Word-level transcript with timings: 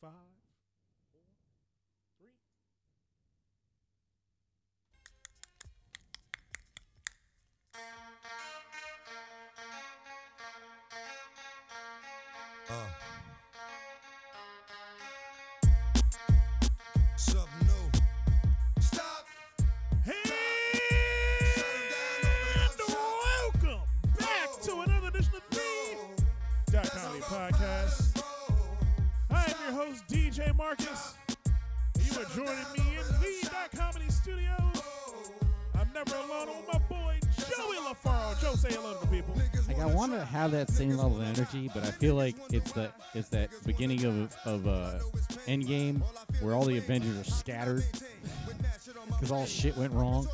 five, 0.00 0.37
energy, 41.54 41.70
but 41.74 41.84
I 41.84 41.90
feel 41.90 42.14
like 42.14 42.36
it's 42.50 42.72
the 42.72 42.90
it's 43.14 43.28
that 43.30 43.50
beginning 43.66 44.04
of 44.04 44.34
of 44.44 44.66
uh, 44.66 44.98
Endgame 45.46 46.00
where 46.40 46.54
all 46.54 46.64
the 46.64 46.78
Avengers 46.78 47.18
are 47.18 47.30
scattered 47.30 47.84
because 49.08 49.30
all 49.30 49.46
shit 49.46 49.76
went 49.76 49.92
wrong. 49.92 50.26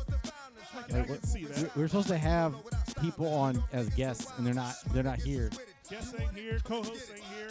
I 0.77 0.81
can, 0.83 0.95
I 0.95 0.99
Like, 0.99 1.09
we're, 1.09 1.39
we're- 1.41 1.69
we're 1.75 1.87
supposed 1.87 2.07
to 2.09 2.17
have 2.17 2.55
people 3.01 3.27
on 3.33 3.63
as 3.73 3.89
guests, 3.89 4.31
and 4.37 4.45
they're 4.45 4.53
not 4.53 4.75
they're 4.91 5.03
not 5.03 5.19
here. 5.19 5.49
Guests 5.89 6.13
ain't 6.19 6.33
here, 6.35 6.59
co-hosts 6.63 7.11
ain't 7.13 7.23
here. 7.37 7.49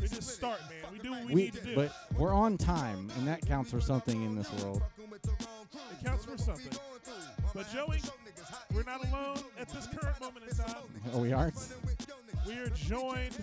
We 0.00 0.08
just 0.08 0.28
start, 0.28 0.60
man. 0.70 0.92
We 0.92 0.98
do 0.98 1.10
what 1.10 1.24
we, 1.26 1.34
We 1.34 1.42
need 1.42 1.54
to 1.54 1.60
do. 1.64 1.74
but 1.74 1.92
we're 2.16 2.32
on 2.32 2.56
time, 2.56 3.10
and 3.16 3.26
that 3.26 3.44
counts 3.44 3.70
for 3.70 3.80
something 3.80 4.22
in 4.22 4.36
this 4.36 4.50
world. 4.62 4.82
It 5.00 6.04
counts 6.04 6.24
for 6.24 6.38
something. 6.38 6.72
But 7.54 7.70
Joey, 7.72 8.00
we're 8.72 8.84
not 8.84 9.04
alone 9.08 9.38
at 9.58 9.68
this 9.68 9.86
current 9.88 10.20
moment 10.20 10.44
in 10.48 10.56
time. 10.56 10.76
Oh, 11.12 11.18
we 11.18 11.32
aren't. 11.32 11.54
We 12.46 12.54
are 12.58 12.68
joined 12.70 13.36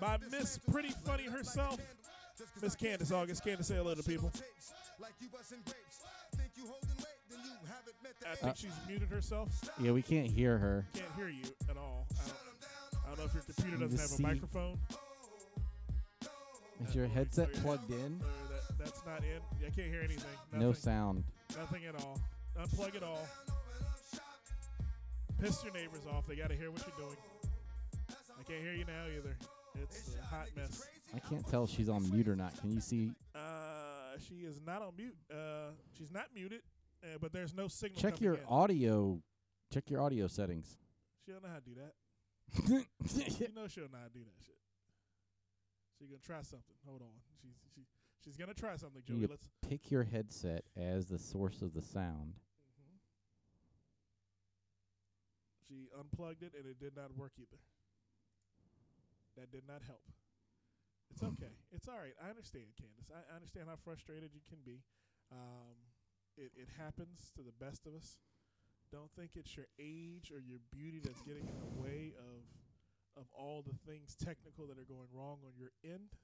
by 0.00 0.18
Miss 0.30 0.58
Pretty 0.58 0.90
Funny 1.04 1.24
herself, 1.24 1.78
Miss 2.62 2.76
Candace 2.76 3.10
oh, 3.10 3.18
August. 3.18 3.44
Candace, 3.44 3.66
say 3.66 3.76
hello 3.76 3.94
to 3.94 4.02
people. 4.02 4.30
I 8.26 8.34
think 8.34 8.52
Uh, 8.52 8.54
she's 8.54 8.72
muted 8.86 9.08
herself. 9.08 9.48
Yeah, 9.80 9.92
we 9.92 10.02
can't 10.02 10.30
hear 10.30 10.58
her. 10.58 10.86
Can't 10.94 11.06
hear 11.16 11.28
you 11.28 11.44
at 11.70 11.76
all. 11.76 12.06
I 12.10 12.26
don't, 12.26 13.04
I 13.04 13.08
don't 13.08 13.18
know 13.18 13.24
if 13.24 13.34
your 13.34 13.42
computer 13.42 13.70
You 13.70 13.76
doesn't 13.84 13.90
just 13.98 14.02
have 14.02 14.12
a 14.12 14.16
see- 14.16 14.22
microphone. 14.22 14.78
Is 16.86 16.94
your 16.94 17.06
headset 17.08 17.52
plugged 17.54 17.90
in? 17.90 18.18
that, 18.18 18.78
that's 18.78 19.04
not 19.04 19.22
in. 19.24 19.40
I 19.66 19.70
can't 19.70 19.88
hear 19.88 20.00
anything. 20.00 20.30
Nothing, 20.52 20.60
No 20.60 20.72
sound. 20.72 21.24
Nothing 21.56 21.84
at 21.86 21.94
all. 21.96 22.20
Unplug 22.56 22.94
it 22.94 23.02
all. 23.02 23.26
Piss 25.40 25.62
your 25.64 25.72
neighbors 25.72 26.04
off. 26.12 26.26
They 26.26 26.36
got 26.36 26.50
to 26.50 26.56
hear 26.56 26.70
what 26.70 26.84
you're 26.86 26.96
doing. 27.06 27.16
I 28.38 28.42
can't 28.44 28.60
hear 28.62 28.72
you 28.74 28.84
now 28.84 29.06
either. 29.16 29.36
It's 29.80 30.14
a 30.20 30.24
hot 30.24 30.46
mess. 30.56 30.86
I 31.14 31.18
can't 31.20 31.46
tell 31.48 31.64
if 31.64 31.70
she's 31.70 31.88
on 31.88 32.08
mute 32.10 32.28
or 32.28 32.36
not. 32.36 32.58
Can 32.60 32.72
you 32.72 32.80
see? 32.80 33.10
Uh, 33.34 33.38
she 34.28 34.34
is 34.46 34.60
not 34.66 34.82
on 34.82 34.92
mute. 34.96 35.16
Uh, 35.32 35.70
she's 35.96 36.10
not 36.12 36.26
muted, 36.34 36.60
uh, 37.02 37.18
but 37.20 37.32
there's 37.32 37.54
no 37.54 37.68
signal. 37.68 38.00
Check 38.00 38.20
your 38.20 38.34
in. 38.34 38.40
audio. 38.48 39.20
Check 39.72 39.90
your 39.90 40.00
audio 40.00 40.26
settings. 40.28 40.76
She 41.24 41.32
don't 41.32 41.42
know 41.42 41.48
how 41.50 41.58
to 41.58 41.64
do 41.64 41.74
that. 41.76 41.94
You 43.40 43.48
know 43.54 43.66
she'll 43.68 43.90
not 43.92 44.12
do 44.14 44.20
that 44.20 44.38
shit. 44.44 44.56
She's 45.98 46.08
gonna 46.08 46.20
try 46.24 46.42
something. 46.42 46.76
Hold 46.86 47.02
on. 47.02 47.16
She's 47.42 47.54
she 47.74 47.82
she's 48.24 48.36
gonna 48.36 48.54
try 48.54 48.76
something, 48.76 49.02
You 49.06 49.14
Joey. 49.14 49.20
need 49.22 49.30
Let's. 49.30 49.48
Pick 49.68 49.90
your 49.90 50.04
headset 50.04 50.64
as 50.76 51.06
the 51.06 51.18
source 51.18 51.60
of 51.62 51.74
the 51.74 51.82
sound. 51.82 52.34
Mhm. 52.80 52.98
She 55.66 55.88
unplugged 55.98 56.42
it 56.42 56.52
and 56.56 56.66
it 56.66 56.78
did 56.80 56.96
not 56.96 57.14
work 57.16 57.32
either. 57.38 57.58
That 59.36 59.50
did 59.52 59.62
not 59.68 59.82
help. 59.86 60.02
It's 61.10 61.22
okay. 61.22 61.52
It's 61.72 61.86
all 61.88 61.98
right. 62.00 62.14
I 62.24 62.30
understand, 62.30 62.64
Candace. 62.80 63.10
I, 63.12 63.20
I 63.32 63.36
understand 63.36 63.68
how 63.68 63.76
frustrated 63.76 64.30
you 64.32 64.40
can 64.48 64.58
be. 64.64 64.80
Um, 65.30 65.76
it, 66.38 66.54
it 66.54 66.70
happens 66.78 67.34
to 67.34 67.42
the 67.42 67.52
best 67.52 67.84
of 67.86 67.94
us. 67.94 68.16
Don't 68.94 69.10
think 69.12 69.34
it's 69.34 69.52
your 69.58 69.66
age 69.76 70.32
or 70.32 70.40
your 70.40 70.62
beauty 70.72 71.02
that's 71.02 71.20
getting 71.20 71.44
in 71.44 71.58
the 71.60 71.74
way 71.76 72.14
of 72.16 72.46
of 73.18 73.26
all 73.34 73.66
the 73.66 73.74
things 73.82 74.14
technical 74.14 74.70
that 74.70 74.78
are 74.78 74.86
going 74.86 75.10
wrong 75.10 75.42
on 75.42 75.58
your 75.58 75.74
end. 75.82 76.14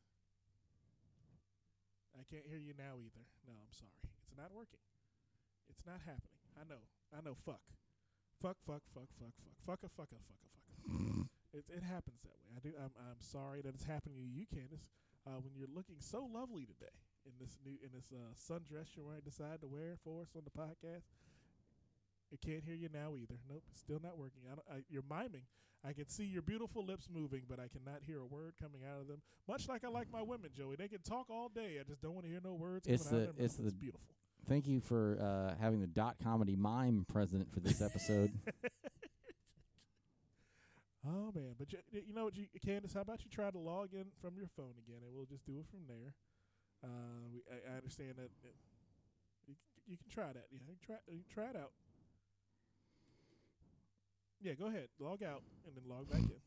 I 2.15 2.23
can't 2.31 2.47
hear 2.47 2.63
you 2.63 2.71
now 2.79 3.03
either. 3.03 3.27
No, 3.43 3.59
I'm 3.59 3.75
sorry. 3.75 3.99
It's 4.23 4.39
not 4.39 4.55
working. 4.55 4.79
It's 5.67 5.83
not 5.83 5.99
happening. 6.07 6.39
I 6.55 6.63
know. 6.63 6.87
I 7.11 7.19
know. 7.19 7.35
Fuck. 7.35 7.67
Fuck. 8.39 8.63
Fuck. 8.63 8.87
Fuck. 8.95 9.11
Fuck. 9.19 9.35
Fuck. 9.35 9.51
Fuck. 9.67 9.81
A. 9.83 9.91
Fuck. 9.91 10.11
A. 10.15 10.21
Fuck. 10.23 10.41
A. 10.41 10.49
Fuck. 10.55 11.27
It 11.53 11.67
it 11.69 11.83
happens 11.83 12.23
that 12.23 12.39
way. 12.39 12.55
I 12.55 12.61
do. 12.63 12.73
I'm 12.79 12.95
I'm 12.97 13.21
sorry 13.21 13.61
that 13.67 13.75
it's 13.75 13.85
happening 13.91 14.23
to 14.23 14.31
you, 14.31 14.47
Candace. 14.47 14.87
Uh, 15.27 15.43
when 15.43 15.53
you're 15.59 15.73
looking 15.75 15.99
so 15.99 16.29
lovely 16.31 16.65
today 16.69 16.95
in 17.27 17.33
this 17.41 17.57
new 17.65 17.77
in 17.83 17.91
this 17.95 18.13
uh, 18.13 18.33
sundress 18.35 18.95
you're 18.97 19.05
wearing, 19.05 19.23
decide 19.25 19.61
to 19.61 19.67
wear 19.67 19.97
for 20.05 20.23
us 20.23 20.29
on 20.37 20.43
the 20.45 20.51
podcast. 20.51 21.05
I 22.33 22.37
can't 22.45 22.65
hear 22.65 22.75
you 22.75 22.89
now 22.93 23.15
either. 23.17 23.37
Nope, 23.49 23.63
it's 23.71 23.81
still 23.81 24.01
not 24.03 24.19
working. 24.19 24.43
I 24.51 24.55
don't, 24.57 24.67
I, 24.71 24.83
you're 24.89 25.05
miming. 25.09 25.43
I 25.87 25.93
can 25.93 26.09
see 26.09 26.25
your 26.25 26.41
beautiful 26.43 26.85
lips 26.85 27.09
moving, 27.13 27.43
but 27.49 27.61
I 27.61 27.69
cannot 27.69 28.01
hear 28.07 28.19
a 28.21 28.27
word 28.27 28.55
coming 28.61 28.81
out 28.91 29.01
of 29.01 29.07
them. 29.07 29.21
Much 29.47 29.69
like 29.69 29.85
I 29.85 29.89
like 29.89 30.11
my 30.11 30.23
women, 30.23 30.51
Joey. 30.57 30.77
They 30.77 30.89
can 30.89 31.03
talk 31.03 31.27
all 31.29 31.49
day. 31.51 31.77
I 31.79 31.85
just 31.85 32.01
don't 32.01 32.15
want 32.15 32.25
to 32.25 32.31
hear 32.31 32.41
no 32.43 32.55
words 32.55 32.87
It's 32.89 33.07
coming 33.07 33.25
out 33.25 33.29
of 33.31 33.37
their 33.37 33.45
it's 33.45 33.59
mouth. 33.59 33.67
It's 33.67 33.75
the- 33.75 33.81
beautiful. 33.81 34.07
Thank 34.49 34.67
you 34.67 34.81
for 34.81 35.19
uh, 35.21 35.55
having 35.63 35.81
the 35.81 35.87
dot 35.87 36.17
comedy 36.23 36.55
mime 36.57 37.07
president 37.11 37.53
for 37.53 37.61
this 37.61 37.81
episode. 37.81 38.31
Oh 41.07 41.31
man, 41.35 41.53
but 41.59 41.71
you, 41.71 41.79
you 41.93 42.15
know 42.15 42.25
what, 42.25 42.35
you, 42.37 42.47
Candace? 42.65 42.95
How 42.95 43.03
about 43.03 43.23
you 43.25 43.31
try 43.31 43.51
to 43.51 43.59
log 43.59 43.93
in 43.93 44.07
from 44.23 44.37
your 44.39 44.47
phone 44.57 44.73
again, 44.81 45.01
and 45.05 45.13
we'll 45.15 45.27
just 45.27 45.45
do 45.45 45.59
it 45.61 45.67
from 45.69 45.81
there. 45.87 46.15
Uh, 46.85 47.33
we, 47.33 47.41
I, 47.49 47.73
I 47.73 47.77
understand 47.81 48.21
that 48.21 48.29
that 48.45 48.55
you, 49.49 49.55
you 49.89 49.97
can 49.97 50.11
try 50.13 50.29
that. 50.33 50.45
Yeah, 50.53 50.61
try 50.85 50.97
try 51.33 51.49
it 51.51 51.57
out. 51.57 51.73
Yeah, 54.43 54.53
go 54.53 54.67
ahead. 54.67 54.89
Log 55.01 55.23
out 55.23 55.41
and 55.65 55.75
then 55.75 55.85
log 55.89 56.11
back 56.11 56.21
in. 56.21 56.41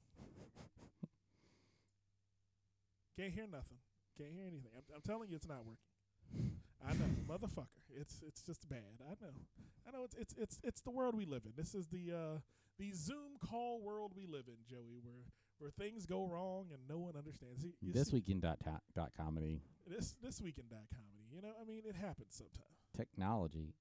Can't 3.18 3.34
hear 3.34 3.48
nothing. 3.50 3.82
Can't 4.18 4.30
hear 4.30 4.46
anything. 4.46 4.70
I'm, 4.78 4.84
I'm 4.94 5.02
telling 5.02 5.30
you, 5.30 5.36
it's 5.36 5.48
not 5.48 5.66
working. 5.66 6.54
I 6.86 6.94
know, 6.94 7.10
motherfucker. 7.34 7.82
It's 8.00 8.22
it's 8.22 8.44
just 8.44 8.70
bad. 8.70 9.02
I 9.02 9.18
know. 9.20 9.34
I 9.88 9.92
know. 9.92 10.04
It's 10.04 10.16
it's 10.16 10.36
it's 10.38 10.60
it's 10.64 10.82
the 10.82 10.92
world 10.92 11.16
we 11.16 11.26
live 11.26 11.44
in. 11.46 11.54
This 11.58 11.74
is 11.74 11.88
the 11.88 12.14
uh 12.14 12.40
the 12.78 12.92
Zoom 12.92 13.42
call 13.42 13.82
world 13.82 14.12
we 14.16 14.28
live 14.28 14.46
in, 14.48 14.62
Joey, 14.70 15.02
where 15.02 15.26
where 15.60 15.72
things 15.72 16.06
go 16.06 16.26
wrong 16.26 16.68
and 16.72 16.80
no 16.88 16.98
one 17.00 17.16
understands. 17.18 17.62
See, 17.64 17.74
you 17.82 17.94
this 17.94 18.10
see, 18.10 18.16
week 18.18 18.30
in 18.30 18.40
dot, 18.40 18.60
to- 18.64 18.82
dot 18.96 19.12
comedy 19.18 19.62
this 19.88 20.16
this 20.22 20.42
week 20.42 20.58
in 20.58 20.66
dot 20.70 20.86
comedy. 20.92 21.26
You 21.34 21.42
know, 21.42 21.54
I 21.62 21.66
mean, 21.66 21.82
it 21.88 21.96
happens 21.96 22.36
sometimes. 22.36 22.76
technology 22.96 23.74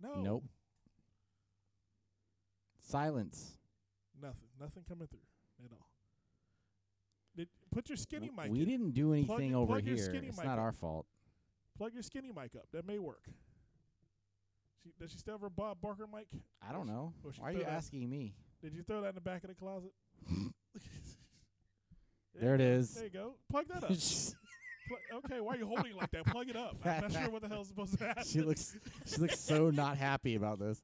No, 0.00 0.14
Nope. 0.22 0.44
silence. 2.80 3.58
nothing, 4.20 4.48
nothing 4.60 4.82
coming 4.88 5.06
through 5.08 5.20
at 5.64 5.72
all. 5.72 5.88
Did, 7.36 7.48
put 7.70 7.88
your 7.88 7.96
skinny 7.96 8.30
mic. 8.34 8.50
we 8.50 8.62
in. 8.62 8.68
didn't 8.68 8.90
do 8.92 9.12
anything 9.12 9.50
your- 9.50 9.60
over 9.60 9.74
plug 9.74 9.84
here. 9.84 9.94
It's 9.94 10.36
not 10.38 10.54
in. 10.54 10.58
our 10.58 10.72
fault. 10.72 11.06
Plug 11.76 11.92
your 11.92 12.02
skinny 12.02 12.32
mic 12.32 12.54
up. 12.56 12.66
That 12.72 12.86
may 12.86 12.98
work. 12.98 13.28
She, 14.82 14.92
does 14.98 15.10
she 15.10 15.18
still 15.18 15.34
have 15.34 15.40
her 15.42 15.50
Bob 15.50 15.80
Barker 15.82 16.06
mic? 16.06 16.28
I 16.66 16.72
don't 16.72 16.86
know. 16.86 17.12
Why 17.38 17.48
are 17.48 17.52
you 17.52 17.64
asking 17.64 18.08
me? 18.08 18.34
Did 18.62 18.72
you 18.74 18.82
throw 18.82 19.02
that 19.02 19.10
in 19.10 19.14
the 19.14 19.20
back 19.20 19.44
of 19.44 19.48
the 19.50 19.54
closet? 19.54 19.92
There 22.40 22.54
it 22.54 22.60
is. 22.60 22.94
There 22.94 23.04
you 23.04 23.10
go. 23.10 23.34
Plug 23.50 23.66
that 23.68 23.84
up. 23.84 23.90
Pl- 24.88 25.18
okay, 25.18 25.40
why 25.40 25.54
are 25.54 25.58
you 25.58 25.66
holding 25.66 25.92
it 25.92 25.96
like 25.96 26.10
that? 26.12 26.26
Plug 26.26 26.48
it 26.48 26.56
up. 26.56 26.76
I'm 26.84 27.00
not 27.00 27.12
sure 27.12 27.30
what 27.30 27.42
the 27.42 27.48
hell's 27.48 27.68
supposed 27.68 27.98
to 27.98 28.06
happen. 28.06 28.24
she 28.26 28.40
looks 28.40 28.76
she 29.04 29.16
looks 29.20 29.38
so 29.38 29.70
not 29.70 29.96
happy 29.96 30.36
about 30.36 30.58
this. 30.58 30.80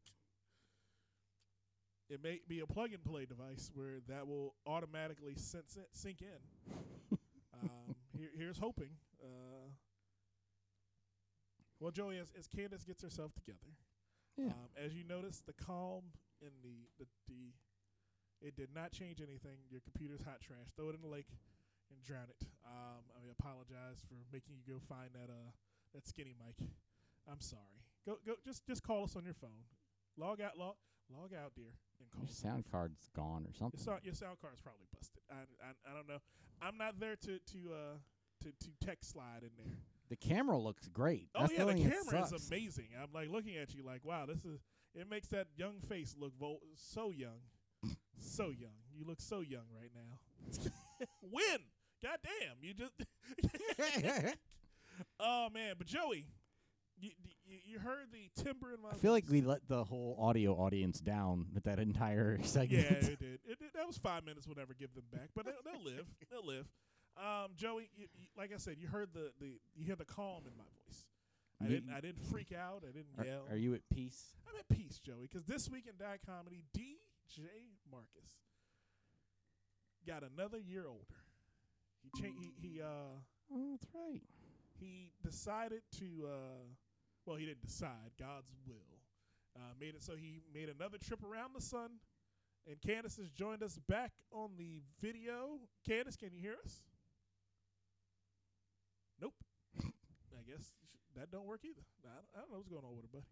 It 2.11 2.23
may 2.23 2.41
be 2.49 2.61
a 2.61 2.67
plug 2.67 2.93
and 2.93 3.03
play 3.05 3.25
device 3.25 3.71
where 3.75 4.01
that 4.09 4.27
will 4.27 4.55
automatically 4.67 5.35
sense 5.37 5.77
it, 5.77 5.89
sync 5.95 6.21
in. 6.21 6.77
um, 7.63 7.95
here, 8.15 8.29
here's 8.37 8.59
hoping. 8.59 8.91
Uh, 9.23 9.71
well, 11.81 11.91
Joey, 11.91 12.19
as, 12.19 12.33
as 12.39 12.47
Candace 12.47 12.85
gets 12.85 13.03
herself 13.03 13.33
together, 13.35 13.75
Yeah. 14.37 14.47
um, 14.47 14.69
as 14.77 14.95
you 14.95 15.05
notice, 15.05 15.43
the 15.47 15.55
calm 15.55 16.03
in 16.43 16.51
the, 16.63 16.87
the 16.99 17.07
the 17.29 17.53
it 18.47 18.57
did 18.57 18.69
not 18.75 18.91
change 18.93 19.21
anything. 19.21 19.59
Your 19.71 19.81
computer's 19.81 20.23
hot 20.23 20.41
trash. 20.41 20.67
Throw 20.77 20.89
it 20.91 20.95
in 20.97 21.01
the 21.01 21.09
lake 21.09 21.27
and 21.93 22.03
drown 22.03 22.29
it. 22.29 22.47
Um, 22.65 23.05
I 23.15 23.29
apologize 23.39 24.01
for 24.09 24.17
making 24.33 24.57
you 24.57 24.65
go 24.65 24.81
find 24.89 25.11
that 25.15 25.31
uh 25.31 25.51
that 25.95 26.07
skinny 26.09 26.35
mic. 26.35 26.57
I'm 27.31 27.41
sorry. 27.41 27.85
Go 28.07 28.19
go 28.27 28.35
just 28.45 28.67
just 28.67 28.83
call 28.83 29.05
us 29.05 29.15
on 29.17 29.25
your 29.25 29.35
phone. 29.35 29.69
Log 30.17 30.41
out 30.41 30.59
log 30.59 30.75
log 31.13 31.33
out, 31.35 31.53
dear, 31.55 31.73
and 32.01 32.11
call 32.11 32.23
Your 32.23 32.31
us. 32.31 32.37
sound 32.37 32.65
card's 32.71 33.09
gone 33.15 33.45
or 33.47 33.53
something. 33.55 33.79
Your 33.79 33.85
sound, 33.85 34.01
your 34.05 34.15
sound 34.15 34.37
card's 34.41 34.61
probably 34.61 34.87
busted. 34.93 35.23
I, 35.31 35.45
I 35.63 35.93
I 35.93 35.95
don't 35.95 36.09
know. 36.09 36.19
I'm 36.61 36.77
not 36.79 36.99
there 36.99 37.17
to 37.17 37.39
to 37.39 37.59
uh 37.73 37.97
to, 38.43 38.49
to 38.49 38.71
text 38.85 39.11
slide 39.13 39.43
in 39.43 39.51
there. 39.57 39.75
The 40.09 40.17
camera 40.17 40.59
looks 40.59 40.89
great. 40.89 41.29
Oh 41.35 41.43
That's 41.43 41.53
yeah, 41.53 41.65
the, 41.65 41.75
the 41.75 41.91
camera 41.91 42.25
is 42.25 42.49
amazing. 42.49 42.89
I'm 43.01 43.13
like 43.15 43.29
looking 43.31 43.57
at 43.57 43.75
you 43.75 43.83
like, 43.85 44.05
wow, 44.05 44.27
this 44.27 44.45
is. 44.45 44.61
It 44.95 45.09
makes 45.09 45.29
that 45.29 45.47
young 45.57 45.81
face 45.89 46.15
look 46.19 46.33
vol- 46.39 46.61
so 46.75 47.13
young, 47.13 47.41
so 48.19 48.51
young. 48.51 48.77
You 48.95 49.07
look 49.07 49.21
so 49.23 49.41
young 49.41 49.65
right 49.75 49.91
now. 49.95 50.67
Win, 51.23 51.61
goddamn! 52.03 52.57
You 52.61 52.75
just. 52.75 52.93
oh 55.21 55.49
man, 55.51 55.75
but 55.79 55.87
Joey, 55.87 56.27
you, 56.99 57.11
you 57.45 57.59
you 57.73 57.79
heard 57.79 58.07
the 58.13 58.43
timber 58.43 58.73
in 58.75 58.83
my. 58.83 58.91
I 58.91 58.95
feel 58.95 59.13
like 59.13 59.25
we 59.29 59.41
let 59.41 59.67
the 59.69 59.85
whole 59.85 60.17
audio 60.21 60.53
audience 60.55 61.01
down 61.01 61.47
with 61.55 61.65
that 61.65 61.79
entire 61.79 62.39
segment. 62.43 62.85
Yeah, 62.91 62.97
it 62.97 63.19
did. 63.19 63.41
It 63.45 63.59
did. 63.59 63.73
That 63.75 63.87
was 63.87 63.99
five 63.99 64.25
minutes. 64.25 64.47
We'll 64.47 64.57
never 64.57 64.75
give 64.75 64.95
them 64.95 65.05
back, 65.13 65.31
but 65.35 65.47
they'll, 65.47 65.55
they'll 65.65 65.85
live. 65.85 66.07
They'll 66.31 66.47
live. 66.47 66.67
Um, 67.17 67.53
Joey, 67.57 67.91
you, 67.97 68.07
like 68.37 68.53
I 68.55 68.57
said, 68.57 68.77
you 68.79 68.89
heard 68.89 69.11
the, 69.13 69.33
the 69.41 69.59
you 69.75 69.85
hear 69.85 69.97
the 69.97 70.05
calm 70.05 70.43
in 70.47 70.57
my 70.57 70.65
voice. 70.87 71.07
I 71.61 71.67
didn't 71.67 71.93
I 71.95 72.01
didn't 72.01 72.25
freak 72.25 72.53
out. 72.53 72.83
I 72.83 72.93
didn't 72.93 73.19
Are, 73.19 73.25
yell. 73.25 73.43
are 73.51 73.57
you 73.57 73.75
at 73.75 73.83
peace? 73.93 74.35
I'm 74.49 74.59
at 74.59 74.69
peace, 74.69 74.99
Joey, 74.99 75.29
because 75.31 75.45
this 75.45 75.69
week 75.69 75.87
in 75.87 75.93
Die 75.97 76.19
Comedy, 76.27 76.65
DJ 76.77 77.39
Marcus 77.91 78.31
got 80.07 80.23
another 80.23 80.59
year 80.59 80.87
older. 80.89 81.23
He 82.03 82.11
cha- 82.21 82.35
he 82.39 82.53
he 82.61 82.81
uh 82.83 83.21
Oh, 83.55 83.71
that's 83.73 83.87
right. 83.95 84.23
he 84.81 85.11
decided 85.23 85.83
to 85.99 86.07
uh 86.27 86.65
well 87.27 87.37
he 87.37 87.45
didn't 87.47 87.63
decide 87.63 88.11
god's 88.19 88.51
will 88.67 88.99
uh, 89.57 89.75
made 89.79 89.95
it 89.95 90.03
so 90.03 90.15
he 90.17 90.41
made 90.55 90.69
another 90.71 90.97
trip 90.99 91.21
around 91.23 91.51
the 91.55 91.61
sun 91.61 91.91
and 92.67 92.81
candace 92.81 93.17
has 93.19 93.31
joined 93.31 93.63
us 93.63 93.79
back 93.89 94.13
on 94.33 94.51
the 94.57 94.81
video 95.01 95.59
candace 95.87 96.17
can 96.17 96.31
you 96.33 96.41
hear 96.41 96.57
us 96.65 96.81
nope 99.21 99.35
i 99.83 100.43
guess 100.51 100.63
sh- 100.65 100.97
that 101.15 101.31
don't 101.31 101.45
work 101.47 101.61
either 101.65 101.83
I, 102.05 102.09
I 102.37 102.41
don't 102.41 102.51
know 102.51 102.57
what's 102.57 102.69
going 102.71 102.85
on 102.85 102.97
with 102.97 103.05
her 103.05 103.11
buddy 103.13 103.27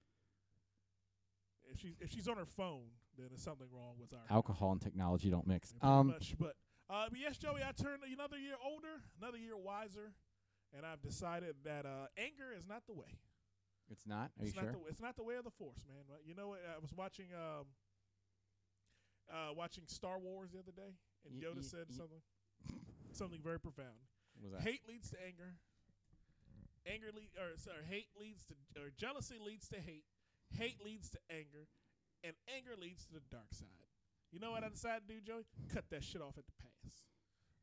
if 1.72 1.80
she's 1.80 1.94
if 2.00 2.10
she's 2.10 2.28
on 2.28 2.36
her 2.36 2.44
phone 2.46 2.90
then 3.16 3.26
there's 3.30 3.42
something 3.42 3.66
wrong 3.72 3.94
with 3.98 4.12
our 4.12 4.20
Alcohol 4.34 4.72
and 4.72 4.80
technology 4.80 5.30
don't 5.30 5.46
mix. 5.46 5.74
Um, 5.82 6.08
much. 6.08 6.34
But, 6.38 6.54
uh, 6.90 7.06
but 7.10 7.18
yes, 7.18 7.38
Joey, 7.38 7.60
I 7.62 7.72
turned 7.72 8.02
another 8.02 8.38
year 8.38 8.56
older, 8.64 9.00
another 9.20 9.38
year 9.38 9.56
wiser, 9.56 10.12
and 10.76 10.84
I've 10.84 11.00
decided 11.02 11.54
that 11.64 11.86
uh, 11.86 12.06
anger 12.18 12.50
is 12.56 12.66
not 12.66 12.82
the 12.86 12.94
way. 12.94 13.18
it's 13.90 14.06
not. 14.06 14.30
Are 14.38 14.44
it's 14.44 14.54
you 14.54 14.60
not 14.60 14.70
sure? 14.70 14.72
the 14.84 14.90
it's 14.90 15.00
not 15.00 15.16
the 15.16 15.22
way 15.24 15.36
of 15.36 15.44
the 15.44 15.50
force, 15.54 15.84
man. 15.86 16.02
You 16.26 16.34
know 16.34 16.48
what? 16.48 16.60
I 16.66 16.78
was 16.80 16.92
watching 16.92 17.26
um, 17.34 17.66
uh, 19.30 19.54
watching 19.54 19.84
Star 19.86 20.18
Wars 20.18 20.50
the 20.52 20.58
other 20.58 20.72
day, 20.74 20.94
and 21.26 21.40
Yoda 21.40 21.62
ye- 21.62 21.62
said 21.62 21.86
ye- 21.88 21.96
something 21.96 22.22
something 23.12 23.40
very 23.42 23.60
profound. 23.60 23.98
Was 24.42 24.52
that? 24.52 24.62
Hate 24.62 24.82
leads 24.88 25.10
to 25.10 25.16
anger. 25.24 25.54
Anger 26.86 27.08
lead 27.14 27.28
or 27.36 27.56
sorry, 27.56 27.84
hate 27.88 28.08
leads 28.18 28.42
to 28.46 28.54
or 28.80 28.90
jealousy 28.96 29.36
leads 29.38 29.68
to 29.68 29.76
hate. 29.78 30.04
Hate 30.58 30.82
leads 30.84 31.10
to 31.10 31.18
anger, 31.30 31.68
and 32.24 32.34
anger 32.56 32.72
leads 32.80 33.04
to 33.06 33.12
the 33.12 33.20
dark 33.30 33.52
side. 33.54 33.68
You 34.32 34.38
know 34.40 34.50
what 34.52 34.64
I 34.64 34.68
decided 34.68 35.06
to 35.08 35.14
do, 35.14 35.20
Joey? 35.20 35.42
Cut 35.74 35.84
that 35.90 36.02
shit 36.04 36.22
off 36.22 36.38
at 36.38 36.46
the 36.46 36.52
pass. 36.62 36.69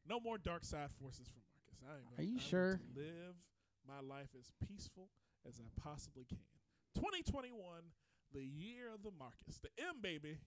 No 0.09 0.19
more 0.19 0.37
dark 0.37 0.63
side 0.63 0.89
forces 1.01 1.27
for 1.27 1.39
Marcus. 1.51 1.79
I 1.87 1.95
am 1.95 2.19
Are 2.19 2.23
you 2.27 2.35
I'm 2.37 2.39
sure? 2.39 2.79
To 2.95 2.99
live 2.99 3.35
my 3.87 3.99
life 4.01 4.29
as 4.37 4.51
peaceful 4.67 5.09
as 5.47 5.59
I 5.59 5.81
possibly 5.81 6.25
can. 6.25 6.37
2021, 6.95 7.53
the 8.33 8.43
year 8.43 8.93
of 8.93 9.03
the 9.03 9.11
Marcus, 9.17 9.59
the 9.61 9.69
M 9.79 9.95
baby. 10.01 10.37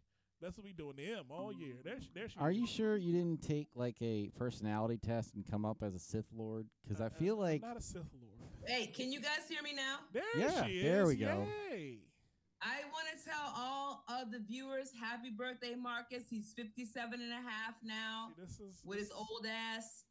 That's 0.41 0.57
what 0.57 0.65
we 0.65 0.73
doing. 0.73 0.95
The 0.97 1.13
M 1.19 1.25
all 1.31 1.53
year. 1.53 1.75
There, 1.85 2.01
she, 2.01 2.09
there 2.15 2.29
she 2.29 2.39
Are 2.39 2.51
is. 2.51 2.57
you 2.57 2.67
sure 2.67 2.97
you 2.97 3.13
didn't 3.13 3.43
take 3.43 3.69
like 3.75 3.97
a 4.01 4.31
personality 4.39 4.97
test 4.97 5.35
and 5.35 5.45
come 5.49 5.67
up 5.67 5.83
as 5.83 5.95
a 5.95 5.99
Sith 5.99 6.25
Lord? 6.35 6.67
Because 6.83 7.01
Uh, 7.01 7.05
I 7.05 7.07
uh, 7.09 7.11
feel 7.11 7.35
I'm 7.35 7.41
like 7.41 7.63
not 7.63 7.77
a 7.77 7.83
Sith 7.83 8.09
Lord. 8.21 8.51
Hey, 8.67 8.87
can 8.87 9.13
you 9.13 9.21
guys 9.21 9.47
hear 9.49 9.63
me 9.63 9.75
now? 9.75 9.99
There 10.13 10.23
Yeah, 10.37 10.65
she 10.65 10.79
is. 10.79 10.83
there 10.85 11.07
we 11.07 11.17
go. 11.17 11.47
Yay. 11.71 11.99
I 12.63 12.67
want 12.67 12.90
to 12.90 12.90
tell 13.31 13.53
all 13.57 14.05
of 14.09 14.31
the 14.33 14.39
viewers 14.41 14.91
happy 14.99 15.31
birthday, 15.31 15.75
Marcus. 15.75 16.25
He's 16.29 16.53
57 16.57 17.21
and 17.21 17.33
a 17.33 17.37
half 17.49 17.75
now 17.83 18.31
See, 18.49 18.65
is 18.65 18.81
with 18.85 18.99
his 18.99 19.11
old 19.13 19.47
ass. 19.49 20.05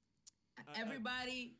I- 0.57 0.71
I- 0.71 0.81
Everybody 0.81 1.57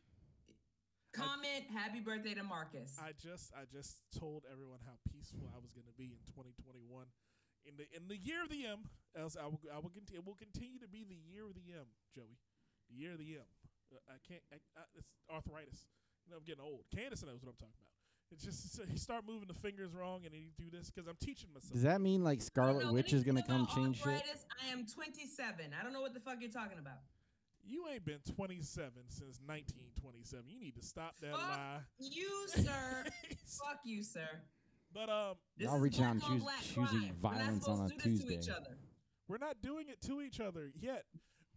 comment 1.14 1.66
happy 1.74 2.00
birthday 2.00 2.34
to 2.36 2.44
Marcus. 2.44 2.96
I 3.02 3.12
just 3.14 3.52
I 3.56 3.66
just 3.66 3.98
told 4.18 4.46
everyone 4.52 4.80
how 4.86 4.94
peaceful 5.12 5.50
I 5.56 5.60
was 5.60 5.74
going 5.74 5.88
to 5.88 5.98
be 5.98 6.14
in 6.14 6.22
2021. 6.32 7.06
In 7.66 7.76
the 7.76 7.86
in 7.96 8.08
the 8.08 8.18
year 8.18 8.42
of 8.44 8.50
the 8.50 8.66
M, 8.66 8.88
else 9.16 9.36
I 9.36 9.46
will 9.46 9.60
I 9.74 9.80
will 9.80 9.90
continue. 9.92 10.22
It 10.22 10.26
will 10.26 10.38
continue 10.40 10.80
to 10.80 10.88
be 10.88 11.04
the 11.04 11.18
year 11.18 11.46
of 11.46 11.56
the 11.56 11.66
M, 11.74 11.86
Joey. 12.16 12.38
The 12.90 12.96
year 12.96 13.14
of 13.14 13.20
the 13.20 13.36
M. 13.36 13.48
Uh, 13.92 14.14
can't. 14.26 14.42
I, 14.54 14.58
I, 14.78 14.84
it's 14.96 15.10
arthritis. 15.30 15.90
You 16.26 16.32
know, 16.32 16.38
I'm 16.38 16.46
getting 16.46 16.62
old. 16.64 16.86
Candace 16.94 17.26
knows 17.26 17.42
what 17.42 17.50
I'm 17.50 17.58
talking 17.58 17.78
about. 17.82 17.89
It's 18.32 18.44
just 18.44 18.76
so 18.76 18.84
you 18.90 18.98
start 18.98 19.24
moving 19.28 19.48
the 19.48 19.54
fingers 19.54 19.94
wrong, 19.94 20.22
and 20.24 20.34
then 20.34 20.42
you 20.42 20.50
do 20.58 20.70
this 20.76 20.90
because 20.92 21.08
I'm 21.08 21.18
teaching 21.20 21.50
myself. 21.54 21.74
does 21.74 21.82
that 21.84 22.00
mean 22.02 22.24
like 22.24 22.42
Scarlet 22.42 22.86
know 22.86 22.94
Witch 22.94 23.12
is 23.14 23.24
gonna 23.24 23.44
come 23.44 23.68
change 23.76 23.98
shit? 23.98 24.24
I 24.68 24.72
am 24.72 24.86
27. 24.86 25.72
I 25.80 25.84
don't 25.84 25.94
know 25.94 26.02
what 26.02 26.14
the 26.14 26.20
fuck 26.20 26.38
you're 26.40 26.52
talking 26.52 26.78
about. 26.80 27.00
you 27.66 27.86
ain't 27.92 28.06
been 28.06 28.20
27 28.36 28.92
since 29.08 29.40
1927. 29.46 30.46
You 30.48 30.60
need 30.60 30.76
to 30.76 30.82
stop 30.84 31.16
that 31.22 31.32
Fuck 31.32 31.40
lie. 31.42 31.80
You, 32.00 32.30
sir. 32.48 33.04
Fuck 33.48 33.80
you, 33.84 34.04
sir. 34.04 34.30
but 34.94 35.10
um, 35.10 35.36
This 35.58 35.68
Y'all 35.68 35.80
reaching 35.80 36.04
out 36.04 36.14
and 36.14 36.24
on 36.24 36.30
choose- 36.32 36.44
black 36.44 36.62
choosing 36.62 36.86
crime. 36.86 37.16
We're 37.22 37.30
not 37.32 37.38
violence 37.40 37.64
supposed 37.64 37.82
on 37.82 37.90
to 37.90 37.96
a 37.96 37.98
do 37.98 38.10
this 38.12 38.20
to 38.22 38.28
Tuesday. 38.28 38.52
each 38.52 38.56
other. 38.58 38.78
We're 39.28 39.38
not 39.38 39.62
doing 39.62 39.86
it 39.90 40.02
to 40.08 40.22
each 40.22 40.40
other 40.40 40.70
yet. 40.80 41.06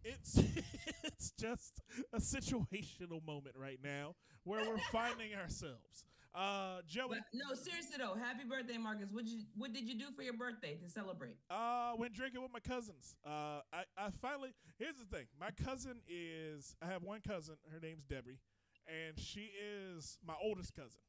It's 0.03 0.37
it's 1.03 1.31
just 1.39 1.79
a 2.11 2.17
situational 2.19 3.25
moment 3.25 3.55
right 3.57 3.79
now 3.83 4.15
where 4.43 4.67
we're 4.67 4.77
finding 4.91 5.33
ourselves. 5.35 6.03
Uh, 6.35 6.81
Joey, 6.87 7.09
But 7.09 7.19
no, 7.33 7.53
seriously 7.53 7.95
though, 7.99 8.15
happy 8.15 8.43
birthday, 8.49 8.77
Marcus. 8.77 9.11
What 9.11 9.25
you 9.27 9.41
what 9.55 9.71
did 9.71 9.87
you 9.87 9.93
do 9.97 10.05
for 10.15 10.23
your 10.23 10.33
birthday 10.33 10.75
to 10.81 10.89
celebrate? 10.89 11.37
uh, 11.51 11.93
went 11.97 12.13
drinking 12.13 12.41
with 12.41 12.51
my 12.51 12.59
cousins. 12.59 13.15
Uh, 13.25 13.61
I 13.71 13.83
I 13.97 14.09
finally 14.21 14.49
here's 14.79 14.95
the 14.95 15.05
thing. 15.15 15.25
My 15.39 15.51
cousin 15.63 16.01
is 16.07 16.75
I 16.81 16.87
have 16.87 17.03
one 17.03 17.21
cousin. 17.21 17.55
Her 17.71 17.79
name's 17.79 18.03
Debbie, 18.03 18.39
and 18.87 19.19
she 19.19 19.51
is 19.61 20.17
my 20.25 20.33
oldest 20.43 20.73
cousin. 20.75 21.01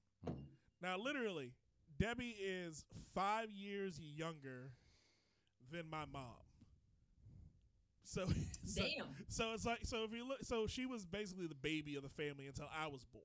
Now, 0.83 0.99
literally, 0.99 1.53
Debbie 1.99 2.37
is 2.39 2.85
five 3.15 3.51
years 3.51 3.99
younger 3.99 4.73
than 5.73 5.89
my 5.91 6.05
mom. 6.13 6.37
So, 8.05 8.27
so 8.67 8.83
Damn. 8.83 9.07
So 9.29 9.53
it's 9.55 9.65
like 9.65 9.81
so 9.85 10.05
if 10.05 10.13
you 10.13 10.29
look 10.29 10.43
so 10.43 10.67
she 10.67 10.85
was 10.85 11.07
basically 11.07 11.47
the 11.47 11.55
baby 11.55 11.97
of 11.97 12.03
the 12.03 12.11
family 12.11 12.47
until 12.47 12.69
I 12.79 12.89
was 12.89 13.05
born. 13.05 13.25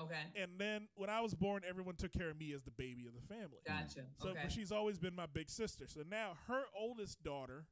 Okay. 0.00 0.22
And 0.36 0.52
then 0.58 0.88
when 0.96 1.10
I 1.10 1.20
was 1.20 1.34
born, 1.34 1.62
everyone 1.68 1.96
took 1.96 2.12
care 2.12 2.30
of 2.30 2.38
me 2.38 2.52
as 2.54 2.62
the 2.62 2.70
baby 2.70 3.06
of 3.06 3.14
the 3.14 3.26
family. 3.34 3.58
Gotcha. 3.66 4.06
So 4.22 4.30
okay. 4.30 4.46
she's 4.48 4.72
always 4.72 4.98
been 4.98 5.14
my 5.14 5.26
big 5.26 5.50
sister. 5.50 5.84
So 5.86 6.00
now 6.08 6.32
her 6.48 6.62
oldest 6.78 7.22
daughter 7.22 7.66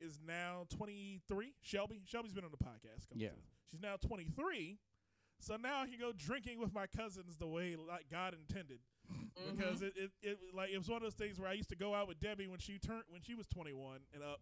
is 0.00 0.18
now 0.26 0.66
23. 0.76 1.54
Shelby. 1.60 2.02
Shelby's 2.04 2.32
been 2.32 2.44
on 2.44 2.50
the 2.50 2.64
podcast. 2.64 3.06
Yeah. 3.14 3.28
times. 3.28 3.40
She's 3.70 3.80
now 3.80 3.94
23. 4.04 4.78
So 5.38 5.56
now 5.56 5.82
I 5.82 5.86
can 5.86 5.98
go 6.00 6.12
drinking 6.16 6.60
with 6.60 6.72
my 6.74 6.86
cousins 6.86 7.36
the 7.36 7.46
way 7.46 7.76
like 7.76 8.06
God 8.10 8.34
intended. 8.34 8.78
Mhm. 9.12 9.56
Because 9.56 9.82
it, 9.82 9.92
it, 9.96 10.10
it 10.22 10.38
like 10.54 10.70
it 10.70 10.78
was 10.78 10.88
one 10.88 10.96
of 10.96 11.02
those 11.02 11.14
things 11.14 11.38
where 11.38 11.48
I 11.48 11.54
used 11.54 11.68
to 11.70 11.76
go 11.76 11.94
out 11.94 12.06
with 12.08 12.20
Debbie 12.20 12.46
when 12.46 12.60
she 12.60 12.78
turned 12.78 13.02
when 13.08 13.22
she 13.22 13.34
was 13.34 13.46
21 13.48 13.98
and 14.14 14.22
up, 14.22 14.40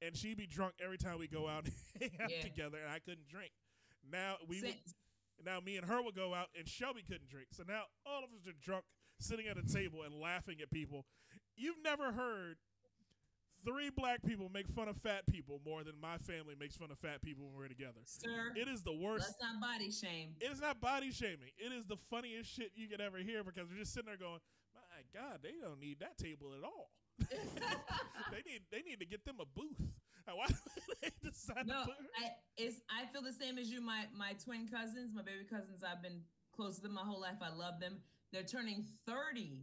and 0.00 0.16
she'd 0.16 0.36
be 0.36 0.46
drunk 0.46 0.74
every 0.82 0.98
time 0.98 1.18
we 1.18 1.26
go 1.28 1.48
out 1.48 1.64
and 1.64 1.72
hang 2.00 2.10
out 2.22 2.30
Yeah. 2.30 2.42
together, 2.42 2.78
and 2.82 2.92
I 2.92 3.00
couldn't 3.00 3.28
drink. 3.28 3.50
Now 4.10 4.36
we 4.46 4.60
would, 4.62 4.74
Since- 5.38 5.46
now 5.46 5.60
me 5.60 5.76
and 5.76 5.86
her 5.86 6.02
would 6.02 6.14
go 6.14 6.34
out, 6.34 6.48
and 6.58 6.68
Shelby 6.68 7.02
couldn't 7.02 7.28
drink. 7.28 7.48
So 7.52 7.62
now 7.66 7.84
all 8.06 8.22
of 8.24 8.30
us 8.30 8.46
are 8.46 8.52
drunk, 8.60 8.84
sitting 9.20 9.46
at 9.48 9.56
a 9.58 9.62
table 9.62 10.02
and 10.02 10.14
laughing 10.14 10.60
at 10.60 10.70
people. 10.70 11.06
You've 11.56 11.82
never 11.82 12.12
heard 12.12 12.58
three 13.64 13.90
black 13.90 14.22
people 14.24 14.48
make 14.48 14.68
fun 14.68 14.88
of 14.88 14.96
fat 14.98 15.26
people 15.26 15.60
more 15.64 15.82
than 15.82 15.98
my 16.00 16.16
family 16.18 16.54
makes 16.58 16.76
fun 16.76 16.90
of 16.92 16.98
fat 16.98 17.20
people 17.22 17.46
when 17.46 17.54
we're 17.56 17.68
together. 17.68 18.00
Sir, 18.04 18.52
It 18.56 18.68
is 18.68 18.82
the 18.82 18.92
worst. 18.92 19.26
let's 19.28 19.40
not 19.42 19.60
body 19.60 19.90
shame. 19.90 20.36
It 20.40 20.50
is 20.52 20.60
not 20.60 20.80
body 20.80 21.10
shaming. 21.10 21.50
It 21.58 21.72
is 21.72 21.84
the 21.86 21.96
funniest 21.96 22.50
shit 22.50 22.70
you 22.76 22.86
could 22.88 23.00
ever 23.00 23.18
hear 23.18 23.42
because 23.42 23.68
we're 23.68 23.78
just 23.78 23.92
sitting 23.92 24.06
there 24.06 24.16
going, 24.16 24.40
"My 24.74 25.02
God, 25.12 25.40
they 25.42 25.52
don't 25.60 25.80
need 25.80 25.98
that 26.00 26.16
table 26.18 26.54
at 26.56 26.62
all. 26.62 26.90
they 27.18 28.42
need 28.46 28.62
they 28.70 28.82
need 28.82 29.00
to 29.00 29.06
get 29.06 29.24
them 29.24 29.38
a 29.40 29.44
booth. 29.46 29.80
Why 30.36 30.46
did 30.46 30.56
they 31.02 31.10
decide 31.28 31.66
no, 31.66 31.80
to 31.80 31.86
put?" 31.86 31.96
I 32.18 32.30
it's 32.56 32.80
I 32.90 33.06
feel 33.12 33.22
the 33.22 33.32
same 33.32 33.58
as 33.58 33.70
you. 33.70 33.80
My 33.80 34.04
my 34.16 34.32
twin 34.44 34.68
cousins, 34.68 35.12
my 35.14 35.22
baby 35.22 35.44
cousins, 35.48 35.82
I've 35.84 36.02
been 36.02 36.22
close 36.52 36.76
to 36.76 36.82
them 36.82 36.94
my 36.94 37.02
whole 37.02 37.20
life. 37.20 37.38
I 37.42 37.54
love 37.54 37.80
them. 37.80 37.98
They're 38.32 38.42
turning 38.42 38.84
30 39.06 39.62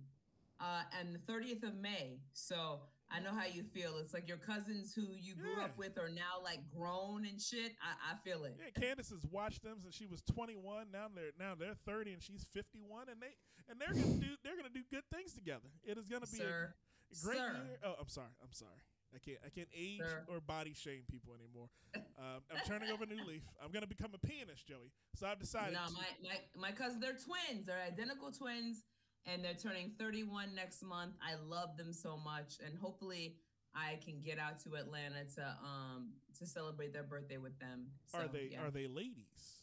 uh 0.59 0.83
and 0.99 1.13
the 1.15 1.19
30th 1.31 1.63
of 1.63 1.75
May. 1.75 2.19
So 2.33 2.81
I 3.11 3.19
know 3.19 3.31
how 3.31 3.45
you 3.45 3.63
feel. 3.63 3.97
It's 3.97 4.13
like 4.13 4.27
your 4.27 4.37
cousins 4.37 4.93
who 4.95 5.13
you 5.21 5.35
grew 5.35 5.61
up 5.61 5.77
with 5.77 5.97
are 5.97 6.09
now 6.09 6.41
like 6.43 6.59
grown 6.75 7.25
and 7.25 7.39
shit. 7.39 7.73
I, 7.81 8.13
I 8.13 8.17
feel 8.23 8.45
it. 8.45 8.57
Yeah, 8.57 8.81
Candace 8.81 9.09
has 9.09 9.25
watched 9.29 9.63
them 9.63 9.77
since 9.81 9.95
she 9.95 10.07
was 10.07 10.21
21. 10.21 10.87
Now 10.91 11.07
they're 11.13 11.31
now 11.39 11.53
they're 11.57 11.75
30 11.85 12.13
and 12.13 12.23
she's 12.23 12.45
51, 12.53 13.09
and 13.09 13.21
they 13.21 13.35
and 13.69 13.79
they're 13.79 13.93
gonna 13.93 14.17
do 14.17 14.33
they're 14.43 14.57
gonna 14.57 14.73
do 14.73 14.81
good 14.89 15.03
things 15.13 15.33
together. 15.33 15.69
It 15.83 15.97
is 15.97 16.07
gonna 16.07 16.25
be 16.25 16.37
Sir. 16.37 16.73
a 16.73 17.25
great 17.25 17.37
Sir. 17.37 17.51
year. 17.53 17.77
Oh, 17.85 17.93
I'm 17.99 18.09
sorry. 18.09 18.33
I'm 18.41 18.53
sorry. 18.53 18.81
I 19.15 19.19
can't. 19.19 19.37
I 19.45 19.49
can't 19.49 19.69
age 19.73 19.99
Sure. 19.99 20.25
or 20.27 20.41
body 20.41 20.73
shame 20.73 21.03
people 21.09 21.33
anymore. 21.33 21.69
Um, 21.95 22.43
I'm 22.51 22.61
turning 22.67 22.91
over 22.91 23.03
a 23.03 23.07
new 23.07 23.23
leaf. 23.25 23.43
I'm 23.63 23.71
gonna 23.71 23.87
become 23.87 24.11
a 24.13 24.17
pianist, 24.27 24.67
Joey. 24.67 24.91
So 25.15 25.27
I've 25.27 25.39
decided. 25.39 25.73
No, 25.73 25.85
to- 25.87 25.93
my, 25.93 26.07
my 26.21 26.69
my 26.69 26.71
cousins, 26.71 27.01
they're 27.01 27.17
twins. 27.17 27.67
They're 27.67 27.81
identical 27.81 28.31
twins, 28.31 28.83
and 29.25 29.43
they're 29.43 29.53
turning 29.53 29.91
31 29.97 30.53
next 30.53 30.83
month. 30.83 31.13
I 31.21 31.35
love 31.35 31.77
them 31.77 31.93
so 31.93 32.17
much, 32.17 32.57
and 32.65 32.77
hopefully 32.77 33.37
I 33.73 33.99
can 34.03 34.21
get 34.21 34.37
out 34.39 34.59
to 34.63 34.75
Atlanta 34.75 35.23
to 35.35 35.57
um 35.63 36.13
to 36.39 36.45
celebrate 36.45 36.91
their 36.91 37.03
birthday 37.03 37.37
with 37.37 37.57
them. 37.59 37.87
So, 38.07 38.19
are 38.19 38.27
they 38.27 38.49
yeah. 38.51 38.63
are 38.63 38.71
they 38.71 38.87
ladies? 38.87 39.61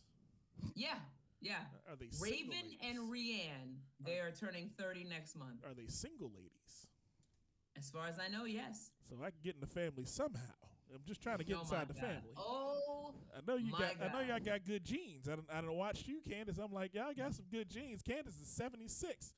Yeah, 0.74 0.94
yeah. 1.40 1.64
Are 1.90 1.96
they 1.96 2.08
single 2.10 2.32
Raven 2.32 2.76
and? 2.82 2.98
Rianne, 3.10 3.76
they 4.00 4.18
are 4.20 4.30
turning 4.30 4.70
30 4.78 5.04
next 5.04 5.36
month. 5.36 5.64
Are 5.66 5.74
they 5.74 5.86
single 5.88 6.30
ladies? 6.34 6.81
As 7.76 7.90
far 7.90 8.06
as 8.08 8.18
I 8.18 8.28
know, 8.28 8.44
yes. 8.44 8.90
So 9.08 9.16
I 9.22 9.30
can 9.30 9.38
get 9.42 9.54
in 9.54 9.60
the 9.60 9.66
family 9.66 10.04
somehow. 10.04 10.40
I'm 10.94 11.00
just 11.06 11.22
trying 11.22 11.38
to 11.38 11.44
get 11.44 11.56
Oh 11.56 11.60
inside 11.62 11.88
the 11.88 11.94
God. 11.94 12.02
family. 12.02 12.32
Oh, 12.36 13.14
I 13.34 13.40
know 13.50 13.56
you 13.56 13.72
got. 13.72 13.94
I 14.02 14.12
know 14.12 14.20
y'all 14.20 14.38
got 14.44 14.64
good 14.64 14.84
genes. 14.84 15.26
I 15.26 15.36
don't. 15.36 15.46
I 15.50 15.60
don't 15.62 15.74
watch 15.76 16.04
you, 16.06 16.20
Candace. 16.28 16.58
I'm 16.58 16.72
like, 16.72 16.92
y'all 16.94 17.14
got 17.16 17.34
some 17.34 17.46
good 17.50 17.70
genes. 17.70 18.02
Candace 18.02 18.34
is 18.40 18.48
76, 18.48 19.32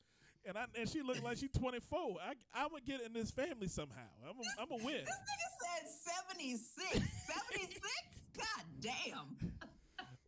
and 0.47 0.59
I 0.59 0.65
and 0.77 0.89
she 0.89 1.01
looked 1.03 1.23
like 1.23 1.37
she's 1.39 1.53
24. 1.53 2.17
I 2.21 2.33
I'm 2.53 2.71
gonna 2.71 2.81
get 2.85 3.03
in 3.03 3.13
this 3.13 3.31
family 3.31 3.69
somehow. 3.69 4.03
I'm 4.29 4.35
a, 4.37 4.63
I'm 4.63 4.81
a 4.81 4.85
win. 4.85 5.05
this 5.05 5.15
nigga 5.15 5.87
said 5.87 6.13
76. 6.37 6.93
76? 6.93 7.81
God 8.37 8.65
damn. 8.81 9.53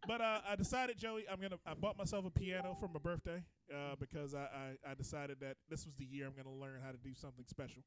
But 0.07 0.21
uh, 0.21 0.41
I 0.49 0.55
decided, 0.55 0.97
Joey, 0.97 1.25
I'm 1.29 1.41
gonna. 1.41 1.59
I 1.67 1.75
bought 1.75 1.99
myself 1.99 2.25
a 2.25 2.31
piano 2.31 2.77
for 2.79 2.87
my 2.87 3.01
birthday 3.01 3.43
uh, 3.73 3.97
because 3.99 4.35
I, 4.35 4.47
I 4.87 4.91
I 4.91 4.95
decided 4.95 5.39
that 5.41 5.57
this 5.69 5.85
was 5.87 5.95
the 5.97 6.05
year 6.05 6.27
I'm 6.27 6.35
gonna 6.37 6.55
learn 6.55 6.81
how 6.85 6.91
to 6.91 6.99
do 6.99 7.15
something 7.15 7.45
special. 7.49 7.83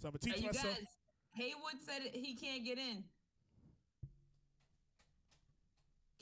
So 0.00 0.08
I'm 0.08 0.12
gonna 0.12 0.18
teach 0.34 0.42
you 0.42 0.48
myself. 0.48 0.74
guys, 0.74 0.86
Haywood 1.34 1.80
said 1.84 2.02
he 2.12 2.34
can't 2.34 2.64
get 2.64 2.78
in. 2.78 3.04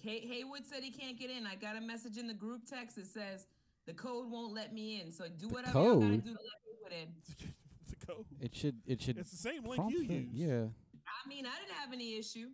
Hay- 0.02 0.26
Haywood 0.26 0.64
said 0.64 0.82
he 0.82 0.90
can't 0.90 1.18
get 1.18 1.30
in. 1.30 1.46
I 1.46 1.56
got 1.56 1.76
a 1.76 1.80
message 1.80 2.18
in 2.18 2.26
the 2.26 2.34
group 2.34 2.62
text 2.66 2.96
that 2.96 3.06
says 3.06 3.46
the 3.86 3.94
code 3.94 4.30
won't 4.30 4.54
let 4.54 4.72
me 4.72 5.00
in. 5.00 5.10
So 5.10 5.24
do 5.28 5.48
whatever 5.48 5.78
you 5.78 5.84
gotta 5.84 6.00
code? 6.00 6.24
do 6.24 6.34
to 6.34 6.38
let 6.38 6.92
Haywood 6.92 7.08
in. 7.08 7.54
the 7.90 8.06
code. 8.06 8.26
It 8.40 8.54
should. 8.54 8.76
It 8.86 9.02
should. 9.02 9.18
It's 9.18 9.30
the 9.30 9.36
same 9.36 9.64
link 9.64 9.82
you 9.90 10.02
it, 10.02 10.10
use. 10.10 10.28
Yeah. 10.32 10.66
I 11.06 11.28
mean, 11.28 11.46
I 11.46 11.58
didn't 11.60 11.76
have 11.78 11.92
any 11.92 12.18
issue. 12.18 12.48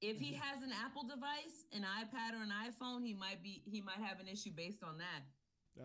If 0.00 0.18
he 0.18 0.32
Mm-hmm. 0.32 0.40
has 0.42 0.62
an 0.62 0.70
Apple 0.72 1.02
device, 1.02 1.66
an 1.72 1.82
iPad 1.82 2.32
or 2.32 2.42
an 2.42 2.52
iPhone, 2.52 3.04
he 3.04 3.12
might 3.14 3.42
be 3.42 3.62
he 3.66 3.80
might 3.80 3.98
have 3.98 4.18
an 4.20 4.28
issue 4.28 4.50
based 4.50 4.82
on 4.82 4.98
that. 4.98 5.22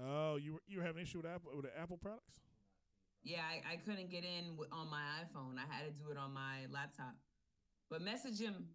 Oh, 0.07 0.37
you 0.37 0.53
were 0.53 0.61
you 0.67 0.77
were 0.79 0.83
having 0.83 1.01
an 1.01 1.03
issue 1.07 1.17
with 1.19 1.25
Apple 1.27 1.51
with 1.55 1.65
the 1.65 1.77
Apple 1.79 1.97
products? 1.97 2.39
Yeah, 3.23 3.41
I, 3.41 3.73
I 3.73 3.75
couldn't 3.77 4.09
get 4.09 4.23
in 4.23 4.55
wi- 4.55 4.69
on 4.71 4.89
my 4.89 5.01
iPhone. 5.23 5.57
I 5.57 5.65
had 5.73 5.85
to 5.85 5.91
do 5.91 6.11
it 6.11 6.17
on 6.17 6.31
my 6.33 6.65
laptop. 6.71 7.15
But 7.89 8.01
message 8.01 8.39
him 8.39 8.67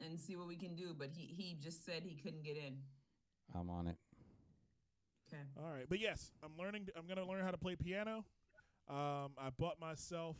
and 0.00 0.18
see 0.18 0.34
what 0.36 0.48
we 0.48 0.56
can 0.56 0.74
do. 0.74 0.94
But 0.98 1.10
he 1.12 1.26
he 1.26 1.56
just 1.62 1.84
said 1.84 2.02
he 2.04 2.14
couldn't 2.16 2.42
get 2.42 2.56
in. 2.56 2.78
I'm 3.54 3.70
on 3.70 3.86
it. 3.86 3.96
Okay. 5.32 5.42
All 5.58 5.70
right, 5.72 5.84
but 5.88 6.00
yes, 6.00 6.32
I'm 6.42 6.52
learning. 6.58 6.88
I'm 6.96 7.06
gonna 7.06 7.24
learn 7.26 7.44
how 7.44 7.50
to 7.50 7.58
play 7.58 7.76
piano. 7.76 8.24
Um, 8.88 9.32
I 9.38 9.50
bought 9.58 9.78
myself 9.78 10.36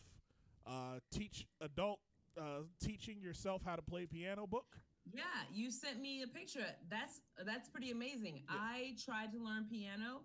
uh, 0.66 0.98
teach 1.12 1.46
adult 1.60 2.00
uh, 2.38 2.62
teaching 2.82 3.20
yourself 3.20 3.62
how 3.64 3.76
to 3.76 3.82
play 3.82 4.06
piano 4.06 4.46
book. 4.46 4.66
Yeah, 5.12 5.22
you 5.52 5.70
sent 5.70 6.00
me 6.00 6.22
a 6.22 6.26
picture. 6.26 6.66
That's 6.90 7.20
that's 7.44 7.68
pretty 7.68 7.90
amazing. 7.90 8.42
Yeah. 8.50 8.56
I 8.58 8.94
tried 9.04 9.32
to 9.32 9.38
learn 9.38 9.66
piano. 9.70 10.22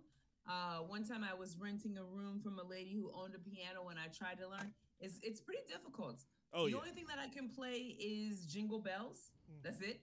Uh, 0.48 0.80
one 0.88 1.06
time 1.06 1.24
I 1.24 1.34
was 1.34 1.58
renting 1.58 1.98
a 1.98 2.04
room 2.04 2.42
from 2.44 2.60
a 2.60 2.64
lady 2.64 2.94
who 2.94 3.10
owned 3.16 3.34
a 3.34 3.40
piano, 3.40 3.88
and 3.90 3.98
I 3.98 4.08
tried 4.08 4.40
to 4.40 4.48
learn. 4.50 4.74
It's 5.00 5.20
it's 5.24 5.40
pretty 5.40 5.62
difficult. 5.68 6.24
Oh 6.54 6.66
the 6.66 6.72
yeah, 6.72 6.78
only 6.78 6.92
thing 6.92 7.06
that 7.08 7.18
I 7.18 7.28
can 7.34 7.50
play 7.50 7.96
is 8.00 8.46
Jingle 8.46 8.80
Bells. 8.80 9.32
Mm. 9.50 9.64
That's 9.64 9.82
it. 9.82 10.02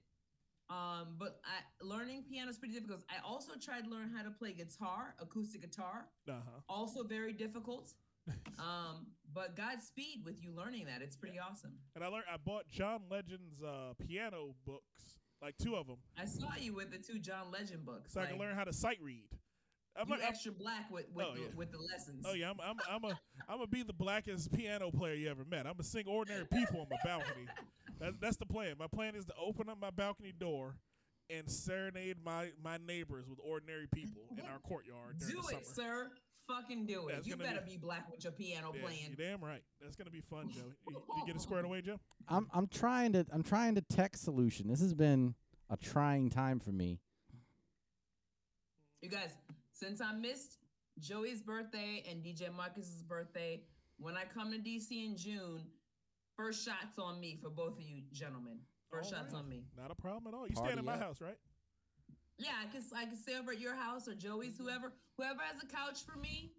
Um, 0.71 1.17
but 1.19 1.41
I, 1.45 1.85
learning 1.85 2.23
piano 2.31 2.49
is 2.49 2.57
pretty 2.57 2.75
difficult. 2.75 3.03
I 3.11 3.27
also 3.27 3.53
tried 3.61 3.85
to 3.85 3.91
learn 3.91 4.09
how 4.17 4.23
to 4.23 4.31
play 4.31 4.53
guitar, 4.53 5.17
acoustic 5.21 5.63
guitar. 5.63 6.07
uh 6.29 6.33
huh. 6.33 6.61
Also 6.69 7.03
very 7.03 7.33
difficult. 7.33 7.93
um, 8.59 9.07
but 9.33 9.57
Godspeed 9.57 10.25
with 10.25 10.43
you 10.43 10.53
learning 10.53 10.87
that. 10.87 11.03
It's 11.03 11.17
pretty 11.17 11.39
awesome. 11.39 11.73
And 11.95 12.05
I 12.05 12.09
learned. 12.09 12.25
I 12.33 12.37
bought 12.37 12.69
John 12.69 13.03
Legend's 13.11 13.63
uh, 13.63 13.95
piano 14.07 14.55
books, 14.67 15.19
like 15.43 15.57
two 15.57 15.77
of 15.77 15.87
them, 15.87 15.97
I 16.19 16.25
saw 16.27 16.49
you 16.59 16.75
with 16.75 16.91
the 16.91 16.99
two 16.99 17.19
John 17.19 17.51
Legend 17.53 17.85
books. 17.85 18.13
so 18.13 18.21
I 18.21 18.27
can 18.27 18.39
learn 18.39 18.55
how 18.57 18.65
to 18.65 18.73
sight 18.73 18.99
read. 19.03 19.29
I'm 19.97 20.07
you 20.09 20.15
like, 20.15 20.23
I'm- 20.23 20.31
extra 20.33 20.53
black 20.53 20.91
with 20.91 21.07
with, 21.15 21.27
Oh, 21.29 21.35
the, 21.35 21.41
yeah. 21.41 21.47
with 21.57 21.73
the 21.73 21.79
lessons. 21.79 22.25
Oh 22.29 22.35
yeah, 22.35 22.51
I'm 22.51 22.61
I'm 22.63 22.77
I'm 22.89 23.05
a 23.05 23.19
I'm 23.49 23.57
gonna 23.59 23.67
be 23.67 23.83
the 23.83 23.93
blackest 23.93 24.53
piano 24.53 24.91
player 24.91 25.15
you 25.15 25.29
ever 25.29 25.45
met. 25.45 25.67
I'm 25.67 25.73
gonna 25.73 25.83
sing 25.85 26.05
ordinary 26.07 26.45
people 26.47 26.81
on 26.81 26.87
my 26.91 26.97
balcony. 27.05 27.47
That's 28.01 28.17
that's 28.21 28.37
the 28.37 28.47
plan. 28.47 28.77
My 28.79 28.87
plan 28.87 29.15
is 29.17 29.25
to 29.27 29.35
open 29.41 29.69
up 29.69 29.79
my 29.81 29.91
balcony 29.91 30.33
door 30.39 30.77
and 31.29 31.51
serenade 31.51 32.17
my 32.25 32.51
my 32.63 32.79
neighbors 32.87 33.29
with 33.29 33.39
ordinary 33.45 33.87
people 33.93 34.23
in 34.39 34.45
our 34.47 34.59
courtyard 34.61 35.19
during 35.19 35.35
Do 35.35 35.41
it, 35.41 35.67
summer. 35.67 35.89
sir. 35.89 36.11
Fucking 36.51 36.87
do 36.87 37.09
it. 37.09 37.15
That's 37.17 37.27
you 37.27 37.37
better 37.37 37.61
be- 37.65 37.73
be 37.73 37.77
black 37.79 38.11
with 38.11 38.25
your 38.25 38.33
piano 38.33 38.73
Yeah, 38.75 38.83
playing. 38.83 39.15
you're 39.17 39.29
damn 39.31 39.43
right. 39.45 39.63
That's 39.81 39.97
gonna 39.97 40.11
be 40.11 40.21
fun, 40.21 40.51
Joe. 40.51 40.63
You, 40.89 41.03
you 41.17 41.27
get 41.27 41.37
it 41.37 41.43
squared 41.43 41.65
away, 41.65 41.81
Joe. 41.83 42.01
I'm. 42.29 42.49
I'm 42.53 42.67
trying 42.67 43.13
to. 43.13 43.25
I'm 43.33 43.43
trying 43.43 43.75
to 43.77 43.81
tech 43.83 44.17
solution. 44.17 44.69
This 44.69 44.81
has 44.81 44.95
been 44.95 45.35
a 45.71 45.77
trying 45.77 46.29
time 46.31 46.59
for 46.61 46.71
me. 46.73 46.99
You 49.03 49.09
guys, 49.09 49.31
since 49.73 50.01
I 50.01 50.13
missed 50.13 50.59
Joey's 50.99 51.41
birthday 51.41 52.05
and 52.11 52.23
DJ 52.23 52.55
Marcus's 52.55 53.03
birthday, 53.03 53.63
when 53.99 54.17
I 54.17 54.25
come 54.25 54.53
to 54.53 54.59
DC 54.59 54.91
in 55.07 55.17
June, 55.17 55.63
first 56.37 56.65
shots 56.65 56.99
on 56.99 57.19
me 57.21 57.39
for 57.43 57.49
both 57.51 57.79
of 57.79 57.83
you 57.83 58.03
gentlemen. 58.13 58.59
First 58.91 59.13
All 59.15 59.21
shots 59.21 59.33
right. 59.33 59.39
on 59.41 59.49
me. 59.49 59.65
Not 59.81 59.91
a 59.91 59.95
problem 59.95 60.35
at 60.35 60.37
all. 60.37 60.47
You 60.49 60.55
Party 60.55 60.69
staying 60.73 60.79
at 60.81 60.85
my 60.85 60.95
up. 60.95 61.01
house, 61.01 61.21
right? 61.21 61.37
Yeah, 62.41 62.51
I 62.63 62.67
can 62.73 62.83
I 62.97 63.05
can 63.05 63.17
stay 63.17 63.37
over 63.39 63.53
at 63.53 63.61
your 63.61 63.75
house 63.75 64.09
or 64.09 64.15
Joey's, 64.15 64.57
whoever 64.59 64.93
whoever 65.17 65.41
has 65.43 65.63
a 65.63 65.67
couch 65.67 66.01
for 66.05 66.19
me. 66.19 66.53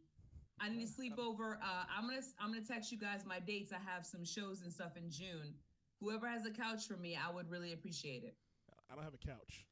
I 0.60 0.70
need 0.70 0.86
to 0.86 0.92
sleep 0.92 1.18
over. 1.18 1.58
Uh, 1.62 1.84
I'm 1.98 2.08
gonna 2.08 2.22
I'm 2.40 2.54
gonna 2.54 2.66
text 2.66 2.92
you 2.92 2.98
guys 3.00 3.26
my 3.26 3.40
dates. 3.40 3.72
I 3.74 3.80
have 3.92 4.06
some 4.06 4.24
shows 4.24 4.62
and 4.62 4.72
stuff 4.72 4.96
in 4.96 5.10
June. 5.10 5.56
Whoever 6.00 6.28
has 6.28 6.46
a 6.46 6.52
couch 6.52 6.88
for 6.88 6.98
me, 6.98 7.18
I 7.18 7.34
would 7.34 7.50
really 7.50 7.74
appreciate 7.74 8.24
it. 8.24 8.36
I 8.92 8.96
don't 8.96 9.04
have 9.04 9.14
a 9.14 9.26
couch. 9.26 9.66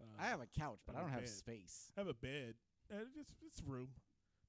Uh, 0.00 0.04
I 0.18 0.26
have 0.26 0.40
a 0.40 0.46
couch, 0.58 0.78
but 0.86 0.96
I 0.96 0.98
I'm 1.00 1.04
don't 1.06 1.12
have 1.12 1.20
bad. 1.22 1.30
space. 1.30 1.90
I 1.96 2.00
have 2.00 2.08
a 2.08 2.14
bed. 2.14 2.54
Uh, 2.90 2.96
it's 3.20 3.34
it's 3.46 3.62
room. 3.66 3.88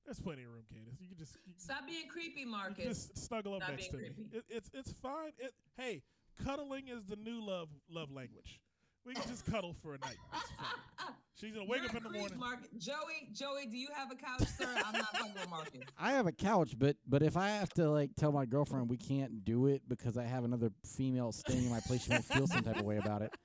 There's 0.06 0.20
plenty 0.20 0.44
of 0.44 0.50
room, 0.52 0.64
Candace. 0.74 0.96
You 1.00 1.08
can 1.08 1.18
just 1.18 1.38
you 1.46 1.54
Stop 1.58 1.88
being 1.88 2.08
creepy, 2.10 2.42
You 2.42 2.48
Marcus. 2.48 2.86
just 3.08 3.18
snuggle 3.18 3.54
up 3.56 3.64
Stop 3.64 3.72
next 3.76 3.88
to 3.90 3.98
being 3.98 4.14
me. 4.18 4.26
It, 4.34 4.44
it's 4.50 4.70
it's 4.74 4.92
fine. 4.94 5.32
It 5.38 5.54
hey, 5.78 6.02
cuddling 6.44 6.88
is 6.88 7.04
the 7.06 7.16
new 7.16 7.42
love 7.46 7.70
love 7.90 8.12
language. 8.12 8.60
We 9.06 9.14
can 9.14 9.24
just 9.28 9.46
cuddle 9.46 9.76
for 9.82 9.96
a 9.96 9.98
night. 10.00 10.16
It's 10.34 10.52
fine. 10.58 11.14
She's 11.40 11.52
gonna 11.52 11.66
wake 11.66 11.82
You're 11.82 11.90
up 11.90 11.98
in 11.98 12.04
the 12.04 12.10
creep, 12.10 12.22
morning. 12.22 12.40
Marcus. 12.40 12.68
Joey, 12.78 13.28
Joey, 13.34 13.66
do 13.66 13.78
you 13.78 13.90
have 13.94 14.10
a 14.12 14.16
couch, 14.16 14.48
sir? 14.58 14.68
I'm 14.86 14.94
not 14.94 15.08
fucking 15.18 15.34
with 15.34 15.50
Marcus. 15.50 15.82
I 16.00 16.12
have 16.12 16.26
a 16.26 16.32
couch, 16.32 16.76
but 16.78 16.96
but 17.08 17.22
if 17.22 17.36
I 17.36 17.50
have 17.50 17.70
to 17.74 17.90
like 17.90 18.12
tell 18.16 18.32
my 18.32 18.46
girlfriend 18.46 18.90
we 18.90 18.96
can't 18.98 19.44
do 19.44 19.68
it 19.68 19.82
because 19.90 20.18
I 20.18 20.24
have 20.24 20.46
another 20.46 20.72
female 20.86 21.34
staying 21.34 21.66
in 21.66 21.70
my 21.70 21.82
place, 21.82 22.04
she 22.06 22.12
might 22.12 22.24
feel 22.24 22.48
some 22.48 22.64
type 22.64 22.78
of 22.80 22.86
way 22.86 22.98
about 22.98 23.22
it. 23.22 23.34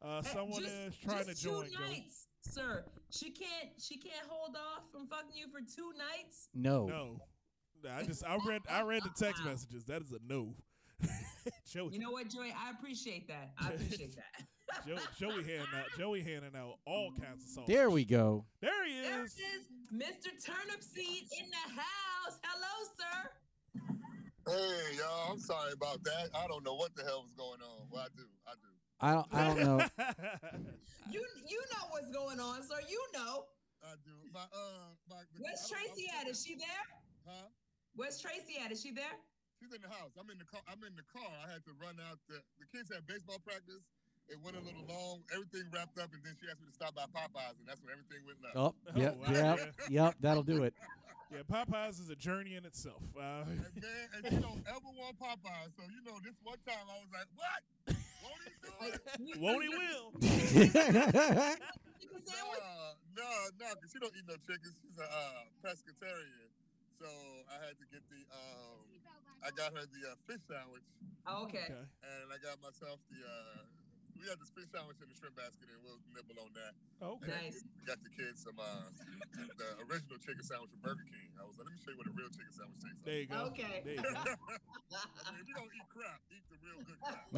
Uh, 0.00 0.22
someone 0.22 0.62
just, 0.62 0.72
is 0.72 0.94
trying 1.02 1.26
just 1.26 1.40
to 1.42 1.44
join. 1.48 1.64
two 1.64 1.70
Joey. 1.72 1.88
nights, 1.90 2.28
sir. 2.42 2.84
She 3.10 3.30
can't. 3.30 3.70
She 3.80 3.96
can't 3.98 4.28
hold 4.28 4.54
off 4.54 4.84
from 4.92 5.08
fucking 5.08 5.34
you 5.34 5.46
for 5.48 5.58
two 5.58 5.90
nights. 5.98 6.48
No. 6.54 6.86
No, 6.86 7.18
Nah, 7.82 7.96
I 7.98 8.02
just 8.04 8.24
I 8.24 8.38
read 8.46 8.62
I 8.70 8.82
read 8.82 9.02
the 9.02 9.10
text 9.18 9.44
messages. 9.44 9.82
That 9.86 10.02
is 10.02 10.12
a 10.12 10.18
no. 10.24 10.54
Joey, 11.70 11.92
You 11.94 11.98
know 12.00 12.10
what, 12.10 12.28
Joey? 12.28 12.52
I 12.56 12.70
appreciate 12.70 13.28
that. 13.28 13.50
I 13.60 13.68
appreciate 13.74 14.14
that. 14.16 14.44
Joey, 14.86 14.98
Joey 15.18 15.42
handing 15.44 15.66
out 15.76 15.86
Joey 15.98 16.20
handing 16.22 16.54
out 16.56 16.74
all 16.86 17.10
kinds 17.12 17.42
of 17.44 17.48
songs. 17.50 17.66
There 17.68 17.88
we 17.90 18.04
go. 18.04 18.44
There 18.60 18.84
he 18.86 18.92
is. 19.00 19.08
There 19.08 19.24
is. 19.24 19.34
it 19.38 19.42
is, 19.42 19.66
Mr. 20.26 20.28
Turnipseed 20.50 21.22
in 21.40 21.46
the 21.50 21.80
house. 21.80 22.38
Hello, 22.42 22.88
sir. 22.98 23.30
Hey, 24.46 24.96
y'all, 24.96 25.32
I'm 25.32 25.38
sorry 25.40 25.72
about 25.72 26.02
that. 26.04 26.28
I 26.34 26.46
don't 26.46 26.64
know 26.64 26.74
what 26.74 26.94
the 26.96 27.02
hell 27.04 27.22
was 27.22 27.32
going 27.32 27.60
on. 27.62 27.86
Well, 27.90 28.02
I 28.02 28.08
do. 28.16 28.24
I 28.46 28.52
do. 28.54 28.68
I 29.00 29.12
don't. 29.12 29.26
I 29.32 29.44
don't 29.44 29.60
know. 29.62 29.86
You 31.10 31.24
you 31.46 31.60
know 31.72 31.86
what's 31.90 32.08
going 32.10 32.40
on, 32.40 32.62
sir. 32.62 32.76
You 32.88 33.02
know. 33.14 33.44
I 33.82 33.94
do. 34.04 34.10
My, 34.32 34.40
uh, 34.40 34.92
my, 35.08 35.16
Where's 35.38 35.70
I'm- 35.72 35.80
I'm 35.80 35.86
Tracy 35.94 36.10
at? 36.20 36.28
Is 36.28 36.44
she 36.44 36.54
there? 36.56 36.84
Huh? 37.26 37.46
Where's 37.94 38.20
Tracy 38.20 38.56
at? 38.64 38.70
Is 38.72 38.82
she 38.82 38.90
there? 38.92 39.16
She's 39.58 39.74
in 39.74 39.82
the 39.82 39.90
house. 39.90 40.14
I'm 40.14 40.30
in 40.30 40.38
the 40.38 40.46
car. 40.46 40.62
I'm 40.70 40.78
in 40.86 40.94
the 40.94 41.06
car. 41.10 41.26
I 41.42 41.50
had 41.50 41.62
to 41.66 41.72
run 41.82 41.98
out. 42.06 42.18
The, 42.30 42.38
the 42.62 42.66
kids 42.70 42.90
had 42.94 43.06
baseball 43.10 43.42
practice. 43.42 43.82
It 44.28 44.38
went 44.44 44.56
a 44.56 44.62
little 44.62 44.84
long. 44.86 45.24
Everything 45.32 45.66
wrapped 45.72 45.98
up, 45.98 46.12
and 46.12 46.20
then 46.22 46.36
she 46.36 46.46
asked 46.52 46.60
me 46.60 46.68
to 46.68 46.76
stop 46.76 46.94
by 46.94 47.08
Popeyes, 47.10 47.56
and 47.58 47.66
that's 47.66 47.80
when 47.80 47.96
everything 47.96 48.20
went 48.28 48.38
left. 48.44 48.54
Oh, 48.60 48.74
yep, 48.92 49.16
wow, 49.16 49.32
yep, 49.32 49.56
yeah. 49.88 50.04
yep. 50.04 50.14
That'll 50.20 50.44
do 50.44 50.62
it. 50.68 50.74
yeah, 51.32 51.42
Popeyes 51.48 51.96
is 51.98 52.12
a 52.12 52.14
journey 52.14 52.54
in 52.54 52.68
itself. 52.68 53.00
Uh, 53.16 53.48
And 53.48 53.58
man, 53.80 54.06
and 54.14 54.22
she 54.28 54.36
don't 54.36 54.62
ever 54.68 54.90
want 54.94 55.16
Popeyes. 55.16 55.72
So 55.74 55.82
you 55.88 56.04
know, 56.04 56.20
this 56.20 56.36
one 56.44 56.60
time 56.68 56.84
I 56.86 56.96
was 57.00 57.10
like, 57.10 57.28
"What? 57.34 57.60
Won't 58.20 58.42
he 58.44 58.52
do 58.60 58.72
it?" 58.84 59.00
won't 59.40 59.62
he 59.64 59.70
will? 59.72 60.12
No, 62.28 62.44
no, 63.16 63.28
no, 63.58 63.68
because 63.80 63.90
she 63.90 63.98
don't 63.98 64.12
eat 64.12 64.28
no 64.28 64.36
chicken. 64.44 64.70
She's 64.84 64.98
a 65.00 65.08
uh, 65.08 65.48
pescatarian. 65.64 66.52
So 67.00 67.08
I 67.48 67.56
had 67.64 67.80
to 67.80 67.86
get 67.88 68.02
the 68.12 68.20
um, 68.28 68.84
I 69.44 69.50
got 69.54 69.70
her 69.74 69.84
the 69.86 70.02
uh, 70.12 70.16
fish 70.26 70.42
sandwich, 70.50 70.84
Oh, 71.26 71.44
okay. 71.46 71.68
Okay. 71.70 71.84
and 72.04 72.26
I 72.32 72.38
got 72.42 72.58
myself 72.62 72.98
the. 73.10 73.20
Uh, 73.22 73.64
we 74.18 74.26
had 74.26 74.42
this 74.42 74.50
fish 74.50 74.66
sandwich 74.74 74.98
in 74.98 75.06
the 75.06 75.14
shrimp 75.14 75.38
basket, 75.38 75.70
and 75.70 75.78
we'll 75.86 76.02
nibble 76.10 76.34
on 76.42 76.50
that. 76.58 76.74
Oh, 76.98 77.22
okay. 77.22 77.30
Nice. 77.54 77.62
we 77.78 77.86
got 77.86 78.02
the 78.02 78.10
kids 78.10 78.42
some 78.42 78.58
uh, 78.58 78.90
the 79.54 79.68
original 79.86 80.18
chicken 80.18 80.42
sandwich 80.42 80.74
from 80.74 80.82
Burger 80.82 81.06
King. 81.06 81.30
I 81.38 81.46
was 81.46 81.54
like, 81.54 81.70
let 81.70 81.78
me 81.78 81.80
show 81.86 81.94
you 81.94 81.98
what 82.02 82.10
a 82.10 82.14
real 82.18 82.26
chicken 82.34 82.50
sandwich 82.50 82.82
tastes 82.82 82.98
There 83.06 83.14
like. 83.14 83.30
you 83.30 83.30
go. 83.30 83.46
Okay. 83.54 83.76
There 83.86 83.94
you 83.94 84.02
go. 84.02 84.10
I 85.22 85.28
mean, 85.30 85.38
if 85.38 85.46
you 85.46 85.54
don't 85.54 85.70
eat 85.70 85.86
crap, 85.86 86.18
eat 86.34 86.42
the 86.50 86.58
real 86.58 86.82
good 86.82 86.98
crap. 86.98 87.30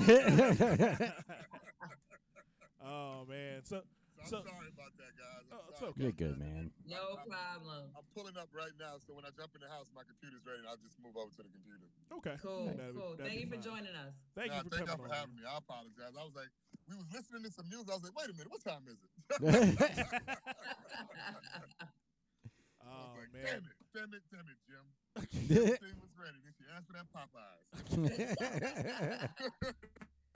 oh 2.89 3.29
man. 3.29 3.61
So 3.69 3.85
So 4.27 4.37
I'm 4.39 4.45
So- 4.45 4.51
sorry 4.53 4.69
about 4.69 4.93
that, 5.01 5.13
guys. 5.17 5.45
I'm 5.51 5.59
Oh, 5.59 5.65
it's 5.71 5.79
sorry 5.81 5.91
okay. 5.91 6.03
You're 6.03 6.13
good, 6.13 6.37
man. 6.39 6.71
No 6.87 7.17
I'm- 7.17 7.29
problem. 7.29 7.83
I'm 7.97 8.05
pulling 8.15 8.37
up 8.37 8.49
right 8.53 8.77
now, 8.79 8.99
so 9.01 9.15
when 9.15 9.25
I 9.25 9.31
jump 9.31 9.55
in 9.57 9.61
the 9.65 9.69
house, 9.69 9.89
my 9.95 10.05
computer's 10.05 10.45
ready, 10.45 10.61
and 10.61 10.69
I'll 10.69 10.77
just 10.77 10.99
move 11.01 11.17
over 11.17 11.31
to 11.33 11.43
the 11.43 11.49
computer. 11.49 11.89
okay. 12.21 12.37
Cool. 12.43 12.67
That'd 12.77 12.95
Cool. 12.95 13.17
that'd 13.17 13.27
Thank 13.33 13.33
be 13.33 13.41
you 13.41 13.47
for 13.49 13.55
fine. 13.57 13.63
joining 13.85 13.97
us. 13.97 14.15
Thank 14.37 14.51
Nah, 14.53 14.57
you 14.59 14.63
for 14.65 14.71
thank 14.77 14.87
y'all 14.89 14.97
coming 15.01 15.09
for 15.11 15.15
having 15.17 15.35
me. 15.37 15.43
I 15.49 15.57
apologize. 15.57 16.15
I 16.17 16.23
was 16.25 16.35
like, 16.37 16.51
we 16.87 16.97
was 16.97 17.09
listening 17.13 17.43
to 17.45 17.51
some 17.53 17.69
music. 17.69 17.89
I 17.91 17.95
was 17.97 18.05
like, 18.05 18.17
wait 18.19 18.29
a 18.29 18.33
minute, 18.37 18.51
what 18.53 18.61
time 18.63 18.85
is 18.89 18.99
it? 19.01 19.11
I 22.81 22.87
Oh 22.87 23.15
was 23.15 23.17
like, 23.19 23.33
man. 23.33 23.45
damn 23.45 23.65
it, 23.65 23.77
damn 23.95 24.13
it, 24.15 24.23
damn 24.31 24.49
it, 24.49 24.59
Jim. 24.69 24.87
Everything 25.17 26.01
was 26.01 26.15
ready. 26.19 26.39
Then 26.45 26.53
she 26.59 26.65
asked 26.71 26.87
for 26.87 26.95
that 26.95 27.09
Popeyes. 27.11 27.65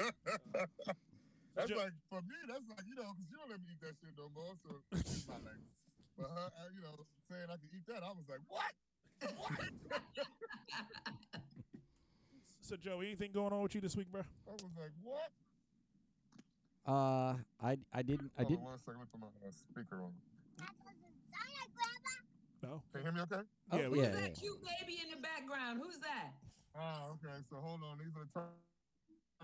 Uh, 0.00 1.04
that's 1.54 1.70
Ju- 1.70 1.78
like 1.78 1.94
for 2.10 2.20
me. 2.22 2.34
That's 2.50 2.66
like 2.68 2.84
you 2.86 2.94
know, 2.98 3.10
because 3.14 3.30
you 3.30 3.36
don't 3.38 3.50
let 3.50 3.60
me 3.62 3.70
eat 3.74 3.80
that 3.82 3.94
shit 3.98 4.14
no 4.18 4.28
more. 4.34 4.54
So 4.62 4.82
it's 4.98 5.26
my 5.26 5.38
language. 5.40 5.70
But 6.18 6.30
her, 6.30 6.46
uh, 6.50 6.70
you 6.74 6.82
know, 6.82 6.94
saying 7.30 7.46
I 7.50 7.56
could 7.58 7.70
eat 7.74 7.86
that, 7.90 8.02
I 8.02 8.10
was 8.14 8.26
like, 8.28 8.42
what? 8.48 8.72
What? 9.38 9.58
So 12.64 12.76
Joe, 12.76 13.00
anything 13.00 13.30
going 13.30 13.52
on 13.52 13.60
with 13.60 13.74
you 13.74 13.82
this 13.82 13.94
week, 13.94 14.10
bro? 14.10 14.22
I 14.48 14.52
was 14.52 14.62
like, 14.72 14.90
what? 15.04 15.28
uh, 16.88 17.36
I 17.62 17.76
I 17.92 18.00
didn't 18.00 18.32
I 18.38 18.42
Hold 18.42 18.46
on 18.46 18.48
didn't. 18.48 18.64
one 18.64 18.78
second. 18.78 19.00
Let 19.00 19.04
me 19.04 19.06
put 19.12 19.20
my 19.20 19.28
uh, 19.46 19.52
speaker 19.52 20.00
on. 20.00 20.12
No. 22.62 22.80
Can 22.92 23.00
you 23.00 23.02
hear 23.04 23.12
me 23.12 23.20
okay? 23.28 23.44
Oh, 23.70 23.76
Yeah, 23.76 23.88
we- 23.92 23.98
yeah, 24.00 24.04
Who's 24.08 24.14
yeah. 24.16 24.20
that 24.24 24.34
cute 24.40 24.60
baby 24.64 24.96
in 25.04 25.10
the 25.12 25.20
background? 25.20 25.80
Who's 25.84 25.98
that? 26.00 26.32
Ah, 26.74 27.12
okay. 27.12 27.36
So 27.50 27.56
hold 27.60 27.84
on. 27.84 27.98
These 28.00 28.16
are 28.16 28.24
the 28.24 28.32
turn 28.32 28.48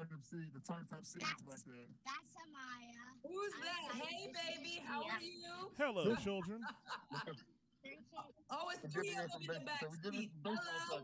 up 0.01 0.25
seat, 0.25 0.49
the 0.55 0.61
Turnipseeds 0.61 1.23
right 1.47 1.61
there. 1.67 1.77
That's 2.07 2.33
Amaya. 2.41 3.05
Who's 3.23 3.53
I'm 3.55 3.99
that? 3.99 4.07
Hey, 4.07 4.33
baby. 4.33 4.71
you. 4.77 4.81
How 4.87 5.03
are 5.03 5.21
you? 5.21 5.71
Hello, 5.79 6.15
children. 6.17 6.61
Oh, 8.51 8.69
it's 8.71 8.93
three 8.93 9.09
of 9.11 9.17
them 9.17 9.29
some 9.31 9.41
in 9.43 9.47
the 9.47 9.65
back 9.65 9.81
so 9.81 10.11
seat. 10.11 10.31
Hello. 10.45 11.03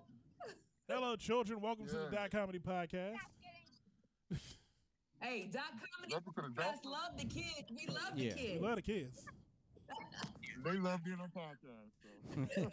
Hello, 0.89 1.17
children. 1.17 1.61
Welcome 1.61 1.87
to 1.87 1.95
the 1.95 2.09
Dot 2.13 2.31
Comedy 2.31 2.59
Podcast. 2.59 3.15
Hey, 5.23 5.49
Dot 5.51 5.63
Comedy 5.73 6.13
Welcome 6.13 6.53
Podcast 6.53 6.85
love 6.85 7.17
the 7.17 7.25
kids. 7.25 7.71
We 7.71 7.87
love 7.87 8.15
the 8.15 8.29
kids. 8.29 8.61
We 8.61 8.67
love 8.67 8.77
the 8.77 8.83
kids. 8.83 9.25
They 10.63 10.73
love 10.73 11.03
being 11.05 11.19
on 11.19 11.31
podcast. 11.31 12.55
So. 12.55 12.71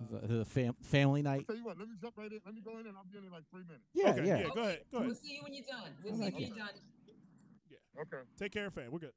Uh, 0.00 0.18
The, 0.26 0.34
the 0.38 0.44
fam- 0.44 0.76
family 0.82 1.22
night. 1.22 1.46
Tell 1.46 1.56
you 1.56 1.64
what, 1.64 1.78
let 1.78 1.88
me 1.88 1.94
jump 2.00 2.14
right 2.16 2.30
in. 2.32 2.40
Let 2.44 2.54
me 2.54 2.60
go 2.62 2.78
in 2.78 2.86
and 2.86 2.96
I'll 2.96 3.04
be 3.04 3.18
in 3.18 3.24
in 3.24 3.30
like 3.30 3.44
three 3.50 3.62
minutes. 3.64 3.84
Yeah, 3.92 4.10
okay, 4.10 4.26
yeah. 4.26 4.42
Go 4.54 4.60
ahead. 4.62 4.80
Go 4.90 4.98
ahead. 4.98 5.06
We'll 5.08 5.14
see 5.16 5.34
you 5.34 5.42
when 5.42 5.52
you're 5.54 5.64
done. 5.68 5.92
We'll 6.02 6.14
I 6.14 6.16
see 6.16 6.22
like 6.22 6.38
you 6.38 6.46
when 6.46 6.56
you're 6.56 6.66
done. 6.66 6.74
Yeah. 7.68 8.00
Okay. 8.02 8.22
Take 8.38 8.52
care, 8.52 8.70
fam. 8.70 8.90
We're 8.90 8.98
good. 9.00 9.12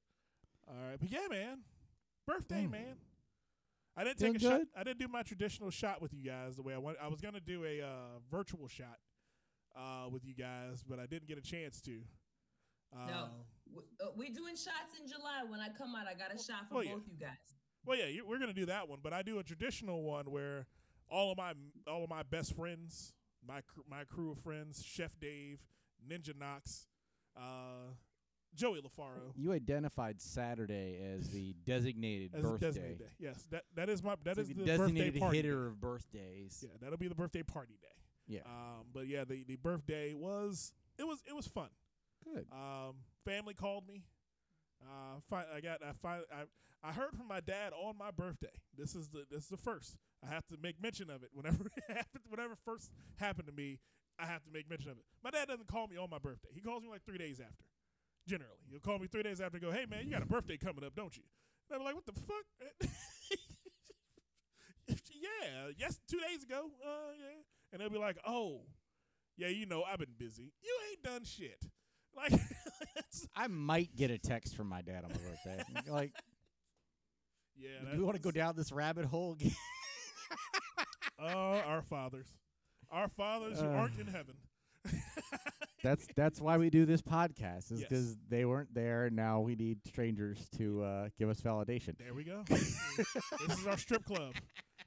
All 0.68 0.75
right, 0.90 1.00
but 1.00 1.10
yeah, 1.12 1.28
man. 1.30 1.60
Birthday, 2.28 2.66
Mm. 2.66 2.72
man. 2.72 2.96
I 3.96 4.04
didn't 4.04 4.18
Feel 4.20 4.34
take 4.34 4.42
a 4.42 4.46
shot. 4.46 4.62
I 4.75 4.84
didn't 4.84 5.00
do 5.00 5.08
my 5.08 5.22
traditional 5.24 5.70
shot 5.70 6.02
with 6.02 6.13
you 6.13 6.24
guys 6.24 6.56
the 6.56 6.63
way 6.63 6.74
I 6.74 6.78
want. 6.80 6.98
I 7.02 7.08
was 7.08 7.22
gonna 7.22 7.40
do 7.40 7.63
a 7.63 7.82
uh, 7.82 8.20
virtual 8.32 8.68
shot 8.68 8.98
uh, 9.75 10.10
with 10.10 10.25
you 10.25 10.34
guys, 10.34 10.84
but 10.88 11.00
I 11.00 11.06
didn't 11.06 11.28
get 11.28 11.38
a 11.38 11.42
chance 11.42 11.80
to. 11.82 12.00
Uh, 12.96 13.08
No. 13.08 13.28
Uh, 14.02 14.06
We're 14.16 14.34
doing 14.34 14.56
shots 14.56 15.00
in 15.00 15.08
July. 15.08 15.44
When 15.48 15.60
I 15.60 15.70
come 15.70 15.96
out, 15.96 16.08
I 16.08 16.13
got 16.13 16.34
a 16.34 16.38
shot 16.42 16.67
for 16.69 16.76
Well, 16.76 16.84
yeah. 16.84 16.93
both 16.93 17.04
you 17.08 17.17
guys. 17.19 17.56
Well, 17.86 17.98
yeah, 17.98 18.06
you, 18.08 18.26
we're 18.26 18.39
gonna 18.39 18.54
do 18.54 18.65
that 18.67 18.88
one, 18.88 19.00
but 19.04 19.13
I 19.13 19.22
do 19.22 19.39
a 19.39 19.43
traditional 19.43 20.04
one 20.04 20.26
where 20.32 20.67
all 21.10 21.32
of 21.32 21.38
my 21.38 21.54
all 21.88 22.04
of 22.04 22.10
my 22.10 22.24
best 22.24 22.56
friends, 22.56 23.13
my 23.46 23.62
cr- 23.62 23.82
my 23.89 24.04
crew 24.06 24.32
of 24.32 24.39
friends, 24.39 24.84
Chef 24.86 25.19
Dave, 25.19 25.60
Ninja 26.10 26.38
Knox, 26.38 26.88
uh, 27.38 27.91
Joey 28.56 28.82
LaFaro, 28.82 29.34
You 29.36 29.52
identified 29.52 30.22
Saturday 30.22 30.98
as 31.15 31.30
the 31.30 31.54
designated 31.65 32.32
as 32.36 32.41
birthday. 32.43 32.65
designated 32.67 33.00
day. 33.00 33.06
Yes, 33.19 33.48
that 33.52 33.63
that 33.76 33.89
is 33.89 34.04
my 34.04 34.15
that 34.24 34.38
It's 34.38 34.50
is 34.50 34.56
like 34.56 34.58
the 34.58 34.65
designated 34.65 35.19
party. 35.22 35.38
hitter 35.38 35.62
day. 35.63 35.67
of 35.67 35.82
birthdays. 35.82 36.60
Yeah, 36.63 36.69
that'll 36.82 36.98
be 36.98 37.08
the 37.08 37.15
birthday 37.15 37.43
party 37.43 37.78
day. 37.82 37.88
Yeah. 38.28 38.41
Um, 38.46 38.86
but 38.93 39.08
yeah, 39.08 39.26
the 39.26 39.43
the 39.43 39.58
birthday 39.58 40.13
was 40.13 40.72
it 40.98 41.04
was 41.06 41.19
it 41.28 41.36
was 41.36 41.48
fun. 41.48 41.69
Good. 42.24 42.46
Um, 42.54 42.96
family 43.26 43.54
called 43.54 43.86
me. 43.88 44.04
Uh, 44.84 45.36
I 45.56 45.62
got 45.62 45.80
I 45.84 45.93
fi- 46.02 46.26
I 46.32 46.43
I 46.84 46.91
heard 46.91 47.15
from 47.15 47.28
my 47.28 47.39
dad 47.39 47.74
on 47.74 47.98
my 47.98 48.12
birthday. 48.12 48.52
This 48.78 48.96
is 48.96 49.10
the 49.10 49.26
this 49.30 49.43
is 49.43 49.50
the 49.50 49.58
first. 49.58 49.96
I 50.24 50.28
have 50.34 50.46
to 50.48 50.58
make 50.62 50.82
mention 50.82 51.10
of 51.10 51.24
it 51.24 51.30
whenever 51.34 51.65
it 51.78 51.84
happens. 51.88 52.26
Whenever 52.30 52.56
first 52.65 52.91
happened 53.17 53.48
to 53.48 53.54
me, 53.54 53.80
I 54.19 54.26
have 54.26 54.43
to 54.43 54.52
make 54.52 54.69
mention 54.69 54.91
of 54.91 54.98
it. 54.98 55.04
My 55.24 55.32
dad 55.32 55.48
doesn't 55.48 55.67
call 55.67 55.88
me 55.88 55.98
on 55.98 56.10
my 56.10 56.19
birthday. 56.19 56.50
He 56.54 56.62
calls 56.62 56.84
me 56.84 56.89
like 56.89 57.04
three 57.06 57.17
days 57.17 57.39
after. 57.39 57.65
Generally, 58.28 58.60
he'll 58.69 58.80
call 58.80 59.00
me 59.00 59.08
three 59.08 59.24
days 59.24 59.41
after. 59.41 59.58
and 59.58 59.65
Go, 59.65 59.72
hey 59.72 59.86
man, 59.89 60.06
you 60.06 60.12
got 60.12 60.22
a 60.24 60.26
birthday 60.26 60.58
coming 60.58 60.84
up, 60.84 60.96
don't 60.96 61.15
you? 61.15 61.24
And 61.69 61.80
I'm 61.80 61.86
like, 61.86 61.96
what 61.96 62.06
the 62.06 62.13
fuck? 62.13 62.46
yeah, 64.88 65.69
yes, 65.78 66.00
two 66.08 66.19
days 66.19 66.43
ago. 66.43 66.69
Uh, 66.86 67.12
yeah, 67.19 67.41
and 67.72 67.82
they'll 67.82 67.89
be 67.89 67.98
like, 67.98 68.17
oh, 68.28 68.62
yeah, 69.38 69.48
you 69.48 69.65
know, 69.65 69.84
I've 69.84 70.00
been 70.00 70.13
busy. 70.17 70.54
You 70.62 70.78
ain't 70.91 71.04
done 71.04 71.24
shit. 71.24 71.63
Like, 72.15 72.34
I 73.36 73.47
might 73.47 73.95
get 73.95 74.12
a 74.12 74.17
text 74.17 74.56
from 74.56 74.67
my 74.67 74.82
dad 74.82 75.04
on 75.04 75.12
my 75.12 75.17
birthday. 75.17 75.63
like, 75.91 76.12
yeah, 77.58 77.91
do 77.91 77.97
we 77.97 78.04
want 78.04 78.15
to 78.15 78.21
go 78.21 78.32
down 78.32 78.56
this 78.56 78.71
rabbit 78.71 79.06
hole 79.06 79.34
again? 79.34 79.52
Oh, 81.19 81.28
our 81.65 81.82
fathers, 81.82 82.28
our 82.91 83.08
fathers 83.08 83.60
who 83.60 83.67
Uh. 83.67 83.71
aren't 83.71 83.99
in 83.99 84.08
heaven. 84.08 84.36
that's 85.84 86.06
that's 86.15 86.41
why 86.41 86.58
we 86.58 86.69
do 86.69 86.86
this 86.86 87.02
podcast. 87.02 87.71
Is 87.71 87.82
Yes. 87.82 87.89
because 87.89 88.17
they 88.30 88.45
weren't 88.45 88.73
there, 88.73 89.10
now 89.10 89.39
we 89.41 89.56
need 89.56 89.80
strangers 89.86 90.47
to 90.58 90.84
uh, 90.84 91.10
give 91.17 91.30
us 91.30 91.39
validation. 91.41 91.97
There 91.97 92.13
we 92.13 92.23
go. 92.26 92.43
this 92.47 93.58
is 93.60 93.65
our 93.67 93.78
strip 93.78 94.04
club. 94.06 94.34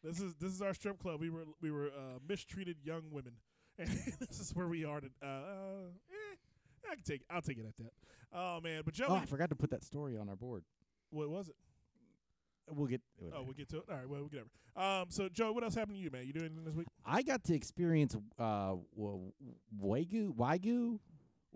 This 0.05 0.21
is 0.21 0.35
this 0.41 0.53
is 0.53 0.61
our 0.63 0.75
strip 0.75 0.99
club. 0.99 1.21
We 1.21 1.31
were 1.31 1.45
we 1.63 1.71
were 1.71 1.87
uh, 1.89 2.19
mistreated 2.29 2.77
young 2.85 3.05
women, 3.11 3.33
and 3.79 3.89
this 4.21 4.39
is 4.41 4.55
where 4.55 4.69
we 4.69 4.85
are. 4.85 5.01
To, 5.01 5.09
uh, 5.23 5.27
uh, 5.27 5.89
eh, 6.11 6.37
I 6.91 6.95
can 6.95 7.05
take. 7.05 7.23
I'll 7.31 7.43
take 7.43 7.59
it 7.59 7.67
at 7.67 7.77
that. 7.77 7.93
Oh 8.33 8.61
man, 8.61 8.83
but 8.85 8.95
Joey, 8.95 9.07
Oh, 9.11 9.15
I 9.15 9.25
forgot 9.27 9.49
to 9.51 9.57
put 9.57 9.71
that 9.71 9.85
story 9.85 10.17
on 10.17 10.29
our 10.29 10.37
board. 10.37 10.65
what 11.11 11.29
was 11.29 11.49
it? 11.49 11.57
We'll 12.69 12.89
get. 12.89 13.01
Oh, 13.33 13.43
we'll 13.45 13.53
get 13.53 13.69
to 13.71 13.77
it. 13.79 13.85
All 13.89 13.97
right, 13.97 14.09
well, 14.09 14.23
whatever. 14.25 14.49
Um, 14.77 15.07
so 15.11 15.29
Joe, 15.29 15.53
what 15.53 15.63
else 15.63 15.75
happened 15.77 15.97
to 15.97 16.03
you, 16.03 16.11
man? 16.11 16.27
You 16.27 16.33
doing 16.33 16.47
anything 16.47 16.65
this 16.65 16.75
week? 16.75 16.89
I 17.05 17.23
got 17.23 17.45
to 17.45 17.55
experience 17.55 18.17
uh, 18.39 18.75
w- 18.97 19.33
wagyu, 19.81 20.35
wagyu, 20.35 20.99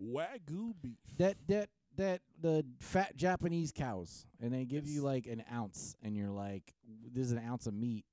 Wagyu 0.01 0.75
beef. 0.81 0.97
that 1.19 1.37
that 1.49 1.69
that 1.97 2.21
the 2.41 2.65
fat 2.79 3.17
Japanese 3.17 3.73
cows, 3.73 4.25
and 4.41 4.55
they 4.55 4.65
give 4.65 4.87
Yes. 4.87 4.95
you 4.95 5.03
like 5.03 5.27
an 5.27 5.43
ounce, 5.53 5.97
and 6.03 6.17
you're 6.17 6.31
like, 6.31 6.73
"This 7.13 7.27
is 7.27 7.33
an 7.33 7.41
ounce 7.47 7.67
of 7.67 7.75
meat. 7.75 8.05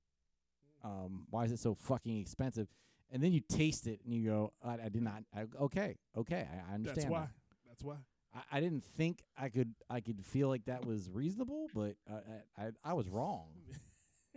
Um, 0.82 1.26
why 1.30 1.44
is 1.44 1.52
it 1.52 1.60
so 1.60 1.74
fucking 1.74 2.18
expensive?" 2.18 2.68
And 3.10 3.22
then 3.22 3.32
you 3.32 3.40
taste 3.40 3.86
it, 3.86 4.00
and 4.04 4.12
you 4.12 4.24
go, 4.28 4.52
"I, 4.62 4.74
I 4.84 4.88
did 4.90 5.02
not. 5.02 5.22
I, 5.34 5.44
okay, 5.62 5.96
okay, 6.16 6.46
I, 6.52 6.72
I 6.72 6.74
understand." 6.74 7.04
That's 7.04 7.10
why. 7.10 7.18
now." 7.20 7.28
That's 7.66 7.82
why. 7.84 7.96
I, 8.34 8.56
I 8.58 8.60
didn't 8.60 8.84
think 8.84 9.22
I 9.36 9.48
could 9.48 9.74
I 9.88 10.00
could 10.00 10.24
feel 10.24 10.48
like 10.48 10.66
that 10.66 10.84
was 10.84 11.08
reasonable, 11.10 11.68
but 11.74 11.96
uh, 12.10 12.18
I, 12.58 12.62
I 12.64 12.70
I 12.84 12.92
was 12.92 13.08
wrong. 13.08 13.48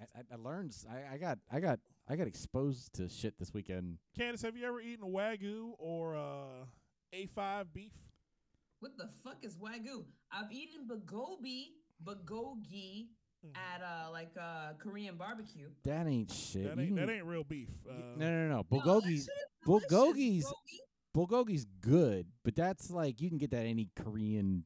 I, 0.00 0.18
I, 0.18 0.22
I 0.32 0.36
learned. 0.36 0.70
s- 0.70 0.86
I, 0.90 1.14
I 1.14 1.18
got 1.18 1.38
I 1.52 1.60
got 1.60 1.78
I 2.08 2.16
got 2.16 2.26
exposed 2.26 2.94
to 2.94 3.08
shit 3.08 3.38
this 3.38 3.52
weekend. 3.52 3.98
Candace, 4.16 4.42
have 4.42 4.56
you 4.56 4.66
ever 4.66 4.80
eaten 4.80 5.04
wagyu 5.10 5.72
or 5.78 6.16
uh, 6.16 6.64
A5 7.14 7.66
beef? 7.74 7.92
What 8.80 8.96
the 8.98 9.08
fuck 9.22 9.38
is 9.44 9.56
wagyu? 9.56 10.04
I've 10.32 10.50
eaten 10.52 10.86
bagobi, 10.88 11.66
bagogi. 12.02 13.08
At 13.54 13.82
uh 13.82 14.10
like 14.12 14.30
uh 14.40 14.72
Korean 14.78 15.16
barbecue. 15.16 15.68
That 15.84 16.06
ain't 16.06 16.30
shit. 16.30 16.64
That 16.74 16.80
ain't 16.82 16.96
that 16.96 17.10
ain't 17.10 17.24
real 17.24 17.44
beef. 17.44 17.68
Uh, 17.88 17.94
no, 18.16 18.30
no, 18.30 18.48
no. 18.48 18.56
No, 18.56 18.64
Bulgogi's 18.64 19.24
shit 19.26 19.34
delicious, 19.64 19.88
bulgogi's 19.90 20.44
Bulgogi. 21.14 21.28
bulgogi's 21.46 21.66
good, 21.80 22.26
but 22.44 22.54
that's 22.56 22.90
like 22.90 23.20
you 23.20 23.28
can 23.28 23.38
get 23.38 23.50
that 23.52 23.64
any 23.66 23.90
Korean. 23.96 24.64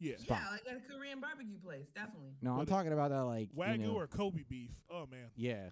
yeah. 0.00 0.16
spot. 0.16 0.40
Yeah, 0.44 0.50
like 0.52 0.62
at 0.70 0.76
a 0.76 0.92
Korean 0.92 1.20
barbecue 1.20 1.58
place, 1.64 1.88
definitely. 1.94 2.32
No, 2.42 2.58
I'm 2.58 2.66
talking 2.66 2.92
about 2.92 3.10
that 3.10 3.24
like 3.24 3.48
you 3.54 3.62
Wagyu 3.62 3.78
know- 3.80 3.94
or 3.96 4.06
Kobe 4.06 4.42
beef. 4.48 4.70
Oh 4.90 5.06
man, 5.10 5.30
yeah. 5.36 5.68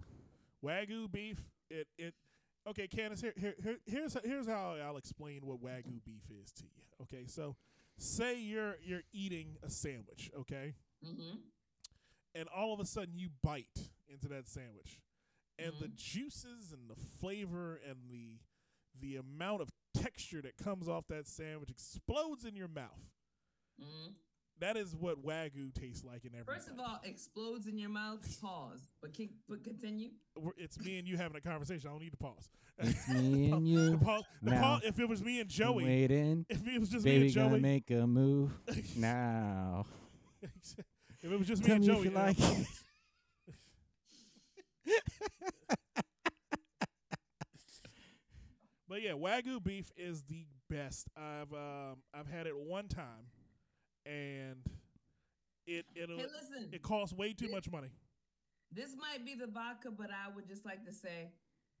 wagyu 0.63 1.11
beef. 1.11 1.37
It 1.69 1.87
it. 1.97 2.13
Okay, 2.67 2.87
Candace. 2.87 3.21
Here, 3.21 3.33
here, 3.37 3.55
here 3.63 3.77
here's 3.85 4.17
here's 4.25 4.47
how 4.47 4.75
I'll 4.83 4.97
explain 4.97 5.39
what 5.45 5.61
wagyu 5.61 6.03
beef 6.05 6.23
is 6.41 6.51
to 6.53 6.63
you. 6.63 6.81
Okay, 7.03 7.25
so 7.27 7.55
say 7.97 8.37
you're 8.39 8.75
you're 8.83 9.03
eating 9.13 9.55
a 9.63 9.69
sandwich. 9.69 10.29
Okay, 10.39 10.73
Mm-hmm. 11.05 11.37
And 12.35 12.47
all 12.49 12.73
of 12.73 12.79
a 12.79 12.85
sudden 12.85 13.17
you 13.17 13.29
bite 13.43 13.89
into 14.07 14.27
that 14.29 14.47
sandwich, 14.47 15.01
and 15.59 15.73
the 15.79 15.87
Mhm. 15.87 15.95
juices 15.95 16.71
and 16.71 16.89
the 16.89 16.95
flavor 16.95 17.75
and 17.87 18.09
the 18.09 18.39
the 18.99 19.15
amount 19.17 19.61
of 19.61 19.69
texture 19.93 20.41
that 20.41 20.57
comes 20.57 20.87
off 20.89 21.07
that 21.07 21.27
sandwich 21.27 21.69
explodes 21.69 22.45
in 22.45 22.55
your 22.55 22.67
mouth. 22.67 23.11
Mhm. 23.79 24.15
That 24.59 24.75
is 24.75 24.95
what 24.95 25.23
wagyu 25.23 25.71
tastes 25.71 26.03
like 26.03 26.25
in 26.25 26.33
every. 26.33 26.51
First 26.55 26.69
of 26.69 26.79
all, 26.79 26.99
explodes 27.03 27.67
in 27.67 27.77
your 27.77 27.89
mouth. 27.91 28.41
Pause. 28.41 28.89
But 28.99 29.13
can, 29.13 29.29
but 29.47 29.63
continue. 29.63 30.09
It's 30.57 30.79
me 30.79 30.97
and 30.97 31.07
you 31.07 31.15
having 31.15 31.37
a 31.37 31.41
conversation. 31.41 31.87
I 31.87 31.91
don't 31.91 32.01
need 32.01 32.09
to 32.13 32.17
pause. 32.17 32.49
It's 32.79 33.07
me 33.07 33.51
and 33.51 33.63
The 33.67 33.69
you. 33.69 33.97
pause, 33.99 34.23
the 34.41 34.49
Now. 34.49 34.61
pause, 34.61 34.81
if 34.83 34.97
it 34.99 35.05
was 35.07 35.21
me 35.21 35.41
and 35.41 35.47
Joey, 35.49 35.83
Waiting. 35.83 36.43
if 36.49 36.65
it 36.67 36.79
was 36.79 36.89
just 36.89 37.05
me 37.05 37.11
Baby 37.11 37.25
and 37.27 37.35
gonna 37.35 37.49
Joey, 37.51 37.59
make 37.59 37.91
a 37.91 38.07
move 38.07 38.51
now. 38.97 39.85
if 41.23 41.31
it 41.31 41.37
was 41.37 41.47
just 41.47 41.63
me 41.63 41.67
Tell 41.67 41.75
and 41.75 41.85
me 41.85 41.91
if 41.91 41.97
Joey, 41.97 42.03
you 42.05 42.09
then 42.11 42.25
like 42.25 42.37
promise. 42.37 42.83
But 48.89 49.01
yeah, 49.01 49.11
wagyu 49.11 49.61
beef 49.63 49.91
is 49.97 50.23
the 50.23 50.45
best. 50.69 51.09
I've 51.17 51.51
um 51.53 51.97
I've 52.13 52.27
had 52.27 52.47
it 52.47 52.57
one 52.57 52.87
time, 52.87 53.27
and 54.05 54.57
it 55.65 55.85
it 55.95 56.09
Hey, 56.09 56.25
it 56.71 56.81
costs 56.81 57.13
way 57.13 57.33
too 57.33 57.49
much 57.49 57.69
money. 57.69 57.89
This 58.71 58.95
might 58.99 59.25
be 59.25 59.35
the 59.35 59.47
vodka, 59.47 59.91
but 59.91 60.09
I 60.09 60.33
would 60.33 60.47
just 60.47 60.65
like 60.65 60.85
to 60.85 60.93
say, 60.93 61.31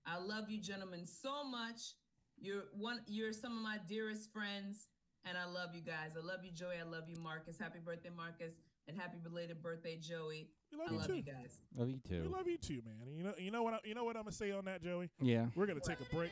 I 0.05 0.17
love 0.17 0.49
you, 0.49 0.59
gentlemen, 0.61 1.05
so 1.05 1.43
much. 1.43 1.95
You're 2.39 2.65
one. 2.73 3.01
You're 3.07 3.33
some 3.33 3.55
of 3.55 3.63
my 3.63 3.77
dearest 3.87 4.31
friends, 4.31 4.87
and 5.25 5.37
I 5.37 5.45
love 5.45 5.73
you 5.75 5.81
guys. 5.81 6.11
I 6.17 6.25
love 6.25 6.43
you, 6.43 6.51
Joey. 6.51 6.75
I 6.79 6.83
love 6.83 7.09
you, 7.09 7.15
Marcus. 7.21 7.57
Happy 7.57 7.79
birthday, 7.83 8.11
Marcus, 8.15 8.53
and 8.87 8.97
happy 8.97 9.17
belated 9.23 9.61
birthday, 9.61 9.97
Joey. 9.97 10.47
We 10.71 10.77
love 10.77 10.87
I 10.89 10.91
you 10.93 10.97
love 10.99 11.07
too. 11.07 11.15
you 11.15 11.23
guys. 11.23 11.61
Love 11.75 11.89
you 11.89 11.99
too. 12.07 12.21
We 12.21 12.27
too. 12.27 12.33
love 12.35 12.47
you 12.47 12.57
too, 12.57 12.81
man. 12.85 12.95
You 13.17 13.23
know 13.23 13.33
you 13.37 13.51
know 13.51 13.63
what 13.63 13.73
I, 13.75 13.79
you 13.83 13.95
know 13.95 14.03
what 14.03 14.15
I'm 14.15 14.23
gonna 14.23 14.31
say 14.33 14.51
on 14.51 14.65
that, 14.65 14.81
Joey. 14.83 15.09
Yeah. 15.21 15.45
We're 15.55 15.65
gonna 15.65 15.79
take 15.79 15.99
a 15.99 16.15
break. 16.15 16.31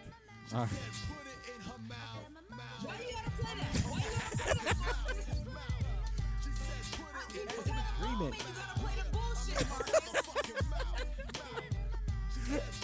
All 0.53 0.61
right. 0.61 0.69
Why 2.83 2.95
you 2.99 3.13
gotta 3.15 3.31
play 3.31 3.55
that? 3.59 3.81
Why 3.85 3.97
you 3.99 4.05
gotta 4.11 4.37
play 4.37 4.53
that? 4.65 4.77
Marcus? 4.77 5.25
Tell 7.65 7.75
the 7.75 8.05
Remix. 8.05 8.33
you 8.37 8.53
gotta 8.55 8.79
play 8.79 8.93
the 8.97 9.05
bullshit, 9.11 9.69
Marcus. 9.69 9.93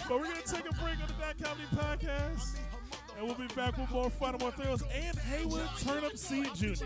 But 0.10 0.20
we're 0.20 0.26
gonna 0.26 0.42
take 0.42 0.66
a 0.70 0.74
break 0.84 1.00
on 1.00 1.08
the 1.08 1.14
Dot 1.22 1.36
Comedy 1.42 1.68
Podcast, 1.76 2.58
and 3.18 3.26
we'll 3.26 3.36
be 3.36 3.48
back 3.56 3.78
with 3.78 3.90
more 3.92 4.10
fun 4.10 4.34
and 4.34 4.42
more 4.42 4.52
thrills. 4.52 4.84
And 4.94 5.18
Haywood 5.18 5.68
Turnipseed 5.78 6.54
Jr. 6.56 6.84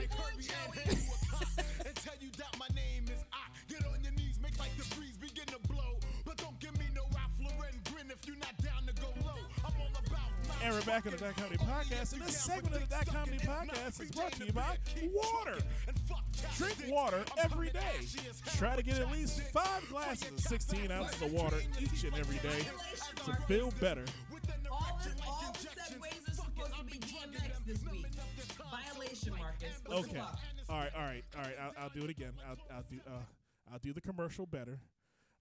and 1.85 1.95
tell 1.95 2.13
you 2.19 2.29
that 2.37 2.55
my 2.59 2.67
about 10.65 10.73
my 10.73 10.73
And 10.73 10.73
we're 10.73 10.81
back 10.81 11.05
on 11.05 11.11
the 11.11 11.17
Dot 11.17 11.35
Comedy 11.35 11.57
Podcast, 11.57 12.13
and 12.13 12.21
this 12.21 12.41
segment 12.41 12.75
of 12.75 12.81
the 12.81 12.95
Dot 12.95 13.05
Comedy 13.07 13.37
Podcast 13.37 14.01
is 14.01 14.11
brought 14.11 14.31
to 14.33 14.45
you 14.45 14.51
by 14.51 14.77
water. 15.13 15.57
Drink 16.57 16.75
water 16.87 17.23
every 17.37 17.69
day. 17.69 18.05
Try 18.57 18.75
to 18.75 18.83
get 18.83 18.99
at 18.99 19.11
least 19.11 19.41
five 19.41 19.87
glasses 19.89 20.31
of 20.31 20.39
16 20.39 20.91
ounces 20.91 21.21
of 21.21 21.33
water 21.33 21.57
each 21.79 22.03
and 22.03 22.17
every 22.17 22.37
day 22.37 22.65
to 23.25 23.33
feel 23.47 23.71
better. 23.79 24.05
All 24.71 24.99
all 25.27 25.53
the 25.53 25.67
are 25.67 26.33
supposed 26.33 26.75
to 26.75 26.83
be 26.85 26.99
DMX 26.99 27.65
this 27.65 27.83
week. 27.91 28.07
Violation, 28.71 29.33
Marcus. 29.37 29.81
Okay. 29.89 30.19
All 30.69 30.79
right. 30.79 30.91
All 30.95 31.03
right. 31.03 31.23
All 31.37 31.43
right. 31.43 31.55
I'll, 31.61 31.83
I'll 31.83 31.89
do 31.89 32.03
it 32.03 32.09
again. 32.09 32.33
I'll, 32.47 32.57
I'll 32.75 32.83
do. 32.89 32.97
Uh, 33.07 33.11
I'll 33.71 33.79
do 33.79 33.93
the 33.93 34.01
commercial 34.01 34.45
better. 34.45 34.79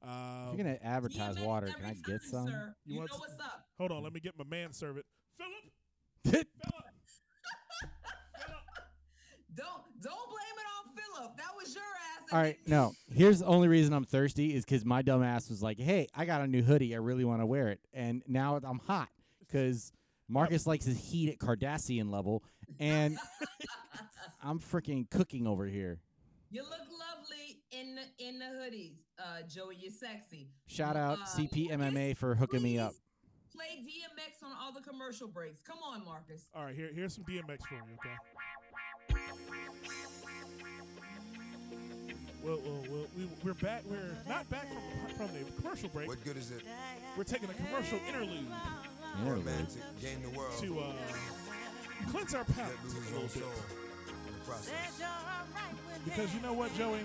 If 0.05 0.11
Um, 0.11 0.47
you're 0.49 0.64
gonna 0.64 0.79
advertise 0.83 1.37
DMX 1.37 1.45
water, 1.47 1.67
can 1.69 1.85
I 1.85 1.95
get 1.95 2.07
time, 2.07 2.21
some? 2.31 2.47
Sir. 2.49 2.75
You 2.85 2.95
You, 2.95 3.01
know 3.01 3.07
s- 3.07 3.19
what's 3.19 3.40
up. 3.40 3.67
hold 3.79 3.90
on. 3.93 4.03
Let 4.03 4.12
me 4.12 4.21
get 4.21 4.37
my 4.38 4.45
manservant. 4.45 5.07
Philip. 5.38 5.55
Philip. 6.25 6.47
Don't 9.55 9.83
don't 10.01 10.29
blame 10.29 10.57
it 10.59 10.67
on 10.79 10.97
Philip. 10.97 11.37
That 11.37 11.51
was 11.57 11.73
your 11.75 11.85
ass. 11.85 12.33
All 12.33 12.38
right, 12.40 12.59
no. 12.67 12.93
Here's 13.12 13.38
the 13.38 13.47
only 13.47 13.69
reason 13.69 13.95
I'm 13.95 14.05
thirsty 14.05 14.55
is 14.55 14.64
because 14.64 14.85
my 14.85 15.01
dumb 15.03 15.23
ass 15.23 15.49
was 15.49 15.62
like, 15.62 15.79
"Hey, 15.79 16.09
I 16.14 16.25
got 16.25 16.40
a 16.40 16.47
new 16.49 16.62
hoodie. 16.62 16.93
I 16.95 16.99
really 16.99 17.25
want 17.25 17.40
to 17.40 17.47
wear 17.47 17.69
it," 17.69 17.81
and 17.93 18.23
now 18.27 18.57
I'm 18.62 18.81
hot 18.81 19.09
because 19.40 19.93
Marcus 20.29 20.67
likes 20.67 20.85
his 20.85 20.99
heat 20.99 21.31
at 21.31 21.38
Cardassian 21.38 22.11
level, 22.11 22.43
and 22.81 23.17
I'm 24.43 24.59
freaking 24.59 25.09
cooking 25.09 25.47
over 25.47 25.67
here. 25.67 26.01
You 26.51 26.62
look 26.62 26.73
lovely 26.81 27.61
in 27.71 27.95
the 27.95 28.03
in 28.27 28.40
the 28.40 28.47
hoodies, 28.47 28.97
uh, 29.18 29.42
Joey. 29.48 29.77
You're 29.81 29.92
sexy. 29.92 30.48
Shout 30.66 30.96
out 30.96 31.18
Uh, 31.20 31.24
CPMMA 31.27 32.16
for 32.16 32.35
hooking 32.35 32.62
me 32.62 32.79
up. 32.79 32.94
Play 33.55 33.81
DMX 33.83 34.44
on 34.44 34.53
all 34.61 34.72
the 34.72 34.81
commercial 34.81 35.29
breaks. 35.29 35.61
Come 35.62 35.79
on, 35.85 36.05
Marcus. 36.05 36.48
All 36.55 36.64
right. 36.64 36.74
Here, 36.74 36.90
here's 36.94 37.14
some 37.14 37.24
DMX 37.24 37.61
for 37.66 37.74
you. 37.74 37.83
Okay. 38.00 39.14
Well, 42.42 42.59
well, 42.64 42.85
well 42.90 43.07
we, 43.16 43.29
we're 43.42 43.55
back. 43.55 43.83
We're 43.88 44.16
not 44.29 44.48
back 44.50 44.66
from 44.68 45.16
from 45.29 45.29
the 45.35 45.50
commercial 45.62 45.88
break. 45.88 46.09
What 46.09 46.22
good 46.24 46.37
is 46.37 46.50
it? 46.50 46.62
We're 47.16 47.24
taking 47.24 47.48
a 47.48 47.55
commercial 47.55 47.98
interlude 48.07 48.46
Interlude. 49.20 49.38
Romantic, 49.46 49.83
gain 50.03 50.20
the 50.22 50.37
world. 50.37 50.53
to 50.61 50.81
uh, 50.81 50.92
cleanse 52.11 52.35
our 52.35 52.44
Yet 52.48 52.57
palates 52.57 52.92
a 52.94 53.14
little 53.14 53.29
bit. 53.29 53.37
in 53.37 54.35
the 54.35 54.44
process. 54.44 55.03
Because 56.05 56.35
you 56.35 56.40
know 56.40 56.53
what, 56.53 56.74
Joey, 56.77 57.00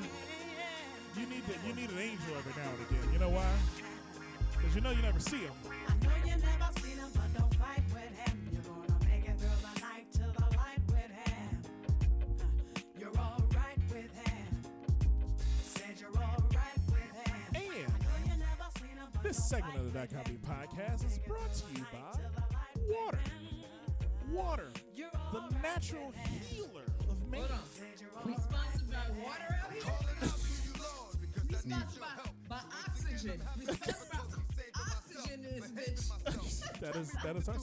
you 1.19 1.27
need 1.27 1.43
to, 1.45 1.53
you 1.67 1.73
need 1.75 1.89
an 1.89 1.99
angel 1.99 2.33
every 2.37 2.53
now 2.55 2.69
and 2.71 2.81
again. 2.87 3.13
You 3.13 3.19
know 3.19 3.29
why? 3.29 3.51
Because 4.57 4.75
you 4.75 4.81
know 4.81 4.91
you 4.91 5.01
never 5.01 5.19
see 5.19 5.37
him. 5.37 5.51
I 5.87 5.93
know 6.05 6.11
you 6.23 6.35
never 6.35 6.69
seen 6.79 6.97
him, 6.97 7.09
but 7.13 7.27
don't 7.37 7.53
fight 7.55 7.83
with 7.93 8.13
him. 8.19 8.49
You're 8.51 8.61
gonna 8.63 8.99
make 9.05 9.27
it 9.27 9.39
through 9.39 9.59
the 9.59 9.81
night 9.81 10.07
to 10.13 10.19
the 10.19 10.57
light 10.57 10.79
with 10.87 11.11
him. 11.11 11.49
Uh, 12.39 12.99
You're 12.99 13.17
alright 13.17 13.79
with 13.91 14.11
him. 14.23 14.47
Said 15.63 15.99
you're 15.99 16.15
alright 16.15 16.79
with 16.87 17.11
him. 17.27 17.35
And 17.55 17.63
I 17.63 17.99
know 17.99 18.17
you 18.23 18.39
never 18.39 18.67
seen 18.79 18.95
him, 18.95 19.07
but 19.13 19.23
this 19.23 19.37
don't 19.37 19.45
segment 19.49 19.75
fight 19.75 19.85
of 19.85 19.93
the 19.93 19.99
Dot 19.99 20.09
with 20.09 20.13
Comedy. 20.13 20.39
Podcast 20.47 21.05
is 21.05 21.19
brought 21.27 21.53
to 21.53 21.63
you 21.75 21.85
by 21.91 22.19
water. 22.87 23.19
Water, 24.31 24.69
the 25.33 25.41
natural 25.61 26.13
healer 26.49 26.85
of 27.09 27.31
man. 27.31 27.41
Hold 27.41 27.51
on. 27.51 27.59
We 28.25 28.33
by 28.91 29.23
water 29.23 29.59
out 29.63 29.73
here. 29.73 30.29
We 31.69 31.75
sponsored 31.75 32.01
by, 32.01 32.55
by 32.55 32.61
oxygen. 32.87 33.41
We 33.57 33.65
sponsored 33.65 34.09
by 34.73 34.81
oxygen 34.95 35.45
in 35.45 35.61
bitch. 35.61 36.05
That 36.79 36.95
is 36.95 37.11
that 37.25 37.35
is 37.35 37.49
our 37.49 37.57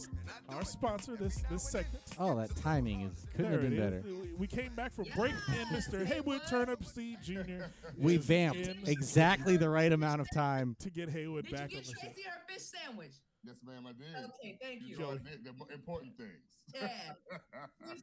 our 0.51 0.65
sponsor 0.65 1.17
this 1.17 1.43
this 1.51 1.63
segment. 1.71 2.05
Oh, 2.19 2.37
that 2.37 2.55
timing 2.57 3.01
is 3.03 3.25
couldn't 3.35 3.51
There 3.51 3.61
have 3.63 3.71
been 3.71 3.79
better. 3.81 4.03
We- 4.05 4.35
We 4.37 4.47
came 4.47 4.75
back 4.75 4.93
from 4.93 5.07
break, 5.17 5.33
and 5.49 5.69
Mr. 5.71 6.05
Haywood 6.05 6.43
Turnipseed 6.43 7.23
Jr. 7.23 7.65
We 7.97 8.19
vamped 8.19 8.69
exactly 8.87 9.57
the 9.57 9.71
right 9.71 9.91
amount 9.91 10.21
of 10.21 10.27
time. 10.35 10.77
to 10.81 10.91
get 10.91 11.09
Haywood 11.09 11.45
Did 11.45 11.53
you 11.53 11.57
back 11.57 11.65
on 11.65 11.71
get. 11.71 11.85
Tracy 11.89 12.23
her 12.29 12.41
fish 12.47 12.63
sandwich? 12.63 13.13
Yes, 13.43 13.57
ma'am, 13.65 13.87
I 13.89 13.93
did. 13.93 14.25
Okay, 14.35 14.59
thank 14.61 14.83
you. 14.83 14.89
You 14.89 14.99
know, 14.99 15.11
I 15.13 15.17
did 15.17 15.45
the 15.45 15.55
important 15.75 16.17
things. 16.19 16.59
Yeah. 16.75 16.89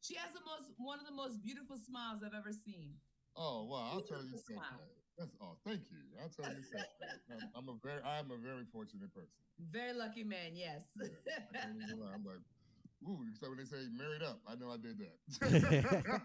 She 0.00 0.14
has 0.16 0.32
the 0.32 0.40
most 0.46 0.70
one 0.78 0.98
of 1.00 1.06
the 1.06 1.12
most 1.14 1.42
beautiful 1.42 1.76
smiles 1.76 2.22
I've 2.26 2.34
ever 2.38 2.52
seen. 2.52 2.94
oh 3.36 3.64
wow, 3.64 3.90
I'll 3.94 4.00
tell 4.02 4.22
you 4.24 4.30
something. 4.38 4.58
Smile. 5.16 5.26
That's 5.26 5.36
all. 5.40 5.58
Thank 5.66 5.80
you. 5.90 5.98
I'll 6.20 6.28
tell 6.28 6.52
you 6.54 6.62
something. 6.62 7.48
I'm, 7.56 7.68
I'm 7.68 7.68
a 7.68 7.78
very, 7.82 8.02
I'm 8.02 8.30
a 8.30 8.36
very 8.36 8.64
fortunate 8.72 9.12
person. 9.14 9.28
Very 9.70 9.92
lucky 9.92 10.24
man, 10.24 10.52
yes. 10.54 10.82
I 11.00 11.58
can't 11.58 11.76
even 11.82 12.00
lie. 12.00 12.12
I'm 12.14 12.24
like, 12.24 12.36
ooh. 13.08 13.18
So 13.40 13.48
when 13.48 13.58
they 13.58 13.64
say 13.64 13.76
married 13.96 14.22
up, 14.22 14.40
I 14.46 14.54
know 14.54 14.70
I 14.70 14.76
did 14.76 14.98
that. 14.98 16.02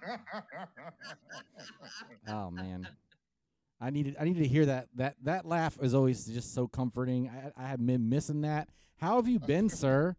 Oh 2.29 2.51
man, 2.51 2.87
I 3.79 3.89
needed 3.89 4.15
I 4.19 4.25
needed 4.25 4.43
to 4.43 4.47
hear 4.49 4.65
that. 4.65 4.87
That 4.95 5.15
that 5.23 5.45
laugh 5.45 5.77
is 5.81 5.93
always 5.93 6.25
just 6.25 6.53
so 6.53 6.67
comforting. 6.67 7.29
I 7.29 7.63
I 7.65 7.67
have 7.67 7.85
been 7.85 8.09
missing 8.09 8.41
that. 8.41 8.69
How 8.97 9.15
have 9.17 9.27
you 9.27 9.39
been, 9.39 9.69
sir? 9.83 10.15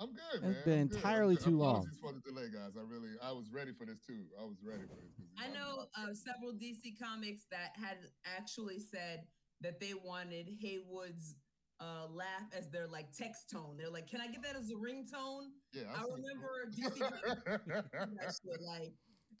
I'm 0.00 0.12
good, 0.14 0.34
It's 0.34 0.42
man. 0.42 0.54
been 0.64 0.72
I'm. 0.74 0.88
I'm 0.90 0.96
entirely 0.96 1.34
good. 1.36 1.44
too 1.44 1.58
long. 1.58 1.76
Apologies 1.86 1.98
for 2.00 2.12
the 2.12 2.20
delay, 2.20 2.48
guys. 2.54 2.72
I 2.78 2.82
really, 2.86 3.10
I 3.22 3.32
was 3.32 3.50
ready 3.52 3.72
for 3.72 3.84
this 3.84 3.98
too. 4.06 4.26
I 4.40 4.44
was 4.44 4.56
ready 4.62 4.82
for 4.82 4.94
this. 4.94 5.10
'cause, 5.16 5.26
you 5.26 5.44
I 5.44 5.48
know, 5.48 5.76
know 5.76 6.10
uh, 6.10 6.14
several 6.14 6.52
DC 6.52 6.94
comics 7.02 7.46
that 7.50 7.72
had 7.74 7.98
actually 8.24 8.78
said 8.78 9.26
that 9.60 9.80
they 9.80 9.94
wanted 9.94 10.46
Haywood's 10.60 11.34
uh, 11.80 12.06
laugh 12.10 12.46
as 12.56 12.70
their 12.70 12.86
like 12.86 13.10
text 13.12 13.50
tone. 13.50 13.76
They're 13.76 13.90
like, 13.90 14.06
"Can 14.08 14.20
I 14.20 14.26
get 14.28 14.42
that 14.42 14.54
as 14.56 14.70
a 14.70 14.74
ringtone?" 14.74 15.50
Yeah, 15.72 15.90
I 15.94 16.02
see- 16.04 16.10
remember 16.14 16.70
DC 16.70 16.98
Comics 17.98 18.40
shit 18.42 18.60
like, 18.62 18.92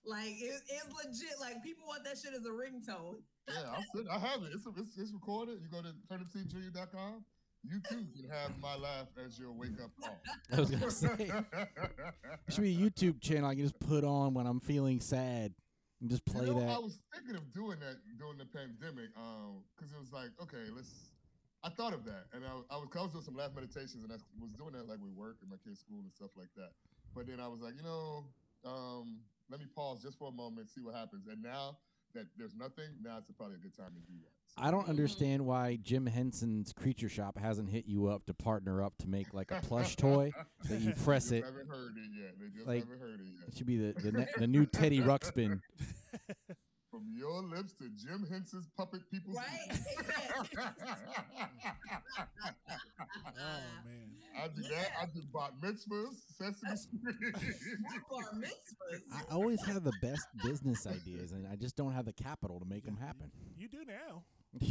like 0.04 0.34
it, 0.42 0.60
it's 0.68 0.90
legit. 0.94 1.38
Like 1.40 1.62
people 1.62 1.84
want 1.86 2.02
that 2.04 2.18
shit 2.18 2.34
as 2.34 2.44
a 2.46 2.50
ringtone. 2.50 3.22
Yeah, 3.48 3.62
I'll 3.74 3.84
send, 3.94 4.08
I 4.10 4.18
have 4.18 4.42
it. 4.42 4.50
It's, 4.54 4.66
it's, 4.76 4.98
it's 4.98 5.12
recorded. 5.12 5.60
You 5.62 5.68
go 5.70 5.82
to 5.82 5.94
turnipseedjunior.com. 6.10 7.24
You 7.64 7.80
too 7.80 8.06
can 8.14 8.28
have 8.30 8.52
my 8.60 8.76
laugh 8.76 9.08
as 9.24 9.38
your 9.38 9.52
wake 9.52 9.80
up 9.82 9.90
call. 10.00 10.16
I 10.52 10.60
was 10.60 10.70
gonna 10.70 10.90
say. 10.90 11.16
There 11.16 12.50
should 12.50 12.62
be 12.62 12.74
a 12.74 12.78
YouTube 12.78 13.20
channel 13.20 13.50
I 13.50 13.54
can 13.54 13.62
just 13.64 13.78
put 13.80 14.04
on 14.04 14.34
when 14.34 14.46
I'm 14.46 14.60
feeling 14.60 15.00
sad. 15.00 15.52
and 16.00 16.08
just 16.08 16.24
play 16.24 16.46
you 16.46 16.54
know, 16.54 16.60
that. 16.60 16.68
I 16.70 16.78
was 16.78 17.00
thinking 17.12 17.34
of 17.36 17.52
doing 17.52 17.78
that 17.80 17.96
during 18.18 18.38
the 18.38 18.46
pandemic, 18.46 19.10
um, 19.16 19.64
because 19.76 19.92
it 19.92 19.98
was 19.98 20.12
like, 20.12 20.30
okay, 20.42 20.70
let's. 20.74 21.12
I 21.64 21.70
thought 21.70 21.92
of 21.92 22.04
that, 22.04 22.26
and 22.32 22.44
I, 22.44 22.54
I 22.70 22.78
was 22.78 22.86
I 22.94 23.02
was 23.02 23.10
doing 23.10 23.24
some 23.24 23.34
laugh 23.34 23.50
meditations, 23.54 24.04
and 24.04 24.12
I 24.12 24.16
was 24.40 24.52
doing 24.54 24.72
that 24.72 24.86
like 24.88 25.00
with 25.02 25.12
work 25.12 25.38
and 25.42 25.50
my 25.50 25.56
kids' 25.58 25.80
school 25.80 25.98
and 26.00 26.12
stuff 26.12 26.30
like 26.36 26.54
that. 26.56 26.70
But 27.14 27.26
then 27.26 27.40
I 27.40 27.48
was 27.48 27.60
like, 27.60 27.74
you 27.76 27.82
know, 27.82 28.22
um, 28.64 29.18
let 29.50 29.58
me 29.58 29.66
pause 29.74 30.00
just 30.00 30.18
for 30.18 30.28
a 30.28 30.32
moment, 30.32 30.70
see 30.70 30.80
what 30.80 30.94
happens. 30.94 31.26
And 31.26 31.42
now 31.42 31.78
that 32.14 32.26
there's 32.36 32.54
nothing, 32.56 32.86
now 33.02 33.18
it's 33.18 33.30
probably 33.36 33.56
a 33.56 33.58
good 33.58 33.76
time 33.76 33.90
to 33.94 34.00
do 34.12 34.18
that. 34.20 34.30
So, 34.56 34.62
I 34.66 34.70
don't 34.70 34.88
understand 34.88 35.44
why 35.44 35.78
Jim 35.82 36.06
Henson's 36.06 36.72
Creature 36.72 37.08
Shop 37.10 37.38
hasn't 37.38 37.68
hit 37.70 37.84
you 37.86 38.06
up 38.08 38.24
to 38.26 38.34
partner 38.34 38.82
up 38.82 38.96
to 38.98 39.08
make 39.08 39.32
like 39.34 39.50
a 39.50 39.60
plush 39.60 39.96
toy 39.96 40.32
that 40.68 40.80
you 40.80 40.92
press 41.04 41.30
it. 41.32 41.44
haven't 41.44 41.68
heard 41.68 41.94
it 41.96 42.10
yet. 42.18 42.34
They 42.40 42.46
just 42.54 42.66
Like, 42.66 42.80
haven't 42.84 43.00
heard 43.00 43.20
it 43.20 43.26
yet. 43.38 43.48
It 43.48 43.56
should 43.56 43.66
be 43.66 43.76
the 43.76 43.92
the, 44.00 44.12
ne- 44.12 44.28
the 44.38 44.46
new 44.46 44.66
Teddy 44.66 45.00
Ruxpin. 45.00 45.60
From 47.18 47.30
your 47.30 47.42
lips 47.42 47.72
to 47.74 47.88
Jim 47.96 48.26
Henson's 48.30 48.68
puppet 48.76 49.00
people's 49.10 49.36
Right? 49.36 49.78
Oh 53.00 53.60
man. 53.84 54.14
I 54.40 54.48
do 54.48 54.62
that. 54.62 54.90
I 55.00 55.06
do 55.06 55.22
bat 55.32 55.52
mitzvahs, 55.60 56.14
Sesame 56.36 56.76
Street. 56.76 57.34
Bar 58.10 58.20
mitzvahs. 58.36 59.00
I 59.12 59.34
always 59.34 59.64
have 59.66 59.82
the 59.84 59.92
best 60.00 60.26
business 60.44 60.86
ideas, 60.86 61.32
and 61.32 61.46
I 61.50 61.56
just 61.56 61.76
don't 61.76 61.92
have 61.92 62.04
the 62.04 62.12
capital 62.12 62.60
to 62.60 62.66
make 62.66 62.84
them 62.84 62.96
happen. 62.96 63.30
You 63.56 63.68
do 63.68 63.78
now. 63.86 64.22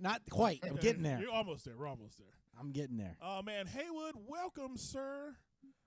Not 0.00 0.22
quite. 0.30 0.60
I'm 0.68 0.76
getting 0.76 1.02
there. 1.02 1.18
You're 1.20 1.30
almost 1.32 1.64
there. 1.64 1.74
We're 1.78 1.88
almost 1.88 2.18
there. 2.18 2.34
I'm 2.60 2.72
getting 2.72 2.96
there. 2.96 3.16
Oh 3.22 3.42
man, 3.42 3.66
Haywood, 3.66 4.14
welcome, 4.26 4.76
sir. 4.76 5.36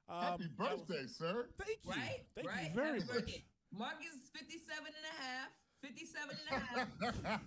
Um, 0.10 0.22
Happy 0.22 0.44
that 0.60 0.72
was- 0.74 0.82
birthday, 0.84 1.06
sir. 1.08 1.48
Thank 1.58 1.80
you. 1.84 1.92
Right? 1.92 2.20
Thank 2.36 2.48
right? 2.48 2.64
you 2.70 2.76
very 2.76 2.88
Happy 3.00 3.00
much. 3.00 3.08
birthday. 3.26 3.44
Mark 3.78 3.96
is 4.02 4.30
57 4.34 4.86
and 4.86 4.96
a 4.96 5.22
half. 5.22 5.50
57 5.82 6.30
and 6.52 6.62
a 6.62 6.66
half. 6.66 7.42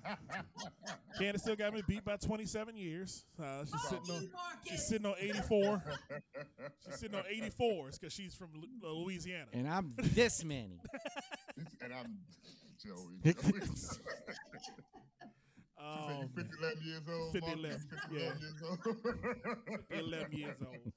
Candace 1.18 1.42
still 1.42 1.56
got 1.56 1.74
me 1.74 1.82
beat 1.86 2.04
by 2.04 2.16
27 2.16 2.76
years. 2.76 3.24
Uh, 3.40 3.64
she's 3.64 3.70
Fuck 3.72 4.06
sitting 4.06 4.14
on 4.14 4.22
you, 4.22 4.30
she's 4.70 4.86
sitting 4.86 5.06
on 5.06 5.14
84. 5.18 5.82
she's 6.86 6.98
sitting 6.98 7.16
on 7.16 7.24
84s 7.24 8.00
because 8.00 8.12
she's 8.12 8.34
from 8.34 8.48
Lu- 8.54 8.88
uh, 8.88 8.92
Louisiana. 8.92 9.46
And 9.52 9.68
I'm 9.68 9.94
this 9.96 10.44
many. 10.44 10.80
and 11.82 11.92
I'm 11.92 12.18
Joey. 12.82 13.20
Joey. 13.24 13.60
Oh, 15.82 16.08
you 16.08 16.14
man. 16.36 16.50
11 16.60 16.78
years 16.84 17.02
old. 17.10 17.32
50, 17.32 17.46
Mark? 17.46 17.58
11, 17.58 17.78
50, 17.80 17.96
yeah. 18.12 18.20
11 18.20 18.40
years 18.40 18.62
old. 18.68 18.78
11 19.90 20.32
years 20.32 20.56
old. 20.66 20.92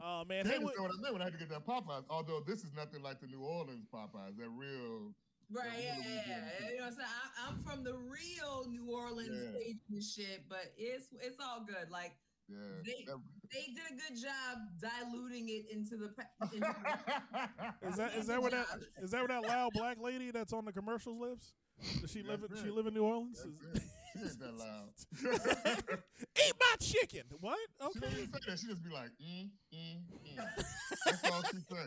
Oh 0.00 0.24
man, 0.28 0.44
Candace 0.44 0.58
Haywood. 0.58 0.74
know 0.76 0.82
what 0.84 0.92
I 0.92 1.00
meant 1.02 1.12
when 1.12 1.22
I 1.22 1.24
had 1.26 1.32
to 1.34 1.38
get 1.38 1.48
that 1.50 1.66
Popeyes. 1.66 2.04
Although 2.08 2.40
this 2.46 2.60
is 2.60 2.72
nothing 2.74 3.02
like 3.02 3.20
the 3.20 3.26
New 3.26 3.40
Orleans 3.40 3.86
Popeyes. 3.92 4.36
They're 4.38 4.48
real. 4.48 5.12
Right, 5.50 5.66
Yeah, 5.82 5.96
yeah, 5.96 6.04
yeah, 6.04 6.24
do 6.24 6.30
yeah. 6.30 6.36
it. 6.68 6.72
You 6.72 6.76
know 6.78 6.84
what 6.84 6.92
I'm 6.92 6.92
saying? 6.92 7.08
I, 7.08 7.48
I'm 7.48 7.58
from 7.64 7.84
the 7.84 7.94
real 7.96 8.66
New 8.68 8.90
Orleans 8.92 9.30
Yeah. 9.32 9.58
Cajun 9.58 10.02
shit, 10.02 10.44
but 10.48 10.72
it's 10.76 11.06
it's 11.22 11.38
all 11.40 11.64
good. 11.66 11.90
Like 11.90 12.16
Yeah. 12.48 12.56
They- 12.84 13.06
they 13.50 13.72
did 13.72 13.84
a 13.90 13.94
good 13.94 14.20
job 14.20 14.58
diluting 14.78 15.48
it 15.48 15.70
into 15.72 15.96
the. 15.96 16.12
Into 16.52 16.58
the 16.60 17.88
Is 17.88 17.96
that 17.96 18.14
is 18.14 18.26
that 18.26 18.42
where 18.42 18.50
that 18.50 18.66
is 19.02 19.10
that 19.12 19.20
where 19.20 19.28
that 19.28 19.42
loud 19.48 19.72
black 19.72 19.96
lady 19.98 20.30
that's 20.30 20.52
on 20.52 20.66
the 20.66 20.72
commercials 20.72 21.18
lives? 21.18 21.54
Does 22.02 22.10
she 22.10 22.22
live 22.22 22.42
in 22.44 22.54
she 22.62 22.70
live 22.70 22.86
in 22.86 22.92
New 22.94 23.04
Orleans? 23.04 23.42
That's 23.72 23.82
it. 23.84 23.88
She 24.18 24.24
ain't 24.24 24.38
that 24.40 24.54
loud. 24.54 24.90
Eat 26.36 26.52
my 26.60 26.74
chicken. 26.80 27.22
What? 27.40 27.58
She 27.94 28.00
don't 28.00 28.10
Okay. 28.12 28.22
even 28.22 28.32
say 28.34 28.40
that. 28.50 28.58
She 28.58 28.66
just 28.66 28.82
be 28.82 28.90
like, 28.90 29.10
mm, 29.22 29.48
mm, 29.72 30.00
mm. 30.26 30.64
That's 31.06 31.24
all 31.24 31.42
she 31.44 31.58
say. 31.70 31.86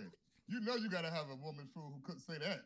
You 0.52 0.60
know 0.60 0.76
you 0.76 0.90
gotta 0.90 1.10
have 1.10 1.30
a 1.32 1.36
woman 1.36 1.70
fool 1.74 1.94
who 1.96 2.02
couldn't 2.02 2.22
say 2.22 2.38
that. 2.38 2.60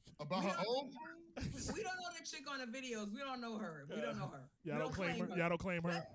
About 0.20 0.44
her 0.44 0.56
own 0.66 0.90
we 1.36 1.82
don't 1.82 1.96
know 1.98 2.10
the 2.18 2.24
chick 2.24 2.44
on 2.50 2.60
the 2.60 2.66
videos. 2.66 3.12
We 3.12 3.20
don't 3.20 3.40
know 3.40 3.58
her. 3.58 3.84
We 3.88 4.00
don't 4.00 4.16
know 4.16 4.30
her. 4.32 4.48
Y'all 4.62 4.76
We 4.76 4.82
don't 4.82 4.94
claim 4.94 5.18
her. 5.18 5.36
Y'all 5.36 5.48
don't 5.48 5.58
claim 5.58 5.82
her. 5.82 6.06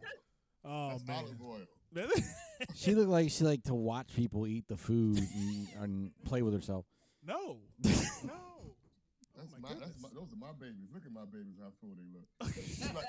Oh 0.65 0.89
That's 0.89 1.05
man. 1.05 1.17
olive 1.17 1.41
oil. 1.41 1.65
She 2.75 2.93
looked 2.93 3.09
like 3.09 3.29
she 3.31 3.43
liked 3.43 3.67
to 3.67 3.73
watch 3.73 4.13
people 4.15 4.45
eat 4.45 4.67
the 4.67 4.75
food 4.75 5.17
and, 5.17 5.67
and 5.81 6.11
play 6.25 6.41
with 6.41 6.53
herself. 6.53 6.85
no. 7.25 7.57
No. 7.83 8.33
That's 9.37 9.53
oh, 9.55 9.61
my 9.61 9.69
my, 9.69 9.75
that's 9.79 10.01
my, 10.01 10.09
those 10.13 10.33
are 10.33 10.35
my 10.35 10.51
babies. 10.59 10.89
Look 10.93 11.05
at 11.05 11.13
my 11.13 11.23
babies, 11.23 11.55
how 11.61 11.71
full 11.79 11.95
they 11.95 12.03
look. 12.11 12.53
She 12.53 12.83
like, 12.93 13.05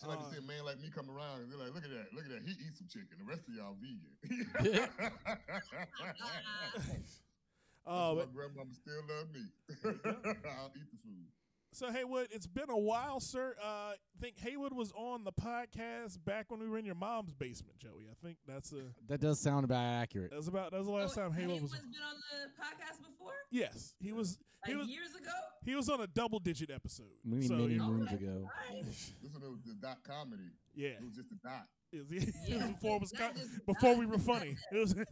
she 0.00 0.06
like 0.06 0.18
Uh, 0.20 0.24
to 0.24 0.30
see 0.32 0.38
a 0.38 0.42
man 0.46 0.64
like 0.64 0.80
me 0.80 0.88
come 0.94 1.10
around 1.10 1.42
and 1.42 1.52
they're 1.52 1.58
like, 1.58 1.74
look 1.74 1.84
at 1.84 1.90
that, 1.90 2.12
look 2.14 2.24
at 2.24 2.30
that. 2.30 2.42
He 2.44 2.52
eats 2.66 2.78
some 2.78 2.88
chicken. 2.88 3.18
The 3.18 3.24
rest 3.28 3.42
of 3.48 3.54
y'all 3.54 3.76
vegan. 3.76 4.88
Oh, 7.86 8.14
my 8.14 8.20
but, 8.22 8.34
grandmama 8.34 8.70
still 8.74 9.02
love 9.08 9.32
me. 9.32 9.40
I'll 10.50 10.70
eat 10.76 10.90
the 10.92 10.98
food. 11.02 11.26
so 11.72 11.90
Haywood, 11.90 12.28
it's 12.30 12.46
been 12.46 12.68
a 12.68 12.78
while, 12.78 13.20
sir. 13.20 13.54
Uh, 13.60 13.64
I 13.64 13.96
think 14.20 14.38
Haywood 14.38 14.74
was 14.74 14.92
on 14.92 15.24
the 15.24 15.32
podcast 15.32 16.22
back 16.24 16.50
when 16.50 16.60
we 16.60 16.68
were 16.68 16.76
in 16.78 16.84
your 16.84 16.94
mom's 16.94 17.32
basement, 17.32 17.78
Joey. 17.78 18.06
I 18.10 18.14
think 18.24 18.36
that's 18.46 18.72
a 18.72 18.82
That 19.08 19.20
does 19.20 19.40
sound 19.40 19.64
about 19.64 19.82
accurate. 19.82 20.30
that's 20.30 20.46
about 20.48 20.72
that's 20.72 20.84
the 20.84 20.90
last 20.92 21.16
Oh, 21.16 21.22
time 21.22 21.32
Haywood 21.32 21.62
was. 21.62 21.70
been 21.72 21.80
on 21.80 22.16
the 22.16 22.50
podcast 22.62 22.98
before, 22.98 23.32
Yes, 23.50 23.94
he 23.98 24.12
was. 24.12 24.38
He 24.66 24.72
like 24.72 24.80
was. 24.82 24.88
years 24.90 25.14
ago. 25.14 25.30
He 25.64 25.74
was 25.74 25.88
on 25.88 26.00
a 26.00 26.06
double 26.06 26.38
digit 26.38 26.70
episode. 26.70 27.06
Many, 27.24 27.46
so, 27.46 27.54
many 27.54 27.74
you 27.74 27.82
moons 27.82 28.12
ago. 28.12 28.48
Alright. 28.70 28.84
This 28.86 29.12
it 29.22 29.50
was 29.50 29.60
the 29.66 29.74
dot 29.74 29.98
comedy. 30.04 30.42
yeah, 30.74 30.88
It 30.90 31.04
was 31.04 31.14
just 31.16 31.30
a 31.32 31.36
dot. 31.46 31.66
it 31.92 32.06
was, 32.08 32.22
it 32.22 32.34
Yeah. 32.48 32.56
was 32.56 32.66
before 32.74 32.96
it 32.96 33.00
was 33.00 33.12
Not 33.14 33.34
co- 33.34 33.40
before 33.72 33.90
that. 33.94 33.98
we 33.98 34.06
were 34.06 34.18
funny. 34.18 34.56
It 34.72 34.78
was. 34.78 34.92
It 34.92 35.08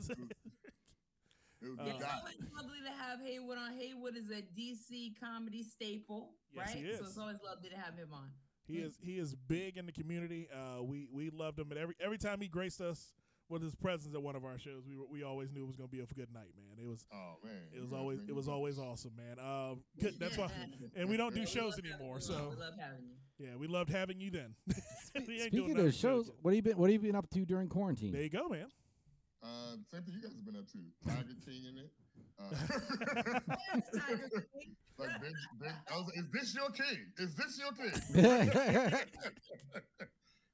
was 1.70 1.78
Uh, 1.78 1.84
the 1.84 1.90
It's 1.90 1.98
dot. 2.00 2.10
always 2.20 2.36
lovely 2.54 2.78
to 2.84 2.92
have 2.92 3.20
Haywood 3.20 3.58
on. 3.58 3.72
Haywood 3.78 4.16
is 4.16 4.30
a 4.30 4.42
DC 4.42 5.14
comedy 5.20 5.62
staple, 5.64 6.34
Yes, 6.52 6.68
right? 6.68 6.76
he 6.84 6.92
So 6.96 7.04
it's 7.04 7.18
always 7.18 7.38
lovely 7.44 7.68
to 7.70 7.76
have 7.76 7.96
him 7.96 8.10
on. 8.12 8.30
He 8.66 8.78
is 8.78 8.96
he 9.02 9.18
is 9.18 9.34
big 9.34 9.76
in 9.78 9.86
the 9.86 9.92
community. 9.92 10.46
Uh, 10.52 10.82
we 10.82 11.08
we 11.10 11.30
loved 11.30 11.58
him, 11.58 11.70
and 11.70 11.80
every 11.80 11.94
every 12.00 12.18
time 12.18 12.40
he 12.40 12.48
graced 12.48 12.80
us 12.80 13.14
with 13.48 13.62
his 13.62 13.74
presence 13.74 14.14
at 14.14 14.22
one 14.22 14.36
of 14.36 14.44
our 14.44 14.58
shows, 14.58 14.82
we 14.88 14.96
were, 14.96 15.06
we 15.10 15.22
always 15.22 15.50
knew 15.52 15.62
it 15.64 15.66
was 15.66 15.76
going 15.76 15.88
to 15.88 15.94
be 15.96 16.02
a 16.02 16.06
good 16.06 16.32
night, 16.34 16.50
man. 16.56 16.76
It 16.82 16.86
was 16.88 17.04
Oh 17.12 17.36
man. 17.42 17.52
it 17.74 17.80
was 17.80 17.90
You 17.90 17.90
guys 17.90 17.98
always 18.00 18.20
it 18.28 18.34
was 18.34 18.46
go. 18.46 18.52
always 18.52 18.78
awesome, 18.78 19.12
man. 19.16 19.38
Um, 19.38 19.80
good, 20.00 20.14
that's 20.18 20.36
why, 20.36 20.50
and 20.96 21.08
we 21.08 21.16
don't 21.16 21.34
do 21.34 21.46
shows 21.46 21.78
anymore. 21.78 22.20
So 22.20 22.50
we 22.50 22.56
love 22.56 22.74
having 22.78 23.04
you. 23.06 23.16
yeah, 23.46 23.56
we 23.56 23.66
loved 23.68 23.90
having 23.90 24.20
you 24.20 24.30
then. 24.30 24.54
We 25.26 25.40
ain't 25.40 25.52
doing 25.52 25.68
Speaking 25.70 25.86
of 25.86 25.94
shows, 25.94 26.26
joking. 26.26 26.38
what 26.42 26.50
have 26.50 26.56
you 26.56 26.62
been? 26.62 26.76
What 26.78 26.90
have 26.90 27.02
you 27.02 27.08
been 27.08 27.16
up 27.16 27.28
to 27.30 27.44
during 27.44 27.68
quarantine? 27.68 28.12
there 28.12 28.22
you 28.22 28.28
go, 28.30 28.48
man. 28.48 28.66
Uh, 29.42 29.76
same 29.92 30.02
thing 30.02 30.14
you 30.14 30.22
guys 30.22 30.32
have 30.36 30.44
been 30.44 30.56
up 30.56 30.66
to. 30.70 30.78
Tiger 31.08 31.34
King 31.44 31.64
in 31.70 31.78
it. 31.78 31.90
Uh, 32.38 32.50
like 34.98 35.20
Ben, 35.20 35.32
ben, 35.60 35.74
I 35.92 35.96
was 35.96 36.06
like, 36.06 36.18
is 36.18 36.28
this 36.32 36.54
your 36.54 36.70
king? 36.70 37.12
Is 37.18 37.34
this 37.34 37.58
your 37.58 37.72
king? 37.72 37.92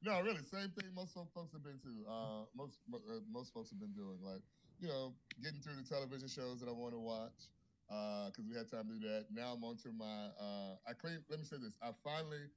No, 0.04 0.20
really, 0.20 0.44
same 0.44 0.70
thing 0.76 0.92
most 0.94 1.14
folks 1.14 1.52
have 1.52 1.64
been 1.64 1.80
to. 1.80 1.92
Uh, 2.04 2.44
most 2.56 2.78
uh, 2.92 3.24
most 3.32 3.52
folks 3.52 3.70
have 3.70 3.80
been 3.80 3.92
doing, 3.92 4.20
like 4.22 4.42
you 4.80 4.88
know, 4.88 5.14
getting 5.42 5.60
through 5.60 5.76
the 5.80 5.86
television 5.88 6.28
shows 6.28 6.60
that 6.60 6.68
I 6.68 6.72
want 6.72 6.92
to 6.92 7.00
watch 7.00 7.48
because 8.30 8.44
we 8.48 8.56
had 8.56 8.70
time 8.70 8.88
to 8.88 8.94
do 9.00 9.08
that. 9.08 9.26
Now 9.32 9.56
I'm 9.56 9.64
onto 9.64 9.92
my. 9.96 10.28
Uh, 10.38 10.76
I 10.88 10.92
clean. 10.92 11.18
Let 11.30 11.40
me 11.40 11.46
say 11.46 11.56
this. 11.56 11.78
I 11.82 11.90
finally 12.04 12.52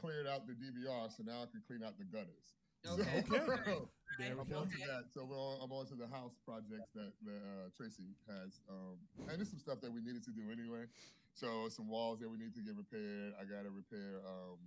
cleared 0.00 0.26
out 0.26 0.46
the 0.46 0.54
DVR, 0.54 1.10
so 1.10 1.22
now 1.26 1.42
I 1.42 1.46
can 1.50 1.62
clean 1.66 1.82
out 1.82 1.98
the 1.98 2.04
gutters. 2.06 2.54
Okay. 2.86 3.24
Okay. 3.32 3.88
So, 4.14 4.22
There 4.22 4.36
we 4.36 4.40
I'm 4.42 4.46
go. 4.46 4.62
on 4.62 4.68
to 4.70 4.78
that. 4.86 5.10
So 5.10 5.26
we're 5.26 5.34
on, 5.34 5.58
I'm 5.58 5.72
on 5.72 5.90
to 5.90 5.96
the 5.98 6.06
house 6.06 6.38
projects 6.46 6.86
that, 6.94 7.10
that 7.26 7.42
uh, 7.42 7.66
Tracy 7.74 8.14
has. 8.30 8.62
Um, 8.70 8.94
and 9.26 9.42
there's 9.42 9.50
some 9.50 9.58
stuff 9.58 9.80
that 9.82 9.90
we 9.90 9.98
needed 9.98 10.22
to 10.22 10.30
do 10.30 10.52
anyway. 10.54 10.86
So 11.34 11.66
some 11.66 11.88
walls 11.90 12.20
that 12.20 12.30
we 12.30 12.38
need 12.38 12.54
to 12.54 12.62
get 12.62 12.78
repaired. 12.78 13.34
I 13.34 13.42
got 13.42 13.66
to 13.66 13.74
repair 13.74 14.22
um, 14.22 14.62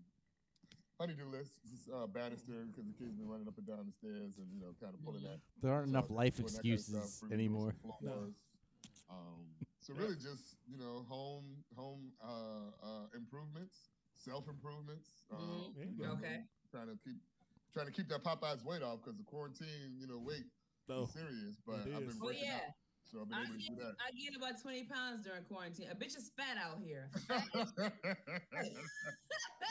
honeydew 0.99 1.29
list, 1.29 1.59
this, 1.69 1.87
uh, 1.93 2.07
banister, 2.07 2.65
because 2.67 2.85
the 2.85 2.93
kids 2.97 3.13
been 3.15 3.27
running 3.29 3.47
up 3.47 3.57
and 3.57 3.67
down 3.67 3.85
the 3.85 3.93
stairs 3.93 4.37
and, 4.37 4.47
you 4.53 4.59
know, 4.59 4.73
kind 4.81 4.93
of 4.93 5.03
pulling 5.05 5.23
that. 5.23 5.39
there 5.61 5.71
aren't 5.71 5.89
enough 5.89 6.09
life 6.09 6.37
pulling 6.37 6.53
that 6.53 6.63
kind 6.63 6.73
of 6.73 6.79
excuses 6.79 7.17
stuff, 7.19 7.31
anymore. 7.31 7.75
some 7.81 7.93
floors. 8.01 8.35
Um, 9.09 9.45
so 9.79 9.93
Yeah. 9.93 10.01
really 10.01 10.15
just, 10.15 10.57
you 10.67 10.77
know, 10.77 11.05
home 11.07 11.63
home 11.75 12.11
uh, 12.21 12.71
uh, 12.83 13.05
improvements, 13.15 13.89
self 14.15 14.47
improvements. 14.49 15.23
Um, 15.31 15.39
Mhm. 15.39 15.75
There 15.75 15.85
you 15.85 15.91
you 15.97 16.03
know, 16.03 16.13
Okay. 16.13 16.43
Trying 16.71 16.87
to 16.87 16.97
keep 16.97 17.19
trying 17.73 17.85
to 17.85 17.91
keep 17.93 18.09
that 18.09 18.23
Popeyes 18.23 18.63
weight 18.65 18.81
off 18.81 18.99
because 19.01 19.17
the 19.17 19.23
quarantine, 19.23 19.95
you 19.99 20.07
know, 20.07 20.17
weight 20.19 20.45
So 20.87 21.03
is 21.03 21.13
serious. 21.13 21.55
But 21.65 21.87
I've 21.87 22.03
is. 22.03 22.17
been 22.17 22.19
Oh 22.21 22.25
working 22.25 22.43
yeah, 22.43 22.55
out, 22.55 22.73
so 23.11 23.21
I've 23.21 23.29
been 23.29 23.37
I 23.37 23.43
able 23.43 23.53
to 23.53 23.57
do 23.59 23.63
gained, 23.67 23.79
that. 23.79 23.95
I 24.03 24.11
gained 24.11 24.35
about 24.35 24.61
twenty 24.61 24.83
pounds 24.83 25.21
during 25.23 25.43
quarantine. 25.43 25.87
A 25.91 25.95
bitch 25.95 26.17
is 26.17 26.31
fat 26.35 26.57
out 26.59 26.79
here. 26.83 27.09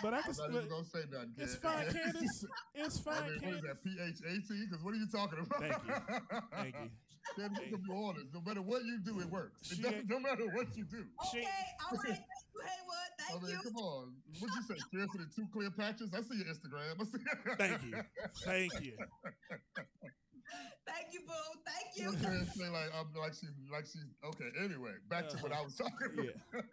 but 0.02 0.14
I 0.14 0.18
I'm 0.18 0.22
can. 0.34 0.52
not 0.52 0.68
gonna 0.68 0.84
say 0.84 1.00
nothing. 1.10 1.34
it's 1.38 1.54
kid. 1.54 1.62
fine, 1.62 1.86
Candace. 1.92 2.44
It's 2.74 3.06
I 3.06 3.10
fine, 3.12 3.30
mean, 3.30 3.40
what 3.42 3.54
is 3.54 3.62
that? 3.62 3.84
PH18? 3.84 4.70
Because 4.70 4.84
what 4.84 4.94
are 4.94 4.96
you 4.96 5.06
talking 5.08 5.38
about? 5.40 5.60
Thank 5.60 5.84
you. 5.86 5.94
Thank 6.52 6.74
you. 6.74 6.90
Candace 7.36 7.58
Hey. 7.64 7.70
from 7.70 7.82
New 7.88 7.94
Orleans. 7.94 8.30
No 8.32 8.40
matter 8.46 8.62
what 8.62 8.84
you 8.84 8.98
do, 9.04 9.18
it 9.20 9.26
works. 9.28 9.72
It 9.72 9.82
doesn't, 9.82 10.08
no 10.08 10.20
matter 10.20 10.46
what 10.54 10.76
you 10.76 10.84
do. 10.84 11.04
Okay, 11.26 11.44
all 11.90 11.98
right. 11.98 12.06
Thank 12.06 12.18
you, 12.54 12.60
Haywood. 12.62 13.10
I 13.18 13.32
Thank 13.32 13.42
mean, 13.42 13.50
you. 13.50 13.62
come 13.64 13.76
on. 13.76 14.14
What'd 14.38 14.54
you 14.56 14.62
say? 14.62 14.80
Cheers 14.92 15.08
to 15.10 15.18
the 15.18 15.26
two 15.34 15.46
clear 15.52 15.70
patches? 15.72 16.14
I 16.14 16.20
see 16.22 16.36
your 16.36 16.46
Instagram. 16.46 17.00
I 17.00 17.04
see 17.04 17.18
Thank 17.58 17.82
you. 17.82 18.02
Thank 18.44 18.72
you. 18.84 18.96
Thank 20.86 21.12
you, 21.12 21.20
boo. 21.26 21.32
Thank 21.66 21.96
You 21.96 22.04
you. 22.04 22.10
I'm 22.10 22.18
saying? 22.18 22.46
Say 22.54 22.68
like 22.68 22.90
I'm 22.94 23.06
like 23.20 23.34
she's 23.34 23.50
like 23.70 23.86
she's 23.86 24.06
okay. 24.24 24.50
Anyway, 24.62 24.92
back 25.08 25.28
to 25.28 25.36
what 25.38 25.52
I 25.52 25.62
was 25.62 25.74
talking 25.76 25.94
about. 26.14 26.64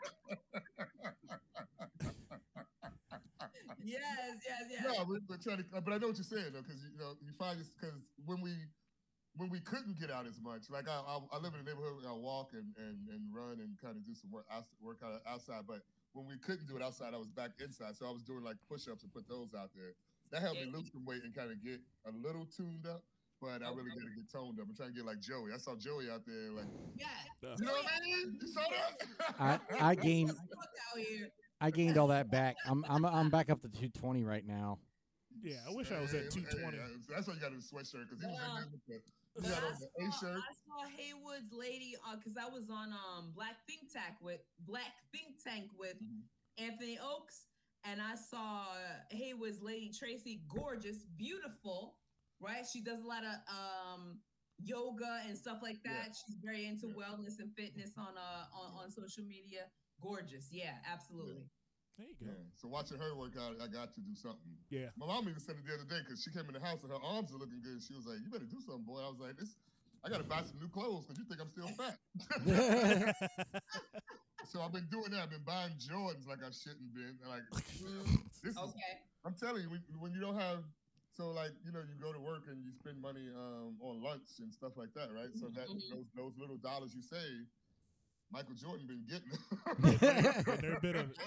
Yes, 3.84 4.40
yes, 4.48 4.64
yes. 4.72 4.84
No, 4.88 5.04
we, 5.04 5.20
we're 5.28 5.38
trying 5.38 5.58
to, 5.60 5.66
but 5.84 5.92
I 5.92 5.98
know 6.00 6.08
what 6.08 6.16
you're 6.16 6.24
saying 6.24 6.56
though, 6.56 6.64
because 6.64 6.80
you 6.88 6.96
know 6.96 7.20
you 7.20 7.36
find 7.36 7.60
this 7.60 7.68
because 7.76 8.00
when 8.26 8.40
we 8.40 8.56
when 9.36 9.50
we 9.50 9.60
couldn't 9.60 10.00
get 10.00 10.10
out 10.10 10.26
as 10.26 10.40
much, 10.40 10.70
like 10.72 10.88
I 10.88 10.96
I, 11.04 11.20
I 11.36 11.38
live 11.44 11.52
in 11.54 11.60
a 11.60 11.68
neighborhood 11.68 12.00
where 12.00 12.08
I 12.10 12.16
walk 12.16 12.56
and, 12.56 12.72
and, 12.80 13.10
and 13.12 13.22
run 13.34 13.60
and 13.60 13.76
kind 13.82 13.98
of 14.00 14.06
do 14.08 14.16
some 14.16 14.32
work 14.32 14.46
outs- 14.48 14.72
work 14.80 15.04
out 15.04 15.20
outside, 15.28 15.68
but 15.68 15.84
when 16.14 16.28
we 16.28 16.38
couldn't 16.40 16.68
do 16.68 16.78
it 16.78 16.84
outside, 16.84 17.14
I 17.14 17.18
was 17.20 17.28
back 17.28 17.52
inside, 17.60 17.98
so 18.00 18.08
I 18.08 18.12
was 18.12 18.24
doing 18.24 18.44
like 18.44 18.56
push-ups 18.70 19.04
and 19.04 19.12
put 19.12 19.28
those 19.28 19.52
out 19.58 19.72
there. 19.76 19.98
That 20.32 20.42
helped 20.42 20.62
me 20.62 20.72
lose 20.72 20.90
some 20.94 21.04
weight 21.06 21.24
and 21.24 21.36
kind 21.36 21.52
of 21.52 21.62
get 21.62 21.82
a 22.08 22.12
little 22.16 22.46
tuned 22.46 22.86
up, 22.88 23.04
but 23.44 23.62
I 23.66 23.70
really 23.70 23.90
got 23.92 24.08
to 24.08 24.16
get 24.16 24.32
toned 24.32 24.60
up. 24.60 24.66
I'm 24.70 24.76
trying 24.76 24.90
to 24.90 24.96
get 24.96 25.06
like 25.06 25.20
Joey. 25.20 25.52
I 25.54 25.58
saw 25.58 25.76
Joey 25.76 26.10
out 26.10 26.22
there, 26.26 26.52
like 26.56 26.66
Yeah. 26.96 27.08
Uh, 27.44 27.56
you 27.60 27.66
know 27.66 27.72
what 27.74 27.86
I 27.86 28.00
mean? 28.04 28.38
You 28.42 28.48
saw 28.48 28.62
that? 28.72 29.30
I 29.40 29.60
I 29.92 29.96
gained 30.08 30.30
Fuck 30.30 30.40
out 30.94 31.00
here. 31.00 31.28
I 31.62 31.72
gained 31.72 31.98
all 31.98 32.08
that 32.08 32.32
back. 32.32 32.56
I'm 32.66 32.86
I'm 32.88 33.06
I'm 33.06 33.30
back 33.30 33.50
up 33.50 33.62
to 33.62 33.68
220 33.70 34.24
right 34.24 34.46
now. 34.48 34.80
yeah, 35.44 35.58
I 35.70 35.74
wish 35.74 35.92
I 35.92 36.00
was 36.00 36.14
at 36.14 36.32
Hey, 36.34 36.42
hey, 36.42 36.56
220. 36.56 36.78
uh, 36.78 36.82
that's 37.10 37.28
why 37.28 37.34
you 37.36 37.40
got 37.42 37.52
a 37.52 37.56
sweatshirt 37.56 38.10
because 38.10 38.22
he 38.22 38.28
was 38.28 38.38
Yeah. 38.40 38.50
in 38.50 38.56
there 38.56 38.68
with 38.72 38.86
the. 38.88 39.02
But 39.36 39.46
had 39.46 39.64
I 39.64 39.68
A 40.08 40.12
saw, 40.12 40.20
shirt. 40.20 40.38
I 40.38 40.54
saw 40.54 40.90
Haywood's 40.96 41.52
lady 41.52 41.96
because 42.16 42.38
I 42.38 42.48
was 42.50 42.70
on 42.70 42.94
um 42.94 43.32
Black 43.36 43.56
Think 43.68 43.92
Tank 43.92 44.16
with 44.22 44.42
Black 44.60 44.94
Think 45.12 45.42
Tank 45.44 45.70
with 45.78 45.96
Mhm. 46.02 46.22
Anthony 46.60 47.00
Oakes, 47.02 47.48
and 47.84 48.00
I 48.02 48.14
saw 48.16 48.66
Haywood's 49.10 49.62
lady 49.62 49.90
Tracy, 49.90 50.44
gorgeous, 50.48 51.04
beautiful, 51.18 51.96
right? 52.44 52.66
She 52.68 52.82
does 52.84 53.00
a 53.02 53.08
lot 53.08 53.24
of 53.24 53.36
um 53.48 54.20
yoga 54.60 55.24
and 55.28 55.38
stuff 55.38 55.60
like 55.64 55.80
Yeah. 55.84 56.04
that. 56.04 56.16
She's 56.16 56.36
very 56.44 56.66
into 56.68 56.88
Yeah. 56.88 57.00
wellness 57.00 57.40
and 57.40 57.50
fitness 57.56 57.92
on 57.98 58.14
uh 58.18 58.46
on, 58.54 58.84
on 58.84 58.92
social 58.92 59.24
media. 59.24 59.72
Gorgeous, 60.02 60.50
yeah, 60.52 60.76
absolutely. 60.86 61.48
There 61.98 62.08
you 62.10 62.16
go. 62.20 62.26
Yeah. 62.34 62.44
So 62.60 62.68
watching 62.68 62.98
her 63.00 63.16
work 63.16 63.38
out, 63.38 63.56
I 63.62 63.68
got 63.68 63.94
to 63.94 64.02
do 64.02 64.16
something. 64.16 64.58
Yeah. 64.70 64.90
My 64.98 65.06
mom 65.06 65.30
even 65.30 65.40
said 65.40 65.56
it 65.56 65.66
the 65.66 65.74
other 65.78 65.86
day 65.88 66.02
because 66.04 66.22
she 66.26 66.32
came 66.34 66.46
in 66.50 66.54
the 66.54 66.60
house 66.60 66.82
and 66.84 66.92
her 66.92 67.00
arms 67.02 67.32
are 67.32 67.38
looking 67.38 67.62
good. 67.62 67.80
She 67.86 67.94
was 67.94 68.06
like, 68.10 68.18
"You 68.20 68.30
better 68.34 68.50
do 68.50 68.60
something, 68.66 68.84
boy." 68.84 69.00
I 69.06 69.10
was 69.14 69.20
like, 69.22 69.38
"This, 69.38 69.54
I 70.04 70.10
got 70.10 70.18
to 70.18 70.26
buy 70.28 70.42
some 70.42 70.58
new 70.60 70.68
clothes 70.74 71.06
because 71.06 71.22
you 71.22 71.26
think 71.30 71.40
I'm 71.40 71.54
still 71.54 71.70
fat." 71.78 71.98
so 74.50 74.62
I've 74.62 74.74
been 74.74 74.88
doing 74.90 75.12
that. 75.12 75.22
I've 75.24 75.30
been 75.30 75.46
buying 75.46 75.72
Jordans 75.78 76.26
like 76.28 76.42
I 76.44 76.50
shouldn't 76.52 76.94
been. 76.98 77.16
Like 77.30 77.46
this 78.44 78.54
is 78.54 78.58
Okay. 78.58 78.94
I'm 79.26 79.36
telling 79.40 79.62
you, 79.64 79.70
when, 79.70 79.82
when 80.02 80.12
you 80.12 80.20
don't 80.20 80.36
have, 80.36 80.66
so 81.16 81.30
like 81.32 81.52
you 81.66 81.72
know, 81.72 81.80
you 81.86 81.96
go 82.02 82.12
to 82.12 82.20
work 82.20 82.44
and 82.50 82.64
you 82.66 82.72
spend 82.74 83.00
money 83.02 83.30
um, 83.36 83.78
on 83.82 84.02
lunch 84.02 84.40
and 84.40 84.52
stuff 84.54 84.74
like 84.78 84.94
that, 84.96 85.10
right? 85.14 85.30
So 85.40 85.48
that 85.54 85.68
Mhm. 85.70 85.90
those, 85.92 86.08
those 86.16 86.34
little 86.38 86.58
dollars 86.58 86.94
you 86.96 87.02
save, 87.02 87.46
Michael 88.32 88.56
Jordan 88.56 88.88
been 88.88 89.06
getting 89.06 89.30
Getting 90.00 90.66
every 90.66 90.92
bit. 90.94 91.18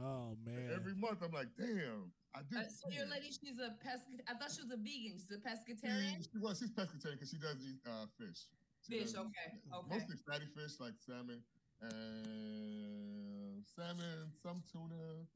Oh 0.00 0.34
man. 0.46 0.70
every 0.74 0.94
month. 0.94 1.22
I'm 1.22 1.32
like, 1.32 1.48
damn, 1.58 2.10
I 2.34 2.40
did. 2.50 2.58
Uh, 2.58 2.68
so 2.70 2.90
your 2.90 3.06
lady, 3.06 3.30
she's 3.30 3.58
a 3.58 3.74
pesca. 3.82 4.10
I 4.26 4.34
thought 4.34 4.50
she 4.54 4.62
was 4.62 4.70
a 4.74 4.76
vegan. 4.78 5.18
She's 5.18 5.30
a 5.30 5.38
pescatarian. 5.42 6.22
she, 6.22 6.38
well, 6.42 6.54
she's 6.54 6.70
pescatarian 6.70 7.14
because 7.18 7.30
she 7.30 7.38
does 7.38 7.58
eat 7.62 7.78
uh, 7.86 8.06
fish. 8.18 8.46
She 8.86 8.94
Fish, 8.98 9.12
does 9.12 9.14
eat- 9.14 9.26
okay, 9.30 9.48
yeah, 9.66 9.76
okay. 9.78 9.90
Mostly 9.98 10.16
fatty 10.26 10.46
fish 10.54 10.78
like 10.78 10.94
salmon 10.98 11.42
and 11.82 13.62
salmon, 13.74 14.30
some 14.42 14.62
tuna. 14.70 15.26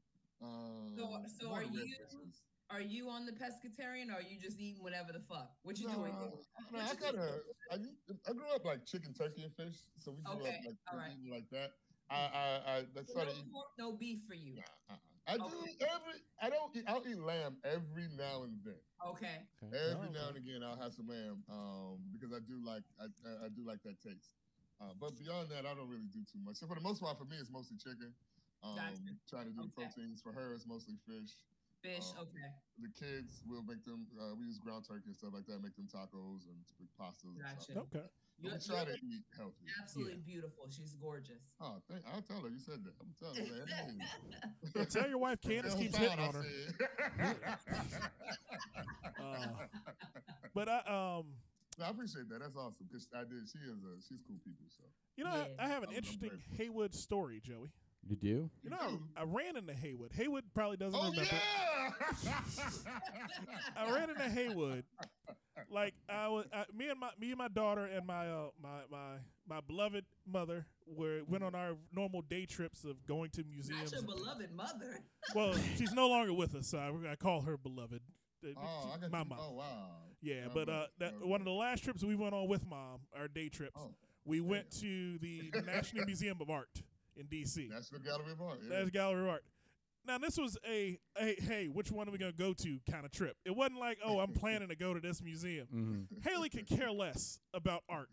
Um, 0.42 0.94
so 0.98 1.46
more 1.48 1.58
are 1.58 1.62
you- 1.62 1.86
fishes. 1.86 2.42
Are 2.72 2.80
you 2.80 3.10
on 3.10 3.26
the 3.26 3.32
pescatarian, 3.32 4.08
or 4.08 4.14
are 4.16 4.22
you 4.22 4.40
just 4.40 4.58
eating 4.58 4.82
whatever 4.82 5.12
the 5.12 5.20
fuck? 5.20 5.50
What 5.62 5.78
you 5.78 5.88
No, 5.88 5.92
doing? 5.92 6.14
no, 6.18 6.40
What 6.70 6.88
I 6.88 6.90
you 6.90 6.96
kind 6.96 7.18
of. 7.18 7.40
I, 7.70 7.76
I 8.28 8.32
grew 8.32 8.48
up 8.54 8.64
like 8.64 8.86
chicken, 8.86 9.12
turkey, 9.12 9.42
and 9.44 9.54
fish, 9.54 9.76
so 9.98 10.12
we 10.12 10.22
grew 10.24 10.40
Okay, 10.40 10.56
up 10.56 10.64
like 10.64 10.76
all 10.90 10.98
right. 10.98 11.12
eating 11.12 11.30
like 11.30 11.50
that. 11.50 11.72
I 12.08 12.16
I 12.16 12.44
I 12.64 12.76
that 12.94 13.06
So 13.06 13.12
started 13.12 13.36
no 13.36 13.52
pork, 13.52 13.66
no 13.78 13.92
beef 13.92 14.20
for 14.26 14.34
you. 14.34 14.56
Nah, 14.56 14.62
uh-uh. 14.88 15.34
I 15.34 15.36
do 15.36 15.44
Okay. 15.44 15.84
every. 15.84 16.16
I 16.40 16.48
don't. 16.48 16.74
Eat, 16.74 16.84
I'll 16.88 17.04
eat 17.06 17.18
lamb 17.20 17.56
every 17.62 18.08
now 18.16 18.44
and 18.44 18.56
then. 18.64 18.80
Okay. 19.06 19.44
Every 19.62 20.08
now 20.08 20.28
and 20.28 20.36
again, 20.36 20.62
I'll 20.64 20.80
have 20.80 20.92
some 20.94 21.06
lamb, 21.08 21.44
um, 21.52 22.00
because 22.12 22.32
I 22.32 22.40
do 22.40 22.58
like 22.64 22.82
I, 22.98 23.04
I, 23.04 23.46
I 23.46 23.48
do 23.52 23.64
like 23.68 23.82
that 23.84 24.00
taste. 24.00 24.32
Uh, 24.80 24.96
but 24.98 25.12
beyond 25.20 25.50
that, 25.50 25.66
I 25.68 25.74
don't 25.76 25.88
really 25.88 26.08
do 26.10 26.24
too 26.24 26.40
much. 26.42 26.56
So 26.56 26.66
for 26.66 26.74
the 26.74 26.80
most 26.80 27.00
part, 27.00 27.18
for 27.18 27.24
me, 27.24 27.36
it's 27.36 27.52
mostly 27.52 27.76
chicken. 27.76 28.14
Um, 28.64 28.74
Gotcha. 28.76 29.12
Trying 29.28 29.46
to 29.46 29.52
do 29.52 29.68
Okay. 29.68 29.86
proteins. 29.92 30.22
For 30.22 30.32
her, 30.32 30.54
it's 30.54 30.66
mostly 30.66 30.96
fish. 31.06 31.36
Fish. 31.82 32.14
Oh. 32.18 32.22
okay. 32.22 32.48
The 32.80 32.88
kids, 32.94 33.42
we'll 33.46 33.62
make 33.62 33.84
them. 33.84 34.06
Uh, 34.18 34.34
we 34.38 34.46
use 34.46 34.58
ground 34.58 34.84
turkey 34.88 35.06
and 35.10 35.16
stuff 35.16 35.30
like 35.34 35.46
that. 35.46 35.62
Make 35.62 35.74
them 35.76 35.88
tacos 35.92 36.46
and 36.48 36.58
split 36.66 36.88
pastas. 36.98 37.34
And 37.34 37.42
Gotcha. 37.42 37.72
stuff. 37.72 37.84
Okay. 37.94 38.06
You're, 38.40 38.54
we 38.54 38.58
try 38.58 38.84
to 38.84 38.92
eat 38.94 39.22
healthy. 39.36 39.66
absolutely 39.80 40.18
beautiful. 40.26 40.64
She's 40.70 40.94
gorgeous. 40.94 41.54
Oh, 41.60 41.76
thank, 41.88 42.02
I'll 42.12 42.22
tell 42.22 42.40
her 42.40 42.48
you 42.48 42.58
said 42.58 42.82
that. 42.82 42.94
I'm 42.98 43.14
telling 43.20 43.46
her. 43.50 43.66
Hey. 43.66 43.98
Yeah, 44.74 44.84
tell 44.86 45.08
your 45.08 45.18
wife 45.18 45.40
Candace 45.42 45.74
keeps 45.74 45.96
hitting 45.96 46.18
on 46.18 46.34
her. 46.34 47.36
Uh, 49.20 49.46
But 50.54 50.68
I 50.68 50.78
um 50.88 51.26
No, 51.78 51.86
I 51.86 51.90
appreciate 51.90 52.28
that. 52.30 52.40
That's 52.40 52.56
awesome. 52.56 52.86
Cause 52.90 53.06
I 53.14 53.20
did. 53.20 53.46
She 53.50 53.58
is 53.58 53.78
a. 53.84 54.00
She's 54.08 54.18
cool 54.26 54.36
people. 54.44 54.66
So. 54.76 54.84
you 55.16 55.24
know 55.24 55.30
Yeah. 55.30 55.44
I, 55.58 55.66
I 55.66 55.68
have 55.68 55.82
an 55.82 55.90
I'm- 55.90 55.90
I'm 55.90 55.96
interesting 55.98 56.28
grateful. 56.30 56.56
Haywood 56.56 56.94
story, 56.94 57.40
Joey. 57.44 57.70
You 58.08 58.16
do? 58.16 58.50
You 58.64 58.70
know, 58.70 58.98
I, 59.16 59.20
I 59.20 59.24
ran 59.24 59.56
into 59.56 59.72
Haywood. 59.72 60.10
Haywood 60.14 60.42
probably 60.54 60.76
doesn't 60.76 60.98
Oh 60.98 61.10
remember. 61.10 61.22
yeah. 61.30 61.38
I 63.76 63.92
ran 63.94 64.10
into 64.10 64.22
Haywood. 64.28 64.84
Like 65.70 65.94
I 66.08 66.28
was, 66.28 66.46
I, 66.52 66.64
me 66.76 66.88
and 66.88 66.98
my 66.98 67.10
me 67.18 67.28
and 67.30 67.38
my 67.38 67.48
daughter 67.48 67.84
and 67.84 68.06
my 68.06 68.28
uh, 68.28 68.48
my 68.62 68.80
my 68.90 69.16
my 69.48 69.60
beloved 69.60 70.04
mother 70.26 70.66
were 70.86 71.20
went 71.28 71.44
on 71.44 71.54
our 71.54 71.72
normal 71.94 72.22
day 72.22 72.46
trips 72.46 72.84
of 72.84 73.06
going 73.06 73.30
to 73.30 73.42
Not 73.42 73.50
museums. 73.50 73.92
your 73.92 74.02
beloved 74.02 74.50
mother. 74.54 74.98
well, 75.34 75.54
she's 75.76 75.92
no 75.92 76.08
longer 76.08 76.32
with 76.32 76.54
us, 76.54 76.68
so 76.68 76.78
I, 76.78 77.12
I 77.12 77.16
call 77.16 77.42
her 77.42 77.56
beloved. 77.56 78.00
Uh, 78.44 78.48
Oh, 78.58 78.92
I 78.94 78.98
got 78.98 79.10
my 79.12 79.18
you. 79.20 79.24
mom. 79.26 79.38
Oh 79.40 79.52
wow. 79.54 79.88
Yeah, 80.20 80.34
Oh, 80.48 80.50
but 80.54 80.68
uh, 80.68 80.72
right. 80.72 80.88
that, 81.00 81.26
one 81.26 81.40
of 81.40 81.44
the 81.44 81.52
last 81.52 81.84
trips 81.84 82.02
we 82.02 82.16
went 82.16 82.34
on 82.34 82.48
with 82.48 82.66
mom, 82.66 83.00
our 83.16 83.28
day 83.28 83.48
trips, 83.48 83.72
Oh, 83.76 83.90
we 84.24 84.40
went 84.40 84.70
to 84.80 85.18
the 85.18 85.52
National 85.66 86.04
Museum 86.06 86.38
of 86.40 86.48
Art 86.50 86.68
in 87.16 87.26
D.C. 87.26 87.68
National 87.70 88.00
Gallery 88.00 88.32
of 88.32 88.40
Art. 88.40 88.58
Yeah. 88.62 88.78
That's 88.78 88.90
Gallery 88.90 89.22
of 89.22 89.28
Art. 89.28 89.44
Now 90.06 90.18
this 90.18 90.36
was 90.36 90.58
a 90.68 90.98
hey 91.16 91.36
hey 91.38 91.68
which 91.72 91.92
one 91.92 92.08
are 92.08 92.12
we 92.12 92.18
gonna 92.18 92.32
go 92.32 92.52
to 92.52 92.78
kind 92.90 93.04
of 93.04 93.12
trip. 93.12 93.36
It 93.44 93.54
wasn't 93.54 93.78
like 93.80 93.98
oh 94.04 94.18
I'm 94.18 94.32
planning 94.32 94.68
to 94.68 94.76
go 94.76 94.94
to 94.94 95.00
this 95.00 95.22
museum. 95.22 95.66
Mm-hmm. 95.74 96.28
Haley 96.28 96.48
could 96.48 96.66
care 96.66 96.90
less 96.90 97.38
about 97.54 97.82
art. 97.88 98.08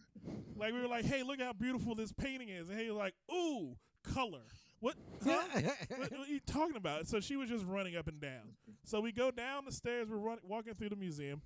Like 0.55 0.73
we 0.73 0.81
were 0.81 0.87
like 0.87 1.05
hey 1.05 1.23
look 1.23 1.41
how 1.41 1.53
beautiful 1.53 1.95
this 1.95 2.11
painting 2.11 2.49
is, 2.49 2.69
and 2.69 2.77
Haley 2.77 2.91
was 2.91 2.99
like 2.99 3.13
ooh 3.33 3.75
color. 4.03 4.43
What? 4.79 4.95
Huh? 5.23 5.41
what, 5.97 6.11
what 6.11 6.27
are 6.27 6.31
you 6.31 6.39
talking 6.39 6.77
about? 6.77 7.07
So 7.07 7.19
she 7.19 7.35
was 7.35 7.49
just 7.49 7.65
running 7.65 7.97
up 7.97 8.07
and 8.07 8.21
down. 8.21 8.55
So 8.85 9.01
we 9.01 9.11
go 9.11 9.29
down 9.29 9.65
the 9.65 9.71
stairs. 9.71 10.07
We're 10.09 10.17
running, 10.17 10.43
walking 10.47 10.73
through 10.73 10.89
the 10.89 10.95
museum, 10.95 11.41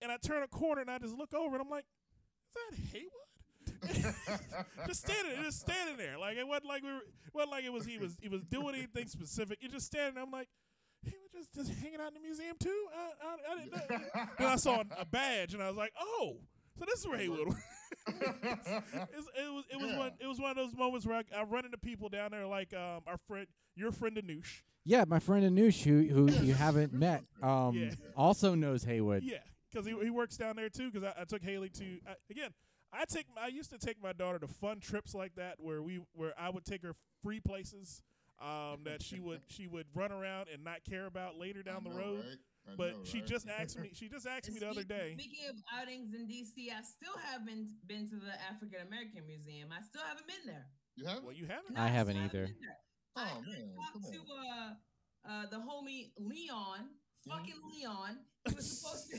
and 0.00 0.10
I 0.10 0.16
turn 0.16 0.42
a 0.42 0.48
corner 0.48 0.80
and 0.80 0.90
I 0.90 0.98
just 0.98 1.16
look 1.16 1.34
over 1.34 1.56
and 1.56 1.62
I'm 1.62 1.70
like, 1.70 1.84
is 1.84 2.54
that 2.54 2.92
Haywood? 2.92 3.27
just 4.86 5.00
standing, 5.06 5.42
just 5.42 5.60
standing 5.60 5.96
there. 5.96 6.18
Like 6.18 6.36
it 6.36 6.46
wasn't 6.46 6.66
like 6.66 6.82
we 6.82 6.88
were, 6.90 6.98
it 6.98 7.34
wasn't 7.34 7.50
like 7.52 7.64
it 7.64 7.72
was 7.72 7.86
he 7.86 7.98
was 7.98 8.16
he 8.20 8.28
was 8.28 8.42
doing 8.44 8.74
anything 8.74 9.06
specific. 9.06 9.58
He 9.60 9.68
just 9.68 9.86
standing. 9.86 10.14
there. 10.14 10.24
I'm 10.24 10.30
like, 10.30 10.48
he 11.02 11.12
was 11.34 11.46
just 11.46 11.54
just 11.68 11.80
hanging 11.82 12.00
out 12.00 12.08
in 12.08 12.14
the 12.14 12.20
museum 12.20 12.56
too. 12.58 12.86
I, 12.94 13.26
I, 13.26 13.52
I 13.52 13.58
didn't 13.64 13.72
know. 13.90 14.24
then 14.38 14.48
I 14.48 14.56
saw 14.56 14.82
a 14.98 15.04
badge 15.06 15.54
and 15.54 15.62
I 15.62 15.68
was 15.68 15.76
like, 15.76 15.92
oh, 15.98 16.36
so 16.78 16.84
this 16.86 17.00
is 17.00 17.06
where 17.08 17.18
Haywood. 17.18 17.46
was. 17.48 17.56
It's- 18.08 19.26
it 19.36 19.52
was 19.52 19.64
it 19.72 19.76
was 19.80 19.90
Yeah. 19.90 19.98
one 19.98 20.12
it 20.20 20.26
was 20.26 20.40
one 20.40 20.50
of 20.50 20.56
those 20.56 20.74
moments 20.74 21.06
where 21.06 21.16
I, 21.18 21.22
I 21.40 21.42
run 21.44 21.64
into 21.64 21.78
people 21.78 22.08
down 22.08 22.30
there 22.30 22.46
like 22.46 22.72
um 22.74 23.02
our 23.06 23.16
friend 23.26 23.46
your 23.76 23.92
friend 23.92 24.16
Anoush. 24.16 24.62
Yeah, 24.84 25.04
my 25.06 25.18
friend 25.18 25.44
Anoush, 25.44 25.82
who 25.84 26.02
who 26.14 26.30
you 26.44 26.54
haven't 26.54 26.92
met, 26.92 27.24
um, 27.42 27.74
Yeah. 27.74 27.90
also 28.16 28.54
knows 28.54 28.84
Haywood. 28.84 29.22
Yeah, 29.24 29.38
because 29.70 29.86
he, 29.86 29.94
he 30.02 30.10
works 30.10 30.36
down 30.36 30.56
there 30.56 30.68
too. 30.70 30.90
Because 30.90 31.12
I, 31.16 31.22
I 31.22 31.24
took 31.24 31.42
Haley 31.42 31.68
to 31.70 31.84
I, 32.06 32.14
again. 32.30 32.50
I 32.92 33.04
take 33.04 33.26
my- 33.34 33.42
I 33.42 33.46
used 33.48 33.70
to 33.70 33.78
take 33.78 34.02
my 34.02 34.12
daughter 34.12 34.38
to 34.38 34.48
fun 34.48 34.80
trips 34.80 35.14
like 35.14 35.34
that 35.36 35.60
where 35.60 35.82
we 35.82 36.00
where 36.14 36.32
I 36.38 36.50
would 36.50 36.64
take 36.64 36.82
her 36.82 36.94
free 37.22 37.40
places 37.40 38.02
um, 38.40 38.84
that 38.84 39.02
she 39.02 39.18
would 39.20 39.40
she 39.48 39.66
would 39.66 39.86
run 39.94 40.12
around 40.12 40.48
and 40.52 40.62
not 40.64 40.84
care 40.88 41.06
about 41.06 41.36
later 41.36 41.62
down 41.62 41.84
I 41.86 41.90
the 41.90 41.96
road. 41.96 42.24
right? 42.24 42.38
I 42.68 42.74
But 42.76 42.92
know, 42.98 43.04
she 43.04 43.18
right? 43.18 43.26
just 43.26 43.48
asked 43.48 43.78
me. 43.78 43.90
She 43.94 44.08
just 44.08 44.26
asked 44.26 44.50
me 44.52 44.58
the 44.60 44.68
other 44.68 44.84
day. 44.84 45.14
Speaking 45.18 45.48
of 45.48 45.56
outings 45.74 46.14
in 46.14 46.26
DC, 46.28 46.70
I 46.70 46.82
still 46.82 47.16
haven't 47.24 47.68
been 47.86 48.08
to 48.10 48.16
the 48.16 48.32
African 48.50 48.86
American 48.86 49.26
Museum. 49.26 49.68
I 49.72 49.82
still 49.82 50.02
haven't 50.06 50.26
been 50.26 50.46
there. 50.46 50.66
You 50.96 51.06
have? 51.06 51.22
Well, 51.24 51.32
you 51.34 51.46
haven't. 51.46 51.74
No, 51.74 51.80
I 51.82 51.88
haven't 51.88 52.14
still 52.16 52.24
either. 52.26 52.46
been 52.46 52.60
there. 52.60 52.78
Oh 53.16 53.20
I 53.22 53.40
man, 53.40 53.74
come 53.92 54.02
talked 54.02 54.12
to 54.12 54.18
on. 54.20 54.46
uh, 54.46 54.74
uh, 55.28 55.46
the 55.50 55.56
homie 55.56 56.12
Leon, 56.18 56.88
fucking 57.28 57.60
Leon. 57.74 58.18
He 58.48 58.54
was 58.54 58.78
supposed 58.80 59.10
to 59.10 59.16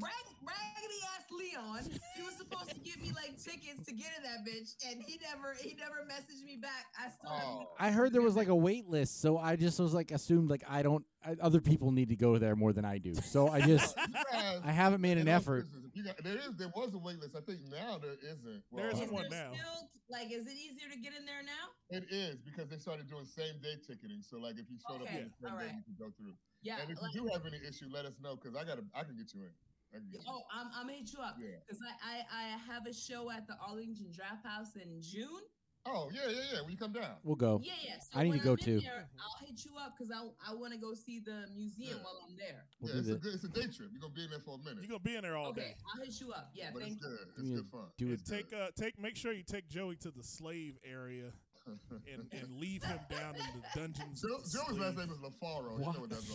rag, 0.00 0.12
raggedy 0.42 1.00
ass 1.16 1.24
Leon. 1.30 1.98
He 2.16 2.22
was 2.22 2.34
supposed 2.36 2.70
to 2.70 2.78
give 2.80 3.00
me 3.02 3.10
like 3.14 3.36
tickets 3.42 3.84
to 3.86 3.92
get 3.92 4.08
in 4.16 4.22
that 4.22 4.44
bitch, 4.46 4.74
and 4.88 5.02
he 5.06 5.18
never 5.22 5.54
he 5.60 5.74
never 5.78 6.06
messaged 6.08 6.44
me 6.44 6.56
back. 6.56 6.86
I 6.98 7.08
still. 7.10 7.30
Oh. 7.32 7.66
I 7.78 7.90
heard 7.90 8.12
there 8.12 8.22
was 8.22 8.36
like 8.36 8.48
a 8.48 8.54
wait 8.54 8.88
list, 8.88 9.20
so 9.20 9.38
I 9.38 9.56
just 9.56 9.78
was 9.80 9.92
like 9.94 10.10
assumed 10.10 10.50
like 10.50 10.62
I 10.68 10.82
don't. 10.82 11.04
I, 11.22 11.36
other 11.42 11.60
people 11.60 11.90
need 11.92 12.08
to 12.08 12.16
go 12.16 12.38
there 12.38 12.56
more 12.56 12.72
than 12.72 12.84
I 12.86 12.96
do, 12.96 13.14
so 13.14 13.48
I 13.48 13.60
just 13.66 13.94
You 13.98 14.14
guys- 14.32 14.60
I 14.64 14.72
haven't 14.72 15.02
made 15.02 15.18
an 15.18 15.28
effort. 15.28 15.66
seriousness, 15.68 15.92
You 15.94 16.04
got 16.04 16.16
there 16.24 16.36
is 16.36 16.56
there 16.56 16.72
was 16.74 16.94
a 16.94 16.98
wait 16.98 17.18
list. 17.20 17.36
I 17.36 17.40
think 17.40 17.60
now 17.70 17.98
there 17.98 18.16
isn't. 18.22 18.62
Well, 18.70 18.84
There 18.84 18.86
I- 18.94 18.94
isn't 18.96 19.12
one 19.12 19.28
there 19.28 19.48
now. 19.50 19.52
still 19.54 19.88
like 20.08 20.32
is 20.32 20.46
it 20.46 20.54
easier 20.56 20.88
to 20.90 20.98
get 20.98 21.12
in 21.18 21.26
there 21.26 21.42
now? 21.44 21.70
It 21.90 22.06
is 22.10 22.36
because 22.40 22.68
they 22.70 22.78
started 22.78 23.08
doing 23.08 23.26
same 23.26 23.60
day 23.62 23.76
ticketing. 23.86 24.22
So 24.22 24.38
like 24.38 24.54
if 24.58 24.64
you 24.70 24.78
showed 24.88 25.02
Okay, 25.02 25.28
up 25.28 25.28
on 25.28 25.28
the 25.28 25.48
same 25.48 25.52
all 25.52 25.58
day, 25.58 25.66
right. 25.66 25.74
you 25.76 25.82
can 25.84 25.96
go 25.98 26.10
through. 26.16 26.34
Yeah. 26.62 26.80
and 26.80 26.90
if 26.90 27.00
like- 27.00 27.14
you 27.14 27.22
do 27.22 27.28
have 27.32 27.46
any 27.46 27.58
issue, 27.66 27.86
let 27.90 28.04
us 28.04 28.14
know 28.20 28.36
because 28.36 28.56
I 28.56 28.64
got 28.64 28.76
to 28.78 28.84
I 28.94 29.04
can 29.04 29.16
get 29.16 29.32
you 29.34 29.42
in. 29.42 29.52
I 29.92 29.96
can 29.98 30.08
get 30.10 30.20
you 30.22 30.26
Oh, 30.28 30.42
I'm, 30.52 30.68
I'm 30.74 30.86
gonna 30.86 30.98
hit 30.98 31.12
you 31.12 31.20
up 31.20 31.36
Yeah. 31.40 31.56
because 31.66 31.80
I, 31.82 32.20
I 32.20 32.54
I 32.54 32.72
have 32.72 32.86
a 32.86 32.92
show 32.94 33.30
at 33.30 33.46
the 33.46 33.56
Arlington 33.66 34.12
Draft 34.12 34.44
House 34.46 34.76
in 34.76 35.00
June. 35.02 35.42
Oh 35.86 36.10
yeah, 36.12 36.28
yeah, 36.28 36.42
yeah. 36.52 36.60
When 36.60 36.70
you 36.72 36.76
come 36.76 36.92
down. 36.92 37.16
We'll 37.24 37.36
go. 37.40 37.58
Yeah, 37.64 37.72
yeah. 37.82 37.94
So 38.00 38.20
I 38.20 38.24
need 38.24 38.32
to 38.32 38.44
go 38.44 38.50
I'm 38.52 38.56
too. 38.58 38.80
There, 38.80 39.08
I'll 39.18 39.46
hit 39.46 39.64
you 39.64 39.72
up 39.80 39.94
because 39.96 40.12
I 40.12 40.20
I 40.46 40.54
want 40.54 40.74
to 40.74 40.78
go 40.78 40.92
see 40.92 41.20
the 41.20 41.46
museum 41.56 41.96
Yeah. 41.96 42.04
while 42.04 42.20
I'm 42.28 42.36
there. 42.36 42.66
We'll 42.80 42.94
yeah, 42.94 43.00
do 43.00 43.00
it's 43.00 43.08
a 43.08 43.18
good, 43.18 43.34
it's 43.34 43.44
a 43.44 43.48
day 43.48 43.62
trip. 43.72 43.88
You're 43.90 44.00
gonna 44.00 44.12
be 44.12 44.24
in 44.24 44.30
there 44.30 44.40
for 44.44 44.56
a 44.56 44.58
minute. 44.58 44.84
You're 44.84 44.90
gonna 44.90 45.00
be 45.00 45.16
in 45.16 45.22
there 45.22 45.38
all 45.38 45.48
okay, 45.56 45.60
day. 45.60 45.74
I'll 45.88 46.04
hit 46.04 46.20
you 46.20 46.32
up. 46.32 46.50
Yeah, 46.54 46.68
but 46.74 46.82
thank 46.82 46.96
it's 46.96 47.02
you. 47.02 47.08
good. 47.08 47.28
It's 47.38 47.48
Yeah, 47.48 47.56
good 47.56 47.68
fun. 47.72 47.86
Do 47.96 48.12
it. 48.12 48.20
Take 48.26 48.52
uh 48.52 48.68
take 48.76 48.98
make 49.00 49.16
sure 49.16 49.32
you 49.32 49.42
take 49.42 49.68
Joey 49.68 49.96
to 49.96 50.10
the 50.10 50.22
slave 50.22 50.76
area 50.84 51.32
and 51.66 52.26
and 52.32 52.60
leave 52.60 52.82
him 52.82 52.98
down 53.08 53.34
in 53.34 53.42
the 53.54 53.80
dungeons. 53.80 54.22
Joe, 54.22 54.36
of 54.36 54.44
the 54.44 54.58
Joe's 54.58 54.78
last 54.78 54.98
name 54.98 55.10
is 55.10 55.18
LaFaro. 55.18 55.78
You 55.78 55.84
know 55.84 56.00
what 56.00 56.10
that's. 56.10 56.26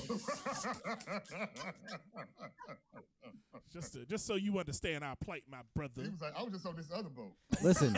Just 3.73 3.93
to, 3.93 4.05
just 4.05 4.25
so 4.25 4.35
you 4.35 4.57
understand 4.57 5.03
our 5.03 5.15
plight, 5.17 5.43
my 5.49 5.59
brother. 5.75 6.03
he 6.03 6.09
was 6.09 6.21
like, 6.21 6.33
I 6.37 6.43
was 6.43 6.53
just 6.53 6.65
on 6.65 6.75
this 6.77 6.89
other 6.93 7.09
boat. 7.09 7.33
Listen, 7.61 7.97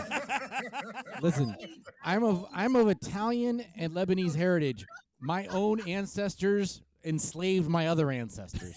listen. 1.21 1.55
I'm 2.03 2.23
of 2.23 2.45
I'm 2.51 2.75
of 2.75 2.87
Italian 2.87 3.63
and 3.75 3.93
Lebanese 3.93 4.35
heritage. 4.35 4.85
My 5.19 5.45
own 5.47 5.87
ancestors 5.87 6.81
enslaved 7.03 7.69
my 7.69 7.87
other 7.87 8.09
ancestors. 8.09 8.75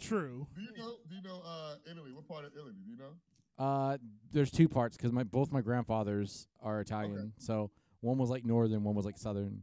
True. 0.00 0.46
do 0.54 0.62
you 0.62 0.72
know? 0.76 0.96
Do 1.08 1.16
you 1.16 1.22
know 1.22 1.42
uh, 1.46 1.74
Italy? 1.90 2.12
What 2.12 2.28
part 2.28 2.44
of 2.44 2.52
Italy? 2.54 2.72
Do 2.84 2.90
you 2.90 2.96
know? 2.98 3.12
Uh, 3.60 3.98
there's 4.32 4.50
two 4.50 4.68
parts 4.68 4.96
because 4.96 5.12
my 5.12 5.22
both 5.22 5.52
my 5.52 5.60
grandfathers 5.60 6.48
are 6.62 6.80
Italian. 6.80 7.32
So 7.38 7.70
one 8.00 8.16
was 8.18 8.30
like 8.30 8.44
northern, 8.44 8.82
one 8.84 8.94
was 8.94 9.04
like 9.04 9.18
southern. 9.18 9.62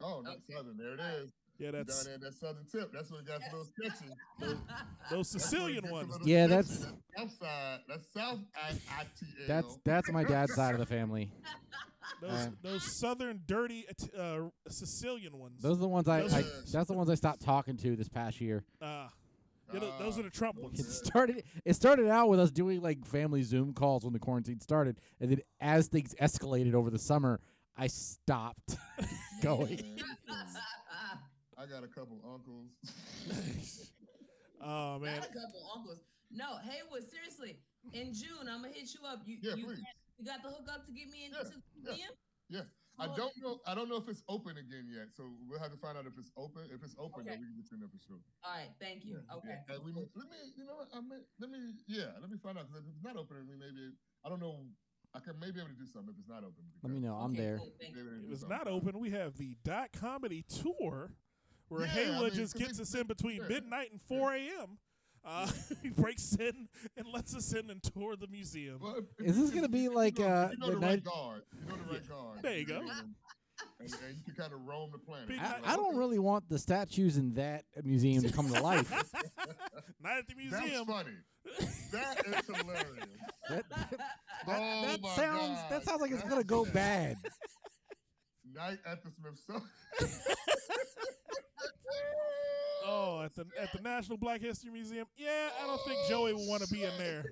Oh, 0.00 0.20
not 0.20 0.36
southern. 0.48 0.76
There 0.76 0.94
it 0.94 1.00
is. 1.22 1.32
Yeah, 1.58 1.70
Down 1.70 1.84
that's 1.86 2.04
there, 2.04 2.14
in 2.14 2.20
that 2.20 2.34
southern 2.34 2.64
tip. 2.70 2.92
That's 2.92 3.10
when 3.10 3.20
it 3.20 3.26
got 3.26 3.40
a 3.40 3.44
little 3.56 3.64
sketchy. 3.64 4.10
those 4.40 4.56
That's 4.60 5.10
where 5.10 5.20
it 5.20 5.26
Sicilian 5.26 5.90
ones. 5.90 6.16
Yeah, 6.24 6.46
sketchy. 6.46 6.68
that's- 6.68 6.86
That's 7.16 7.32
south 7.38 7.38
side. 7.40 7.78
That's 7.88 8.12
south 8.12 8.38
I- 8.56 9.02
ITL. 9.02 9.46
That's 9.48 9.78
that's 9.84 10.10
my 10.12 10.24
dad's 10.24 10.54
side 10.54 10.74
of 10.74 10.80
the 10.80 10.86
family. 10.86 11.32
Those 12.20 12.30
Uh, 12.32 12.50
those 12.62 12.98
southern 13.00 13.40
dirty 13.46 13.86
uh, 14.18 14.40
Sicilian 14.68 15.38
ones. 15.38 15.62
Those 15.62 15.78
are 15.78 15.80
the 15.80 15.88
ones 15.88 16.06
I, 16.06 16.20
I 16.20 16.44
that's 16.70 16.86
the 16.88 16.92
ones 16.92 17.08
I 17.08 17.14
stopped 17.14 17.40
talking 17.42 17.76
to 17.78 17.96
this 17.96 18.08
past 18.08 18.40
year. 18.42 18.62
uh, 18.82 19.08
yeah, 19.72 19.80
tho- 19.80 19.92
those 19.98 20.18
are 20.18 20.22
the 20.22 20.30
Trump 20.30 20.56
oh. 20.60 20.64
ones. 20.64 20.80
It 20.80 20.86
started 20.90 21.44
it 21.64 21.74
started 21.74 22.08
out 22.08 22.28
with 22.28 22.40
us 22.40 22.50
doing 22.50 22.80
like 22.82 23.04
family 23.06 23.42
Zoom 23.42 23.72
calls 23.72 24.04
when 24.04 24.12
the 24.12 24.18
quarantine 24.18 24.60
started, 24.60 25.00
and 25.20 25.30
then 25.30 25.40
as 25.60 25.88
things 25.88 26.14
escalated 26.20 26.74
over 26.74 26.90
the 26.90 26.98
summer, 26.98 27.40
I 27.76 27.86
stopped 27.88 28.76
going. 29.42 29.82
I 31.56 31.66
got 31.66 31.84
a 31.84 31.88
couple 31.88 32.20
uncles. 32.30 32.68
oh 34.60 34.98
man, 34.98 35.16
Got 35.20 35.30
a 35.30 35.32
couple 35.32 35.70
uncles. 35.74 36.00
No, 36.30 36.58
Haywood, 36.58 37.08
seriously. 37.10 37.56
In 37.92 38.12
June, 38.12 38.48
I'm 38.50 38.62
gonna 38.62 38.74
hit 38.74 38.92
you 38.92 39.06
up. 39.06 39.22
You 39.24 39.38
Yeah, 39.40 39.54
you, 39.54 39.64
please. 39.66 39.78
you 40.18 40.26
got 40.26 40.42
the 40.42 40.48
hookup 40.50 40.84
to 40.86 40.92
get 40.92 41.08
me 41.08 41.26
into 41.26 41.38
Yeah, 41.38 41.44
the 41.44 41.50
yeah. 41.50 41.88
museum? 41.90 42.10
Yeah. 42.50 42.60
I 42.98 43.06
don't 43.06 43.34
know. 43.42 43.58
I 43.66 43.74
don't 43.74 43.88
know 43.88 43.96
if 43.96 44.08
it's 44.08 44.22
open 44.28 44.56
again 44.56 44.86
yet. 44.88 45.10
So 45.16 45.24
we'll 45.48 45.58
have 45.58 45.72
to 45.72 45.76
find 45.78 45.98
out 45.98 46.06
if 46.06 46.14
it's 46.18 46.30
open. 46.36 46.62
If 46.70 46.82
it's 46.84 46.94
open, 46.98 47.26
then 47.26 47.40
we 47.40 47.46
can 47.46 47.56
get 47.58 47.66
you 47.70 47.74
in 47.74 47.80
there 47.80 47.88
for 47.90 47.98
sure. 48.06 48.22
All 48.44 48.54
right, 48.54 48.70
thank 48.80 49.04
you. 49.04 49.18
Okay. 49.34 49.58
Yeah. 49.68 49.78
We, 49.82 49.90
let 49.92 50.30
me. 50.30 50.38
You 50.56 50.64
know 50.66 50.76
what? 50.76 50.88
I 50.94 51.00
may, 51.00 51.18
let 51.40 51.50
me. 51.50 51.58
Yeah. 51.88 52.14
Let 52.20 52.30
me 52.30 52.38
find 52.38 52.58
out 52.58 52.68
because 52.70 52.86
if 52.86 52.90
it's 52.94 53.02
not 53.02 53.16
open, 53.16 53.36
we 53.50 53.56
maybe. 53.56 53.90
I 54.24 54.28
don't 54.28 54.40
know. 54.40 54.62
I 55.14 55.20
can 55.20 55.34
maybe 55.38 55.60
able 55.60 55.70
to 55.70 55.74
do 55.78 55.86
something 55.86 56.10
if 56.14 56.18
it's 56.18 56.28
not 56.28 56.42
open. 56.42 56.64
Let 56.82 56.92
me 56.92 56.98
know. 57.00 57.14
I'm 57.14 57.32
Okay, 57.32 57.42
there. 57.42 57.58
cool, 57.58 57.72
thank 57.80 57.94
you. 57.94 58.02
Maybe 58.02 58.16
able 58.16 58.20
to 58.22 58.26
if 58.30 58.32
it's 58.42 58.48
not 58.48 58.66
open, 58.66 58.98
we 58.98 59.10
have 59.10 59.36
the 59.36 59.56
dot 59.62 59.90
comedy 59.92 60.42
tour, 60.48 61.10
where 61.68 61.82
Yeah, 61.82 61.86
I 61.86 61.94
Haywood 61.94 62.32
mean, 62.32 62.34
just 62.34 62.54
'cause 62.54 62.62
gets 62.66 62.80
us 62.80 62.94
in 62.94 63.06
between 63.06 63.36
yeah. 63.42 63.48
midnight 63.48 63.90
and 63.92 64.00
4 64.02 64.34
a.m. 64.34 64.78
Uh, 65.24 65.48
he 65.82 65.88
breaks 65.90 66.34
in 66.36 66.68
and 66.96 67.06
lets 67.12 67.34
us 67.34 67.52
in 67.52 67.70
and 67.70 67.82
tour 67.82 68.14
the 68.16 68.26
museum. 68.26 68.78
Well, 68.82 68.96
if- 68.98 69.04
if 69.20 69.26
Is 69.30 69.36
this 69.38 69.50
gonna 69.50 69.62
you- 69.62 69.68
be 69.68 69.80
you 69.80 69.94
like, 69.94 70.18
know, 70.18 70.26
uh, 70.26 70.48
you 70.52 70.58
know 70.58 70.66
the 70.66 70.74
the 70.74 70.80
night- 70.80 70.88
right 70.90 71.04
guard? 71.04 71.42
You 71.60 71.66
know 71.68 71.76
the 71.86 71.92
right 71.94 72.08
guard. 72.08 72.38
There 72.42 72.58
you 72.58 72.66
go. 72.66 72.78
And, 72.80 72.90
and, 72.90 73.92
and 74.06 74.16
you 74.16 74.22
can 74.26 74.34
kind 74.36 74.52
of 74.52 74.60
roam 74.66 74.90
the 74.92 74.98
planet. 74.98 75.30
I, 75.40 75.52
like, 75.52 75.66
I 75.68 75.76
don't 75.76 75.88
okay, 75.90 75.98
really 75.98 76.18
want 76.18 76.48
the 76.48 76.58
statues 76.58 77.16
in 77.16 77.34
that 77.34 77.64
museum 77.84 78.22
to 78.24 78.32
come 78.32 78.52
to 78.52 78.60
life. 78.60 78.90
Not 80.02 80.18
at 80.18 80.28
the 80.28 80.34
museum. 80.34 80.50
That's 80.50 80.64
museum. 80.64 80.86
funny. 80.86 81.10
That 81.92 82.26
is 82.26 82.56
hilarious. 82.56 83.08
That, 83.50 83.68
that, 83.68 84.00
Oh 84.48 84.82
that 84.86 85.02
my 85.02 85.08
sounds 85.16 85.58
God. 85.60 85.70
that 85.70 85.84
sounds 85.84 86.00
like 86.00 86.10
it's 86.12 86.20
That's 86.22 86.30
gonna 86.32 86.44
go 86.44 86.64
bad. 86.64 87.18
bad. 87.22 87.32
Night 88.54 88.78
at 88.86 89.02
the 89.04 89.10
Smithsonian. 89.10 89.68
Oh, 92.86 93.22
at 93.22 93.34
the 93.34 93.46
at 93.60 93.72
the 93.72 93.80
National 93.80 94.18
Black 94.18 94.40
History 94.40 94.70
Museum. 94.70 95.06
Yeah, 95.16 95.48
I 95.62 95.66
don't 95.66 95.80
think 95.86 95.98
Joey 96.08 96.32
would 96.34 96.46
want 96.48 96.62
to 96.62 96.68
be 96.72 96.84
in 96.84 96.92
there. 96.98 97.24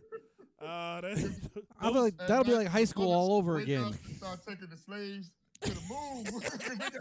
Uh, 0.60 1.00
that, 1.00 1.12
I 1.80 1.84
feel 1.84 1.92
those- 1.94 2.02
like 2.04 2.16
that'll 2.28 2.44
be 2.44 2.54
like 2.54 2.68
high 2.68 2.84
school 2.84 3.12
all 3.12 3.34
over 3.36 3.54
Wake 3.56 3.64
again. 3.64 3.92
Start 4.16 4.40
taking 4.46 4.68
the 4.70 4.76
slaves 4.76 5.32
to 5.62 5.70
the 5.70 5.80
moon. 5.88 6.24
they, 6.24 6.76
got, 6.76 6.92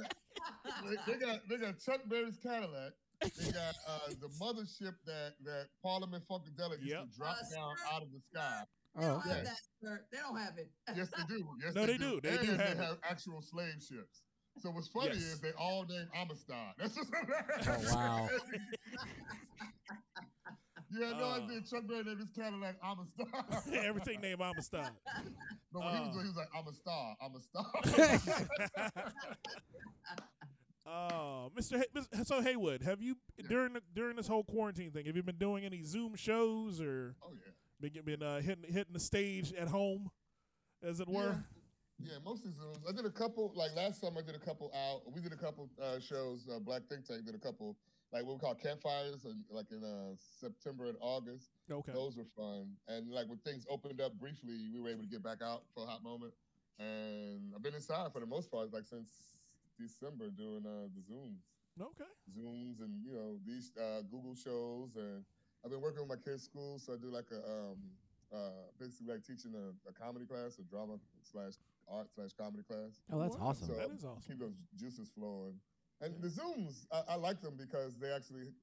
they, 0.84 1.14
they 1.14 1.20
got 1.20 1.40
they 1.50 1.58
got 1.58 1.80
Chuck 1.80 2.02
Berry's 2.08 2.38
Cadillac. 2.42 2.94
They 3.22 3.52
got 3.52 3.76
uh, 3.88 4.00
the 4.20 4.28
mothership 4.42 4.96
that 5.06 5.34
that 5.46 5.68
Parliament 5.84 6.24
Funkadelic 6.30 6.80
used 6.82 6.92
Yep. 6.92 7.12
to 7.12 7.18
drop 7.18 7.36
Uh, 7.40 7.56
down 7.56 7.76
sir. 7.78 7.96
out 7.96 8.02
of 8.02 8.12
the 8.12 8.20
sky. 8.32 8.64
They 8.98 9.06
Oh, 9.06 9.08
don't 9.10 9.18
okay. 9.20 9.30
have 9.30 9.44
that, 9.46 9.58
sir. 9.82 10.02
They 10.12 10.18
don't 10.18 10.36
have 10.38 10.58
it. 10.58 10.70
Yes, 10.96 11.08
they 11.16 11.24
do. 11.36 11.48
Yes, 11.64 11.76
No, 11.76 11.86
they, 11.86 11.94
they 11.94 11.98
do. 11.98 12.20
They 12.22 12.30
and 12.30 12.40
do 12.42 12.46
have 12.48 12.58
they 12.58 12.64
it. 12.72 12.78
have 12.78 12.98
actual 13.10 13.42
slave 13.42 13.76
ships. 13.80 14.24
So 14.62 14.70
what's 14.72 14.88
funny 14.88 15.08
Yes. 15.08 15.18
is 15.18 15.40
they 15.42 15.52
all 15.58 15.86
named 15.86 16.08
Amistad. 16.16 16.74
That's 16.78 16.96
what's 16.96 17.10
Oh, 17.68 17.96
wow. 17.96 18.30
You 20.94 21.04
had 21.04 21.18
no 21.18 21.24
Uh. 21.26 21.40
idea 21.44 21.62
Chuck 21.62 21.88
Berry 21.88 22.04
named 22.04 22.20
his 22.20 22.30
Cadillac 22.32 22.76
Amistad. 22.84 23.28
everything 23.74 24.20
named 24.22 24.42
Amistad. 24.42 24.92
But 25.74 25.86
when 25.86 25.94
he 25.96 26.00
was 26.02 26.10
Uh. 26.10 26.12
doing, 26.12 26.26
he 26.26 26.30
was 26.30 26.36
like, 26.36 26.50
I'm 26.54 26.68
a 26.68 26.74
star. 26.74 27.16
I'm 27.22 27.36
a 27.36 27.40
star. 27.40 29.02
Oh, 30.86 31.52
Mr. 31.56 31.78
Hay- 31.78 32.24
so 32.24 32.42
Haywood, 32.42 32.82
have 32.82 33.02
you 33.02 33.16
Yeah. 33.38 33.48
during 33.48 33.74
the, 33.74 33.82
during 33.94 34.16
this 34.18 34.28
whole 34.28 34.44
quarantine 34.44 34.92
thing? 34.92 35.06
Have 35.06 35.16
you 35.16 35.24
been 35.24 35.38
doing 35.38 35.64
any 35.64 35.84
Zoom 35.84 36.16
shows 36.16 36.82
or 36.82 37.16
oh 37.24 37.32
yeah. 37.34 37.52
been 37.80 38.04
been 38.04 38.24
uh, 38.24 38.42
hitting 38.42 38.66
hitting 38.68 38.92
the 38.94 39.00
stage 39.00 39.54
at 39.54 39.68
home, 39.70 40.10
as 40.84 41.00
it 41.00 41.08
were? 41.08 41.30
Yeah, 41.30 41.61
mostly 42.24 42.52
Zooms. 42.52 42.82
I 42.88 42.92
did 42.92 43.06
a 43.06 43.10
couple, 43.12 43.52
like 43.56 43.76
last 43.76 44.02
summer, 44.02 44.20
I 44.20 44.26
did 44.26 44.36
a 44.36 44.40
couple 44.46 44.72
out. 44.76 45.02
We 45.14 45.22
did 45.22 45.34
a 45.34 45.38
couple 45.38 45.70
uh, 45.82 46.00
shows. 46.00 46.48
Uh, 46.50 46.60
Black 46.60 46.84
Think 46.90 47.06
Tank 47.06 47.26
did 47.26 47.36
a 47.36 47.40
couple, 47.40 47.78
like 48.12 48.26
what 48.26 48.34
we 48.36 48.40
call 48.40 48.56
campfires, 48.56 49.26
and 49.26 49.44
like 49.50 49.68
in 49.72 49.84
uh, 49.84 50.16
September 50.40 50.86
and 50.86 50.98
August. 51.00 51.52
Okay. 51.70 51.92
Those 51.92 52.18
were 52.18 52.28
fun. 52.36 52.74
And 52.88 53.12
like 53.12 53.28
when 53.28 53.38
things 53.40 53.66
opened 53.70 54.02
up 54.02 54.14
briefly, 54.20 54.70
we 54.74 54.80
were 54.80 54.90
able 54.90 55.04
to 55.04 55.10
get 55.10 55.24
back 55.24 55.42
out 55.44 55.64
for 55.74 55.84
a 55.84 55.88
hot 55.88 56.04
moment. 56.04 56.34
And 56.80 57.54
I've 57.56 57.62
been 57.62 57.76
inside 57.76 58.12
for 58.14 58.20
the 58.20 58.26
most 58.26 58.52
part, 58.52 58.74
like 58.74 58.86
since 58.86 59.10
December, 59.80 60.30
doing 60.30 60.66
uh, 60.66 60.88
the 60.94 61.02
Zooms, 61.02 61.42
Okay. 61.80 62.10
Zooms, 62.38 62.82
and 62.82 63.04
you 63.04 63.14
know 63.14 63.38
these 63.46 63.72
uh, 63.78 64.02
Google 64.10 64.36
shows. 64.36 64.96
And 64.96 65.24
I've 65.64 65.72
been 65.72 65.82
working 65.82 66.02
with 66.02 66.10
my 66.10 66.22
kids' 66.22 66.44
school, 66.44 66.80
so 66.80 66.94
I 66.94 66.98
do 66.98 67.08
like 67.08 67.32
a 67.32 67.38
um, 67.38 67.78
uh, 68.34 68.72
basically 68.80 69.14
like 69.14 69.26
teaching 69.26 69.54
a, 69.56 69.90
a 69.90 69.94
comedy 69.94 70.26
class, 70.26 70.58
a 70.60 70.64
drama 70.64 70.98
slash 71.24 71.54
art 71.92 72.08
slash 72.14 72.32
comedy 72.38 72.64
class. 72.64 73.02
Oh, 73.12 73.20
that's 73.20 73.36
Wow. 73.36 73.48
awesome. 73.48 73.68
So 73.68 73.74
That 73.76 73.92
is 73.92 74.04
awesome. 74.06 74.24
keep 74.28 74.40
those 74.40 74.56
juices 74.76 75.10
flowing. 75.10 75.60
And 76.00 76.20
the 76.22 76.30
Zooms, 76.30 76.88
I, 76.92 77.14
I 77.14 77.16
like 77.16 77.42
them 77.42 77.56
because 77.58 77.98
they 78.00 78.12
actually 78.12 78.54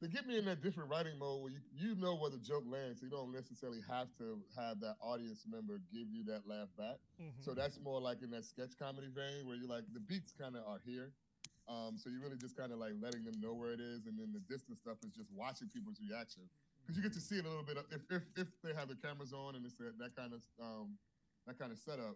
they 0.00 0.08
get 0.08 0.26
me 0.26 0.36
in 0.36 0.44
that 0.44 0.60
different 0.60 0.90
writing 0.90 1.18
mode 1.18 1.40
where 1.42 1.50
you, 1.52 1.60
you 1.72 1.94
know 1.96 2.14
where 2.16 2.28
the 2.28 2.38
joke 2.38 2.64
lands. 2.68 3.00
So 3.00 3.06
you 3.06 3.10
don't 3.10 3.32
necessarily 3.32 3.80
have 3.88 4.08
to 4.18 4.42
have 4.54 4.78
that 4.80 4.96
audience 5.00 5.46
member 5.48 5.78
give 5.90 6.10
you 6.12 6.22
that 6.24 6.46
laugh 6.46 6.68
back. 6.76 6.98
Mhm. 7.18 7.32
So 7.42 7.54
that's 7.54 7.80
more 7.80 7.98
like 8.00 8.22
in 8.22 8.30
that 8.32 8.44
sketch 8.44 8.76
comedy 8.78 9.08
vein 9.08 9.46
where 9.46 9.56
you're 9.56 9.68
like 9.68 9.84
the 9.94 10.00
beats 10.00 10.32
kind 10.32 10.54
of 10.54 10.64
are 10.68 10.80
here. 10.84 11.12
Um, 11.66 11.96
so 11.98 12.10
you're 12.10 12.20
really 12.20 12.36
just 12.36 12.56
kind 12.56 12.70
of 12.72 12.78
like 12.78 12.92
letting 13.00 13.24
them 13.24 13.40
know 13.40 13.52
where 13.54 13.72
it 13.72 13.80
is, 13.80 14.06
and 14.06 14.16
then 14.18 14.32
the 14.32 14.38
distant 14.40 14.78
stuff 14.78 14.98
is 15.02 15.10
just 15.10 15.32
watching 15.32 15.68
people's 15.68 15.98
reaction 15.98 16.42
because 16.82 16.96
you 16.96 17.02
get 17.02 17.12
to 17.14 17.20
see 17.20 17.38
it 17.38 17.44
a 17.44 17.48
little 17.48 17.64
bit 17.64 17.78
if, 17.90 18.02
if 18.10 18.22
if 18.36 18.48
they 18.62 18.72
have 18.74 18.86
the 18.88 18.94
cameras 18.94 19.32
on 19.32 19.56
and 19.56 19.64
it's 19.66 19.74
that, 19.74 19.98
that 19.98 20.14
kind 20.14 20.32
of 20.32 20.42
um 20.62 20.96
that 21.46 21.58
kind 21.58 21.72
of 21.72 21.78
setup. 21.78 22.14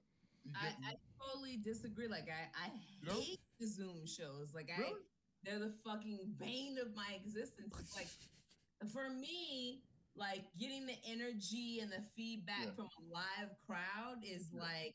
I, 0.54 0.68
I 0.90 0.94
totally 1.20 1.58
disagree. 1.62 2.08
Like 2.08 2.28
I, 2.28 2.48
I 2.66 2.70
You 3.02 3.08
know? 3.08 3.20
hate 3.20 3.40
the 3.58 3.66
Zoom 3.66 4.06
shows. 4.06 4.52
Like 4.54 4.70
I, 4.74 4.80
Really? 4.80 5.00
they're 5.44 5.58
the 5.58 5.72
fucking 5.84 6.34
bane 6.38 6.76
of 6.78 6.94
my 6.94 7.16
existence. 7.24 7.74
It's 7.78 7.96
like 7.96 8.08
for 8.92 9.10
me, 9.10 9.82
like 10.16 10.44
getting 10.58 10.86
the 10.86 10.96
energy 11.08 11.80
and 11.80 11.90
the 11.90 12.02
feedback 12.16 12.66
Yeah. 12.66 12.74
from 12.76 12.86
a 12.86 13.02
live 13.12 13.50
crowd 13.66 14.24
is 14.24 14.50
Yeah. 14.52 14.62
like 14.62 14.94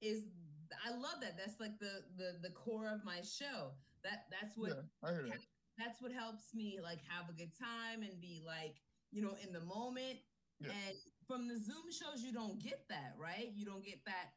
is 0.00 0.24
I 0.86 0.90
love 0.90 1.20
that. 1.20 1.36
That's 1.36 1.60
like 1.60 1.78
the 1.78 2.04
the 2.16 2.38
the 2.42 2.50
core 2.54 2.88
of 2.88 3.04
my 3.04 3.20
show. 3.22 3.72
That 4.04 4.26
that's 4.30 4.56
what 4.56 4.70
yeah, 5.02 5.08
I 5.08 5.36
that's 5.78 6.00
what 6.00 6.12
helps 6.12 6.54
me 6.54 6.78
like 6.82 6.98
have 7.08 7.28
a 7.28 7.32
good 7.32 7.52
time 7.58 8.02
and 8.02 8.20
be 8.20 8.42
like, 8.44 8.76
you 9.10 9.22
know, 9.22 9.36
in 9.46 9.52
the 9.52 9.60
moment. 9.60 10.18
And 10.62 10.94
from 11.26 11.48
the 11.48 11.58
Zoom 11.58 11.90
shows, 11.90 12.22
you 12.22 12.32
don't 12.32 12.62
get 12.62 12.86
that, 12.88 13.14
right? 13.18 13.50
You 13.56 13.64
don't 13.66 13.84
get 13.84 13.98
that. 14.06 14.30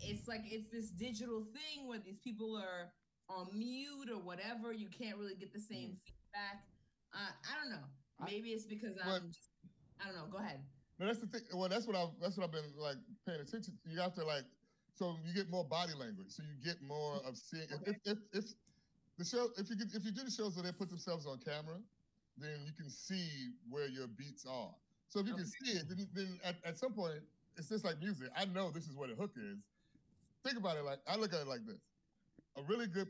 It's 0.00 0.28
like 0.28 0.42
it's 0.46 0.68
this 0.68 0.90
digital 0.90 1.44
thing 1.52 1.88
where 1.88 1.98
these 1.98 2.18
people 2.18 2.56
are 2.56 2.92
on 3.28 3.48
mute 3.56 4.10
or 4.10 4.18
whatever. 4.18 4.72
You 4.72 4.88
can't 4.88 5.16
really 5.18 5.34
get 5.34 5.52
the 5.52 5.60
same 5.60 5.94
feedback. 6.04 6.64
Uh, 7.14 7.30
I 7.44 7.60
don't 7.60 7.70
know. 7.70 7.86
Maybe 8.24 8.50
it's 8.50 8.66
because 8.66 8.96
I'm. 9.04 9.28
Just, 9.28 9.50
I 10.00 10.06
don't 10.06 10.16
know. 10.16 10.26
Go 10.30 10.38
ahead. 10.38 10.60
No, 10.98 11.06
that's 11.06 11.20
the 11.20 11.26
thing. 11.26 11.42
Well, 11.54 11.68
that's 11.68 11.86
what 11.86 11.96
I've 11.96 12.14
that's 12.20 12.36
what 12.36 12.44
I've 12.44 12.52
been 12.52 12.72
like 12.76 12.96
paying 13.26 13.40
attention. 13.40 13.74
to. 13.84 13.90
You 13.90 14.00
have 14.00 14.14
to 14.14 14.24
like, 14.24 14.44
so 14.94 15.16
you 15.26 15.34
get 15.34 15.50
more 15.50 15.64
body 15.64 15.92
language. 15.98 16.28
So 16.30 16.42
you 16.42 16.62
get 16.64 16.82
more 16.82 17.20
of 17.26 17.36
seeing. 17.36 17.66
If 17.70 17.88
if, 17.88 17.96
if, 18.04 18.18
if 18.32 18.44
the 19.18 19.24
show, 19.24 19.48
if 19.58 19.68
you 19.68 19.76
get, 19.76 19.88
if 19.94 20.04
you 20.04 20.12
do 20.12 20.24
the 20.24 20.30
shows 20.30 20.56
where 20.56 20.64
they 20.64 20.72
put 20.72 20.88
themselves 20.88 21.26
on 21.26 21.38
camera, 21.38 21.76
then 22.38 22.64
you 22.64 22.72
can 22.72 22.90
see 22.90 23.52
where 23.68 23.88
your 23.88 24.06
beats 24.06 24.46
are. 24.48 24.70
So 25.08 25.20
if 25.20 25.26
you 25.26 25.34
can 25.34 25.44
see 25.44 25.72
it, 25.72 25.84
then, 25.88 26.08
then 26.14 26.40
at, 26.42 26.56
at 26.64 26.78
some 26.78 26.92
point 26.92 27.20
it's 27.56 27.68
just 27.68 27.84
like 27.84 28.00
music. 28.00 28.28
I 28.36 28.44
know 28.46 28.70
this 28.70 28.86
is 28.86 28.96
where 28.96 29.08
the 29.08 29.14
hook 29.14 29.32
is. 29.36 29.58
Think 30.44 30.58
about 30.58 30.76
it 30.76 30.84
like 30.84 30.98
I 31.06 31.16
look 31.16 31.32
at 31.32 31.40
it 31.40 31.48
like 31.48 31.66
this. 31.66 31.80
A 32.56 32.62
really 32.68 32.86
good 32.86 33.08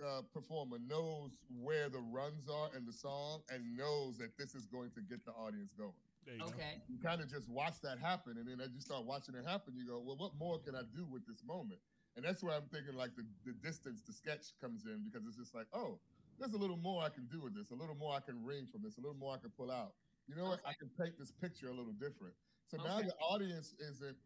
uh, 0.00 0.22
performer 0.32 0.78
knows 0.88 1.32
where 1.60 1.88
the 1.88 1.98
runs 1.98 2.48
are 2.48 2.70
in 2.76 2.86
the 2.86 2.92
song 2.92 3.42
and 3.52 3.76
knows 3.76 4.16
that 4.18 4.38
this 4.38 4.54
is 4.54 4.64
going 4.66 4.90
to 4.94 5.02
get 5.02 5.24
the 5.26 5.32
audience 5.32 5.72
going 5.76 5.92
There 6.24 6.34
you 6.34 6.40
go. 6.40 6.46
Okay. 6.48 6.80
you 6.88 6.96
kind 7.02 7.20
of 7.20 7.28
just 7.28 7.48
watch 7.50 7.80
that 7.82 7.98
happen, 7.98 8.36
and 8.38 8.48
then 8.48 8.60
as 8.60 8.72
you 8.72 8.80
start 8.80 9.04
watching 9.04 9.34
it 9.34 9.44
happen, 9.44 9.74
you 9.76 9.86
go, 9.86 10.00
"Well, 10.00 10.16
what 10.16 10.32
more 10.38 10.58
can 10.58 10.74
I 10.74 10.82
do 10.94 11.04
with 11.10 11.26
this 11.26 11.44
moment?" 11.44 11.80
And 12.16 12.24
that's 12.24 12.42
where 12.42 12.54
I'm 12.54 12.68
thinking, 12.72 12.94
like 12.96 13.14
the, 13.16 13.24
the 13.44 13.52
distance, 13.52 14.02
the 14.06 14.12
sketch 14.12 14.52
comes 14.60 14.84
in 14.86 15.04
because 15.04 15.26
it's 15.26 15.36
just 15.36 15.54
like, 15.54 15.66
"Oh, 15.72 15.98
there's 16.38 16.54
a 16.54 16.58
little 16.58 16.78
more 16.78 17.02
I 17.02 17.10
can 17.10 17.26
do 17.30 17.42
with 17.42 17.54
this, 17.54 17.70
a 17.70 17.74
little 17.76 17.96
more 17.96 18.14
I 18.14 18.20
can 18.20 18.42
wring 18.44 18.66
from 18.70 18.82
this, 18.82 18.96
a 18.96 19.00
little 19.00 19.16
more 19.16 19.34
I 19.34 19.38
can 19.38 19.50
pull 19.50 19.70
out." 19.70 19.92
You 20.28 20.36
know 20.36 20.48
what? 20.48 20.60
I 20.64 20.72
can 20.78 20.88
paint 21.00 21.18
this 21.18 21.32
picture 21.32 21.68
a 21.68 21.74
little 21.74 21.92
different. 21.92 22.34
So 22.70 22.76
now 22.78 22.98
Okay. 22.98 23.08
the 23.08 23.16
audience 23.18 23.74
isn't. 23.80 24.16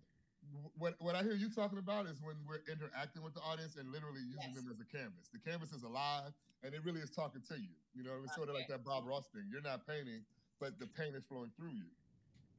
What 0.77 1.01
what 1.01 1.15
I 1.15 1.23
hear 1.23 1.33
you 1.35 1.49
talking 1.49 1.79
about 1.79 2.07
is 2.07 2.21
when 2.21 2.37
we're 2.47 2.61
interacting 2.71 3.23
with 3.23 3.33
the 3.33 3.41
audience 3.41 3.77
and 3.77 3.91
literally 3.91 4.21
using 4.21 4.53
Yes. 4.53 4.57
them 4.57 4.69
as 4.71 4.81
a 4.81 4.85
canvas. 4.85 5.29
The 5.33 5.39
canvas 5.39 5.73
is 5.73 5.85
alive, 5.85 6.35
and 6.63 6.75
it 6.75 6.85
really 6.85 7.01
is 7.01 7.11
talking 7.11 7.41
to 7.49 7.59
you. 7.59 7.71
You 7.95 8.05
know, 8.05 8.23
it's 8.23 8.35
sort 8.35 8.51
of 8.51 8.55
like 8.55 8.69
that 8.69 8.85
Bob 8.85 9.07
Ross 9.07 9.29
thing. 9.29 9.49
You're 9.51 9.63
not 9.63 9.87
painting, 9.87 10.27
but 10.61 10.79
the 10.79 10.87
paint 10.87 11.17
is 11.17 11.25
flowing 11.25 11.51
through 11.57 11.73
you 11.73 11.87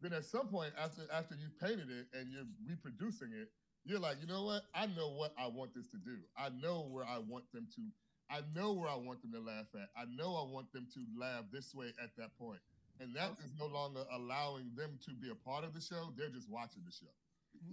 then 0.01 0.13
at 0.13 0.25
some 0.25 0.47
point 0.47 0.73
after 0.77 1.03
after 1.11 1.35
you've 1.35 1.57
painted 1.59 1.89
it 1.89 2.07
and 2.13 2.31
you're 2.31 2.45
reproducing 2.67 3.31
it, 3.33 3.49
you're 3.85 3.99
like, 3.99 4.17
you 4.21 4.27
know 4.27 4.43
what? 4.43 4.63
I 4.73 4.87
know 4.87 5.09
what 5.09 5.33
I 5.37 5.47
want 5.47 5.73
this 5.73 5.87
to 5.89 5.97
do. 5.97 6.17
I 6.37 6.49
know 6.49 6.87
where 6.89 7.05
I 7.05 7.19
want 7.19 7.45
them 7.53 7.67
to. 7.75 7.81
I 8.29 8.41
know 8.55 8.73
where 8.73 8.89
I 8.89 8.95
want 8.95 9.21
them 9.21 9.31
to 9.33 9.39
laugh 9.39 9.67
at. 9.75 9.89
I 9.95 10.05
know 10.05 10.35
I 10.35 10.51
want 10.51 10.71
them 10.73 10.87
to 10.93 10.99
laugh 11.19 11.45
this 11.51 11.73
way 11.73 11.93
at 12.01 12.15
that 12.17 12.37
point. 12.37 12.59
And 12.99 13.13
that 13.15 13.31
is 13.43 13.51
no 13.59 13.65
longer 13.67 14.05
allowing 14.13 14.71
them 14.75 14.97
to 15.05 15.11
be 15.13 15.29
a 15.29 15.35
part 15.35 15.63
of 15.65 15.73
the 15.73 15.81
show. 15.81 16.11
They're 16.17 16.29
just 16.29 16.49
watching 16.49 16.83
the 16.85 16.91
show. 16.91 17.11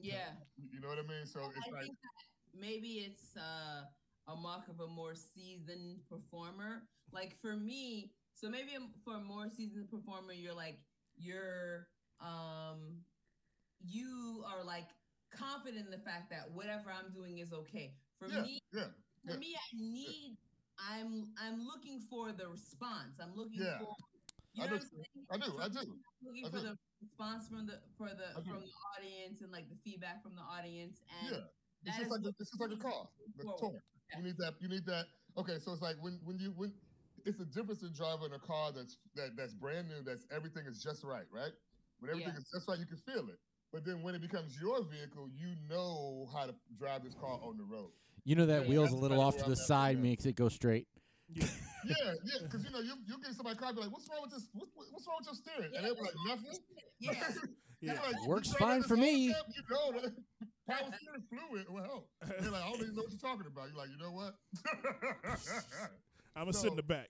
Yeah. 0.01 0.35
You 0.57 0.81
know 0.81 0.89
what 0.89 0.99
I 0.99 1.03
mean? 1.03 1.27
So 1.27 1.41
it's 1.57 1.69
I 1.69 1.81
like, 1.83 1.91
maybe 2.55 3.07
it's 3.07 3.37
uh, 3.37 3.85
a 4.29 4.37
mark 4.37 4.69
of 4.69 4.81
a 4.81 4.87
more 4.87 5.15
seasoned 5.15 6.01
performer. 6.09 6.83
Like 7.13 7.37
for 7.41 7.57
me, 7.57 8.13
so 8.35 8.49
maybe 8.49 8.71
for 9.05 9.17
a 9.17 9.21
more 9.21 9.49
seasoned 9.49 9.91
performer, 9.91 10.33
you're 10.33 10.55
like 10.55 10.79
you're 11.17 11.87
um 12.21 13.03
you 13.85 14.45
are 14.47 14.65
like 14.65 14.89
confident 15.31 15.85
in 15.85 15.91
the 15.91 15.99
fact 15.99 16.31
that 16.31 16.51
whatever 16.53 16.91
I'm 16.91 17.13
doing 17.13 17.39
is 17.39 17.53
okay. 17.53 17.95
For 18.19 18.29
yeah, 18.29 18.43
me, 18.43 18.59
yeah, 18.73 18.87
for 19.25 19.33
yeah. 19.33 19.39
me, 19.39 19.55
I 19.57 19.77
need. 19.77 20.37
I'm 20.91 21.25
I'm 21.39 21.65
looking 21.67 22.01
for 22.11 22.33
the 22.33 22.49
response. 22.49 23.19
I'm 23.21 23.35
looking 23.37 23.61
Yeah. 23.63 23.79
for. 23.79 23.95
You 24.55 24.65
I 24.65 24.67
know 24.67 24.77
do 24.79 24.85
what 24.85 24.85
I'm 24.85 24.89
saying? 24.89 25.27
I 25.33 25.37
do, 25.39 25.51
For 25.57 25.63
I 25.63 25.69
do. 25.69 25.83
Looking 26.23 26.45
I 26.45 26.51
for 26.51 26.57
do. 26.61 26.63
the 26.69 26.75
response 27.03 27.49
from 27.49 27.67
the 27.67 27.77
for 27.97 28.09
the 28.13 28.29
from 28.45 28.61
the 28.61 28.73
audience 28.95 29.41
and 29.41 29.51
like 29.51 29.69
the 29.69 29.77
feedback 29.85 30.23
from 30.23 30.35
the 30.37 30.43
audience 30.45 31.01
and 31.25 31.37
Yeah. 31.37 31.45
It's 31.85 31.99
just 31.99 32.11
like 32.15 32.23
a, 32.23 32.29
it's 32.31 32.51
just 32.53 32.61
like 32.63 32.71
a 32.71 32.83
car. 32.83 33.09
The 33.37 33.43
forward. 33.43 33.59
torque. 33.59 33.83
Yeah. 34.13 34.19
You 34.19 34.25
need 34.31 34.37
that. 34.39 34.55
You 34.61 34.69
need 34.69 34.87
that. 34.87 35.07
Okay, 35.37 35.59
so 35.59 35.73
it's 35.73 35.83
like 35.83 35.97
when 36.01 36.21
when 36.23 36.39
you 36.39 36.53
when 36.55 36.71
it's 37.25 37.41
a 37.41 37.45
difference 37.47 37.83
in 37.83 37.93
driving 37.93 38.33
a 38.35 38.39
car 38.39 38.71
that's 38.71 38.99
that 39.17 39.35
that's 39.37 39.55
brand 39.55 39.89
new. 39.89 40.03
That's 40.05 40.27
everything 40.31 40.67
is 40.67 40.83
just 40.83 41.03
right, 41.03 41.27
right? 41.33 41.51
When 41.99 42.11
everything 42.11 42.35
Yeah. 42.35 42.39
is 42.39 42.51
just 42.55 42.69
right, 42.69 42.79
you 42.79 42.87
can 42.87 42.99
feel 43.09 43.27
it. 43.31 43.39
But 43.73 43.85
then 43.85 44.03
when 44.03 44.15
it 44.15 44.21
becomes 44.21 44.55
your 44.61 44.85
vehicle, 44.85 45.29
you 45.35 45.57
know 45.69 46.29
how 46.33 46.45
to 46.47 46.55
drive 46.79 47.03
this 47.03 47.15
car 47.15 47.41
on 47.43 47.57
the 47.57 47.65
road. 47.65 47.91
You 48.25 48.37
know 48.37 48.47
that 48.47 48.63
Yeah, 48.63 48.69
wheel's 48.69 48.93
a 48.93 48.97
little 48.97 49.21
off 49.21 49.35
to 49.39 49.39
the 49.41 49.45
I'm 49.47 49.53
at 49.53 49.59
with 49.59 49.67
side 49.67 49.99
makes 50.03 50.27
it 50.27 50.37
go 50.37 50.49
straight. 50.51 50.87
Yeah. 51.35 51.47
Yeah, 51.85 52.15
yeah, 52.25 52.39
because 52.43 52.65
you 52.65 52.71
know 52.71 52.81
you 52.81 52.95
you 53.07 53.19
get 53.21 53.35
somebody 53.35 53.59
a 53.59 53.73
be 53.73 53.81
like, 53.81 53.91
"What's 53.93 54.09
wrong 54.09 54.23
with 54.23 54.31
this? 54.33 54.49
What, 54.53 54.69
what- 54.75 54.87
what's 54.93 55.07
wrong 55.07 55.19
with 55.21 55.27
your 55.27 55.35
steering?" 55.35 55.73
And 55.75 55.85
they're 55.85 55.95
like, 55.95 56.15
"Nothing." 56.27 56.59
Yeah. 56.99 57.13
Yeah. 57.83 57.95
like, 57.95 58.29
Works 58.29 58.53
fine 58.53 58.85
for 58.85 58.97
me." 58.97 59.33
time, 59.33 59.43
You 59.57 59.63
know 59.69 60.01
that 60.01 60.15
power 60.71 60.87
steering 61.03 61.25
fluid 61.27 61.67
will 61.69 61.83
help. 61.83 62.09
They're 62.23 62.51
like, 62.53 62.63
"I 62.63 62.71
don't 62.71 62.81
even 62.81 62.95
know 62.95 63.03
what 63.03 63.11
you're 63.11 63.19
talking 63.19 63.47
about." 63.51 63.67
You're 63.69 63.77
like, 63.79 63.91
"You 63.91 63.99
know 63.99 64.13
what?" 64.13 64.39
I'm 66.37 66.45
gonna 66.45 66.53
sit 66.53 66.71
in 66.71 66.77
the 66.77 66.83
back. 66.83 67.09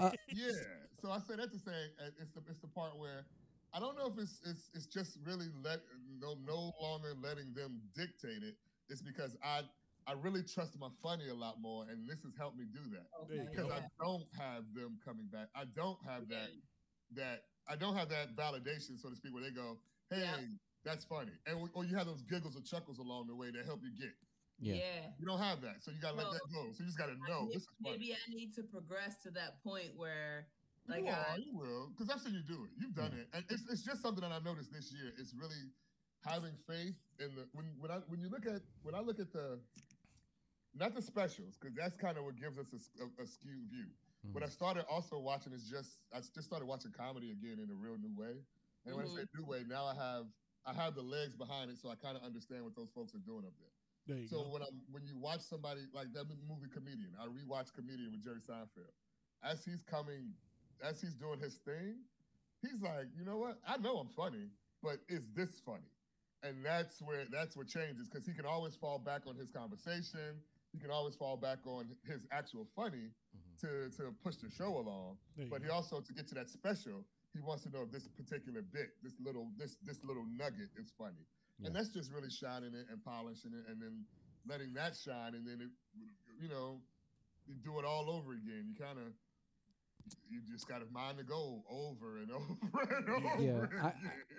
yeah. 0.00 0.52
So 1.00 1.10
I 1.10 1.18
say 1.20 1.36
that 1.36 1.52
to 1.52 1.58
say 1.58 1.76
uh, 2.00 2.08
it's 2.18 2.32
the 2.32 2.40
it's 2.48 2.60
the 2.60 2.68
part 2.68 2.96
where 2.98 3.26
I 3.74 3.78
don't 3.80 3.96
know 3.98 4.06
if 4.06 4.18
it's 4.18 4.40
it's 4.44 4.70
it's 4.74 4.86
just 4.86 5.18
really 5.24 5.46
let 5.62 5.80
no 6.18 6.34
no 6.46 6.72
longer 6.80 7.12
letting 7.22 7.52
them 7.52 7.80
dictate 7.94 8.42
it. 8.42 8.56
It's 8.88 9.02
because 9.02 9.36
I 9.44 9.60
I 10.06 10.12
really 10.12 10.42
trust 10.42 10.78
my 10.78 10.88
funny 11.02 11.28
a 11.28 11.34
lot 11.34 11.60
more, 11.60 11.84
and 11.90 12.08
this 12.08 12.22
has 12.22 12.32
helped 12.38 12.56
me 12.56 12.64
do 12.72 12.80
that 12.94 13.06
Okay, 13.24 13.42
because 13.50 13.66
go. 13.68 13.74
I 13.74 13.82
don't 13.98 14.26
have 14.38 14.62
them 14.74 14.98
coming 15.04 15.26
back. 15.26 15.48
I 15.54 15.64
don't 15.74 15.98
have 16.06 16.28
that 16.28 16.50
that 17.14 17.44
I 17.68 17.74
don't 17.76 17.96
have 17.96 18.08
that 18.10 18.36
validation, 18.36 18.98
so 18.98 19.10
to 19.10 19.16
speak, 19.16 19.34
where 19.34 19.42
they 19.42 19.50
go, 19.50 19.78
"Hey, 20.10 20.20
Yeah. 20.22 20.46
that's 20.84 21.04
funny," 21.04 21.32
and 21.46 21.68
or 21.74 21.84
you 21.84 21.96
have 21.96 22.06
those 22.06 22.22
giggles 22.22 22.56
or 22.56 22.62
chuckles 22.62 22.98
along 22.98 23.26
the 23.26 23.34
way 23.34 23.50
that 23.50 23.64
help 23.66 23.82
you 23.82 23.90
get. 23.98 24.14
Yeah. 24.58 24.74
Yeah. 24.74 25.12
You 25.18 25.26
don't 25.26 25.38
have 25.40 25.60
that, 25.62 25.82
so 25.82 25.90
you 25.90 26.00
gotta 26.00 26.16
let 26.16 26.30
that 26.30 26.40
go. 26.52 26.72
So 26.72 26.80
you 26.80 26.86
just 26.86 26.98
gotta 26.98 27.16
know 27.28 27.42
Maybe, 27.42 27.54
this 27.54 27.62
is 27.62 27.68
maybe 27.80 28.14
I 28.14 28.30
need 28.30 28.54
to 28.54 28.62
progress 28.62 29.20
to 29.24 29.30
that 29.32 29.62
point 29.62 29.96
where, 29.96 30.48
You 30.86 30.94
like, 30.94 31.12
are, 31.12 31.26
I, 31.34 31.36
you 31.36 31.54
will, 31.54 31.90
because 31.90 32.08
I've 32.08 32.20
seen 32.22 32.34
you 32.34 32.42
do 32.42 32.64
it. 32.64 32.70
You've 32.78 32.94
done 32.94 33.12
it, 33.12 33.28
and 33.34 33.44
it's, 33.50 33.68
it's 33.68 33.82
just 33.82 34.00
something 34.02 34.22
that 34.22 34.32
I 34.32 34.38
noticed 34.38 34.72
this 34.72 34.92
year. 34.92 35.12
It's 35.18 35.34
really 35.34 35.72
having 36.24 36.56
faith 36.66 36.94
in 37.20 37.34
the 37.36 37.46
when 37.52 37.66
when 37.78 37.90
I 37.90 37.98
when 38.08 38.20
you 38.20 38.28
look 38.28 38.46
at 38.46 38.62
when 38.82 38.94
I 38.94 39.00
look 39.00 39.20
at 39.20 39.32
the 39.32 39.60
not 40.78 40.94
the 40.94 41.02
specials 41.02 41.56
because 41.58 41.74
that's 41.74 41.96
kind 41.96 42.18
of 42.18 42.24
what 42.24 42.36
gives 42.36 42.58
us 42.58 42.68
a 42.72 43.26
skewed 43.26 43.66
view. 43.70 43.88
Hmm. 44.24 44.32
But 44.32 44.42
I 44.42 44.48
started 44.48 44.84
also 44.90 45.18
watching 45.18 45.52
is 45.52 45.64
just 45.64 46.04
I 46.12 46.18
just 46.18 46.44
started 46.44 46.66
watching 46.66 46.92
comedy 46.92 47.32
again 47.32 47.58
in 47.62 47.70
a 47.70 47.74
real 47.74 47.96
new 47.96 48.12
way. 48.16 48.44
And 48.84 48.94
when 48.94 49.04
I 49.04 49.08
mm-hmm. 49.08 49.18
say 49.18 49.38
new 49.38 49.46
way, 49.46 49.64
now 49.66 49.84
I 49.84 49.94
have 49.94 50.26
I 50.66 50.72
have 50.74 50.94
the 50.94 51.02
legs 51.02 51.34
behind 51.36 51.70
it, 51.70 51.78
so 51.78 51.88
I 51.88 51.94
kind 51.94 52.16
of 52.16 52.22
understand 52.22 52.64
what 52.64 52.74
those 52.74 52.90
folks 52.94 53.14
are 53.14 53.24
doing 53.24 53.44
up 53.46 53.54
there. 53.58 53.74
There 54.06 54.22
you 54.22 54.28
So 54.28 54.42
go. 54.42 54.50
when 54.50 54.62
I'm 54.62 54.76
when 54.90 55.04
you 55.06 55.16
watch 55.16 55.40
somebody 55.40 55.82
like 55.94 56.12
that 56.14 56.26
movie 56.46 56.70
Comedian, 56.72 57.10
I 57.18 57.26
rewatch 57.26 57.72
Comedian 57.72 58.12
with 58.12 58.22
Jerry 58.22 58.40
Seinfeld. 58.42 58.94
As 59.42 59.64
he's 59.64 59.82
coming, 59.82 60.32
as 60.82 61.00
he's 61.00 61.14
doing 61.14 61.40
his 61.40 61.54
thing, 61.56 62.02
he's 62.62 62.82
like, 62.82 63.06
you 63.16 63.24
know 63.24 63.38
what? 63.38 63.58
I 63.66 63.76
know 63.78 63.96
I'm 63.96 64.08
funny, 64.08 64.50
but 64.82 64.98
is 65.08 65.28
this 65.34 65.60
funny? 65.64 65.90
And 66.42 66.64
that's 66.64 67.02
where 67.02 67.24
that's 67.30 67.56
what 67.56 67.66
changes 67.66 68.08
because 68.08 68.26
he 68.26 68.32
can 68.32 68.46
always 68.46 68.76
fall 68.76 68.98
back 68.98 69.22
on 69.26 69.34
his 69.36 69.50
conversation. 69.50 70.38
He 70.76 70.82
can 70.82 70.90
always 70.90 71.16
fall 71.16 71.38
back 71.38 71.64
on 71.64 71.88
his 72.04 72.20
actual 72.30 72.68
funny 72.76 73.08
mm-hmm. 73.08 73.56
to 73.64 73.88
to 73.96 74.12
push 74.22 74.36
the 74.36 74.50
show 74.50 74.76
along. 74.76 75.16
There 75.36 75.46
you 75.46 75.50
But 75.50 75.62
he 75.62 75.68
go. 75.68 75.74
also 75.74 76.00
to 76.00 76.12
get 76.12 76.28
to 76.28 76.34
that 76.34 76.50
special, 76.50 77.00
he 77.32 77.40
wants 77.40 77.64
to 77.64 77.70
know 77.70 77.80
if 77.80 77.90
this 77.90 78.06
particular 78.06 78.60
bit, 78.60 78.92
this 79.02 79.14
little 79.18 79.48
this 79.56 79.76
this 79.82 80.04
little 80.04 80.26
nugget 80.28 80.68
is 80.76 80.92
funny. 80.98 81.24
Yeah. 81.58 81.68
And 81.68 81.76
that's 81.76 81.88
just 81.88 82.12
really 82.12 82.28
shining 82.28 82.74
it 82.76 82.92
and 82.92 83.02
polishing 83.02 83.56
it 83.56 83.64
and 83.72 83.80
then 83.80 84.04
letting 84.46 84.74
that 84.74 84.94
shine 84.94 85.32
and 85.32 85.48
then 85.48 85.64
it 85.64 85.72
you 86.38 86.48
know, 86.48 86.80
you 87.46 87.54
do 87.64 87.78
it 87.78 87.86
all 87.86 88.10
over 88.10 88.32
again. 88.32 88.68
You 88.68 88.74
kind 88.76 88.98
of 88.98 89.16
you 90.28 90.40
just 90.50 90.68
got 90.68 90.78
to 90.78 90.86
mind 90.92 91.18
the 91.18 91.24
goal 91.24 91.64
over 91.70 92.18
and 92.18 92.30
over 92.32 92.94
and 92.96 93.08
over. 93.08 93.42
Yeah, 93.42 93.82
I- 93.82 93.92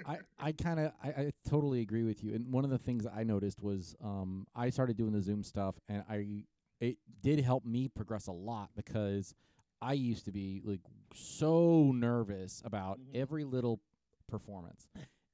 I, 0.05 0.18
I 0.39 0.51
kind 0.51 0.80
of 0.80 0.91
I, 1.03 1.07
I 1.09 1.32
totally 1.49 1.82
agree 1.82 2.03
with 2.03 2.24
you. 2.24 2.34
And 2.36 2.51
one 2.51 2.63
of 2.63 2.70
the 2.70 2.78
things 2.78 3.05
I 3.07 3.24
noticed 3.24 3.61
was 3.61 3.95
um, 4.03 4.45
I 4.55 4.70
started 4.70 4.95
doing 4.97 5.11
the 5.11 5.22
Zoom 5.22 5.43
stuff, 5.43 5.76
and 5.89 6.03
I 6.09 6.43
it 6.80 6.97
did 7.22 7.39
help 7.39 7.65
me 7.65 7.88
progress 7.88 8.28
a 8.28 8.32
lot 8.32 8.70
because 8.76 9.34
I 9.82 9.93
used 9.93 10.26
to 10.26 10.32
be 10.32 10.61
like 10.63 10.82
so 11.15 11.91
nervous 11.93 12.61
about 12.63 12.99
Mhm. 12.99 13.15
every 13.15 13.43
little 13.43 13.80
performance. 14.28 14.88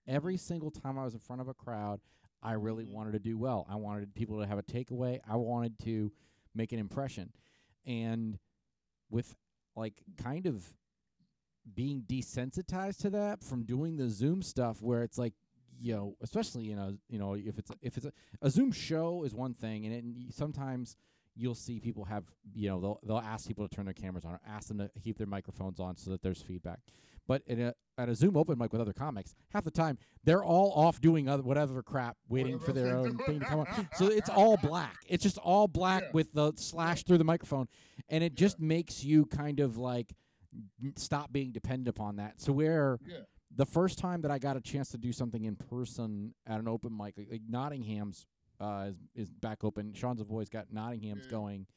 Every 0.07 0.37
single 0.37 0.71
time 0.71 0.97
I 0.97 1.03
was 1.03 1.13
in 1.13 1.19
front 1.19 1.41
of 1.41 1.47
a 1.49 1.53
crowd, 1.53 1.99
I 2.41 2.53
really 2.53 2.85
Mhm. 2.85 2.93
wanted 2.93 3.11
to 3.13 3.19
do 3.19 3.37
well. 3.37 3.65
I 3.69 3.75
wanted 3.75 4.13
people 4.15 4.39
to 4.39 4.47
have 4.47 4.57
a 4.57 4.63
takeaway. 4.63 5.19
I 5.27 5.35
wanted 5.35 5.77
to 5.79 6.11
make 6.55 6.71
an 6.71 6.79
impression, 6.79 7.31
and 7.85 8.39
with 9.09 9.35
like 9.75 10.01
kind 10.21 10.45
of 10.45 10.63
being 11.75 12.03
desensitized 12.07 12.99
to 12.99 13.09
that 13.11 13.43
from 13.43 13.63
doing 13.63 13.97
the 13.97 14.09
Zoom 14.09 14.41
stuff 14.41 14.81
where 14.81 15.03
it's 15.03 15.17
like 15.17 15.33
you 15.79 15.95
know 15.95 16.15
especially 16.21 16.63
you 16.63 16.75
know 16.75 16.95
you 17.09 17.17
know 17.19 17.33
if 17.33 17.57
it's 17.57 17.71
if 17.81 17.97
it's 17.97 18.05
a, 18.05 18.11
a 18.41 18.49
Zoom 18.49 18.71
show 18.71 19.23
is 19.23 19.33
one 19.33 19.53
thing 19.53 19.85
and 19.85 19.93
it, 19.93 20.03
and 20.03 20.33
sometimes 20.33 20.97
you'll 21.35 21.55
see 21.55 21.79
people 21.79 22.05
have 22.05 22.23
you 22.53 22.69
know 22.69 22.79
they'll 22.79 22.99
they'll 23.03 23.17
ask 23.17 23.47
people 23.47 23.67
to 23.67 23.75
turn 23.75 23.85
their 23.85 23.93
cameras 23.93 24.25
on 24.25 24.33
or 24.33 24.41
ask 24.47 24.67
them 24.67 24.77
to 24.77 24.89
keep 25.01 25.17
their 25.17 25.27
microphones 25.27 25.79
on 25.79 25.97
so 25.97 26.11
that 26.11 26.21
there's 26.21 26.41
feedback. 26.41 26.79
But 27.27 27.41
in 27.47 27.59
a 27.61 27.73
at 27.97 28.09
a 28.09 28.15
Zoom 28.15 28.35
open 28.35 28.57
mic 28.57 28.71
with 28.73 28.81
other 28.81 28.91
comics, 28.93 29.35
half 29.49 29.63
the 29.63 29.71
time 29.71 29.97
they're 30.23 30.43
all 30.43 30.71
off 30.71 30.99
doing 30.99 31.29
other 31.29 31.43
whatever 31.43 31.81
crap, 31.83 32.17
waiting 32.27 32.53
Whatever 32.53 32.65
for 32.65 32.73
their 32.73 32.95
own 32.97 33.17
thing 33.19 33.39
to 33.39 33.45
come 33.45 33.59
on. 33.59 33.67
So 33.93 34.07
it's 34.07 34.29
all 34.29 34.57
black. 34.57 34.97
It's 35.07 35.21
just 35.23 35.37
all 35.37 35.67
black 35.67 36.03
Yeah. 36.03 36.09
with 36.13 36.33
the 36.33 36.53
slash 36.55 37.03
through 37.03 37.19
the 37.19 37.23
microphone, 37.23 37.67
and 38.09 38.23
it 38.23 38.35
just 38.35 38.59
makes 38.59 39.03
you 39.03 39.25
kind 39.27 39.59
of 39.59 39.77
like 39.77 40.11
stop 40.95 41.31
being 41.31 41.51
dependent 41.51 41.87
upon 41.87 42.15
that. 42.17 42.41
So 42.41 42.51
where 42.53 42.99
Yeah. 43.05 43.21
the 43.55 43.65
first 43.65 43.99
time 43.99 44.21
that 44.21 44.31
I 44.31 44.39
got 44.39 44.57
a 44.57 44.61
chance 44.61 44.89
to 44.89 44.97
do 44.97 45.11
something 45.11 45.43
in 45.43 45.55
person 45.55 46.33
at 46.45 46.59
an 46.59 46.67
open 46.67 46.95
mic, 46.95 47.17
like, 47.17 47.29
like 47.31 47.41
Nottingham's 47.47 48.25
uh, 48.59 48.85
is, 48.89 48.95
is 49.15 49.29
back 49.31 49.63
open. 49.63 49.93
Sean's 49.93 50.21
voice 50.21 50.47
got 50.49 50.71
Nottingham's 50.71 51.25
Yeah. 51.25 51.31
going 51.31 51.67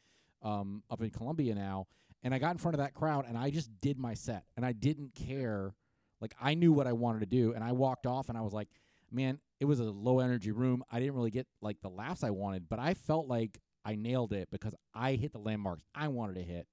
um, 0.43 0.83
up 0.91 1.01
in 1.03 1.11
Columbia 1.11 1.55
now, 1.55 1.87
and 2.23 2.35
I 2.35 2.39
got 2.39 2.53
in 2.53 2.59
front 2.59 2.75
of 2.75 2.81
that 2.81 2.95
crowd 2.95 3.25
and 3.29 3.37
I 3.39 3.51
just 3.51 3.71
did 3.81 3.99
my 3.99 4.15
set, 4.15 4.45
and 4.57 4.65
I 4.65 4.73
didn't 4.73 5.15
care. 5.15 5.75
Like 6.21 6.35
I 6.41 6.55
knew 6.55 6.73
what 6.73 6.87
I 6.87 6.93
wanted 6.93 7.21
to 7.21 7.27
do, 7.27 7.53
and 7.53 7.63
I 7.63 7.73
walked 7.73 8.07
off, 8.07 8.29
and 8.29 8.39
I 8.39 8.41
was 8.41 8.53
like, 8.55 8.69
man, 9.13 9.39
it 9.61 9.67
was 9.67 9.81
a 9.81 9.85
low 9.85 10.21
energy 10.21 10.51
room. 10.51 10.83
I 10.91 10.99
didn't 10.99 11.15
really 11.15 11.31
get 11.31 11.47
like 11.61 11.81
the 11.83 11.91
laughs 11.91 12.25
I 12.25 12.31
wanted, 12.31 12.69
but 12.69 12.79
I 12.79 12.95
felt 12.95 13.27
like 13.29 13.61
I 13.85 13.95
nailed 13.97 14.33
it 14.33 14.49
because 14.51 14.75
I 14.95 15.13
hit 15.13 15.33
the 15.33 15.39
landmarks 15.39 15.83
I 15.95 16.09
wanted 16.09 16.35
to 16.37 16.43
hit, 16.43 16.67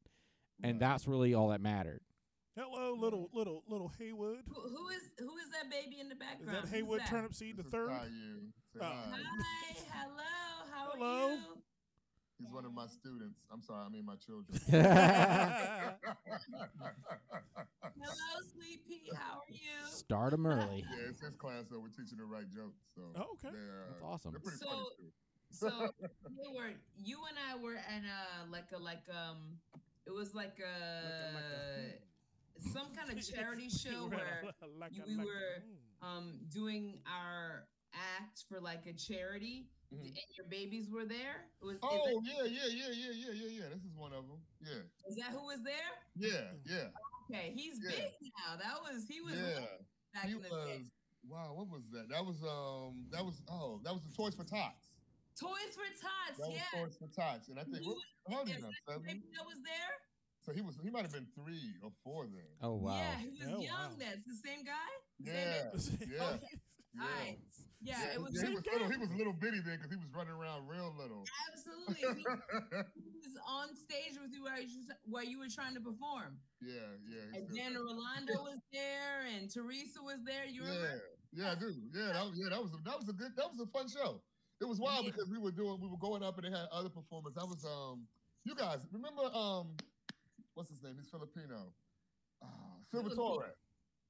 and 0.64 0.74
Right. 0.74 0.80
that's 0.80 1.08
really 1.08 1.34
all 1.34 1.50
that 1.50 1.62
mattered. 1.62 2.02
Hello, 2.56 2.94
little 2.94 3.30
little 3.34 3.64
little 3.68 3.92
Haywood. 4.00 4.44
Who, 4.48 4.62
who 4.62 4.88
is 4.90 5.10
who 5.20 5.36
is 5.38 5.50
that 5.52 5.70
baby 5.70 6.00
in 6.00 6.08
the 6.08 6.16
background? 6.16 6.42
Is 6.44 6.52
that 6.52 6.62
Who's 6.62 6.70
Haywood 6.70 7.00
that? 7.02 7.10
Turnipseed 7.10 7.58
the 7.58 7.64
third? 7.64 7.90
Caillou. 7.90 8.40
Say 8.74 8.80
hi. 8.80 8.94
Hi, 9.12 9.76
hello. 9.92 10.72
How 10.72 10.92
Hello. 10.94 11.26
are 11.28 11.32
you? 11.34 11.40
He's 12.40 12.52
one 12.52 12.66
of 12.66 12.74
my 12.74 12.88
students. 12.88 13.40
I'm 13.52 13.62
sorry, 13.62 13.86
I 13.86 13.90
mean 13.90 14.06
my 14.06 14.16
children. 14.16 14.60
Hello, 17.96 18.42
Sleepy. 18.54 19.04
How 19.16 19.38
are 19.40 19.44
you? 19.50 19.88
Start 19.90 20.32
them 20.32 20.46
early. 20.46 20.84
Yeah, 20.92 21.10
it's 21.10 21.22
his 21.22 21.36
class, 21.36 21.70
so 21.70 21.80
we're 21.80 21.88
teaching 21.90 22.18
the 22.18 22.26
right 22.26 22.50
jokes. 22.50 22.82
So 22.96 23.02
Oh, 23.16 23.22
okay. 23.34 23.50
they're, 23.54 23.86
That's 23.90 24.02
uh, 24.02 24.06
awesome. 24.08 24.32
They're 24.32 24.40
pretty 24.42 24.58
So- 24.58 24.68
funny 24.70 24.86
too. 24.98 25.12
So 25.52 25.70
they 26.02 26.48
were 26.58 26.72
you 26.98 27.20
and 27.30 27.38
I 27.48 27.56
were 27.62 27.76
in 27.76 28.04
a 28.06 28.50
like 28.52 28.72
a 28.76 28.80
like 28.82 29.04
um 29.14 29.60
it 30.08 30.12
was 30.12 30.34
like 30.34 30.58
a 30.60 31.94
some 32.72 32.88
kind 32.96 33.12
of 33.16 33.24
charity 33.24 33.70
show 33.84 34.08
where 34.08 34.46
like 34.80 34.94
a- 35.00 35.06
we 35.08 35.16
like 35.16 35.28
were, 35.28 35.62
mm. 35.62 36.08
um 36.08 36.40
doing 36.50 36.98
our 37.06 37.68
act 37.94 38.46
for 38.50 38.60
like 38.60 38.88
a 38.88 38.94
charity 38.94 39.68
Mhm. 39.94 40.08
and 40.08 40.30
your 40.38 40.48
babies 40.48 40.90
were 40.90 41.06
there. 41.06 41.50
It 41.62 41.66
was, 41.66 41.78
Oh 41.84 42.22
that, 42.22 42.24
yeah, 42.26 42.44
yeah, 42.46 42.68
yeah, 42.68 42.90
yeah, 42.92 43.12
yeah, 43.14 43.32
yeah, 43.34 43.50
yeah. 43.62 43.70
This 43.70 43.84
is 43.86 43.94
one 43.96 44.14
of 44.14 44.28
them. 44.28 44.42
Yeah, 44.62 44.82
is 45.08 45.16
that 45.18 45.32
who 45.32 45.46
was 45.46 45.62
there? 45.64 45.94
yeah, 46.16 46.52
yeah, 46.66 46.90
Okay, 47.30 47.52
he's 47.56 47.80
Yeah. 47.82 47.90
big 48.20 48.32
now. 48.46 48.58
That 48.58 48.82
was 48.82 49.08
he 49.08 49.22
was 49.22 49.36
yeah. 49.36 49.66
back 50.14 50.26
He 50.26 50.32
in 50.34 50.42
the 50.42 50.50
was. 50.50 50.68
day. 50.68 50.86
Wow, 51.26 51.54
what 51.54 51.70
was 51.70 51.84
that? 51.92 52.10
That 52.10 52.26
was 52.26 52.44
um, 52.44 53.08
that 53.12 53.24
was 53.24 53.42
oh, 53.50 53.80
that 53.84 53.94
was 53.94 54.04
the 54.04 54.12
Toys 54.14 54.36
for 54.36 54.44
Tots. 54.44 54.98
Toys 55.40 55.74
for 55.74 55.88
Tots, 55.98 56.38
That 56.38 56.50
was 56.50 56.58
yeah. 56.60 56.80
Toys 56.84 56.96
for 56.98 57.08
Tots, 57.08 57.48
and 57.50 57.58
I 57.60 57.64
think 57.64 57.86
what, 57.88 57.98
how 58.30 58.40
old 58.40 58.50
is 58.50 58.56
Is 58.56 58.58
he 58.58 58.62
now? 58.62 58.70
that 58.88 58.94
the 58.94 59.00
baby 59.00 59.30
that 59.34 59.46
was 59.48 59.58
there? 59.64 59.94
So 60.46 60.52
he 60.52 60.60
was 60.62 60.76
he 60.84 60.90
might 60.92 61.04
have 61.04 61.14
been 61.14 61.26
three 61.34 61.74
or 61.82 61.92
four 62.04 62.26
then. 62.28 62.44
Oh 62.62 62.76
wow. 62.76 62.98
Yeah, 62.98 63.16
he 63.18 63.30
was 63.30 63.40
Oh, 63.48 63.62
young 63.62 63.92
wow. 63.92 63.96
then. 63.98 64.14
It's 64.20 64.28
the 64.28 64.36
same 64.46 64.66
guy? 64.66 64.92
Yeah, 65.20 65.72
baby? 65.72 66.12
yeah, 66.12 66.24
Okay. 66.36 66.48
yeah. 66.94 67.02
Alright. 67.02 67.40
Yeah, 67.84 68.16
it 68.16 68.22
was 68.22 68.32
yeah, 68.32 68.48
he 68.48 68.56
was 68.56 68.64
little. 68.64 68.88
He 68.90 68.98
was 68.98 69.12
a 69.12 69.18
little 69.20 69.34
bitty 69.36 69.60
then 69.60 69.76
because 69.76 69.92
he 69.92 70.00
was 70.00 70.08
running 70.16 70.32
around 70.34 70.68
real 70.72 70.96
little. 70.96 71.28
absolutely. 71.52 72.00
He, 72.00 72.24
he 73.04 73.12
was 73.20 73.36
on 73.44 73.76
stage 73.76 74.16
with 74.22 74.32
you 74.32 74.44
while 74.48 74.62
you, 74.64 74.80
while 75.04 75.24
you 75.28 75.38
were 75.40 75.52
trying 75.52 75.76
to 75.76 75.84
perform. 75.84 76.40
yeah, 76.64 76.96
yeah. 77.04 77.36
And 77.36 77.44
Dan 77.52 77.76
Rolando 77.76 78.40
was 78.48 78.64
there, 78.72 79.28
and 79.36 79.52
Teresa 79.52 80.00
was 80.00 80.24
there. 80.24 80.48
You 80.48 80.64
remember? 80.64 81.04
Yeah, 81.36 81.44
yeah, 81.44 81.52
I 81.52 81.56
do. 81.60 81.70
Yeah, 81.92 82.14
that, 82.16 82.24
was- 82.24 82.40
yeah, 82.40 82.50
that 82.56 82.62
was 82.64 82.72
a, 82.72 82.80
that 82.88 82.96
was 82.96 83.08
a 83.10 83.14
good 83.20 83.36
that 83.36 83.50
was 83.52 83.60
a 83.60 83.68
fun 83.76 83.88
show. 83.92 84.24
It 84.62 84.66
was 84.70 84.80
wild 84.80 85.04
Yeah. 85.04 85.12
because 85.12 85.28
we 85.28 85.38
were 85.38 85.52
doing 85.52 85.76
we 85.84 85.90
were 85.92 86.00
going 86.00 86.24
up 86.24 86.40
and 86.40 86.48
they 86.48 86.56
had 86.56 86.72
other 86.72 86.88
performers. 86.90 87.36
That 87.36 87.48
was 87.52 87.66
um 87.68 88.08
you 88.48 88.56
guys 88.56 88.80
remember 88.96 89.28
um 89.36 89.76
what's 90.56 90.70
his 90.70 90.80
name? 90.82 90.96
He's 90.96 91.10
Filipino. 91.12 91.74
Uh, 92.42 92.48
Silvatore. 92.88 93.52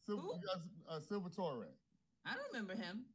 Sil- 0.05 0.19
Who? 0.19 0.35
you 0.35 0.41
guys, 0.45 0.61
uh, 0.89 0.99
Silvatore. 1.01 1.73
I 2.25 2.33
don't 2.35 2.51
remember 2.53 2.75
him. 2.75 3.05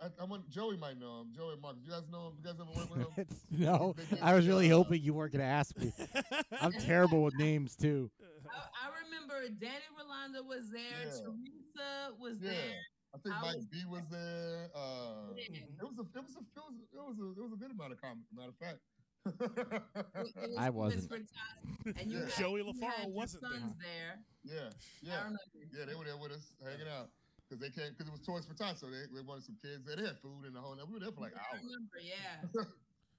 I, 0.00 0.06
I 0.20 0.24
want 0.24 0.48
Joey 0.48 0.76
might 0.76 0.98
know 0.98 1.20
him. 1.22 1.32
Joey 1.34 1.54
Marcus. 1.60 1.82
You 1.84 1.90
guys 1.92 2.08
know 2.10 2.28
him? 2.28 2.32
You 2.38 2.44
guys 2.44 2.54
ever 2.60 2.70
work 2.76 2.90
with 2.90 3.00
him? 3.18 3.26
no, 3.50 3.94
Big 3.96 4.12
name, 4.12 4.20
I 4.22 4.34
was 4.34 4.46
really 4.46 4.70
uh, 4.70 4.76
hoping 4.76 5.02
you 5.02 5.12
weren't 5.12 5.32
going 5.32 5.40
to 5.44 5.46
ask 5.50 5.76
me. 5.76 5.92
I'm 6.60 6.72
terrible 6.72 7.22
with 7.24 7.34
names 7.36 7.74
too. 7.74 8.10
I, 8.22 8.58
I 8.58 8.90
remember 9.04 9.48
Danny 9.60 9.84
Rolando 9.98 10.42
was 10.44 10.70
there. 10.70 10.82
Yeah. 11.04 11.10
Teresa 11.10 12.14
was 12.20 12.36
Yeah. 12.40 12.50
there. 12.50 12.74
I 13.14 13.18
think 13.18 13.34
I 13.34 13.40
Mike 13.40 13.56
was- 13.56 13.66
B 13.66 13.82
was 13.88 14.08
there. 14.10 14.70
Uh, 14.74 15.34
Yeah. 15.36 15.58
it 15.58 15.82
was 15.82 15.98
a 15.98 16.02
it 16.02 16.22
was 16.22 16.36
a 16.36 16.40
it 16.40 16.54
was 16.54 16.76
a, 16.76 16.96
it 16.96 17.08
was 17.08 17.18
a, 17.18 17.40
it 17.40 17.42
was 17.42 17.52
a 17.52 17.56
good 17.56 17.70
amount 17.72 17.92
of 17.92 18.00
comment. 18.00 18.26
Matter 18.32 18.50
of 18.50 18.56
fact. 18.56 18.78
It- 19.26 19.82
it 20.14 20.48
was 20.48 20.56
I 20.58 20.70
wasn't. 20.70 21.08
for 21.08 21.18
Tots, 21.18 21.98
And 22.00 22.10
you 22.10 22.18
Yeah. 22.18 22.24
had, 22.26 22.34
Joey 22.38 22.60
you 22.60 22.66
LaFaro 22.72 22.86
had 22.92 23.06
your 23.08 23.14
wasn't 23.16 23.42
there. 23.42 23.50
sons 23.60 23.74
there. 23.82 24.20
yeah, 24.44 24.60
I 24.70 24.70
yeah. 25.02 25.16
remember. 25.18 25.38
Yeah, 25.76 25.84
they 25.86 25.94
were 25.96 26.04
there 26.04 26.16
with 26.16 26.32
us, 26.32 26.52
hanging 26.62 26.86
out. 26.88 27.08
Because 27.48 27.64
they 27.64 27.72
came, 27.72 27.88
because 27.96 28.06
it 28.06 28.12
was 28.12 28.20
Toys 28.20 28.44
for 28.44 28.52
Tots, 28.52 28.84
so 28.84 28.92
they, 28.92 29.08
they 29.08 29.24
wanted 29.24 29.40
some 29.48 29.56
kids 29.56 29.88
there. 29.88 29.96
They 29.96 30.04
had 30.04 30.20
food 30.20 30.44
and 30.44 30.52
the 30.52 30.60
whole. 30.60 30.76
We 30.76 30.92
were 30.92 31.00
there 31.00 31.12
for 31.16 31.24
like 31.24 31.32
I 31.32 31.40
hours. 31.56 31.64
remember, 31.64 31.96
yeah. 32.04 32.44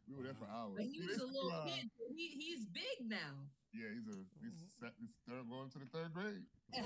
We 0.09 0.17
were 0.17 0.25
there 0.25 0.37
for 0.41 0.49
hours. 0.49 0.73
But 0.77 0.89
he 0.89 1.01
was 1.05 1.17
they 1.17 1.25
a 1.25 1.29
little 1.29 1.53
uh, 1.53 1.69
kid. 1.69 1.85
He, 2.17 2.33
he's 2.33 2.65
big 2.65 3.05
now. 3.05 3.45
Yeah, 3.69 3.93
he's 3.93 4.09
a 4.09 4.17
he's, 4.41 4.57
set, 4.81 4.89
he's 4.97 5.13
third, 5.29 5.45
going 5.45 5.69
to 5.69 5.77
the 5.77 5.85
third 5.93 6.09
grade, 6.17 6.41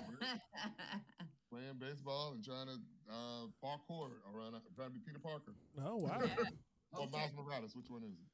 playing 1.48 1.80
baseball 1.80 2.36
and 2.36 2.44
trying 2.44 2.68
to 2.68 2.76
uh, 3.08 3.48
parkour 3.64 4.12
around, 4.28 4.60
trying 4.76 4.92
to 4.92 4.96
be 4.96 5.00
Peter 5.08 5.24
Parker 5.24 5.56
Oh 5.80 6.04
wow, 6.04 6.20
Yeah. 6.28 7.00
or 7.00 7.08
Miles 7.08 7.32
Morales. 7.32 7.72
Which 7.76 7.88
one 7.88 8.04
is 8.04 8.12
it? 8.20 8.28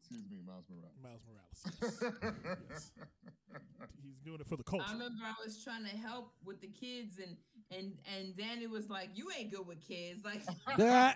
Excuse 0.00 0.24
me, 0.32 0.40
Miles 0.40 0.64
Morales. 0.72 0.96
Miles 1.04 1.24
Morales. 1.28 1.60
Yes. 2.72 2.90
He's 4.02 4.16
doing 4.24 4.40
it 4.40 4.48
for 4.48 4.56
the 4.56 4.64
culture. 4.64 4.86
I 4.88 4.92
remember 4.92 5.20
I 5.24 5.34
was 5.44 5.62
trying 5.62 5.84
to 5.84 5.96
help 5.96 6.32
with 6.44 6.60
the 6.60 6.68
kids, 6.72 7.18
and 7.20 7.36
and 7.70 7.92
and 8.16 8.36
Danny 8.36 8.66
was 8.66 8.88
like, 8.88 9.10
"You 9.14 9.28
ain't 9.36 9.50
good 9.50 9.66
with 9.66 9.80
kids." 9.86 10.24
Like, 10.24 10.42
yeah, 10.78 11.12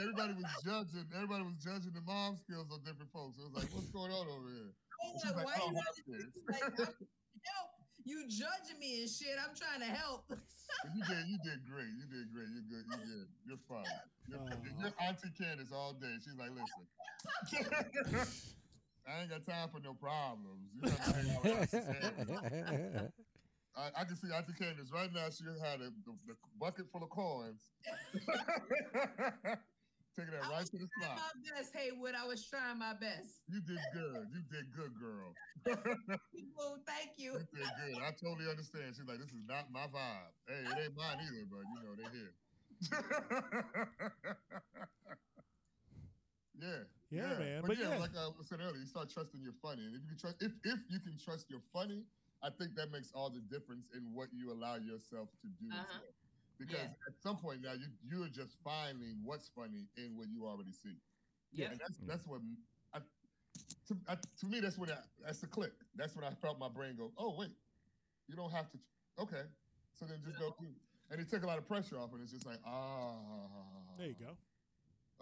everybody 0.00 0.34
was 0.34 0.50
judging. 0.64 1.06
Everybody 1.14 1.44
was 1.44 1.56
judging 1.62 1.92
the 1.94 2.02
mom 2.06 2.36
skills 2.36 2.66
on 2.72 2.80
different 2.84 3.12
folks. 3.12 3.38
It 3.38 3.44
was 3.44 3.54
like, 3.62 3.72
what's 3.72 3.90
going 3.90 4.12
on 4.12 4.26
over 4.26 4.50
here? 4.50 4.72
I 4.74 5.12
was 5.12 5.22
She's 5.22 5.30
like, 5.30 5.44
like, 5.44 5.46
"Why 5.46 5.52
"I 5.54 5.56
you 5.56 5.72
don't 5.72 5.76
have 5.76 5.94
have 5.94 6.06
kids." 6.06 6.38
like, 6.48 6.62
I'm 6.62 6.72
trying 6.74 6.86
to 6.86 7.50
help? 7.54 7.70
You 8.04 8.28
judging 8.28 8.78
me 8.80 9.00
and 9.00 9.08
shit. 9.08 9.32
I'm 9.40 9.56
trying 9.56 9.80
to 9.80 9.88
help. 9.96 10.28
You 10.28 11.02
did, 11.08 11.24
you 11.26 11.38
did 11.40 11.64
great. 11.64 11.88
You 11.88 12.04
did 12.04 12.28
great. 12.34 12.48
You're 12.52 12.68
good. 12.68 12.84
You 12.84 13.00
did. 13.00 13.26
You're 13.48 13.64
fine. 13.64 13.84
You're, 14.28 14.40
Aw. 14.40 14.60
you're 14.78 14.92
Auntie 15.00 15.32
Candace 15.38 15.72
all 15.72 15.94
day. 15.94 16.12
She's 16.22 16.36
like, 16.36 16.50
listen, 16.52 16.84
I 19.08 19.20
ain't 19.22 19.30
got 19.30 19.46
time 19.46 19.68
for 19.72 19.80
no 19.80 19.94
problems. 19.94 20.68
You 23.76 23.82
gotta 23.82 23.96
hang 23.96 23.98
out 23.98 23.98
with 23.98 23.98
Auntie 23.98 23.98
Candace. 23.98 23.98
I, 23.98 24.00
I 24.00 24.04
can 24.04 24.16
see 24.16 24.30
Auntie 24.32 24.52
Candace 24.58 24.90
right 24.92 25.12
now. 25.12 25.30
She 25.30 25.44
had 25.62 25.80
a, 25.80 25.90
the, 26.04 26.12
the 26.26 26.34
bucket 26.58 26.86
full 26.92 27.02
of 27.02 27.10
coins, 27.10 27.62
taking 30.14 30.30
that 30.30 30.44
I 30.44 30.50
right 30.50 30.60
was 30.60 30.70
to 30.70 30.78
the 30.78 30.88
trying 31.00 31.16
spot. 31.18 31.18
my 31.18 31.32
best, 31.50 31.74
Haywood. 31.74 32.14
I 32.14 32.26
was 32.26 32.46
trying 32.46 32.78
my 32.78 32.94
best. 32.94 33.42
You 33.48 33.60
did 33.60 33.78
good. 33.92 34.26
You 34.30 34.42
did 34.50 34.70
good, 34.74 34.94
girl. 34.98 35.34
Well, 36.56 36.78
thank 36.86 37.18
you. 37.18 37.32
You 37.34 37.38
did 37.50 37.66
good. 37.82 37.98
I 38.02 38.12
totally 38.14 38.48
understand. 38.48 38.94
She's 38.94 39.06
like, 39.08 39.18
this 39.18 39.34
is 39.34 39.42
not 39.48 39.72
my 39.72 39.86
vibe. 39.90 40.30
Hey, 40.46 40.62
it 40.62 40.78
ain't 40.86 40.94
mine 40.96 41.18
either, 41.18 41.46
but 41.50 41.66
you 41.66 41.80
know, 41.82 41.94
they're 41.98 42.14
here. 42.14 42.32
yeah. 46.60 46.84
Yeah, 47.10 47.38
man. 47.38 47.60
But, 47.62 47.68
But 47.68 47.78
yeah, 47.78 47.88
yeah. 47.90 47.98
like 47.98 48.14
I 48.16 48.30
said 48.42 48.60
earlier, 48.62 48.78
you 48.80 48.86
start 48.86 49.10
trusting 49.10 49.42
your 49.42 49.52
funny. 49.62 49.82
And 49.86 49.94
if 49.94 50.02
you 50.02 50.08
can 50.08 50.18
trust 50.18 50.36
if, 50.42 50.52
if 50.62 50.78
you 50.90 51.00
can 51.00 51.18
trust 51.18 51.50
your 51.50 51.60
funny, 51.72 52.02
I 52.44 52.50
think 52.50 52.76
that 52.76 52.92
makes 52.92 53.10
all 53.14 53.30
the 53.30 53.40
difference 53.40 53.88
in 53.96 54.12
what 54.12 54.28
you 54.30 54.52
allow 54.52 54.76
yourself 54.76 55.30
to 55.40 55.48
do. 55.58 55.72
Uh-huh. 55.72 55.84
well. 55.88 56.12
Because 56.58 56.76
Yeah. 56.76 57.08
at 57.08 57.16
some 57.20 57.36
point 57.36 57.62
now 57.62 57.72
you 57.72 57.88
you're 58.04 58.28
just 58.28 58.56
finding 58.62 59.18
what's 59.24 59.48
funny 59.48 59.88
in 59.96 60.16
what 60.16 60.28
you 60.28 60.46
already 60.46 60.72
see. 60.72 61.00
Yeah. 61.52 61.70
And 61.70 61.80
that's 61.80 61.98
that's 62.06 62.26
what 62.26 62.40
I, 62.92 62.98
to, 63.88 63.96
I, 64.06 64.14
to 64.14 64.46
me 64.46 64.60
that's 64.60 64.78
when 64.78 64.90
I, 64.90 64.98
that's 65.24 65.40
the 65.40 65.46
click. 65.46 65.72
That's 65.96 66.14
when 66.14 66.24
I 66.24 66.30
felt 66.34 66.58
my 66.58 66.68
brain 66.68 66.96
go, 66.96 67.12
oh 67.16 67.34
wait, 67.38 67.50
you 68.28 68.36
don't 68.36 68.52
have 68.52 68.70
to. 68.70 68.78
Okay, 69.18 69.42
so 69.92 70.04
then 70.06 70.18
just 70.24 70.38
go 70.38 70.50
through, 70.58 70.74
and 71.10 71.20
it 71.20 71.30
took 71.30 71.44
a 71.44 71.46
lot 71.46 71.58
of 71.58 71.66
pressure 71.66 71.98
off, 71.98 72.12
and 72.12 72.22
it's 72.22 72.32
just 72.32 72.46
like 72.46 72.58
ah. 72.66 73.14
there 73.98 74.08
you 74.08 74.14
go. 74.14 74.36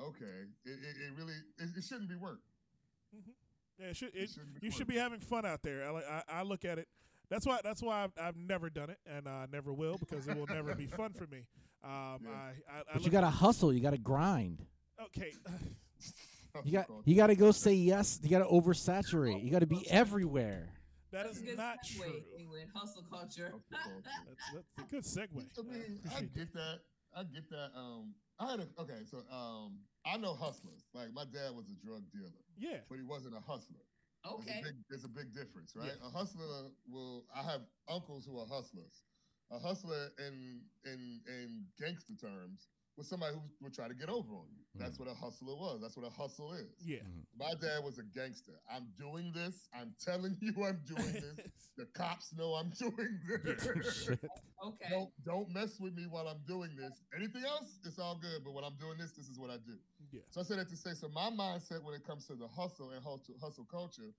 Okay, 0.02 0.48
it, 0.64 0.70
it, 0.70 0.96
it 1.06 1.12
really 1.16 1.34
it, 1.58 1.68
it 1.76 1.84
shouldn't 1.84 2.08
be 2.08 2.16
work. 2.16 2.40
Yeah, 3.78 3.88
it 3.88 3.96
should. 3.96 4.14
It 4.14 4.22
It, 4.24 4.30
shouldn't 4.30 4.60
be 4.60 4.66
you 4.66 4.72
should 4.72 4.86
be 4.86 4.96
having 4.96 5.20
fun 5.20 5.44
out 5.44 5.62
there. 5.62 5.84
I, 5.84 5.92
I, 6.00 6.22
I 6.40 6.42
look 6.42 6.64
at 6.64 6.78
it. 6.78 6.88
That's 7.32 7.46
why. 7.46 7.60
That's 7.64 7.80
why 7.82 8.04
I've, 8.04 8.12
I've 8.22 8.36
never 8.36 8.68
done 8.68 8.90
it, 8.90 8.98
and 9.06 9.26
I 9.26 9.46
never 9.50 9.72
will 9.72 9.96
because 9.96 10.28
it 10.28 10.36
will 10.36 10.46
never 10.46 10.74
be 10.74 10.86
fun 10.86 11.14
for 11.14 11.26
me. 11.28 11.46
Um, 11.82 12.18
Yeah. 12.22 12.28
I, 12.30 12.76
I, 12.76 12.80
I 12.80 12.82
But 12.92 13.04
you 13.06 13.10
got 13.10 13.22
to 13.22 13.30
hustle. 13.30 13.72
You 13.72 13.80
got 13.80 13.92
to 13.92 13.98
grind. 13.98 14.62
Okay. 15.02 15.32
You 16.66 16.72
got. 16.72 16.86
You 17.06 17.16
got 17.16 17.28
to 17.28 17.34
go 17.34 17.50
say 17.50 17.72
yes. 17.72 18.20
You 18.22 18.28
got 18.28 18.40
to 18.40 18.44
oversaturate. 18.44 19.42
You 19.42 19.50
got 19.50 19.60
to 19.60 19.66
be 19.66 19.90
everywhere. 19.90 20.68
That 21.10 21.24
That's 21.24 21.36
is 21.38 21.42
a 21.42 21.46
good 21.46 21.56
not 21.56 21.78
segue, 21.82 21.96
true. 22.02 22.22
England. 22.38 22.68
Hustle 22.74 23.04
culture. 23.10 23.46
Hustle 23.46 23.62
culture. 23.72 24.02
That's, 24.28 24.66
that's 24.76 25.16
a 25.16 25.16
good 25.16 25.30
segue. 25.30 25.48
I 25.58 25.62
mean, 25.62 25.98
I 26.04 26.08
appreciate 26.18 26.34
get 26.34 26.52
that. 26.52 26.78
I 27.16 27.22
get 27.24 27.48
that. 27.48 27.70
Um, 27.74 28.12
I 28.38 28.50
had 28.50 28.60
a 28.60 28.66
okay. 28.82 29.00
So, 29.10 29.22
um, 29.32 29.78
I 30.04 30.18
know 30.18 30.34
hustlers. 30.34 30.84
Like 30.92 31.14
my 31.14 31.24
dad 31.24 31.56
was 31.56 31.64
a 31.70 31.86
drug 31.86 32.02
dealer, 32.12 32.28
Yeah. 32.58 32.80
but 32.88 32.98
he 32.98 33.02
wasn't 33.04 33.34
a 33.34 33.40
hustler. 33.40 33.80
There's 34.24 34.34
Okay. 34.34 34.58
a 34.58 34.62
big, 34.62 34.74
there's 34.88 35.04
a 35.04 35.08
big 35.08 35.32
difference, 35.34 35.74
right? 35.76 35.96
A 36.02 36.10
hustler 36.10 36.70
will. 36.86 37.26
I 37.34 37.42
have 37.42 37.62
uncles 37.88 38.26
who 38.26 38.38
are 38.38 38.46
hustlers. 38.46 39.04
A 39.50 39.58
hustler 39.58 40.10
in 40.18 40.70
in 40.84 41.22
in 41.26 41.68
gangster 41.78 42.14
terms 42.16 42.68
was 42.96 43.08
somebody 43.08 43.34
who 43.34 43.40
would 43.62 43.74
try 43.74 43.88
to 43.88 43.94
get 43.94 44.08
over 44.08 44.34
on 44.34 44.46
you. 44.54 44.62
That's 44.74 44.96
mm. 44.96 45.00
what 45.00 45.08
a 45.08 45.14
hustler 45.14 45.54
was. 45.54 45.80
That's 45.80 45.96
what 45.96 46.06
a 46.06 46.10
hustle 46.10 46.52
is. 46.52 46.72
Yeah. 46.84 46.98
Mm-hmm. 46.98 47.38
My 47.38 47.52
dad 47.60 47.84
was 47.84 47.98
a 47.98 48.02
gangster. 48.02 48.52
I'm 48.70 48.88
doing 48.98 49.32
this. 49.34 49.68
I'm 49.74 49.94
telling 50.02 50.36
you, 50.40 50.52
I'm 50.64 50.80
doing 50.86 51.12
this. 51.12 51.46
The 51.78 51.86
cops 51.86 52.34
know 52.36 52.52
I'm 52.52 52.70
doing 52.78 53.18
this. 53.26 54.10
Okay. 54.64 54.86
Don't 54.90 55.10
don't 55.24 55.50
mess 55.52 55.80
with 55.80 55.92
me 55.96 56.06
while 56.08 56.28
I'm 56.28 56.38
doing 56.46 56.70
this. 56.78 57.02
Anything 57.16 57.42
else, 57.42 57.80
it's 57.84 57.98
all 57.98 58.14
good. 58.14 58.44
But 58.44 58.54
when 58.54 58.62
I'm 58.62 58.76
doing 58.78 58.96
this, 58.96 59.10
this 59.10 59.26
is 59.26 59.36
what 59.36 59.50
I 59.50 59.56
do. 59.56 59.74
yeah. 60.12 60.20
So 60.30 60.40
I 60.40 60.44
said 60.44 60.58
that 60.58 60.68
to 60.68 60.76
say, 60.76 60.94
so 60.94 61.08
my 61.08 61.30
mindset 61.30 61.82
when 61.82 61.94
it 61.94 62.06
comes 62.06 62.28
to 62.28 62.34
the 62.34 62.46
hustle 62.46 62.90
and 62.90 63.02
hustle, 63.02 63.34
hustle 63.42 63.64
culture, 63.64 64.14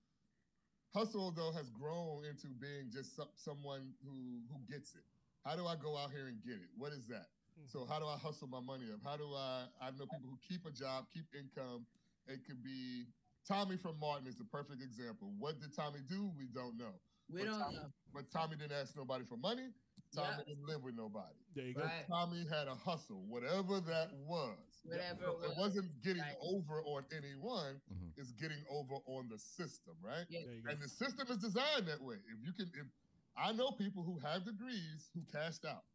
hustle 0.93 1.32
though 1.32 1.53
has 1.53 1.69
grown 1.69 2.26
into 2.26 2.47
being 2.59 2.91
just 2.91 3.15
some, 3.15 3.30
someone 3.36 3.93
who 4.03 4.43
who 4.51 4.59
gets 4.69 4.95
it. 4.95 5.03
How 5.45 5.55
do 5.55 5.65
I 5.65 5.76
go 5.76 5.95
out 5.95 6.11
here 6.11 6.28
and 6.28 6.43
get 6.43 6.55
it? 6.55 6.67
What 6.76 6.91
is 6.91 7.07
that? 7.07 7.28
So 7.66 7.86
how 7.89 7.99
do 7.99 8.06
I 8.06 8.18
hustle 8.18 8.47
my 8.47 8.60
money 8.60 8.86
up? 8.93 8.99
How 9.04 9.18
do 9.18 9.34
I? 9.34 9.66
I 9.82 9.91
know 9.91 10.06
people 10.06 10.30
who 10.30 10.38
keep 10.47 10.66
a 10.66 10.72
job, 10.72 11.06
keep 11.14 11.26
income. 11.34 11.86
It 12.28 12.41
could 12.45 12.64
be 12.64 13.06
Tommy 13.47 13.78
from 13.78 13.99
Martin 13.99 14.28
is 14.28 14.38
the 14.38 14.45
perfect 14.45 14.82
example. 14.82 15.34
What 15.39 15.60
did 15.60 15.76
Tommy 15.76 15.99
do? 16.08 16.32
We 16.38 16.47
don't 16.54 16.78
know. 16.78 16.93
We 17.30 17.39
But 17.41 17.45
don't 17.49 17.60
Tommy- 17.60 17.76
know. 17.76 17.91
But 18.14 18.32
Tommy 18.32 18.56
didn't 18.58 18.74
ask 18.74 18.95
nobody 18.95 19.26
for 19.26 19.38
money. 19.38 19.70
Tommy 20.16 20.28
Yeah. 20.38 20.43
didn't 20.45 20.66
live 20.66 20.84
with 20.84 20.95
nobody. 20.95 21.36
There 21.56 21.66
you 21.66 21.74
go. 21.74 21.82
Right. 21.82 22.06
Tommy 22.08 22.45
had 22.47 22.68
a 22.68 22.76
hustle, 22.76 23.24
whatever 23.26 23.80
that 23.82 24.14
was. 24.14 24.58
Whatever 24.84 25.24
So 25.26 25.32
it 25.41 25.45
it 25.45 25.47
was. 25.49 25.58
wasn't 25.58 26.01
getting 26.01 26.22
Right. 26.22 26.38
over 26.41 26.84
on 26.84 27.06
anyone, 27.12 27.82
Mhm. 27.91 28.14
it's 28.18 28.32
getting 28.34 28.64
over 28.70 28.95
on 29.08 29.30
the 29.30 29.39
system, 29.39 29.95
right? 30.01 30.26
Yeah. 30.30 30.43
There 30.45 30.56
you 30.56 30.62
go. 30.62 30.70
And 30.72 30.82
the 30.82 30.89
system 30.89 31.28
is 31.30 31.38
designed 31.38 31.88
that 31.88 32.01
way. 32.01 32.18
If 32.28 32.43
you 32.45 32.54
can, 32.54 32.68
if 32.76 32.88
I 33.36 33.51
know 33.54 33.72
people 33.72 34.04
who 34.04 34.20
have 34.20 34.43
degrees 34.45 35.10
who 35.14 35.24
cashed 35.26 35.66
out, 35.66 35.86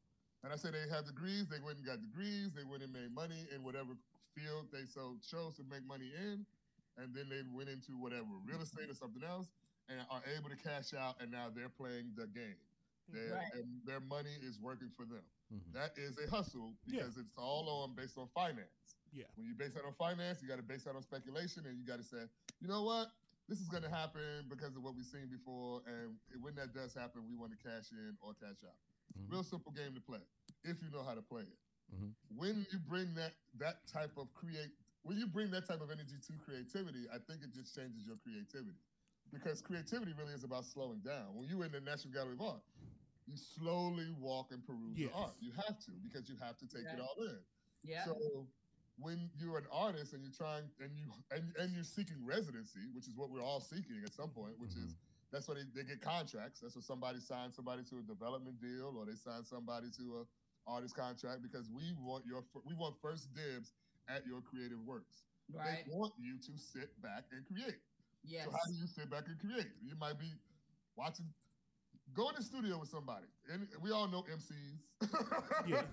and 0.44 0.52
I 0.52 0.56
say 0.56 0.70
they 0.70 0.88
had 0.88 1.04
degrees, 1.06 1.48
they 1.48 1.60
went 1.60 1.78
and 1.78 1.86
got 1.86 2.00
degrees, 2.00 2.54
they 2.54 2.64
went 2.64 2.82
and 2.82 2.92
made 2.92 3.12
money 3.14 3.46
in 3.54 3.62
whatever 3.62 3.94
field 4.34 4.66
they 4.72 4.84
so 4.86 5.16
chose 5.28 5.56
to 5.56 5.64
make 5.70 5.84
money 5.86 6.10
in, 6.14 6.46
and 6.96 7.14
then 7.14 7.26
they 7.28 7.42
went 7.54 7.68
into 7.68 7.96
whatever 7.98 8.26
real 8.46 8.60
estate 8.62 8.90
or 8.90 8.94
something 8.94 9.22
else, 9.24 9.48
and 9.88 9.98
are 10.10 10.22
able 10.36 10.50
to 10.50 10.56
cash 10.56 10.94
out, 10.94 11.16
and 11.20 11.30
now 11.30 11.46
they're 11.54 11.68
playing 11.72 12.12
the 12.16 12.26
game. 12.28 12.58
Their, 13.08 13.32
Right. 13.34 13.52
and 13.54 13.80
their 13.86 14.00
money 14.00 14.36
is 14.42 14.60
working 14.60 14.90
for 14.90 15.06
them. 15.06 15.24
Mhm. 15.50 15.72
That 15.72 15.96
is 15.96 16.18
a 16.18 16.28
hustle 16.28 16.76
Yeah. 16.84 17.00
because 17.00 17.16
it's 17.16 17.32
all 17.38 17.66
on 17.82 17.94
based 17.94 18.18
on 18.18 18.28
finance. 18.28 18.96
Yeah. 19.12 19.24
When 19.36 19.46
you 19.46 19.54
base 19.54 19.72
that 19.72 19.84
on 19.86 19.94
finance, 19.94 20.42
you 20.42 20.48
got 20.48 20.56
to 20.56 20.62
base 20.62 20.84
that 20.84 20.94
on 20.94 21.02
speculation, 21.02 21.64
and 21.64 21.78
you 21.78 21.86
got 21.86 21.96
to 21.96 22.04
say, 22.04 22.28
you 22.60 22.68
know 22.68 22.82
what, 22.82 23.10
this 23.48 23.60
is 23.62 23.68
going 23.68 23.82
to 23.82 23.88
happen 23.88 24.46
because 24.50 24.76
of 24.76 24.82
what 24.82 24.94
we've 24.94 25.06
seen 25.06 25.26
before, 25.30 25.80
and 25.86 26.20
when 26.42 26.54
that 26.56 26.74
does 26.74 26.92
happen, 26.92 27.26
we 27.26 27.34
want 27.34 27.50
to 27.50 27.56
cash 27.56 27.90
in 27.92 28.18
or 28.20 28.34
cash 28.34 28.62
out. 28.62 28.76
Mhm. 29.16 29.30
Real 29.30 29.42
simple 29.44 29.72
game 29.72 29.94
to 29.94 30.00
play 30.00 30.20
if 30.64 30.82
you 30.82 30.90
know 30.90 31.02
how 31.02 31.14
to 31.14 31.22
play 31.22 31.42
it. 31.42 31.58
Mhm. 31.94 32.14
When 32.36 32.66
you 32.72 32.78
bring 32.78 33.14
that 33.14 33.34
that 33.54 33.86
type 33.86 34.16
of 34.16 34.32
create, 34.34 34.70
when 35.02 35.16
you 35.18 35.26
bring 35.26 35.50
that 35.50 35.66
type 35.66 35.80
of 35.80 35.90
energy 35.90 36.18
to 36.18 36.32
creativity, 36.38 37.08
I 37.10 37.18
think 37.18 37.42
it 37.42 37.52
just 37.52 37.74
changes 37.74 38.06
your 38.06 38.16
creativity 38.18 38.78
because 39.30 39.62
creativity 39.62 40.12
really 40.12 40.34
is 40.34 40.44
about 40.44 40.64
slowing 40.64 41.00
down. 41.00 41.34
When 41.34 41.48
you're 41.48 41.64
in 41.64 41.72
the 41.72 41.80
National 41.80 42.12
Gallery 42.12 42.34
of 42.34 42.40
Art, 42.42 42.62
you 43.26 43.36
slowly 43.36 44.10
walk 44.12 44.52
and 44.52 44.64
peruse 44.64 44.96
Yes. 44.96 45.10
the 45.10 45.16
art. 45.16 45.36
You 45.42 45.52
have 45.52 45.78
to 45.84 45.90
because 46.02 46.28
you 46.28 46.36
have 46.36 46.56
to 46.58 46.66
take 46.66 46.84
Right. 46.86 46.94
it 46.98 47.00
all 47.00 47.22
in. 47.22 47.44
Yeah. 47.82 48.04
So 48.04 48.46
when 48.96 49.30
you're 49.36 49.58
an 49.58 49.66
artist 49.68 50.12
and 50.12 50.22
you're 50.22 50.32
trying 50.32 50.70
and 50.80 50.96
you 50.98 51.12
and, 51.30 51.54
and 51.56 51.72
you're 51.72 51.84
seeking 51.84 52.24
residency, 52.24 52.86
which 52.92 53.06
is 53.06 53.14
what 53.16 53.30
we're 53.30 53.42
all 53.42 53.60
seeking 53.60 54.02
at 54.04 54.12
some 54.12 54.30
point, 54.30 54.58
which 54.58 54.74
is 54.76 54.94
that's 55.32 55.48
what 55.48 55.58
they, 55.58 55.64
they 55.74 55.86
get 55.86 56.00
contracts. 56.00 56.60
That's 56.60 56.74
what 56.74 56.84
somebody 56.84 57.20
signs 57.20 57.56
somebody 57.56 57.82
to 57.90 57.98
a 57.98 58.02
development 58.02 58.60
deal 58.60 58.94
or 58.96 59.04
they 59.04 59.16
sign 59.16 59.44
somebody 59.44 59.88
to 59.98 60.24
a 60.24 60.70
artist 60.70 60.96
contract 60.96 61.42
because 61.42 61.68
we 61.72 61.92
want 62.00 62.24
your 62.26 62.44
we 62.64 62.74
want 62.74 62.94
first 63.00 63.32
dibs 63.34 63.72
at 64.08 64.26
your 64.26 64.40
creative 64.40 64.80
works. 64.84 65.24
right. 65.52 65.84
They 65.84 65.92
want 65.92 66.12
you 66.18 66.36
to 66.38 66.52
sit 66.56 66.90
back 67.02 67.24
and 67.32 67.44
create. 67.46 67.80
Yes. 68.24 68.44
So 68.44 68.50
how 68.50 68.64
do 68.68 68.76
you 68.76 68.86
sit 68.86 69.10
back 69.10 69.24
and 69.28 69.38
create? 69.38 69.72
You 69.82 69.96
might 69.96 70.18
be 70.18 70.32
watching 70.96 71.26
go 72.14 72.28
in 72.28 72.34
the 72.36 72.42
studio 72.42 72.78
with 72.78 72.88
somebody. 72.88 73.26
And 73.52 73.68
we 73.82 73.90
all 73.90 74.08
know 74.08 74.24
MCs. 74.24 75.08
Yeah. 75.66 75.82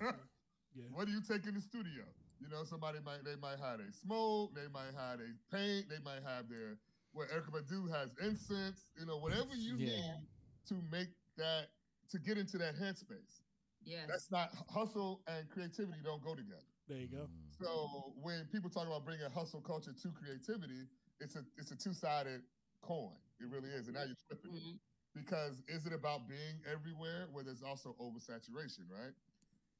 Yeah. 0.76 0.92
What 0.92 1.06
do 1.06 1.12
you 1.12 1.22
take 1.24 1.48
in 1.48 1.54
the 1.54 1.60
studio? 1.64 2.04
You 2.38 2.52
know, 2.52 2.62
somebody 2.64 2.98
might 3.00 3.24
they 3.24 3.40
might 3.40 3.56
have 3.64 3.80
a 3.80 3.88
smoke, 3.96 4.52
they 4.52 4.68
might 4.68 4.92
have 4.92 5.20
a 5.24 5.32
paint, 5.48 5.88
they 5.88 5.96
might 6.04 6.20
have 6.20 6.52
their 6.52 6.76
what 7.16 7.28
Erykah 7.32 7.50
Badu 7.64 7.88
has 7.90 8.10
incense, 8.20 8.90
you 8.98 9.06
know, 9.06 9.16
whatever 9.16 9.54
you 9.56 9.76
Yeah. 9.76 9.88
need 9.88 10.28
to 10.68 10.74
make 10.92 11.08
that 11.36 11.68
to 12.10 12.18
get 12.18 12.36
into 12.38 12.58
that 12.58 12.76
headspace. 12.76 13.40
yes. 13.82 14.06
That's 14.08 14.30
not 14.30 14.52
hustle 14.68 15.22
and 15.26 15.48
creativity 15.48 15.98
don't 16.04 16.22
go 16.22 16.34
together. 16.34 16.60
There 16.88 16.98
you 16.98 17.08
go. 17.08 17.28
So 17.58 18.12
when 18.22 18.44
people 18.52 18.68
talk 18.70 18.86
about 18.86 19.04
bringing 19.04 19.28
hustle 19.30 19.60
culture 19.60 19.92
to 19.92 20.12
creativity, 20.12 20.86
it's 21.20 21.34
a 21.36 21.44
it's 21.56 21.70
a 21.72 21.76
two 21.76 21.92
sided 21.94 22.42
coin. 22.82 23.16
It 23.40 23.48
really 23.48 23.70
is, 23.70 23.86
and 23.88 23.94
now 23.96 24.04
you're 24.04 24.16
flipping 24.28 24.54
it. 24.54 24.62
Mhm. 24.62 24.78
Because 25.14 25.62
is 25.68 25.86
it 25.86 25.92
about 25.94 26.28
being 26.28 26.60
everywhere 26.66 27.26
where 27.32 27.42
there's 27.42 27.62
also 27.62 27.94
oversaturation, 27.98 28.88
right? 28.90 29.14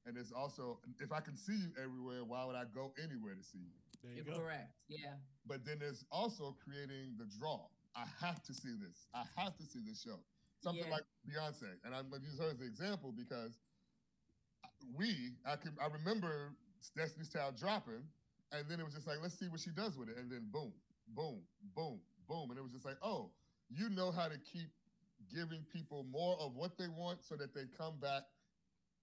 And 0.07 0.17
it's 0.17 0.33
also 0.33 0.81
if 1.01 1.13
I 1.13 1.21
can 1.21 1.37
see 1.37 1.57
you 1.57 1.73
everywhere, 1.77 2.25
why 2.25 2.45
would 2.45 2.57
I 2.57 2.65
go 2.65 2.95
anywhere 3.03 3.35
to 3.35 3.43
see 3.43 3.59
you? 3.59 3.75
There 4.07 4.17
you 4.17 4.23
You're 4.25 4.35
go. 4.35 4.41
correct. 4.41 4.71
Yeah. 4.89 5.19
But 5.47 5.65
then 5.65 5.79
there's 5.81 6.05
also 6.11 6.57
creating 6.63 7.19
the 7.19 7.27
draw. 7.39 7.67
I 7.97 8.05
have 8.21 8.43
to 8.45 8.55
see 8.55 8.75
this. 8.79 9.09
I 9.15 9.25
have 9.37 9.57
to 9.57 9.65
see 9.65 9.81
this 9.85 10.03
show. 10.03 10.21
Something 10.63 10.85
Yeah. 10.85 10.91
like 10.91 11.05
Beyonce, 11.27 11.79
and 11.85 11.95
I'm 11.95 12.09
gonna 12.09 12.25
use 12.25 12.39
her 12.39 12.51
as 12.51 12.61
an 12.61 12.67
example 12.67 13.13
because 13.13 13.59
we, 14.95 15.37
I 15.45 15.57
can, 15.57 15.77
I 15.81 15.87
remember 15.87 16.57
Destiny's 16.97 17.31
Child 17.31 17.57
dropping, 17.57 18.09
and 18.53 18.69
then 18.69 18.81
it 18.81 18.85
was 18.85 18.95
just 18.95 19.07
like, 19.07 19.19
let's 19.23 19.39
see 19.39 19.49
what 19.49 19.61
she 19.61 19.71
does 19.71 19.97
with 19.97 20.09
it, 20.09 20.17
and 20.17 20.31
then 20.31 20.49
boom, 20.51 20.73
boom, 21.09 21.43
boom, 21.75 22.01
boom, 22.29 22.51
and 22.51 22.59
it 22.59 22.63
was 22.63 22.73
just 22.73 22.85
like, 22.85 22.97
oh, 23.03 23.31
you 23.69 23.89
know 23.91 24.11
how 24.11 24.29
to 24.29 24.39
keep 24.39 24.71
giving 25.33 25.65
people 25.73 26.05
more 26.05 26.37
of 26.41 26.55
what 26.55 26.79
they 26.79 26.89
want, 26.89 27.25
so 27.25 27.37
that 27.37 27.55
they 27.55 27.65
come 27.77 27.99
back 28.01 28.23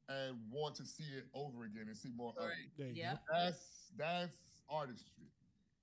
and 0.10 0.38
want 0.52 0.76
to 0.76 0.86
see 0.86 1.06
it 1.18 1.26
over 1.34 1.64
again 1.64 1.86
and 1.88 1.98
see 1.98 2.10
more 2.16 2.34
of 2.38 2.44
it. 2.44 2.48
Correct. 2.48 2.78
There 2.78 2.88
you 2.88 3.02
Yep. 3.04 3.24
That's 3.32 3.92
that's 3.98 4.38
artistry. 4.74 5.30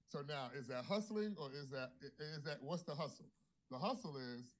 So 0.08 0.22
now, 0.26 0.50
is 0.58 0.66
that 0.68 0.84
hustling 0.84 1.36
or 1.38 1.50
is 1.54 1.70
that 1.70 1.92
i- 2.02 2.22
is 2.36 2.42
that 2.42 2.62
what's 2.62 2.82
the 2.82 2.94
hustle? 2.94 3.30
The 3.70 3.78
hustle 3.78 4.16
is 4.16 4.54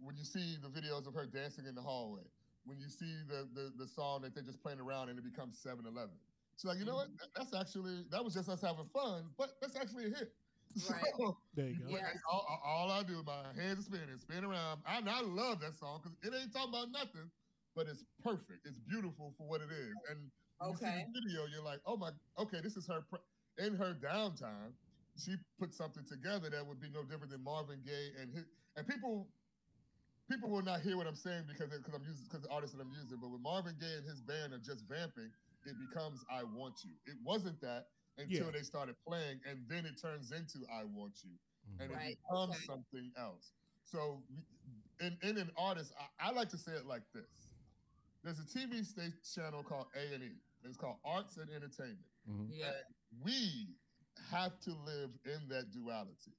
when 0.00 0.16
you 0.16 0.24
see 0.24 0.56
the 0.62 0.68
videos 0.68 1.06
of 1.06 1.14
her 1.14 1.26
dancing 1.26 1.66
in 1.66 1.74
the 1.74 1.82
hallway, 1.82 2.22
when 2.64 2.78
you 2.78 2.88
see 2.88 3.14
the 3.28 3.48
the, 3.54 3.72
the 3.76 3.86
song 3.86 4.22
that 4.22 4.34
they're 4.34 4.44
just 4.44 4.62
playing 4.62 4.80
around 4.80 5.08
and 5.08 5.18
it 5.18 5.24
becomes 5.24 5.58
7-Eleven. 5.64 6.14
She's 6.56 6.64
like, 6.64 6.78
you 6.78 6.84
know 6.84 6.94
what? 6.96 7.06
Mm-hmm. 7.08 7.30
That's 7.36 7.54
actually 7.54 8.04
that 8.10 8.24
was 8.24 8.34
just 8.34 8.48
us 8.48 8.60
having 8.60 8.86
fun, 8.92 9.24
but 9.36 9.50
that's 9.60 9.76
actually 9.76 10.06
a 10.06 10.10
hit. 10.10 10.32
Right. 10.90 11.00
So, 11.16 11.36
There 11.54 11.66
you 11.68 11.80
go. 11.80 11.92
like, 11.92 12.02
Yes. 12.02 12.18
all, 12.30 12.44
all- 12.46 12.62
all 12.62 12.90
I 12.92 13.02
do, 13.02 13.22
my 13.26 13.40
hands 13.56 13.80
are 13.80 13.82
spinning, 13.88 14.18
spin 14.18 14.44
around. 14.44 14.80
I, 14.86 14.98
and 14.98 15.08
I 15.08 15.22
love 15.22 15.60
that 15.60 15.74
song 15.74 16.00
because 16.02 16.14
it 16.22 16.30
ain't 16.38 16.52
talking 16.52 16.68
about 16.68 16.90
nothing, 16.92 17.30
but 17.74 17.86
it's 17.88 18.04
perfect. 18.22 18.66
It's 18.66 18.78
beautiful 18.86 19.32
for 19.38 19.48
what 19.48 19.62
it 19.62 19.70
is. 19.72 19.94
And 20.10 20.18
when 20.18 20.28
you 20.28 20.28
see 20.28 20.47
Okay. 20.62 21.06
the 21.12 21.20
video, 21.20 21.46
you're 21.46 21.62
like, 21.62 21.80
oh 21.86 21.96
my, 21.96 22.10
okay, 22.38 22.60
this 22.62 22.76
is 22.76 22.86
her 22.86 23.02
pr- 23.08 23.22
in 23.64 23.74
her 23.74 23.94
downtime. 23.94 24.72
She 25.16 25.36
put 25.58 25.74
something 25.74 26.04
together 26.04 26.48
that 26.50 26.64
would 26.66 26.80
be 26.80 26.88
no 26.92 27.02
different 27.02 27.30
than 27.30 27.42
Marvin 27.42 27.80
Gaye 27.84 28.10
and 28.20 28.32
his, 28.32 28.44
and 28.76 28.86
people. 28.86 29.28
People 30.30 30.50
will 30.50 30.62
not 30.62 30.82
hear 30.82 30.94
what 30.98 31.06
I'm 31.06 31.16
saying 31.16 31.44
because 31.48 31.70
because 31.70 31.94
I'm 31.94 32.04
using 32.04 32.24
because 32.28 32.42
the 32.42 32.50
artist 32.50 32.76
that 32.76 32.82
I'm 32.82 32.92
using. 32.92 33.16
But 33.18 33.30
when 33.30 33.40
Marvin 33.42 33.74
Gaye 33.80 33.96
and 33.96 34.06
his 34.06 34.20
band 34.20 34.52
are 34.52 34.58
just 34.60 34.84
vamping, 34.86 35.30
it 35.64 35.74
becomes 35.88 36.22
"I 36.30 36.44
Want 36.44 36.74
You." 36.84 36.92
It 37.06 37.16
wasn't 37.24 37.58
that 37.62 37.86
until 38.18 38.44
Yeah. 38.46 38.50
they 38.52 38.60
started 38.62 38.94
playing, 39.06 39.40
and 39.48 39.64
then 39.68 39.86
it 39.86 39.96
turns 40.00 40.30
into 40.30 40.66
"I 40.70 40.84
Want 40.84 41.24
You." 41.24 41.30
Mm-hmm. 41.32 41.80
and 41.82 41.90
Right, 41.94 42.10
it 42.12 42.18
becomes 42.28 42.56
okay. 42.56 42.64
something 42.66 43.10
else. 43.16 43.52
So, 43.84 44.22
in, 45.00 45.16
in 45.22 45.38
an 45.38 45.50
artist, 45.56 45.94
I, 46.20 46.28
I 46.28 46.32
like 46.32 46.50
to 46.50 46.58
say 46.58 46.72
it 46.72 46.84
like 46.84 47.02
this: 47.14 47.48
There's 48.22 48.38
a 48.38 48.44
TV 48.44 48.84
station 48.84 49.14
channel 49.34 49.62
called 49.62 49.86
A 49.96 50.14
and 50.14 50.22
E. 50.24 50.32
It's 50.68 50.76
called 50.76 50.96
Arts 51.04 51.36
and 51.38 51.48
Entertainment. 51.50 51.98
Yeah. 52.50 52.70
We 53.24 53.68
have 54.30 54.58
to 54.60 54.70
live 54.84 55.10
in 55.24 55.48
that 55.48 55.70
duality. 55.72 56.34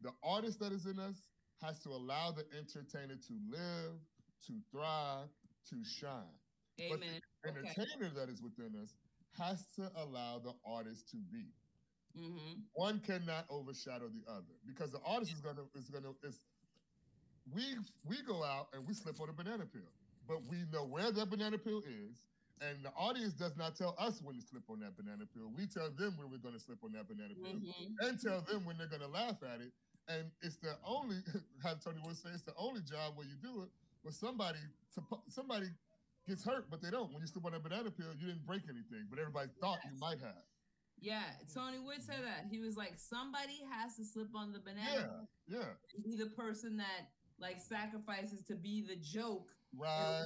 The 0.00 0.10
artist 0.22 0.60
that 0.60 0.72
is 0.72 0.86
in 0.86 0.98
us 0.98 1.16
has 1.62 1.78
to 1.80 1.90
allow 1.90 2.30
the 2.30 2.44
entertainer 2.56 3.16
to 3.16 3.34
live, 3.50 3.98
to 4.46 4.52
thrive, 4.70 5.28
to 5.70 5.76
shine. 5.84 6.38
But 6.78 6.98
Amen. 7.02 7.20
the 7.42 7.50
Okay. 7.50 7.58
entertainer 7.58 8.10
that 8.14 8.28
is 8.28 8.42
within 8.42 8.74
us 8.82 8.94
has 9.36 9.64
to 9.76 9.90
allow 9.96 10.38
the 10.38 10.54
artist 10.64 11.08
to 11.10 11.16
be. 11.30 11.52
Mm-hmm. 12.16 12.60
One 12.72 13.00
cannot 13.00 13.44
overshadow 13.50 14.08
the 14.08 14.24
other 14.30 14.54
because 14.66 14.90
the 14.92 15.00
artist 15.04 15.32
is 15.32 15.40
gonna 15.40 15.62
is 15.74 15.90
gonna 15.90 16.10
is 16.24 16.40
we 17.52 17.76
we 18.06 18.16
go 18.26 18.42
out 18.42 18.68
and 18.72 18.86
we 18.86 18.94
slip 18.94 19.20
on 19.20 19.28
a 19.28 19.32
banana 19.32 19.66
peel, 19.66 19.92
but 20.26 20.38
we 20.50 20.64
know 20.72 20.84
where 20.86 21.10
that 21.12 21.30
banana 21.30 21.58
peel 21.58 21.82
is, 21.86 22.16
and 22.60 22.84
the 22.84 22.92
audience 22.96 23.32
does 23.34 23.56
not 23.56 23.76
tell 23.76 23.94
us 23.98 24.20
when 24.22 24.36
to 24.36 24.42
slip 24.42 24.64
on 24.70 24.80
that 24.80 24.96
banana 24.96 25.24
peel. 25.32 25.50
We 25.54 25.66
tell 25.66 25.90
them 25.90 26.14
when 26.16 26.30
we're 26.30 26.38
gonna 26.42 26.58
slip 26.60 26.82
on 26.84 26.92
that 26.92 27.08
banana 27.08 27.34
peel, 27.34 27.54
Mm-hmm. 27.54 28.06
and 28.06 28.20
tell 28.20 28.40
them 28.42 28.64
when 28.64 28.78
they're 28.78 28.86
gonna 28.90 29.08
laugh 29.08 29.36
at 29.42 29.60
it. 29.60 29.72
And 30.08 30.30
it's 30.42 30.56
the 30.56 30.76
only, 30.86 31.16
how 31.62 31.74
Tony 31.74 32.00
would 32.04 32.16
say, 32.16 32.30
it's 32.32 32.42
the 32.42 32.54
only 32.56 32.80
job 32.80 33.16
where 33.16 33.26
you 33.26 33.36
do 33.42 33.62
it 33.62 33.68
where 34.02 34.12
somebody 34.12 34.58
somebody 35.28 35.66
gets 36.26 36.44
hurt, 36.44 36.66
but 36.70 36.80
they 36.82 36.90
don't. 36.90 37.12
When 37.12 37.20
you 37.20 37.26
slip 37.26 37.44
on 37.44 37.52
that 37.52 37.62
banana 37.62 37.90
peel, 37.90 38.06
you 38.18 38.26
didn't 38.28 38.46
break 38.46 38.62
anything, 38.68 39.06
but 39.10 39.18
everybody 39.18 39.48
thought 39.60 39.78
you 39.84 39.98
might 39.98 40.20
have. 40.20 40.44
Yeah, 41.00 41.22
Tony 41.54 41.78
would 41.78 42.02
say 42.02 42.16
that. 42.24 42.46
He 42.50 42.58
was 42.58 42.76
like, 42.76 42.94
somebody 42.98 43.62
has 43.70 43.96
to 43.96 44.04
slip 44.04 44.34
on 44.34 44.52
the 44.52 44.58
banana 44.58 45.26
Yeah, 45.46 45.58
yeah, 45.58 46.02
be 46.04 46.16
the 46.16 46.30
person 46.30 46.76
that 46.78 47.10
like 47.38 47.60
sacrifices 47.60 48.42
to 48.48 48.56
be 48.56 48.82
the 48.82 48.96
joke 48.96 49.50
right, 49.76 50.24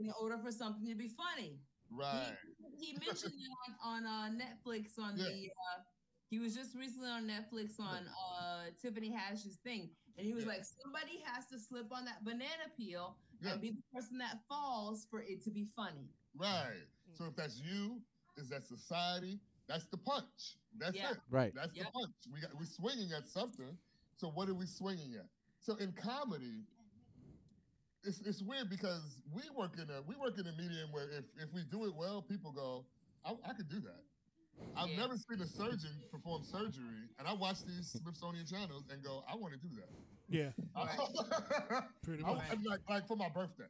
in 0.00 0.12
order 0.20 0.38
for 0.38 0.50
something 0.50 0.86
to 0.88 0.94
be 0.94 1.08
funny. 1.08 1.58
right. 1.90 2.34
He, 2.78 2.86
he 2.86 2.92
mentioned 2.94 3.32
that 3.32 3.74
on, 3.84 4.04
on 4.06 4.06
uh, 4.06 4.30
Netflix 4.44 4.98
on 4.98 5.16
Yeah. 5.16 5.24
the 5.24 5.50
uh, 5.50 5.80
he 6.30 6.38
was 6.38 6.54
just 6.54 6.74
recently 6.76 7.08
on 7.08 7.26
Netflix 7.26 7.80
on 7.80 8.04
uh, 8.06 8.64
Tiffany 8.80 9.10
Haddish's 9.10 9.56
thing, 9.64 9.88
and 10.18 10.26
he 10.26 10.34
was 10.34 10.44
Yeah. 10.44 10.50
like, 10.50 10.62
somebody 10.82 11.22
has 11.24 11.46
to 11.46 11.58
slip 11.58 11.90
on 11.90 12.04
that 12.04 12.22
banana 12.24 12.68
peel 12.76 13.16
Yeah. 13.40 13.52
and 13.52 13.60
be 13.62 13.70
the 13.70 13.82
person 13.94 14.18
that 14.18 14.38
falls 14.48 15.06
for 15.10 15.22
it 15.22 15.42
to 15.44 15.50
be 15.50 15.64
funny. 15.74 16.10
Right. 16.36 16.84
So 17.14 17.24
if 17.26 17.36
that's 17.36 17.58
you, 17.58 18.02
is 18.36 18.48
that 18.50 18.66
society? 18.66 19.40
That's 19.68 19.86
the 19.86 19.96
punch. 19.96 20.58
That's 20.76 20.94
Yeah. 20.96 21.12
it. 21.12 21.18
Right. 21.30 21.52
That's 21.54 21.74
Yep. 21.74 21.86
the 21.86 21.92
punch. 21.92 22.14
We 22.30 22.40
got 22.40 22.54
we 22.58 22.66
swinging 22.66 23.12
at 23.12 23.26
something. 23.26 23.78
So 24.16 24.28
what 24.30 24.48
are 24.50 24.54
we 24.54 24.66
swinging 24.66 25.14
at? 25.14 25.26
So 25.60 25.76
in 25.76 25.92
comedy, 25.92 26.64
it's 28.04 28.20
it's 28.20 28.42
weird 28.42 28.70
because 28.70 29.20
we 29.34 29.42
work 29.56 29.72
in 29.76 29.88
a 29.90 30.02
we 30.06 30.14
work 30.16 30.38
in 30.38 30.46
a 30.46 30.52
medium 30.52 30.90
where 30.92 31.04
if 31.10 31.24
if 31.42 31.52
we 31.52 31.62
do 31.70 31.84
it 31.86 31.94
well, 31.94 32.22
people 32.22 32.52
go, 32.52 32.84
I, 33.24 33.32
I 33.48 33.52
could 33.54 33.68
do 33.68 33.80
that. 33.80 34.02
I've 34.76 34.88
Yeah. 34.90 34.96
never 34.96 35.16
seen 35.16 35.40
a 35.40 35.46
surgeon 35.46 35.90
perform 36.10 36.42
surgery, 36.42 37.06
and 37.18 37.28
I 37.28 37.32
watch 37.32 37.64
these 37.64 37.88
Smithsonian 37.90 38.44
channels 38.46 38.84
and 38.92 39.02
go, 39.04 39.22
I 39.30 39.36
want 39.36 39.54
to 39.54 39.58
do 39.60 39.68
that. 39.76 39.88
Yeah, 40.30 40.50
pretty 42.02 42.24
I, 42.24 42.34
much. 42.34 42.42
I'm 42.50 42.62
like, 42.64 42.80
like 42.88 43.06
for 43.06 43.16
my 43.16 43.28
birthday. 43.28 43.64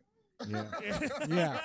Yeah. 0.49 0.65
yeah. 0.83 1.09
Yeah. 1.29 1.61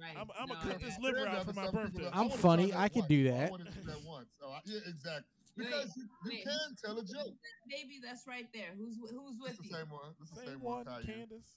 Right. 0.00 0.16
I'm, 0.16 0.26
I'm 0.38 0.48
No, 0.48 0.54
gonna 0.54 0.72
cut 0.72 0.80
yeah. 0.80 0.86
this 0.86 0.98
liver 1.00 1.26
out 1.28 1.44
for 1.46 1.52
my 1.52 1.70
birthday. 1.70 2.06
are- 2.06 2.10
I'm 2.14 2.30
funny, 2.30 2.70
try 2.70 2.84
I 2.84 2.88
could 2.88 3.00
once. 3.02 3.08
do 3.08 3.28
I 3.28 3.30
that. 3.30 3.50
want 3.50 3.66
to 3.66 3.70
do 3.72 3.82
that 3.86 4.02
once. 4.04 4.28
So 4.40 4.46
I, 4.48 4.60
yeah, 4.64 4.80
exactly. 4.86 5.24
Wait, 5.56 5.66
Because 5.66 5.96
you, 5.96 6.02
you 6.24 6.30
wait. 6.30 6.44
can 6.44 6.76
tell 6.84 6.98
a 6.98 7.02
joke. 7.04 7.34
Baby, 7.68 8.00
that's 8.04 8.26
right 8.26 8.46
there. 8.52 8.72
Who's 8.76 8.96
who's 9.00 9.36
It's 9.36 9.40
with 9.40 9.56
the 9.58 9.64
you? 9.68 9.74
same 9.74 9.88
one. 9.90 10.12
It's 10.20 10.30
the 10.30 10.36
Same 10.40 10.48
same 10.48 10.60
one, 10.60 10.84
one. 10.84 11.02
Candace. 11.04 11.56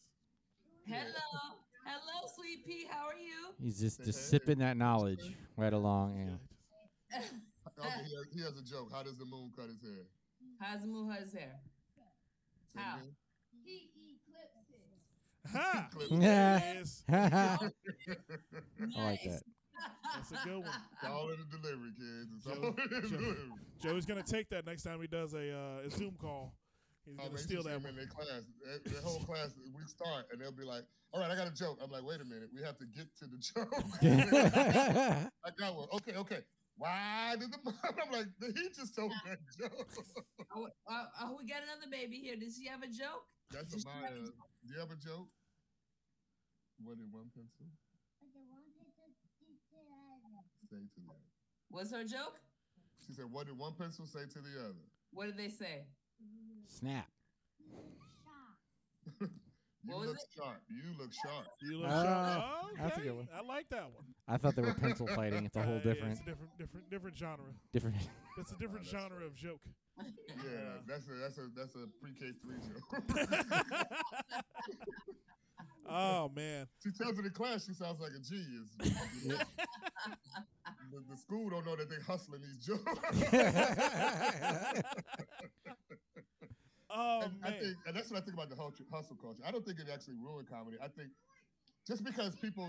Hello, 0.87 1.59
hello, 1.85 2.27
sweet 2.35 2.65
pea. 2.65 2.87
How 2.89 3.05
are 3.07 3.17
you? 3.19 3.53
He's 3.61 3.79
just 3.79 4.03
just 4.05 4.19
hey. 4.19 4.25
sipping 4.37 4.59
that 4.59 4.77
knowledge 4.77 5.35
right 5.57 5.73
along. 5.73 6.17
Yeah, 6.17 7.19
Yeah. 7.19 7.25
Okay, 7.79 7.89
he 8.07 8.15
has, 8.15 8.25
he 8.33 8.39
has 8.41 8.57
a 8.57 8.63
joke. 8.63 8.89
How 8.91 9.03
does 9.03 9.17
the 9.17 9.25
moon 9.25 9.51
cut 9.55 9.67
his 9.67 9.81
hair? 9.81 10.05
How's 10.59 10.81
Muha's 10.85 11.33
hair? 11.33 11.59
Say 12.73 12.79
it 12.79 12.83
How? 12.83 12.97
again. 12.97 13.15
Ha! 15.53 15.87
Clip. 15.91 16.07
Yeah. 16.11 16.61
Yes, 16.75 17.03
I 17.09 17.57
like 18.95 19.23
that. 19.23 19.41
That's 20.15 20.31
a 20.31 20.47
good 20.47 20.57
one. 20.63 20.81
It's 20.93 21.03
all 21.05 21.29
in 21.29 21.37
the 21.39 21.57
delivery, 21.57 21.91
kids. 21.97 22.29
It's 22.35 22.45
Joe- 22.45 22.51
all 22.61 22.67
in 22.69 22.75
the 22.75 23.07
Joe- 23.09 23.17
delivery. 23.17 23.51
Joey's 23.81 24.05
gonna 24.05 24.23
take 24.23 24.49
that 24.49 24.65
next 24.65 24.83
time 24.83 24.99
he 25.01 25.07
does 25.07 25.33
a, 25.33 25.51
uh, 25.55 25.81
a 25.87 25.89
Zoom 25.89 26.15
call. 26.19 26.53
He's 27.05 27.15
Oh, 27.17 27.23
gonna 27.23 27.29
man, 27.35 27.43
steal 27.43 27.63
that 27.63 27.69
them 27.71 27.83
one. 27.83 27.89
in 27.91 27.95
their 27.95 28.07
class. 28.07 28.43
The 28.83 28.89
the 28.89 29.01
whole 29.01 29.19
class, 29.23 29.53
we 29.73 29.85
start, 29.87 30.27
and 30.31 30.39
they'll 30.41 30.51
be 30.51 30.63
like, 30.65 30.83
"All 31.11 31.21
right, 31.21 31.31
I 31.31 31.35
got 31.35 31.47
a 31.47 31.53
joke." 31.55 31.79
I'm 31.81 31.89
like, 31.89 32.03
"Wait 32.03 32.21
a 32.21 32.25
minute, 32.25 32.49
we 32.53 32.61
have 32.61 32.77
to 32.77 32.85
get 32.85 33.07
to 33.17 33.25
the 33.25 33.37
joke." 33.37 33.73
I 35.45 35.49
got 35.57 35.75
one. 35.75 35.87
Okay, 35.93 36.15
okay. 36.17 36.39
Why 36.75 37.35
did 37.39 37.51
the 37.51 37.57
mom? 37.63 37.75
I'm 37.83 38.11
like, 38.11 38.27
he 38.55 38.69
just 38.69 38.95
told 38.95 39.11
that 39.25 39.39
joke. 39.57 39.89
Oh, 40.55 40.67
uh, 40.87 41.05
oh, 41.21 41.35
we 41.37 41.47
got 41.47 41.63
another 41.63 41.89
baby 41.91 42.17
here. 42.17 42.35
Does 42.37 42.55
he 42.57 42.67
have 42.67 42.83
a 42.83 42.87
joke? 42.87 43.25
That's 43.51 43.73
Does 43.73 43.85
what 43.85 43.93
she 43.95 44.01
my. 44.01 44.07
a 44.07 44.11
Uh, 44.21 44.25
joke? 44.25 44.35
do 44.65 44.73
you 44.73 44.79
have 44.79 44.91
a 44.91 44.95
joke? 44.95 45.27
What 46.83 46.97
in 46.99 47.11
one 47.11 47.31
pencil? 47.35 47.67
Say 50.69 50.77
to 50.77 51.01
the 51.01 51.09
other. 51.09 51.19
What's 51.69 51.91
her 51.91 52.03
joke? 52.03 52.39
She 53.07 53.13
said, 53.13 53.25
"What 53.31 53.47
did 53.47 53.57
one 53.57 53.73
pencil 53.73 54.05
say 54.05 54.21
to 54.25 54.39
the 54.39 54.59
other?" 54.65 54.85
What 55.11 55.25
did 55.25 55.37
they 55.37 55.49
say? 55.49 55.85
Snap. 56.67 57.07
You 59.85 59.93
What 59.93 60.01
was 60.01 60.09
look 60.09 60.17
it? 60.17 60.23
sharp. 60.37 60.61
You 60.69 60.83
look 60.99 61.13
sharp. 61.13 61.47
You 61.61 61.77
look 61.77 61.89
Ah, 61.89 62.03
sharp. 62.03 62.43
Oh, 62.45 62.69
that's 62.77 62.97
a 62.97 62.99
good 63.01 63.15
one. 63.15 63.27
I 63.33 63.41
like 63.41 63.69
that 63.69 63.83
one. 63.85 64.03
I 64.27 64.35
thought 64.35 64.53
they 64.57 64.61
were 64.61 64.73
pencil 64.73 65.07
fighting. 65.07 65.45
It's 65.45 65.55
a 65.55 65.61
Uh, 65.61 65.63
whole 65.63 65.75
yeah, 65.77 65.81
different, 65.83 66.11
it's 66.11 66.19
a 66.21 66.25
different, 66.25 66.57
different, 66.57 66.89
different 66.91 67.17
genre. 67.17 67.45
different. 67.71 67.95
It's 68.37 68.51
a 68.51 68.55
different 68.57 68.83
that's 68.83 68.91
genre 69.01 69.25
of 69.25 69.33
joke. 69.35 69.61
Yeah, 69.97 70.81
that's 70.85 71.07
a 71.07 71.13
that's 71.21 71.37
a 71.37 71.47
that's 71.55 71.75
a 71.75 71.87
pre-K 72.01 72.33
three 72.43 72.59
joke. 72.59 72.83
oh 75.87 76.29
man. 76.35 76.67
she 76.83 76.91
tells 76.91 77.17
it 77.17 77.25
in 77.25 77.31
class. 77.31 77.65
She 77.65 77.73
sounds 77.73 78.01
like 78.01 78.11
a 78.11 78.19
genius. 78.19 78.75
The, 80.91 81.03
the 81.09 81.17
school 81.17 81.49
don't 81.49 81.65
know 81.65 81.75
that 81.75 81.89
they 81.89 81.97
hustling 82.07 82.41
these 82.41 82.65
jokes. 82.65 82.83
Oh 86.89 87.21
and 87.21 87.33
I 87.45 87.51
man. 87.53 87.59
think, 87.61 87.75
and 87.85 87.93
that's 87.95 88.09
what 88.09 88.17
I 88.17 88.25
think 88.25 88.33
about 88.33 88.49
the 88.49 88.57
hustle, 88.57 88.85
hustle 88.89 89.17
culture. 89.21 89.45
I 89.45 89.51
don't 89.51 89.63
think 89.63 89.77
it 89.77 89.87
actually 89.93 90.17
ruined 90.17 90.49
comedy. 90.49 90.77
I 90.81 90.89
think 90.89 91.13
just 91.85 92.03
because 92.03 92.33
people 92.35 92.65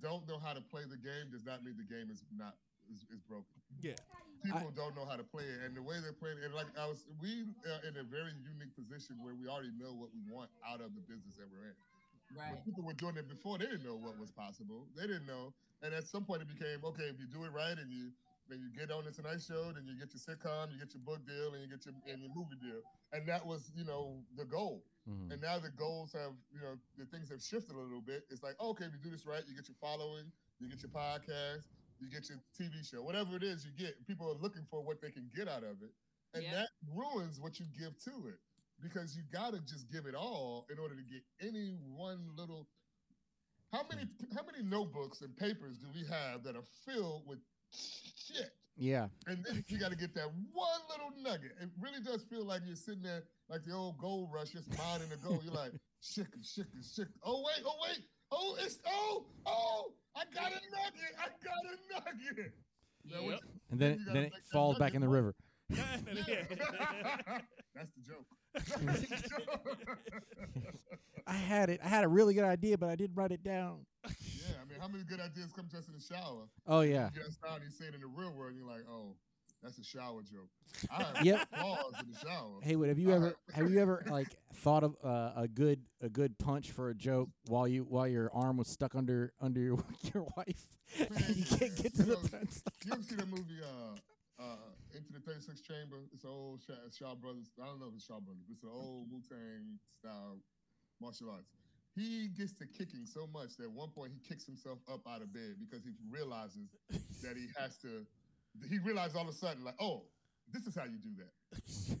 don't 0.00 0.26
know 0.26 0.40
how 0.40 0.56
to 0.56 0.60
play 0.64 0.88
the 0.88 0.96
game 0.96 1.28
does 1.28 1.44
not 1.44 1.60
mean 1.60 1.76
the 1.76 1.84
game 1.84 2.08
is 2.08 2.24
not 2.32 2.56
is, 2.88 3.04
is 3.12 3.20
broken. 3.28 3.52
yeah. 3.84 3.96
People 4.42 4.72
don't 4.74 4.96
know 4.96 5.06
how 5.06 5.14
to 5.14 5.22
play 5.22 5.44
it, 5.44 5.62
and 5.62 5.76
the 5.76 5.84
way 5.84 6.00
they're 6.02 6.16
playing 6.16 6.40
it, 6.40 6.48
and 6.48 6.54
like 6.56 6.66
I 6.74 6.88
was, 6.90 7.06
we 7.22 7.46
are 7.62 7.78
in 7.86 7.94
a 7.94 8.02
very 8.02 8.34
unique 8.42 8.74
position 8.74 9.14
where 9.22 9.38
we 9.38 9.46
already 9.46 9.70
know 9.78 9.94
what 9.94 10.10
we 10.10 10.18
want 10.26 10.50
out 10.66 10.82
of 10.82 10.96
the 10.98 11.04
business 11.06 11.38
that 11.38 11.46
we're 11.46 11.70
in. 11.70 11.76
When 12.34 12.54
Right. 12.56 12.64
people 12.64 12.82
were 12.82 12.94
doing 12.94 13.16
it 13.16 13.28
before, 13.28 13.58
they 13.58 13.66
didn't 13.66 13.84
know 13.84 13.96
what 13.96 14.16
was 14.18 14.30
possible. 14.32 14.88
They 14.96 15.06
didn't 15.06 15.26
know, 15.26 15.52
and 15.82 15.92
at 15.92 16.06
some 16.06 16.24
point 16.24 16.40
it 16.42 16.48
became 16.48 16.82
okay 16.84 17.04
if 17.04 17.20
you 17.20 17.26
do 17.26 17.44
it 17.44 17.50
right 17.50 17.78
and 17.78 17.92
you 17.92 18.12
then 18.48 18.60
you 18.60 18.70
get 18.70 18.90
on 18.90 19.04
the 19.04 19.10
Tonight 19.12 19.40
Show, 19.40 19.70
then 19.72 19.86
you 19.86 19.94
get 19.96 20.12
your 20.12 20.20
sitcom, 20.20 20.72
you 20.72 20.78
get 20.78 20.92
your 20.92 21.02
book 21.04 21.24
deal, 21.24 21.52
and 21.54 21.62
you 21.62 21.68
get 21.68 21.84
your 21.86 21.94
and 22.10 22.20
your 22.20 22.30
movie 22.34 22.56
deal, 22.56 22.82
and 23.12 23.26
that 23.28 23.44
was 23.46 23.70
you 23.76 23.84
know 23.84 24.24
the 24.36 24.44
goal. 24.44 24.84
Mhm. 25.08 25.32
And 25.32 25.40
now 25.40 25.58
the 25.58 25.70
goals 25.70 26.12
have 26.12 26.32
you 26.52 26.60
know 26.60 26.78
the 26.96 27.06
things 27.06 27.28
have 27.30 27.42
shifted 27.42 27.76
a 27.76 27.78
little 27.78 28.00
bit. 28.00 28.26
It's 28.30 28.42
like 28.42 28.58
okay, 28.60 28.84
if 28.86 28.92
you 28.92 28.98
do 28.98 29.10
this 29.10 29.26
right, 29.26 29.46
you 29.46 29.54
get 29.54 29.68
your 29.68 29.76
following, 29.80 30.32
you 30.58 30.68
get 30.68 30.82
your 30.82 30.90
podcast, 30.90 31.68
you 32.00 32.08
get 32.08 32.28
your 32.28 32.38
TV 32.56 32.82
show, 32.82 33.02
whatever 33.02 33.36
it 33.36 33.42
is 33.42 33.64
you 33.64 33.72
get. 33.72 34.04
People 34.06 34.28
are 34.28 34.34
looking 34.40 34.64
for 34.70 34.82
what 34.82 35.00
they 35.00 35.10
can 35.10 35.28
get 35.34 35.48
out 35.48 35.62
of 35.64 35.82
it, 35.82 35.92
and 36.34 36.42
Yeah. 36.42 36.52
that 36.62 36.70
ruins 36.94 37.38
what 37.38 37.60
you 37.60 37.66
give 37.78 37.96
to 37.98 38.26
it 38.28 38.40
because 38.82 39.16
you 39.16 39.22
gotta 39.32 39.60
just 39.60 39.90
give 39.90 40.06
it 40.06 40.14
all 40.14 40.66
in 40.70 40.78
order 40.78 40.94
to 40.94 41.02
get 41.02 41.22
any 41.40 41.74
one 41.86 42.30
little. 42.36 42.68
How 43.72 43.82
many 43.88 44.02
hmm. 44.02 44.36
how 44.36 44.42
many 44.44 44.68
notebooks 44.68 45.22
and 45.22 45.36
papers 45.36 45.78
do 45.78 45.86
we 45.94 46.06
have 46.08 46.42
that 46.44 46.56
are 46.56 46.66
filled 46.86 47.22
with 47.26 47.38
shit? 47.72 48.50
Yeah. 48.76 49.08
And 49.26 49.44
then 49.44 49.64
you 49.68 49.78
got 49.78 49.90
to 49.90 49.96
get 49.96 50.14
that 50.14 50.28
one 50.52 50.80
little 50.88 51.12
nugget. 51.22 51.52
It 51.60 51.68
really 51.80 52.02
does 52.02 52.24
feel 52.24 52.44
like 52.44 52.62
you're 52.66 52.76
sitting 52.76 53.02
there 53.02 53.22
like 53.48 53.64
the 53.64 53.72
old 53.72 53.98
gold 53.98 54.30
rush, 54.32 54.50
just 54.50 54.68
mining 54.70 55.10
the 55.10 55.16
gold. 55.16 55.42
You're 55.44 55.54
like, 55.54 55.72
shicker, 56.02 56.40
shicker, 56.42 56.80
shicker. 56.82 57.12
Oh, 57.22 57.44
wait, 57.44 57.64
oh, 57.66 57.74
wait. 57.86 57.98
Oh, 58.30 58.56
it's, 58.60 58.78
oh, 58.86 59.26
oh, 59.44 59.92
I 60.16 60.22
got 60.34 60.52
a 60.52 60.54
nugget. 60.54 61.14
I 61.18 61.28
got 61.44 61.64
a 61.66 62.34
nugget. 62.34 62.52
Now, 63.04 63.20
Yeah. 63.20 63.36
And 63.70 63.80
Then 63.80 64.02
then 64.06 64.14
then 64.14 64.24
it 64.24 64.32
falls 64.52 64.78
back 64.78 64.94
in 64.94 65.00
the 65.00 65.08
river. 65.08 65.34
Yeah. 65.70 65.76
That's 67.74 67.90
the 67.92 68.02
joke. 68.06 68.26
The. 68.54 70.42
I 71.26 71.34
had 71.34 71.70
it. 71.70 71.80
I 71.84 71.88
had 71.88 72.04
a 72.04 72.08
really 72.08 72.34
good 72.34 72.44
idea, 72.44 72.76
but 72.76 72.88
I 72.90 72.96
didn't 72.96 73.14
write 73.16 73.30
it 73.32 73.42
down. 73.44 73.86
yeah, 74.04 74.54
I 74.60 74.68
mean, 74.68 74.80
how 74.80 74.88
many 74.88 75.04
good 75.04 75.20
ideas 75.20 75.52
come 75.54 75.68
to 75.70 75.78
us 75.78 75.86
in 75.88 75.94
the 75.94 76.00
shower? 76.00 76.48
Oh 76.66 76.80
yeah. 76.80 77.10
You 77.14 77.20
get 77.20 77.26
outside 77.28 77.62
and 77.62 77.64
you 77.64 77.70
say 77.70 77.86
it 77.86 77.94
in 77.94 78.00
the 78.00 78.06
real 78.08 78.32
world, 78.32 78.50
and 78.52 78.58
you're 78.58 78.68
like, 78.68 78.84
oh, 78.90 79.14
that's 79.62 79.78
a 79.78 79.84
shower 79.84 80.22
joke. 80.22 80.48
I 80.90 81.02
have 81.04 81.24
Yep. 81.24 81.48
applause 81.52 81.92
in 82.00 82.10
the 82.12 82.18
shower. 82.18 82.86
Have 82.88 82.98
you 82.98 83.12
ever 83.12 83.36
have 83.54 83.70
you 83.70 83.78
ever 83.78 84.04
like 84.10 84.36
thought 84.54 84.82
of 84.82 84.96
uh, 85.04 85.30
a 85.36 85.46
good 85.48 85.80
a 86.00 86.08
good 86.08 86.36
punch 86.38 86.72
for 86.72 86.90
a 86.90 86.94
joke 86.94 87.28
while 87.46 87.68
you 87.68 87.84
while 87.84 88.08
your 88.08 88.30
arm 88.34 88.56
was 88.56 88.66
stuck 88.68 88.94
under 88.96 89.32
under 89.40 89.60
your, 89.60 89.78
your 90.14 90.26
wife 90.36 90.66
and 90.98 91.36
you 91.36 91.44
can't 91.44 91.76
get 91.76 91.94
to 91.94 92.02
the 92.02 92.16
Man, 92.16 92.28
pencil? 92.30 92.62
You 92.84 92.92
ever 92.92 93.02
see 93.02 93.14
the 93.14 93.26
movie, 93.26 93.60
uh, 93.62 93.96
uh, 94.42 94.96
Into 94.98 95.14
the 95.14 95.22
36th 95.22 95.62
Chamber? 95.62 96.02
It's 96.12 96.24
an 96.24 96.30
old 96.30 96.60
Shaw, 96.66 96.74
Shaw 96.90 97.14
Brothers. 97.14 97.54
I 97.62 97.66
don't 97.66 97.78
know 97.78 97.88
if 97.88 97.94
it's 97.94 98.04
Shaw 98.04 98.18
Brothers, 98.18 98.42
but 98.42 98.58
it's 98.58 98.66
an 98.66 98.74
old 98.74 99.06
Wu 99.10 99.22
Tang 99.22 99.78
style 99.94 100.42
martial 101.00 101.30
arts. 101.30 101.54
He 101.94 102.28
gets 102.34 102.52
to 102.58 102.66
kicking 102.66 103.06
so 103.06 103.28
much 103.30 103.54
that 103.60 103.64
at 103.68 103.72
one 103.72 103.90
point 103.94 104.12
he 104.16 104.20
kicks 104.26 104.44
himself 104.44 104.78
up 104.90 105.06
out 105.06 105.20
of 105.20 105.32
bed 105.32 105.60
because 105.60 105.84
he 105.84 105.92
realizes 106.10 106.72
that 107.22 107.36
he 107.36 107.46
has 107.56 107.76
to 107.84 108.02
he 108.68 108.78
realized 108.78 109.16
all 109.16 109.22
of 109.22 109.28
a 109.28 109.32
sudden, 109.32 109.64
like, 109.64 109.80
oh, 109.80 110.04
this 110.52 110.66
is 110.66 110.74
how 110.74 110.84
you 110.84 111.00
do 111.00 111.12
that. 111.16 111.32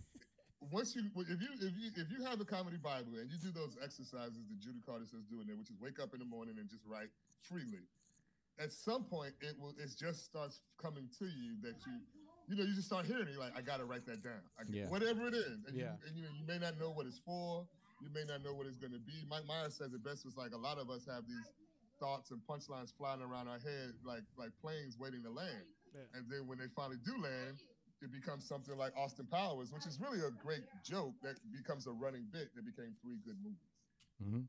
Once 0.70 0.94
you, 0.94 1.02
if 1.16 1.40
you, 1.40 1.50
if 1.60 1.74
you, 1.76 1.88
if 1.96 2.08
you 2.12 2.24
have 2.24 2.38
the 2.38 2.44
comedy 2.44 2.76
Bible 2.76 3.18
and 3.18 3.28
you 3.28 3.36
do 3.40 3.50
those 3.50 3.76
exercises 3.82 4.46
that 4.48 4.58
Judy 4.60 4.80
Carter 4.84 5.04
says 5.04 5.24
doing 5.28 5.42
in 5.42 5.46
there, 5.48 5.56
which 5.56 5.70
is 5.70 5.76
wake 5.80 5.98
up 5.98 6.14
in 6.14 6.20
the 6.20 6.28
morning 6.28 6.54
and 6.56 6.68
just 6.68 6.84
write 6.86 7.10
freely. 7.40 7.82
At 8.60 8.70
some 8.70 9.04
point, 9.04 9.32
it 9.40 9.56
will, 9.58 9.74
it 9.80 9.90
just 9.96 10.24
starts 10.24 10.60
coming 10.78 11.08
to 11.18 11.26
you 11.26 11.58
that 11.66 11.74
you, 11.82 11.94
you 12.48 12.56
know, 12.56 12.64
you 12.64 12.74
just 12.74 12.86
start 12.88 13.06
hearing 13.06 13.28
it. 13.28 13.32
You're 13.32 13.40
like, 13.40 13.56
I 13.56 13.62
gotta 13.62 13.84
write 13.84 14.06
that 14.06 14.22
down. 14.22 14.40
I, 14.58 14.62
Yeah. 14.68 14.88
Whatever 14.88 15.26
it 15.28 15.34
is, 15.34 15.58
and, 15.66 15.76
Yeah. 15.76 15.92
you, 15.92 16.08
and 16.08 16.16
you, 16.16 16.24
you 16.40 16.44
may 16.46 16.58
not 16.58 16.78
know 16.78 16.90
what 16.90 17.06
it's 17.06 17.18
for. 17.18 17.66
You 18.02 18.08
may 18.12 18.24
not 18.24 18.42
know 18.42 18.52
what 18.54 18.66
it's 18.66 18.76
going 18.78 18.92
to 18.92 18.98
be. 18.98 19.22
Mike 19.30 19.46
Myers 19.46 19.74
says 19.76 19.92
it 19.94 20.02
best. 20.02 20.24
Was 20.24 20.36
like 20.36 20.50
a 20.52 20.56
lot 20.58 20.78
of 20.78 20.90
us 20.90 21.06
have 21.06 21.22
these 21.26 21.46
thoughts 22.00 22.32
and 22.32 22.40
punchlines 22.50 22.90
flying 22.98 23.22
around 23.22 23.46
our 23.46 23.60
head 23.62 23.94
like 24.04 24.24
like 24.36 24.50
planes 24.60 24.98
waiting 24.98 25.22
to 25.22 25.30
land. 25.30 25.62
Yeah. 25.94 26.00
And 26.18 26.26
then 26.28 26.48
when 26.48 26.58
they 26.58 26.66
finally 26.74 26.98
do 27.06 27.12
land, 27.22 27.62
it 28.02 28.10
becomes 28.10 28.44
something 28.44 28.76
like 28.76 28.92
Austin 28.96 29.26
Powers, 29.30 29.72
which 29.72 29.86
is 29.86 30.00
really 30.00 30.18
a 30.26 30.30
great 30.42 30.64
joke 30.82 31.14
that 31.22 31.36
becomes 31.54 31.86
a 31.86 31.92
running 31.92 32.26
bit 32.32 32.50
that 32.56 32.64
became 32.66 32.90
three 33.00 33.18
good 33.24 33.38
movies. 33.38 33.70
Mhm. 34.20 34.48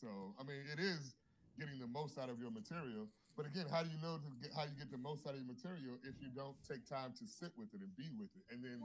So 0.00 0.34
I 0.38 0.44
mean, 0.44 0.62
it 0.72 0.78
is 0.78 1.14
getting 1.58 1.80
the 1.80 1.88
most 1.88 2.16
out 2.16 2.28
of 2.30 2.38
your 2.38 2.50
material. 2.52 3.08
But 3.36 3.44
again, 3.44 3.68
how 3.68 3.84
do 3.84 3.92
you 3.92 4.00
know 4.00 4.16
to 4.16 4.28
get, 4.40 4.56
how 4.56 4.64
you 4.64 4.72
get 4.80 4.88
the 4.88 4.96
most 4.96 5.28
out 5.28 5.36
of 5.36 5.40
your 5.44 5.48
material 5.52 6.00
if 6.08 6.16
you 6.24 6.32
don't 6.32 6.56
take 6.64 6.88
time 6.88 7.12
to 7.20 7.24
sit 7.28 7.52
with 7.60 7.68
it 7.76 7.84
and 7.84 7.92
be 7.92 8.08
with 8.16 8.32
it, 8.32 8.44
and 8.48 8.64
then 8.64 8.80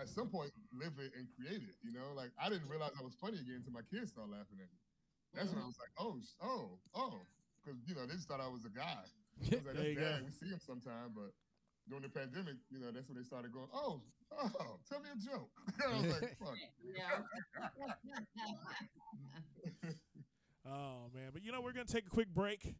at 0.00 0.08
some 0.08 0.32
point 0.32 0.48
live 0.72 0.96
it 0.96 1.12
and 1.12 1.28
create 1.36 1.60
it? 1.60 1.76
You 1.84 1.92
know, 1.92 2.16
like 2.16 2.32
I 2.40 2.48
didn't 2.48 2.72
realize 2.72 2.96
I 2.96 3.04
was 3.04 3.12
funny 3.20 3.36
again 3.36 3.60
until 3.60 3.76
my 3.76 3.84
kids 3.92 4.16
started 4.16 4.32
laughing 4.32 4.64
at 4.64 4.68
me. 4.72 4.80
That's 5.36 5.52
when 5.52 5.60
I 5.60 5.68
mm-hmm. 5.68 5.76
was 5.76 5.80
like, 5.80 5.92
oh, 6.00 6.16
oh, 6.40 6.66
oh, 6.96 7.20
because 7.60 7.76
you 7.84 7.92
know 7.92 8.08
they 8.08 8.16
just 8.16 8.32
thought 8.32 8.40
I 8.40 8.48
was 8.48 8.64
a 8.64 8.72
guy. 8.72 8.96
I 9.04 9.60
was 9.60 9.60
like, 9.60 9.76
There 9.76 9.76
that's 9.76 9.92
you 9.92 10.00
go. 10.00 10.08
dad. 10.08 10.24
We 10.24 10.32
see 10.32 10.48
him 10.48 10.60
sometime, 10.64 11.12
but 11.12 11.36
during 11.88 12.02
the 12.02 12.08
pandemic, 12.08 12.56
you 12.72 12.80
know, 12.80 12.88
that's 12.92 13.08
when 13.08 13.20
they 13.20 13.24
started 13.24 13.52
going, 13.52 13.68
oh, 13.74 14.00
oh, 14.40 14.80
tell 14.88 15.00
me 15.00 15.12
a 15.12 15.18
joke. 15.20 15.52
I 15.84 16.00
was 16.00 16.08
like, 16.16 16.36
fuck. 16.40 16.56
Yeah. 16.80 17.20
Oh 20.64 21.10
man, 21.12 21.30
but 21.32 21.42
you 21.42 21.50
know 21.50 21.60
we're 21.60 21.72
gonna 21.72 21.84
take 21.84 22.06
a 22.06 22.10
quick 22.10 22.28
break. 22.28 22.74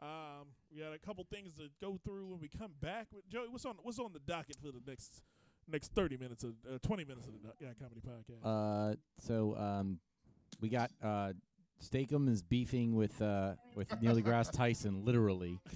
Um, 0.00 0.48
we 0.72 0.80
got 0.80 0.92
a 0.92 0.98
couple 0.98 1.24
things 1.30 1.54
to 1.54 1.68
go 1.80 1.98
through 2.04 2.26
when 2.26 2.40
we 2.40 2.48
come 2.48 2.72
back. 2.80 3.06
With 3.12 3.28
Joey, 3.28 3.48
what's 3.48 3.64
on 3.64 3.76
what's 3.82 3.98
on 3.98 4.12
the 4.12 4.20
docket 4.20 4.56
for 4.60 4.68
the 4.72 4.80
next 4.86 5.22
next 5.70 5.92
thirty 5.94 6.16
minutes 6.16 6.44
of 6.44 6.54
uh, 6.68 6.78
twenty 6.82 7.04
minutes 7.04 7.26
of 7.26 7.34
the 7.34 7.38
Do- 7.40 7.54
yeah 7.60 7.68
comedy 7.80 8.00
podcast? 8.00 8.92
Uh, 8.92 8.96
so 9.18 9.56
um, 9.56 9.98
we 10.60 10.68
got 10.68 10.90
uh, 11.02 11.32
Steak-umm 11.80 12.28
is 12.28 12.42
beefing 12.42 12.94
with 12.94 13.20
uh 13.20 13.54
with 13.74 14.00
Neil 14.00 14.16
deGrasse 14.16 14.52
Tyson, 14.56 15.04
literally. 15.04 15.58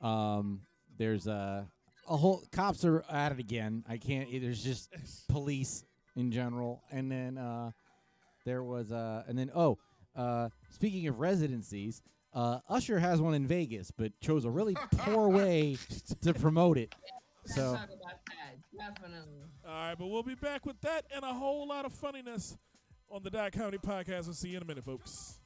Um, 0.00 0.62
there's 0.98 1.28
uh, 1.28 1.62
a 2.08 2.16
whole 2.16 2.42
cops 2.50 2.84
are 2.84 3.04
at 3.08 3.30
it 3.30 3.38
again. 3.38 3.84
I 3.88 3.98
can't. 3.98 4.28
There's 4.32 4.60
just 4.64 4.90
police 5.28 5.84
in 6.16 6.32
general, 6.32 6.82
and 6.90 7.08
then 7.08 7.38
uh, 7.38 7.70
there 8.44 8.64
was 8.64 8.90
uh, 8.90 9.22
and 9.28 9.38
then 9.38 9.52
oh, 9.54 9.78
uh, 10.16 10.48
speaking 10.70 11.06
of 11.06 11.20
residencies, 11.20 12.02
uh, 12.34 12.58
Usher 12.68 12.98
has 12.98 13.20
one 13.20 13.34
in 13.34 13.46
Vegas, 13.46 13.90
but 13.90 14.18
chose 14.20 14.44
a 14.44 14.50
really 14.50 14.74
poor 14.98 15.28
way 15.28 15.76
to 16.22 16.34
promote 16.34 16.78
it. 16.78 16.94
Let's 17.44 17.56
So 17.56 17.74
talk 17.74 17.84
about 17.86 18.20
that. 18.26 18.96
Definitely. 18.96 19.42
All 19.66 19.72
right, 19.72 19.94
but 19.98 20.06
we'll 20.08 20.22
be 20.22 20.34
back 20.34 20.66
with 20.66 20.80
that 20.80 21.04
and 21.14 21.24
a 21.24 21.32
whole 21.32 21.66
lot 21.68 21.84
of 21.84 21.92
funniness 21.92 22.56
on 23.10 23.22
the 23.22 23.30
Dot 23.30 23.52
Comedy 23.52 23.78
Podcast. 23.78 24.24
We'll 24.24 24.34
see 24.34 24.48
you 24.50 24.56
in 24.56 24.62
a 24.62 24.66
minute, 24.66 24.84
folks. 24.84 25.38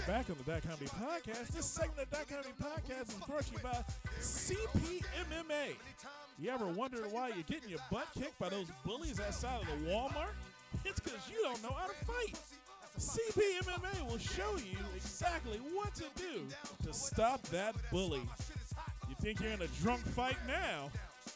We're 0.00 0.14
back 0.14 0.30
on 0.30 0.36
the 0.36 0.50
Dot 0.50 0.62
Comedy 0.62 0.86
Podcast. 0.86 1.48
This 1.48 1.66
segment 1.66 1.98
of 1.98 2.10
the 2.10 2.16
Dot 2.16 2.28
Comedy 2.28 2.54
Podcast 2.60 3.08
is 3.08 3.14
brought 3.26 3.42
to 3.46 3.52
you 3.52 3.58
by 3.58 3.84
CPMMA. 4.20 5.74
You 6.38 6.50
ever 6.50 6.66
wondered 6.68 7.10
why 7.10 7.28
you're 7.28 7.42
getting 7.42 7.68
your 7.68 7.80
butt 7.90 8.06
kicked 8.14 8.38
by 8.38 8.48
those 8.48 8.66
bullies 8.84 9.20
outside 9.20 9.60
of 9.62 9.66
the 9.66 9.90
Walmart? 9.90 10.32
It's 10.84 11.00
because 11.00 11.20
you 11.30 11.42
don't 11.42 11.62
know 11.62 11.74
how 11.76 11.86
to 11.86 11.94
fight. 12.04 12.38
CPMMA 12.98 14.10
will 14.10 14.18
show 14.18 14.56
you 14.56 14.78
exactly 14.94 15.58
what 15.58 15.94
to 15.96 16.04
do 16.16 16.46
to 16.86 16.92
stop 16.92 17.42
that 17.48 17.74
bully. 17.90 18.22
You 19.08 19.14
think 19.20 19.40
you're 19.40 19.52
in 19.52 19.62
a 19.62 19.68
drunk 19.82 20.00
fight 20.02 20.36
now? 20.46 20.90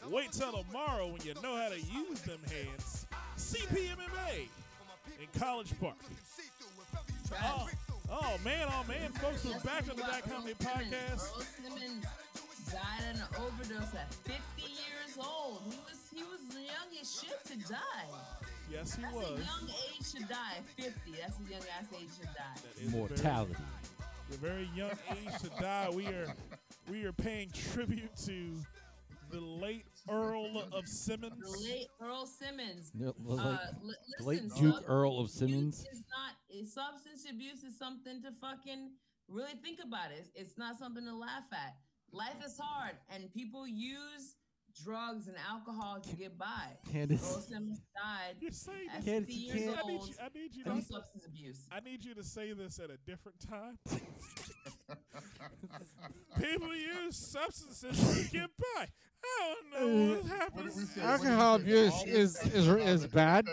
Wait 0.09 0.31
till 0.31 0.51
tomorrow 0.51 1.07
when 1.07 1.21
you 1.23 1.33
know 1.43 1.55
how 1.55 1.69
to 1.69 1.79
use 1.79 2.21
them 2.21 2.39
hands. 2.49 3.05
CPMMA 3.37 4.47
in 5.19 5.39
College 5.39 5.79
Park. 5.79 5.95
Oh, 7.43 7.67
oh 8.15 8.37
man, 8.43 8.67
oh 8.69 8.83
man, 8.87 9.11
folks, 9.13 9.45
we're 9.45 9.59
back 9.59 9.83
on 9.89 9.95
the 9.95 10.01
Dot 10.03 10.23
Comedy 10.29 10.53
Podcast. 10.55 11.29
Earl 11.35 11.43
Simmons 11.63 12.05
died 12.71 13.03
in 13.13 13.17
an 13.19 13.27
overdose 13.39 13.93
at 13.95 14.13
50 14.23 14.39
years 14.61 15.17
old. 15.17 15.61
He 15.69 15.77
was 15.85 15.99
he 16.13 16.23
was 16.23 16.39
young 16.55 16.99
as 17.01 17.21
shit 17.21 17.43
to 17.45 17.71
die. 17.71 17.79
Yes, 18.71 18.95
he 18.95 19.01
That's 19.03 19.13
was. 19.15 19.25
a 19.25 19.43
young 19.43 19.69
age 19.69 20.11
to 20.13 20.19
die. 20.23 20.57
50. 20.77 20.91
That's 21.21 21.37
a 21.39 21.51
young 21.51 21.61
ass 21.79 21.87
age 21.93 22.09
to 22.19 22.25
die. 22.25 22.33
That 22.55 22.81
is 22.81 22.87
a 22.87 22.91
very- 22.91 22.97
mortality. 22.99 23.55
the 24.31 24.37
very 24.37 24.69
young 24.75 24.91
age 25.11 25.39
to 25.41 25.49
die. 25.61 25.89
We 25.93 26.07
are 26.07 26.33
we 26.89 27.05
are 27.05 27.13
paying 27.13 27.49
tribute 27.51 28.15
to 28.25 28.53
the 29.31 29.39
late 29.41 29.85
Earl 30.09 30.63
of 30.73 30.87
Simmons. 30.87 31.33
The 31.39 31.59
late 31.69 31.87
Earl 32.01 32.25
Simmons. 32.25 32.91
The, 32.93 33.13
the 33.19 33.33
Uh, 33.33 33.51
late, 33.51 33.59
li- 33.81 33.95
the 34.19 34.23
late 34.25 34.41
Duke 34.41 34.51
substance 34.51 34.85
Earl 34.87 35.19
of 35.19 35.25
abuse 35.25 35.33
Simmons. 35.33 35.79
Is 35.91 36.03
not 36.09 36.35
substance 36.67 37.25
abuse 37.29 37.63
is 37.63 37.77
something 37.77 38.21
to 38.23 38.31
fucking 38.31 38.91
really 39.27 39.53
think 39.63 39.79
about. 39.85 40.11
It. 40.11 40.27
It's 40.35 40.57
not 40.57 40.77
something 40.77 41.03
to 41.05 41.15
laugh 41.15 41.45
at. 41.51 41.75
Life 42.11 42.43
is 42.45 42.57
hard, 42.57 42.95
and 43.09 43.31
people 43.33 43.67
use 43.67 44.35
drugs 44.83 45.27
and 45.27 45.35
alcohol 45.49 45.99
to 46.01 46.15
get 46.15 46.37
by. 46.37 46.77
Candace 46.91 47.33
Earl 47.33 47.41
Simmons 47.41 47.79
died 47.95 48.35
You're 48.39 48.51
saying 48.51 48.89
at 48.93 48.97
this. 49.03 49.05
Can't- 49.05 49.25
50 49.25 49.33
years 49.33 49.59
can't- 49.75 49.77
I 49.85 49.87
need 49.87 50.01
you. 50.07 50.15
I 50.21 50.29
need 50.37 50.55
you 50.55 50.63
from 50.63 50.79
to. 50.81 50.85
substance 50.85 51.25
abuse. 51.25 51.67
I 51.71 51.79
need 51.79 52.03
you 52.05 52.13
to 52.13 52.23
say 52.23 52.53
this 52.53 52.79
at 52.79 52.89
a 52.89 52.97
different 53.05 53.39
time. 53.39 53.79
People 56.39 56.75
use 56.75 57.15
substances 57.17 57.97
to 58.25 58.31
get 58.31 58.49
by. 58.75 58.87
I 59.25 59.55
don't 59.55 59.71
know 59.71 60.13
what 60.15 60.23
What 60.23 60.31
happens. 60.39 60.75
did? 60.93 61.03
Alcohol 61.03 61.51
What 61.53 61.65
did 61.65 61.67
we 61.67 61.73
say? 61.73 61.87
abuse 61.87 61.93
All 61.93 62.07
is- 62.07 62.53
is- 62.53 62.67
is 62.67 63.07
bad. 63.07 63.45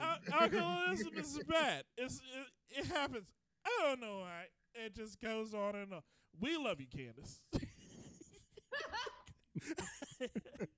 Al- 0.00 0.18
alcoholism 0.40 1.12
is 1.18 1.38
bad. 1.48 1.82
It's 1.96 2.16
it, 2.16 2.78
it 2.80 2.86
happens. 2.86 3.26
I 3.66 3.68
don't 3.82 4.00
know 4.00 4.18
why. 4.20 4.44
It 4.74 4.94
just 4.94 5.20
goes 5.20 5.54
on 5.54 5.74
and 5.74 5.92
on. 5.92 6.02
We 6.40 6.56
love 6.56 6.80
you, 6.80 6.86
Candace. 6.86 7.40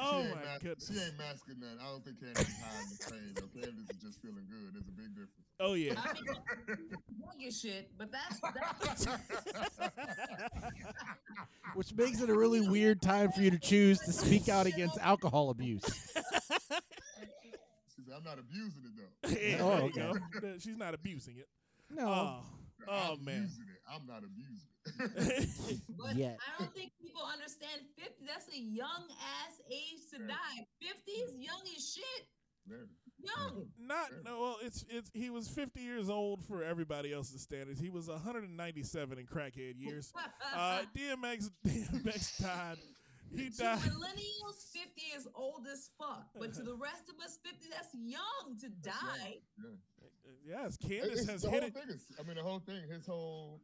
oh 0.02 0.22
She 0.22 0.26
ain't 0.28 0.34
my 0.34 0.42
mas- 0.44 0.62
goodness. 0.62 0.88
She 0.92 0.98
ain't 1.04 1.18
masking 1.18 1.60
that. 1.60 1.76
I 1.80 1.84
don't 1.90 2.04
think 2.04 2.18
Candace 2.20 2.48
is 2.48 2.60
hiding 2.60 2.96
the 2.98 3.04
pain. 3.10 3.34
though. 3.34 3.50
Candace 3.60 3.90
is 3.90 3.96
just 4.02 4.18
feeling 4.22 4.46
good. 4.50 4.72
There's 4.74 4.88
a 4.88 4.92
big 4.92 5.10
difference. 5.14 5.46
Oh 5.60 5.74
yeah. 5.74 5.94
I 5.96 5.98
mean, 6.14 6.24
drug 7.18 7.42
as 7.46 7.60
shit, 7.60 7.90
but 7.98 8.10
that's 8.10 8.40
that's 8.40 9.06
which 11.74 11.92
makes 11.94 12.20
it 12.20 12.28
a 12.30 12.34
really 12.34 12.60
weird 12.68 13.00
time 13.02 13.30
for 13.32 13.40
you 13.42 13.50
to 13.50 13.58
choose 13.58 13.98
to 14.00 14.12
speak 14.12 14.48
out 14.48 14.66
against 14.66 14.98
alcohol 15.00 15.50
abuse. 15.50 15.82
She 15.84 15.92
said, 18.02 18.14
I'm 18.16 18.24
not 18.24 18.38
abusing 18.38 18.82
it 18.84 18.92
though. 18.96 19.28
Yeah, 19.28 19.62
Oh, 19.62 19.70
there 19.70 19.80
you 20.04 20.10
okay. 20.10 20.20
go. 20.40 20.54
She's 20.58 20.76
not 20.76 20.94
abusing 20.94 21.36
it. 21.38 21.48
No, 21.90 22.08
Oh, 22.08 22.40
oh 22.88 23.12
I'm 23.18 23.24
man. 23.24 23.42
Using 23.42 23.64
it. 23.68 23.80
I'm 23.92 24.06
not 24.06 24.24
abusing 24.24 24.56
it. 24.56 24.69
But 25.98 26.16
Yet. 26.16 26.38
I 26.40 26.58
don't 26.62 26.74
think 26.74 26.92
people 27.00 27.22
understand 27.22 27.82
50. 27.98 28.24
That's 28.26 28.48
a 28.48 28.58
young 28.58 29.04
ass 29.10 29.60
age 29.70 30.00
to 30.12 30.20
Yeah. 30.20 30.28
die. 30.28 30.66
50 30.80 31.10
is 31.12 31.36
young 31.38 31.60
as 31.76 31.92
shit. 31.94 32.26
Very. 32.66 32.86
Young. 33.22 33.66
Not 33.78 34.08
no. 34.24 34.40
Well, 34.40 34.56
it's 34.62 34.84
it's. 34.88 35.10
He 35.12 35.28
was 35.28 35.46
50 35.48 35.80
years 35.80 36.08
old 36.08 36.42
for 36.46 36.64
everybody 36.64 37.12
else's 37.12 37.42
standards. 37.42 37.78
He 37.78 37.90
was 37.90 38.08
197 38.08 39.18
in 39.18 39.26
crackhead 39.26 39.78
years. 39.78 40.12
Uh, 40.56 40.82
DMX 40.96 41.50
DMX 41.66 42.42
died. 42.42 42.78
He 43.36 43.44
died. 43.44 43.52
to 43.52 43.58
died. 43.62 43.78
millennials, 43.92 44.66
50 44.72 45.02
is 45.16 45.28
old 45.34 45.66
as 45.72 45.90
fuck. 45.98 46.26
But 46.38 46.52
to 46.54 46.62
the 46.62 46.74
rest 46.74 47.08
of 47.08 47.22
us, 47.24 47.38
50, 47.44 47.68
that's 47.70 47.94
young 47.94 48.56
to 48.62 48.68
die. 48.82 49.36
Yeah. 49.58 50.62
Yes, 50.62 50.76
Candace 50.78 51.20
it's- 51.22 51.28
has 51.28 51.42
hit 51.42 51.50
whole 51.50 51.62
it. 51.68 51.74
thing 51.74 51.88
is, 51.90 52.06
I 52.18 52.22
mean, 52.24 52.36
the 52.36 52.42
whole 52.42 52.58
thing, 52.60 52.82
his 52.90 53.06
whole. 53.06 53.60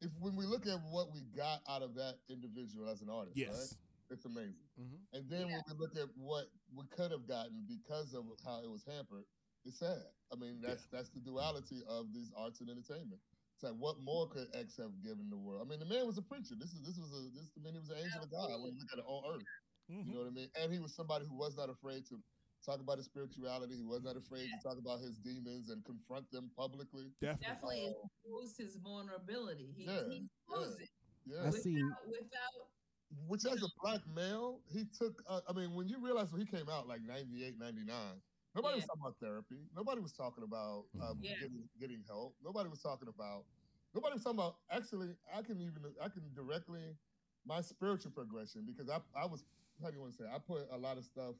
If 0.00 0.10
when 0.18 0.34
we 0.36 0.46
look 0.46 0.66
at 0.66 0.80
what 0.90 1.12
we 1.12 1.20
got 1.36 1.60
out 1.68 1.82
of 1.82 1.94
that 1.94 2.16
individual 2.28 2.88
as 2.88 3.02
an 3.02 3.10
artist, 3.10 3.36
Yes. 3.36 3.52
right? 3.52 3.76
It's 4.16 4.24
amazing. 4.24 4.66
Mhm. 4.78 5.06
And 5.12 5.28
then 5.30 5.46
when 5.48 5.62
we 5.68 5.74
look 5.74 5.94
at 5.96 6.08
what 6.16 6.50
we 6.74 6.84
could 6.86 7.10
have 7.12 7.26
gotten 7.26 7.64
because 7.66 8.14
of 8.14 8.24
how 8.44 8.62
it 8.62 8.70
was 8.70 8.82
hampered, 8.84 9.24
it's 9.64 9.78
sad. 9.78 10.02
I 10.32 10.36
mean, 10.36 10.60
that's 10.60 10.86
that's 10.86 11.10
the 11.10 11.20
duality 11.20 11.82
of 11.86 12.12
these 12.12 12.32
arts 12.32 12.60
and 12.60 12.70
entertainment. 12.70 13.20
It's 13.54 13.62
like 13.62 13.76
what 13.76 14.00
more 14.00 14.26
could 14.28 14.48
X 14.54 14.76
have 14.78 15.00
given 15.02 15.28
the 15.28 15.36
world? 15.36 15.60
I 15.60 15.68
mean, 15.68 15.78
the 15.80 15.84
man 15.86 16.06
was 16.06 16.16
a 16.18 16.22
preacher. 16.22 16.54
This 16.56 16.72
is 16.72 16.82
this 16.82 16.96
was 16.98 17.12
a 17.12 17.30
this 17.36 17.52
I 17.56 17.60
mean, 17.60 17.74
he 17.74 17.80
was 17.80 17.90
an 17.90 17.98
angel 17.98 18.22
of 18.22 18.30
God 18.30 18.50
when 18.62 18.72
you 18.72 18.78
look 18.80 18.92
at 18.92 18.98
it 18.98 19.04
on 19.06 19.34
earth. 19.36 19.46
Mhm. 19.90 20.06
You 20.06 20.12
know 20.14 20.20
what 20.20 20.28
I 20.28 20.30
mean? 20.30 20.50
And 20.56 20.72
he 20.72 20.78
was 20.78 20.94
somebody 20.94 21.26
who 21.26 21.34
was 21.36 21.56
not 21.56 21.68
afraid 21.68 22.06
to 22.06 22.22
talk 22.64 22.80
about 22.80 22.98
his 22.98 23.06
spirituality. 23.06 23.76
He 23.76 23.84
was 23.84 24.02
not 24.02 24.16
afraid 24.16 24.48
to 24.50 24.58
talk 24.62 24.78
about 24.78 25.00
his 25.00 25.18
demons 25.18 25.70
and 25.70 25.84
confront 25.84 26.30
them 26.30 26.50
publicly. 26.56 27.12
Definitely. 27.20 27.46
Definitely 27.46 27.94
Oh. 27.96 28.08
exposed 28.08 28.58
his 28.58 28.76
vulnerability. 28.76 29.72
He, 29.76 29.84
Yeah, 29.84 30.04
he 30.08 30.28
exposed 30.28 30.80
it 30.80 30.88
Yeah. 31.26 31.42
I 31.42 31.44
without, 31.46 31.62
seen 31.62 31.94
without 32.08 32.70
Which 33.26 33.44
as 33.44 33.62
a 33.62 33.68
black 33.82 34.06
male, 34.06 34.60
he 34.70 34.84
took 34.84 35.22
uh, 35.26 35.40
I 35.48 35.52
mean, 35.52 35.74
when 35.74 35.88
you 35.88 35.98
realize 35.98 36.30
when 36.32 36.40
he 36.40 36.46
came 36.46 36.68
out 36.68 36.86
like 36.86 37.02
98, 37.02 37.58
99, 37.58 38.22
nobody 38.54 38.76
was 38.76 38.84
talking 38.86 39.02
about 39.02 39.16
therapy. 39.20 39.66
Nobody 39.74 40.00
was 40.00 40.12
talking 40.12 40.44
about 40.44 40.84
um, 41.02 41.18
Yeah. 41.20 41.34
getting 41.40 41.68
getting 41.80 42.02
help. 42.06 42.36
Nobody 42.42 42.68
was 42.68 42.80
talking 42.80 43.08
about 43.08 43.46
nobody 43.94 44.14
was 44.14 44.22
talking 44.22 44.38
about 44.38 44.56
actually 44.70 45.16
I 45.34 45.42
can 45.42 45.60
even 45.60 45.82
I 46.00 46.08
can 46.08 46.22
directly 46.34 46.96
my 47.44 47.60
spiritual 47.62 48.12
progression 48.12 48.64
because 48.64 48.88
I 48.88 49.00
I 49.16 49.26
was 49.26 49.44
how 49.82 49.88
do 49.88 49.94
you 49.96 50.00
want 50.00 50.12
to 50.12 50.18
say 50.18 50.24
it? 50.24 50.30
I 50.32 50.38
put 50.38 50.68
a 50.70 50.76
lot 50.78 50.96
of 50.98 51.04
stuff 51.04 51.34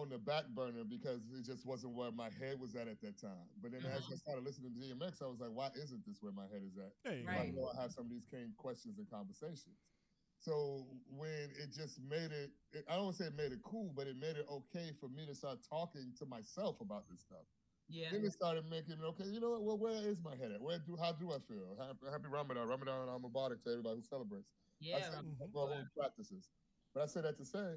on 0.00 0.08
the 0.08 0.18
back 0.18 0.48
burner 0.54 0.84
because 0.84 1.20
it 1.36 1.44
just 1.44 1.66
wasn't 1.66 1.94
where 1.94 2.10
my 2.10 2.28
head 2.40 2.58
was 2.58 2.74
at 2.74 2.88
at 2.88 3.00
that 3.02 3.20
time. 3.20 3.44
But 3.60 3.72
then 3.72 3.84
as 3.84 4.02
I 4.10 4.16
started 4.16 4.44
listening 4.44 4.72
to 4.72 4.80
DMX, 4.80 5.22
I 5.22 5.26
was 5.28 5.40
like, 5.40 5.52
why 5.52 5.68
isn't 5.76 6.04
this 6.06 6.18
where 6.20 6.32
my 6.32 6.48
head 6.48 6.62
is 6.64 6.76
at? 6.78 6.92
There 7.04 7.14
you 7.14 7.28
I 7.28 7.50
know 7.52 7.68
I 7.76 7.82
have 7.82 7.92
some 7.92 8.06
of 8.06 8.10
these 8.10 8.24
came 8.24 8.52
questions 8.56 8.98
and 8.98 9.08
conversations. 9.10 9.76
So 10.40 10.86
when 11.12 11.52
it 11.60 11.68
just 11.76 12.00
made 12.00 12.32
it, 12.32 12.50
it, 12.72 12.84
I 12.88 12.96
don't 12.96 13.12
want 13.12 13.16
to 13.18 13.22
say 13.24 13.28
it 13.28 13.36
made 13.36 13.52
it 13.52 13.60
cool, 13.62 13.92
but 13.94 14.06
it 14.06 14.16
made 14.16 14.40
it 14.40 14.46
okay 14.48 14.90
for 14.98 15.08
me 15.12 15.26
to 15.26 15.34
start 15.34 15.58
talking 15.68 16.14
to 16.18 16.24
myself 16.24 16.80
about 16.80 17.04
this 17.10 17.20
stuff. 17.20 17.44
yeah. 17.92 18.08
Then 18.10 18.24
it 18.24 18.32
started 18.32 18.64
making 18.64 18.96
it 18.96 19.04
okay. 19.04 19.28
You 19.28 19.40
know 19.40 19.50
what? 19.50 19.62
Well, 19.64 19.78
where 19.78 20.00
is 20.08 20.16
my 20.24 20.32
head 20.40 20.52
at? 20.56 20.62
Where 20.62 20.78
do 20.80 20.96
how 20.96 21.12
do 21.12 21.28
I 21.32 21.44
feel? 21.44 21.76
Happy, 21.76 22.08
happy 22.10 22.28
Ramadan, 22.32 22.66
Ramadan 22.66 23.08
al 23.08 23.20
Mubarak 23.20 23.60
to 23.64 23.70
everybody 23.70 23.96
who 23.96 24.02
celebrates. 24.02 24.48
Yeah. 24.80 24.96
I 24.96 25.00
said 25.02 25.28
Mhm. 25.28 25.84
practices. 25.94 26.48
But 26.94 27.02
I 27.02 27.06
say 27.06 27.20
that 27.20 27.36
to 27.36 27.44
say, 27.44 27.76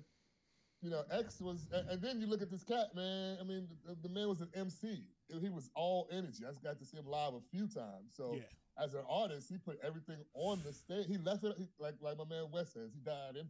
you 0.83 0.89
know, 0.89 1.03
X 1.09 1.39
was, 1.41 1.67
and, 1.73 1.89
and 1.89 2.01
then 2.01 2.19
you 2.21 2.27
look 2.27 2.41
at 2.41 2.51
this 2.51 2.63
cat, 2.63 2.93
man. 2.93 3.37
I 3.39 3.43
mean, 3.43 3.67
the, 3.87 3.95
the 4.07 4.09
man 4.09 4.27
was 4.27 4.41
an 4.41 4.49
MC. 4.53 5.05
He 5.41 5.49
was 5.49 5.69
all 5.75 6.07
energy. 6.11 6.43
I 6.45 6.51
just 6.51 6.61
got 6.63 6.77
to 6.79 6.85
see 6.85 6.97
him 6.97 7.07
live 7.07 7.33
a 7.33 7.41
few 7.51 7.67
times. 7.67 8.11
So 8.15 8.33
Yeah. 8.35 8.83
as 8.83 8.93
an 8.93 9.03
artist, 9.09 9.47
he 9.49 9.57
put 9.57 9.79
everything 9.81 10.17
on 10.33 10.61
the 10.65 10.73
stage. 10.73 11.07
He 11.07 11.17
left 11.17 11.43
it 11.45 11.55
he, 11.57 11.67
like 11.79 11.95
like 12.01 12.17
my 12.17 12.25
man 12.25 12.51
West 12.51 12.73
says. 12.73 12.91
He 12.93 12.99
died 12.99 13.37
empty. 13.39 13.49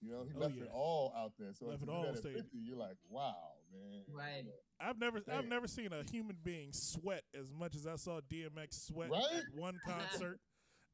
You 0.00 0.10
know, 0.12 0.24
he 0.24 0.32
Oh, 0.36 0.40
left 0.40 0.54
yeah. 0.56 0.64
it 0.64 0.70
all 0.72 1.12
out 1.16 1.32
there. 1.38 1.52
So 1.52 1.66
Left 1.66 1.82
if 1.82 1.88
it 1.88 1.90
you 1.90 1.94
all 1.96 2.02
do 2.02 2.08
on 2.08 2.14
that 2.14 2.18
at 2.24 2.30
stage. 2.32 2.42
50, 2.44 2.58
you're 2.58 2.76
like, 2.78 2.96
wow, 3.10 3.34
man. 3.72 4.02
Right. 4.08 4.44
I've 4.80 4.98
never 4.98 5.20
I've 5.30 5.46
never 5.48 5.66
seen 5.68 5.92
a 5.92 6.02
human 6.10 6.36
being 6.42 6.72
sweat 6.72 7.24
as 7.38 7.52
much 7.52 7.74
as 7.76 7.86
I 7.86 7.96
saw 7.96 8.20
DMX 8.20 8.86
sweat 8.86 9.10
Right? 9.10 9.22
at 9.38 9.44
one 9.54 9.78
concert, 9.84 10.38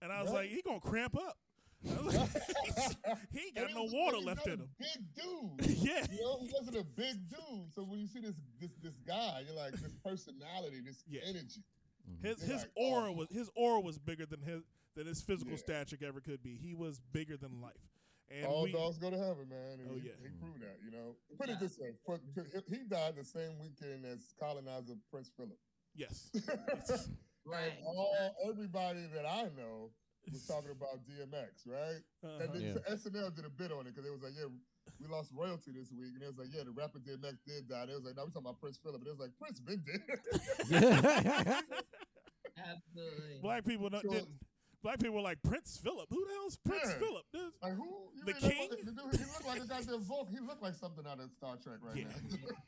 and 0.03 0.11
I 0.13 0.23
was 0.23 0.31
Right. 0.33 0.41
like, 0.41 0.51
he 0.51 0.63
gonna 0.63 0.81
cramp 0.81 1.17
up. 1.17 1.37
I 1.87 2.03
was 2.03 2.15
like, 2.17 2.29
he 3.33 3.39
ain't 3.47 3.55
got 3.55 3.73
no 3.75 3.85
water 3.85 4.19
left 4.19 4.47
in 4.47 4.53
a 4.55 4.57
him. 4.57 4.69
Big 4.79 5.15
dude. 5.15 5.77
yeah, 5.79 6.07
You 6.11 6.21
know, 6.23 6.39
he 6.41 6.51
wasn't 6.53 6.77
a 6.77 6.85
big 6.85 7.29
dude. 7.29 7.73
So 7.75 7.83
when 7.85 8.01
you 8.01 8.07
see 8.07 8.21
this 8.21 8.35
this 8.61 8.73
this 8.83 8.97
guy, 9.07 9.43
you're 9.47 9.57
like 9.57 9.73
this 9.73 9.95
personality, 10.05 10.81
this 10.85 11.05
Yeah. 11.09 11.21
energy. 11.27 11.63
Mm-hmm. 12.09 12.27
his 12.27 12.39
You're 12.41 12.53
his 12.55 12.63
like, 12.63 12.71
aura 12.77 13.11
oh. 13.11 13.13
was 13.13 13.29
his 13.31 13.51
aura 13.55 13.81
was 13.81 13.99
bigger 13.99 14.27
than 14.27 14.41
his 14.43 14.63
than 14.97 15.07
his 15.07 15.21
physical 15.23 15.53
Yeah. 15.53 15.59
stature 15.59 15.97
ever 16.05 16.21
could 16.21 16.43
be. 16.43 16.57
He 16.57 16.75
was 16.75 17.01
bigger 17.13 17.37
than 17.37 17.61
life. 17.61 17.75
And 18.31 18.45
All 18.47 18.65
we, 18.65 18.73
dogs 18.73 18.99
go 18.99 19.11
to 19.11 19.17
heaven, 19.17 19.49
man. 19.49 19.79
And 19.81 19.89
Oh, 19.91 19.95
he, 19.95 20.09
yeah. 20.09 20.13
he 20.21 20.29
proved 20.39 20.57
mm-hmm. 20.57 20.65
that. 20.65 20.79
You 20.85 20.91
know, 20.91 21.17
put 21.39 21.49
it 21.49 21.61
this 21.61 21.79
way: 21.79 21.93
for, 22.05 22.21
he 22.69 22.79
died 22.89 23.15
the 23.17 23.25
same 23.25 23.59
weekend 23.59 24.05
as 24.05 24.35
colonizer 24.39 24.95
Prince 25.11 25.31
Philip. 25.37 25.59
yes, 25.95 26.31
Right. 27.47 27.73
And 27.79 27.87
all 27.87 28.15
everybody 28.47 29.07
that 29.15 29.25
I 29.27 29.45
know 29.57 29.91
was 30.33 30.47
talking 30.47 30.71
about 30.71 31.01
DMX, 31.07 31.67
right? 31.67 32.03
Uh-huh. 32.25 32.43
And 32.45 32.53
then 32.55 32.63
Yeah. 32.63 32.95
SNL 32.95 33.35
did 33.35 33.45
a 33.45 33.51
bit 33.51 33.73
on 33.73 33.87
it 33.87 33.95
because 33.95 34.07
it 34.07 34.13
was 34.13 34.23
like, 34.23 34.33
yeah, 34.37 34.49
we 35.01 35.07
lost 35.09 35.31
royalty 35.35 35.71
this 35.73 35.93
week, 35.93 36.15
and 36.15 36.23
it 36.23 36.27
was 36.27 36.39
like, 36.39 36.49
yeah, 36.55 36.65
the 36.65 36.71
rapper 36.73 36.99
DMX 36.99 37.39
did 37.47 37.69
die. 37.69 37.83
And 37.83 37.91
it 37.91 37.95
was 37.95 38.05
like, 38.05 38.17
no, 38.17 38.25
we 38.25 38.31
talking 38.31 38.47
about 38.47 38.61
Prince 38.61 38.79
Philip, 38.83 39.01
and 39.03 39.09
it 39.09 39.11
was 39.17 39.21
like 39.21 39.37
Prince 39.39 39.61
been 39.61 39.83
dead. 39.85 41.63
Absolutely. 42.57 43.39
black 43.43 43.65
people 43.65 43.91
not, 43.91 44.03
So- 44.03 44.11
didn't. 44.11 44.29
Black 44.81 45.01
people 45.01 45.17
were 45.17 45.23
like 45.23 45.43
Prince 45.43 45.77
Philip. 45.83 46.07
Who 46.09 46.25
the 46.25 46.33
hell's 46.35 46.57
Prince 46.65 46.83
Yeah. 46.87 46.99
Philip? 46.99 47.25
This- 47.33 47.53
like 47.61 47.75
who? 47.75 48.11
You 48.15 48.25
The 48.25 48.33
king? 48.35 48.69
the 48.85 48.93
dude, 48.93 49.17
he 49.19 49.25
looked 49.27 49.45
like 49.47 49.61
a 49.61 49.67
goddamn 49.67 50.03
Volk. 50.03 50.31
He 50.31 50.39
looked 50.39 50.63
like 50.63 50.75
something 50.75 51.05
out 51.05 51.19
of 51.19 51.31
Star 51.33 51.57
Trek 51.57 51.79
right 51.83 51.97
Yeah. 51.97 52.05
now. 52.05 52.55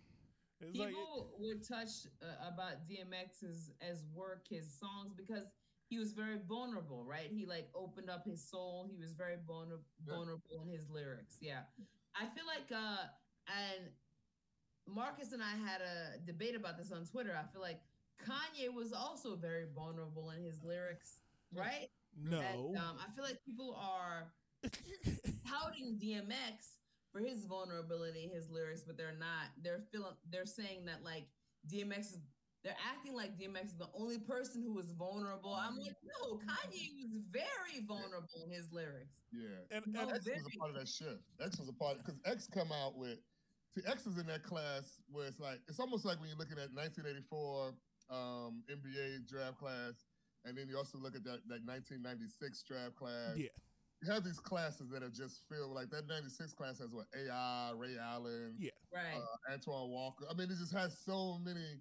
It's 0.63 0.77
like 0.79 0.89
People 0.91 1.31
would 1.39 1.67
touch 1.67 1.89
uh, 2.21 2.27
about 2.53 2.85
DMX's 2.85 3.71
as 3.81 4.05
work, 4.15 4.45
his 4.51 4.67
songs, 4.79 5.15
because 5.17 5.45
he 5.91 5.99
was 5.99 6.13
very 6.13 6.39
vulnerable, 6.49 7.05
right? 7.05 7.29
He 7.31 7.45
like 7.45 7.69
opened 7.75 8.09
up 8.09 8.25
his 8.25 8.49
soul. 8.49 8.87
He 8.89 8.97
was 8.97 9.13
very 9.13 9.37
vulner- 9.49 9.83
vulnerable 10.07 10.63
in 10.65 10.71
his 10.73 10.89
lyrics. 10.89 11.37
Yeah, 11.41 11.63
I 12.15 12.27
feel 12.27 12.45
like, 12.47 12.71
uh, 12.71 13.07
and 13.49 13.91
Marcus 14.87 15.33
and 15.33 15.43
I 15.43 15.51
had 15.69 15.81
a 15.83 16.25
debate 16.25 16.55
about 16.55 16.79
this 16.79 16.93
on 16.93 17.05
Twitter. 17.07 17.37
I 17.37 17.45
feel 17.53 17.61
like 17.61 17.81
Kanye 18.25 18.73
was 18.73 18.93
also 18.93 19.35
very 19.35 19.67
vulnerable 19.75 20.31
in 20.31 20.45
his 20.45 20.63
lyrics, 20.63 21.21
right? 21.53 21.89
no. 22.17 22.39
And, 22.39 22.77
um, 22.77 22.97
I 23.05 23.11
feel 23.15 23.25
like 23.25 23.39
people 23.45 23.77
are 23.77 24.33
touting 25.49 25.99
DMX 25.99 26.79
for 27.13 27.21
his 27.21 27.45
vulnerability, 27.47 28.31
his 28.33 28.49
lyrics, 28.49 28.83
but 28.87 28.97
they're 28.97 29.19
not. 29.19 29.51
They're 29.61 29.83
feeling. 29.91 30.15
They're 30.31 30.47
saying 30.47 30.85
that 30.87 31.03
like 31.05 31.27
DMX 31.67 31.99
is. 32.01 32.21
They're 32.63 32.77
acting 32.93 33.15
like 33.15 33.39
DMX 33.39 33.67
is 33.67 33.77
the 33.79 33.89
only 33.95 34.19
person 34.19 34.63
who 34.63 34.75
was 34.75 34.91
vulnerable. 34.93 35.55
I'm 35.55 35.79
like, 35.79 35.97
no, 36.05 36.37
Kanye 36.37 37.09
was 37.11 37.25
very 37.33 37.85
vulnerable 37.87 38.45
in 38.45 38.51
his 38.51 38.71
lyrics. 38.71 39.23
yeah. 39.33 39.65
and, 39.71 39.85
No, 39.87 40.03
and 40.03 40.11
X 40.13 40.27
was 40.27 40.45
a 40.55 40.59
part 40.59 40.71
of 40.71 40.77
that 40.77 40.89
shift. 40.89 41.25
X 41.43 41.59
was 41.59 41.69
a 41.69 41.73
part 41.73 41.99
because 42.05 42.21
X 42.27 42.47
come 42.53 42.71
out 42.73 42.99
with. 42.99 43.19
See, 43.75 43.83
X 43.87 44.07
is 44.07 44.19
in 44.19 44.27
that 44.27 44.43
class 44.43 45.01
where 45.11 45.27
it's 45.27 45.41
like 45.41 45.61
it's 45.69 45.81
almost 45.81 46.05
like 46.05 46.19
when 46.21 46.29
you're 46.29 46.37
looking 46.39 46.59
at 46.59 46.75
1984 46.75 47.73
um, 48.11 48.63
NBA 48.69 49.27
draft 49.27 49.59
class, 49.59 50.05
and 50.45 50.59
then 50.59 50.69
you 50.69 50.77
also 50.77 50.99
look 50.99 51.15
at 51.17 51.25
that 51.25 51.41
that 51.49 51.65
1996 51.65 52.63
draft 52.65 52.97
class. 52.97 53.37
yeah, 53.37 53.49
You 54.03 54.13
have 54.13 54.25
these 54.25 54.41
classes 54.41 54.91
that 54.91 55.03
are 55.03 55.09
just 55.09 55.43
filled 55.49 55.73
like 55.73 55.89
that 55.91 56.09
96 56.09 56.53
class 56.53 56.79
has 56.81 56.93
what 56.93 57.07
AI, 57.17 57.73
Ray 57.75 57.97
Allen, 57.97 58.55
Yeah. 58.59 58.71
Right. 58.93 59.17
uh, 59.17 59.53
Antoine 59.55 59.89
Walker. 59.89 60.27
I 60.29 60.35
mean, 60.35 60.51
it 60.51 60.59
just 60.59 60.75
has 60.75 60.99
so 60.99 61.39
many 61.39 61.81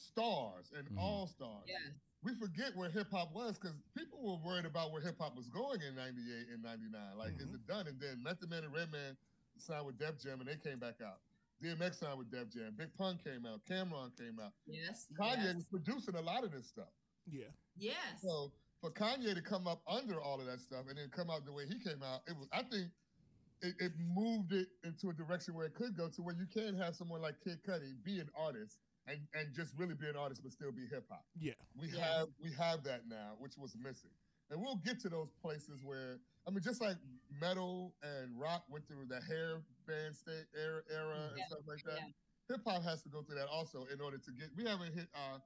stars 0.00 0.72
and 0.76 0.88
Mhm. 0.88 0.98
all 0.98 1.26
stars. 1.26 1.64
yes. 1.66 1.92
we 2.22 2.34
forget 2.34 2.74
where 2.74 2.90
hip 2.90 3.08
hop 3.12 3.32
was 3.32 3.56
because 3.58 3.76
people 3.96 4.20
were 4.20 4.44
worried 4.44 4.64
about 4.64 4.90
where 4.90 5.00
hip 5.00 5.16
hop 5.18 5.36
was 5.36 5.48
going 5.48 5.80
in 5.82 5.94
'98 5.94 6.48
and 6.48 6.60
'99. 6.62 7.16
Like, 7.16 7.38
is 7.40 7.50
Mhm. 7.50 7.54
it 7.54 7.66
done? 7.66 7.86
And 7.86 8.00
then 8.00 8.20
Method 8.22 8.50
Man 8.50 8.64
and 8.64 8.72
Redman 8.72 9.16
signed 9.56 9.86
with 9.86 9.98
Def 9.98 10.18
Jam 10.20 10.40
and 10.40 10.48
they 10.48 10.56
came 10.56 10.80
back 10.80 11.00
out. 11.00 11.20
DMX 11.62 11.98
signed 11.98 12.18
with 12.18 12.28
Def 12.30 12.48
Jam. 12.50 12.74
Big 12.76 12.92
Pun 12.94 13.18
came 13.18 13.46
out. 13.46 13.64
Cam'ron 13.66 14.16
came 14.16 14.38
out. 14.40 14.52
Yes. 14.66 15.06
Kanye 15.18 15.44
yes. 15.44 15.54
was 15.56 15.68
producing 15.68 16.14
a 16.16 16.20
lot 16.20 16.42
of 16.44 16.50
this 16.50 16.66
stuff. 16.66 16.92
yeah. 17.26 17.50
Yes. 17.76 18.20
So 18.22 18.52
for 18.80 18.90
Kanye 18.90 19.34
to 19.34 19.42
come 19.42 19.66
up 19.68 19.82
under 19.86 20.20
all 20.20 20.40
of 20.40 20.46
that 20.46 20.60
stuff 20.60 20.86
and 20.88 20.98
then 20.98 21.10
come 21.10 21.30
out 21.30 21.44
the 21.44 21.52
way 21.52 21.66
he 21.66 21.78
came 21.78 22.02
out, 22.02 22.22
it 22.26 22.36
was 22.36 22.48
I 22.52 22.62
think 22.64 22.90
it, 23.62 23.74
it 23.80 23.92
moved 23.98 24.52
it 24.52 24.68
into 24.82 25.10
a 25.10 25.12
direction 25.12 25.54
where 25.54 25.66
it 25.66 25.74
could 25.74 25.96
go 25.96 26.08
to 26.08 26.22
where 26.22 26.34
you 26.34 26.46
can 26.46 26.74
have 26.76 26.96
someone 26.96 27.20
like 27.20 27.40
Kid 27.40 27.62
Cudi 27.62 28.00
be 28.02 28.18
an 28.20 28.30
artist 28.36 28.78
and, 29.08 29.18
and 29.34 29.54
just 29.54 29.72
really 29.76 29.94
be 29.94 30.06
an 30.08 30.16
artist 30.16 30.42
but 30.42 30.52
still 30.52 30.70
be 30.72 30.86
hip 30.90 31.04
hop. 31.10 31.24
Yeah. 31.38 31.52
We 31.80 31.88
Yes. 31.88 31.98
have 31.98 32.28
we 32.42 32.52
have 32.52 32.84
that 32.84 33.08
now, 33.08 33.34
which 33.38 33.56
was 33.56 33.74
missing. 33.76 34.10
And 34.50 34.60
we'll 34.62 34.80
get 34.84 35.00
to 35.00 35.08
those 35.08 35.30
places 35.42 35.82
where 35.84 36.20
I 36.46 36.50
mean, 36.50 36.62
just 36.62 36.80
like 36.80 36.96
metal 37.40 37.94
and 38.02 38.38
rock 38.38 38.64
went 38.70 38.86
through 38.88 39.06
the 39.08 39.20
hair 39.20 39.60
band 39.86 40.16
state 40.16 40.46
era, 40.56 40.80
era 40.92 41.30
and 41.32 41.40
stuff 41.48 41.60
like 41.66 41.82
that. 41.84 42.00
Yeah. 42.00 42.56
Hip 42.56 42.60
hop 42.66 42.82
has 42.84 43.02
to 43.02 43.08
go 43.10 43.20
through 43.22 43.36
that 43.36 43.48
also 43.48 43.84
in 43.92 44.00
order 44.00 44.16
to 44.16 44.30
get. 44.32 44.48
We 44.56 44.64
haven't 44.64 44.94
hit. 44.94 45.08
uh 45.14 45.38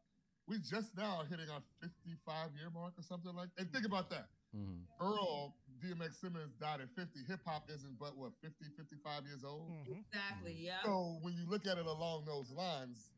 We 0.47 0.59
just 0.59 0.95
now 0.97 1.19
are 1.23 1.27
hitting 1.27 1.49
our 1.51 1.63
55 1.81 2.55
year 2.59 2.71
mark 2.71 2.95
or 2.99 3.03
something 3.03 3.35
like. 3.35 3.49
That. 3.57 3.63
And 3.63 3.73
think 3.73 3.87
about 3.87 4.11
that. 4.11 4.29
Mhm. 4.55 4.85
Earl 5.01 5.57
DMX 5.83 6.21
Simmons 6.21 6.55
died 6.61 6.81
at 6.81 6.91
50. 6.95 7.25
Hip 7.27 7.41
hop 7.45 7.67
isn't 7.71 7.99
but 7.99 8.17
what 8.17 8.33
50, 8.43 8.67
55 8.77 9.25
years 9.27 9.43
old. 9.43 9.67
hmm 9.67 9.99
Exactly. 10.13 10.55
Yeah. 10.55 10.83
So 10.85 11.19
when 11.23 11.35
you 11.35 11.47
look 11.49 11.67
at 11.67 11.79
it 11.79 11.87
along 11.87 12.25
those 12.27 12.51
lines, 12.51 13.11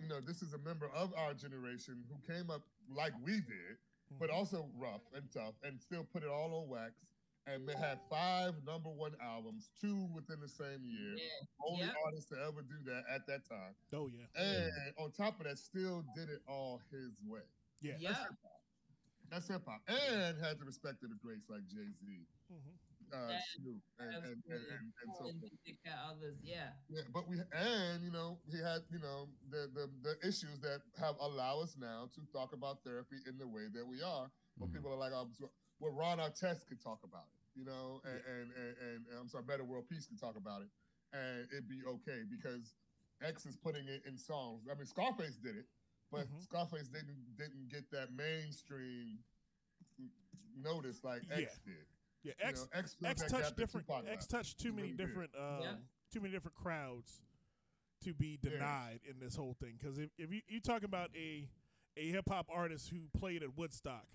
you 0.00 0.08
know, 0.08 0.20
this 0.20 0.42
is 0.42 0.52
a 0.54 0.58
member 0.58 0.88
of 0.94 1.12
our 1.14 1.34
generation 1.34 2.04
who 2.08 2.16
came 2.32 2.50
up 2.50 2.62
like 2.88 3.12
we 3.22 3.40
did, 3.40 3.78
but 4.18 4.30
Mhm. 4.30 4.34
also 4.34 4.68
rough 4.76 5.02
and 5.14 5.30
tough, 5.30 5.54
and 5.62 5.80
still 5.80 6.04
put 6.04 6.22
it 6.22 6.28
all 6.28 6.52
on 6.62 6.68
wax. 6.68 6.94
And 7.46 7.66
they 7.68 7.74
had 7.74 7.98
five 8.08 8.62
number 8.64 8.90
one 8.90 9.14
albums, 9.20 9.70
two 9.80 10.04
within 10.14 10.40
the 10.40 10.48
same 10.48 10.84
year. 10.84 11.16
Yeah. 11.16 11.46
Only 11.66 11.86
Yep. 11.86 11.96
artist 12.04 12.28
to 12.28 12.38
ever 12.44 12.62
do 12.62 12.82
that 12.84 13.04
at 13.08 13.26
that 13.26 13.44
time. 13.44 13.74
Oh 13.92 14.08
yeah. 14.08 14.26
And 14.34 14.94
on 14.98 15.10
top 15.12 15.38
of 15.40 15.44
that, 15.44 15.58
still 15.58 16.02
did 16.14 16.28
it 16.28 16.42
all 16.46 16.78
his 16.90 17.20
way. 17.22 17.42
Yeah. 17.80 17.96
Yeah. 17.98 18.26
That's 19.30 19.48
hip 19.48 19.64
hop. 19.64 19.82
And 19.88 20.38
had 20.38 20.58
the 20.58 20.64
respect 20.64 21.02
of 21.02 21.10
the 21.10 21.16
greats 21.16 21.48
like 21.48 21.66
Jay 21.68 21.88
Z. 21.92 22.26
Mhm. 22.52 22.78
Uh, 23.12 23.26
Yeah, 23.28 23.40
and 23.98 24.14
and, 24.14 24.42
and, 24.46 24.62
and, 25.02 25.10
so 25.18 25.24
forth. 25.24 25.52
others, 26.10 26.36
yeah. 26.42 26.70
Yeah, 26.88 27.02
but 27.12 27.26
we 27.28 27.38
and 27.52 28.02
you 28.04 28.10
know 28.10 28.38
he 28.50 28.58
had 28.58 28.82
you 28.90 28.98
know 29.00 29.28
the, 29.50 29.68
the 29.74 29.90
the 30.02 30.14
issues 30.26 30.60
that 30.62 30.82
have 30.98 31.16
allow 31.20 31.60
us 31.60 31.76
now 31.78 32.08
to 32.14 32.20
talk 32.32 32.52
about 32.52 32.84
therapy 32.84 33.16
in 33.26 33.36
the 33.38 33.46
way 33.46 33.66
that 33.72 33.86
we 33.86 34.02
are. 34.02 34.30
Where 34.58 34.68
Mhm. 34.68 34.74
people 34.74 34.92
are 34.92 34.96
like, 34.96 35.12
so- 35.38 35.50
well, 35.78 35.92
Ron 35.92 36.18
Artest 36.18 36.66
could 36.68 36.80
talk 36.80 37.00
about 37.04 37.26
it, 37.32 37.58
you 37.58 37.64
know, 37.64 38.00
and, 38.04 38.20
and, 38.26 38.52
and, 38.52 38.76
and, 38.78 39.06
and 39.08 39.18
I'm 39.18 39.28
sorry, 39.28 39.44
Metta 39.48 39.64
World 39.64 39.88
Peace 39.88 40.06
could 40.06 40.20
talk 40.20 40.36
about 40.36 40.60
it, 40.62 40.68
and 41.12 41.48
it'd 41.50 41.68
be 41.68 41.80
okay 41.86 42.22
because 42.30 42.74
X 43.22 43.46
is 43.46 43.56
putting 43.56 43.88
it 43.88 44.02
in 44.06 44.18
songs. 44.18 44.68
I 44.70 44.74
mean, 44.74 44.86
Scarface 44.86 45.36
did 45.36 45.56
it, 45.56 45.66
but 46.12 46.28
Mhm. 46.28 46.40
Scarface 46.42 46.88
didn't 46.88 47.36
didn't 47.36 47.68
get 47.68 47.90
that 47.90 48.12
mainstream 48.12 49.24
notice 50.56 51.02
like 51.04 51.22
X 51.30 51.40
Yeah. 51.40 51.72
did. 51.74 51.86
Yeah, 52.22 52.32
You 52.38 52.46
X 52.48 52.60
know, 52.72 52.78
X, 52.78 52.96
X 53.04 53.22
touched 53.32 53.56
different. 53.56 53.86
Tupac 53.86 54.04
X 54.10 54.26
touched 54.26 54.58
too 54.58 54.72
many 54.72 54.92
really 54.92 54.96
different. 55.06 55.30
Um, 55.36 55.60
Yeah. 55.62 55.74
Too 56.12 56.20
many 56.20 56.32
different 56.32 56.56
crowds 56.56 57.22
to 58.02 58.12
be 58.14 58.38
Yeah. 58.42 58.50
denied 58.50 59.00
in 59.08 59.18
this 59.20 59.36
whole 59.36 59.54
thing. 59.54 59.76
Because 59.78 59.98
if, 59.98 60.10
if 60.18 60.32
you 60.32 60.40
you 60.48 60.60
talk 60.60 60.82
about 60.82 61.10
a 61.16 61.48
a 61.96 62.08
hip 62.10 62.28
hop 62.28 62.48
artist 62.52 62.88
who 62.90 63.08
played 63.18 63.42
at 63.42 63.56
Woodstock 63.56 64.06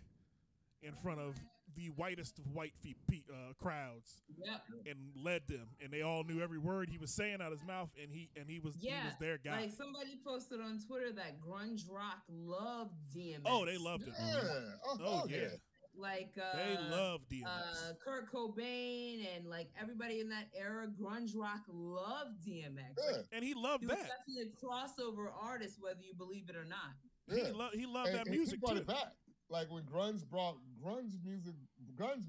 in 0.82 0.94
front 0.96 1.20
of 1.20 1.36
the 1.76 1.90
whitest 1.90 2.38
of 2.40 2.46
white 2.54 2.74
fe- 2.78 2.96
pe- 3.10 3.24
uh, 3.30 3.54
crowds 3.62 4.22
Yep. 4.38 4.62
and 4.86 5.12
led 5.16 5.48
them, 5.48 5.70
and 5.82 5.92
they 5.92 6.02
all 6.04 6.24
knew 6.24 6.42
every 6.42 6.58
word 6.60 6.90
he 6.90 6.98
was 6.98 7.12
saying 7.12 7.36
out 7.42 7.52
of 7.52 7.60
his 7.60 7.64
mouth, 7.68 7.90
and 8.02 8.12
he 8.12 8.30
and 8.36 8.50
he 8.50 8.60
was 8.60 8.76
he 8.76 8.88
Yeah, 8.88 9.06
was 9.06 9.16
their 9.20 9.38
guy. 9.38 9.62
Like 9.62 9.72
somebody 9.72 10.16
posted 10.24 10.62
on 10.62 10.80
Twitter 10.80 11.12
that 11.14 11.40
grunge 11.42 11.90
rock 11.90 12.24
loved 12.30 12.94
DMX. 13.16 13.42
oh, 13.46 13.66
they 13.66 13.78
loved 13.78 14.08
it. 14.08 14.14
Yeah. 14.18 14.76
Oh, 14.86 14.98
Oh 15.02 15.28
yeah, 15.28 15.50
Like 15.98 16.34
uh, 16.38 16.58
they 16.58 16.78
love 16.96 17.22
DMX. 17.32 17.46
uh, 17.46 17.94
Kurt 18.04 18.32
Cobain 18.32 19.26
and 19.36 19.48
like 19.48 19.70
everybody 19.82 20.20
in 20.20 20.30
that 20.30 20.48
era, 20.58 20.88
grunge 20.88 21.32
rock 21.36 21.62
loved 21.72 22.46
DMX. 22.46 22.96
Yeah. 22.98 23.16
Like, 23.18 23.26
and 23.32 23.44
he 23.44 23.54
loved 23.54 23.84
he 23.84 23.88
was 23.88 23.98
that. 23.98 24.10
definitely 24.28 24.52
a 24.52 24.66
crossover 24.66 25.28
artist, 25.42 25.78
whether 25.80 26.02
you 26.02 26.14
believe 26.14 26.50
it 26.50 26.56
or 26.56 26.66
not. 26.66 26.80
Yeah. 27.28 27.36
He, 27.36 27.42
Yeah. 27.44 27.54
lo- 27.56 27.70
he 27.74 27.86
loved 27.86 28.10
And- 28.10 28.18
that 28.20 28.28
and 28.28 28.36
music 28.36 28.56
he 28.56 28.60
brought 28.60 28.74
too. 28.76 28.82
it 28.82 28.88
back. 28.88 29.14
Like 29.50 29.72
when 29.72 29.84
grunge 29.84 30.28
brought 30.30 30.58
grunge 30.84 31.14
music, 31.24 31.54
grunge 31.96 32.24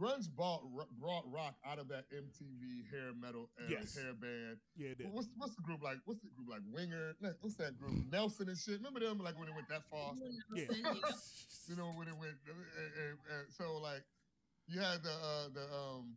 grunge 0.00 0.30
brought 0.34 0.62
brought 0.98 1.24
rock 1.30 1.56
out 1.66 1.78
of 1.78 1.88
that 1.88 2.04
MTV 2.10 2.88
hair 2.90 3.12
metal 3.20 3.50
era, 3.60 3.70
Yes. 3.80 3.94
hair 3.96 4.14
band. 4.14 4.56
Yeah, 4.76 4.88
it 4.90 4.98
did. 4.98 5.12
What's 5.12 5.28
what's 5.36 5.54
the 5.54 5.62
group 5.62 5.82
like? 5.82 5.98
What's 6.06 6.20
the 6.22 6.30
group 6.30 6.48
like? 6.48 6.62
Winger? 6.72 7.12
What's 7.40 7.56
that 7.56 7.76
group? 7.78 7.92
Nelson 8.10 8.48
and 8.48 8.56
shit. 8.56 8.78
Remember 8.78 9.00
them? 9.00 9.18
Like 9.18 9.38
when 9.38 9.48
it 9.48 9.54
went 9.54 9.68
that 9.68 9.84
far. 9.90 10.14
Yeah. 10.54 10.64
You 11.68 11.76
know 11.76 11.92
when 11.94 12.08
it 12.08 12.16
went. 12.18 12.34
uh, 12.48 12.50
uh, 12.50 12.82
uh, 12.82 13.14
uh, 13.30 13.44
so 13.56 13.78
like 13.78 14.02
you 14.66 14.80
had 14.80 15.04
the 15.04 15.10
uh, 15.12 15.48
the 15.54 15.62
um 15.70 16.16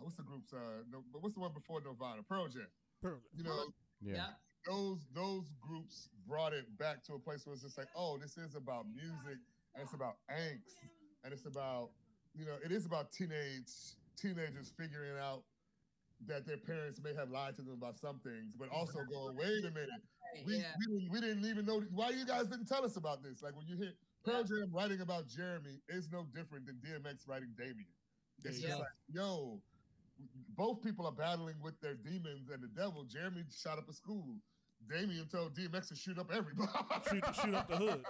what's 0.00 0.16
the 0.16 0.24
groups? 0.24 0.52
Uh, 0.52 0.82
no, 0.90 1.04
but 1.12 1.22
what's 1.22 1.34
the 1.34 1.40
one 1.40 1.52
before 1.52 1.80
Nirvana? 1.80 2.22
Pearl 2.28 2.48
Jam. 2.48 2.66
Pearl 3.00 3.20
You 3.36 3.44
know 3.44 3.70
Yeah. 4.00 4.14
Yep. 4.14 4.26
those 4.66 5.06
those 5.14 5.52
groups 5.60 6.08
brought 6.26 6.52
it 6.52 6.66
back 6.78 7.04
to 7.04 7.14
a 7.14 7.18
place 7.18 7.46
where 7.46 7.54
it's 7.54 7.62
just 7.62 7.78
like, 7.78 7.86
oh, 7.94 8.18
this 8.18 8.36
is 8.38 8.56
about 8.56 8.86
music 8.90 9.38
and 9.74 9.84
it's 9.84 9.94
about 9.94 10.16
angst 10.30 10.74
and 11.22 11.32
it's 11.32 11.46
about 11.46 11.90
you 12.38 12.46
know, 12.46 12.54
it 12.64 12.72
is 12.72 12.86
about 12.86 13.12
teenage 13.12 13.70
teenagers 14.16 14.72
figuring 14.76 15.18
out 15.20 15.42
that 16.26 16.46
their 16.46 16.56
parents 16.58 17.00
may 17.02 17.12
have 17.14 17.30
lied 17.30 17.56
to 17.56 17.62
them 17.62 17.74
about 17.74 17.98
some 17.98 18.20
things, 18.20 18.54
but 18.56 18.68
also 18.70 19.00
going, 19.10 19.36
wait 19.36 19.64
a 19.64 19.70
minute, 19.70 19.88
we, 20.46 20.56
yeah. 20.56 20.62
we, 20.78 20.86
didn't, 20.86 21.10
we 21.12 21.20
didn't 21.20 21.44
even 21.44 21.66
know 21.66 21.82
why 21.92 22.10
you 22.10 22.24
guys 22.24 22.46
didn't 22.46 22.66
tell 22.66 22.84
us 22.84 22.96
about 22.96 23.22
this. 23.22 23.42
Like 23.42 23.56
when 23.56 23.66
you 23.66 23.76
hear 23.76 23.92
Pearl 24.24 24.44
Jam 24.44 24.70
writing 24.72 25.00
about 25.00 25.26
Jeremy 25.26 25.80
is 25.88 26.08
no 26.12 26.24
different 26.34 26.66
than 26.66 26.76
DMX 26.76 27.28
writing 27.28 27.48
Damien. 27.58 27.86
It's 28.44 28.60
Yeah. 28.60 28.68
just 28.68 28.80
like, 28.80 28.88
yo, 29.12 29.60
both 30.56 30.80
people 30.82 31.06
are 31.06 31.12
battling 31.12 31.56
with 31.60 31.80
their 31.80 31.94
demons 31.94 32.50
and 32.52 32.62
the 32.62 32.68
devil. 32.68 33.04
Jeremy 33.04 33.42
shot 33.50 33.78
up 33.78 33.88
a 33.88 33.92
school. 33.92 34.36
Damien 34.88 35.26
told 35.26 35.56
DMX 35.56 35.88
to 35.88 35.96
shoot 35.96 36.18
up 36.18 36.30
everybody. 36.32 36.70
shoot, 37.10 37.24
shoot 37.42 37.54
up 37.54 37.68
the 37.68 37.76
hood. 37.76 38.04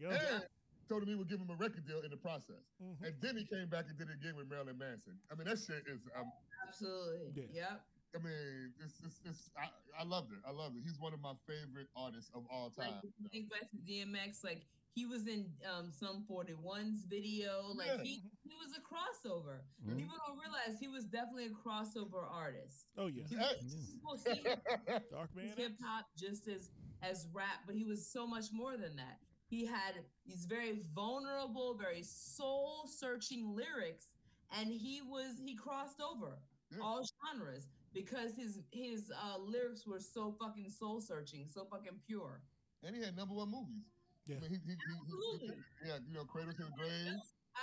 Yeah. 0.00 0.08
There 0.10 0.10
you 0.10 0.18
go. 0.18 0.34
and 0.34 0.42
told 0.88 1.02
him 1.02 1.08
he 1.08 1.14
would 1.14 1.28
give 1.28 1.40
him 1.40 1.50
a 1.50 1.54
record 1.56 1.86
deal 1.86 2.00
in 2.00 2.10
the 2.10 2.16
process. 2.16 2.64
Mhm. 2.82 3.02
And 3.06 3.14
then 3.20 3.36
he 3.36 3.44
came 3.44 3.68
back 3.68 3.86
and 3.88 3.98
did 3.98 4.08
it 4.08 4.14
again 4.14 4.36
with 4.36 4.48
Marilyn 4.48 4.78
Manson. 4.78 5.18
I 5.30 5.34
mean, 5.34 5.46
that 5.46 5.58
shit 5.58 5.84
is, 5.86 6.00
um, 6.16 6.30
Absolutely. 6.66 7.48
Yeah. 7.52 7.70
Yep. 7.70 7.86
I 8.14 8.18
mean, 8.18 8.72
it's, 8.82 8.94
it's, 9.04 9.20
it's 9.24 9.50
I, 9.58 9.68
I 10.00 10.04
loved 10.04 10.32
it. 10.32 10.38
I 10.46 10.50
loved 10.50 10.76
it. 10.76 10.82
He's 10.84 10.98
one 10.98 11.12
of 11.12 11.20
my 11.20 11.34
favorite 11.46 11.88
artists 11.96 12.30
of 12.34 12.44
all 12.50 12.70
time. 12.70 12.94
if 12.98 13.04
you 13.04 13.12
you 13.18 13.28
think 13.28 13.50
back 13.50 13.70
to 13.70 13.76
DMX, 13.76 14.42
like 14.42 14.64
he 14.94 15.04
was 15.04 15.26
in 15.26 15.50
um 15.68 15.92
Sum 15.92 16.24
41's 16.30 17.02
video. 17.04 17.72
Like 17.74 17.88
Yeah. 17.88 18.02
he 18.02 18.22
he 18.42 18.54
was 18.56 18.72
a 18.72 18.80
crossover. 18.80 19.60
Mhm. 19.84 19.98
People 19.98 20.16
don't 20.26 20.38
realize 20.38 20.78
he 20.80 20.88
was 20.88 21.04
definitely 21.04 21.46
a 21.46 21.50
crossover 21.50 22.24
artist. 22.30 22.86
Oh 22.96 23.06
yeah. 23.08 23.24
Yes. 23.28 23.54
People 23.92 24.16
see 24.16 24.42
Dark 25.10 25.34
man. 25.36 25.52
hip 25.56 25.72
hop 25.82 26.06
just 26.16 26.48
as 26.48 26.70
as 27.02 27.26
rap, 27.34 27.64
but 27.66 27.74
he 27.74 27.84
was 27.84 28.06
so 28.10 28.26
much 28.26 28.46
more 28.52 28.78
than 28.78 28.96
that. 28.96 29.18
He 29.48 29.64
had 29.64 29.94
these 30.26 30.44
very 30.44 30.80
vulnerable, 30.94 31.74
very 31.74 32.02
soul 32.02 32.86
searching 32.86 33.54
lyrics, 33.54 34.14
and 34.58 34.70
he 34.72 35.02
was 35.02 35.38
he 35.44 35.54
crossed 35.54 36.00
over 36.00 36.38
Yeah. 36.70 36.82
all 36.82 37.02
genres 37.32 37.68
because 37.94 38.34
his 38.34 38.58
his 38.72 39.10
uh, 39.12 39.38
lyrics 39.38 39.86
were 39.86 40.00
so 40.00 40.32
fucking 40.40 40.70
soul 40.70 41.00
searching, 41.00 41.46
so 41.46 41.64
fucking 41.70 42.00
pure. 42.06 42.42
and 42.82 42.94
he 42.96 43.02
had 43.02 43.16
number 43.16 43.34
one 43.34 43.50
movies. 43.50 43.84
Yeah. 44.26 44.36
I 44.36 44.40
mean, 44.40 44.50
he, 44.50 44.56
he, 44.56 44.62
he, 44.66 44.74
he, 44.74 44.98
Absolutely. 45.02 45.56
he 45.84 45.88
had, 45.90 46.02
you 46.08 46.14
know, 46.14 46.24
Cradle 46.24 46.52
to 46.52 46.64
the 46.64 46.70
Grave. 46.76 47.14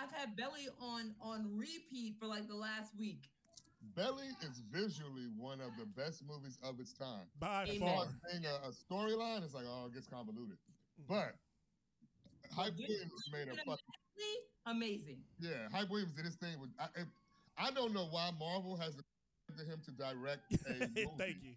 I've 0.02 0.12
had 0.12 0.36
Belly 0.38 0.68
on 0.82 1.14
on 1.22 1.58
repeat 1.58 2.16
for 2.20 2.26
like 2.28 2.48
the 2.48 2.56
last 2.56 2.96
week. 2.98 3.30
Belly 3.96 4.28
is 4.42 4.62
visually 4.72 5.28
one 5.38 5.60
of 5.60 5.72
the 5.78 5.86
best 5.86 6.24
movies 6.26 6.58
of 6.64 6.80
its 6.80 6.94
time. 6.94 7.28
By 7.40 7.66
Amen. 7.68 7.80
far. 7.80 8.08
Being 8.32 8.46
a, 8.46 8.70
a 8.70 8.72
storyline, 8.72 9.44
it's 9.44 9.54
like, 9.54 9.66
oh, 9.68 9.88
it 9.88 9.94
gets 9.94 10.08
convoluted. 10.08 10.56
But 11.10 11.36
Hype. 12.52 12.74
Williams 12.78 13.12
made 13.32 13.48
a 13.48 13.56
fucking 13.66 13.78
Amazing. 14.66 15.18
yeah. 15.40 15.68
Hype 15.74 15.90
Williams 15.90 16.14
did 16.16 16.26
his 16.26 16.36
thing 16.36 16.60
with. 16.60 16.70
I, 16.80 16.86
if, 16.96 17.08
I 17.58 17.72
don't 17.72 17.94
know 17.94 18.06
why 18.10 18.32
Marvel 18.40 18.78
has 18.78 18.96
to 18.96 19.64
him 19.66 19.82
to 19.86 19.92
direct 19.92 20.52
a 20.68 20.74
movie. 20.96 21.08
Thank 21.18 21.38
you. 21.44 21.56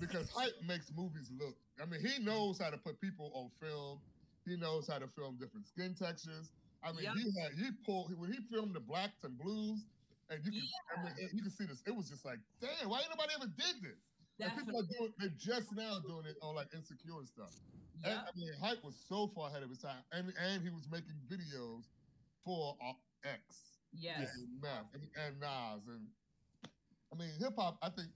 because 0.00 0.30
hype 0.30 0.54
makes 0.66 0.90
movies 0.96 1.30
look. 1.38 1.54
I 1.80 1.86
mean, 1.86 2.00
he 2.04 2.22
knows 2.22 2.58
how 2.58 2.70
to 2.70 2.78
put 2.78 3.00
people 3.00 3.30
on 3.34 3.50
film. 3.60 4.00
He 4.46 4.56
knows 4.56 4.88
how 4.88 4.98
to 4.98 5.06
film 5.16 5.36
different 5.38 5.66
skin 5.68 5.94
textures. 5.94 6.50
I 6.82 6.90
mean, 6.92 7.04
Yep. 7.04 7.14
he 7.14 7.24
had 7.40 7.52
he 7.58 7.70
pulled 7.86 8.18
when 8.18 8.32
he 8.32 8.38
filmed 8.50 8.74
the 8.74 8.80
blacks 8.80 9.22
and 9.24 9.38
blues, 9.38 9.84
and 10.30 10.40
you 10.44 10.50
can 10.50 10.62
I 10.98 11.04
mean, 11.04 11.14
you 11.32 11.42
can 11.42 11.50
see 11.52 11.64
this. 11.64 11.82
It 11.86 11.94
was 11.94 12.08
just 12.08 12.24
like, 12.24 12.38
damn, 12.60 12.88
why 12.90 13.00
ain't 13.00 13.10
nobody 13.10 13.32
ever 13.36 13.46
did 13.56 13.76
this? 13.82 14.00
And 14.40 14.50
people 14.58 14.80
are 14.80 14.88
doing. 14.98 15.12
They're 15.18 15.38
just 15.38 15.70
now 15.76 16.00
doing 16.00 16.26
it 16.26 16.36
on 16.42 16.56
like 16.56 16.68
insecure 16.74 17.22
stuff. 17.24 17.54
And, 18.04 18.18
I 18.20 18.30
mean, 18.36 18.50
hype 18.60 18.82
was 18.84 18.94
so 19.08 19.28
far 19.34 19.48
ahead 19.50 19.62
of 19.62 19.68
his 19.70 19.78
time, 19.78 20.02
and 20.12 20.32
and 20.42 20.62
he 20.62 20.70
was 20.70 20.88
making 20.90 21.14
videos 21.30 21.84
for 22.44 22.76
uh, 22.84 22.92
X 23.24 23.78
Yes. 23.92 24.28
and 24.38 24.60
Meth 24.60 24.88
and, 24.94 25.02
and 25.16 25.38
Nas 25.40 25.86
and 25.86 26.06
I 27.12 27.16
mean 27.16 27.30
hip 27.38 27.54
hop. 27.56 27.78
I 27.82 27.90
think 27.90 28.08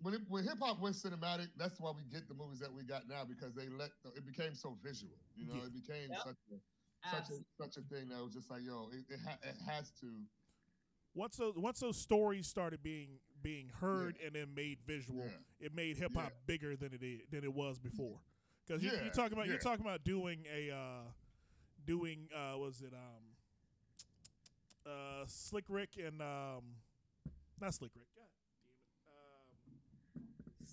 when 0.00 0.14
it, 0.14 0.20
when 0.28 0.44
hip 0.44 0.58
hop 0.60 0.80
went 0.80 0.96
cinematic, 0.96 1.48
that's 1.56 1.78
why 1.80 1.90
we 1.94 2.02
get 2.10 2.28
the 2.28 2.34
movies 2.34 2.58
that 2.60 2.72
we 2.72 2.82
got 2.82 3.08
now 3.08 3.22
because 3.24 3.54
they 3.54 3.68
let 3.68 3.90
it 4.16 4.26
became 4.26 4.54
so 4.54 4.76
visual. 4.82 5.14
You 5.36 5.46
know, 5.46 5.54
Yeah. 5.60 5.66
it 5.66 5.74
became 5.74 6.10
Yep. 6.10 6.20
such 6.24 6.42
a 6.52 6.56
such 7.10 7.20
Absolutely. 7.20 7.46
a 7.60 7.62
such 7.62 7.76
a 7.76 7.82
thing 7.94 8.08
that 8.08 8.22
was 8.24 8.32
just 8.34 8.50
like 8.50 8.62
yo, 8.64 8.88
it 8.92 9.04
it, 9.12 9.20
ha- 9.24 9.38
it 9.42 9.56
has 9.68 9.90
to. 10.00 10.06
once 11.14 11.36
those 11.36 11.54
once 11.56 11.78
those 11.80 11.96
stories 12.00 12.46
started 12.48 12.82
being 12.82 13.20
being 13.42 13.68
heard 13.68 14.16
and 14.24 14.34
then 14.34 14.54
made 14.54 14.78
visual, 14.86 15.24
Yeah. 15.24 15.66
it 15.66 15.74
made 15.74 15.96
hip 15.98 16.14
hop 16.16 16.32
bigger 16.46 16.74
than 16.74 16.92
it 16.92 17.02
is 17.02 17.20
than 17.30 17.44
it 17.44 17.52
was 17.54 17.78
before. 17.78 18.18
Because 18.66 18.82
you, 18.82 18.90
Yeah, 18.92 19.02
you're 19.04 19.12
talking 19.12 19.32
about 19.34 19.46
you're 19.46 19.58
talking 19.58 19.84
about 19.84 20.04
doing 20.04 20.44
a 20.54 20.70
uh, 20.74 21.02
doing 21.86 22.28
uh, 22.34 22.58
was 22.58 22.80
it 22.82 22.92
um 22.92 23.22
uh 24.86 25.24
Slick 25.26 25.64
Rick 25.68 25.90
and 26.04 26.20
um 26.20 26.62
not 27.60 27.74
Slick 27.74 27.90
Rick. 27.96 28.06
God 28.16 28.24
damn 30.14 30.22
it. 30.22 30.22
Um, 30.22 30.22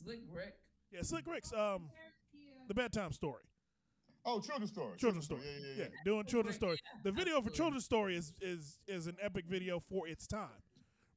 Slick 0.04 0.20
Rick. 0.32 0.56
yeah, 0.92 1.02
Slick 1.02 1.26
Rick's 1.28 1.54
um 1.54 1.90
the 2.68 2.74
bedtime 2.74 3.12
story. 3.12 3.44
Oh, 4.26 4.40
children's 4.40 4.72
story. 4.72 4.98
Children's 4.98 5.26
story. 5.26 5.42
Yeah, 5.44 5.52
yeah, 5.60 5.74
Yeah, 5.76 5.84
yeah. 5.84 5.90
doing 6.06 6.26
children's 6.26 6.56
story. 6.56 6.78
Yeah, 6.82 7.02
The 7.04 7.12
video 7.12 7.42
for 7.42 7.50
children's 7.50 7.84
story 7.86 8.16
is 8.16 8.34
is 8.42 8.80
is 8.88 9.08
an 9.08 9.18
epic 9.22 9.46
video 9.48 9.80
for 9.90 10.08
its 10.08 10.26
time. 10.28 10.62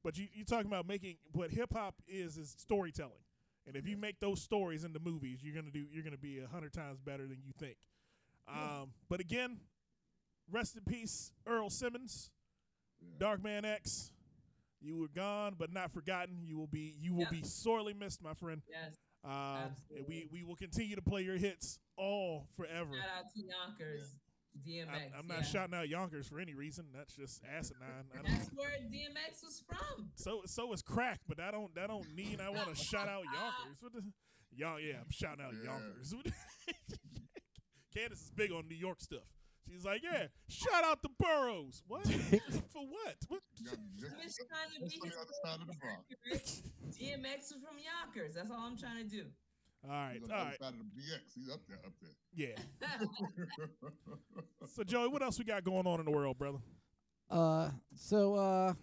But 0.03 0.17
you 0.17 0.27
you 0.33 0.43
talking 0.45 0.67
about 0.67 0.87
making 0.87 1.17
what 1.31 1.51
hip 1.51 1.73
hop 1.73 1.95
is 2.07 2.37
is 2.37 2.55
storytelling. 2.57 3.23
And 3.67 3.75
if 3.75 3.85
you 3.87 3.97
make 3.97 4.19
those 4.21 4.41
stories 4.41 4.83
into 4.85 4.99
movies, 4.99 5.39
you're 5.43 5.53
gonna 5.53 5.71
do 5.71 5.85
you're 5.91 6.03
gonna 6.03 6.17
be 6.17 6.39
a 6.39 6.47
hundred 6.47 6.73
times 6.73 6.99
better 7.01 7.23
than 7.27 7.37
you 7.45 7.51
think. 7.59 7.75
Um, 8.47 8.93
but 9.09 9.19
again, 9.19 9.59
rest 10.49 10.77
in 10.77 10.83
peace, 10.83 11.33
Earl 11.45 11.69
Simmons, 11.69 12.31
Dark 13.19 13.43
Man 13.43 13.65
X. 13.65 14.11
You 14.79 14.95
were 14.95 15.09
gone, 15.09 15.55
but 15.57 15.73
not 15.73 15.91
forgotten. 15.91 16.43
You 16.45 16.57
will 16.57 16.67
be 16.67 16.95
you 17.01 17.13
will 17.13 17.23
Yeah. 17.23 17.29
be 17.31 17.43
sorely 17.43 17.93
missed, 17.93 18.21
my 18.21 18.33
friend. 18.33 18.61
Yes. 18.69 18.95
Um, 19.25 19.75
and 19.95 20.07
we 20.07 20.27
we 20.31 20.43
will 20.43 20.55
continue 20.55 20.95
to 20.95 21.01
play 21.01 21.23
your 21.23 21.35
hits 21.37 21.79
all 21.97 22.47
forever. 22.55 22.93
Shout 22.93 23.25
out 23.25 23.33
to 23.33 23.41
Yonkers. 23.41 24.17
DMX. 24.65 24.87
I'm, 24.89 25.19
I'm 25.19 25.27
not 25.27 25.39
yeah. 25.39 25.43
shouting 25.43 25.75
out 25.75 25.89
Yonkers 25.89 26.27
for 26.27 26.39
any 26.39 26.55
reason. 26.55 26.85
That's 26.95 27.13
just 27.15 27.41
asinine. 27.43 28.05
That's 28.23 28.47
where 28.55 28.69
DMX. 28.89 29.26
So 30.27 30.41
so 30.45 30.73
is 30.73 30.81
crack, 30.81 31.21
but 31.27 31.39
I 31.39 31.51
don't 31.51 31.73
that 31.75 31.87
don't 31.87 32.13
mean 32.13 32.39
I 32.45 32.49
want 32.49 32.67
to 32.69 32.75
shout 32.75 33.07
out 33.07 33.23
Yonkers. 33.23 33.81
What 33.81 33.93
the, 33.93 34.03
y'all, 34.55 34.79
yeah, 34.79 34.95
I'm 34.99 35.09
shouting 35.09 35.43
out 35.43 35.53
Yeah. 35.53 35.71
Yonkers. 35.71 36.13
Candace 37.95 38.21
is 38.23 38.31
big 38.35 38.51
on 38.51 38.67
New 38.67 38.75
York 38.75 38.99
stuff. 38.99 39.23
She's 39.69 39.83
like, 39.85 40.01
yeah, 40.03 40.27
shout 40.47 40.83
out 40.83 41.01
the 41.01 41.09
boroughs. 41.17 41.83
What? 41.87 42.05
for 42.69 42.83
what? 42.87 43.15
What? 43.27 43.41
Yeah, 43.59 43.71
just, 43.99 44.15
just 44.19 44.37
just, 44.37 44.49
trying 44.49 44.71
to 44.75 44.89
be 44.89 44.99
the 45.01 45.15
other 45.15 45.33
side 45.43 45.61
of 45.61 45.67
the 45.67 45.73
Bronx. 45.79 46.61
DMX 46.91 47.39
is 47.39 47.63
from 47.63 47.77
Yonkers. 47.79 48.35
That's 48.35 48.51
all 48.51 48.59
I'm 48.59 48.77
trying 48.77 48.97
to 48.97 49.09
do. 49.09 49.23
All 49.83 49.91
right, 49.91 50.13
He's 50.19 50.23
on 50.23 50.31
all 50.31 50.43
the 50.43 50.49
right, 50.49 50.59
side 50.59 50.73
of 50.73 50.79
the 50.79 50.85
BX. 50.85 51.33
He's 51.35 51.49
up 51.49 51.61
there, 51.67 51.77
up 51.85 51.93
there. 52.01 52.11
yeah. 52.33 52.55
So 54.73 54.83
Joey, 54.83 55.07
what 55.07 55.21
else 55.21 55.39
we 55.39 55.45
got 55.45 55.63
going 55.63 55.87
on 55.87 55.99
in 55.99 56.05
the 56.05 56.11
world, 56.11 56.37
brother? 56.37 56.59
Uh, 57.29 57.69
so 57.95 58.35
uh, 58.35 58.73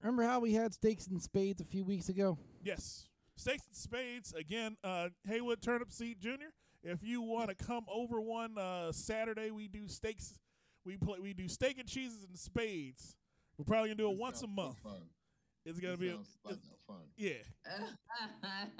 remember 0.00 0.22
how 0.22 0.40
we 0.40 0.52
had 0.52 0.72
steaks 0.74 1.06
and 1.06 1.20
spades 1.20 1.60
a 1.60 1.64
few 1.64 1.84
weeks 1.84 2.08
ago? 2.08 2.38
Yes. 2.62 3.08
Steaks 3.36 3.66
and 3.66 3.76
Spades 3.76 4.32
again. 4.32 4.76
Uh, 4.82 5.08
Haywood 5.26 5.60
Turnipseed 5.60 6.18
Jr. 6.20 6.50
If 6.82 7.02
you 7.02 7.20
want 7.20 7.50
to 7.50 7.54
come 7.54 7.84
over 7.92 8.20
one 8.20 8.56
uh, 8.56 8.92
Saturday, 8.92 9.50
we 9.50 9.68
do 9.68 9.88
steaks. 9.88 10.38
We 10.84 10.96
play. 10.96 11.18
We 11.20 11.32
do 11.34 11.48
steak 11.48 11.78
and 11.78 11.88
cheeses 11.88 12.24
and 12.26 12.38
spades. 12.38 13.16
We're 13.58 13.64
probably 13.64 13.88
gonna 13.90 13.96
do 13.96 14.08
it 14.08 14.12
This 14.12 14.20
once 14.20 14.36
a 14.38 14.40
sounds 14.40 14.56
so 14.56 14.62
month. 14.62 14.78
fun. 14.82 15.02
It's 15.66 15.80
gonna 15.80 15.96
This 15.96 16.00
be 16.00 16.08
a, 16.10 16.16
like 16.16 16.54
it's- 16.54 16.68
fun. 16.86 16.96
yeah, 17.16 17.32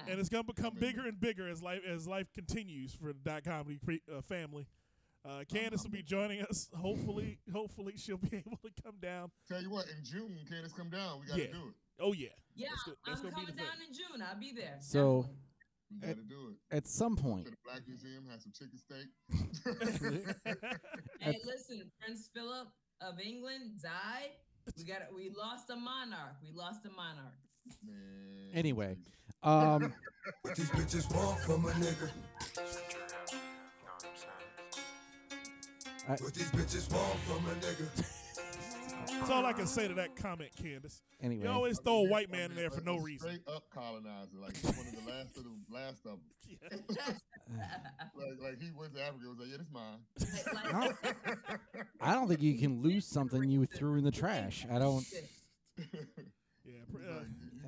and 0.09 0.21
it's 0.21 0.29
gonna 0.29 0.45
become 0.45 0.67
I'm 0.67 0.73
in. 0.75 0.81
bigger 0.81 1.07
and 1.09 1.19
bigger 1.21 1.49
as 1.49 1.61
life 1.63 1.83
as 1.87 2.07
life 2.07 2.29
continues 2.33 2.95
for 2.95 3.09
the 3.09 3.19
dot 3.25 3.43
comedy 3.45 3.79
pre, 3.85 4.01
uh, 4.15 4.21
family. 4.23 4.69
Uh, 5.27 5.43
Candace 5.53 5.83
will 5.83 5.91
be 5.91 6.03
joining 6.03 6.41
us. 6.43 6.69
Hopefully, 6.77 7.39
hopefully 7.53 7.95
she'll 7.97 8.17
be 8.19 8.37
able 8.47 8.59
to 8.65 8.71
come 8.83 8.95
down. 9.03 9.31
Tell 9.49 9.61
you 9.61 9.71
what, 9.71 9.87
in 9.87 10.05
June, 10.05 10.37
Candace 10.49 10.73
come 10.73 10.89
down. 10.91 11.21
We 11.21 11.27
gotta 11.27 11.43
Yeah. 11.43 11.53
do 11.53 11.69
it. 11.69 11.75
Oh 11.99 12.13
yeah, 12.13 12.29
yeah, 12.55 12.69
That's 12.71 12.83
go- 12.85 12.93
that's 13.07 13.21
I'm 13.21 13.31
gonna 13.31 13.35
be 13.35 13.35
coming 13.35 13.47
the 13.47 13.53
thing. 13.53 13.65
down 13.65 13.89
in 13.89 13.95
June. 13.95 14.23
I'll 14.23 14.39
be 14.39 14.53
there. 14.53 14.77
So- 14.81 15.27
We 15.91 16.09
At- 16.09 16.17
gotta 16.17 16.29
do 16.29 16.49
it. 16.51 16.77
At 16.77 16.87
some 16.89 17.17
To 17.17 17.23
point, 17.23 17.45
the 17.47 17.57
Black 17.65 17.87
Museum, 17.87 18.27
have 18.31 18.43
some 18.43 18.53
chicken 18.53 18.77
steak. 18.79 19.07
Hey, 21.21 21.39
listen, 21.45 21.91
Prince 22.01 22.29
Philip 22.35 22.69
of 23.01 23.19
England 23.21 23.81
died. 23.83 24.31
We 24.77 24.85
got 24.85 25.13
we 25.15 25.31
lost 25.31 25.71
a 25.71 25.77
monarch. 25.77 26.37
We 26.43 26.51
lost 26.53 26.85
a 26.87 26.91
monarch. 26.91 27.35
Man, 27.85 28.51
Anyway. 28.55 28.97
um, 29.43 29.93
What 30.43 30.57
these 30.57 30.71
bitches 30.71 31.15
want 31.15 31.39
from 31.41 31.65
a 31.67 31.71
nigga? 31.73 32.11
I- 36.09 36.13
What 36.13 36.35
these 36.35 36.51
bitches 36.51 36.93
want 36.93 37.19
from 37.21 37.47
a 37.47 37.55
nigga? 37.55 38.13
That's 39.09 39.31
all 39.31 39.45
I 39.47 39.53
can 39.53 39.67
say 39.67 39.89
to 39.89 39.95
that 39.95 40.15
comment, 40.17 40.51
Candace. 40.57 41.03
anyway, 41.21 41.45
You 41.45 41.51
always 41.51 41.79
throw 41.81 42.05
a 42.07 42.09
white 42.09 42.31
man 42.31 42.51
in 42.51 42.57
there 42.57 42.71
for 42.71 42.81
no 42.83 42.97
reason. 42.97 43.29
Straight 43.29 43.49
up 43.49 43.65
colonizer, 43.71 44.37
like 44.41 44.55
he's 44.57 44.65
one 44.77 44.87
of 44.87 45.05
the 45.05 45.11
last 45.11 45.37
of 45.37 45.45
the 45.45 45.75
last 45.75 46.07
of 46.07 46.19
them. 46.71 47.17
Like, 48.17 48.41
like 48.43 48.61
he 48.61 48.71
went 48.77 48.93
to 48.95 49.03
Africa, 49.03 49.29
was 49.29 49.39
like, 49.39 49.49
yeah, 49.51 49.57
this 49.59 49.69
mine. 49.73 49.99
Like, 50.53 50.75
I 50.75 50.81
don't, 50.87 50.97
I 52.01 52.15
don't 52.15 52.27
think 52.29 52.43
you 52.43 52.59
can 52.59 52.83
lose 52.83 53.07
something 53.07 53.49
you 53.49 53.65
threw 53.67 53.97
in 53.99 54.05
the 54.05 54.11
trash. 54.11 54.67
I 54.71 54.79
don't. 54.81 55.05
Yeah, 56.65 56.81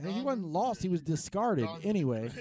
uh, 0.02 0.08
He 0.12 0.20
wasn't 0.20 0.48
lost. 0.48 0.82
He 0.82 0.88
was 0.88 1.00
discarded 1.00 1.68
anyway. 1.84 2.30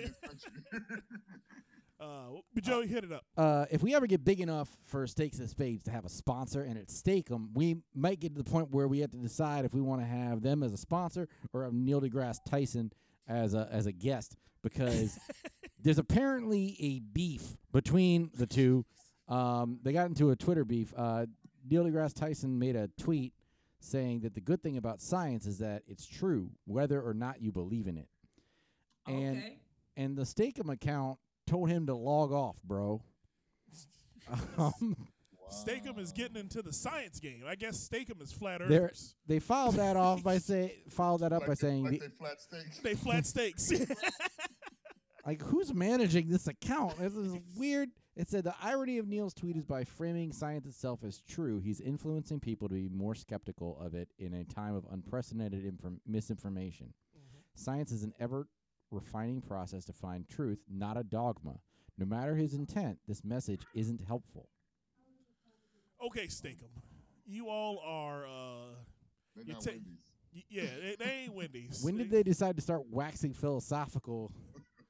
is 1.99 2.07
the 2.07 2.13
greatest 2.13 2.29
country." 2.29 2.37
uh, 2.37 2.41
but 2.53 2.63
Joey 2.63 2.87
hit 2.87 3.03
it 3.03 3.11
up. 3.11 3.25
Uh, 3.37 3.65
if 3.71 3.83
we 3.83 3.95
ever 3.95 4.07
get 4.07 4.23
big 4.23 4.39
enough 4.39 4.69
for 4.83 5.07
Steaks 5.07 5.39
and 5.39 5.49
Spades 5.49 5.83
to 5.83 5.91
have 5.91 6.05
a 6.05 6.09
sponsor 6.09 6.63
and 6.63 6.77
it's 6.77 6.95
Steak-umm, 6.95 7.51
we 7.53 7.77
might 7.93 8.19
get 8.19 8.35
to 8.35 8.43
the 8.43 8.49
point 8.49 8.71
where 8.71 8.87
we 8.87 8.99
have 8.99 9.11
to 9.11 9.17
decide 9.17 9.65
if 9.65 9.73
we 9.73 9.81
want 9.81 10.01
to 10.01 10.07
have 10.07 10.41
them 10.41 10.63
as 10.63 10.73
a 10.73 10.77
sponsor 10.77 11.27
or 11.53 11.63
have 11.63 11.73
Neil 11.73 12.01
deGrasse 12.01 12.39
Tyson 12.45 12.91
as 13.27 13.53
a 13.53 13.67
as 13.71 13.85
a 13.85 13.91
guest 13.91 14.37
because 14.61 15.19
there's 15.81 15.99
apparently 15.99 16.75
a 16.79 16.99
beef 16.99 17.55
between 17.71 18.31
the 18.35 18.45
two. 18.45 18.85
Um, 19.27 19.79
they 19.83 19.91
got 19.91 20.07
into 20.07 20.31
a 20.31 20.35
Twitter 20.35 20.63
beef. 20.63 20.93
Uh, 20.95 21.25
Neil 21.69 21.83
deGrasse 21.83 22.13
Tyson 22.13 22.57
made 22.57 22.75
a 22.75 22.89
tweet 22.97 23.33
saying 23.79 24.21
that 24.21 24.33
the 24.33 24.41
good 24.41 24.63
thing 24.63 24.77
about 24.77 25.01
science 25.01 25.45
is 25.45 25.59
that 25.59 25.83
it's 25.87 26.05
true 26.05 26.49
whether 26.65 27.01
or 27.01 27.13
not 27.13 27.41
you 27.41 27.51
believe 27.51 27.87
in 27.87 27.97
it. 27.97 28.07
And 29.05 29.37
okay. 29.37 29.59
and 29.95 30.17
the 30.17 30.25
Steak-umm 30.25 30.69
account 30.69 31.19
told 31.47 31.69
him 31.69 31.87
to 31.87 31.95
log 31.95 32.31
off, 32.31 32.57
bro. 32.63 33.01
Um, 34.57 34.95
Steak-umm 35.49 35.97
is 35.99 36.11
getting 36.11 36.35
into 36.35 36.61
the 36.61 36.73
science 36.73 37.21
game. 37.21 37.43
I 37.47 37.55
guess 37.55 37.79
Steak-umm 37.79 38.21
is 38.21 38.33
flat 38.33 38.59
They're- 38.67 38.83
earthers. 38.87 39.15
they 39.25 39.39
filed 39.39 39.75
that 39.75 39.95
off 39.95 40.21
by 40.21 40.37
say 40.39 40.83
filed 40.89 41.21
that 41.21 41.31
up 41.31 41.41
like 41.41 41.47
by 41.47 41.53
saying 41.53 41.85
like 41.85 42.01
they 42.01 42.09
flat 42.09 42.41
steaks. 42.41 42.79
They 42.79 42.93
flat 42.95 43.25
steaks. 43.25 43.71
like 45.25 45.41
who's 45.41 45.73
managing 45.73 46.27
this 46.27 46.47
account? 46.47 46.97
This 46.99 47.15
is 47.15 47.37
weird. 47.57 47.89
It 48.17 48.27
said 48.27 48.43
the 48.43 48.55
irony 48.61 48.97
of 48.97 49.07
Neil's 49.07 49.33
tweet 49.33 49.55
is 49.55 49.63
by 49.63 49.85
framing 49.85 50.33
science 50.33 50.65
itself 50.65 51.05
as 51.05 51.21
true, 51.21 51.59
he's 51.59 51.79
influencing 51.79 52.41
people 52.41 52.67
to 52.67 52.73
be 52.73 52.89
more 52.89 53.15
skeptical 53.15 53.79
of 53.79 53.93
it 53.93 54.09
in 54.19 54.33
a 54.33 54.43
time 54.43 54.75
of 54.75 54.85
unprecedented 54.91 55.63
inform- 55.65 56.01
misinformation. 56.05 56.93
Science 57.55 57.93
is 57.93 58.03
an 58.03 58.13
ever 58.19 58.47
refining 58.91 59.41
process 59.41 59.85
to 59.85 59.93
find 59.93 60.27
truth, 60.27 60.59
not 60.71 60.97
a 60.97 61.03
dogma. 61.03 61.59
No 61.97 62.05
matter 62.05 62.35
his 62.35 62.53
intent, 62.53 62.99
this 63.07 63.23
message 63.23 63.61
isn't 63.73 64.01
helpful. 64.07 64.49
okay, 66.05 66.27
Steak-umm. 66.27 66.69
You 67.25 67.49
all 67.49 67.79
are. 67.85 68.25
Uh, 68.25 68.75
They're 69.35 69.45
You 69.45 69.53
not 69.53 69.61
ta- 69.63 69.71
Wendy's. 69.71 70.05
y- 70.33 70.43
yeah, 70.49 70.61
they, 70.81 70.95
they 70.97 71.11
ain't 71.23 71.33
Wendy's. 71.33 71.81
When 71.83 71.97
did 71.97 72.09
they 72.11 72.23
decide 72.23 72.55
to 72.57 72.61
start 72.61 72.83
waxing 72.89 73.33
philosophical? 73.33 74.31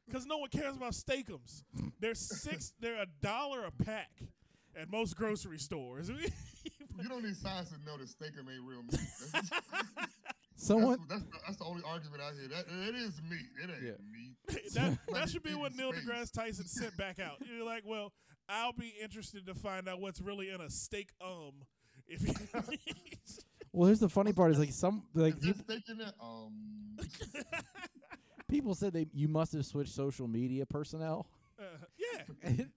Because 0.10 0.26
no 0.26 0.38
one 0.38 0.48
cares 0.50 0.78
about 0.78 0.96
Steak-umms. 0.96 1.66
They're 2.00 2.16
six. 2.16 2.72
they're 2.80 3.02
a 3.02 3.08
dollar 3.22 3.66
a 3.66 3.72
pack 3.84 4.10
at 4.74 4.90
most 4.90 5.18
grocery 5.18 5.60
stores. 5.60 6.10
You 7.00 7.10
don't 7.10 7.24
need 7.26 7.36
science 7.38 7.70
to 7.72 7.76
know 7.86 7.96
that 7.98 8.08
Steak-umm 8.10 8.48
ain't 8.50 8.64
real 8.64 8.82
meat. 8.84 9.00
That's, 10.58 10.68
that's, 10.70 10.82
Someone 10.82 10.98
that's, 11.08 11.22
the, 11.24 11.38
that's 11.46 11.58
the 11.58 11.66
only 11.66 11.84
argument 11.86 12.22
out 12.22 12.34
here. 12.34 12.48
That 12.50 12.66
it 12.90 12.96
is 12.96 13.22
meat. 13.30 13.46
It 13.64 13.70
ain't 13.70 13.84
Yeah. 13.84 13.92
meat. 14.12 14.72
that 14.74 14.98
that 15.14 15.30
should 15.30 15.44
be 15.44 15.54
what 15.56 15.76
Neil 15.76 15.92
deGrasse 15.94 16.32
Tyson 16.32 16.66
sent 16.68 16.98
back 16.98 17.20
out. 17.20 17.38
You're 17.46 17.66
like, 17.66 17.84
well, 17.86 18.12
I'll 18.50 18.74
be 18.74 18.94
interested 19.02 19.46
to 19.48 19.54
find 19.54 19.88
out 19.88 20.02
what's 20.02 20.20
really 20.22 20.50
in 20.50 20.60
a 20.62 20.70
steak 20.70 21.10
um. 21.22 21.52
If 22.08 22.26
you 22.28 22.34
Well, 23.74 23.88
here's 23.88 24.00
the 24.00 24.10
funny 24.10 24.34
part: 24.34 24.52
is 24.52 24.60
like 24.60 24.72
some 24.72 25.04
like 25.14 25.36
Is 25.38 25.42
there 25.44 25.54
peop- 25.54 25.64
steak 25.64 25.84
in 25.90 25.98
there? 26.00 26.14
Um, 26.20 26.98
people 28.50 28.74
said 28.76 28.94
they 28.94 29.08
you 29.14 29.28
must 29.28 29.54
have 29.54 29.66
switched 29.66 29.94
social 29.94 30.28
media 30.28 30.66
personnel, 30.66 31.28
uh, 31.60 31.64
yeah, 31.98 32.22
and, 32.44 32.70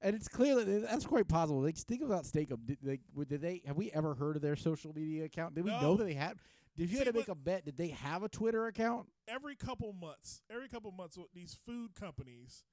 and 0.00 0.16
it's 0.16 0.26
clear 0.28 0.56
that 0.56 0.64
that's 0.90 1.06
quite 1.06 1.28
possible. 1.28 1.60
Like, 1.60 1.76
think 1.76 2.02
about 2.02 2.26
Steak-umm. 2.26 2.60
Did, 2.64 2.78
like, 2.82 3.00
did 3.28 3.40
they 3.42 3.62
have 3.66 3.76
we 3.76 3.92
ever 3.92 4.14
heard 4.14 4.36
of 4.36 4.42
their 4.42 4.56
social 4.56 4.92
media 4.94 5.24
account? 5.24 5.54
Did 5.54 5.64
we 5.64 5.70
know 5.70 5.96
that 5.96 6.04
they 6.04 6.14
had? 6.14 6.38
If 6.78 6.90
you 6.90 6.98
See, 6.98 7.04
had 7.04 7.12
to 7.12 7.18
make 7.18 7.28
a 7.28 7.34
bet, 7.34 7.64
did 7.64 7.76
they 7.76 7.88
have 7.88 8.22
a 8.22 8.28
Twitter 8.28 8.66
account? 8.66 9.08
every 9.26 9.56
couple 9.56 9.92
months, 9.92 10.40
every 10.50 10.68
couple 10.68 10.90
months, 10.92 11.18
with 11.18 11.32
these 11.34 11.54
food 11.66 11.90
companies, 11.98 12.64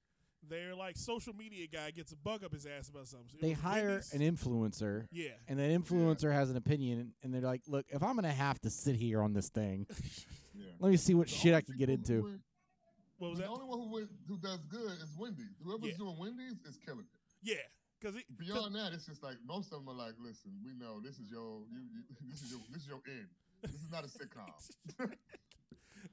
they're 0.47 0.75
like 0.75 0.95
social 0.95 1.33
media 1.33 1.65
guy 1.67 1.89
gets 1.91 2.11
a 2.11 2.15
bug 2.15 2.43
up 2.43 2.53
his 2.53 2.65
ass 2.67 2.87
about 2.87 3.07
something. 3.07 3.27
It 3.33 3.41
They 3.41 3.51
hire 3.53 3.87
Wendy's. 3.89 4.13
an 4.13 4.21
influencer, 4.21 5.07
yeah, 5.11 5.29
and 5.47 5.57
that 5.59 5.69
influencer 5.71 6.31
has 6.31 6.49
an 6.51 6.55
opinion, 6.57 7.13
and 7.23 7.33
they're 7.33 7.41
like, 7.41 7.63
"Look, 7.67 7.87
if 7.89 8.03
I'm 8.03 8.15
gonna 8.15 8.31
have 8.31 8.59
to 8.61 8.69
sit 8.69 8.95
here 8.95 9.21
on 9.23 9.33
this 9.33 9.49
thing, 9.49 9.87
yeah. 10.53 10.65
let 10.79 10.91
me 10.91 10.97
see 10.97 11.13
what 11.15 11.27
The 11.27 11.33
shit 11.33 11.53
I 11.55 11.61
can 11.61 11.75
get 11.77 11.89
into." 11.89 12.21
win- 12.21 12.41
what 13.17 13.29
was 13.31 13.39
the 13.39 13.45
that? 13.45 13.49
only 13.49 13.65
one 13.65 13.79
who, 13.79 13.91
win, 13.91 14.09
who 14.27 14.37
does 14.37 14.59
good 14.69 14.91
is 14.91 15.15
Wendy's. 15.17 15.55
Whoever's 15.63 15.89
Yeah. 15.91 15.97
doing 15.97 16.17
Wendy's 16.19 16.59
is 16.67 16.77
killing 16.85 16.99
it. 17.11 17.19
Yeah, 17.41 17.55
because 17.99 18.21
Beyond 18.37 18.75
that, 18.75 18.91
it's 18.93 19.05
just 19.07 19.23
like 19.23 19.37
most 19.47 19.71
of 19.73 19.79
them 19.79 19.89
are 19.89 19.95
like, 19.97 20.13
listen, 20.19 20.51
we 20.63 20.73
know 20.75 20.99
this 21.01 21.17
is 21.17 21.31
your, 21.31 21.63
you, 21.71 21.79
you, 21.95 22.03
this 22.29 22.41
is 22.43 22.51
your, 22.51 22.59
this 22.71 22.81
is 22.83 22.87
your 22.87 23.01
end. 23.07 23.27
This 23.71 23.81
is 23.83 23.91
not 23.91 24.03
a 24.03 24.07
sitcom. 24.07 25.09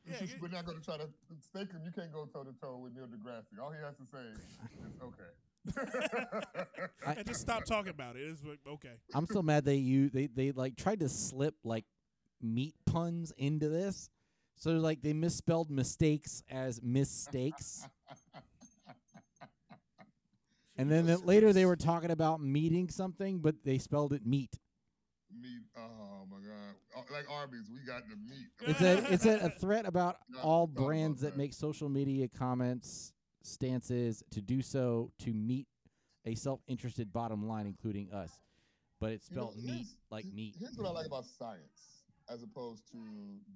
Yeah, 0.04 0.18
This 0.18 0.32
is- 0.32 0.40
we're 0.40 0.48
not 0.48 0.64
going 0.66 0.78
to 0.78 0.84
try 0.84 0.96
to 0.96 1.06
stake 1.48 1.70
him. 1.70 1.82
You 1.84 1.92
can't 1.92 2.12
go 2.12 2.24
toe 2.24 2.42
to 2.42 2.52
toe 2.60 2.78
with 2.78 2.92
Neil 2.94 3.06
deGrasse. 3.06 3.44
All 3.62 3.70
he 3.70 3.78
has 3.84 3.94
to 3.96 4.06
say 4.10 4.18
is 4.18 5.00
okay. 5.00 6.66
I- 7.06 7.12
and 7.18 7.26
just 7.26 7.40
stop 7.40 7.64
talking 7.64 7.90
about 7.90 8.16
it. 8.16 8.22
It's 8.22 8.42
like, 8.42 8.58
okay. 8.66 8.94
I'm 9.14 9.26
so 9.26 9.42
mad 9.42 9.64
they 9.64 9.76
you 9.76 10.08
they 10.10 10.26
they 10.26 10.50
like 10.50 10.76
tried 10.76 11.00
to 11.00 11.08
slip 11.08 11.54
like 11.62 11.84
meat 12.40 12.74
puns 12.84 13.32
into 13.36 13.68
this. 13.68 14.10
So 14.56 14.72
like 14.72 15.02
they 15.02 15.12
misspelled 15.12 15.70
mistakes 15.70 16.42
as 16.50 16.82
mistakes. 16.82 17.86
and 20.76 20.90
then 20.90 21.06
later 21.24 21.52
they 21.52 21.64
were 21.66 21.76
talking 21.76 22.10
about 22.10 22.40
meeting 22.40 22.88
something, 22.88 23.38
but 23.38 23.56
they 23.64 23.78
spelled 23.78 24.12
it 24.14 24.26
meat. 24.26 24.58
Meat. 25.42 25.62
Oh 25.76 26.26
my 26.30 26.38
god! 26.38 26.74
Uh, 26.96 27.12
Like 27.12 27.28
Arby's, 27.30 27.68
we 27.72 27.80
got 27.84 28.02
the 28.08 28.16
meat. 28.16 28.48
It's 28.66 28.80
a 28.80 29.12
it's 29.12 29.26
a, 29.26 29.46
a 29.46 29.50
threat 29.50 29.86
about 29.86 30.18
Yeah, 30.32 30.40
all 30.42 30.66
thought 30.66 30.72
about 30.74 30.86
brands 30.86 31.20
that 31.22 31.32
that. 31.32 31.36
make 31.38 31.52
social 31.52 31.88
media 31.88 32.28
comments 32.28 33.12
stances 33.42 34.22
to 34.30 34.40
do 34.40 34.62
so 34.62 35.10
to 35.18 35.32
meet 35.32 35.66
a 36.24 36.34
self-interested 36.36 37.12
bottom 37.12 37.48
line, 37.48 37.66
including 37.66 38.12
us. 38.12 38.30
but 39.00 39.10
it's 39.12 39.28
You 39.30 39.36
know, 39.36 39.50
spelled 39.50 39.64
meat 39.64 39.86
like 40.10 40.26
meat. 40.32 40.54
Here's 40.58 40.76
what 40.78 40.86
I 40.86 40.90
like 40.92 41.06
about 41.06 41.26
science 41.26 42.04
as 42.30 42.42
opposed 42.42 42.86
to 42.92 42.98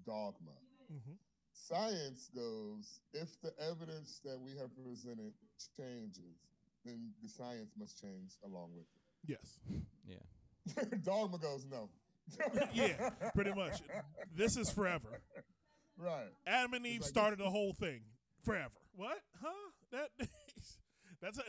dogma. 0.05 0.53
hmm 0.91 1.15
Science 1.59 2.29
goes, 2.35 3.01
if 3.15 3.41
the 3.41 3.51
evidence 3.59 4.21
that 4.25 4.39
we 4.39 4.53
have 4.61 4.69
presented 4.85 5.33
changes, 5.77 6.37
then 6.85 7.11
the 7.23 7.29
science 7.29 7.73
must 7.79 7.99
change 8.01 8.33
along 8.45 8.73
with 8.77 8.85
it. 8.85 9.33
Yes. 9.33 9.59
it. 10.07 10.23
dogma 11.05 11.39
goes, 11.39 11.65
no. 11.71 11.89
yeah, 12.75 13.11
pretty 13.35 13.53
much. 13.53 13.81
This 14.35 14.57
is 14.57 14.71
forever. 14.71 15.21
Right. 15.97 16.27
Adam 16.47 16.75
and 16.75 16.87
Eve 16.87 17.01
like 17.03 17.09
started 17.09 17.39
the 17.39 17.49
whole 17.51 17.73
thing. 17.73 18.01
Forever. 18.45 18.71
What? 18.95 19.19
Huh? 19.41 19.49
That 19.93 20.09
that's 21.23 21.39
a, 21.39 21.43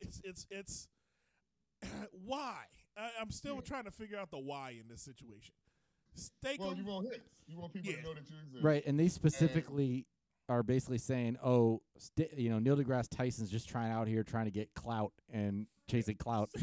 it's 0.00 0.20
it's 0.24 0.46
it's 0.50 0.88
why? 2.24 2.62
I, 2.96 3.10
I'm 3.20 3.30
still 3.30 3.56
Yeah. 3.56 3.60
trying 3.62 3.84
to 3.84 3.90
figure 3.90 4.18
out 4.18 4.30
the 4.30 4.38
why 4.38 4.70
in 4.80 4.88
this 4.88 5.02
situation. 5.02 5.54
Stake 6.14 6.60
Well, 6.60 6.72
'em- 6.72 6.78
you 6.78 6.84
want 6.84 7.06
hits. 7.12 7.42
You 7.46 7.58
want 7.58 7.72
people 7.72 7.90
Yeah. 7.90 7.96
to 7.98 8.02
know 8.02 8.14
that 8.14 8.28
you 8.30 8.36
exist. 8.44 8.64
Right, 8.64 8.82
and 8.86 8.98
they 8.98 9.08
specifically 9.08 10.06
are 10.48 10.62
basically 10.62 10.98
saying, 10.98 11.38
"Oh, 11.42 11.80
st- 11.96 12.36
you 12.38 12.50
know, 12.50 12.58
Neil 12.58 12.76
deGrasse 12.76 13.08
Tyson's 13.10 13.50
just 13.50 13.68
trying 13.68 13.92
out 13.92 14.08
here 14.08 14.22
trying 14.22 14.44
to 14.46 14.50
get 14.50 14.74
clout 14.74 15.12
and 15.30 15.66
chasing 15.88 16.16
clout." 16.16 16.50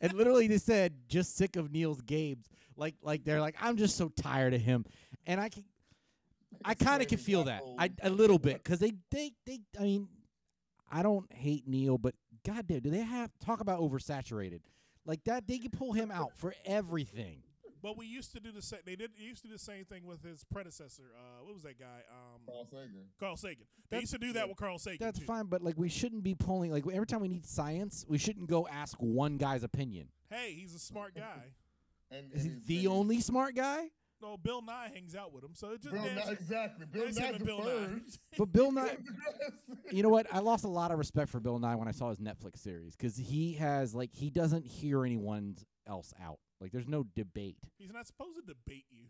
And 0.00 0.12
literally, 0.12 0.48
they 0.48 0.58
said, 0.58 0.94
"Just 1.08 1.36
sick 1.36 1.56
of 1.56 1.72
Neil's 1.72 2.00
games." 2.00 2.48
Like, 2.76 2.94
like 3.02 3.24
they're 3.24 3.40
like, 3.40 3.56
"I'm 3.60 3.76
just 3.76 3.96
so 3.96 4.08
tired 4.08 4.54
of 4.54 4.60
him," 4.60 4.84
and 5.26 5.40
I 5.40 5.48
can, 5.48 5.64
I 6.64 6.74
kind 6.74 7.00
of 7.02 7.08
can 7.08 7.18
feel 7.18 7.44
that. 7.44 7.62
I 7.78 7.90
a 8.02 8.10
little 8.10 8.38
bit 8.38 8.62
because 8.62 8.78
they, 8.80 8.92
they, 9.10 9.32
they. 9.46 9.60
I 9.78 9.82
mean, 9.82 10.08
I 10.90 11.02
don't 11.02 11.32
hate 11.32 11.66
Neil, 11.66 11.98
but 11.98 12.14
goddamn, 12.44 12.80
do 12.80 12.90
they 12.90 13.02
have 13.02 13.30
talk 13.44 13.60
about 13.60 13.80
oversaturated? 13.80 14.60
Like 15.06 15.24
that, 15.24 15.46
they 15.46 15.58
can 15.58 15.70
pull 15.70 15.92
him 15.92 16.10
out 16.10 16.36
for 16.36 16.54
everything. 16.64 17.42
But 17.84 17.96
we 17.98 18.06
used 18.06 18.32
to 18.32 18.40
do 18.40 18.50
the 18.50 18.62
same. 18.62 18.80
They 18.86 18.96
did 18.96 19.10
used 19.16 19.42
to 19.42 19.48
do 19.48 19.52
the 19.52 19.58
same 19.60 19.84
thing 19.84 20.06
with 20.06 20.22
his 20.24 20.42
predecessor. 20.42 21.02
Uh, 21.14 21.44
what 21.44 21.52
was 21.54 21.62
that 21.64 21.78
guy? 21.78 22.00
Um, 22.10 22.40
Carl 22.46 22.64
Sagan. 22.66 23.04
Carl 23.20 23.36
Sagan. 23.36 23.66
They 23.90 23.96
That- 23.98 24.00
used 24.00 24.12
to 24.14 24.18
do 24.18 24.32
that 24.32 24.48
with 24.48 24.56
Carl 24.56 24.78
Sagan. 24.78 24.98
That's 25.00 25.18
too. 25.18 25.24
fine, 25.26 25.46
but 25.46 25.62
like 25.62 25.76
we 25.76 25.88
shouldn't 25.90 26.24
be 26.24 26.34
pulling 26.34 26.72
like 26.72 26.84
every 26.90 27.06
time 27.06 27.20
we 27.20 27.28
need 27.28 27.44
science, 27.46 28.04
we 28.08 28.16
shouldn't 28.18 28.48
go 28.48 28.66
ask 28.66 28.96
one 28.98 29.36
guy's 29.36 29.62
opinion. 29.62 30.08
Hey, 30.30 30.54
he's 30.54 30.74
a 30.74 30.78
smart 30.80 31.14
guy. 31.14 31.52
And, 32.10 32.32
Is 32.32 32.44
he 32.44 32.50
the 32.66 32.86
only 32.86 33.20
smart 33.20 33.56
guy? 33.56 33.88
No, 34.24 34.38
Bill 34.38 34.62
Nye 34.62 34.90
hangs 34.94 35.14
out 35.14 35.34
with 35.34 35.44
him, 35.44 35.50
so 35.52 35.72
it 35.72 35.82
just 35.82 35.92
Bill 35.92 36.06
yeah, 36.06 36.14
Nye, 36.14 36.32
exactly. 36.32 36.86
Bill 36.90 37.10
Nye 37.12 37.32
him 37.32 37.44
Bill 37.44 37.62
Nye. 37.62 38.00
But 38.38 38.52
Bill 38.52 38.72
Nye, 38.72 38.96
you 39.92 40.02
know 40.02 40.08
what? 40.08 40.26
I 40.32 40.38
lost 40.38 40.64
a 40.64 40.68
lot 40.68 40.90
of 40.90 40.98
respect 40.98 41.28
for 41.28 41.40
Bill 41.40 41.58
Nye 41.58 41.74
when 41.74 41.88
I 41.88 41.90
saw 41.90 42.08
his 42.08 42.20
Netflix 42.20 42.58
series 42.60 42.96
because 42.96 43.18
he 43.18 43.52
has 43.54 43.94
like 43.94 44.10
he 44.14 44.30
doesn't 44.30 44.66
hear 44.66 45.04
anyone 45.04 45.56
else 45.86 46.14
out. 46.22 46.38
Like 46.58 46.72
there's 46.72 46.88
no 46.88 47.04
debate. 47.14 47.58
He's 47.76 47.92
not 47.92 48.06
supposed 48.06 48.36
to 48.36 48.42
debate 48.42 48.86
you. 48.90 49.04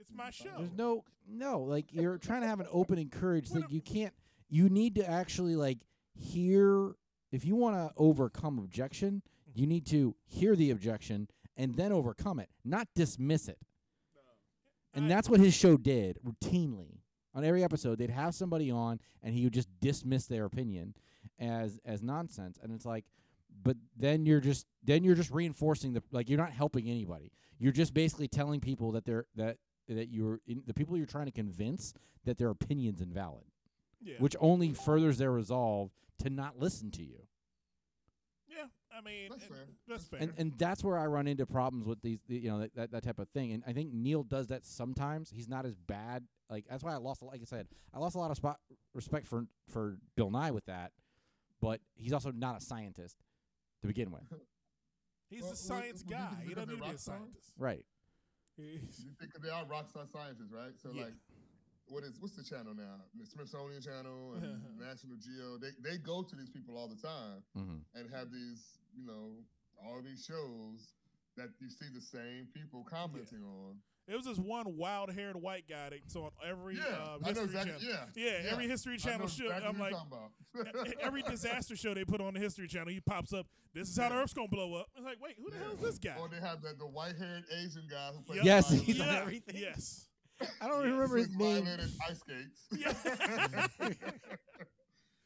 It's 0.00 0.10
my 0.12 0.30
show. 0.30 0.50
There's 0.58 0.72
no 0.72 1.04
no 1.28 1.60
like 1.60 1.92
you're 1.92 2.18
trying 2.18 2.42
to 2.42 2.48
have 2.48 2.58
an 2.58 2.66
open 2.72 2.98
encourage. 2.98 3.48
What 3.48 3.62
Like 3.62 3.72
you 3.72 3.80
can't. 3.80 4.12
You 4.48 4.68
need 4.68 4.96
to 4.96 5.08
actually 5.08 5.54
like 5.54 5.78
hear. 6.14 6.96
If 7.30 7.46
you 7.46 7.54
want 7.54 7.76
to 7.76 7.94
overcome 7.96 8.58
objection, 8.58 9.22
you 9.54 9.62
mm-hmm. 9.62 9.70
need 9.70 9.86
to 9.86 10.16
hear 10.24 10.56
the 10.56 10.70
objection 10.72 11.28
and 11.56 11.76
then 11.76 11.92
overcome 11.92 12.40
it, 12.40 12.48
not 12.64 12.88
dismiss 12.94 13.48
it. 13.48 13.58
And 14.94 15.10
that's 15.10 15.28
what 15.28 15.40
his 15.40 15.54
show 15.54 15.76
did 15.76 16.18
routinely. 16.24 16.98
On 17.34 17.44
every 17.44 17.64
episode, 17.64 17.98
they'd 17.98 18.10
have 18.10 18.34
somebody 18.34 18.70
on, 18.70 19.00
and 19.22 19.34
he 19.34 19.44
would 19.44 19.54
just 19.54 19.68
dismiss 19.80 20.26
their 20.26 20.44
opinion 20.44 20.94
as 21.38 21.80
as 21.84 22.02
nonsense. 22.02 22.58
And 22.62 22.72
it's 22.72 22.84
like, 22.84 23.04
but 23.62 23.76
then 23.96 24.26
you're 24.26 24.40
just 24.40 24.66
then 24.84 25.02
you're 25.02 25.14
just 25.14 25.30
reinforcing 25.30 25.94
the 25.94 26.02
like 26.12 26.28
you're 26.28 26.38
not 26.38 26.52
helping 26.52 26.88
anybody. 26.88 27.32
You're 27.58 27.72
just 27.72 27.94
basically 27.94 28.28
telling 28.28 28.60
people 28.60 28.92
that 28.92 29.04
they're 29.06 29.26
that 29.36 29.56
that 29.88 30.08
you're 30.10 30.40
in, 30.46 30.62
the 30.66 30.74
people 30.74 30.96
you're 30.96 31.06
trying 31.06 31.26
to 31.26 31.32
convince 31.32 31.94
that 32.24 32.36
their 32.38 32.50
opinion's 32.50 33.00
invalid, 33.00 33.44
yeah. 34.02 34.16
which 34.18 34.36
only 34.38 34.72
furthers 34.72 35.18
their 35.18 35.32
resolve 35.32 35.90
to 36.22 36.30
not 36.30 36.58
listen 36.58 36.90
to 36.92 37.02
you. 37.02 37.26
Yeah, 38.92 38.98
I 38.98 39.00
mean, 39.02 39.28
That's 39.30 39.42
it- 39.44 39.48
fair. 39.48 39.64
That's 39.88 40.04
fair. 40.06 40.20
and 40.20 40.32
and 40.36 40.52
that's 40.58 40.84
where 40.84 40.98
I 40.98 41.06
run 41.06 41.26
into 41.26 41.46
problems 41.46 41.86
with 41.86 42.00
these, 42.02 42.18
you 42.28 42.50
know, 42.50 42.60
that, 42.60 42.74
that 42.74 42.90
that 42.92 43.02
type 43.04 43.18
of 43.18 43.28
thing. 43.30 43.52
And 43.52 43.62
I 43.66 43.72
think 43.72 43.92
Neil 43.92 44.22
does 44.22 44.48
that 44.48 44.64
sometimes. 44.64 45.30
He's 45.30 45.48
not 45.48 45.64
as 45.66 45.74
bad. 45.74 46.24
Like 46.50 46.66
that's 46.68 46.84
why 46.84 46.92
I 46.92 46.96
lost, 46.96 47.22
like 47.22 47.40
I 47.40 47.44
said, 47.44 47.66
I 47.94 47.98
lost 47.98 48.14
a 48.14 48.18
lot 48.18 48.30
of 48.30 48.36
spot 48.36 48.58
respect 48.94 49.26
for 49.26 49.46
for 49.70 49.96
Bill 50.16 50.30
Nye 50.30 50.50
with 50.50 50.66
that. 50.66 50.92
But 51.60 51.80
he's 51.94 52.12
also 52.12 52.30
not 52.32 52.58
a 52.58 52.60
scientist 52.60 53.16
to 53.82 53.86
begin 53.86 54.10
with, 54.10 54.22
He's 55.30 55.42
Well, 55.42 55.52
a 55.52 55.56
science 55.56 56.02
would- 56.04 56.10
would 56.10 56.18
guy. 56.18 56.36
He 56.46 56.54
doesn't 56.54 56.68
them 56.68 56.68
need 56.68 56.74
to 56.76 56.82
be 56.82 56.86
a 56.86 56.90
rock 56.90 56.98
stars? 56.98 57.18
scientist. 57.20 57.52
right? 57.56 57.84
You 58.58 58.78
think 59.18 59.32
they 59.42 59.48
are 59.48 59.64
rock 59.64 59.88
star 59.88 60.04
scientists, 60.12 60.52
right? 60.52 60.72
So 60.76 60.90
Yeah. 60.92 61.04
like, 61.04 61.14
what 61.86 62.04
is 62.04 62.20
what's 62.20 62.36
the 62.36 62.44
channel 62.44 62.74
now? 62.74 63.00
The 63.14 63.24
Smithsonian 63.26 63.80
Channel 63.82 64.34
and 64.34 64.62
National 64.78 65.16
Geo. 65.16 65.56
They 65.58 65.70
they 65.80 65.98
go 65.98 66.22
to 66.22 66.36
these 66.36 66.50
people 66.50 66.76
all 66.76 66.88
the 66.88 67.00
time 67.00 67.42
Mm-hmm. 67.56 67.78
and 67.98 68.10
have 68.10 68.30
these, 68.30 68.78
you 68.96 69.06
know, 69.06 69.30
all 69.84 70.00
these 70.02 70.24
shows 70.24 70.92
that 71.36 71.48
you 71.60 71.68
see 71.70 71.86
the 71.94 72.00
same 72.00 72.46
people 72.54 72.84
commenting 72.88 73.42
on. 73.42 73.76
It 74.08 74.16
was 74.16 74.24
this 74.26 74.38
one 74.38 74.76
wild-haired 74.76 75.36
white 75.36 75.64
guy 75.68 75.90
that's 75.90 76.16
on 76.16 76.30
every 76.46 76.74
Yeah, 76.76 76.82
uh, 76.82 77.18
I 77.24 77.32
know 77.32 77.42
History 77.42 77.44
exactly. 77.44 77.86
Channel. 77.86 78.06
Yeah, 78.16 78.42
Yeah, 78.42 78.50
every 78.50 78.68
History 78.68 78.94
I 78.94 78.96
know 78.96 79.02
Channel 79.12 79.28
show. 79.28 79.44
exactly 79.44 79.68
I'm 79.68 79.78
like, 79.78 79.90
you're 79.92 80.64
talking 80.64 80.80
about. 80.82 80.98
every 81.00 81.22
disaster 81.30 81.76
show 81.76 81.94
they 81.94 82.04
put 82.04 82.20
on 82.20 82.34
the 82.34 82.40
History 82.40 82.66
Channel, 82.66 82.88
he 82.88 83.00
pops 83.00 83.32
up. 83.32 83.46
This 83.74 83.88
is 83.88 83.96
how 83.96 84.08
the 84.08 84.16
Earth's 84.16 84.34
gonna 84.34 84.48
blow 84.48 84.74
up. 84.74 84.88
It's 84.96 85.04
like, 85.04 85.18
wait, 85.22 85.36
who 85.38 85.50
the 85.50 85.56
hell 85.56 85.72
is 85.72 85.80
this 85.80 85.98
guy? 85.98 86.16
Or 86.18 86.28
they 86.28 86.40
have 86.40 86.60
the, 86.62 86.74
the 86.76 86.86
white 86.86 87.16
haired 87.16 87.44
Asian 87.56 87.86
guy 87.88 88.10
who 88.14 88.22
plays 88.22 88.40
Yes, 88.44 88.70
he's 88.70 89.00
on 89.00 89.06
Yeah, 89.06 89.20
everything. 89.20 89.56
Yes. 89.56 90.08
I 90.60 90.66
don't 90.66 90.84
Yeah. 90.84 90.90
remember 90.92 91.16
his 91.18 91.28
name. 91.30 91.64
violin 91.64 91.80
and 91.80 91.92
ice 92.10 92.18
skates. 92.18 92.66
Yeah. 92.76 92.92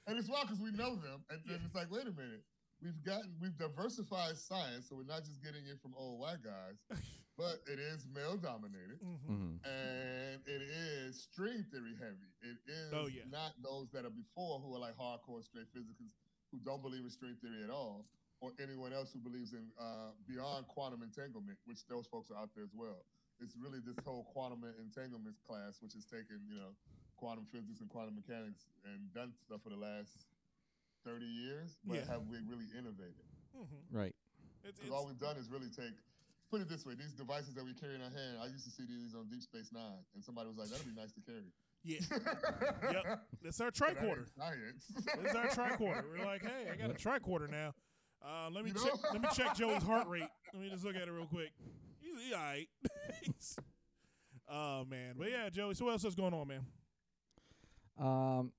and 0.06 0.18
it's 0.18 0.28
wild 0.28 0.46
because 0.48 0.60
we 0.60 0.70
know 0.72 0.96
them, 0.96 1.24
and 1.30 1.40
then 1.46 1.60
it's 1.64 1.74
like, 1.74 1.90
wait 1.90 2.02
a 2.02 2.10
minute, 2.12 2.42
we've 2.82 3.02
gotten 3.04 3.32
we've 3.40 3.56
diversified 3.56 4.36
science, 4.36 4.88
so 4.88 4.96
we're 4.96 5.04
not 5.08 5.24
just 5.24 5.42
getting 5.42 5.66
it 5.66 5.80
from 5.80 5.94
old 5.96 6.20
white 6.20 6.42
guys, 6.42 6.76
but 7.38 7.60
it 7.66 7.78
is 7.78 8.06
male 8.14 8.36
dominated, 8.36 9.00
Mhm. 9.02 9.18
Mm-hmm. 9.28 9.52
and 9.64 10.40
it 10.46 10.62
is 10.62 11.20
string 11.22 11.64
theory 11.70 11.94
heavy. 11.98 12.30
It 12.42 12.58
is 12.68 12.92
Oh, 12.92 13.06
yeah. 13.08 13.24
not 13.30 13.52
those 13.62 13.90
that 13.92 14.04
are 14.04 14.10
before 14.14 14.60
who 14.60 14.74
are 14.74 14.80
like 14.80 14.96
hardcore 14.96 15.42
straight 15.44 15.68
physicists 15.72 16.16
who 16.52 16.58
don't 16.64 16.82
believe 16.82 17.02
in 17.04 17.10
string 17.10 17.36
theory 17.40 17.64
at 17.64 17.70
all, 17.70 18.04
or 18.40 18.52
anyone 18.62 18.92
else 18.92 19.12
who 19.12 19.18
believes 19.18 19.52
in 19.52 19.66
uh, 19.80 20.12
beyond 20.28 20.66
quantum 20.68 21.02
entanglement, 21.02 21.58
which 21.64 21.86
those 21.88 22.06
folks 22.06 22.30
are 22.30 22.36
out 22.36 22.50
there 22.54 22.64
as 22.64 22.74
well. 22.74 23.04
It's 23.40 23.56
really 23.56 23.80
this 23.84 23.96
whole 24.04 24.24
quantum 24.32 24.64
entanglement 24.80 25.36
class, 25.46 25.82
which 25.82 25.92
has 25.94 26.04
taken 26.06 26.40
you 26.48 26.56
know 26.56 26.72
quantum 27.16 27.44
physics 27.50 27.80
and 27.80 27.88
quantum 27.88 28.14
mechanics 28.14 28.68
and 28.84 29.12
done 29.12 29.32
stuff 29.44 29.60
for 29.64 29.70
the 29.70 29.76
last 29.76 30.24
30 31.06 31.24
years, 31.24 31.78
but 31.86 31.94
Yeah. 32.02 32.04
have 32.06 32.26
we 32.26 32.38
really 32.42 32.66
innovated? 32.76 33.22
Mhm. 33.56 33.86
Right. 33.90 34.14
Because 34.62 34.90
all 34.90 35.06
we've 35.06 35.18
done 35.18 35.36
is 35.36 35.48
really 35.48 35.70
take, 35.70 35.94
put 36.50 36.60
it 36.60 36.68
this 36.68 36.84
way, 36.84 36.94
these 36.94 37.12
devices 37.12 37.54
that 37.54 37.64
we 37.64 37.72
carry 37.74 37.94
in 37.94 38.02
our 38.02 38.10
hand, 38.10 38.38
I 38.42 38.46
used 38.46 38.64
to 38.64 38.70
see 38.70 38.84
these 38.84 39.14
on 39.14 39.28
Deep 39.28 39.42
Space 39.42 39.70
Nine, 39.72 40.04
and 40.14 40.24
somebody 40.24 40.48
was 40.48 40.58
like, 40.58 40.68
that'd 40.68 40.84
be 40.84 40.92
nice 41.00 41.12
to 41.12 41.20
carry. 41.20 41.52
yeah. 41.84 42.00
Yep. 42.92 43.28
It's 43.44 43.60
our 43.60 43.70
But 43.70 43.78
that 43.78 43.88
ain't 43.90 43.98
tricorder. 43.98 44.34
Science. 44.36 44.86
This 44.88 45.34
our 45.34 45.46
tricorder. 45.78 46.10
We're 46.10 46.24
like, 46.26 46.42
hey, 46.42 46.68
I 46.72 46.74
got 46.76 46.90
a 46.90 46.94
tricorder 46.94 47.48
now. 47.48 47.72
Uh, 48.20 48.50
let 48.50 48.64
me 48.64 48.70
You 48.72 48.76
check. 48.82 48.94
know? 48.94 49.10
Let 49.12 49.22
me 49.22 49.28
check 49.32 49.54
Joey's 49.56 49.82
heart 49.84 50.08
rate. 50.08 50.28
Let 50.52 50.62
me 50.62 50.68
just 50.70 50.84
look 50.84 50.96
at 50.96 51.06
it 51.06 51.10
real 51.12 51.26
quick. 51.26 51.52
He's 52.00 52.20
he 52.20 52.34
all 52.34 52.40
right. 52.40 52.68
He's- 53.22 53.56
oh 54.48 54.84
man, 54.86 55.14
but 55.16 55.30
yeah, 55.30 55.48
Joey. 55.50 55.74
So 55.74 55.84
what 55.84 55.92
else 55.92 56.04
is 56.04 56.14
going 56.16 56.34
on, 56.34 56.48
man? 56.48 56.66
Um, 57.98 58.52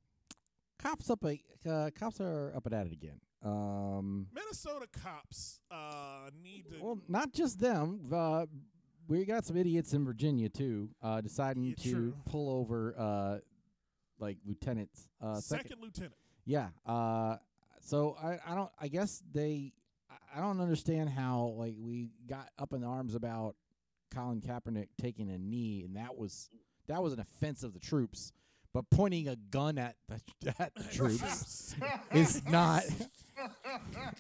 cops 0.88 1.10
up 1.10 1.24
a 1.26 1.42
uh, 1.70 1.90
cops 1.98 2.22
are 2.22 2.54
up 2.56 2.66
and 2.66 2.74
at 2.76 2.86
it 2.88 2.94
again. 2.94 3.20
Um, 3.44 4.28
Minnesota 4.34 4.88
cops 5.04 5.60
uh, 5.70 6.30
need 6.44 6.66
to. 6.72 6.78
well, 6.82 7.00
not 7.08 7.34
just 7.34 7.60
them. 7.60 8.10
Uh, 8.14 8.46
we 9.08 9.26
got 9.26 9.46
some 9.46 9.58
idiots 9.58 9.94
in 9.94 10.06
Virginia 10.06 10.50
too, 10.50 10.90
uh, 11.02 11.22
deciding 11.22 11.64
Yeah, 11.64 11.76
to 11.80 11.92
true. 11.92 12.14
pull 12.26 12.50
over 12.50 12.96
uh, 12.98 13.38
like 14.20 14.38
lieutenants. 14.46 15.10
Uh, 15.22 15.40
second, 15.40 15.78
lieutenant. 15.82 16.14
Yeah. 16.46 16.70
Uh, 16.86 17.38
so 17.82 18.16
I, 18.22 18.40
I 18.46 18.56
don't. 18.56 18.72
I 18.80 18.88
guess 18.88 19.22
they. 19.34 19.74
I- 20.10 20.14
I 20.36 20.42
don't 20.42 20.60
understand 20.60 21.10
how 21.10 21.54
like 21.58 21.74
we 21.80 22.12
got 22.30 22.50
up 22.60 22.74
in 22.74 22.84
arms 22.84 23.16
about 23.16 23.56
Colin 24.14 24.42
Kaepernick 24.42 24.88
taking 25.02 25.30
a 25.32 25.38
knee, 25.38 25.84
and 25.86 25.96
that 25.96 26.18
was 26.18 26.50
that 26.88 27.02
was 27.02 27.14
an 27.14 27.20
offense 27.22 27.64
of 27.64 27.74
the 27.74 27.80
troops. 27.80 28.34
But 28.78 28.92
pointing 28.92 29.28
a 29.28 29.36
gun 29.36 29.80
at 29.80 29.96
the 30.08 30.22
at 30.60 30.72
the 30.76 30.84
troops 30.84 31.74
is 32.12 32.46
not. 32.46 32.84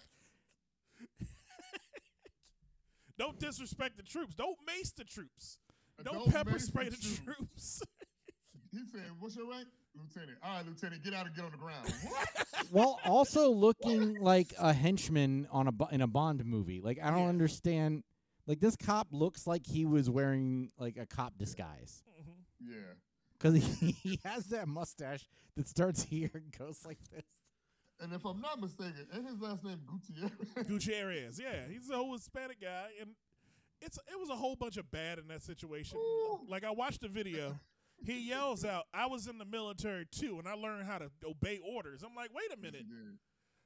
Don't 3.20 3.40
disrespect 3.40 3.98
the 3.98 4.04
troops. 4.04 4.34
Don't 4.34 4.58
mace 4.66 4.92
the 4.98 5.04
troops. 5.04 5.60
Don't, 6.04 6.16
Don't 6.16 6.32
pepper 6.32 6.54
mace 6.54 6.62
the 6.66 6.68
spray 6.72 6.86
the 6.90 6.96
troops. 6.98 7.20
troops. 7.24 7.82
he 8.72 8.80
said, 8.92 9.02
what's 9.20 9.36
your 9.36 9.48
rank? 9.48 9.68
Lieutenant. 9.96 10.40
All 10.44 10.56
right, 10.56 10.66
Lieutenant, 10.66 11.04
get 11.04 11.14
out 11.14 11.28
and 11.28 11.36
get 11.36 11.46
on 11.46 11.52
the 11.52 11.58
ground. 11.58 11.94
What? 12.08 12.28
While 12.72 13.00
also 13.06 13.52
looking 13.52 14.16
like 14.20 14.56
a 14.58 14.74
henchman 14.74 15.48
on 15.52 15.68
a 15.68 15.72
bo- 15.72 15.90
in 15.92 16.02
a 16.02 16.08
Bond 16.08 16.44
movie. 16.46 16.82
Like 16.82 16.98
I 17.00 17.12
don't 17.12 17.20
Yeah. 17.26 17.30
understand. 17.30 18.04
Like 18.48 18.60
this 18.60 18.76
cop 18.76 19.10
looks 19.12 19.46
like 19.46 19.68
he 19.68 19.86
was 19.86 20.10
wearing 20.10 20.72
like 20.80 20.98
a 20.98 21.06
cop 21.06 21.38
disguise 21.38 22.02
Mhm. 22.20 22.72
Yeah. 22.72 22.94
Because 23.40 23.56
he, 23.80 23.92
he 24.04 24.20
has 24.24 24.46
that 24.48 24.68
mustache 24.68 25.26
that 25.56 25.68
starts 25.68 26.04
here 26.04 26.30
and 26.34 26.56
goes 26.58 26.80
like 26.86 27.00
this. 27.12 27.24
And 28.00 28.14
if 28.14 28.26
I'm 28.26 28.40
not 28.42 28.60
mistaken, 28.62 29.08
ain't 29.16 29.28
his 29.28 29.42
last 29.42 29.64
name 29.64 29.80
Gutierrez? 29.88 30.68
Gutierrez, 30.68 31.40
yeah, 31.44 31.64
he's 31.68 31.90
a 31.90 31.96
whole 31.96 32.14
Hispanic 32.14 32.62
guy, 32.62 32.90
and 33.02 33.12
it's 33.82 33.98
it 33.98 34.20
was 34.20 34.30
a 34.30 34.36
whole 34.36 34.56
bunch 34.56 34.78
of 34.78 34.90
bad 34.92 35.18
in 35.18 35.28
that 35.30 35.42
situation. 35.42 35.98
Ooh. 35.98 36.40
Like 36.48 36.64
I 36.64 36.70
watched 36.72 37.02
the 37.02 37.08
video, 37.08 37.60
he 38.06 38.28
yells 38.30 38.64
out, 38.64 38.84
"I 38.94 39.08
was 39.08 39.26
in 39.28 39.40
the 39.40 39.46
military 39.46 40.06
too, 40.12 40.38
and 40.38 40.48
I 40.48 40.54
learned 40.54 40.86
how 40.86 41.00
to 41.00 41.10
obey 41.26 41.60
orders." 41.64 42.04
I'm 42.04 42.14
like, 42.16 42.30
wait 42.36 42.52
a 42.52 42.56
He 42.56 42.62
minute. 42.62 42.86
did. 42.88 43.18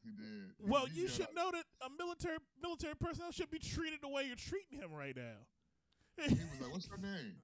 He 0.04 0.10
did. 0.12 0.70
Well, 0.72 0.86
he 0.86 1.02
you 1.02 1.08
should 1.10 1.24
out- 1.28 1.36
know 1.36 1.52
that 1.52 1.66
a 1.86 1.90
military 1.98 2.38
military 2.64 2.96
personnel 2.96 3.32
should 3.34 3.52
be 3.52 3.60
treated 3.60 4.00
the 4.02 4.08
way 4.10 4.24
you're 4.28 4.36
treating 4.38 4.80
him 4.80 4.94
right 4.94 5.16
now. 5.16 6.24
He 6.26 6.30
was 6.36 6.40
like, 6.62 6.72
"What's 6.72 6.88
your 6.88 7.00
name?" 7.00 7.36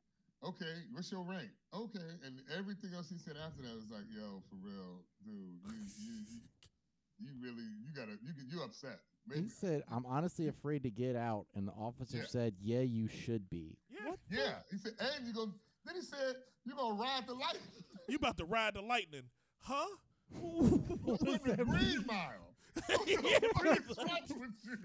Okay, 0.48 0.76
what's 0.94 1.12
your 1.12 1.24
rank? 1.24 1.50
Okay, 1.74 2.10
and 2.26 2.40
everything 2.58 2.92
else 2.96 3.10
he 3.10 3.18
said 3.18 3.36
after 3.46 3.62
that 3.64 3.76
was 3.76 3.90
like, 3.92 4.06
"Yo, 4.16 4.42
for 4.50 4.56
real, 4.56 5.04
dude, 5.26 5.60
you 5.66 5.74
you 6.00 6.14
you, 6.32 6.40
you 7.20 7.30
really 7.44 7.68
you 7.84 7.92
gotta 7.94 8.18
you 8.24 8.34
get 8.34 8.46
you 8.50 8.64
upset." 8.64 9.00
He 9.34 9.50
said, 9.50 9.84
"I'm 9.92 10.06
honestly 10.06 10.48
afraid 10.48 10.84
to 10.84 10.90
get 10.90 11.18
out," 11.18 11.48
and 11.54 11.68
the 11.68 11.74
officer 11.74 12.20
Yeah. 12.20 12.28
said, 12.28 12.56
"Yeah, 12.62 12.80
you 12.80 13.10
should 13.10 13.50
be." 13.50 13.78
Yeah, 13.90 14.16
Yeah, 14.30 14.60
he 14.72 14.78
said, 14.78 14.94
and 15.00 15.28
you 15.28 15.34
go. 15.34 15.52
Then 15.86 15.96
he 15.96 16.02
said, 16.02 16.36
"You 16.64 16.76
gonna 16.76 16.96
ride 16.96 17.28
the 17.28 17.34
light? 17.34 17.60
you 18.08 18.16
about 18.16 18.38
to 18.38 18.46
ride 18.46 18.76
the 18.76 18.82
lightning, 18.82 19.30
huh? 19.60 19.86
You 20.32 21.40
put 21.40 21.58
the 21.58 21.66
green 21.66 22.06
mile." 22.06 22.54
What 22.88 23.06
the 23.08 23.52
fuck 23.56 23.80
is 23.90 23.98
wrong 23.98 24.40
with 24.40 24.52
you? 24.64 24.78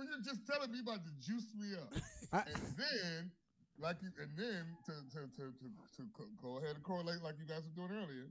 So 0.00 0.08
you're 0.08 0.24
just 0.24 0.46
telling 0.46 0.72
me 0.72 0.80
about 0.80 1.04
to 1.04 1.12
juice 1.20 1.52
me 1.58 1.74
up, 1.76 1.92
I- 2.32 2.48
and 2.50 2.62
then, 2.76 3.30
like, 3.78 3.96
you, 4.02 4.08
and 4.20 4.30
then 4.36 4.64
to 4.86 4.92
to, 5.12 5.20
to 5.36 5.44
to 5.60 5.66
to 5.96 6.02
go 6.42 6.58
ahead 6.58 6.74
and 6.76 6.82
correlate 6.84 7.22
like 7.22 7.36
you 7.38 7.44
guys 7.46 7.62
were 7.68 7.86
doing 7.86 7.92
earlier. 8.00 8.28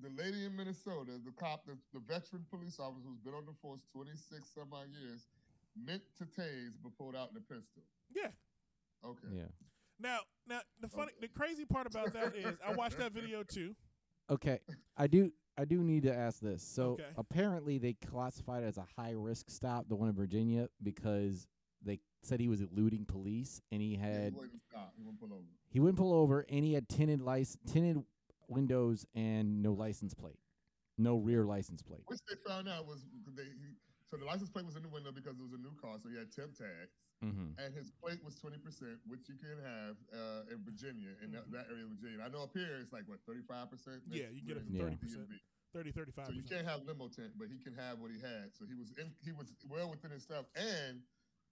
The 0.00 0.10
lady 0.20 0.44
in 0.44 0.56
Minnesota, 0.56 1.12
the 1.24 1.30
cop, 1.30 1.64
the, 1.64 1.76
the 1.94 2.00
veteran 2.00 2.44
police 2.50 2.80
officer 2.80 3.06
who's 3.06 3.20
been 3.20 3.34
on 3.34 3.46
the 3.46 3.52
force 3.62 3.82
26 3.92 4.48
some 4.52 4.72
odd 4.72 4.88
years, 5.00 5.28
meant 5.76 6.02
to 6.18 6.24
tase 6.24 6.74
but 6.82 6.96
pulled 6.98 7.14
out 7.14 7.32
the 7.34 7.40
pistol. 7.40 7.82
Yeah. 8.14 8.28
Okay. 9.04 9.28
Yeah. 9.32 9.42
Now, 10.00 10.18
now 10.48 10.60
the 10.80 10.88
funny, 10.88 11.12
the 11.20 11.28
crazy 11.28 11.64
part 11.64 11.86
about 11.86 12.12
that 12.14 12.34
is, 12.34 12.56
I 12.66 12.72
watched 12.74 12.98
that 12.98 13.12
video 13.12 13.42
too. 13.44 13.74
Okay, 14.30 14.60
I 14.96 15.08
do. 15.08 15.30
I 15.58 15.64
do 15.64 15.82
need 15.82 16.02
to 16.04 16.14
ask 16.14 16.40
this. 16.40 16.62
So 16.62 16.92
Okay. 16.92 17.10
apparently 17.16 17.78
they 17.78 17.92
classified 17.94 18.62
it 18.62 18.66
as 18.66 18.78
a 18.78 18.86
high 18.96 19.12
risk 19.12 19.50
stop, 19.50 19.88
the 19.88 19.96
one 19.96 20.08
in 20.08 20.14
Virginia, 20.14 20.68
because 20.82 21.46
they 21.82 22.00
said 22.22 22.40
he 22.40 22.48
was 22.48 22.60
eluding 22.60 23.04
police 23.04 23.60
and 23.70 23.82
he 23.82 23.92
Yeah, 23.94 23.96
he 23.96 24.02
had 24.24 24.34
wouldn't 24.34 24.62
stop. 24.62 24.94
He 24.96 25.02
wouldn't 25.02 25.20
pull 25.20 25.34
over. 25.34 25.48
he 25.68 25.80
wouldn't 25.80 25.98
pull 25.98 26.12
over 26.14 26.46
and 26.48 26.64
he 26.64 26.72
had 26.72 26.88
tinted 26.88 27.20
license, 27.20 27.58
tinted 27.70 28.02
windows 28.48 29.04
and 29.14 29.62
no 29.62 29.72
license 29.72 30.14
plate, 30.14 30.38
no 30.98 31.16
rear 31.18 31.44
license 31.44 31.82
plate. 31.82 32.02
Which 32.06 32.20
they 32.28 32.36
found 32.46 32.68
out 32.68 32.86
was 32.86 33.04
they. 33.34 33.44
He, 34.12 34.18
so 34.20 34.20
the 34.20 34.28
license 34.28 34.52
plate 34.52 34.68
was 34.68 34.76
in 34.76 34.84
the 34.84 34.92
window 34.92 35.10
because 35.10 35.40
it 35.40 35.42
was 35.42 35.56
a 35.56 35.62
new 35.64 35.72
car, 35.80 35.96
so 35.96 36.12
he 36.12 36.16
had 36.20 36.28
temp 36.32 36.52
tags, 36.52 37.00
Mm-hmm. 37.24 37.54
and 37.56 37.70
his 37.72 37.94
plate 38.02 38.18
was 38.26 38.34
twenty 38.34 38.58
percent, 38.58 38.98
which 39.06 39.30
you 39.30 39.38
can 39.38 39.56
have 39.62 39.94
uh, 40.12 40.52
in 40.52 40.60
Virginia, 40.66 41.14
in 41.24 41.30
that, 41.32 41.48
that 41.54 41.70
area 41.70 41.86
of 41.86 41.94
Virginia. 41.96 42.18
I 42.20 42.28
know 42.28 42.42
up 42.42 42.52
here 42.52 42.76
it's 42.82 42.92
like 42.92 43.06
what 43.08 43.22
thirty 43.24 43.46
five 43.46 43.70
percent. 43.70 44.02
Yeah, 44.10 44.28
you 44.34 44.42
get 44.44 44.58
it 44.60 44.66
for 44.68 44.90
Yeah. 44.90 45.22
30%. 45.22 45.38
30, 45.72 45.92
35 45.92 46.26
So 46.26 46.32
you 46.36 46.42
can't 46.44 46.66
have 46.68 46.84
limo 46.84 47.08
tent, 47.08 47.32
but 47.40 47.48
he 47.48 47.56
can 47.62 47.72
have 47.78 47.96
what 48.02 48.10
he 48.12 48.20
had. 48.20 48.52
So 48.52 48.66
he 48.68 48.74
was 48.76 48.92
in, 49.00 49.08
he 49.24 49.32
was 49.32 49.54
well 49.64 49.88
within 49.88 50.10
his 50.12 50.22
stuff, 50.26 50.44
and 50.58 51.00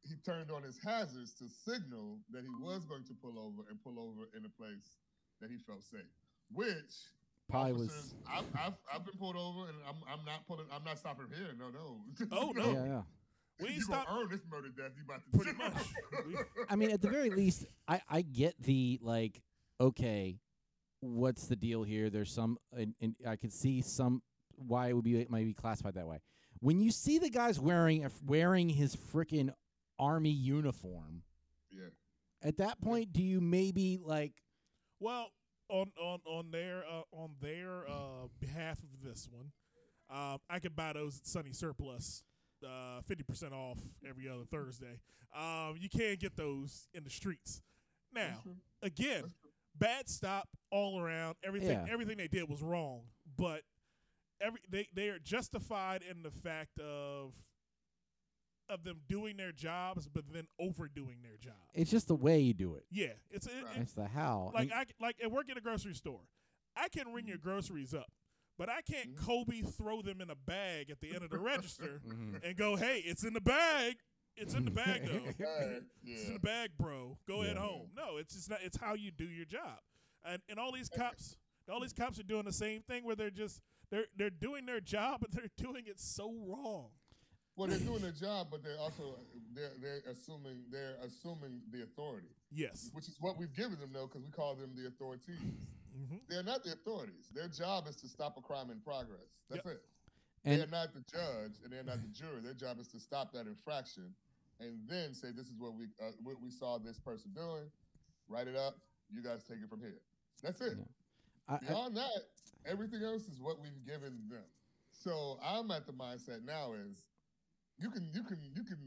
he 0.05 0.17
turned 0.27 0.51
on 0.53 0.63
his 0.63 0.77
hazards 0.85 1.33
to 1.41 1.49
signal 1.49 2.21
that 2.35 2.45
he 2.45 2.53
was 2.61 2.85
going 2.85 3.05
to 3.09 3.15
pull 3.17 3.39
over 3.41 3.65
and 3.73 3.81
pull 3.81 3.97
over 3.97 4.29
in 4.37 4.45
a 4.45 4.53
place 4.53 5.01
that 5.41 5.49
he 5.49 5.57
felt 5.57 5.81
safe. 5.87 6.13
Which 6.53 7.09
Probably 7.51 7.73
was. 7.73 8.15
I've, 8.29 8.45
I've, 8.55 8.75
I've 8.95 9.05
been 9.05 9.15
pulled 9.19 9.37
over, 9.37 9.69
and 9.69 9.77
I'm, 9.89 9.97
I'm 10.11 10.25
not 10.25 10.47
pulling, 10.47 10.67
I'm 10.73 10.85
not 10.85 10.99
stopping 10.99 11.27
here. 11.37 11.49
No, 11.59 11.67
no. 11.71 12.27
Oh, 12.39 12.53
no. 12.53 12.73
Yeah, 12.73 12.85
yeah. 12.85 13.03
We 13.61 13.69
you 13.69 13.75
ain't 13.75 13.89
gonna 13.89 14.03
stop- 14.03 14.17
earn 14.17 14.29
this 14.31 14.41
murder 14.51 14.69
death. 14.69 14.93
You 14.97 15.05
about 15.05 15.21
to 15.33 15.39
Pretty 15.39 15.59
much. 16.39 16.67
I 16.71 16.77
mean, 16.77 16.91
at 16.91 17.03
the 17.03 17.09
very 17.09 17.31
least, 17.31 17.67
I 17.87 18.01
I 18.09 18.23
get 18.23 18.55
the 18.63 18.99
like. 19.03 19.43
Okay, 19.81 20.39
what's 21.01 21.47
the 21.47 21.57
deal 21.57 21.83
here? 21.83 22.11
There's 22.11 22.31
some, 22.33 22.59
and, 22.77 22.95
and 23.01 23.15
I 23.27 23.37
could 23.37 23.53
see 23.53 23.81
some 23.83 24.23
why 24.57 24.89
it 24.89 24.93
would 24.95 25.05
be 25.05 25.19
it 25.21 25.31
might 25.31 25.45
be 25.47 25.55
classified 25.55 25.95
that 25.95 26.07
way. 26.07 26.21
When 26.61 26.81
you 26.81 26.91
see 26.91 27.19
the 27.19 27.31
guys 27.31 27.59
wearing 27.61 28.05
uh, 28.05 28.11
wearing 28.27 28.69
his 28.69 28.95
freaking 28.97 29.51
army 29.99 30.31
uniform, 30.31 31.23
Yeah. 31.71 31.89
at 32.43 32.59
that 32.59 32.81
point, 32.81 33.13
do 33.13 33.23
you 33.23 33.41
maybe 33.41 33.99
like? 34.03 34.33
Well, 35.01 35.29
on 35.71 35.93
on 36.01 36.19
on 36.27 36.51
their 36.51 36.85
uh, 36.91 37.03
on 37.13 37.31
their 37.41 37.85
uh, 37.89 38.27
behalf 38.41 38.79
of 38.83 39.03
this 39.03 39.29
one, 39.31 39.53
um, 40.11 40.39
I 40.49 40.59
could 40.59 40.75
buy 40.77 40.93
those 40.93 41.19
at 41.19 41.27
Sunny 41.27 41.53
Surplus, 41.53 42.23
uh, 42.65 43.01
fifty 43.07 43.23
percent 43.25 43.53
off 43.55 43.79
every 44.09 44.29
other 44.29 44.45
Thursday. 44.51 44.99
Um, 45.35 45.77
you 45.79 45.89
can't 45.89 46.19
get 46.19 46.37
those 46.37 46.89
in 46.93 47.05
the 47.05 47.11
streets. 47.11 47.63
Now, 48.13 48.43
again, 48.83 49.33
bad 49.79 50.09
stop 50.09 50.49
all 50.73 51.01
around. 51.01 51.37
Everything 51.45 51.71
Yeah. 51.87 51.93
everything 51.93 52.17
they 52.17 52.29
did 52.29 52.49
was 52.49 52.63
wrong, 52.63 53.03
but 53.37 53.63
every 54.41 54.61
they 54.69 54.89
they 54.95 55.09
are 55.09 55.19
justified 55.21 56.03
in 56.03 56.23
the 56.23 56.31
fact 56.31 56.79
of 56.81 57.33
of 58.71 58.85
them 58.85 59.01
doing 59.09 59.37
their 59.37 59.53
jobs, 59.53 60.09
but 60.09 60.25
then 60.33 60.47
overdoing 60.59 61.19
their 61.23 61.37
job. 61.37 61.55
It's 61.75 61.91
just 61.91 62.09
the 62.09 62.15
way 62.15 62.41
you 62.41 62.55
do 62.55 62.75
it. 62.77 62.85
Yeah, 62.91 63.13
it's 63.31 63.47
it, 63.47 63.53
Right. 63.65 63.77
it- 63.77 63.81
It's 63.83 63.93
the 63.95 64.07
how. 64.09 64.51
like 64.55 64.65
And- 64.71 64.73
I 64.75 64.85
c- 64.85 64.95
like 65.01 65.17
I 65.23 65.27
work 65.27 65.51
at 65.51 65.57
a 65.57 65.61
grocery 65.61 65.95
store. 65.95 66.23
I 66.77 66.89
can 66.89 67.13
ring 67.13 67.27
your 67.27 67.37
groceries 67.39 67.93
up, 67.93 68.13
but 68.57 68.69
I 68.69 68.81
can't 68.83 69.15
Mhm. 69.17 69.19
Kobe 69.19 69.61
throw 69.63 70.03
them 70.03 70.21
in 70.21 70.31
a 70.31 70.37
bag 70.37 70.89
at 70.91 71.01
the 71.01 71.09
end 71.15 71.25
of 71.25 71.31
the 71.31 71.39
register 71.39 72.01
Mhm. 72.07 72.43
and 72.45 72.57
go, 72.57 72.77
"Hey, 72.77 73.01
it's 73.01 73.25
in 73.25 73.33
the 73.35 73.41
bag. 73.41 73.97
It's 74.37 74.55
in 74.55 74.65
the 74.65 74.71
bag, 74.71 75.05
though. 75.07 75.33
Bad. 75.39 75.91
It's 76.05 76.29
in 76.29 76.35
the 76.35 76.41
bag, 76.41 76.71
bro. 76.79 77.19
Go 77.27 77.43
head 77.43 77.57
Yeah. 77.57 77.63
home." 77.63 77.91
No, 77.95 78.17
it's 78.17 78.35
just 78.35 78.49
not. 78.49 78.63
It's 78.63 78.77
how 78.77 78.95
you 78.95 79.11
do 79.11 79.29
your 79.29 79.45
job, 79.45 79.81
and 80.25 80.41
and 80.49 80.59
all 80.59 80.73
these 80.73 80.89
cops, 80.89 81.37
all 81.69 81.81
these 81.81 81.93
cops 81.93 82.19
are 82.21 82.23
doing 82.25 82.45
the 82.45 82.53
same 82.53 82.83
thing 82.83 83.05
where 83.05 83.17
they're 83.17 83.31
just 83.31 83.61
they're 83.91 84.07
they're 84.15 84.31
doing 84.31 84.65
their 84.67 84.81
job, 84.81 85.21
but 85.21 85.33
they're 85.33 85.51
doing 85.57 85.87
it 85.87 85.99
so 85.99 86.33
wrong. 86.33 86.93
Well, 87.57 87.69
they're 87.69 87.79
doing 87.79 88.01
their 88.03 88.13
job, 88.29 88.49
but 88.51 88.63
they're 88.63 88.79
also 88.79 89.19
they're 89.55 89.73
they're 89.81 90.01
assuming 90.11 90.63
they're 90.71 90.97
assuming 91.03 91.61
the 91.73 91.83
authority, 91.83 92.29
Yes. 92.53 92.91
which 92.93 93.09
is 93.09 93.17
what 93.21 93.37
we've 93.39 93.55
given 93.55 93.79
them 93.79 93.91
though, 93.93 94.07
because 94.07 94.23
we 94.25 94.31
call 94.31 94.55
them 94.55 94.71
the 94.77 94.87
authorities. 94.89 95.39
hmm 95.93 96.17
They're 96.29 96.43
not 96.43 96.65
the 96.65 96.73
authorities. 96.73 97.29
Their 97.35 97.49
job 97.49 97.87
is 97.89 97.97
to 97.97 98.09
stop 98.09 98.37
a 98.39 98.41
crime 98.41 98.71
in 98.71 98.81
progress. 98.81 99.45
That's 99.51 99.67
it. 99.67 99.83
And- 100.45 100.61
they're 100.61 100.69
not 100.69 100.95
the 100.95 101.01
judge 101.11 101.61
and 101.63 101.71
they're 101.73 101.85
not 101.85 102.01
the 102.01 102.09
jury. 102.09 102.41
Their 102.43 102.55
job 102.55 102.81
is 102.81 102.89
to 102.89 103.01
stop 103.01 103.33
that 103.35 103.47
infraction 103.47 104.15
and 104.59 104.79
then 104.89 105.13
say, 105.13 105.29
"This 105.33 105.47
is 105.47 105.55
what 105.59 105.75
we 105.75 105.87
uh, 106.01 106.13
what 106.23 106.41
we 106.41 106.51
saw 106.51 106.79
this 106.79 106.99
person 106.99 107.33
doing. 107.35 107.71
Write 108.29 108.49
it 108.49 108.57
up. 108.57 108.79
You 109.13 109.23
guys 109.23 109.43
take 109.45 109.59
it 109.63 109.69
from 109.69 109.81
here." 109.81 110.01
That's 110.43 110.61
it. 110.63 110.75
Yeah. 110.79 110.85
I, 111.49 111.55
I, 111.57 111.59
Beyond 111.59 111.97
that, 111.97 112.21
everything 112.65 113.03
else 113.03 113.27
is 113.29 113.39
what 113.41 113.61
we've 113.61 113.85
given 113.85 114.15
them. 114.31 114.45
So 114.93 115.39
I'm 115.45 115.71
at 115.73 115.87
the 115.87 115.93
mindset 115.93 116.45
now 116.45 116.73
is 116.89 117.07
you 117.81 117.91
can 117.91 118.09
you 118.13 118.23
can 118.23 118.39
you 118.55 118.63
can 118.63 118.79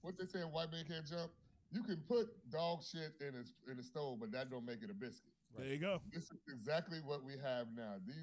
what 0.00 0.18
they 0.18 0.26
say 0.26 0.40
white 0.40 0.72
man 0.72 0.84
can't 0.88 1.06
jump. 1.06 1.30
You 1.72 1.82
can 1.82 1.96
put 2.08 2.28
dog 2.50 2.82
shit 2.82 3.12
in 3.20 3.34
a 3.34 3.44
in 3.70 3.78
a 3.78 3.82
stove, 3.82 4.18
but 4.20 4.32
that 4.32 4.50
don't 4.50 4.64
make 4.64 4.82
it 4.82 4.90
a 4.90 4.94
biscuit. 4.94 5.32
There 5.56 5.66
you 5.66 5.78
go. 5.78 6.00
This 6.12 6.24
is 6.24 6.40
exactly 6.48 6.98
what 7.04 7.22
we 7.22 7.34
have 7.38 7.68
now. 7.76 8.02
The, 8.04 8.14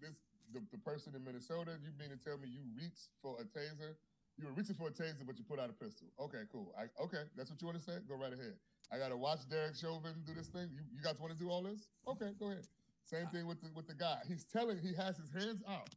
this 0.00 0.14
the, 0.52 0.60
the 0.70 0.78
person 0.78 1.14
in 1.16 1.24
Minnesota. 1.24 1.72
You 1.82 1.90
mean 1.98 2.10
to 2.10 2.20
tell 2.22 2.38
me 2.38 2.48
you 2.48 2.60
reached 2.76 3.08
for 3.20 3.38
a 3.40 3.44
taser? 3.44 3.96
You 4.38 4.46
were 4.46 4.52
reaching 4.52 4.74
for 4.74 4.88
a 4.88 4.90
taser, 4.92 5.26
but 5.26 5.38
you 5.38 5.44
put 5.44 5.58
out 5.58 5.70
a 5.70 5.72
pistol. 5.72 6.08
Okay, 6.20 6.44
cool. 6.50 6.72
I, 6.78 6.88
okay, 7.02 7.24
that's 7.36 7.50
what 7.50 7.60
you 7.60 7.66
want 7.66 7.78
to 7.78 7.84
say. 7.84 7.98
Go 8.08 8.16
right 8.16 8.32
ahead. 8.32 8.54
I 8.92 8.98
gotta 8.98 9.16
watch 9.16 9.40
Derek 9.48 9.76
Chauvin 9.76 10.12
do 10.26 10.34
this 10.34 10.48
thing. 10.48 10.68
You, 10.70 10.80
you 10.92 11.02
guys 11.02 11.18
want 11.18 11.32
to 11.32 11.38
do 11.38 11.50
all 11.50 11.62
this? 11.62 11.88
Okay, 12.06 12.32
go 12.38 12.46
ahead. 12.46 12.66
Same 13.04 13.26
uh, 13.26 13.30
thing 13.30 13.46
with 13.46 13.60
the 13.60 13.68
with 13.74 13.88
the 13.88 13.94
guy. 13.94 14.18
He's 14.28 14.44
telling 14.44 14.78
he 14.78 14.94
has 14.94 15.16
his 15.16 15.30
hands 15.32 15.62
out. 15.68 15.88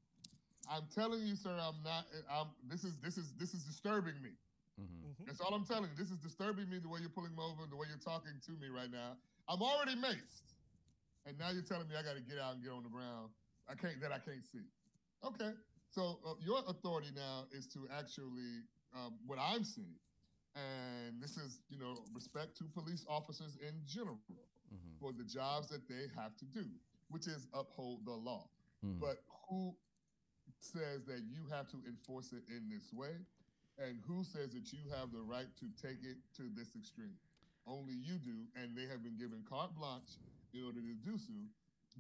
I'm 0.70 0.88
telling 0.94 1.22
you, 1.26 1.36
sir. 1.36 1.52
I'm 1.52 1.82
not. 1.84 2.06
I'm. 2.30 2.48
This 2.68 2.84
is 2.84 3.00
this 3.00 3.18
is 3.18 3.34
this 3.38 3.54
is 3.54 3.64
disturbing 3.64 4.22
me. 4.22 4.32
mhm. 4.80 4.86
Mhm. 5.16 5.26
That's 5.26 5.40
all 5.42 5.54
I'm 5.54 5.66
telling 5.66 5.90
you. 5.92 5.96
This 5.98 6.12
is 6.12 6.18
disturbing 6.18 6.70
me 6.70 6.80
the 6.80 6.90
way 6.90 7.00
you're 7.00 7.10
pulling 7.10 7.36
me 7.36 7.42
over, 7.44 7.66
the 7.70 7.76
way 7.76 7.88
you're 7.90 7.98
talking 7.98 8.34
to 8.46 8.52
me 8.54 8.68
right 8.68 8.92
now. 8.92 9.18
I'm 9.48 9.62
already 9.62 9.96
maced, 9.96 10.54
and 11.26 11.38
now 11.38 11.50
you're 11.52 11.64
telling 11.64 11.88
me 11.88 11.96
I 11.96 12.04
got 12.04 12.16
to 12.16 12.22
get 12.22 12.40
out 12.40 12.56
and 12.56 12.64
get 12.64 12.72
on 12.72 12.84
the 12.84 12.90
ground. 12.90 13.30
I 13.70 13.76
can't 13.76 14.00
that 14.02 14.12
I 14.12 14.20
can't 14.20 14.46
see. 14.46 14.66
Okay, 15.24 15.54
so 15.90 16.20
uh, 16.26 16.34
your 16.44 16.62
authority 16.68 17.10
now 17.16 17.46
is 17.52 17.68
to 17.68 17.88
actually 17.98 18.64
um, 18.94 19.18
what 19.26 19.40
I'm 19.40 19.64
seeing, 19.64 19.96
and 20.56 21.22
this 21.22 21.38
is 21.38 21.62
you 21.70 21.78
know 21.80 21.96
respect 22.14 22.58
to 22.58 22.64
police 22.66 23.06
officers 23.10 23.58
in 23.62 23.74
general 23.86 24.20
Mhm. 24.74 25.00
for 25.00 25.14
the 25.14 25.24
jobs 25.24 25.68
that 25.70 25.88
they 25.88 26.08
have 26.16 26.36
to 26.38 26.46
do, 26.46 26.66
which 27.10 27.28
is 27.28 27.48
uphold 27.54 28.04
the 28.06 28.12
law. 28.12 28.50
Mhm. 28.84 29.00
But 29.00 29.24
who 29.48 29.76
says 30.66 31.06
that 31.06 31.22
you 31.30 31.46
have 31.54 31.70
to 31.70 31.78
enforce 31.86 32.34
it 32.34 32.44
in 32.50 32.66
this 32.70 32.90
way? 32.92 33.14
And 33.78 34.00
who 34.08 34.24
says 34.24 34.56
that 34.56 34.72
you 34.72 34.82
have 34.98 35.12
the 35.12 35.22
right 35.22 35.52
to 35.60 35.68
take 35.78 36.02
it 36.02 36.18
to 36.40 36.50
this 36.56 36.74
extreme? 36.74 37.14
Only 37.68 37.94
you 37.94 38.18
do, 38.18 38.46
and 38.56 38.78
they 38.78 38.88
have 38.90 39.04
been 39.04 39.18
given 39.18 39.44
carte 39.50 39.76
blanche 39.76 40.18
in 40.54 40.64
order 40.64 40.80
to 40.80 40.96
do 41.04 41.18
so, 41.18 41.34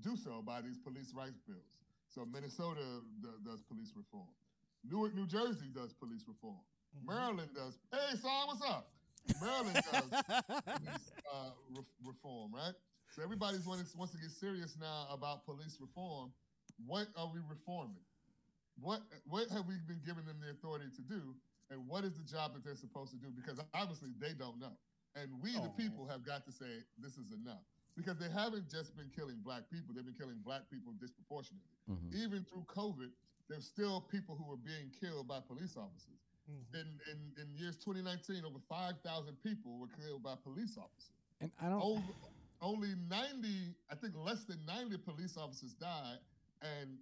do 0.01 0.15
so 0.15 0.41
by 0.41 0.61
these 0.61 0.77
police 0.77 1.11
rights 1.13 1.41
bills. 1.45 1.81
So 2.07 2.25
Minnesota 2.25 3.03
do- 3.21 3.41
does 3.43 3.61
police 3.63 3.91
reform. 3.95 4.29
Newark, 4.87 5.15
New 5.15 5.27
Jersey 5.27 5.67
does 5.73 5.91
police 5.93 6.23
reform. 6.27 6.61
Mm-hmm. 6.95 7.11
Maryland 7.11 7.49
does. 7.53 7.77
Hey, 7.91 8.15
son, 8.15 8.47
what's 8.47 8.61
up? 8.61 8.87
Maryland 9.41 9.81
does 9.91 10.09
police 10.63 11.11
uh, 11.33 11.49
re- 11.73 11.91
reform, 12.05 12.53
right? 12.53 12.73
So 13.11 13.23
everybody's 13.23 13.65
wants, 13.65 13.95
wants 13.95 14.13
to 14.13 14.21
get 14.21 14.29
serious 14.31 14.77
now 14.79 15.07
about 15.11 15.45
police 15.45 15.77
reform. 15.81 16.31
What 16.85 17.07
are 17.17 17.29
we 17.33 17.39
reforming? 17.49 18.03
What 18.81 19.01
what 19.27 19.49
have 19.49 19.67
we 19.67 19.75
been 19.87 20.01
giving 20.05 20.25
them 20.25 20.37
the 20.41 20.51
authority 20.51 20.85
to 20.95 21.01
do, 21.01 21.35
and 21.71 21.87
what 21.87 22.03
is 22.03 22.13
the 22.17 22.23
job 22.23 22.53
that 22.53 22.63
they're 22.63 22.75
supposed 22.75 23.11
to 23.11 23.17
do? 23.17 23.31
Because 23.31 23.59
obviously 23.73 24.09
they 24.19 24.33
don't 24.33 24.59
know, 24.59 24.75
and 25.15 25.31
we 25.41 25.53
the 25.53 25.71
Oh. 25.71 25.73
people 25.77 26.05
have 26.07 26.23
got 26.25 26.45
to 26.45 26.51
say 26.51 26.83
this 26.97 27.17
is 27.17 27.31
enough. 27.31 27.63
Because 27.95 28.17
they 28.17 28.29
haven't 28.29 28.69
just 28.69 28.95
been 28.97 29.09
killing 29.15 29.39
black 29.39 29.69
people; 29.71 29.95
they've 29.95 30.03
been 30.03 30.19
killing 30.19 30.39
black 30.43 30.69
people 30.69 30.91
disproportionately. 30.99 31.69
Mhm. 31.89 32.13
Even 32.15 32.43
through 32.43 32.65
COVID, 32.65 33.11
there's 33.47 33.65
still 33.65 34.01
people 34.01 34.35
who 34.35 34.51
are 34.51 34.57
being 34.57 34.91
killed 34.91 35.27
by 35.27 35.39
police 35.39 35.77
officers. 35.77 36.19
Mhm. 36.49 36.75
In 36.75 37.01
in, 37.11 37.33
in 37.41 37.55
years 37.55 37.77
2019, 37.77 38.43
over 38.43 38.59
5,000 38.67 39.37
people 39.41 39.77
were 39.79 39.87
killed 39.87 40.21
by 40.21 40.35
police 40.35 40.77
officers. 40.77 41.15
And 41.39 41.51
I 41.59 41.69
don't. 41.69 41.81
Over, 41.81 42.13
only 42.61 42.95
90, 42.95 43.73
I 43.89 43.95
think 43.95 44.15
less 44.15 44.43
than 44.45 44.63
90 44.65 44.97
police 44.97 45.37
officers 45.37 45.73
died, 45.75 46.19
and 46.61 46.99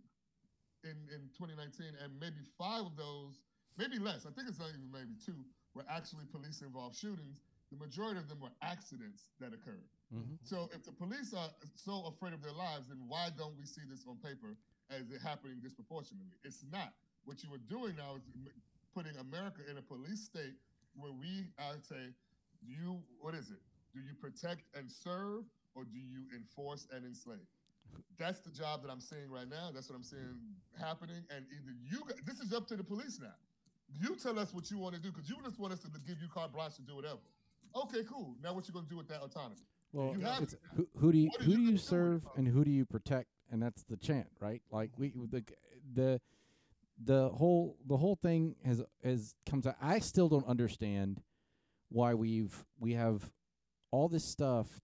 in 0.83 0.97
in 1.13 1.29
2019, 1.35 1.95
and 2.03 2.19
maybe 2.19 2.41
five 2.57 2.85
of 2.85 2.95
those, 2.95 3.39
maybe 3.77 3.99
less. 3.99 4.25
I 4.25 4.31
think 4.31 4.47
it's 4.47 4.59
not 4.59 4.69
even 4.69 4.91
maybe 4.91 5.15
two 5.25 5.45
were 5.73 5.85
actually 5.89 6.25
police 6.31 6.61
involved 6.61 6.95
shootings. 6.95 7.41
The 7.71 7.77
majority 7.77 8.19
of 8.19 8.29
them 8.29 8.39
were 8.39 8.53
accidents 8.61 9.31
that 9.39 9.53
occurred. 9.53 9.89
Mhm. 10.13 10.37
So 10.43 10.69
if 10.71 10.83
the 10.83 10.91
police 10.91 11.33
are 11.33 11.49
so 11.75 12.05
afraid 12.05 12.33
of 12.33 12.41
their 12.41 12.51
lives, 12.53 12.87
then 12.89 13.07
why 13.07 13.31
don't 13.31 13.57
we 13.57 13.65
see 13.65 13.81
this 13.89 14.05
on 14.05 14.17
paper 14.17 14.55
as 14.89 15.09
it 15.09 15.21
happening 15.21 15.59
disproportionately? 15.59 16.37
It's 16.43 16.63
not. 16.63 16.93
What 17.25 17.43
you 17.43 17.51
are 17.53 17.65
doing 17.65 17.95
now 17.95 18.15
is 18.17 18.29
putting 18.93 19.15
America 19.17 19.67
in 19.67 19.77
a 19.77 19.81
police 19.81 20.23
state 20.23 20.53
where 20.93 21.11
we 21.11 21.49
I 21.57 21.79
say, 21.79 22.13
do 22.61 22.71
you 22.71 23.03
what 23.19 23.33
is 23.33 23.49
it? 23.49 23.61
Do 23.93 24.01
you 24.01 24.13
protect 24.13 24.63
and 24.75 24.91
serve 24.91 25.45
or 25.73 25.83
do 25.85 25.97
you 25.97 26.29
enforce 26.35 26.85
and 26.91 27.05
enslave? 27.05 27.47
That's 28.17 28.39
the 28.39 28.51
job 28.51 28.83
that 28.83 28.91
I'm 28.91 29.01
seeing 29.01 29.29
right 29.29 29.49
now. 29.49 29.71
That's 29.73 29.89
what 29.89 29.95
I'm 29.95 30.03
seeing 30.03 30.37
happening. 30.79 31.23
And 31.35 31.45
either 31.51 31.73
you 31.83 32.03
this 32.25 32.39
is 32.39 32.53
up 32.53 32.67
to 32.67 32.75
the 32.75 32.83
police 32.83 33.19
now. 33.21 33.35
You 34.01 34.15
tell 34.15 34.37
us 34.39 34.53
what 34.53 34.71
you 34.71 34.77
want 34.77 34.95
to 34.95 35.01
do 35.01 35.11
because 35.11 35.29
you 35.29 35.35
just 35.43 35.59
want 35.59 35.73
us 35.73 35.79
to 35.79 35.87
give 36.07 36.21
you 36.21 36.27
carte 36.33 36.53
blanche 36.53 36.75
to 36.75 36.81
do 36.81 36.95
whatever. 36.95 37.19
Okay, 37.75 38.03
cool. 38.09 38.35
Now 38.41 38.53
what 38.53 38.67
you 38.67 38.73
gonna 38.73 38.87
do 38.89 38.97
with 38.97 39.07
that 39.09 39.21
autonomy? 39.21 39.55
Well, 39.91 40.15
You 40.17 40.25
have 40.25 40.43
it's 40.43 40.55
who, 40.75 40.87
who 40.97 41.11
do 41.11 41.17
you 41.17 41.29
who 41.39 41.51
you 41.51 41.57
do 41.57 41.63
you 41.63 41.77
serve 41.77 42.23
and 42.35 42.47
who 42.47 42.63
do 42.63 42.71
you 42.71 42.85
protect, 42.85 43.29
and 43.51 43.61
that's 43.61 43.83
the 43.83 43.97
chant, 43.97 44.27
right? 44.39 44.61
Like 44.71 44.91
we 44.97 45.13
the 45.15 45.43
the 45.93 46.21
the 47.03 47.29
whole 47.29 47.77
the 47.87 47.97
whole 47.97 48.15
thing 48.15 48.55
has 48.65 48.81
has 49.03 49.35
comes 49.49 49.67
out. 49.67 49.75
I 49.81 49.99
still 49.99 50.29
don't 50.29 50.47
understand 50.47 51.21
why 51.89 52.13
we've 52.13 52.65
we 52.79 52.93
have 52.93 53.31
all 53.91 54.09
this 54.09 54.25
stuff, 54.25 54.81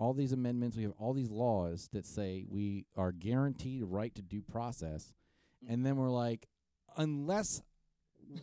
all 0.00 0.14
these 0.14 0.32
amendments, 0.32 0.76
we 0.78 0.82
have 0.84 0.94
all 0.98 1.12
these 1.12 1.28
laws 1.30 1.88
that 1.92 2.06
say 2.06 2.46
we 2.48 2.86
are 2.96 3.12
guaranteed 3.12 3.82
a 3.82 3.86
right 3.86 4.14
to 4.14 4.22
due 4.22 4.40
process, 4.40 5.12
and 5.68 5.84
then 5.84 5.96
we're 5.96 6.08
like, 6.08 6.48
unless 6.96 7.60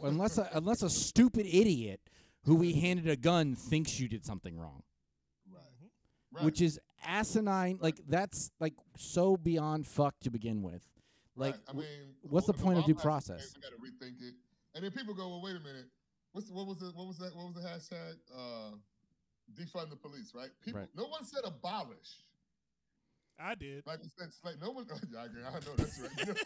unless 0.04 0.38
a, 0.38 0.48
unless 0.54 0.84
a 0.84 0.90
stupid 0.90 1.46
idiot 1.48 2.00
who 2.44 2.56
we 2.56 2.74
handed 2.74 3.08
a 3.10 3.16
gun 3.16 3.56
thinks 3.56 4.00
you 4.00 4.08
did 4.08 4.24
something 4.26 4.58
wrong 4.58 4.84
Right. 5.50 5.62
Mhm. 5.82 5.90
Right. 6.32 6.46
which 6.46 6.62
is 6.62 6.80
asinine. 7.04 7.80
Like 7.82 8.00
that's 8.08 8.52
like 8.60 8.74
so 8.98 9.36
beyond 9.38 9.88
fuck 9.88 10.14
to 10.22 10.30
begin 10.30 10.62
with. 10.62 10.84
Like, 11.36 11.54
Right. 11.56 11.64
I 11.70 11.72
w- 11.72 11.88
mean, 11.90 12.16
what's 12.22 12.48
the 12.48 12.54
Ob- 12.54 12.60
point 12.60 12.80
of 12.80 12.86
due 12.86 12.94
Obama 12.96 13.14
has 13.14 13.24
to 13.26 13.28
say, 13.28 13.34
process? 13.34 13.54
We 13.56 13.62
got 13.62 13.72
to 13.72 13.78
rethink 13.78 14.22
it, 14.22 14.36
and 14.76 14.84
then 14.84 14.92
people 14.92 15.14
go, 15.16 15.28
"Well, 15.30 15.42
wait 15.42 15.56
a 15.56 15.60
minute. 15.60 15.88
What's 16.34 16.50
what 16.52 16.68
was 16.68 16.78
the 16.80 16.92
what 16.92 17.08
was 17.08 17.18
that? 17.20 17.36
What 17.36 17.46
was 17.48 17.56
the 17.56 17.62
hashtag? 17.62 18.16
Uh, 18.32 18.76
defund 19.54 19.90
the 19.90 19.96
police, 19.96 20.34
right? 20.36 20.50
People, 20.64 20.82
Right. 20.82 20.90
no 20.96 21.06
one 21.08 21.24
said 21.24 21.42
abolish. 21.46 22.24
I 23.40 23.56
did. 23.56 23.86
Like 23.86 24.00
you 24.04 24.10
said, 24.18 24.30
like 24.44 24.60
no 24.62 24.72
one. 24.72 24.86
yeah, 25.12 25.20
I 25.54 25.58
I 25.58 25.60
know 25.62 25.76
that's 25.78 26.00
right. 26.00 26.38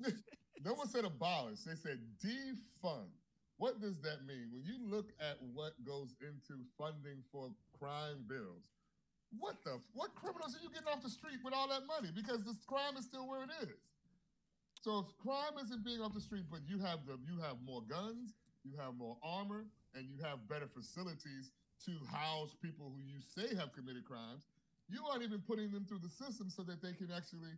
no 0.64 0.74
one 0.74 0.88
said 0.88 1.04
abolish. 1.04 1.60
They 1.60 1.74
said 1.76 2.00
defund. 2.24 3.10
What 3.58 3.80
does 3.80 4.00
that 4.02 4.26
mean? 4.26 4.50
When 4.52 4.64
you 4.64 4.74
look 4.90 5.10
at 5.20 5.38
what 5.54 5.72
goes 5.84 6.14
into 6.20 6.64
funding 6.76 7.22
for 7.30 7.50
crime 7.78 8.24
bills, 8.26 8.64
what 9.38 9.62
the 9.64 9.78
what 9.94 10.14
criminals 10.16 10.56
are 10.56 10.62
you 10.62 10.70
getting 10.70 10.88
off 10.88 11.02
the 11.02 11.10
street 11.10 11.38
with 11.44 11.54
all 11.54 11.68
that 11.68 11.86
money? 11.86 12.10
Because 12.14 12.42
this 12.44 12.58
crime 12.66 12.96
is 12.98 13.04
still 13.04 13.28
where 13.28 13.44
it 13.44 13.50
is. 13.62 13.78
So 14.82 14.98
if 15.06 15.16
crime 15.22 15.62
isn't 15.62 15.84
being 15.84 16.00
off 16.00 16.12
the 16.12 16.20
street, 16.20 16.44
but 16.50 16.60
you 16.66 16.80
have 16.80 17.06
the 17.06 17.18
you 17.30 17.38
have 17.40 17.56
more 17.64 17.82
guns, 17.82 18.34
you 18.64 18.72
have 18.82 18.96
more 18.96 19.16
armor, 19.22 19.64
and 19.94 20.04
you 20.10 20.18
have 20.24 20.48
better 20.48 20.66
facilities 20.66 21.52
to 21.86 21.92
house 22.14 22.54
people 22.62 22.92
who 22.94 23.02
you 23.02 23.20
say 23.20 23.54
have 23.56 23.72
committed 23.72 24.04
crimes, 24.04 24.44
you 24.88 25.00
aren't 25.10 25.22
even 25.22 25.40
putting 25.40 25.70
them 25.70 25.84
through 25.84 26.00
the 26.00 26.10
system 26.10 26.50
so 26.50 26.62
that 26.62 26.82
they 26.82 26.92
can 26.92 27.08
actually 27.14 27.52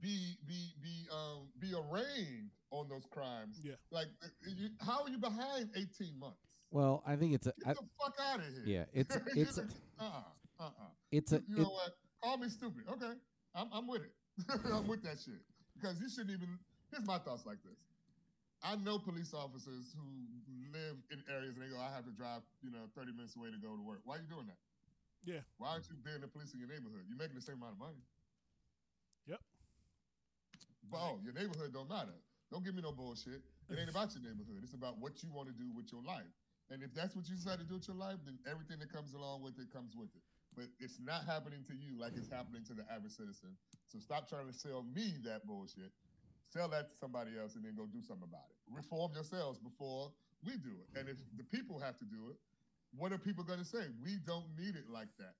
be 0.00 0.36
be 0.46 0.72
be 0.82 1.06
um 1.10 1.48
be 1.58 1.72
arraigned 1.74 2.50
on 2.70 2.88
those 2.88 3.06
crimes. 3.10 3.60
Yeah. 3.64 3.72
Like, 3.90 4.06
you, 4.46 4.68
how 4.80 5.02
are 5.02 5.08
you 5.10 5.18
behind 5.18 5.70
18 5.74 6.18
months? 6.18 6.38
well, 6.70 7.02
I 7.06 7.16
think 7.16 7.34
it's 7.34 7.46
a 7.48 7.52
Get 7.58 7.68
I, 7.70 7.72
the 7.74 7.80
fuck 8.00 8.14
out 8.22 8.38
of 8.38 8.44
here. 8.46 8.62
yeah, 8.64 8.84
it's 8.92 9.16
it's 9.34 9.58
a, 9.58 9.62
uh 9.98 10.04
uh 10.04 10.22
uh 10.60 10.64
uh. 10.64 10.70
it's 11.10 11.32
a 11.32 11.42
You 11.48 11.56
it, 11.56 11.62
know 11.62 11.70
what? 11.70 11.90
Call 12.22 12.38
me 12.38 12.48
stupid. 12.48 12.84
Okay, 12.92 13.12
I'm 13.54 13.68
I'm 13.72 13.86
with 13.88 14.02
it. 14.02 14.12
I'm 14.72 14.86
with 14.86 15.02
that 15.02 15.18
shit 15.24 15.40
because 15.74 16.00
you 16.00 16.08
shouldn't 16.08 16.30
even. 16.30 16.58
Here's 16.92 17.06
my 17.06 17.18
thoughts 17.18 17.44
like 17.46 17.58
this. 17.64 17.78
I 18.60 18.76
know 18.76 19.00
police 19.00 19.32
officers 19.32 19.96
who 19.96 20.04
live 20.72 21.00
in 21.08 21.24
areas 21.32 21.56
and 21.56 21.64
they 21.64 21.72
go, 21.72 21.80
I 21.80 21.88
have 21.96 22.04
to 22.04 22.12
drive, 22.12 22.44
you 22.60 22.68
know, 22.68 22.92
30 22.92 23.16
minutes 23.16 23.34
away 23.36 23.48
to 23.48 23.60
go 23.60 23.72
to 23.72 23.80
work. 23.80 24.04
Why 24.04 24.20
are 24.20 24.22
you 24.22 24.28
doing 24.28 24.46
that? 24.52 24.60
Yeah. 25.24 25.40
Why 25.56 25.76
aren't 25.76 25.88
you 25.88 25.96
being 26.00 26.20
the 26.20 26.28
police 26.28 26.52
in 26.52 26.60
your 26.60 26.68
neighborhood? 26.68 27.08
You're 27.08 27.20
making 27.20 27.36
the 27.36 27.44
same 27.44 27.60
amount 27.60 27.76
of 27.76 27.80
money. 27.80 28.04
Yep. 29.28 29.40
But 30.92 31.00
oh, 31.00 31.16
your 31.24 31.32
neighborhood 31.32 31.72
don't 31.72 31.88
matter. 31.88 32.16
Don't 32.52 32.64
give 32.64 32.76
me 32.76 32.82
no 32.82 32.92
bullshit. 32.92 33.40
It 33.70 33.78
ain't 33.78 33.88
about 33.88 34.12
your 34.12 34.26
neighborhood. 34.26 34.60
It's 34.66 34.74
about 34.74 34.98
what 34.98 35.22
you 35.22 35.30
want 35.30 35.48
to 35.48 35.56
do 35.56 35.70
with 35.72 35.92
your 35.94 36.02
life. 36.02 36.28
And 36.68 36.82
if 36.82 36.92
that's 36.94 37.14
what 37.14 37.28
you 37.30 37.38
decide 37.38 37.58
to 37.62 37.66
do 37.66 37.78
with 37.78 37.86
your 37.86 37.96
life, 37.98 38.18
then 38.26 38.38
everything 38.46 38.78
that 38.82 38.92
comes 38.92 39.14
along 39.14 39.42
with 39.42 39.58
it 39.58 39.70
comes 39.72 39.94
with 39.94 40.10
it. 40.14 40.24
But 40.58 40.66
it's 40.82 40.98
not 40.98 41.26
happening 41.26 41.62
to 41.70 41.74
you 41.78 41.94
like 41.94 42.18
it's 42.18 42.30
happening 42.30 42.66
to 42.66 42.74
the 42.74 42.82
average 42.90 43.14
citizen. 43.14 43.54
So 43.86 44.02
stop 44.02 44.28
trying 44.28 44.50
to 44.50 44.54
sell 44.54 44.82
me 44.82 45.14
that 45.24 45.46
bullshit. 45.46 45.94
Sell 46.52 46.68
that 46.68 46.88
to 46.90 46.94
somebody 46.96 47.30
else 47.40 47.54
and 47.54 47.64
then 47.64 47.74
go 47.76 47.86
do 47.86 48.02
something 48.02 48.26
about 48.28 48.46
it. 48.50 48.56
Reform 48.74 49.12
yourselves 49.14 49.58
before 49.58 50.10
we 50.44 50.52
do 50.56 50.70
it. 50.82 50.98
And 50.98 51.08
if 51.08 51.16
the 51.36 51.44
people 51.44 51.78
have 51.78 51.96
to 51.98 52.04
do 52.04 52.28
it, 52.30 52.36
what 52.96 53.12
are 53.12 53.18
people 53.18 53.44
going 53.44 53.60
to 53.60 53.64
say? 53.64 53.86
We 54.04 54.16
don't 54.26 54.46
need 54.58 54.74
it 54.74 54.90
like 54.92 55.08
that. 55.18 55.34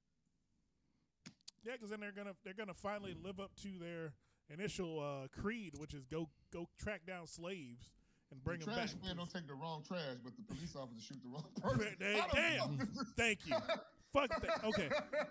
Yeah, 1.65 1.73
because 1.73 1.91
then 1.91 2.01
they're 2.01 2.13
gonna 2.13 2.33
they're 2.43 2.55
gonna 2.55 2.73
finally 2.73 3.15
live 3.23 3.39
up 3.39 3.51
to 3.63 3.69
their 3.79 4.15
initial 4.49 4.99
uh, 4.99 5.29
creed, 5.41 5.75
which 5.77 5.93
is 5.93 6.05
go 6.07 6.29
go 6.53 6.67
track 6.83 7.03
down 7.07 7.27
slaves 7.27 7.91
and 8.31 8.43
bring 8.43 8.61
the 8.61 8.65
them 8.67 8.75
trash 8.77 8.93
back. 8.95 9.05
man 9.05 9.17
don't 9.19 9.31
take 9.31 9.47
the 9.47 9.53
wrong 9.55 9.83
trash, 9.87 10.17
but 10.25 10.33
the 10.37 10.43
police 10.55 10.75
officer 10.75 11.03
shoot 11.03 11.19
the 11.23 11.29
wrong 11.29 11.45
person. 11.61 11.97
Hey, 12.01 12.19
How 12.19 12.29
damn. 12.33 12.79
fuck 12.79 12.89
is 12.89 12.95
this- 12.97 13.09
Thank 13.17 13.39
you. 13.47 13.57
Fuck 14.15 14.41
that. 14.41 14.65
Okay, 14.65 14.89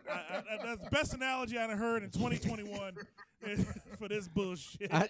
I, 0.08 0.14
I, 0.14 0.38
I- 0.38 0.66
that's 0.66 0.84
the 0.84 0.90
best 0.92 1.14
analogy 1.16 1.58
I've 1.58 1.76
heard 1.78 2.04
in 2.04 2.12
2021 2.12 2.94
for 3.98 4.08
this 4.08 4.28
bullshit. 4.28 4.94
I, 4.94 5.10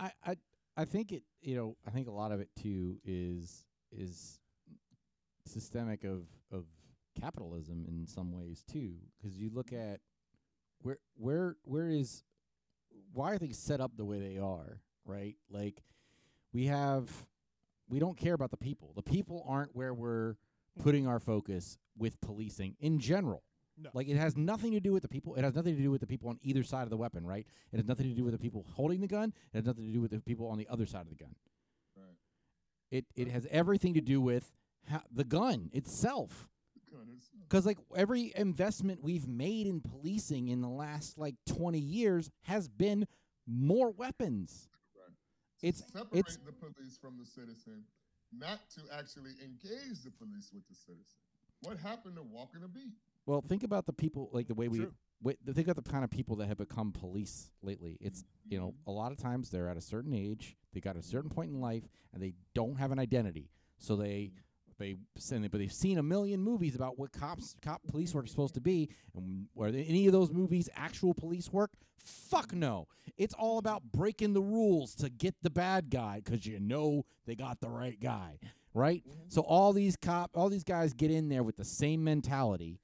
I 0.00 0.12
I 0.24 0.36
I 0.76 0.84
think 0.84 1.12
it 1.12 1.22
you 1.40 1.54
know 1.54 1.76
I 1.86 1.90
think 1.90 2.08
a 2.08 2.12
lot 2.12 2.32
of 2.32 2.40
it 2.40 2.48
too 2.60 2.96
is 3.04 3.64
is 3.92 4.40
systemic 5.46 6.04
of 6.04 6.24
of 6.50 6.64
capitalism 7.20 7.84
in 7.88 8.06
some 8.06 8.32
ways 8.32 8.64
too 8.70 8.94
because 9.16 9.36
you 9.36 9.50
look 9.52 9.70
mm-hmm. 9.70 9.92
at 9.94 10.00
where 10.82 10.98
where 11.16 11.56
where 11.64 11.88
is 11.88 12.24
why 13.12 13.32
are 13.32 13.38
things 13.38 13.58
set 13.58 13.80
up 13.80 13.92
the 13.96 14.04
way 14.04 14.18
they 14.18 14.38
are 14.38 14.80
right? 15.04 15.36
Like 15.50 15.82
we 16.52 16.66
have 16.66 17.08
we 17.88 17.98
don't 17.98 18.16
care 18.16 18.34
about 18.34 18.50
the 18.50 18.56
people. 18.56 18.92
The 18.94 19.02
people 19.02 19.44
aren't 19.48 19.74
where 19.74 19.92
we're 19.92 20.36
putting 20.82 21.06
our 21.06 21.18
focus 21.18 21.78
with 21.98 22.20
policing 22.20 22.76
in 22.80 23.00
general 23.00 23.42
No. 23.82 23.90
like 23.94 24.08
it 24.08 24.16
has 24.16 24.36
nothing 24.36 24.72
to 24.72 24.80
do 24.80 24.92
with 24.92 25.02
the 25.02 25.08
people 25.08 25.34
it 25.36 25.42
has 25.44 25.54
nothing 25.54 25.74
to 25.76 25.82
do 25.82 25.90
with 25.90 26.00
the 26.00 26.06
people 26.06 26.28
on 26.28 26.38
either 26.42 26.62
side 26.62 26.82
of 26.82 26.90
the 26.90 26.96
weapon 26.96 27.26
right 27.26 27.46
it 27.72 27.76
has 27.76 27.86
nothing 27.86 28.08
to 28.08 28.14
do 28.14 28.24
with 28.24 28.32
the 28.32 28.38
people 28.38 28.66
holding 28.74 29.00
the 29.00 29.06
gun 29.08 29.32
it 29.52 29.56
has 29.56 29.64
nothing 29.64 29.86
to 29.86 29.92
do 29.92 30.00
with 30.00 30.10
the 30.10 30.20
people 30.20 30.46
on 30.48 30.58
the 30.58 30.68
other 30.68 30.86
side 30.86 31.02
of 31.02 31.08
the 31.08 31.14
gun 31.14 31.34
Right. 31.96 32.16
it 32.90 33.06
it 33.16 33.28
has 33.28 33.46
everything 33.50 33.94
to 33.94 34.00
do 34.00 34.20
with 34.20 34.52
ha- 34.90 35.02
the 35.10 35.24
gun 35.24 35.70
itself 35.72 36.46
because 37.48 37.64
like 37.66 37.78
every 37.96 38.32
investment 38.36 39.02
we've 39.02 39.26
made 39.28 39.66
in 39.66 39.80
policing 39.80 40.48
in 40.48 40.60
the 40.60 40.68
last 40.68 41.16
like 41.16 41.36
20 41.46 41.78
years 41.78 42.30
has 42.42 42.68
been 42.68 43.06
more 43.46 43.90
weapons. 43.90 44.68
Right. 44.96 45.14
It's 45.62 45.84
separate 45.92 46.18
it's 46.18 46.36
the 46.38 46.52
police 46.52 46.96
from 47.00 47.16
the 47.18 47.24
citizen, 47.26 47.84
not 48.32 48.58
to 48.74 48.82
actually 48.96 49.30
engage 49.42 50.02
the 50.04 50.10
police 50.10 50.50
with 50.52 50.66
the 50.68 50.74
citizen. 50.74 51.18
What 51.62 51.78
happened 51.78 52.16
to 52.16 52.22
walking 52.22 52.62
a 52.64 52.68
beat? 52.68 52.94
Well, 53.30 53.40
think 53.40 53.62
about 53.62 53.86
the 53.86 53.92
people 53.92 54.28
like 54.32 54.48
the 54.48 54.54
way 54.54 54.66
we 54.66 54.78
True. 54.78 54.92
wait, 55.22 55.38
think 55.52 55.68
about 55.68 55.84
the 55.84 55.88
kind 55.88 56.02
of 56.02 56.10
people 56.10 56.34
that 56.36 56.48
have 56.48 56.58
become 56.58 56.90
police 56.90 57.52
lately. 57.62 57.96
It's 58.00 58.24
you 58.48 58.58
know 58.58 58.68
mm-hmm. 58.68 58.90
a 58.90 58.92
lot 58.92 59.12
of 59.12 59.18
times 59.18 59.50
they're 59.50 59.68
at 59.68 59.76
a 59.76 59.80
certain 59.80 60.12
age, 60.12 60.56
they 60.74 60.80
got 60.80 60.96
a 60.96 61.02
certain 61.02 61.30
point 61.30 61.52
in 61.52 61.60
life, 61.60 61.84
and 62.12 62.20
they 62.20 62.34
don't 62.54 62.76
have 62.76 62.90
an 62.90 62.98
identity. 62.98 63.48
So 63.78 63.94
they 63.94 64.32
they 64.80 64.96
send 65.16 65.44
it, 65.44 65.52
but 65.52 65.58
they've 65.58 65.72
seen 65.72 65.98
a 65.98 66.02
million 66.02 66.42
movies 66.42 66.74
about 66.74 66.98
what 66.98 67.12
cops 67.12 67.54
cop 67.62 67.82
police 67.86 68.12
work 68.12 68.24
is 68.24 68.32
supposed 68.32 68.54
to 68.54 68.60
be, 68.60 68.88
and 69.14 69.46
were 69.54 69.68
any 69.68 70.06
of 70.06 70.12
those 70.12 70.32
movies 70.32 70.68
actual 70.74 71.14
police 71.14 71.52
work? 71.52 71.70
Fuck 72.02 72.52
no. 72.52 72.88
It's 73.16 73.34
all 73.34 73.58
about 73.58 73.84
breaking 73.92 74.32
the 74.32 74.42
rules 74.42 74.96
to 74.96 75.08
get 75.08 75.36
the 75.42 75.50
bad 75.50 75.88
guy 75.88 76.20
because 76.24 76.46
you 76.46 76.58
know 76.58 77.04
they 77.26 77.36
got 77.36 77.60
the 77.60 77.68
right 77.68 78.00
guy, 78.00 78.40
right? 78.74 79.04
Mm-hmm. 79.08 79.20
So 79.28 79.42
all 79.42 79.72
these 79.72 79.94
cop, 79.96 80.32
all 80.34 80.48
these 80.48 80.64
guys 80.64 80.94
get 80.94 81.12
in 81.12 81.28
there 81.28 81.44
with 81.44 81.56
the 81.56 81.64
same 81.64 82.02
mentality 82.02 82.80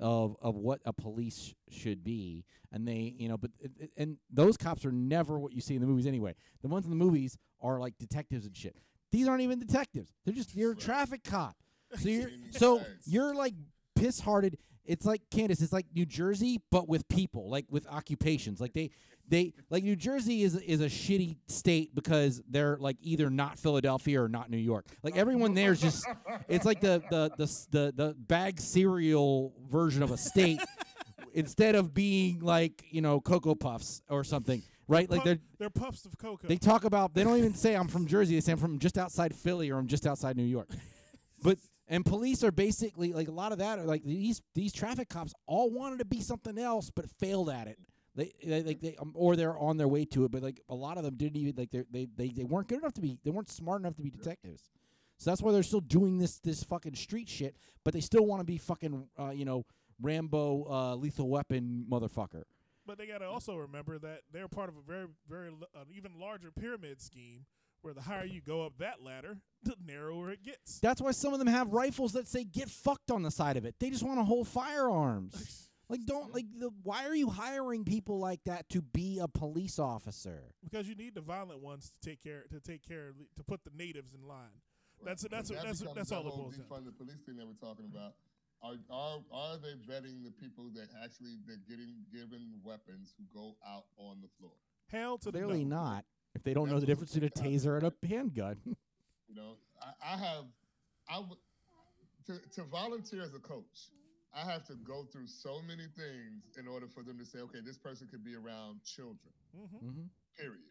of 0.00 0.36
of 0.40 0.56
what 0.56 0.80
a 0.84 0.92
police 0.92 1.54
should 1.70 2.04
be, 2.04 2.44
and 2.72 2.86
they, 2.86 3.14
you 3.18 3.28
know, 3.28 3.36
but 3.36 3.50
and 3.96 4.16
those 4.30 4.56
cops 4.56 4.84
are 4.84 4.92
never 4.92 5.38
what 5.38 5.52
you 5.52 5.60
see 5.60 5.74
in 5.74 5.80
the 5.80 5.86
movies 5.86 6.06
anyway. 6.06 6.34
The 6.62 6.68
ones 6.68 6.84
in 6.84 6.90
the 6.90 6.96
movies 6.96 7.36
are 7.60 7.78
like 7.78 7.96
detectives 7.98 8.46
and 8.46 8.56
shit. 8.56 8.76
These 9.12 9.28
aren't 9.28 9.42
even 9.42 9.58
detectives. 9.58 10.12
They're 10.24 10.34
just 10.34 10.54
you're 10.54 10.72
a 10.72 10.76
traffic 10.76 11.22
cop. 11.24 11.56
So 11.96 12.08
you're 12.08 12.30
so 12.50 12.82
you're 13.04 13.34
like 13.34 13.54
piss 13.94 14.18
hearted. 14.18 14.58
It's 14.84 15.06
like 15.06 15.22
Candace. 15.30 15.62
It's 15.62 15.72
like 15.72 15.86
New 15.94 16.04
Jersey, 16.04 16.60
but 16.70 16.88
with 16.88 17.08
people, 17.08 17.48
like 17.48 17.66
with 17.70 17.86
occupations. 17.86 18.60
Like 18.60 18.72
they, 18.74 18.90
they 19.28 19.54
like 19.70 19.84
New 19.84 19.96
Jersey 19.96 20.42
is 20.42 20.56
is 20.56 20.80
a 20.80 20.86
shitty 20.86 21.36
state 21.48 21.94
because 21.94 22.42
they're 22.48 22.76
like 22.78 22.96
either 23.00 23.30
not 23.30 23.58
Philadelphia 23.58 24.22
or 24.22 24.28
not 24.28 24.50
New 24.50 24.58
York. 24.58 24.86
Like 25.02 25.16
everyone 25.16 25.54
there 25.54 25.72
is 25.72 25.80
just. 25.80 26.06
It's 26.48 26.64
like 26.64 26.80
the 26.80 27.02
the 27.10 27.30
the 27.36 27.46
the, 27.70 27.92
the 27.94 28.14
bag 28.18 28.60
cereal 28.60 29.54
version 29.70 30.02
of 30.02 30.10
a 30.10 30.16
state, 30.16 30.60
instead 31.32 31.74
of 31.74 31.94
being 31.94 32.40
like 32.40 32.84
you 32.90 33.00
know 33.00 33.20
Cocoa 33.20 33.54
Puffs 33.54 34.02
or 34.08 34.24
something, 34.24 34.62
right? 34.88 35.10
Like 35.10 35.24
they're 35.24 35.38
they're 35.58 35.70
puffs 35.70 36.04
of 36.04 36.18
cocoa. 36.18 36.46
they 36.46 36.56
talk 36.56 36.84
about 36.84 37.14
they 37.14 37.24
don't 37.24 37.38
even 37.38 37.54
say 37.54 37.74
I'm 37.74 37.88
from 37.88 38.06
Jersey. 38.06 38.34
They 38.34 38.40
say 38.40 38.52
I'm 38.52 38.58
from 38.58 38.78
just 38.78 38.98
outside 38.98 39.34
Philly 39.34 39.70
or 39.70 39.78
I'm 39.78 39.86
just 39.86 40.06
outside 40.06 40.36
New 40.36 40.44
York. 40.44 40.68
But 41.42 41.58
and 41.88 42.04
police 42.04 42.42
are 42.42 42.52
basically 42.52 43.12
like 43.12 43.28
a 43.28 43.32
lot 43.32 43.52
of 43.52 43.58
that 43.58 43.78
are 43.78 43.84
like 43.84 44.04
these 44.04 44.40
these 44.54 44.72
traffic 44.72 45.08
cops 45.08 45.34
all 45.46 45.70
wanted 45.70 45.98
to 45.98 46.04
be 46.04 46.20
something 46.20 46.58
else 46.58 46.90
but 46.90 47.10
failed 47.18 47.50
at 47.50 47.68
it. 47.68 47.78
They, 48.16 48.32
they 48.44 48.62
like 48.62 48.80
they 48.80 48.96
um, 48.96 49.12
or 49.14 49.34
they're 49.36 49.58
on 49.58 49.76
their 49.76 49.88
way 49.88 50.04
to 50.06 50.24
it, 50.24 50.30
but 50.30 50.42
like 50.42 50.60
a 50.68 50.74
lot 50.74 50.98
of 50.98 51.04
them 51.04 51.16
didn't 51.16 51.36
even 51.36 51.54
like 51.56 51.70
they're- 51.70 51.86
they 51.90 52.06
they 52.16 52.28
they 52.28 52.44
weren't 52.44 52.68
good 52.68 52.78
enough 52.78 52.92
to 52.94 53.00
be 53.00 53.18
they 53.24 53.30
weren't 53.30 53.50
smart 53.50 53.80
enough 53.80 53.96
to 53.96 54.02
be 54.02 54.10
detectives. 54.10 54.70
So 55.18 55.30
that's 55.30 55.42
why 55.42 55.52
they're 55.52 55.62
still 55.62 55.80
doing 55.80 56.18
this 56.18 56.38
this 56.38 56.62
fucking 56.62 56.94
street 56.94 57.28
shit, 57.28 57.56
but 57.84 57.92
they 57.94 58.00
still 58.00 58.24
want 58.26 58.40
to 58.40 58.44
be 58.44 58.58
fucking 58.58 59.08
uh, 59.18 59.30
you 59.30 59.44
know 59.44 59.64
Rambo 60.00 60.66
uh, 60.70 60.94
lethal 60.96 61.28
weapon 61.28 61.86
motherfucker. 61.90 62.44
But 62.86 62.98
they 62.98 63.06
got 63.06 63.18
to 63.18 63.26
also 63.26 63.56
remember 63.56 63.98
that 63.98 64.20
they're 64.30 64.48
part 64.48 64.68
of 64.68 64.76
a 64.76 64.82
very, 64.82 65.06
very 65.28 65.48
an 65.48 65.86
even 65.96 66.20
larger 66.20 66.50
pyramid 66.50 67.00
scheme 67.00 67.46
where 67.80 67.94
the 67.94 68.02
higher 68.02 68.24
you 68.24 68.40
go 68.40 68.64
up 68.66 68.74
that 68.78 69.02
ladder, 69.02 69.38
the 69.62 69.74
narrower 69.86 70.30
it 70.30 70.42
gets. 70.42 70.80
That's 70.80 71.00
why 71.00 71.12
some 71.12 71.32
of 71.32 71.38
them 71.38 71.48
have 71.48 71.72
rifles 71.72 72.12
that 72.12 72.28
say 72.28 72.44
"get 72.44 72.68
fucked" 72.68 73.10
on 73.10 73.22
the 73.22 73.30
side 73.30 73.56
of 73.56 73.64
it. 73.64 73.76
They 73.80 73.90
just 73.90 74.02
want 74.02 74.18
to 74.20 74.24
hold 74.24 74.46
firearms. 74.48 75.68
like, 75.88 76.04
don't 76.06 76.32
like. 76.32 76.46
The, 76.58 76.70
why 76.82 77.06
are 77.06 77.14
you 77.14 77.28
hiring 77.28 77.84
people 77.84 78.18
like 78.18 78.40
that 78.44 78.68
to 78.70 78.82
be 78.82 79.18
a 79.18 79.28
police 79.28 79.78
officer? 79.78 80.52
because 80.64 80.88
you 80.88 80.94
need 80.94 81.14
the 81.14 81.20
violent 81.20 81.60
ones 81.60 81.90
to 81.90 82.00
take 82.08 82.22
care 82.22 82.44
to 82.50 82.60
take 82.60 82.86
care 82.86 83.12
to 83.36 83.42
put 83.44 83.64
the 83.64 83.70
natives 83.76 84.14
in 84.14 84.26
line. 84.26 84.60
That's 85.04 85.22
But 85.22 85.30
that's 85.32 85.50
that 85.50 85.62
that's 85.62 85.80
becomes 85.80 85.96
that's 85.96 86.08
the 86.10 86.16
all 86.16 86.26
it 86.26 86.30
whole 86.30 86.42
boils 86.44 86.56
down. 86.56 86.66
defund 86.66 86.84
the 86.86 86.92
police 86.92 87.20
thing 87.26 87.36
that 87.36 87.46
we're 87.46 87.54
talking 87.68 87.86
about. 87.86 88.14
Are, 88.62 88.76
are 88.90 89.18
are 89.30 89.56
they 89.58 89.74
vetting 89.92 90.24
the 90.24 90.30
people 90.30 90.70
that 90.74 90.88
actually 91.04 91.36
they're 91.46 91.60
getting 91.68 91.96
given 92.10 92.54
weapons 92.62 93.12
who 93.18 93.24
go 93.38 93.56
out 93.68 93.84
on 93.98 94.22
the 94.22 94.28
floor? 94.38 94.52
Hell 94.90 95.18
to 95.18 95.30
Clearly 95.30 95.58
the 95.58 95.64
no. 95.64 95.76
not. 95.76 96.04
If 96.34 96.42
they 96.42 96.54
don't 96.54 96.70
know 96.70 96.80
the 96.80 96.86
difference 96.86 97.12
between 97.12 97.30
a 97.34 97.40
taser 97.58 97.76
and 97.76 97.86
a 97.86 98.06
handgun. 98.06 98.56
You 99.26 99.34
know, 99.36 99.56
I, 99.82 100.14
I 100.14 100.16
have, 100.18 100.44
I 101.08 101.18
would 101.18 101.38
to 102.26 102.38
to 102.54 102.62
volunteer 102.64 103.22
as 103.22 103.34
a 103.34 103.38
coach. 103.38 103.88
I 104.34 104.44
have 104.50 104.64
to 104.64 104.74
go 104.74 105.04
through 105.12 105.28
so 105.28 105.60
many 105.66 105.86
things 105.96 106.50
in 106.58 106.66
order 106.66 106.86
for 106.88 107.02
them 107.02 107.18
to 107.18 107.24
say, 107.24 107.38
okay, 107.40 107.60
this 107.64 107.78
person 107.78 108.08
could 108.10 108.24
be 108.24 108.34
around 108.34 108.82
children. 108.84 109.32
hmm 109.54 109.76
hmm 109.78 110.02
Period. 110.36 110.66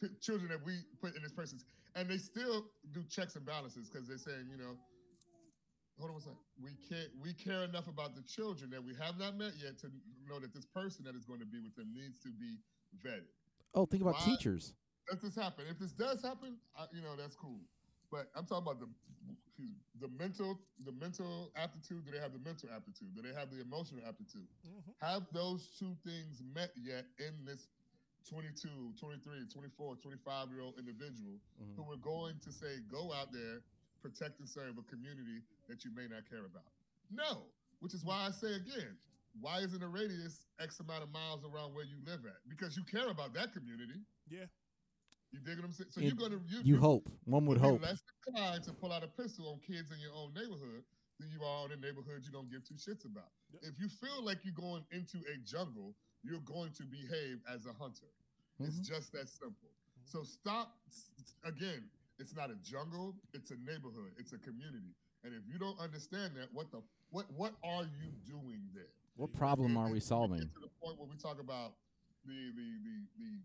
P- 0.00 0.14
children 0.20 0.50
that 0.50 0.64
we 0.64 0.78
put 1.00 1.16
in 1.16 1.22
this 1.22 1.32
person's, 1.32 1.64
and 1.96 2.08
they 2.08 2.18
still 2.18 2.66
do 2.92 3.02
checks 3.10 3.34
and 3.34 3.44
balances 3.44 3.88
because 3.90 4.06
they're 4.06 4.18
saying, 4.18 4.46
you 4.50 4.58
know, 4.58 4.76
hold 5.98 6.10
on 6.10 6.14
one 6.14 6.20
second. 6.22 6.38
We 6.62 6.70
can't. 6.88 7.08
We 7.20 7.32
care 7.32 7.64
enough 7.64 7.88
about 7.88 8.14
the 8.14 8.22
children 8.22 8.70
that 8.70 8.84
we 8.84 8.94
have 8.94 9.18
not 9.18 9.36
met 9.36 9.52
yet 9.60 9.78
to 9.80 9.88
know 10.28 10.38
that 10.38 10.52
this 10.54 10.66
person 10.66 11.02
that 11.04 11.16
is 11.16 11.24
going 11.24 11.40
to 11.40 11.46
be 11.46 11.58
with 11.58 11.74
them 11.74 11.90
needs 11.94 12.18
to 12.20 12.28
be 12.30 12.58
vetted. 13.02 13.26
Oh, 13.74 13.86
think 13.86 14.02
about 14.02 14.14
Why- 14.14 14.36
teachers. 14.36 14.74
Does 15.10 15.20
this 15.22 15.34
happen? 15.36 15.64
If 15.70 15.78
this 15.78 15.92
does 15.92 16.20
happen, 16.22 16.58
I, 16.76 16.86
you 16.92 17.00
know 17.00 17.14
that's 17.16 17.36
cool. 17.36 17.60
But 18.10 18.28
I'm 18.34 18.46
talking 18.46 18.62
about 18.66 18.80
the 18.80 18.88
the 20.00 20.08
mental 20.18 20.60
the 20.84 20.92
mental 20.92 21.50
aptitude. 21.56 22.04
Do 22.04 22.12
they 22.12 22.18
have 22.20 22.32
the 22.32 22.38
mental 22.44 22.68
aptitude? 22.74 23.14
Do 23.16 23.22
they 23.22 23.32
have 23.38 23.50
the 23.50 23.60
emotional 23.60 24.02
aptitude? 24.06 24.46
hmm 24.64 24.80
Have 25.00 25.26
those 25.32 25.74
two 25.78 25.96
things 26.04 26.42
met 26.54 26.70
yet 26.76 27.06
in 27.18 27.44
this 27.44 27.68
22, 28.28 28.68
23, 28.98 29.46
24, 29.52 29.96
25 29.96 30.50
year 30.50 30.60
old 30.60 30.78
individual 30.78 31.38
Mhm. 31.62 31.76
who 31.76 31.92
are 31.92 31.96
going 31.96 32.38
to 32.40 32.50
say, 32.52 32.80
go 32.88 33.12
out 33.12 33.32
there, 33.32 33.62
protect 34.02 34.40
and 34.40 34.48
serve 34.48 34.76
a 34.78 34.82
community 34.82 35.42
that 35.68 35.84
you 35.84 35.90
may 35.92 36.06
not 36.08 36.28
care 36.28 36.44
about? 36.44 36.66
No, 37.10 37.46
which 37.80 37.94
is 37.94 38.04
why 38.04 38.26
I 38.26 38.30
say 38.32 38.54
again, 38.54 38.98
why 39.40 39.60
isn't 39.60 39.82
a 39.82 39.88
radius 39.88 40.46
X 40.58 40.80
amount 40.80 41.04
of 41.04 41.10
miles 41.12 41.44
around 41.44 41.72
where 41.74 41.84
you 41.84 41.96
live 42.04 42.26
at? 42.26 42.42
Because 42.48 42.76
you 42.76 42.82
care 42.84 43.08
about 43.08 43.32
that 43.34 43.52
community. 43.52 44.00
Yeah. 44.28 44.46
You 45.32 45.40
dig 45.40 45.56
what 45.56 45.64
I'm 45.66 45.72
saying? 45.72 45.90
So 45.90 46.00
It- 46.00 46.06
you're 46.06 46.14
gonna 46.16 46.40
you, 46.48 46.60
You 46.62 46.76
hope. 46.78 47.08
One 47.24 47.46
would 47.46 47.58
hope. 47.58 47.82
less 47.82 48.02
inclined 48.26 48.64
to 48.64 48.72
pull 48.72 48.92
out 48.92 49.02
a 49.02 49.08
pistol 49.08 49.48
on 49.48 49.60
kids 49.60 49.90
in 49.90 49.98
your 50.00 50.12
own 50.14 50.32
neighborhood 50.34 50.84
than 51.18 51.30
you 51.30 51.42
are 51.42 51.66
in 51.66 51.72
a 51.72 51.76
neighborhood 51.76 52.24
you 52.24 52.30
don't 52.32 52.48
give 52.50 52.64
two 52.64 52.74
shits 52.74 53.04
about. 53.04 53.30
Yep. 53.52 53.62
If 53.64 53.78
you 53.80 53.88
feel 53.88 54.22
like 54.22 54.44
you're 54.44 54.54
going 54.54 54.84
into 54.90 55.18
a 55.32 55.36
jungle, 55.38 55.94
you're 56.22 56.40
going 56.40 56.72
to 56.72 56.84
behave 56.84 57.40
as 57.48 57.66
a 57.66 57.72
hunter. 57.72 58.06
It's 58.58 58.78
Mhm. 58.78 58.84
just 58.86 59.12
that 59.12 59.28
simple. 59.28 59.70
So 60.04 60.22
stop. 60.22 60.78
Again, 61.44 61.90
it's 62.18 62.34
not 62.34 62.50
a 62.50 62.56
jungle. 62.56 63.14
It's 63.32 63.50
a 63.50 63.56
neighborhood. 63.56 64.14
It's 64.18 64.32
a 64.32 64.38
community. 64.38 64.94
And 65.24 65.34
if 65.34 65.46
you 65.48 65.58
don't 65.58 65.78
understand 65.78 66.36
that, 66.36 66.52
what 66.52 66.70
the 66.70 66.82
what 67.10 67.30
what 67.32 67.54
are 67.62 67.84
you 67.84 68.10
doing 68.24 68.70
there? 68.74 68.92
What 69.16 69.32
problem 69.32 69.76
And- 69.76 69.78
are 69.78 69.90
we 69.90 70.00
solving? 70.00 70.40
To 70.48 70.60
the 70.60 70.68
point 70.80 70.98
where 70.98 71.08
we 71.08 71.16
talk 71.16 71.38
about 71.40 71.76
the 72.24 72.50
the 72.52 72.78
the 72.78 73.06
the, 73.18 73.42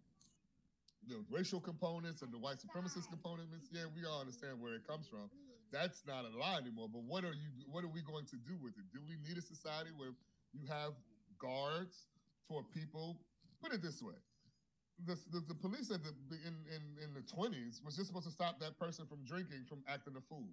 the 1.08 1.24
racial 1.30 1.60
components 1.60 2.22
and 2.22 2.32
the 2.32 2.38
white 2.38 2.58
supremacist 2.58 3.10
components. 3.10 3.70
Yeah, 3.72 3.86
we 3.96 4.06
all 4.06 4.20
understand 4.22 4.60
where 4.62 4.74
it 4.76 4.88
comes 4.88 5.08
from. 5.08 5.30
That's 5.72 6.04
not 6.06 6.26
a 6.26 6.38
lie 6.38 6.58
anymore. 6.58 6.90
But 6.92 7.04
what 7.04 7.24
are 7.24 7.34
you? 7.34 7.50
What 7.72 7.84
are 7.84 7.88
we 7.88 8.02
going 8.02 8.26
to 8.26 8.36
do 8.38 8.58
with 8.62 8.74
it? 8.78 8.86
Do 8.94 9.00
we 9.08 9.16
need 9.28 9.38
a 9.38 9.42
society 9.42 9.90
where 9.96 10.10
you 10.54 10.62
have 10.68 10.94
guards 11.40 12.08
for 12.48 12.64
people? 12.64 13.20
Put 13.64 13.74
it 13.74 13.82
this 13.82 14.02
way. 14.04 14.16
The, 15.06 15.16
the, 15.32 15.40
the 15.48 15.56
police 15.56 15.90
at 15.90 16.04
the 16.04 16.12
in, 16.46 16.54
in, 16.70 16.84
in 17.04 17.14
the 17.16 17.22
20s 17.22 17.84
was 17.84 17.96
just 17.96 18.08
supposed 18.08 18.26
to 18.28 18.32
stop 18.32 18.60
that 18.60 18.78
person 18.78 19.06
from 19.08 19.24
drinking 19.26 19.66
from 19.68 19.84
acting 19.88 20.14
a 20.18 20.22
fool 20.22 20.46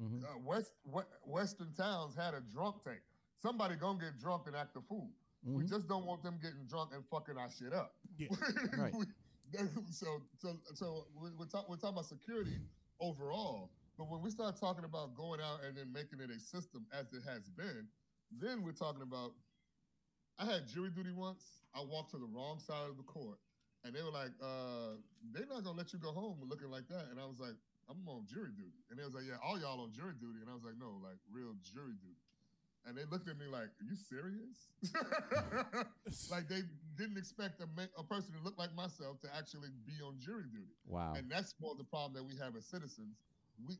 Mhm. 0.00 0.22
uh, 0.24 0.38
West, 0.44 0.72
we- 0.84 1.02
Western 1.24 1.72
towns 1.74 2.14
had 2.16 2.32
a 2.34 2.40
drunk 2.40 2.82
tank. 2.82 3.00
Somebody 3.36 3.74
gonna 3.76 3.98
get 3.98 4.18
drunk 4.18 4.44
and 4.46 4.54
act 4.56 4.76
a 4.76 4.80
fool. 4.80 5.10
We 5.44 5.64
Mhm. 5.64 5.68
just 5.68 5.88
don't 5.88 6.04
want 6.06 6.22
them 6.22 6.38
getting 6.40 6.66
drunk 6.66 6.92
and 6.94 7.04
fucking 7.10 7.36
our 7.36 7.50
shit 7.50 7.72
up. 7.72 7.94
Yeah. 8.16 8.28
Right. 8.78 8.94
We- 8.94 9.06
so, 9.90 10.22
so, 10.38 10.56
so 10.74 11.06
we're, 11.14 11.46
talk, 11.46 11.68
we're 11.68 11.76
talking 11.76 11.96
about 11.96 12.06
security 12.06 12.58
overall, 13.00 13.70
but 13.96 14.10
when 14.10 14.20
we 14.22 14.30
start 14.30 14.56
talking 14.60 14.84
about 14.84 15.14
going 15.14 15.40
out 15.40 15.60
and 15.66 15.76
then 15.76 15.92
making 15.92 16.20
it 16.20 16.30
a 16.30 16.38
system 16.38 16.86
as 16.92 17.12
it 17.12 17.22
has 17.26 17.48
been, 17.48 17.86
then 18.30 18.62
we're 18.62 18.72
talking 18.72 19.02
about. 19.02 19.32
I 20.38 20.44
had 20.44 20.68
jury 20.68 20.90
duty 20.90 21.10
once. 21.10 21.66
I 21.74 21.82
walked 21.82 22.12
to 22.12 22.18
the 22.18 22.30
wrong 22.30 22.60
side 22.60 22.88
of 22.88 22.96
the 22.96 23.02
court, 23.02 23.38
and 23.82 23.94
they 23.94 24.02
were 24.02 24.14
like, 24.14 24.30
uh, 24.40 24.94
"They're 25.32 25.46
not 25.50 25.64
gonna 25.64 25.76
let 25.76 25.92
you 25.92 25.98
go 25.98 26.12
home 26.12 26.38
looking 26.46 26.70
like 26.70 26.86
that." 26.88 27.10
And 27.10 27.18
I 27.18 27.26
was 27.26 27.40
like, 27.40 27.56
"I'm 27.88 28.06
on 28.08 28.26
jury 28.26 28.52
duty," 28.54 28.78
and 28.90 28.98
they 28.98 29.04
was 29.04 29.14
like, 29.14 29.24
"Yeah, 29.26 29.42
all 29.42 29.58
y'all 29.58 29.80
on 29.80 29.92
jury 29.92 30.14
duty," 30.14 30.38
and 30.40 30.48
I 30.48 30.54
was 30.54 30.62
like, 30.62 30.76
"No, 30.78 31.00
like 31.02 31.18
real 31.30 31.54
jury 31.62 31.94
duty." 31.98 32.27
And 32.88 32.96
they 32.96 33.04
looked 33.10 33.28
at 33.28 33.38
me 33.38 33.44
like, 33.46 33.68
"Are 33.68 33.84
you 33.84 33.94
serious?" 33.94 34.72
like 36.30 36.48
they 36.48 36.62
didn't 36.96 37.18
expect 37.18 37.60
a, 37.60 37.66
ma- 37.76 37.92
a 37.98 38.02
person 38.02 38.32
to 38.34 38.40
look 38.42 38.56
like 38.58 38.74
myself 38.74 39.20
to 39.20 39.28
actually 39.36 39.68
be 39.86 39.92
on 40.02 40.16
jury 40.18 40.44
duty. 40.50 40.72
Wow. 40.86 41.12
And 41.16 41.30
that's 41.30 41.54
more 41.60 41.74
the 41.76 41.84
problem 41.84 42.14
that 42.14 42.24
we 42.24 42.34
have 42.40 42.56
as 42.56 42.64
citizens. 42.64 43.16
We 43.66 43.76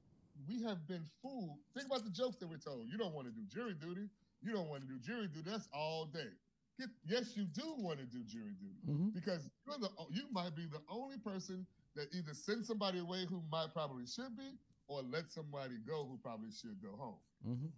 we 0.46 0.62
have 0.64 0.86
been 0.86 1.04
fooled. 1.22 1.56
Think 1.74 1.86
about 1.86 2.04
the 2.04 2.10
jokes 2.10 2.36
that 2.36 2.48
we're 2.48 2.58
told. 2.62 2.86
You 2.92 2.98
don't 2.98 3.14
want 3.14 3.26
to 3.26 3.32
do 3.32 3.42
jury 3.48 3.74
duty. 3.80 4.08
You 4.42 4.52
don't 4.52 4.68
want 4.68 4.82
to 4.82 4.88
do 4.88 4.98
jury 5.00 5.26
duty. 5.26 5.48
That's 5.50 5.68
all 5.72 6.04
day. 6.06 6.30
get, 6.78 6.88
yes, 7.08 7.36
you 7.36 7.44
do 7.44 7.74
want 7.78 7.98
to 7.98 8.06
do 8.06 8.22
jury 8.22 8.54
duty 8.60 8.86
Mhm. 8.86 9.12
because 9.14 9.48
you're 9.66 9.78
the 9.78 9.88
you 10.10 10.22
might 10.30 10.54
be 10.54 10.66
the 10.66 10.80
only 10.88 11.16
person 11.18 11.66
that 11.96 12.06
either 12.14 12.34
send 12.34 12.64
somebody 12.64 12.98
away 13.00 13.24
who 13.26 13.42
might 13.50 13.72
probably 13.72 14.06
should 14.06 14.36
be, 14.36 14.52
or 14.86 15.02
let 15.02 15.28
somebody 15.30 15.74
go 15.86 16.04
who 16.04 16.16
probably 16.22 16.50
should 16.52 16.78
go 16.80 16.94
home. 16.96 17.18
Mhm. 17.46 17.70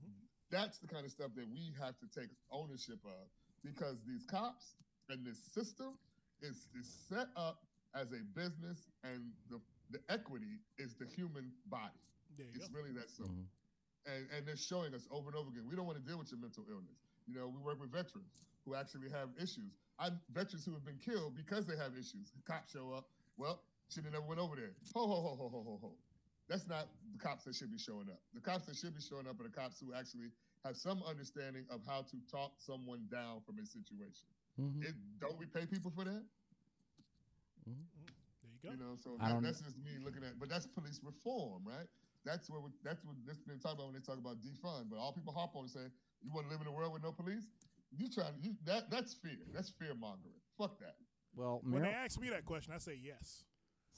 That's 0.50 0.78
the 0.78 0.86
kind 0.88 1.04
of 1.04 1.12
stuff 1.12 1.30
that 1.36 1.46
we 1.50 1.72
have 1.80 1.94
to 2.00 2.06
take 2.10 2.28
ownership 2.50 2.98
of 3.04 3.28
because 3.64 4.02
these 4.06 4.24
cops 4.26 4.74
and 5.08 5.24
this 5.24 5.38
system 5.38 5.94
is, 6.42 6.68
is 6.78 6.88
set 7.08 7.28
up 7.36 7.62
as 7.94 8.12
a 8.12 8.22
business, 8.38 8.90
and 9.02 9.32
the 9.50 9.60
the 9.90 9.98
equity 10.08 10.62
is 10.78 10.94
the 10.94 11.06
human 11.06 11.50
body. 11.66 11.98
There 12.38 12.46
you 12.46 12.58
go. 12.58 12.64
It's 12.64 12.70
really 12.72 12.92
that 12.92 13.10
simple. 13.10 13.34
Mhm. 13.34 13.50
And, 14.06 14.22
and 14.30 14.46
they're 14.46 14.56
showing 14.56 14.94
us 14.94 15.06
over 15.10 15.28
and 15.28 15.36
over 15.36 15.50
again. 15.50 15.66
We 15.68 15.74
don't 15.74 15.84
want 15.86 15.98
to 15.98 16.06
deal 16.06 16.16
with 16.16 16.30
your 16.30 16.38
mental 16.40 16.64
illness. 16.70 17.02
You 17.26 17.34
know, 17.34 17.48
we 17.48 17.58
work 17.58 17.80
with 17.80 17.90
veterans 17.90 18.46
who 18.64 18.74
actually 18.76 19.10
have 19.10 19.30
issues. 19.36 19.74
I 19.98 20.10
veterans 20.32 20.64
who 20.64 20.72
have 20.72 20.84
been 20.86 20.98
killed 21.04 21.34
because 21.36 21.66
they 21.66 21.76
have 21.76 21.92
issues. 21.98 22.30
Cops 22.46 22.70
show 22.70 22.92
up. 22.94 23.10
Well, 23.36 23.60
should 23.92 24.04
have 24.04 24.12
never 24.14 24.24
went 24.26 24.38
over 24.40 24.54
there. 24.54 24.72
Ho 24.94 25.06
ho 25.06 25.18
ho 25.20 25.34
ho 25.36 25.48
ho 25.50 25.62
ho 25.66 25.78
ho. 25.82 25.92
That's 26.50 26.66
not 26.66 26.90
the 27.14 27.18
cops 27.22 27.44
that 27.44 27.54
should 27.54 27.70
be 27.70 27.78
showing 27.78 28.10
up. 28.10 28.18
The 28.34 28.40
cops 28.42 28.66
that 28.66 28.74
should 28.74 28.92
be 28.92 29.00
showing 29.00 29.30
up 29.30 29.38
are 29.38 29.46
the 29.46 29.54
cops 29.54 29.78
who 29.78 29.94
actually 29.94 30.34
have 30.66 30.76
some 30.76 31.00
understanding 31.06 31.62
of 31.70 31.80
how 31.86 32.02
to 32.10 32.16
talk 32.26 32.58
someone 32.58 33.06
down 33.08 33.40
from 33.46 33.62
a 33.62 33.64
situation. 33.64 34.26
Mhm. 34.58 34.82
It, 34.82 34.94
don't 35.20 35.38
we 35.38 35.46
pay 35.46 35.64
people 35.64 35.92
for 35.94 36.02
that? 36.04 36.26
There 37.64 37.74
you 38.50 38.58
go. 38.62 38.70
You 38.72 38.76
know, 38.76 38.96
so 38.98 39.16
that, 39.22 39.40
that's 39.42 39.60
just 39.60 39.78
me 39.78 40.02
looking 40.02 40.24
at. 40.24 40.40
But 40.40 40.48
that's 40.48 40.66
police 40.66 41.00
reform, 41.04 41.62
right? 41.64 41.86
That's 42.24 42.50
what 42.50 42.64
we, 42.64 42.70
that's 42.82 43.04
what 43.04 43.14
this 43.24 43.38
been 43.38 43.60
talking 43.60 43.78
about 43.78 43.92
when 43.92 43.94
they 43.94 44.04
talk 44.04 44.18
about 44.18 44.42
defund. 44.42 44.90
But 44.90 44.98
all 44.98 45.12
people 45.12 45.32
hop 45.32 45.54
on 45.54 45.62
and 45.62 45.70
say, 45.70 45.86
"You 46.20 46.32
want 46.34 46.48
to 46.48 46.52
live 46.52 46.60
in 46.60 46.66
a 46.66 46.72
world 46.72 46.92
with 46.92 47.02
no 47.02 47.12
police?" 47.12 47.46
You 47.96 48.10
trying 48.10 48.34
you 48.42 48.56
that 48.66 48.90
that's 48.90 49.14
fear. 49.14 49.38
That's 49.54 49.70
fear 49.70 49.94
mongering. 49.94 50.34
Fuck 50.58 50.80
that. 50.80 50.96
Well, 51.34 51.60
when 51.62 51.82
they 51.82 51.90
ask 51.94 52.20
me 52.20 52.28
that 52.30 52.44
question, 52.44 52.74
I 52.74 52.78
say 52.78 52.98
yes. 53.00 53.44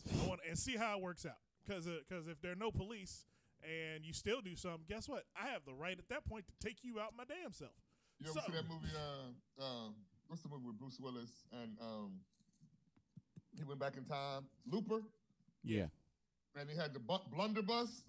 I 0.22 0.28
want 0.28 0.40
and 0.48 0.58
see 0.58 0.76
how 0.76 0.98
it 0.98 1.02
works 1.02 1.24
out. 1.26 1.40
Because 1.66 1.86
because 2.08 2.26
if 2.28 2.40
there 2.42 2.52
are 2.52 2.56
no 2.56 2.70
police 2.70 3.24
and 3.62 4.04
you 4.04 4.12
still 4.12 4.40
do 4.40 4.56
something, 4.56 4.82
guess 4.88 5.08
what? 5.08 5.24
I 5.40 5.48
have 5.48 5.64
the 5.64 5.74
right 5.74 5.98
at 5.98 6.08
that 6.08 6.24
point 6.26 6.46
to 6.48 6.52
take 6.66 6.78
you 6.82 6.98
out 7.00 7.12
my 7.16 7.24
damn 7.24 7.52
self. 7.52 7.70
You 8.18 8.26
ever 8.30 8.40
So- 8.40 8.46
see 8.46 8.52
that 8.52 8.68
movie? 8.68 8.88
Uh, 8.94 9.62
um, 9.64 9.94
what's 10.28 10.42
the 10.42 10.48
movie 10.48 10.66
with 10.66 10.78
Bruce 10.78 10.98
Willis 11.00 11.44
and 11.52 11.76
um, 11.80 12.20
he 13.56 13.64
went 13.64 13.78
back 13.80 13.96
in 13.96 14.04
time? 14.04 14.44
Looper. 14.70 15.02
yeah. 15.62 15.86
and 16.58 16.68
he 16.68 16.76
had 16.76 16.92
the 16.92 16.98
bu- 17.00 17.24
blunderbuss. 17.34 18.02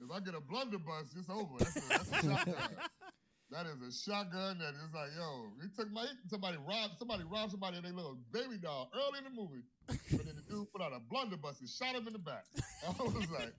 if 0.00 0.10
I 0.12 0.20
get 0.20 0.34
a 0.34 0.40
blunderbuss, 0.40 1.14
it's 1.18 1.28
over. 1.28 1.58
That's 1.58 1.76
a, 1.76 1.80
that's 1.88 2.10
a 2.10 2.22
shotgun. 2.22 2.54
That 3.50 3.64
is 3.64 3.80
a 3.80 3.90
shotgun 3.90 4.58
that 4.58 4.76
is 4.76 4.92
like, 4.92 5.08
yo, 5.16 5.48
he 5.62 5.68
took 5.74 5.90
my 5.90 6.04
somebody 6.28 6.58
robbed 6.58 6.98
somebody 6.98 7.24
robbed 7.24 7.52
somebody 7.52 7.78
and 7.78 7.86
they 7.86 7.90
little 7.90 8.18
baby 8.30 8.58
doll 8.60 8.90
early 8.92 9.18
in 9.18 9.24
the 9.24 9.30
movie. 9.30 9.64
But 9.86 10.26
then 10.26 10.36
the 10.36 10.44
dude 10.44 10.70
put 10.70 10.82
out 10.82 10.92
a 10.92 11.00
blunderbuss 11.00 11.60
and 11.60 11.68
shot 11.68 11.94
him 11.94 12.06
in 12.06 12.12
the 12.12 12.18
back. 12.18 12.44
I 12.84 13.02
was 13.02 13.30
like, 13.30 13.54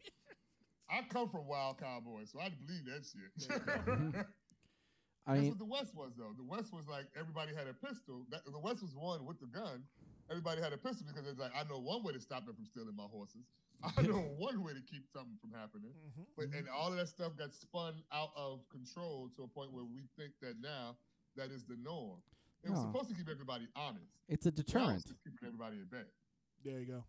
I 0.90 1.02
come 1.10 1.30
from 1.30 1.48
Wild 1.48 1.80
Cowboys, 1.80 2.30
so 2.32 2.40
I 2.40 2.50
believe 2.50 2.86
that 2.86 3.06
shit. 3.06 3.62
Mm-hmm. 3.90 4.22
I 5.28 5.36
That's 5.36 5.50
what 5.50 5.60
the 5.60 5.66
West 5.66 5.94
was, 5.94 6.12
though. 6.18 6.34
The 6.38 6.48
West 6.48 6.74
was 6.74 6.88
like 6.90 7.06
everybody 7.14 7.54
had 7.54 7.68
a 7.68 7.74
pistol. 7.74 8.26
That, 8.32 8.42
the 8.50 8.58
West 8.58 8.82
was 8.82 8.96
one 8.96 9.26
with 9.26 9.38
the 9.40 9.46
gun. 9.46 9.84
Everybody 10.30 10.62
had 10.62 10.74
a 10.74 10.78
pistol 10.78 11.06
because 11.06 11.30
it's 11.30 11.38
like 11.38 11.52
I 11.54 11.70
know 11.70 11.78
one 11.78 12.02
way 12.02 12.14
to 12.14 12.22
stop 12.22 12.46
them 12.46 12.56
from 12.56 12.66
stealing 12.66 12.96
my 12.96 13.06
horses. 13.06 13.46
I 13.98 14.02
know 14.04 14.20
one 14.38 14.64
way 14.64 14.74
to 14.74 14.82
keep 14.82 15.06
something 15.14 15.38
from 15.42 15.52
happening. 15.52 15.92
Mhm. 16.18 16.26
But 16.38 16.46
and 16.58 16.68
all 16.70 16.92
of 16.92 16.98
that 16.98 17.08
stuff 17.08 17.36
got 17.38 17.54
spun 17.54 17.94
out 18.12 18.30
of 18.36 18.68
control 18.70 19.30
to 19.36 19.44
a 19.44 19.48
point 19.48 19.72
where 19.74 19.86
we 19.86 20.04
think 20.18 20.34
that 20.42 20.60
now 20.62 20.98
that 21.36 21.52
is 21.52 21.64
the 21.66 21.76
norm. 21.82 22.20
It 22.64 22.72
was 22.72 22.82
supposed 22.82 23.08
to 23.10 23.16
keep 23.16 23.30
everybody 23.30 23.68
honest. 23.76 24.12
it's 24.28 24.46
a 24.46 24.50
Now 24.50 24.54
it's 24.58 24.64
deterrent. 24.66 25.06
just 25.08 25.24
keeping 25.24 25.48
everybody 25.48 25.78
at 25.80 25.90
bay. 25.90 26.04
There 26.66 26.80
you 26.80 26.86
go. 26.88 27.06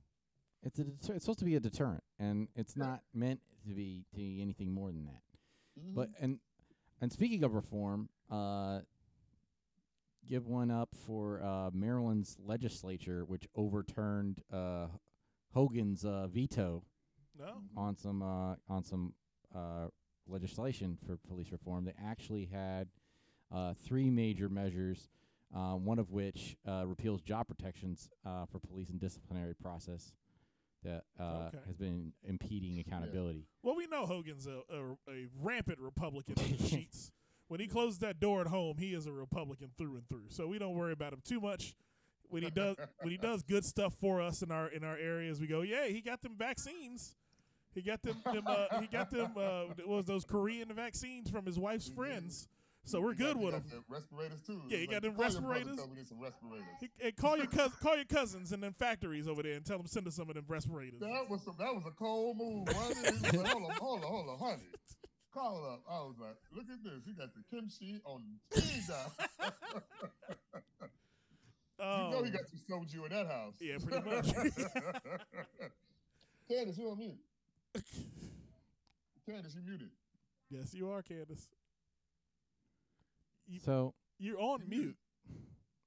It's 0.62 0.78
a 0.78 0.84
deter- 0.84 1.14
it's 1.14 1.24
supposed 1.24 1.40
to 1.40 1.44
be 1.44 1.56
a 1.56 1.60
deterrent, 1.60 2.04
and 2.20 2.46
it's 2.54 2.76
not 2.76 3.02
meant 3.12 3.40
to 3.66 3.74
be 3.74 4.04
to 4.12 4.16
be 4.16 4.40
anything 4.42 4.72
more 4.72 4.92
than 4.92 5.06
that. 5.06 5.22
But 5.94 6.10
and 6.20 6.38
and 7.00 7.10
speaking 7.12 7.42
of 7.42 7.54
reform, 7.54 8.10
uh, 8.30 8.80
give 10.28 10.46
one 10.46 10.70
up 10.70 10.90
for 11.06 11.42
uh, 11.42 11.70
Maryland's 11.72 12.36
legislature, 12.38 13.24
which 13.24 13.48
overturned 13.56 14.42
uh, 14.52 14.86
Hogan's 15.54 16.04
uh, 16.04 16.26
veto 16.28 16.82
No. 17.38 17.62
on 17.76 17.96
some 17.96 18.22
uh, 18.22 18.54
on 18.68 18.82
some 18.84 19.14
uh, 19.54 19.88
legislation 20.28 20.96
for 21.06 21.16
police 21.16 21.50
reform. 21.52 21.84
They 21.84 21.94
actually 22.04 22.46
had 22.52 22.88
uh, 23.52 23.74
three 23.74 24.10
major 24.10 24.48
measures, 24.48 25.08
uh, 25.54 25.72
one 25.74 25.98
of 25.98 26.10
which 26.10 26.56
uh, 26.66 26.84
repeals 26.86 27.20
job 27.20 27.48
protections 27.48 28.08
uh, 28.24 28.46
for 28.46 28.60
police 28.60 28.90
and 28.90 29.00
disciplinary 29.00 29.54
process 29.54 30.12
that 30.84 31.04
uh, 31.18 31.48
Okay. 31.48 31.58
has 31.66 31.76
been 31.76 32.12
impeding 32.24 32.78
accountability. 32.78 33.46
Well, 33.62 33.76
we 33.76 33.86
know 33.86 34.06
Hogan's 34.06 34.46
a, 34.46 34.60
a, 34.74 34.92
a 35.12 35.26
rampant 35.42 35.78
Republican 35.80 36.36
in 36.44 36.56
the 36.56 36.64
sheets. 36.68 37.10
When 37.48 37.58
he 37.60 37.66
closes 37.66 37.98
that 37.98 38.20
door 38.20 38.40
at 38.40 38.46
home, 38.46 38.76
he 38.78 38.94
is 38.94 39.06
a 39.06 39.12
Republican 39.12 39.70
through 39.76 39.96
and 39.96 40.08
through. 40.08 40.26
So 40.28 40.46
we 40.46 40.58
don't 40.60 40.74
worry 40.76 40.92
about 40.92 41.12
him 41.12 41.20
too 41.24 41.40
much. 41.40 41.74
When 42.30 42.42
he 42.42 42.50
does 42.50 42.76
when 43.00 43.10
he 43.10 43.16
does 43.16 43.42
good 43.42 43.64
stuff 43.64 43.94
for 44.00 44.20
us 44.20 44.42
in 44.42 44.50
our 44.50 44.68
in 44.68 44.84
our 44.84 44.96
areas, 44.96 45.40
we 45.40 45.46
go, 45.46 45.62
yeah, 45.62 45.86
he 45.86 46.00
got 46.00 46.22
them 46.22 46.34
vaccines. 46.38 47.14
He 47.74 47.82
got 47.82 48.02
them, 48.02 48.16
them 48.32 48.42
uh, 48.46 48.80
he 48.80 48.86
got 48.88 49.10
them 49.10 49.32
uh, 49.36 49.64
what 49.84 49.88
was 49.88 50.06
those 50.06 50.24
Korean 50.24 50.72
vaccines 50.74 51.30
from 51.30 51.46
his 51.46 51.58
wife's 51.58 51.88
friends. 51.88 52.48
So 52.84 53.00
we're 53.00 53.12
got- 53.14 53.34
good 53.34 53.36
you 53.38 53.46
with 53.46 53.70
them. 53.70 53.84
respirators 53.88 54.40
too. 54.40 54.62
Yeah, 54.68 54.78
you 54.78 54.88
got 54.88 55.02
them 55.02 55.14
respirators. 55.16 55.76
me 55.76 55.82
there's 55.94 56.08
some 56.08 56.18
respirators. 56.20 56.66
He, 56.98 57.12
call 57.12 57.36
your 57.36 57.46
cousin, 57.46 57.72
call 57.82 57.94
your 57.94 58.06
cousins 58.06 58.52
in 58.52 58.60
them 58.60 58.72
factories 58.72 59.28
over 59.28 59.42
there 59.42 59.52
and 59.54 59.64
tell 59.64 59.76
them 59.76 59.86
send 59.86 60.06
us 60.08 60.14
some 60.16 60.28
of 60.30 60.34
them 60.34 60.46
respirators. 60.48 60.98
That 60.98 61.28
was 61.28 61.42
some, 61.42 61.54
that 61.58 61.74
was 61.74 61.84
a 61.86 61.90
cold 61.90 62.38
move. 62.38 62.66
He 62.68 62.74
was 62.74 63.22
like, 63.22 63.34
hold 63.46 63.64
on, 63.64 63.70
hold 63.78 64.02
on, 64.04 64.10
hold 64.10 64.28
on, 64.30 64.38
honey. 64.38 64.68
Call 65.32 65.64
up. 65.64 65.82
I 65.88 65.98
was 66.00 66.16
like, 66.18 66.36
look 66.52 66.64
at 66.72 66.82
this. 66.82 67.04
He 67.06 67.12
got 67.12 67.28
the 67.34 67.42
kimchi 67.54 68.00
on 68.04 68.22
speed 68.50 68.82
dial. 68.88 69.52
You 71.80 71.86
know 72.10 72.18
Um, 72.18 72.24
he 72.24 72.30
got 72.30 72.42
some 72.48 72.60
soju 72.80 73.06
in 73.06 73.10
that 73.12 73.26
house. 73.26 73.54
yeah, 73.60 73.78
pretty 73.82 74.10
much. 74.10 74.32
Candace, 76.48 76.78
you 76.78 76.90
on 76.90 76.98
mute. 76.98 77.18
Candace, 79.26 79.54
you 79.54 79.62
muted. 79.62 79.90
yes, 80.50 80.74
you 80.74 80.90
are, 80.90 81.02
Candace. 81.02 81.46
You, 83.46 83.60
So 83.60 83.94
you're 84.18 84.40
on 84.40 84.62
mute. 84.68 84.96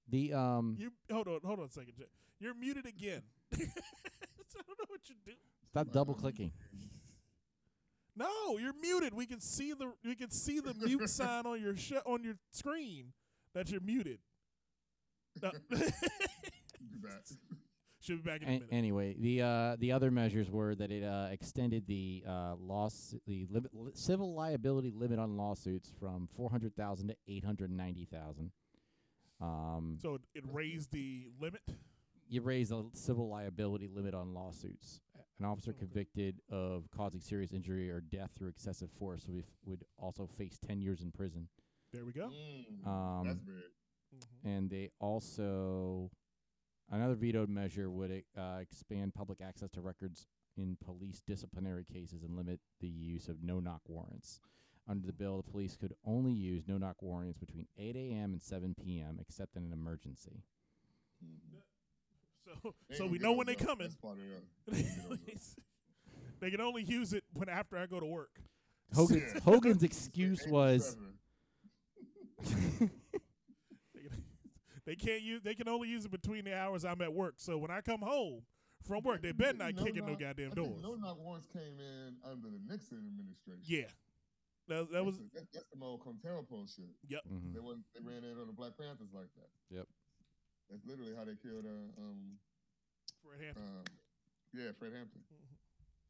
the 0.10 0.34
um 0.34 0.76
You 0.80 0.91
hold 1.11 1.28
on, 1.28 1.40
hold 1.44 1.60
on 1.60 1.65
a 1.65 1.70
second. 1.70 1.94
Jay. 1.98 2.06
You're 2.40 2.56
muted 2.56 2.86
again. 2.86 3.22
I 3.53 3.57
don't 3.57 4.80
know 4.80 4.86
what 4.88 5.02
you 5.10 5.15
do. 5.26 5.34
stop 5.70 5.91
double 5.91 6.14
clicking. 6.14 6.52
No, 8.15 8.57
you're 8.60 8.74
muted. 8.80 9.14
We 9.14 9.26
can 9.26 9.41
see 9.41 9.74
the 9.74 9.91
we 10.06 10.15
can 10.15 10.30
see 10.30 10.60
the 10.60 10.74
mute 10.74 11.10
sign 11.10 11.45
on 11.45 11.61
your 11.61 11.76
sh- 11.76 11.94
on 12.06 12.24
your 12.24 12.36
screen 12.52 13.11
that 13.53 13.70
you're 13.72 13.82
muted. 13.82 14.20
No. 15.41 15.51
Do 15.72 15.80
that. 17.03 17.31
Should 18.01 18.22
be 18.23 18.30
back 18.30 18.41
in 18.41 18.47
a 18.47 18.51
A- 18.51 18.53
minute. 18.55 18.69
anyway, 18.72 19.15
the 19.18 19.41
uh, 19.41 19.76
the 19.80 19.93
other 19.93 20.11
measures 20.11 20.51
were 20.51 20.76
that 20.76 20.91
it 20.91 21.03
uh, 21.05 21.27
extended 21.31 21.88
the 21.88 22.23
uh, 22.27 22.55
loss 22.60 23.15
the 23.26 23.47
limit, 23.49 23.72
li- 23.73 23.91
civil 23.95 24.34
liability 24.35 24.91
limit 24.93 25.19
on 25.19 25.38
lawsuits 25.38 25.89
from 25.99 26.27
four 26.35 26.49
hundred 26.49 26.76
thousand 26.76 27.07
to 27.07 27.15
eight 27.30 27.45
hundred 27.45 27.72
ninety 27.72 28.05
thousand. 28.11 28.51
Um, 29.39 29.97
so 30.01 30.15
it, 30.15 30.22
it 30.35 30.43
raised 30.51 30.91
the 30.91 31.27
limit. 31.39 31.61
you 32.27 32.41
raise 32.41 32.69
the 32.69 32.85
civil 32.93 33.30
liability 33.30 33.88
limit 33.88 34.14
on 34.14 34.34
lawsuits. 34.34 34.99
An 35.39 35.45
officer 35.45 35.72
Okay. 35.72 35.80
convicted 35.80 36.41
of 36.51 36.84
causing 36.95 37.22
serious 37.22 37.53
injury 37.53 37.89
or 37.89 38.01
death 38.01 38.31
through 38.38 38.49
excessive 38.49 38.89
force 38.99 39.26
would, 39.27 39.35
be 39.35 39.39
f- 39.39 39.45
would 39.65 39.84
also 39.97 40.27
face 40.27 40.57
ten 40.65 40.81
years 40.81 41.01
in 41.01 41.11
prison. 41.11 41.47
There 41.93 42.03
we 42.05 42.11
go. 42.11 42.30
Mm, 42.30 42.85
Um, 42.88 43.27
that's 43.27 43.39
big. 43.39 43.55
Mhm. 44.14 44.49
and 44.49 44.69
they 44.69 44.90
also 44.99 46.11
another 46.90 47.15
vetoed 47.15 47.49
measure 47.49 47.90
would 47.90 48.11
e- 48.11 48.26
uh, 48.38 48.57
expand 48.61 49.14
public 49.14 49.41
access 49.41 49.69
to 49.72 49.81
records 49.81 50.27
in 50.56 50.76
police 50.77 51.22
disciplinary 51.26 51.84
cases 51.84 52.23
and 52.23 52.35
limit 52.35 52.60
the 52.80 52.88
use 52.88 53.27
of 53.27 53.41
no-knock 53.41 53.81
warrants. 53.88 54.40
Under 54.88 55.07
the 55.07 55.14
bill, 55.14 55.38
the 55.38 55.49
police 55.52 55.76
could 55.77 55.95
only 56.06 56.31
use 56.34 56.68
no-knock 56.68 57.02
warrants 57.02 57.38
between 57.40 57.68
8 57.77 57.95
a.m. 57.95 58.34
and 58.34 58.41
7 58.41 58.76
p.m. 58.76 59.18
except 59.19 59.56
in 59.56 59.64
an 59.64 59.72
emergency. 59.73 60.44
So 62.45 62.76
They 62.90 62.95
so 62.98 63.07
we 63.07 63.18
know 63.18 63.31
when 63.34 63.48
they're 63.48 63.56
coming. 63.56 63.88
That's 63.88 63.95
part 63.95 64.18
of 64.18 64.23
it. 64.26 64.44
They 64.68 64.81
gonna 64.84 65.18
get 65.18 65.35
those 65.40 65.56
up. 65.57 65.64
they 66.41 66.52
can 66.52 66.61
only 66.61 66.84
use 66.84 67.14
it 67.14 67.23
when 67.34 67.48
after 67.49 67.77
I 67.77 67.85
go 67.88 67.99
to 67.99 68.06
work. 68.06 68.41
Hogan's, 68.94 69.41
Hogan's 69.44 69.84
excuse 69.84 70.45
was 70.45 70.95
87. 70.95 71.14
They, 72.44 72.52
can- 72.88 72.91
they 74.85 74.95
can't 74.95 75.22
use. 75.22 75.41
They 75.43 75.53
can 75.55 75.68
only 75.68 75.89
use 75.89 76.05
it 76.05 76.11
between 76.11 76.45
the 76.45 76.55
hours 76.57 76.84
I'm 76.85 77.01
at 77.01 77.14
work. 77.14 77.35
So 77.38 77.57
when 77.57 77.72
I 77.72 77.81
come 77.81 78.01
home 78.01 78.41
from 78.85 79.03
work, 79.03 79.22
they 79.22 79.31
better 79.31 79.57
not 79.57 79.76
No 79.76 79.84
kick 79.84 79.95
in 79.97 80.05
no 80.05 80.14
goddamn 80.15 80.51
I 80.51 80.55
think 80.55 80.55
doors. 80.55 80.81
No 80.84 80.95
knock 80.95 81.18
warrants 81.23 81.47
came 81.53 81.80
in 81.80 82.15
under 82.23 82.49
the 82.49 82.60
Nixon 82.68 82.99
administration. 82.99 83.64
Yeah, 83.64 83.88
That, 84.68 84.91
that 84.91 85.03
was 85.05 85.18
that's, 85.34 85.47
the- 85.47 85.47
that's 85.53 85.65
the 85.72 85.85
old 85.85 86.01
COINTELPRO 86.03 86.68
shit. 86.76 86.91
yep. 87.07 87.22
Mhm. 87.31 87.53
They 87.53 87.60
went, 87.60 87.80
they 87.95 88.01
ran 88.03 88.23
in 88.23 88.38
on 88.39 88.47
the 88.47 88.53
Black 88.53 88.77
Panthers 88.77 89.14
like 89.14 89.31
that. 89.35 89.49
Yep. 89.76 89.88
That's 90.69 90.85
literally 90.85 91.14
how 91.15 91.23
they 91.26 91.35
killed 91.35 91.65
uh, 91.65 92.01
um 92.01 92.39
Fred 93.23 93.39
Hampton. 93.45 93.64
uh, 93.64 93.84
yeah 94.53 94.72
Fred 94.77 94.93
Hampton 94.93 95.22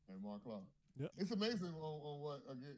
and 0.09 0.21
Mark 0.21 0.43
Clark. 0.43 0.63
Yep. 0.99 1.11
It's 1.17 1.31
amazing 1.31 1.73
on, 1.77 1.97
on 2.01 2.21
what 2.21 2.41
again. 2.49 2.77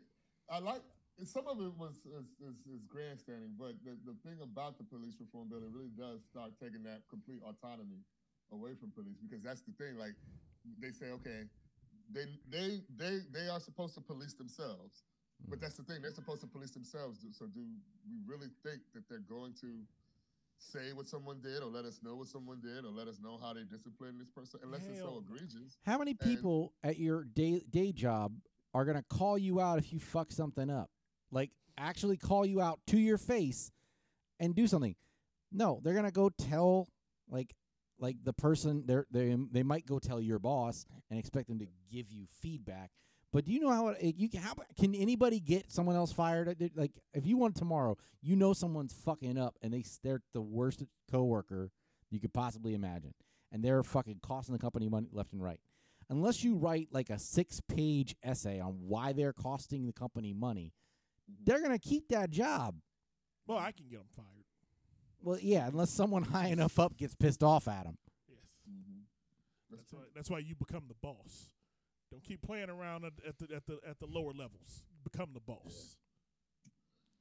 I 0.49 0.59
like 0.59 0.81
some 1.23 1.47
of 1.47 1.59
it 1.63 1.71
was 1.79 2.03
is, 2.03 2.27
is, 2.43 2.59
is 2.67 2.83
grandstanding, 2.83 3.55
but 3.57 3.79
the, 3.87 3.95
the 4.03 4.15
thing 4.27 4.35
about 4.43 4.77
the 4.77 4.83
police 4.83 5.15
reform 5.19 5.47
bill, 5.47 5.63
it 5.63 5.71
really 5.71 5.93
does 5.95 6.19
start 6.27 6.51
taking 6.59 6.83
that 6.83 7.07
complete 7.09 7.39
autonomy 7.39 8.03
away 8.51 8.75
from 8.75 8.91
police 8.91 9.15
because 9.23 9.41
that's 9.41 9.61
the 9.61 9.71
thing. 9.79 9.97
Like 9.97 10.13
they 10.79 10.91
say, 10.91 11.15
okay, 11.15 11.47
they 12.11 12.25
they 12.51 12.81
they 12.97 13.19
they 13.31 13.47
are 13.47 13.59
supposed 13.59 13.95
to 13.95 14.01
police 14.01 14.33
themselves, 14.33 15.03
but 15.47 15.61
that's 15.61 15.77
the 15.77 15.83
thing. 15.83 16.01
They're 16.01 16.11
supposed 16.11 16.41
to 16.41 16.47
police 16.47 16.71
themselves. 16.71 17.23
So 17.31 17.47
do 17.47 17.63
we 18.09 18.19
really 18.27 18.51
think 18.63 18.81
that 18.93 19.07
they're 19.09 19.19
going 19.23 19.53
to 19.61 19.87
say 20.57 20.93
what 20.93 21.07
someone 21.07 21.39
did, 21.41 21.63
or 21.63 21.69
let 21.71 21.85
us 21.85 21.99
know 22.03 22.15
what 22.15 22.27
someone 22.27 22.59
did, 22.59 22.85
or 22.85 22.91
let 22.91 23.07
us 23.07 23.19
know 23.23 23.39
how 23.41 23.53
they 23.53 23.63
disciplined 23.63 24.19
this 24.19 24.29
person, 24.29 24.59
unless 24.63 24.85
it's 24.85 24.99
so 24.99 25.23
egregious? 25.23 25.77
How 25.85 25.97
many 25.97 26.13
people 26.13 26.73
at 26.83 26.99
your 26.99 27.23
day 27.23 27.63
day 27.69 27.91
job 27.91 28.33
are 28.73 28.85
gonna 28.85 29.05
call 29.09 29.37
you 29.37 29.61
out 29.61 29.79
if 29.79 29.93
you 29.93 29.99
fuck 29.99 30.31
something 30.31 30.69
up? 30.69 30.89
Like 31.36 31.52
actually 31.78 32.18
call 32.18 32.45
you 32.45 32.62
out 32.62 32.80
to 32.88 32.98
your 32.98 33.18
face 33.18 33.72
and 34.40 34.56
do 34.56 34.66
something. 34.66 34.95
No, 35.52 35.82
they're 35.84 35.94
gonna 35.94 36.10
go 36.10 36.30
tell 36.30 36.88
like 37.30 37.53
like 37.99 38.18
the 38.24 38.34
person 38.34 38.84
they're 38.88 39.06
they 39.12 39.36
they 39.52 39.64
might 39.64 39.86
go 39.86 39.99
tell 39.99 40.20
your 40.20 40.40
boss 40.40 40.86
and 41.10 41.20
expect 41.20 41.49
them 41.49 41.60
to 41.60 41.68
give 41.91 42.10
you 42.10 42.26
feedback. 42.41 42.91
But 43.34 43.44
do 43.44 43.52
you 43.52 43.60
know 43.60 43.70
how 43.70 43.90
it, 43.90 44.16
you 44.18 44.30
how 44.40 44.53
can 44.80 44.95
anybody 44.95 45.41
get 45.41 45.72
someone 45.72 45.98
else 45.98 46.14
fired? 46.14 46.72
Like 46.74 46.94
if 47.14 47.28
you 47.28 47.38
want 47.38 47.56
tomorrow, 47.56 47.98
you 48.22 48.38
know 48.38 48.53
someone's 48.53 48.94
fucking 48.94 49.38
up 49.38 49.57
and 49.62 49.74
they 49.74 49.84
they're 50.03 50.22
the 50.34 50.41
worst 50.41 50.84
coworker 51.12 51.70
you 52.10 52.20
could 52.22 52.34
possibly 52.34 52.74
imagine, 52.74 53.14
and 53.52 53.62
they're 53.62 53.84
fucking 53.84 54.20
costing 54.24 54.53
the 54.53 54.60
company 54.60 54.88
money 54.88 55.10
left 55.12 55.34
and 55.34 55.44
right. 55.44 55.60
Unless 56.10 56.44
you 56.44 56.56
write 56.56 56.90
like 56.91 57.10
a 57.10 57.20
six 57.20 57.60
page 57.68 58.16
essay 58.24 58.62
on 58.62 58.78
why 58.88 59.12
they're 59.12 59.34
costing 59.34 59.86
the 59.86 59.94
company 59.94 60.34
money, 60.34 60.72
they're 61.43 61.61
gonna 61.61 61.80
keep 61.80 62.07
that 62.10 62.30
job. 62.30 62.76
Well, 63.47 63.57
I 63.57 63.72
can 63.72 63.88
get 63.88 63.99
them 63.99 64.07
fired. 64.15 64.45
Well, 65.22 65.38
yeah, 65.41 65.68
unless 65.68 65.89
someone 65.91 66.23
high 66.38 66.47
enough 66.47 66.80
up 66.80 66.97
gets 66.97 67.15
pissed 67.15 67.43
off 67.43 67.68
at 67.68 67.84
them. 67.85 67.97
Yes. 68.30 68.39
Mm-hmm. 68.69 68.99
That's, 69.72 69.81
That's 69.81 69.93
why. 69.93 69.99
That's 70.15 70.30
why 70.30 70.39
you 70.39 70.56
become 70.56 70.84
the 70.88 70.95
boss. 71.02 71.49
Don't 72.11 72.23
keep 72.23 72.41
playing 72.41 72.69
around 72.69 73.03
at, 73.06 73.14
at 73.27 73.38
the 73.39 73.56
at 73.56 73.65
the 73.65 73.80
at 73.89 73.99
the 73.99 74.06
lower 74.06 74.31
levels. 74.34 74.84
Become 75.03 75.30
the 75.34 75.39
boss. 75.41 75.97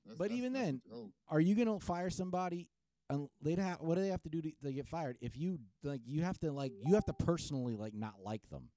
that's, 0.06 0.18
But 0.18 0.24
that's- 0.24 0.38
even 0.38 0.52
that's 0.52 0.64
then, 0.66 0.82
the. 0.90 1.10
Are 1.28 1.40
you 1.40 1.54
gonna 1.54 1.80
fire 1.80 2.10
somebody? 2.10 2.68
And 3.10 3.28
they'd 3.42 3.58
have 3.58 3.80
what 3.80 3.96
do 3.96 4.00
they 4.00 4.08
have 4.08 4.22
to 4.22 4.30
do 4.30 4.40
to, 4.40 4.50
to 4.64 4.72
get 4.72 4.86
fired? 4.86 5.18
If 5.20 5.36
you 5.36 5.58
like, 5.82 6.00
you 6.06 6.22
have 6.22 6.38
to 6.40 6.50
like, 6.50 6.72
you 6.86 6.94
have 6.94 7.04
to 7.04 7.12
personally 7.12 7.76
like 7.76 7.92
not 7.92 8.14
like 8.24 8.48
them. 8.48 8.70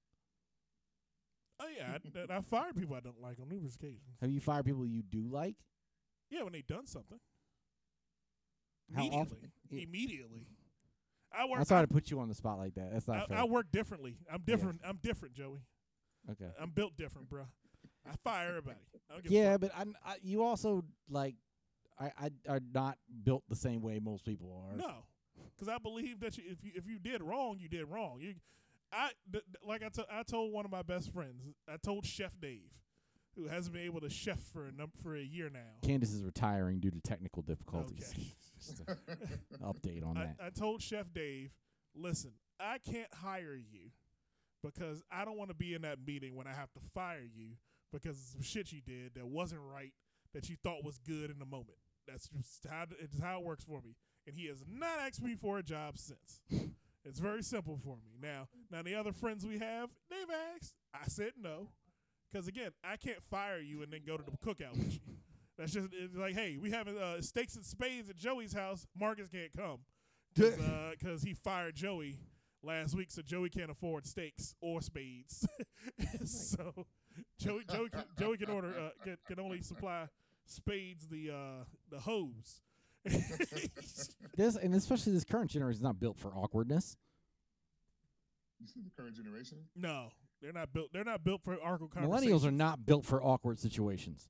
Oh 1.60 1.66
yeah, 1.76 1.98
I, 2.32 2.38
I 2.38 2.42
fired 2.42 2.76
people 2.76 2.96
I 2.96 3.00
don't 3.00 3.22
like 3.22 3.40
on 3.42 3.50
numerous 3.50 3.76
occasions. 3.76 4.02
Have 4.22 4.32
you 4.32 4.40
fired 4.40 4.66
people 4.66 4.86
you 4.86 5.02
do 5.02 5.28
like? 5.30 5.56
Yeah, 6.30 6.44
when 6.44 6.54
they 6.54 6.62
done 6.62 6.86
something. 6.86 7.20
How 8.94 9.02
Immediately. 9.02 9.22
often? 9.22 9.52
Immediately. 9.72 10.48
I 11.38 11.46
work. 11.46 11.60
I'm 11.60 11.66
sorry 11.66 11.88
to 11.88 11.94
put 11.94 12.10
you 12.10 12.20
on 12.20 12.30
the 12.30 12.36
spot 12.36 12.58
like 12.58 12.76
that. 12.76 12.92
That's 12.94 13.08
not 13.08 13.18
I, 13.18 13.26
fair. 13.26 13.38
I 13.40 13.44
work 13.46 13.68
differently. 13.72 14.16
I'm 14.32 14.42
different. 14.46 14.82
I'm 14.86 15.00
different, 15.02 15.34
Joey. 15.36 15.62
okay. 16.32 16.50
I'm 16.62 16.70
built 16.70 16.96
different, 16.98 17.30
bruh. 17.30 17.48
I 18.10 18.16
fire 18.24 18.50
everybody. 18.50 18.78
I 19.10 19.14
don't 19.14 19.24
give 19.24 19.32
a 19.32 19.36
Yeah, 19.36 19.52
fuck. 19.54 19.62
but 19.62 19.72
I'm, 19.78 19.96
I, 20.06 20.16
you 20.22 20.44
also 20.44 20.86
like, 21.10 21.36
I, 22.00 22.12
I 22.20 22.30
are 22.48 22.62
not 22.74 22.98
built 23.24 23.44
the 23.50 23.56
same 23.56 23.82
way 23.82 24.00
most 24.00 24.24
people 24.24 24.64
are. 24.72 24.78
No, 24.78 25.04
because 25.54 25.68
I 25.68 25.78
believe 25.80 26.22
that 26.22 26.38
you, 26.38 26.44
if 26.48 26.64
you 26.64 26.72
if 26.76 26.88
you 26.88 27.00
did 27.00 27.22
wrong, 27.22 27.58
you 27.60 27.68
did 27.68 27.86
wrong. 27.90 28.20
You, 28.22 28.36
I 28.92 29.12
th- 29.32 29.44
th- 29.46 29.56
like 29.66 29.84
I 29.84 30.20
I 30.20 30.24
told 30.24 30.54
one 30.54 30.66
of 30.66 30.72
my 30.72 30.82
best 30.82 31.12
friends. 31.12 31.44
I 31.68 31.78
told 31.78 32.06
Chef 32.06 32.40
Dave, 32.40 32.72
who 33.36 33.48
hasn't 33.48 33.74
been 33.74 33.84
able 33.86 34.02
to 34.02 34.10
chef 34.10 34.40
for 34.54 34.66
a 34.66 34.72
num- 34.72 34.92
for 35.02 35.16
a 35.16 35.22
year 35.22 35.50
now. 35.50 35.60
Candace 35.82 36.14
is 36.14 36.24
retiring 36.24 36.80
due 36.80 36.92
to 36.92 37.00
technical 37.02 37.42
difficulties. 37.44 38.10
Okay. 38.12 38.34
Just 38.58 38.80
a 38.82 39.58
update 39.64 40.06
on 40.06 40.16
that. 40.16 40.36
I, 40.42 40.48
I 40.48 40.50
told 40.50 40.82
Chef 40.82 41.14
Dave, 41.14 41.52
listen, 41.96 42.32
I 42.60 42.78
can't 42.80 43.14
hire 43.14 43.56
you 43.56 43.92
because 44.64 45.04
I 45.12 45.26
don't 45.26 45.38
want 45.38 45.52
to 45.52 45.56
be 45.56 45.74
in 45.76 45.84
that 45.84 46.00
meeting 46.06 46.36
when 46.36 46.48
I 46.48 46.54
have 46.54 46.72
to 46.74 46.80
fire 46.94 47.22
you 47.36 47.52
because 47.94 48.18
of 48.18 48.24
some 48.34 48.42
shit 48.42 48.72
you 48.72 48.82
did 48.82 49.14
that 49.16 49.28
wasn't 49.28 49.62
right 49.62 49.94
that 50.34 50.50
you 50.50 50.56
thought 50.64 50.84
was 50.84 50.98
good 50.98 51.30
in 51.30 51.40
the 51.40 51.46
moment. 51.46 51.78
That's 52.08 52.28
just 52.30 52.66
how 52.70 52.86
it's 53.00 53.20
how 53.20 53.40
it 53.40 53.46
works 53.46 53.64
for 53.64 53.82
me. 53.82 53.96
And 54.26 54.36
he 54.36 54.48
has 54.48 54.64
not 54.68 55.00
asked 55.00 55.22
me 55.22 55.36
for 55.36 55.58
a 55.60 55.64
job 55.64 55.98
since. 55.98 56.42
It's 57.08 57.20
very 57.20 57.44
simple 57.44 57.80
for 57.84 57.96
me. 57.96 58.18
Now, 58.22 58.48
now 58.72 58.82
the 58.82 58.96
other 58.96 59.12
friends 59.12 59.46
we 59.46 59.60
have, 59.60 59.90
they've 60.10 60.36
asked. 60.56 60.74
I 60.94 61.08
said 61.08 61.34
no. 61.42 61.70
Because 62.32 62.48
again, 62.48 62.72
I 62.84 62.98
can't 62.98 63.24
fire 63.24 63.60
you 63.60 63.84
and 63.84 63.92
then 63.92 64.02
go 64.06 64.18
to 64.18 64.24
the 64.24 64.32
cookout 64.38 64.78
with 64.78 64.94
you. 64.94 65.00
That's 65.58 65.72
just 65.72 65.88
it's 65.92 66.16
like, 66.16 66.36
hey, 66.36 66.58
we 66.62 66.72
having 66.72 66.98
uh, 66.98 67.22
steaks 67.22 67.56
and 67.56 67.66
spades 67.66 68.10
at 68.10 68.18
Joey's 68.18 68.54
house. 68.54 68.86
Marcus 68.98 69.28
can't 69.30 69.52
come 69.56 69.80
because 70.36 71.22
he 71.26 71.34
fired 71.34 71.76
Joey 71.76 72.20
last 72.62 72.96
week, 72.96 73.10
so 73.10 73.22
Joey 73.22 73.50
can't 73.50 73.72
afford 73.72 74.06
steaks 74.06 74.54
or 74.62 74.82
spades. 74.82 75.48
so 76.26 76.86
Joey, 77.40 77.64
Joey, 77.72 77.90
can, 77.90 78.04
Joey 78.20 78.38
can 78.38 78.50
order 78.50 78.70
uh, 78.70 78.90
can, 79.04 79.18
can 79.28 79.40
only 79.40 79.62
supply 79.62 80.08
spades 80.46 81.08
the 81.08 81.32
uh, 81.32 81.64
the 81.90 82.00
hose. 82.00 82.62
This 84.36 84.56
and 84.56 84.76
especially 84.76 85.14
this 85.14 85.24
current 85.24 85.50
generation 85.50 85.78
is 85.78 85.82
not 85.82 86.00
built 86.00 86.20
for 86.20 86.30
awkwardness. 86.36 86.96
You 88.60 88.68
see 88.68 88.82
the 88.82 88.92
current 88.96 89.16
generation? 89.16 89.58
no, 89.76 90.10
they're 90.42 90.54
not 90.54 90.72
built. 90.74 90.94
They're 90.94 91.04
not 91.04 91.24
built 91.24 91.42
for 91.44 91.56
awkward 91.56 91.90
Millennials 91.92 92.46
are 92.46 92.52
not 92.52 92.86
built 92.86 93.04
for 93.06 93.22
awkward 93.24 93.60
situations. 93.60 94.30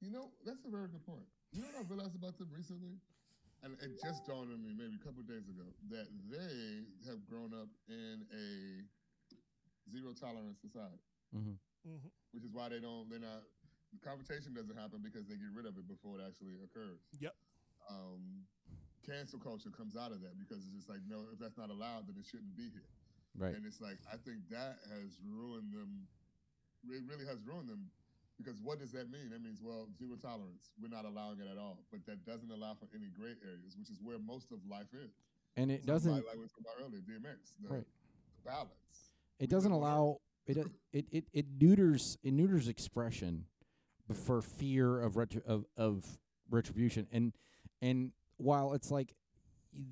You 0.00 0.10
know, 0.12 0.30
that's 0.44 0.64
a 0.64 0.70
very 0.70 0.88
good 0.88 1.04
point. 1.06 1.26
You 1.52 1.62
know 1.62 1.68
what 1.72 1.86
I 1.86 1.88
realized 1.88 2.14
about 2.14 2.38
them 2.38 2.48
recently? 2.54 2.98
And 3.64 3.72
it 3.80 3.98
just 4.02 4.26
dawned 4.26 4.52
on 4.52 4.62
me 4.62 4.74
maybe 4.76 4.94
a 5.00 5.04
couple 5.04 5.20
of 5.20 5.26
days 5.28 5.48
ago 5.48 5.64
that 5.90 6.06
they 6.30 6.84
have 7.10 7.24
grown 7.26 7.50
up 7.56 7.68
in 7.88 8.22
a 8.30 8.84
zero 9.90 10.12
tolerance 10.12 10.60
society, 10.60 11.00
hmm 11.32 11.56
Mhm. 11.88 12.10
which 12.32 12.44
is 12.44 12.52
why 12.52 12.68
they 12.68 12.80
don't, 12.80 13.08
they're 13.10 13.18
not, 13.18 13.42
the 13.94 14.02
confrontation 14.02 14.52
doesn't 14.54 14.76
happen 14.76 14.98
because 15.02 15.26
they 15.30 15.38
get 15.38 15.50
rid 15.54 15.66
of 15.66 15.78
it 15.78 15.86
before 15.86 16.18
it 16.18 16.22
actually 16.26 16.58
occurs. 16.66 17.00
Yep. 17.20 17.34
Um, 17.90 18.42
cancel 19.06 19.38
culture 19.38 19.70
comes 19.70 19.94
out 19.96 20.10
of 20.10 20.20
that 20.22 20.38
because 20.38 20.64
it's 20.64 20.74
just 20.74 20.88
like, 20.88 21.00
no, 21.08 21.24
if 21.32 21.38
that's 21.38 21.56
not 21.56 21.70
allowed, 21.70 22.08
then 22.10 22.16
it 22.18 22.26
shouldn't 22.26 22.56
be 22.56 22.68
here. 22.72 22.88
Right. 23.38 23.54
And 23.54 23.66
it's 23.66 23.80
like 23.80 23.98
I 24.10 24.16
think 24.16 24.46
that 24.50 24.78
has 24.90 25.18
ruined 25.26 25.72
them. 25.72 26.06
It 26.88 27.02
really 27.08 27.26
has 27.26 27.38
ruined 27.46 27.68
them 27.68 27.90
because 28.38 28.60
what 28.62 28.78
does 28.78 28.92
that 28.92 29.10
mean? 29.10 29.30
That 29.30 29.42
means 29.42 29.60
well, 29.62 29.88
zero 29.98 30.16
tolerance. 30.20 30.70
We're 30.80 30.88
not 30.94 31.04
allowing 31.04 31.38
it 31.40 31.46
at 31.50 31.58
all. 31.58 31.78
But 31.90 32.06
that 32.06 32.24
doesn't 32.26 32.50
allow 32.50 32.74
for 32.74 32.86
any 32.94 33.10
gray 33.10 33.34
areas, 33.42 33.76
which 33.78 33.90
is 33.90 33.98
where 34.02 34.18
most 34.18 34.50
of 34.52 34.58
life 34.68 34.90
is. 34.94 35.10
And 35.56 35.70
it 35.70 35.82
So 35.82 35.92
doesn't. 35.92 36.12
like, 36.12 36.24
like 36.26 36.34
we 36.36 36.42
were 36.42 36.48
talking 36.48 36.66
about 36.66 36.82
earlier, 36.86 37.00
DMX, 37.02 37.54
the, 37.62 37.68
Right. 37.74 37.86
the 37.86 38.50
balance. 38.50 39.10
It 39.38 39.42
we 39.42 39.46
doesn't 39.48 39.72
allow 39.72 40.18
it, 40.46 40.58
uh, 40.58 40.64
it 40.92 41.06
it 41.10 41.24
it 41.32 41.46
neuters 41.60 42.18
it 42.22 42.32
neuters 42.34 42.68
expression 42.68 43.38
b- 43.38 43.44
for 44.12 44.42
fear 44.42 45.00
of 45.00 45.14
retri- 45.14 45.44
of 45.46 45.64
of 45.76 46.04
retribution. 46.50 47.06
And 47.12 47.32
and 47.80 48.12
while 48.36 48.72
it's 48.74 48.90
like 48.90 49.14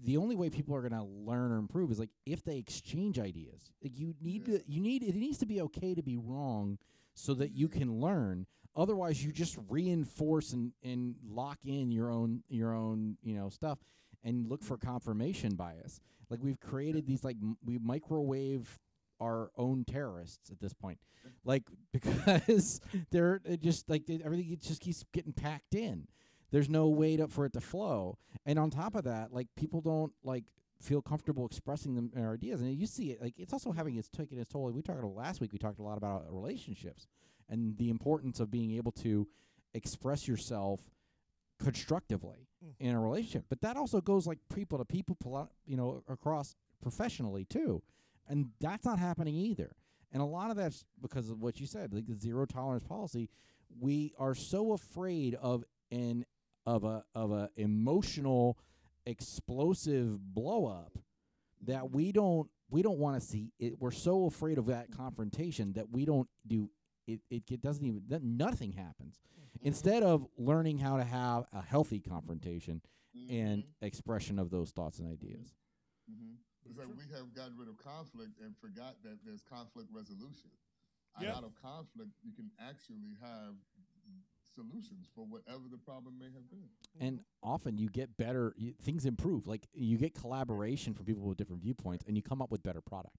the 0.05 0.17
only 0.17 0.37
way 0.37 0.49
people 0.49 0.75
are 0.77 0.81
going 0.81 0.93
to 0.93 1.03
learn 1.03 1.51
or 1.51 1.57
improve 1.57 1.91
is 1.91 1.99
like 1.99 2.11
if 2.25 2.45
they 2.45 2.57
exchange 2.57 3.19
ideas. 3.19 3.73
Like 3.83 3.99
you 3.99 4.15
need 4.21 4.47
Yeah. 4.47 4.59
to 4.59 4.65
you 4.71 4.81
need 4.81 5.03
it 5.03 5.15
needs 5.15 5.39
to 5.39 5.47
be 5.47 5.61
okay 5.63 5.95
to 5.95 6.03
be 6.03 6.17
wrong 6.17 6.79
so 7.15 7.35
that 7.35 7.53
you 7.53 7.69
can 7.69 8.01
learn. 8.01 8.47
Otherwise 8.75 9.25
you 9.25 9.33
just 9.33 9.59
reinforce 9.69 10.53
and 10.53 10.73
and 10.83 11.17
lock 11.29 11.59
in 11.65 11.91
your 11.91 12.11
own 12.11 12.43
your 12.49 12.73
own 12.75 13.17
you 13.23 13.35
know 13.35 13.49
stuff 13.49 13.79
and 14.25 14.49
look 14.49 14.63
for 14.63 14.77
confirmation 14.77 15.55
bias. 15.57 16.01
Like 16.31 16.41
we've 16.43 16.61
created 16.61 17.05
mm-hmm. 17.05 17.11
these 17.13 17.25
like 17.25 17.37
m- 17.43 17.59
we 17.65 17.79
microwave 17.79 18.79
our 19.23 19.51
own 19.57 19.85
terrorists 19.85 20.51
at 20.51 20.61
this 20.61 20.73
point. 20.73 20.99
Like 21.45 21.65
because 21.93 22.81
they're 23.11 23.41
just 23.61 23.89
like 23.89 24.07
they, 24.07 24.21
everything 24.25 24.51
it 24.53 24.61
just 24.61 24.81
keeps 24.81 25.05
getting 25.13 25.33
packed 25.33 25.75
in. 25.75 26.07
There's 26.51 26.69
no 26.69 26.89
way 26.89 27.17
to, 27.17 27.29
for 27.29 27.47
it 27.47 27.53
to 27.55 27.61
flow. 27.61 28.19
And 28.45 28.59
on 28.59 28.71
top 28.71 28.95
of 28.95 29.05
that 29.05 29.33
like 29.33 29.49
people 29.57 29.81
don't 29.81 30.13
like 30.25 30.45
feel 30.81 31.01
comfortable 31.01 31.47
expressing 31.47 31.95
them 31.95 32.11
their 32.13 32.33
ideas. 32.33 32.61
And 32.61 32.75
you 32.75 32.87
see 32.87 33.11
it 33.13 33.23
like 33.23 33.35
it's 33.39 33.53
also 33.53 33.73
having 33.73 33.97
its 33.97 34.09
taken 34.09 34.39
its 34.39 34.51
toll. 34.51 34.71
We 34.73 34.83
talked 34.83 34.99
about 34.99 35.15
last 35.15 35.41
week 35.41 35.53
we 35.53 35.59
talked 35.59 35.79
a 35.79 35.83
lot 35.85 35.97
about 35.99 36.25
relationships 36.31 37.07
and 37.49 37.77
the 37.79 37.89
importance 37.91 38.41
of 38.41 38.51
being 38.51 38.73
able 38.73 38.93
to 38.93 39.29
express 39.75 40.27
yourself 40.29 40.81
constructively 41.63 42.49
Mm. 42.65 42.75
in 42.79 42.95
a 42.95 43.01
relationship. 43.01 43.47
But 43.49 43.61
that 43.63 43.77
also 43.77 44.01
goes 44.01 44.25
like 44.27 44.39
people 44.55 44.79
to 44.79 44.85
people 44.85 45.17
you 45.67 45.77
know 45.77 46.03
across 46.09 46.55
professionally 46.81 47.45
too 47.45 47.83
and 48.29 48.51
that's 48.61 48.85
not 48.85 48.99
happening 48.99 49.35
either 49.35 49.75
And 50.13 50.23
a 50.23 50.27
lot 50.27 50.51
of 50.51 50.57
that's 50.57 50.85
because 51.01 51.31
of 51.31 51.41
what 51.41 51.61
you 51.61 51.67
said, 51.67 51.93
like 51.93 52.07
the 52.07 52.15
zero 52.15 52.47
tolerance 52.47 52.85
policy. 52.85 53.29
We 53.81 54.13
are 54.19 54.35
so 54.35 54.73
afraid 54.73 55.35
of 55.37 55.65
an 55.91 56.25
of 56.67 56.85
a 56.85 57.05
of 57.15 57.33
a 57.33 57.51
emotional 57.57 58.59
explosive 59.07 60.19
blow 60.35 60.67
up 60.67 60.99
that 61.63 61.91
we 61.91 62.13
don't 62.13 62.49
we 62.71 62.83
don't 62.83 62.99
want 62.99 63.21
to 63.21 63.27
see 63.27 63.53
it. 63.59 63.75
We're 63.79 63.91
so 63.91 64.27
afraid 64.27 64.59
of 64.59 64.67
that 64.67 64.95
confrontation 64.95 65.73
that 65.75 65.91
we 65.91 66.05
don't 66.05 66.29
do 66.47 66.71
it. 67.07 67.21
It, 67.31 67.43
it 67.51 67.63
doesn't 67.63 67.85
even 67.85 68.03
that 68.09 68.23
nothing 68.23 68.73
happens. 68.73 69.21
Mm-hmm. 69.21 69.67
Instead 69.67 70.03
of 70.03 70.27
learning 70.37 70.79
how 70.79 70.99
to 70.99 71.05
have 71.05 71.45
a 71.53 71.63
healthy 71.63 72.01
confrontation 72.01 72.81
and 73.31 73.63
mm-hmm. 73.63 73.85
expression 73.85 74.39
of 74.39 74.51
those 74.51 74.71
thoughts 74.71 74.99
and 74.99 75.11
ideas. 75.11 75.55
hmm 76.09 76.35
It's 76.69 76.79
like 76.79 76.89
mm-hmm. 76.89 76.99
we 76.99 77.17
have 77.17 77.35
gotten 77.35 77.59
rid 77.59 77.69
of 77.69 77.77
conflict 77.79 78.39
and 78.41 78.55
forgot 78.59 78.97
that 79.03 79.19
there's 79.25 79.43
conflict 79.43 79.89
resolution. 79.93 80.51
Yeah. 81.21 81.37
Out 81.37 81.45
of 81.45 81.53
conflict, 81.61 82.13
you 82.25 82.33
can 82.33 82.51
actually 82.57 83.19
have 83.21 83.55
solutions 84.55 85.09
for 85.15 85.25
whatever 85.25 85.65
the 85.71 85.79
problem 85.79 86.19
may 86.19 86.27
have 86.27 86.45
been. 86.51 86.69
and 87.01 87.21
often 87.43 87.79
you 87.79 87.89
get 87.89 88.15
better 88.19 88.53
you, 88.59 88.75
things 88.83 89.07
improve 89.07 89.47
like 89.47 89.67
you 89.73 89.97
get 89.97 90.15
collaboration 90.15 90.93
from 90.93 91.07
people 91.07 91.25
with 91.25 91.39
different 91.39 91.63
viewpoints 91.63 92.05
and 92.07 92.19
you 92.19 92.23
come 92.23 92.43
up 92.43 92.51
with 92.51 92.63
better 92.63 92.83
product 92.83 93.17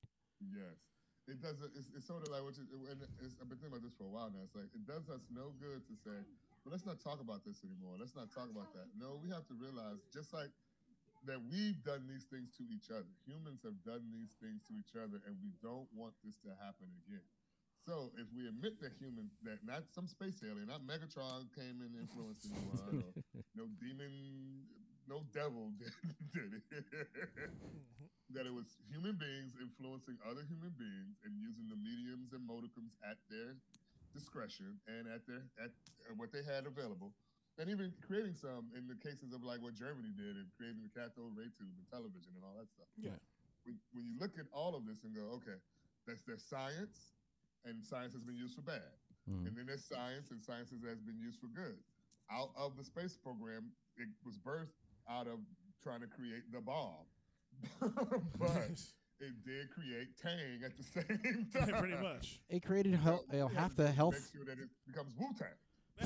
Yes. 0.52 0.76
It 1.24 1.40
doesn't. 1.40 1.72
It's, 1.72 1.88
it's 1.96 2.04
sort 2.04 2.28
of 2.28 2.36
like 2.36 2.44
what 2.44 2.60
you. 2.60 2.68
And 2.92 3.00
it's, 3.24 3.40
I've 3.40 3.48
been 3.48 3.56
thinking 3.56 3.80
about 3.80 3.88
this 3.88 3.96
for 3.96 4.04
a 4.04 4.12
while 4.12 4.28
now. 4.28 4.44
It's 4.44 4.60
like 4.60 4.68
it 4.76 4.84
does 4.84 5.08
us 5.08 5.24
no 5.32 5.56
good 5.56 5.80
to 5.88 5.96
say, 5.96 6.20
"Well, 6.64 6.76
let's 6.76 6.84
not 6.84 7.00
talk 7.00 7.24
about 7.24 7.48
this 7.48 7.64
anymore. 7.64 7.96
Let's 7.96 8.12
not 8.12 8.28
talk 8.36 8.52
about 8.52 8.76
that." 8.76 8.92
No, 9.00 9.24
we 9.24 9.32
have 9.32 9.48
to 9.48 9.56
realize, 9.56 10.04
just 10.12 10.36
like 10.36 10.52
that, 11.26 11.40
we've 11.50 11.80
done 11.84 12.06
these 12.08 12.28
things 12.28 12.52
to 12.60 12.64
each 12.70 12.92
other. 12.92 13.10
Humans 13.26 13.64
have 13.64 13.78
done 13.84 14.04
these 14.12 14.36
things 14.40 14.64
to 14.68 14.74
each 14.76 14.96
other, 14.96 15.24
and 15.24 15.36
we 15.40 15.56
don't 15.64 15.88
want 15.96 16.14
this 16.24 16.38
to 16.44 16.52
happen 16.60 16.90
again. 17.06 17.26
So, 17.84 18.16
if 18.16 18.32
we 18.32 18.48
admit 18.48 18.80
that 18.80 18.96
humans, 18.96 19.36
that 19.44 19.60
not 19.68 19.92
some 19.92 20.08
space 20.08 20.40
alien, 20.40 20.72
not 20.72 20.88
Megatron 20.88 21.52
came 21.52 21.84
and 21.84 21.92
influenced 22.00 22.48
anyone, 22.48 23.04
or 23.04 23.12
no 23.60 23.68
demon, 23.76 24.64
no 25.04 25.28
devil 25.36 25.76
did, 25.80 25.92
did 26.32 26.64
it. 26.64 26.88
that 28.32 28.48
it 28.48 28.56
was 28.56 28.80
human 28.88 29.20
beings 29.20 29.52
influencing 29.60 30.16
other 30.24 30.48
human 30.48 30.72
beings 30.80 31.20
and 31.28 31.36
using 31.36 31.68
the 31.68 31.76
mediums 31.76 32.32
and 32.32 32.48
modicums 32.48 32.96
at 33.04 33.20
their 33.28 33.60
discretion 34.16 34.80
and 34.88 35.10
at 35.10 35.26
their 35.28 35.44
at 35.60 35.76
uh, 36.08 36.16
what 36.16 36.32
they 36.32 36.46
had 36.46 36.64
available, 36.70 37.12
and 37.60 37.70
even 37.70 37.94
creating 38.06 38.34
some 38.36 38.70
in 38.78 38.88
the 38.90 38.98
cases 38.98 39.32
of 39.34 39.44
like 39.44 39.62
what 39.62 39.76
Germany 39.78 40.10
did 40.18 40.36
and 40.38 40.48
creating 40.58 40.82
the 40.82 40.90
cathode 40.90 41.34
ray 41.38 41.50
tube 41.54 41.70
and 41.78 41.86
television 41.90 42.34
and 42.34 42.44
all 42.44 42.56
that 42.58 42.70
stuff. 42.70 42.90
Yeah. 42.98 43.18
When, 43.66 43.78
when 43.94 44.04
you 44.10 44.18
look 44.20 44.36
at 44.42 44.48
all 44.52 44.76
of 44.76 44.86
this 44.90 45.04
and 45.06 45.14
go, 45.16 45.38
okay, 45.40 45.56
that's 46.08 46.24
their 46.28 46.38
science, 46.42 47.14
and 47.64 47.80
science 47.86 48.12
has 48.14 48.24
been 48.24 48.36
used 48.36 48.56
for 48.56 48.62
bad. 48.66 48.92
Mhm. 49.30 49.48
And 49.48 49.56
then 49.56 49.66
there's 49.68 49.86
science, 49.86 50.32
and 50.32 50.44
science 50.44 50.70
has 50.72 50.82
has 50.84 51.00
been 51.00 51.18
used 51.18 51.40
for 51.40 51.48
good. 51.48 51.80
Out 52.32 52.52
of 52.58 52.76
the 52.76 52.84
space 52.84 53.16
program, 53.16 53.72
it 53.96 54.10
was 54.26 54.36
birthed 54.38 54.76
out 55.08 55.28
of 55.28 55.40
trying 55.82 56.02
to 56.02 56.08
create 56.08 56.44
the 56.52 56.60
bomb. 56.60 57.08
but 57.80 58.82
it 59.20 59.34
did 59.46 59.70
create 59.72 60.18
Tang 60.22 60.60
at 60.66 60.76
the 60.76 60.84
same 60.96 61.48
time. 61.54 61.80
pretty 61.80 61.96
much. 62.02 62.40
it 62.50 62.66
created 62.66 62.96
hel- 62.96 63.24
you 63.32 63.40
know, 63.40 63.48
half 63.48 63.76
the 63.76 63.90
health 63.92 64.16
Make 64.16 64.32
sure 64.34 64.46
that 64.46 64.62
it 64.62 64.70
becomes 64.88 65.14
Wu 65.18 65.28
Tang. 65.38 65.48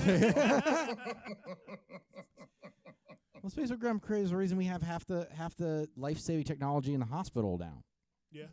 Well 0.05 0.95
space 3.49 3.69
program 3.69 3.99
creates 3.99 4.29
the 4.29 4.37
reason 4.37 4.57
we 4.57 4.65
have 4.65 4.81
half 4.81 5.05
the 5.05 5.27
half 5.35 5.55
the 5.55 5.87
life-saving 5.95 6.43
technology 6.43 6.93
in 6.93 6.99
the 6.99 7.05
hospital 7.05 7.57
now 7.57 7.83
Yeah. 8.31 8.45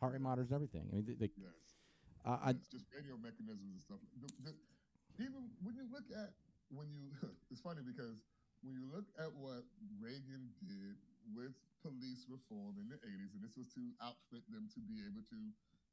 heart 0.00 0.12
rate 0.12 0.20
monitors 0.22 0.48
and 0.50 0.54
everything 0.56 0.88
i 0.92 0.96
mean 0.96 1.04
they, 1.06 1.14
they, 1.14 1.30
Yes. 1.36 1.52
uh, 2.24 2.38
I, 2.42 2.50
It's 2.50 2.68
just 2.68 2.84
radio 2.94 3.16
mechanisms 3.16 3.72
and 3.74 3.82
stuff. 3.82 3.98
The, 4.20 4.50
the, 4.50 4.54
even 5.22 5.50
when 5.62 5.74
you 5.76 5.86
look 5.92 6.04
at 6.12 6.32
when 6.70 6.88
you, 6.92 7.10
it's 7.50 7.60
funny 7.60 7.82
because 7.86 8.22
when 8.62 8.74
you 8.74 8.86
look 8.90 9.06
at 9.18 9.30
what 9.36 9.62
Reagan 10.00 10.50
did 10.66 10.96
with 11.34 11.54
police 11.82 12.26
reform 12.26 12.74
in 12.82 12.88
the 12.90 12.98
'80s, 12.98 13.34
and 13.38 13.42
this 13.44 13.54
was 13.56 13.68
to 13.78 13.82
outfit 14.02 14.42
them 14.50 14.66
to 14.74 14.80
be 14.82 14.98
able 15.06 15.22
to 15.30 15.38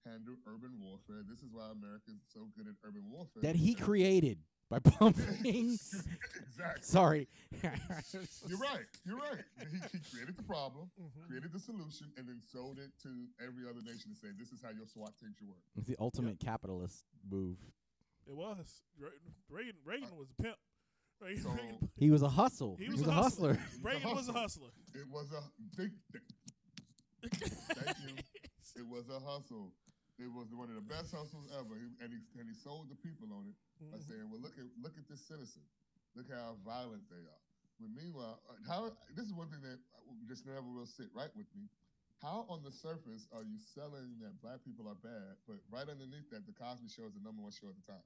handle 0.05 0.35
urban 0.47 0.71
warfare. 0.79 1.23
This 1.27 1.39
is 1.39 1.49
why 1.51 1.71
America 1.71 2.11
is 2.11 2.21
so 2.33 2.47
good 2.57 2.67
at 2.67 2.75
urban 2.85 3.03
warfare. 3.09 3.41
that 3.43 3.55
he 3.55 3.73
created 3.75 4.39
by 4.69 4.79
pumping 4.83 5.25
exactly. 5.45 6.81
sorry 6.81 7.27
You're 7.63 8.57
right. 8.57 8.85
You're 9.05 9.17
right. 9.17 9.43
He, 9.59 9.77
he 9.91 9.99
created 10.11 10.35
the 10.37 10.43
problem, 10.43 10.89
Mhm. 10.99 11.27
created 11.27 11.51
the 11.53 11.59
solution, 11.59 12.07
and 12.17 12.27
then 12.27 12.41
sold 12.41 12.79
it 12.79 12.91
to 13.03 13.09
every 13.45 13.63
other 13.69 13.81
nation 13.81 14.11
to 14.11 14.15
say, 14.15 14.29
"This 14.37 14.51
is 14.51 14.61
how 14.63 14.69
your 14.71 14.87
SWAT 14.87 15.13
team 15.19 15.33
should 15.37 15.47
work." 15.47 15.61
it's 15.75 15.87
the 15.87 15.95
ultimate 15.99 16.39
capitalist 16.39 17.05
move 17.29 17.57
It 18.27 18.35
was. 18.35 18.81
Re- 18.97 19.09
Reagan, 19.49 19.75
Reagan 19.85 20.15
was 20.17 20.29
a 20.31 20.41
pimp. 20.41 20.57
Reagan, 21.21 21.43
So- 21.43 21.51
Reagan, 21.51 21.89
he 21.95 22.09
was 22.09 22.21
a 22.23 22.29
hustle 22.29 22.75
he 22.77 22.85
he 22.85 22.89
was, 22.91 22.99
was, 23.01 23.09
a 23.09 23.13
hustler. 23.13 23.53
hustler 23.55 23.81
Reagan 23.83 24.15
was 24.15 24.29
a 24.29 24.33
hustler. 24.33 24.67
hustler. 24.67 25.01
It 25.01 25.07
was 25.09 25.31
a 25.31 25.41
big. 25.77 25.91
Thank 27.21 27.97
you. 28.07 28.15
It 28.75 28.87
was 28.87 29.07
a 29.09 29.19
hustle. 29.19 29.71
It 30.19 30.29
was 30.31 30.53
one 30.53 30.69
of 30.69 30.75
the 30.75 30.85
best 30.85 31.11
hustles 31.11 31.49
ever, 31.57 31.73
he, 31.75 31.89
and 32.03 32.13
he 32.13 32.19
and 32.39 32.45
he 32.47 32.53
sold 32.53 32.89
the 32.89 32.95
people 33.01 33.27
on 33.33 33.49
it 33.49 33.57
by 33.91 33.97
Mhm. 33.97 34.07
saying, 34.07 34.29
"Well, 34.29 34.39
look 34.41 34.57
at 34.59 34.65
look 34.77 34.97
at 34.97 35.07
this 35.07 35.25
citizen. 35.25 35.63
Look 36.15 36.29
how 36.29 36.55
violent 36.63 37.09
they 37.09 37.25
are." 37.25 37.41
But 37.79 37.89
meanwhile, 37.89 38.39
uh, 38.47 38.53
how 38.67 38.95
this 39.15 39.25
is 39.25 39.33
one 39.33 39.49
thing 39.49 39.61
that 39.61 39.79
uh, 39.95 40.13
just 40.27 40.45
never 40.45 40.61
will 40.69 40.85
sit 40.85 41.09
right 41.13 41.33
with 41.35 41.49
me. 41.55 41.67
How 42.21 42.45
on 42.47 42.63
the 42.63 42.71
surface 42.71 43.27
are 43.33 43.43
you 43.43 43.57
selling 43.57 44.17
that 44.19 44.39
black 44.39 44.63
people 44.63 44.87
are 44.87 44.95
bad, 44.95 45.35
but 45.47 45.57
right 45.69 45.89
underneath 45.89 46.29
that, 46.29 46.45
the 46.45 46.53
Cosby 46.53 46.87
Show 46.87 47.05
is 47.07 47.13
the 47.15 47.19
number 47.19 47.41
one 47.41 47.51
show 47.51 47.69
at 47.69 47.75
the 47.75 47.81
time? 47.91 48.03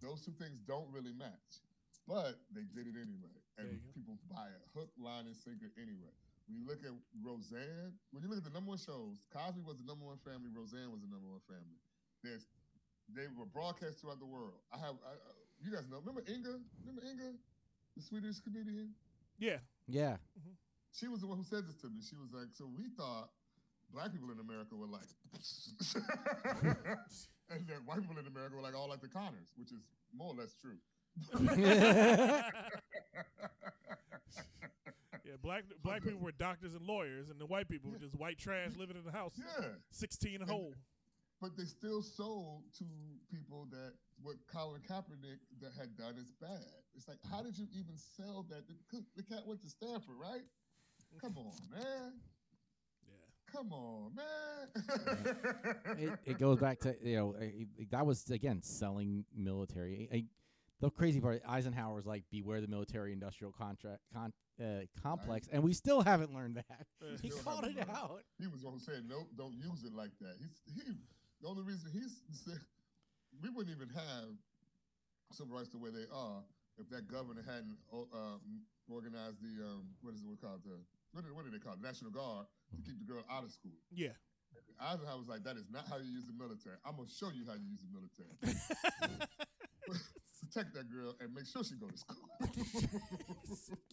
Those 0.00 0.24
two 0.24 0.32
things 0.32 0.58
don't 0.66 0.90
really 0.90 1.12
match, 1.12 1.60
but 2.08 2.40
they 2.50 2.64
did 2.64 2.88
it 2.88 2.96
anyway, 2.96 3.30
and 3.58 3.68
There 3.68 3.76
go. 3.78 3.92
people 3.92 4.18
buy 4.28 4.48
it 4.50 4.62
hook, 4.74 4.90
line, 4.98 5.26
and 5.26 5.36
sinker 5.36 5.70
anyway. 5.76 6.10
When 6.46 6.54
you 6.54 6.64
look 6.66 6.78
at 6.86 6.94
Roseanne, 7.18 7.98
when 8.14 8.22
you 8.22 8.30
look 8.30 8.38
at 8.38 8.46
the 8.46 8.54
number 8.54 8.70
one 8.70 8.78
shows, 8.78 9.18
Cosby 9.34 9.66
was 9.66 9.82
the 9.82 9.86
number 9.86 10.06
one 10.06 10.18
family, 10.22 10.46
Roseanne 10.54 10.94
was 10.94 11.02
the 11.02 11.10
number 11.10 11.26
one 11.26 11.42
family. 11.50 11.74
There's, 12.22 12.46
they 13.10 13.26
were 13.34 13.50
broadcast 13.50 13.98
throughout 13.98 14.22
the 14.22 14.30
world. 14.30 14.62
I 14.70 14.78
have, 14.78 14.94
I, 15.02 15.18
uh, 15.18 15.34
you 15.58 15.74
guys 15.74 15.90
know, 15.90 15.98
remember 15.98 16.22
Inga? 16.30 16.62
Remember 16.86 17.02
Inga, 17.02 17.34
the 17.98 18.02
Swedish 18.02 18.38
comedian? 18.38 18.94
Yeah. 19.42 19.58
yeah 19.90 20.22
She 20.94 21.10
was 21.10 21.20
the 21.20 21.26
one 21.26 21.38
who 21.38 21.44
said 21.44 21.66
this 21.66 21.82
to 21.82 21.90
me. 21.90 21.98
She 21.98 22.14
was 22.14 22.30
like, 22.30 22.54
so 22.54 22.70
we 22.70 22.94
thought 22.94 23.34
black 23.90 24.14
people 24.14 24.30
in 24.30 24.38
America 24.38 24.78
were 24.78 24.86
like, 24.86 25.10
and 27.50 27.66
that 27.66 27.82
white 27.84 28.00
people 28.00 28.18
in 28.22 28.26
America 28.26 28.54
were 28.54 28.62
like 28.62 28.78
all 28.78 28.88
like 28.88 29.02
the 29.02 29.10
Connors, 29.10 29.50
which 29.58 29.74
is 29.74 29.82
more 30.14 30.30
or 30.30 30.38
less 30.38 30.54
true. 30.54 30.78
Yeah, 35.26 35.32
black 35.42 35.64
black 35.82 36.04
people 36.04 36.20
were 36.20 36.30
doctors 36.32 36.74
and 36.74 36.86
lawyers, 36.86 37.30
and 37.30 37.40
the 37.40 37.46
white 37.46 37.68
people 37.68 37.90
were 37.90 37.98
just 37.98 38.14
white 38.14 38.38
trash 38.38 38.70
living 38.78 38.96
in 38.96 39.04
the 39.04 39.10
house, 39.10 39.32
Yeah. 39.36 39.66
sixteen 39.90 40.40
and 40.40 40.48
whole. 40.48 40.72
but 41.40 41.56
they 41.56 41.64
still 41.64 42.00
sold 42.00 42.62
to 42.78 42.84
people 43.30 43.66
that 43.72 43.94
what 44.22 44.36
Colin 44.46 44.80
Kaepernick 44.88 45.40
that 45.60 45.72
had 45.78 45.96
done 45.96 46.14
is 46.16 46.30
bad. 46.40 46.64
It's 46.94 47.08
like, 47.08 47.18
how 47.30 47.42
did 47.42 47.58
you 47.58 47.66
even 47.72 47.96
sell 48.16 48.46
that? 48.50 48.62
The, 48.68 49.02
the 49.16 49.22
cat 49.24 49.40
went 49.46 49.60
to 49.62 49.68
Stanford, 49.68 50.14
right? 50.20 50.42
Come 51.20 51.36
on, 51.38 51.52
man. 51.70 52.12
Yeah. 53.06 53.52
Come 53.52 53.72
on, 53.72 54.14
man. 54.14 55.36
it, 55.98 56.18
it 56.24 56.38
goes 56.38 56.58
back 56.58 56.78
to 56.80 56.94
you 57.02 57.16
know 57.16 57.34
it- 57.40 57.90
that 57.90 58.06
was 58.06 58.30
again 58.30 58.62
selling 58.62 59.24
military. 59.36 60.08
I, 60.82 60.86
the 60.86 60.90
crazy 60.90 61.20
part, 61.20 61.42
Eisenhower 61.48 61.94
was 61.94 62.06
like, 62.06 62.24
"Beware 62.30 62.60
the 62.60 62.68
military-industrial 62.68 63.52
contract 63.52 64.02
con, 64.12 64.32
uh, 64.60 64.80
complex," 65.02 65.48
and 65.52 65.62
we 65.62 65.72
still 65.72 66.02
haven't 66.02 66.34
learned 66.34 66.56
that. 66.56 66.86
He 67.22 67.30
called 67.30 67.64
it 67.64 67.76
learned. 67.76 67.90
out. 67.90 68.22
he 68.38 68.46
was 68.46 68.60
the 68.60 68.66
one 68.66 68.74
who 68.74 68.80
said, 68.80 69.04
nope, 69.08 69.28
don't 69.36 69.54
use 69.54 69.84
it 69.84 69.94
like 69.94 70.12
that. 70.20 70.36
He's 70.38 70.60
he. 70.74 70.92
The 71.42 71.48
only 71.48 71.62
reason 71.62 71.90
he's 71.92 72.22
said 72.32 72.58
we 73.42 73.50
wouldn't 73.50 73.74
even 73.76 73.88
have 73.94 74.28
civil 75.32 75.56
rights 75.56 75.68
the 75.70 75.78
way 75.78 75.90
they 75.90 76.06
are 76.12 76.42
if 76.78 76.88
that 76.90 77.08
governor 77.08 77.42
hadn't 77.44 77.76
uh, 77.92 78.36
organized 78.88 79.40
the 79.40 79.64
um, 79.64 79.88
what 80.02 80.14
is 80.14 80.20
it 80.20 80.28
what 80.28 80.40
called 80.40 80.60
the 80.64 80.76
what 81.12 81.24
do, 81.24 81.34
what 81.34 81.44
do 81.44 81.50
they 81.50 81.58
call 81.58 81.72
it 81.74 81.80
National 81.82 82.10
Guard 82.10 82.46
to 82.76 82.82
keep 82.82 82.98
the 82.98 83.04
girl 83.04 83.24
out 83.30 83.44
of 83.44 83.50
school. 83.52 83.72
Yeah. 83.92 84.12
Eisenhower 84.80 85.16
was 85.18 85.28
like, 85.28 85.44
that 85.44 85.56
is 85.56 85.68
not 85.72 85.88
how 85.88 85.96
you 85.96 86.10
use 86.12 86.26
the 86.26 86.36
military. 86.36 86.76
I'm 86.84 86.96
gonna 86.96 87.08
show 87.08 87.28
you 87.32 87.44
how 87.48 87.54
you 87.54 87.64
use 87.68 87.80
the 87.80 87.92
military. 87.92 88.36
Protect 90.48 90.74
that 90.74 90.90
girl 90.90 91.14
and 91.20 91.34
make 91.34 91.46
sure 91.46 91.62
she 91.64 91.74
go 91.74 91.88
to 91.88 91.96
school. 91.98 92.16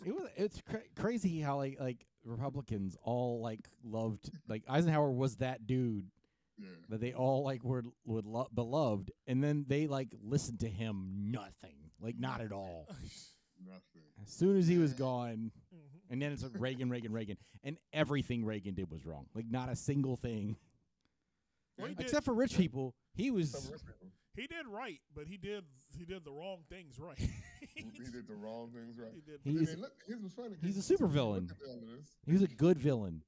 It 0.05 0.13
was 0.13 0.27
it's 0.35 0.61
cra- 0.69 0.81
crazy 0.95 1.39
how 1.39 1.57
like 1.57 1.79
like 1.79 2.05
Republicans 2.25 2.97
all 3.03 3.39
like 3.41 3.61
loved 3.83 4.29
like 4.49 4.63
Eisenhower 4.67 5.09
was 5.11 5.37
that 5.37 5.65
dude 5.65 6.07
yeah. 6.57 6.67
that 6.89 6.99
they 6.99 7.13
all 7.13 7.43
like 7.43 7.63
were 7.63 7.83
would 8.05 8.25
lo- 8.25 8.49
beloved, 8.53 9.11
and 9.27 9.41
then 9.43 9.65
they 9.67 9.87
like 9.87 10.09
listened 10.21 10.59
to 10.59 10.67
him 10.67 11.29
nothing, 11.31 11.75
like 12.01 12.19
not 12.19 12.41
at 12.41 12.51
all. 12.51 12.87
Nothing. 13.65 14.01
As 14.21 14.29
soon 14.33 14.57
as 14.57 14.67
he 14.67 14.77
was 14.77 14.93
gone, 14.93 15.49
Mhm. 15.73 15.79
and 16.09 16.21
then 16.21 16.33
it's 16.33 16.43
like 16.43 16.51
Reagan, 16.57 16.89
Reagan, 16.89 17.13
Reagan, 17.13 17.37
and 17.63 17.77
everything 17.93 18.43
Reagan 18.43 18.73
did 18.73 18.91
was 18.91 19.05
wrong. 19.05 19.27
Like 19.33 19.45
not 19.49 19.69
a 19.69 19.75
single 19.77 20.17
thing. 20.17 20.57
Well, 21.77 21.87
he 21.87 21.95
did, 21.95 22.03
Except 22.03 22.25
for 22.25 22.33
rich 22.33 22.57
people, 22.57 22.93
he 23.15 23.27
Some 23.27 23.35
was. 23.35 23.71
Rich 24.35 24.49
people. 24.49 24.57
he 24.57 24.63
did 24.63 24.67
right, 24.71 24.99
but 25.15 25.27
he 25.27 25.37
did 25.37 25.63
he 25.97 26.05
did 26.05 26.23
the 26.25 26.31
wrong 26.31 26.59
things 26.69 26.99
right. 26.99 27.17
He 27.75 27.89
did 28.11 28.27
the 28.27 28.35
wrong 28.35 28.69
things 28.71 28.99
right. 28.99 29.11
He 29.13 29.21
did. 29.21 29.39
But 29.43 29.51
He's- 29.51 29.67
then 29.69 29.81
look, 29.81 29.93
here's 30.07 30.21
what's 30.21 30.35
funny. 30.35 30.55
he's 30.61 30.75
a 30.75 30.79
'cause 30.79 30.85
super 30.85 31.07
villain. 31.07 31.47
look 31.47 31.57
at 31.61 31.67
all 31.67 31.81
of 31.81 31.97
this, 31.97 32.07
He 32.25 32.33
was 32.33 32.41
a 32.43 32.47
good 32.47 32.77
villain. 32.77 33.23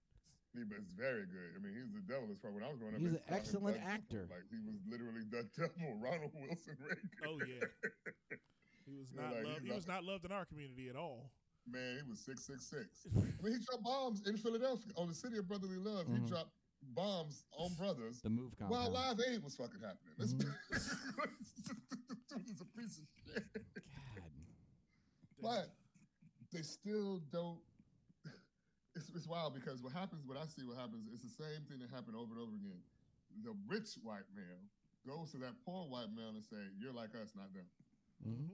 He 0.53 0.63
was 0.63 0.87
very 0.95 1.25
good. 1.25 1.51
I 1.55 1.59
mean, 1.59 1.73
he's 1.75 1.91
the 1.91 1.99
devil 2.01 2.29
as 2.31 2.37
far 2.39 2.51
when 2.51 2.63
I 2.63 2.69
was 2.69 2.77
growing 2.77 2.95
up. 2.95 3.01
He's 3.01 3.11
an 3.13 3.19
excellent 3.27 3.77
actor. 3.83 4.29
Devil. 4.29 4.35
Like 4.37 4.47
he 4.51 4.59
was 4.63 4.79
literally 4.87 5.21
the 5.29 5.43
devil, 5.57 5.97
Ronald 5.99 6.31
Wilson 6.35 6.77
Reagan. 6.79 7.09
Oh 7.27 7.39
yeah. 7.43 7.65
He 8.85 8.93
was 8.95 9.11
not 9.17 9.33
like, 9.33 9.45
loved. 9.45 9.61
He 9.65 9.71
was 9.73 9.87
like- 9.87 9.95
not 9.97 10.03
loved 10.05 10.25
in 10.25 10.31
our 10.31 10.45
community 10.45 10.87
at 10.89 10.95
all. 10.95 11.31
Man, 11.67 11.97
he 12.05 12.09
was 12.09 12.19
six 12.19 12.45
six 12.45 12.67
six. 12.69 13.07
I 13.17 13.19
mean, 13.41 13.53
he 13.57 13.65
dropped 13.65 13.83
bombs 13.83 14.21
in 14.27 14.37
Philadelphia 14.37 14.93
on 14.95 15.07
the 15.09 15.15
city 15.15 15.37
of 15.39 15.47
brotherly 15.47 15.77
love. 15.77 16.05
Mhm. 16.05 16.21
He 16.21 16.27
dropped 16.27 16.51
bombs 16.93 17.43
on 17.57 17.73
brothers 17.75 18.21
The 18.21 18.29
move 18.29 18.53
while 18.59 18.85
compound. 18.91 19.17
Live 19.17 19.19
Aid 19.33 19.43
was 19.43 19.55
fucking 19.55 19.79
happening. 19.81 20.13
Let's 20.17 20.33
Mhm. 20.33 20.55
Is 22.45 22.61
a 22.61 22.65
piece 22.77 22.99
of 22.99 23.07
shit. 23.25 23.43
God. 23.55 24.23
But 25.41 25.67
they 26.51 26.61
still 26.61 27.19
don't. 27.31 27.59
It's, 28.95 29.09
it's 29.15 29.27
wild 29.27 29.53
because 29.55 29.81
what 29.81 29.91
happens, 29.93 30.23
what 30.25 30.37
I 30.37 30.45
see, 30.47 30.63
what 30.67 30.77
happens, 30.77 31.07
it's 31.13 31.23
the 31.23 31.43
same 31.43 31.63
thing 31.67 31.79
that 31.79 31.89
happened 31.91 32.15
over 32.15 32.31
and 32.33 32.41
over 32.41 32.55
again. 32.55 32.79
The 33.43 33.51
rich 33.67 33.95
white 34.03 34.27
male 34.35 34.63
goes 35.07 35.31
to 35.31 35.37
that 35.39 35.55
poor 35.65 35.87
white 35.87 36.11
male 36.15 36.29
and 36.35 36.43
say, 36.43 36.59
"You're 36.79 36.93
like 36.93 37.15
us, 37.15 37.31
not 37.35 37.51
them." 37.53 37.67
Mhm. 38.25 38.49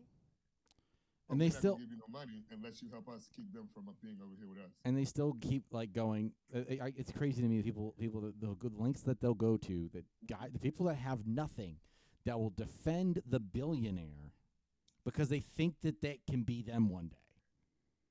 But 1.31 1.35
And 1.35 1.41
they 1.41 1.49
still- 1.49 1.77
give 1.77 1.89
you 1.89 1.95
no 1.95 2.07
money 2.11 2.43
unless 2.51 2.81
you 2.83 2.89
help 2.89 3.07
us 3.07 3.29
keep 3.33 3.53
them 3.53 3.69
from 3.73 3.85
being 4.03 4.17
over 4.21 4.35
here 4.37 4.47
with 4.49 4.59
us. 4.59 4.71
and 4.83 4.97
they 4.97 5.05
still 5.05 5.33
keep 5.39 5.63
like 5.71 5.93
going. 5.93 6.33
Uh, 6.53 6.59
I, 6.69 6.73
I- 6.87 6.93
it's 6.97 7.11
crazy 7.11 7.41
to 7.41 7.47
me 7.47 7.57
the 7.57 7.63
people 7.63 7.95
people 7.97 8.19
that 8.21 8.39
the 8.41 8.53
good 8.55 8.73
links 8.77 9.01
that 9.03 9.21
they'll 9.21 9.33
go 9.33 9.55
to 9.55 9.89
that 9.93 10.03
guy 10.27 10.49
the 10.51 10.59
people 10.59 10.87
that 10.87 10.95
have 10.95 11.25
nothing 11.25 11.77
that 12.25 12.37
will 12.37 12.49
defend 12.49 13.21
the 13.25 13.39
billionaire 13.39 14.33
because 15.05 15.29
they 15.29 15.39
think 15.39 15.75
that 15.83 16.01
that 16.01 16.17
can 16.29 16.43
be 16.43 16.61
them 16.63 16.89
one 16.89 17.07
day. 17.07 17.15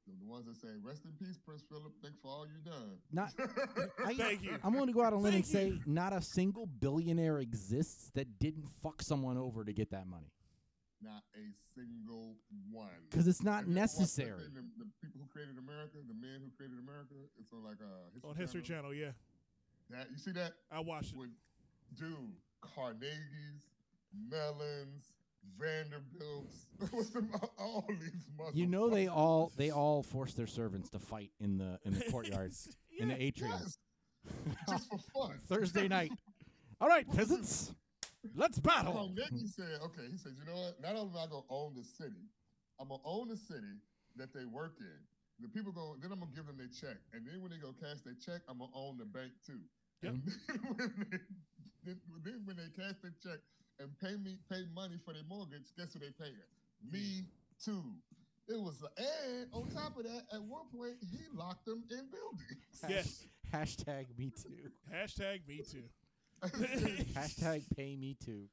The, 0.07 0.15
the 0.19 0.25
ones 0.25 0.47
that 0.47 0.57
say, 0.57 0.69
"Rest 0.83 1.05
in 1.05 1.13
peace, 1.13 1.37
Prince 1.45 1.63
Philip. 1.69 1.93
Thanks 2.03 2.19
for 2.23 2.29
all 2.29 2.47
you've 2.47 2.65
done." 2.65 2.97
Not 3.13 3.35
I, 4.05 4.15
Thank 4.15 4.43
you. 4.43 4.57
I'm 4.65 4.73
going 4.73 4.87
to 4.87 4.93
go 4.95 5.03
out 5.05 5.13
on 5.13 5.19
a 5.21 5.23
limb 5.23 5.35
and 5.35 5.47
Thank 5.47 5.75
say 5.75 5.81
not 5.87 6.15
a 6.15 6.23
single 6.23 6.65
billionaire 6.67 7.39
exists 7.39 8.11
that 8.15 8.39
didn't 8.39 8.67
fuck 8.83 9.03
someone 9.03 9.37
over 9.37 9.63
to 9.65 9.73
get 9.75 9.91
that 9.91 10.07
money 10.07 10.33
Not 11.03 11.23
a 11.35 11.47
single 11.75 12.37
one. 12.71 12.89
because 13.11 13.27
it's 13.27 13.43
not 13.43 13.65
And 13.65 13.73
you 13.75 13.79
ever 13.79 13.89
watch 13.89 13.97
that 13.97 13.99
necessary. 14.01 14.45
The, 14.55 14.65
the 14.79 14.87
people 15.01 15.21
who 15.23 15.29
created 15.33 15.57
America, 15.59 15.97
the 16.07 16.15
men 16.15 16.41
who 16.45 16.51
created 16.57 16.79
America. 16.79 17.15
It's 17.41 17.53
on 17.53 17.65
like 17.65 17.79
uh, 17.81 18.11
History 18.13 18.31
On 18.31 18.37
History 18.37 18.63
Channel, 18.63 18.93
yeah, 18.95 19.13
That 19.91 20.09
you 20.11 20.19
see 20.19 20.33
that? 20.33 20.53
I 20.71 20.81
watched 20.81 21.13
it. 21.13 21.19
with 21.19 21.31
dude 21.99 22.37
Carnegie's, 22.61 23.65
Mellons, 24.31 25.15
Vanderbilts, 25.59 26.67
all 27.59 27.87
these 27.89 28.27
motherfuckers. 28.39 28.55
You 28.55 28.67
know 28.67 28.91
they 28.91 29.09
all 29.09 29.53
they 29.57 29.71
all 29.71 30.03
force 30.03 30.35
their 30.35 30.47
servants 30.47 30.91
to 30.91 30.99
fight 30.99 31.31
in 31.41 31.57
the 31.57 31.79
in 31.85 31.95
the 31.95 32.05
courtyard 32.11 32.53
in 32.99 33.09
the 33.09 33.23
atrium 33.23 33.55
yes, 33.59 33.79
just 34.69 34.89
for 34.91 34.99
fun. 35.15 35.39
Thursday 35.49 35.89
night. 35.89 36.13
All 36.81 36.89
right, 36.89 37.07
peasants, 37.15 37.73
let's 38.35 38.59
battle. 38.59 38.95
Oh, 38.97 39.15
then 39.15 39.39
he 39.39 39.47
said, 39.47 39.81
okay, 39.85 40.07
he 40.11 40.17
said, 40.17 40.33
you 40.39 40.45
know 40.45 40.59
what? 40.59 40.81
Not 40.81 40.97
only 40.97 41.13
am 41.19 41.29
I 41.29 41.31
gonna 41.31 41.49
own 41.51 41.75
the 41.75 41.85
city, 41.85 42.29
I'm 42.79 42.89
gonna 42.89 43.03
own 43.05 43.29
the 43.29 43.37
city 43.37 43.81
that 44.17 44.35
they 44.35 44.45
work 44.45 44.77
in. 44.81 45.01
The 45.41 45.49
people 45.49 45.73
go, 45.73 45.97
then 46.01 46.13
I'm 46.13 46.21
gonna 46.21 46.33
give 46.35 46.47
them 46.47 46.57
their 46.57 46.69
check, 46.69 46.99
and 47.13 47.27
then 47.27 47.41
when 47.41 47.51
they 47.51 47.59
go 47.59 47.73
cash 47.73 48.05
their 48.05 48.17
check, 48.21 48.43
I'm 48.49 48.59
gonna 48.59 48.73
own 48.75 48.99
the 48.99 49.07
bank 49.07 49.33
too. 49.45 49.61
Yep. 50.03 50.13
And 50.13 50.23
then 50.49 50.61
when 50.77 51.07
they, 51.11 51.19
then, 51.85 52.01
then 52.25 52.39
when 52.45 52.57
they 52.57 52.69
cash 52.77 52.97
their 53.03 53.15
check 53.23 53.41
and 53.79 53.89
pay 54.01 54.17
me 54.17 54.37
pay 54.51 54.65
money 54.75 54.97
for 55.05 55.15
their 55.15 55.25
mortgage, 55.29 55.73
guess 55.77 55.95
who 55.95 56.01
they 56.01 56.13
paying? 56.19 56.37
Me 56.85 57.25
too. 57.63 57.85
It 58.49 58.59
was, 58.59 58.83
and 58.99 59.47
on 59.53 59.71
top 59.71 59.97
of 59.97 60.05
that, 60.05 60.25
at 60.33 60.43
one 60.43 60.67
point 60.75 60.97
he 61.01 61.19
locked 61.33 61.65
them 61.65 61.85
in 61.91 62.09
buildings. 62.11 62.85
Yes. 62.89 63.25
Hashtag 63.55 64.07
me 64.19 64.31
too. 64.31 64.71
Hashtag 64.93 65.47
me 65.47 65.63
too. 65.71 65.85
Hashtag 67.15 67.65
pay 67.77 67.97
me 67.97 68.17
too. 68.25 68.49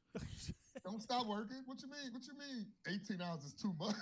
Don't 0.84 1.02
stop 1.02 1.26
working. 1.28 1.64
What 1.66 1.82
you 1.82 1.90
mean? 1.90 2.14
What 2.14 2.24
you 2.28 2.34
mean? 2.38 2.68
18 2.88 3.22
hours 3.22 3.44
is 3.44 3.54
too 3.54 3.74
much. 3.80 3.96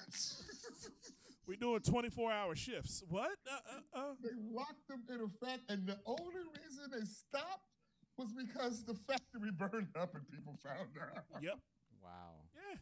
We 1.47 1.55
doing 1.57 1.79
24 1.81 2.31
hour 2.31 2.55
shifts. 2.55 3.03
What? 3.07 3.37
Uh, 3.45 3.53
uh, 3.53 3.99
uh. 3.99 4.13
they 4.23 4.33
locked 4.51 4.87
them 4.89 5.03
in 5.09 5.21
effect, 5.21 5.61
and 5.69 5.85
the 5.85 5.97
only 6.05 6.41
reason 6.57 6.89
they 6.91 7.05
stopped 7.05 7.69
was 8.17 8.33
because 8.33 8.83
the 8.83 8.95
factory 8.95 9.51
burned 9.57 9.93
up 9.99 10.15
and 10.15 10.25
people 10.29 10.57
found 10.63 10.89
out. 10.97 11.23
Yep. 11.43 11.59
Wow. 12.01 12.49
Yeah. 12.55 12.79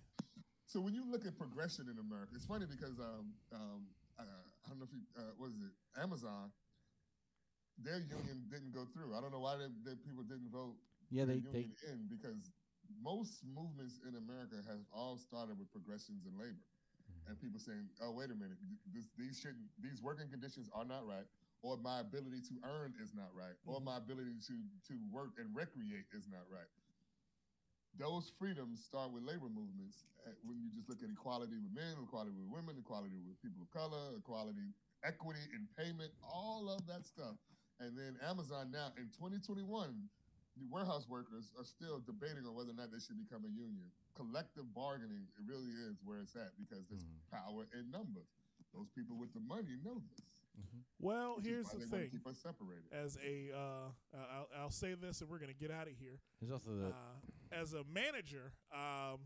So 0.65 0.79
when 0.79 0.93
you 0.93 1.03
look 1.09 1.25
at 1.25 1.37
progression 1.37 1.91
in 1.91 1.99
America, 1.99 2.31
it's 2.35 2.45
funny 2.45 2.65
because 2.65 2.97
um 2.99 3.33
um 3.51 3.87
uh, 4.17 4.23
I 4.23 4.69
don't 4.69 4.79
know 4.79 4.87
if 4.87 4.93
you 4.93 5.03
uh, 5.17 5.35
what 5.37 5.51
is 5.51 5.59
it 5.59 5.73
Amazon, 6.01 6.51
their 7.77 7.99
union 7.99 8.47
didn't 8.49 8.73
go 8.73 8.85
through. 8.93 9.15
I 9.15 9.21
don't 9.21 9.31
know 9.31 9.41
why 9.41 9.57
they, 9.57 9.69
they 9.83 9.95
people 9.97 10.23
didn't 10.23 10.49
vote 10.51 10.77
Yeah, 11.09 11.25
they 11.25 11.39
they 11.39 11.69
in 11.89 12.07
because 12.09 12.51
most 13.01 13.43
movements 13.45 13.99
in 14.07 14.15
America 14.15 14.57
have 14.67 14.81
all 14.93 15.17
started 15.17 15.59
with 15.59 15.71
progressions 15.71 16.25
in 16.25 16.33
labor, 16.37 16.63
and 17.27 17.39
people 17.39 17.59
saying, 17.59 17.89
"Oh, 18.01 18.11
wait 18.11 18.31
a 18.31 18.35
minute, 18.35 18.57
this, 18.93 19.07
these 19.17 19.39
shouldn't, 19.39 19.69
these 19.79 20.01
working 20.01 20.29
conditions 20.29 20.69
are 20.73 20.85
not 20.85 21.05
right, 21.07 21.27
or 21.61 21.77
my 21.77 21.99
ability 22.01 22.41
to 22.49 22.55
earn 22.65 22.93
is 23.01 23.13
not 23.13 23.33
right, 23.35 23.55
or 23.65 23.81
my 23.81 23.97
ability 23.97 24.39
to 24.47 24.55
to 24.89 24.95
work 25.11 25.37
and 25.37 25.55
recreate 25.55 26.05
is 26.13 26.27
not 26.29 26.45
right." 26.49 26.69
Those 27.97 28.29
freedoms 28.39 28.83
start 28.83 29.11
with 29.11 29.23
labor 29.23 29.49
movements. 29.49 30.05
uh, 30.25 30.31
When 30.43 30.57
you 30.59 30.69
just 30.73 30.89
look 30.89 31.03
at 31.03 31.09
equality 31.09 31.57
with 31.61 31.71
men, 31.73 31.93
equality 32.01 32.33
with 32.33 32.49
women, 32.49 32.77
equality 32.77 33.19
with 33.21 33.39
people 33.41 33.61
of 33.61 33.69
color, 33.69 34.17
equality, 34.17 34.73
equity 35.03 35.45
in 35.53 35.67
payment, 35.77 36.11
all 36.23 36.69
of 36.69 36.85
that 36.87 37.05
stuff. 37.05 37.37
And 37.79 37.97
then 37.97 38.17
Amazon 38.21 38.71
now 38.71 38.93
in 38.97 39.09
2021, 39.13 40.09
the 40.57 40.65
warehouse 40.69 41.07
workers 41.09 41.51
are 41.57 41.65
still 41.65 41.99
debating 41.99 42.45
on 42.45 42.53
whether 42.55 42.71
or 42.71 42.77
not 42.77 42.91
they 42.91 42.99
should 42.99 43.17
become 43.17 43.43
a 43.45 43.49
union. 43.49 43.89
Collective 44.15 44.69
bargaining, 44.73 45.25
it 45.37 45.43
really 45.49 45.71
is 45.89 45.97
where 46.03 46.19
it's 46.19 46.35
at 46.35 46.53
because 46.57 46.85
there's 46.89 47.03
Mhm. 47.03 47.29
power 47.31 47.65
in 47.73 47.89
numbers. 47.91 48.27
Those 48.73 48.89
people 48.95 49.17
with 49.17 49.33
the 49.33 49.39
money 49.39 49.77
know 49.83 49.99
this. 49.99 50.21
Well, 50.99 51.37
which 51.37 51.45
here's 51.45 51.65
why 51.65 51.73
the 51.73 51.77
they 51.79 51.85
wanna 51.85 52.01
thing. 52.03 52.11
Keep 52.11 52.27
us 52.27 52.37
separated. 52.39 52.91
As 52.91 53.17
a, 53.17 53.51
uh, 53.51 53.91
I'll, 54.13 54.49
I'll 54.55 54.69
say 54.71 54.93
this, 54.93 55.21
and 55.21 55.29
we're 55.29 55.39
gonna 55.39 55.53
get 55.53 55.71
out 55.71 55.87
of 55.87 55.93
here. 55.97 56.19
There's 56.39 56.51
also 56.51 56.75
the 56.77 56.87
Uh, 56.93 57.19
as 57.51 57.73
a 57.73 57.83
manager, 57.85 58.53
um, 58.71 59.19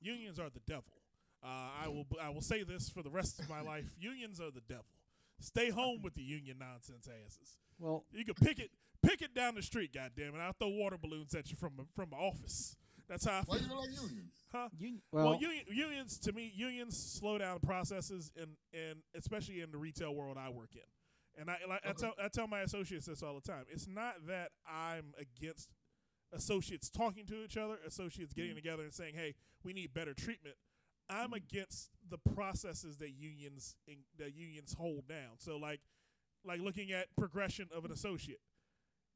unions 0.00 0.38
are 0.38 0.50
the 0.50 0.60
devil. 0.60 0.92
Uh, 1.42 1.46
I 1.46 1.88
will 1.88 2.06
I 2.20 2.28
will 2.30 2.42
say 2.42 2.62
this 2.62 2.88
for 2.90 3.02
the 3.02 3.10
rest 3.10 3.40
of 3.40 3.48
my 3.48 3.60
life: 3.60 3.92
unions 3.98 4.40
are 4.40 4.50
the 4.50 4.60
devil. 4.62 4.86
Stay 5.40 5.70
home 5.70 6.00
with 6.02 6.14
the 6.14 6.22
union 6.22 6.58
nonsense 6.58 7.08
asses. 7.08 7.58
well. 7.78 8.04
You 8.12 8.24
can 8.24 8.34
pick 8.34 8.58
it 8.58 8.70
pick 9.02 9.22
it 9.22 9.34
down 9.34 9.54
the 9.54 9.62
street, 9.62 9.92
goddamn 9.92 10.34
it! 10.34 10.38
I'll 10.40 10.52
throw 10.52 10.68
water 10.68 10.96
balloons 10.98 11.34
at 11.34 11.50
you 11.50 11.56
from 11.56 11.72
from 11.94 12.10
my 12.10 12.16
office. 12.18 12.76
That's 13.08 13.24
how 13.24 13.38
I 13.38 13.42
Why 13.46 13.56
feel. 13.58 13.62
you 13.62 13.68
don't 13.68 13.78
like 13.78 14.00
unions? 14.00 14.32
Huh? 14.52 14.68
You, 14.78 14.98
Well, 15.12 15.24
well, 15.30 15.40
union, 15.40 15.64
unions 15.70 16.18
to 16.20 16.32
me, 16.32 16.50
unions 16.54 16.96
slow 16.96 17.38
down 17.38 17.60
processes, 17.60 18.32
and 18.40 18.56
and 18.72 18.98
especially 19.14 19.60
in 19.60 19.70
the 19.70 19.78
retail 19.78 20.14
world 20.14 20.36
I 20.38 20.48
work 20.50 20.70
in. 20.74 21.40
And 21.40 21.50
I 21.50 21.58
like 21.68 21.82
I 21.86 21.92
tell 21.92 22.14
I 22.22 22.28
tell 22.28 22.46
my 22.48 22.60
associates 22.60 23.06
this 23.06 23.22
all 23.22 23.34
the 23.34 23.40
time. 23.52 23.64
It's 23.70 23.86
not 23.86 24.26
that 24.26 24.50
I'm 24.66 25.14
against 25.18 25.70
associates 26.32 26.90
talking 26.90 27.26
to 27.26 27.44
each 27.44 27.56
other, 27.56 27.76
associates 27.86 28.32
getting 28.32 28.52
Mm. 28.52 28.56
together 28.56 28.82
and 28.82 28.92
saying, 28.92 29.14
"Hey, 29.14 29.34
we 29.62 29.72
need 29.72 29.92
better 29.94 30.14
treatment." 30.14 30.56
I'm 31.08 31.30
Mm. 31.30 31.36
against 31.36 31.90
the 32.08 32.18
processes 32.18 32.96
that 32.98 33.10
unions 33.12 33.76
in, 33.86 34.04
that 34.16 34.34
unions 34.34 34.72
hold 34.74 35.06
down. 35.06 35.38
So 35.38 35.56
like 35.56 35.80
like 36.44 36.60
looking 36.60 36.92
at 36.92 37.14
progression 37.16 37.68
of 37.72 37.84
an 37.84 37.92
associate. 37.92 38.40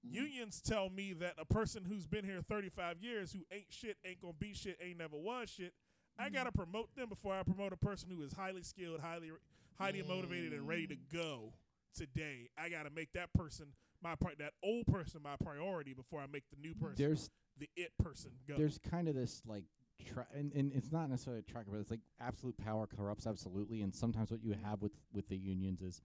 Mhm. 0.06 0.12
Unions 0.14 0.60
tell 0.60 0.88
me 0.90 1.12
that 1.14 1.34
a 1.38 1.44
person 1.44 1.84
who's 1.84 2.06
been 2.06 2.24
here 2.24 2.40
35 2.42 3.02
years, 3.02 3.32
who 3.32 3.44
ain't 3.50 3.72
shit, 3.72 3.98
ain't 4.04 4.20
gonna 4.20 4.32
be 4.34 4.54
shit, 4.54 4.78
ain't 4.80 4.98
never 4.98 5.16
was 5.16 5.50
shit, 5.50 5.74
I 6.18 6.28
Mhm. 6.28 6.32
gotta 6.34 6.52
promote 6.52 6.94
them 6.94 7.08
before 7.08 7.34
I 7.34 7.42
promote 7.42 7.72
a 7.72 7.76
person 7.76 8.10
who 8.10 8.22
is 8.22 8.32
highly 8.32 8.62
skilled, 8.62 9.00
highly, 9.00 9.30
highly 9.78 10.02
motivated, 10.02 10.52
and 10.52 10.66
ready 10.66 10.86
to 10.86 10.96
Mm. 10.96 11.08
go 11.08 11.54
today. 11.94 12.48
I 12.56 12.68
gotta 12.68 12.90
make 12.90 13.12
that 13.12 13.32
person 13.32 13.74
my 14.02 14.16
pri- 14.16 14.34
that 14.36 14.54
old 14.62 14.86
person 14.86 15.20
my 15.22 15.36
priority 15.36 15.92
before 15.92 16.20
I 16.22 16.26
make 16.26 16.48
the 16.48 16.56
new 16.56 16.74
person 16.74 16.96
there's 16.96 17.28
the 17.58 17.68
it 17.76 17.94
person 17.98 18.32
go. 18.46 18.56
there's 18.56 18.78
kind 18.78 19.08
of 19.08 19.14
this 19.14 19.44
like 19.44 19.66
tra- 20.06 20.26
and, 20.32 20.50
and 20.54 20.72
it's 20.72 20.90
not 20.90 21.10
necessarily 21.10 21.40
a 21.40 21.42
track 21.42 21.66
but 21.68 21.76
it's 21.78 21.90
like 21.90 22.00
absolute 22.18 22.56
power 22.56 22.86
corrupts 22.86 23.26
absolutely 23.26 23.82
and 23.82 23.94
sometimes 23.94 24.30
what 24.30 24.42
you 24.42 24.52
have 24.54 24.80
with 24.80 24.96
with 25.12 25.26
the 25.28 25.36
unions 25.36 25.82
is 25.82 26.00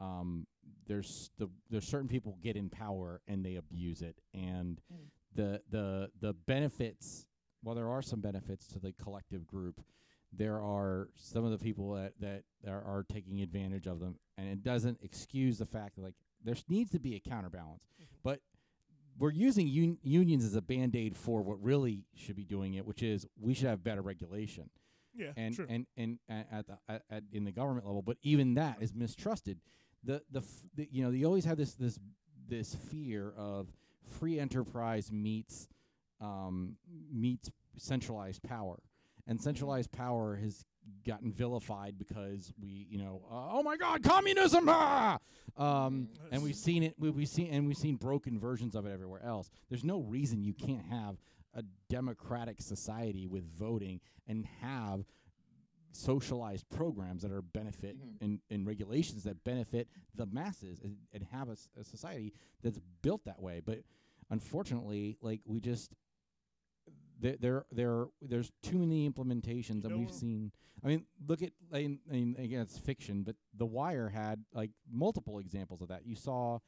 um 0.00 0.44
there's 0.86 1.30
the 1.38 1.48
there's 1.70 1.86
certain 1.86 2.08
people 2.08 2.38
get 2.42 2.56
in 2.56 2.68
power 2.68 3.20
and 3.26 3.44
they 3.44 3.56
abuse 3.56 4.02
it 4.02 4.16
and 4.34 4.80
Mm. 4.92 4.96
the 5.34 5.62
the 5.70 6.10
the 6.20 6.32
benefits 6.32 7.26
while 7.62 7.74
there 7.74 7.88
are 7.88 8.02
some 8.02 8.20
benefits 8.20 8.66
to 8.68 8.78
the 8.78 8.92
collective 8.92 9.46
group 9.46 9.80
there 10.32 10.60
are 10.60 11.08
some 11.16 11.44
of 11.44 11.50
the 11.50 11.58
people 11.58 11.92
that 11.94 12.12
that 12.20 12.42
are, 12.66 12.82
are 12.84 13.04
taking 13.08 13.40
advantage 13.42 13.86
of 13.86 14.00
them 14.00 14.18
and 14.38 14.48
it 14.48 14.62
doesn't 14.62 14.98
excuse 15.02 15.58
the 15.58 15.66
fact 15.66 15.96
that 15.96 16.02
like 16.02 16.14
there 16.44 16.54
needs 16.68 16.90
to 16.90 16.98
be 17.00 17.14
a 17.16 17.20
counterbalance 17.20 17.82
Mhm. 18.00 18.06
but 18.22 18.40
we're 19.18 19.30
using 19.32 19.66
un- 19.68 19.98
unions 20.02 20.44
as 20.44 20.54
a 20.56 20.60
band-aid 20.62 21.16
for 21.16 21.40
what 21.42 21.58
really 21.62 22.04
should 22.14 22.36
be 22.36 22.44
doing 22.44 22.74
it, 22.74 22.84
which 22.84 23.02
is 23.02 23.26
we 23.40 23.54
should 23.54 23.66
have 23.66 23.82
better 23.82 24.02
regulation 24.02 24.68
Yeah, 25.14 25.32
and 25.38 25.54
true. 25.54 25.64
and 25.70 25.86
and 25.96 26.18
a- 26.28 26.46
at 26.52 26.66
the 26.66 26.78
at, 26.86 27.02
at 27.08 27.24
in 27.32 27.44
the 27.44 27.50
government 27.52 27.86
level, 27.86 28.02
but 28.02 28.18
even 28.22 28.52
that 28.54 28.82
is 28.82 28.92
mistrusted. 28.94 29.58
The, 30.06 30.22
the 30.30 30.38
f- 30.38 30.64
the 30.76 30.88
you 30.90 31.02
know 31.02 31.10
you 31.10 31.26
always 31.26 31.44
have 31.44 31.58
this 31.58 31.74
this 31.74 31.98
this 32.48 32.74
fear 32.90 33.32
of 33.36 33.68
free 34.18 34.38
enterprise 34.38 35.10
meets 35.10 35.68
um, 36.20 36.76
meets 37.12 37.50
centralized 37.76 38.42
power, 38.42 38.78
and 39.26 39.40
centralized 39.40 39.90
power 39.90 40.36
has 40.36 40.64
gotten 41.04 41.32
vilified 41.32 41.98
because 41.98 42.52
we 42.62 42.86
you 42.88 42.98
know 42.98 43.22
uh, 43.30 43.48
oh 43.50 43.62
my 43.64 43.76
god 43.76 44.02
communism 44.04 44.68
ah! 44.68 45.18
um, 45.56 46.08
and 46.30 46.40
we've 46.42 46.54
seen 46.54 46.84
it 46.84 46.94
we, 46.98 47.10
we've 47.10 47.28
seen 47.28 47.48
and 47.52 47.66
we've 47.66 47.76
seen 47.76 47.96
broken 47.96 48.38
versions 48.38 48.76
of 48.76 48.86
it 48.86 48.92
everywhere 48.92 49.24
else. 49.24 49.50
There's 49.68 49.84
no 49.84 50.00
reason 50.00 50.42
you 50.44 50.54
can't 50.54 50.86
have 50.88 51.16
a 51.54 51.64
democratic 51.88 52.60
society 52.60 53.26
with 53.26 53.44
voting 53.58 54.00
and 54.28 54.46
have 54.60 55.04
socialized 55.96 56.68
programs 56.68 57.22
that 57.22 57.32
are 57.32 57.42
benefit 57.42 57.96
Mhm. 57.96 58.20
and, 58.22 58.40
and 58.50 58.66
regulations 58.66 59.24
that 59.24 59.42
benefit 59.44 59.88
the 60.14 60.26
masses 60.26 60.80
and, 60.82 60.96
and 61.12 61.24
have 61.24 61.48
a, 61.48 61.56
a 61.80 61.84
society 61.84 62.32
that's 62.62 62.78
built 63.02 63.24
that 63.24 63.40
way. 63.40 63.60
But 63.64 63.80
unfortunately 64.30 65.16
like 65.20 65.40
we 65.44 65.60
just 65.60 65.92
there 67.18 67.36
there 67.40 67.64
there 67.72 68.06
there's 68.20 68.50
too 68.62 68.78
many 68.78 69.08
implementations 69.08 69.84
and 69.84 69.90
know 69.90 69.98
we've 69.98 70.10
seen. 70.12 70.52
I 70.84 70.88
mean 70.88 71.06
look 71.26 71.42
at 71.42 71.52
I 71.72 71.78
mean, 71.78 71.98
I 72.10 72.12
mean 72.12 72.36
again 72.38 72.60
it's 72.60 72.76
fiction 72.78 73.22
but 73.22 73.36
the 73.56 73.66
wire 73.66 74.08
had 74.08 74.44
like 74.52 74.70
multiple 74.90 75.38
examples 75.38 75.80
of 75.80 75.88
that. 75.88 76.04
You 76.06 76.14
saw 76.16 76.58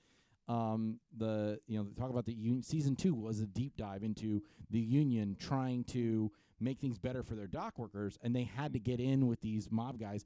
um, 0.49 0.99
the 1.15 1.61
you 1.67 1.79
know 1.79 1.89
talk 1.99 2.09
about 2.09 2.25
the 2.25 2.33
union 2.33 2.63
season 2.63 2.97
two 2.97 3.15
was 3.15 3.41
a 3.41 3.47
deep 3.47 3.77
dive 3.77 4.03
into 4.03 4.43
the 4.71 4.81
union 4.81 5.37
trying 5.39 5.85
to 5.85 6.33
make 6.61 6.81
things 6.81 6.99
better 6.99 7.23
for 7.23 7.35
their 7.35 7.47
dock 7.47 7.79
workers, 7.79 8.19
and 8.23 8.35
they 8.35 8.45
had 8.45 8.73
to 8.73 8.79
get 8.79 9.01
in 9.01 9.27
with 9.27 9.41
these 9.41 9.69
mob 9.71 9.99
guys 9.99 10.25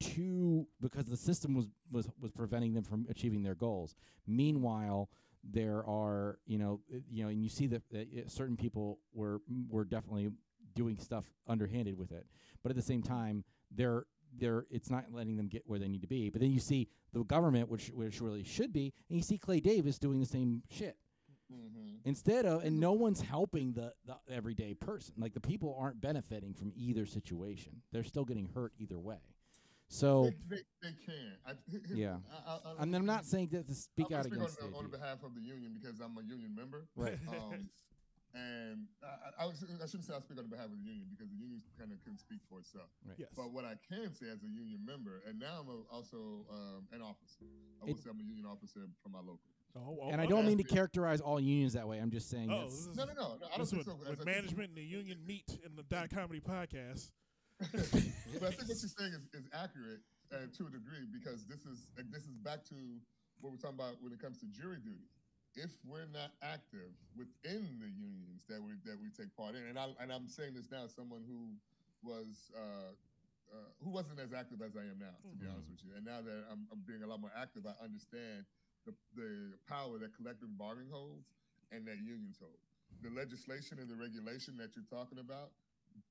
to 0.00 0.66
because 0.80 1.06
the 1.06 1.16
system 1.16 1.54
was 1.54 1.66
was 1.90 2.08
was 2.20 2.30
preventing 2.32 2.74
them 2.74 2.84
from 2.84 3.06
achieving 3.08 3.42
their 3.42 3.54
goals. 3.54 3.94
Meanwhile, 4.26 5.08
there 5.42 5.84
are 5.86 6.38
you 6.46 6.58
know 6.58 6.80
uh, 6.92 6.98
you 7.10 7.22
know, 7.22 7.28
and 7.28 7.42
you 7.42 7.48
see 7.48 7.66
that 7.68 7.82
uh, 7.94 7.98
certain 8.28 8.56
people 8.56 8.98
were 9.12 9.40
were 9.68 9.84
definitely 9.84 10.30
doing 10.74 10.98
stuff 10.98 11.24
underhanded 11.46 11.96
with 11.96 12.12
it, 12.12 12.26
but 12.62 12.70
at 12.70 12.76
the 12.76 12.82
same 12.82 13.02
time, 13.02 13.44
they're 13.70 14.06
they're 14.36 14.66
it's 14.70 14.90
not 14.90 15.04
letting 15.12 15.36
them 15.36 15.48
get 15.48 15.62
where 15.66 15.78
they 15.78 15.88
need 15.88 16.02
to 16.02 16.08
be. 16.08 16.30
But 16.30 16.40
then 16.40 16.50
you 16.50 16.60
see 16.60 16.88
the 17.12 17.22
government, 17.24 17.68
which 17.68 17.88
which 17.94 18.20
really 18.20 18.44
should 18.44 18.72
be, 18.72 18.92
and 19.08 19.16
you 19.16 19.22
see 19.22 19.38
Clay 19.38 19.60
Davis 19.60 19.98
doing 19.98 20.20
the 20.20 20.26
same 20.26 20.62
shit 20.70 20.96
Mm-hmm. 21.52 22.08
instead 22.08 22.46
of 22.46 22.64
and 22.64 22.80
no 22.80 22.92
one's 22.92 23.20
helping 23.20 23.74
the, 23.74 23.92
the 24.06 24.16
everyday 24.32 24.72
person 24.72 25.14
like 25.18 25.34
the 25.34 25.40
people 25.40 25.76
aren't 25.78 26.00
benefiting 26.00 26.54
from 26.54 26.72
either 26.74 27.04
situation 27.04 27.82
they're 27.92 28.02
still 28.02 28.24
getting 28.24 28.48
hurt 28.54 28.72
either 28.78 28.98
way 28.98 29.18
so 29.88 30.32
They, 30.48 30.56
they, 30.56 30.62
they 30.82 30.94
can. 31.04 31.36
I, 31.46 31.52
Yeah. 31.92 32.16
I, 32.32 32.50
I, 32.50 32.54
I, 32.54 32.82
and 32.82 32.96
i'm 32.96 33.04
not 33.06 33.26
saying 33.26 33.50
that 33.52 33.68
to 33.68 33.74
speak 33.74 34.06
I'm 34.10 34.18
out 34.18 34.24
gonna 34.24 34.36
against 34.36 34.54
speak 34.58 34.70
it 34.72 34.76
on, 34.76 34.84
on 34.86 34.90
behalf 34.90 35.22
of 35.22 35.34
the 35.34 35.42
union 35.42 35.76
because 35.78 36.00
I'm 36.00 36.16
a 36.16 36.22
union 36.24 36.54
member. 36.56 36.88
right 36.96 37.18
Um, 37.28 37.68
and 38.34 38.88
I, 39.04 39.44
I, 39.44 39.46
I, 39.46 39.52
shouldn't 39.54 40.02
say 40.02 40.14
I 40.16 40.18
speak 40.18 40.38
on 40.40 40.48
behalf 40.50 40.66
of 40.66 40.74
the 40.80 40.82
union 40.88 41.06
because 41.12 41.30
the 41.30 41.38
union 41.38 41.62
kind 41.78 41.92
of 41.92 42.02
can 42.02 42.18
speak 42.18 42.40
for 42.50 42.58
itself. 42.58 42.90
Right. 43.06 43.14
yes. 43.18 43.28
But 43.36 43.52
what 43.54 43.64
I 43.64 43.78
can 43.86 44.10
say 44.10 44.26
as 44.26 44.42
a 44.42 44.50
union 44.50 44.82
member, 44.82 45.22
and 45.28 45.38
now 45.38 45.62
I'm 45.62 45.70
a, 45.70 45.78
also 45.94 46.42
um, 46.50 46.90
an 46.90 46.98
officer. 46.98 47.46
I 47.78 47.86
will 47.86 47.94
It- 47.94 48.02
say 48.02 48.10
I'm 48.10 48.18
a 48.18 48.26
union 48.26 48.46
officer 48.50 48.90
from 49.02 49.12
my 49.12 49.22
local. 49.22 49.53
Oh, 49.76 49.98
oh, 50.02 50.10
and 50.10 50.20
i 50.20 50.24
oh, 50.24 50.28
don't 50.28 50.46
mean 50.46 50.58
to 50.58 50.62
characterize 50.64 51.20
all 51.20 51.40
unions 51.40 51.72
that 51.72 51.86
way 51.88 51.98
i'm 51.98 52.10
just 52.10 52.30
saying 52.30 52.48
Oh, 52.50 52.54
that's- 52.62 52.72
this 52.86 52.86
is, 52.86 52.96
No, 52.96 53.04
no, 53.06 53.12
no. 53.14 53.20
no 53.40 53.46
I 53.52 53.56
don't 53.58 53.60
this 53.60 53.70
think 53.70 53.86
with, 53.86 53.86
so. 53.86 53.96
with 53.98 54.20
As 54.20 54.20
a- 54.20 54.24
management 54.24 54.68
and 54.70 54.76
the 54.78 54.84
union 54.84 55.18
meet 55.26 55.58
in 55.66 55.74
the 55.74 55.82
dot 55.84 56.10
comedy 56.10 56.40
podcast. 56.40 57.10
but 57.60 57.70
I 57.70 58.50
think 58.54 58.66
what 58.70 58.78
you're 58.82 58.94
saying 58.98 59.14
is, 59.14 59.24
is 59.34 59.46
accurate 59.54 60.02
uh, 60.34 60.46
to 60.58 60.66
a 60.66 60.70
degree 60.70 61.06
because 61.10 61.46
this 61.46 61.62
is 61.66 61.90
uh, 61.98 62.02
this 62.10 62.22
is 62.26 62.34
back 62.42 62.64
to 62.70 62.74
what 63.40 63.50
we're 63.54 63.58
talking 63.62 63.78
about 63.78 63.94
when 64.02 64.12
it 64.12 64.18
comes 64.20 64.38
to 64.42 64.46
jury 64.46 64.78
duty. 64.82 65.06
If 65.54 65.70
we're 65.86 66.10
not 66.10 66.34
active 66.42 66.90
within 67.14 67.78
the 67.78 67.86
unions 67.86 68.42
that 68.50 68.58
we 68.58 68.74
that 68.90 68.98
we 68.98 69.06
take 69.14 69.30
part 69.38 69.54
in, 69.54 69.62
and 69.70 69.78
I 69.78 69.86
and 70.02 70.10
I'm 70.10 70.26
saying 70.26 70.54
this 70.54 70.66
now 70.70 70.84
as 70.90 70.94
someone 70.94 71.22
who 71.30 71.54
was 72.02 72.50
uh, 72.58 72.90
uh, 73.54 73.70
who 73.82 73.90
wasn't 73.90 74.18
as 74.18 74.34
active 74.34 74.58
as 74.62 74.74
I 74.74 74.82
am 74.90 74.98
now, 74.98 75.14
to 75.30 75.36
be 75.38 75.46
Mhm. 75.46 75.54
honest 75.54 75.70
with 75.70 75.82
you. 75.86 75.94
And 75.94 76.02
now 76.04 76.22
that 76.26 76.40
I'm, 76.50 76.66
I'm 76.74 76.82
being 76.82 77.02
a 77.02 77.06
lot 77.06 77.20
more 77.22 77.30
active, 77.38 77.66
I 77.70 77.74
understand 77.82 78.46
the, 78.84 78.94
the 79.16 79.56
power 79.68 79.98
that 79.98 80.14
collective 80.16 80.52
bargaining 80.56 80.90
holds 80.92 81.28
and 81.72 81.86
that 81.88 81.98
unions 82.04 82.36
hold. 82.40 82.56
The 83.02 83.10
legislation 83.10 83.78
and 83.80 83.88
the 83.90 83.98
regulation 83.98 84.56
that 84.60 84.76
you're 84.76 84.88
talking 84.88 85.18
about 85.18 85.52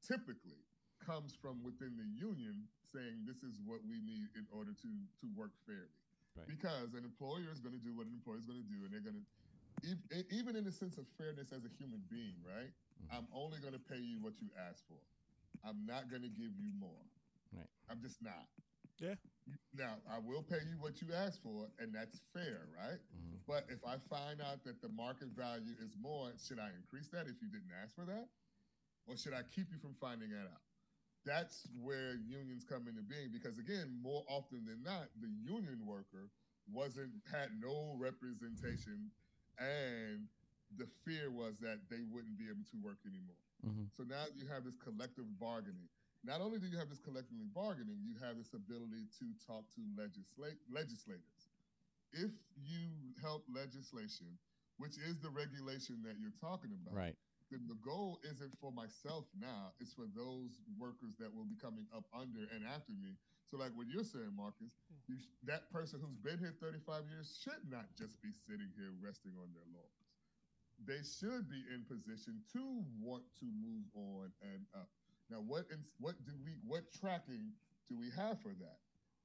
typically 0.06 0.62
comes 1.02 1.36
from 1.36 1.60
within 1.64 1.96
the 2.00 2.08
union 2.16 2.64
saying 2.88 3.28
this 3.28 3.44
is 3.44 3.60
what 3.66 3.84
we 3.84 4.00
need 4.04 4.32
in 4.40 4.48
order 4.54 4.72
to 4.72 4.92
to 5.20 5.26
work 5.36 5.52
fairly. 5.68 5.92
Right. 6.38 6.48
Because 6.50 6.94
an 6.98 7.06
employer 7.06 7.52
is 7.52 7.60
going 7.62 7.76
to 7.78 7.84
do 7.84 7.94
what 7.94 8.08
an 8.10 8.14
employer 8.18 8.42
is 8.42 8.48
going 8.50 8.62
to 8.62 8.70
do, 8.72 8.82
and 8.86 8.90
they're 8.90 9.04
going 9.06 9.20
to 9.20 9.26
even 10.32 10.56
in 10.56 10.64
the 10.64 10.72
sense 10.72 10.98
of 10.98 11.06
fairness 11.18 11.52
as 11.52 11.66
a 11.66 11.72
human 11.78 12.02
being, 12.10 12.38
right? 12.48 12.72
Mhm. 12.72 13.18
I'm 13.18 13.28
only 13.36 13.60
going 13.60 13.74
to 13.74 13.84
pay 13.84 14.00
you 14.00 14.22
what 14.22 14.40
you 14.40 14.48
ask 14.56 14.86
for. 14.88 15.02
I'm 15.68 15.86
not 15.86 16.10
going 16.10 16.22
to 16.24 16.32
give 16.32 16.56
you 16.58 16.72
more. 16.80 17.04
Right. 17.52 17.70
I'm 17.90 18.00
just 18.02 18.22
not. 18.22 18.48
Yeah. 19.04 19.16
Now 19.76 20.00
I 20.08 20.20
will 20.20 20.44
pay 20.44 20.64
you 20.64 20.80
what 20.80 21.02
you 21.02 21.12
ask 21.12 21.42
for, 21.44 21.68
and 21.80 21.94
that's 21.94 22.22
fair, 22.32 22.70
right? 22.80 23.00
Mhm. 23.12 23.44
But 23.46 23.68
if 23.70 23.84
I 23.84 23.98
find 24.08 24.40
out 24.40 24.64
that 24.64 24.82
the 24.82 24.88
market 24.88 25.28
value 25.36 25.76
is 25.80 25.98
more, 25.98 26.32
should 26.38 26.60
I 26.60 26.72
increase 26.72 27.10
that 27.10 27.28
if 27.28 27.42
you 27.42 27.50
didn't 27.50 27.72
ask 27.84 27.94
for 27.96 28.06
that? 28.06 28.30
Or 29.06 29.18
should 29.18 29.34
I 29.34 29.44
keep 29.44 29.70
you 29.72 29.78
from 29.80 29.96
finding 29.96 30.30
that 30.30 30.48
out? 30.48 30.62
That's 31.26 31.68
where 31.76 32.16
unions 32.16 32.64
come 32.64 32.88
into 32.88 33.02
being 33.04 33.32
because 33.32 33.58
again, 33.58 34.00
more 34.02 34.24
often 34.30 34.64
than 34.66 34.82
not, 34.84 35.10
the 35.20 35.28
union 35.28 35.86
worker 35.86 36.32
wasn't 36.72 37.12
had 37.30 37.60
no 37.60 37.96
representation 37.98 39.12
and 39.58 40.30
the 40.78 40.88
fear 41.04 41.30
was 41.30 41.60
that 41.60 41.90
they 41.90 42.02
wouldn't 42.02 42.38
be 42.38 42.48
able 42.50 42.64
to 42.72 42.78
work 42.78 43.00
anymore. 43.06 43.38
Mhm. 43.64 43.92
So 43.92 44.04
now 44.04 44.26
you 44.36 44.48
have 44.48 44.64
this 44.64 44.78
collective 44.78 45.38
bargaining. 45.38 45.90
Not 46.24 46.40
only 46.40 46.60
do 46.60 46.68
you 46.68 46.80
have 46.80 46.90
this 46.90 47.04
collective 47.04 47.36
bargaining, 47.54 48.00
you 48.00 48.16
have 48.24 48.40
this 48.40 48.56
ability 48.56 49.12
to 49.20 49.26
talk 49.44 49.68
to 49.76 49.82
legislate 50.00 50.56
legislators. 50.72 51.52
If 52.16 52.32
you 52.56 52.88
help 53.20 53.44
legislation, 53.52 54.40
which 54.78 54.96
is 54.98 55.20
the 55.20 55.30
regulation 55.30 56.00
that 56.08 56.16
you're 56.22 56.36
talking 56.40 56.72
about, 56.80 56.96
right 56.96 57.18
then 57.54 57.70
the 57.70 57.78
goal 57.86 58.18
isn't 58.26 58.58
for 58.58 58.74
myself 58.74 59.30
now, 59.38 59.78
it's 59.78 59.94
for 59.94 60.10
those 60.18 60.58
workers 60.74 61.14
that 61.22 61.30
will 61.30 61.46
be 61.46 61.54
coming 61.62 61.86
up 61.94 62.10
under 62.10 62.50
and 62.50 62.66
after 62.66 62.98
me. 62.98 63.14
So, 63.46 63.62
like 63.62 63.78
what 63.78 63.86
you're 63.86 64.08
saying, 64.08 64.34
Marcus, 64.34 64.74
hmm. 64.90 64.98
you 65.06 65.22
sh- 65.22 65.30
that 65.46 65.70
person 65.70 66.02
who's 66.02 66.18
been 66.18 66.42
here 66.42 66.58
35 66.58 67.06
years 67.14 67.30
should 67.38 67.62
not 67.70 67.86
just 67.94 68.18
be 68.26 68.34
sitting 68.34 68.74
here 68.74 68.90
resting 68.98 69.38
on 69.38 69.54
their 69.54 69.70
laurels. 69.70 70.10
They 70.82 71.06
should 71.06 71.46
be 71.46 71.62
in 71.70 71.86
position 71.86 72.42
to 72.58 72.82
want 72.98 73.22
to 73.38 73.46
move 73.46 73.86
on 73.94 74.34
and 74.42 74.66
up. 74.74 74.90
Now, 75.30 75.40
what 75.42 75.66
ins- 75.72 75.94
what 76.00 76.16
do 76.26 76.34
we 76.44 76.52
what 76.68 76.92
tracking 76.92 77.54
do 77.90 77.98
we 77.98 78.10
have 78.12 78.40
for 78.42 78.54
that? 78.60 78.80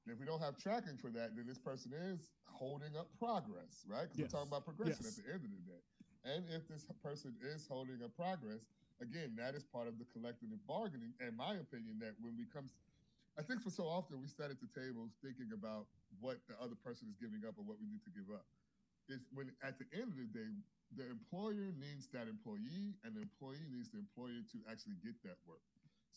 And 0.05 0.15
if 0.15 0.19
we 0.21 0.27
don't 0.27 0.41
have 0.41 0.57
tracking 0.57 0.97
for 0.97 1.11
that, 1.11 1.37
then 1.37 1.47
this 1.47 1.59
person 1.59 1.93
is 1.93 2.31
holding 2.47 2.97
up 2.97 3.13
progress, 3.19 3.85
right? 3.87 4.09
Because 4.09 4.19
Yes. 4.19 4.33
we're 4.33 4.39
talking 4.39 4.49
about 4.49 4.65
progression 4.65 5.05
Yes. 5.05 5.19
at 5.19 5.25
the 5.25 5.33
end 5.33 5.45
of 5.45 5.51
the 5.53 5.63
day. 5.69 5.83
And 6.25 6.49
if 6.51 6.67
this 6.67 6.87
person 7.03 7.37
is 7.43 7.67
holding 7.67 8.03
up 8.03 8.15
progress, 8.17 8.65
again, 9.01 9.37
that 9.37 9.55
is 9.55 9.65
part 9.65 9.87
of 9.87 9.99
the 9.99 10.05
collective 10.07 10.49
bargaining. 10.67 11.15
In 11.21 11.37
my 11.37 11.55
opinion, 11.57 11.99
that 12.01 12.19
when 12.21 12.37
we 12.37 12.47
come, 12.47 12.71
I 13.37 13.43
think 13.43 13.61
for 13.63 13.71
so 13.71 13.85
often 13.87 14.21
we 14.21 14.29
sat 14.29 14.51
at 14.51 14.61
the 14.61 14.67
table 14.69 15.11
thinking 15.23 15.53
about 15.53 15.87
what 16.21 16.39
the 16.49 16.59
other 16.61 16.75
person 16.75 17.09
is 17.09 17.17
giving 17.17 17.45
up 17.45 17.59
or 17.59 17.63
what 17.65 17.79
we 17.79 17.87
need 17.87 18.03
to 18.05 18.11
give 18.11 18.31
up. 18.31 18.47
It's 19.09 19.31
when 19.33 19.55
at 19.63 19.79
the 19.79 19.87
end 19.93 20.09
of 20.13 20.17
the 20.17 20.27
day, 20.27 20.51
the 20.97 21.09
employer 21.11 21.71
needs 21.77 22.09
that 22.09 22.29
employee, 22.29 22.97
and 23.05 23.15
the 23.15 23.21
employee 23.21 23.67
needs 23.71 23.91
the 23.91 23.99
employer 23.99 24.41
to 24.53 24.59
actually 24.71 24.97
get 25.05 25.21
that 25.23 25.37
work. 25.47 25.61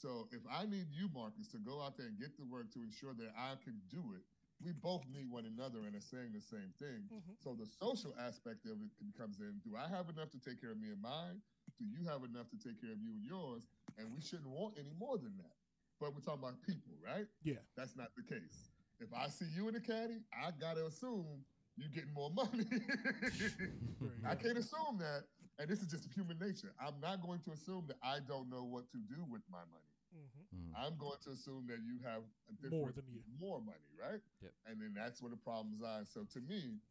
So 0.02 0.28
if 0.32 0.42
I 0.50 0.66
need 0.66 0.90
you, 0.90 1.10
Marcus, 1.14 1.48
to 1.54 1.58
go 1.62 1.78
out 1.80 1.96
there 1.96 2.08
and 2.08 2.18
get 2.18 2.34
the 2.38 2.46
work 2.46 2.74
to 2.74 2.82
ensure 2.82 3.14
that 3.14 3.30
I 3.38 3.54
can 3.64 3.78
do 3.94 4.02
it, 4.18 4.26
we 4.64 4.74
both 4.74 5.06
need 5.14 5.30
one 5.30 5.46
another 5.46 5.86
and 5.86 5.94
are 5.96 6.02
saying 6.02 6.34
the 6.34 6.42
same 6.42 6.74
thing. 6.82 7.06
Mhm. 7.10 7.38
So 7.38 7.54
the 7.54 7.66
social 7.66 8.16
aspect 8.18 8.66
of 8.66 8.82
it 8.82 8.90
comes 9.18 9.40
in. 9.40 9.60
Do 9.60 9.76
I 9.78 9.88
have 9.88 10.10
enough 10.10 10.32
to 10.32 10.40
take 10.40 10.60
care 10.60 10.72
of 10.72 10.80
me 10.82 10.90
and 10.90 11.02
mine? 11.02 11.42
Do 11.78 11.86
you 11.86 12.04
have 12.06 12.24
enough 12.24 12.50
to 12.50 12.58
take 12.58 12.82
care 12.82 12.92
of 12.92 13.02
you 13.02 13.14
and 13.14 13.24
yours? 13.24 13.68
And 13.98 14.12
we 14.14 14.22
shouldn't 14.22 14.50
want 14.50 14.78
any 14.78 14.94
more 14.94 15.18
than 15.18 15.38
that. 15.38 15.56
But 16.00 16.14
we're 16.14 16.22
talking 16.22 16.44
about 16.44 16.62
people, 16.62 16.98
right? 17.06 17.28
Yeah. 17.44 17.62
That's 17.76 17.96
not 17.96 18.16
the 18.16 18.24
case. 18.24 18.72
If 19.00 19.14
I 19.14 19.30
see 19.30 19.46
you 19.46 19.68
in 19.68 19.74
the 19.76 19.82
caddy, 19.82 20.24
I 20.34 20.52
gotta 20.52 20.86
assume 20.86 21.46
you're 21.76 21.90
getting 21.90 22.14
more 22.14 22.30
money. 22.42 22.66
Very 22.66 24.26
I 24.26 24.36
can't 24.36 24.58
assume 24.58 24.98
that. 25.00 25.26
And 25.60 25.70
this 25.70 25.82
is 25.82 25.88
just 25.88 26.06
human 26.14 26.40
nature. 26.40 26.74
I'm 26.80 27.00
not 27.02 27.22
going 27.22 27.40
to 27.42 27.52
assume 27.52 27.86
that 27.88 27.98
I 28.02 28.20
don't 28.20 28.50
know 28.50 28.64
what 28.64 28.90
to 28.92 28.98
do 28.98 29.24
with 29.30 29.42
my 29.50 29.60
money. 29.60 29.91
Mhm. 30.14 30.48
Mhm. 30.54 30.74
I'm 30.76 30.98
going 30.98 31.20
to 31.22 31.32
assume 31.32 31.68
that 31.68 31.80
you 31.82 32.00
have 32.00 32.24
a 32.50 32.70
More 32.70 32.92
than 32.92 33.08
you. 33.08 33.24
more 33.40 33.62
money, 33.62 33.92
right? 33.98 34.22
Yep. 34.42 34.54
And 34.66 34.82
then 34.82 34.94
that's 34.94 35.22
where 35.22 35.32
the 35.32 35.38
problems 35.38 35.82
are. 35.82 36.04
So 36.06 36.26
to 36.26 36.42
me, 36.42 36.82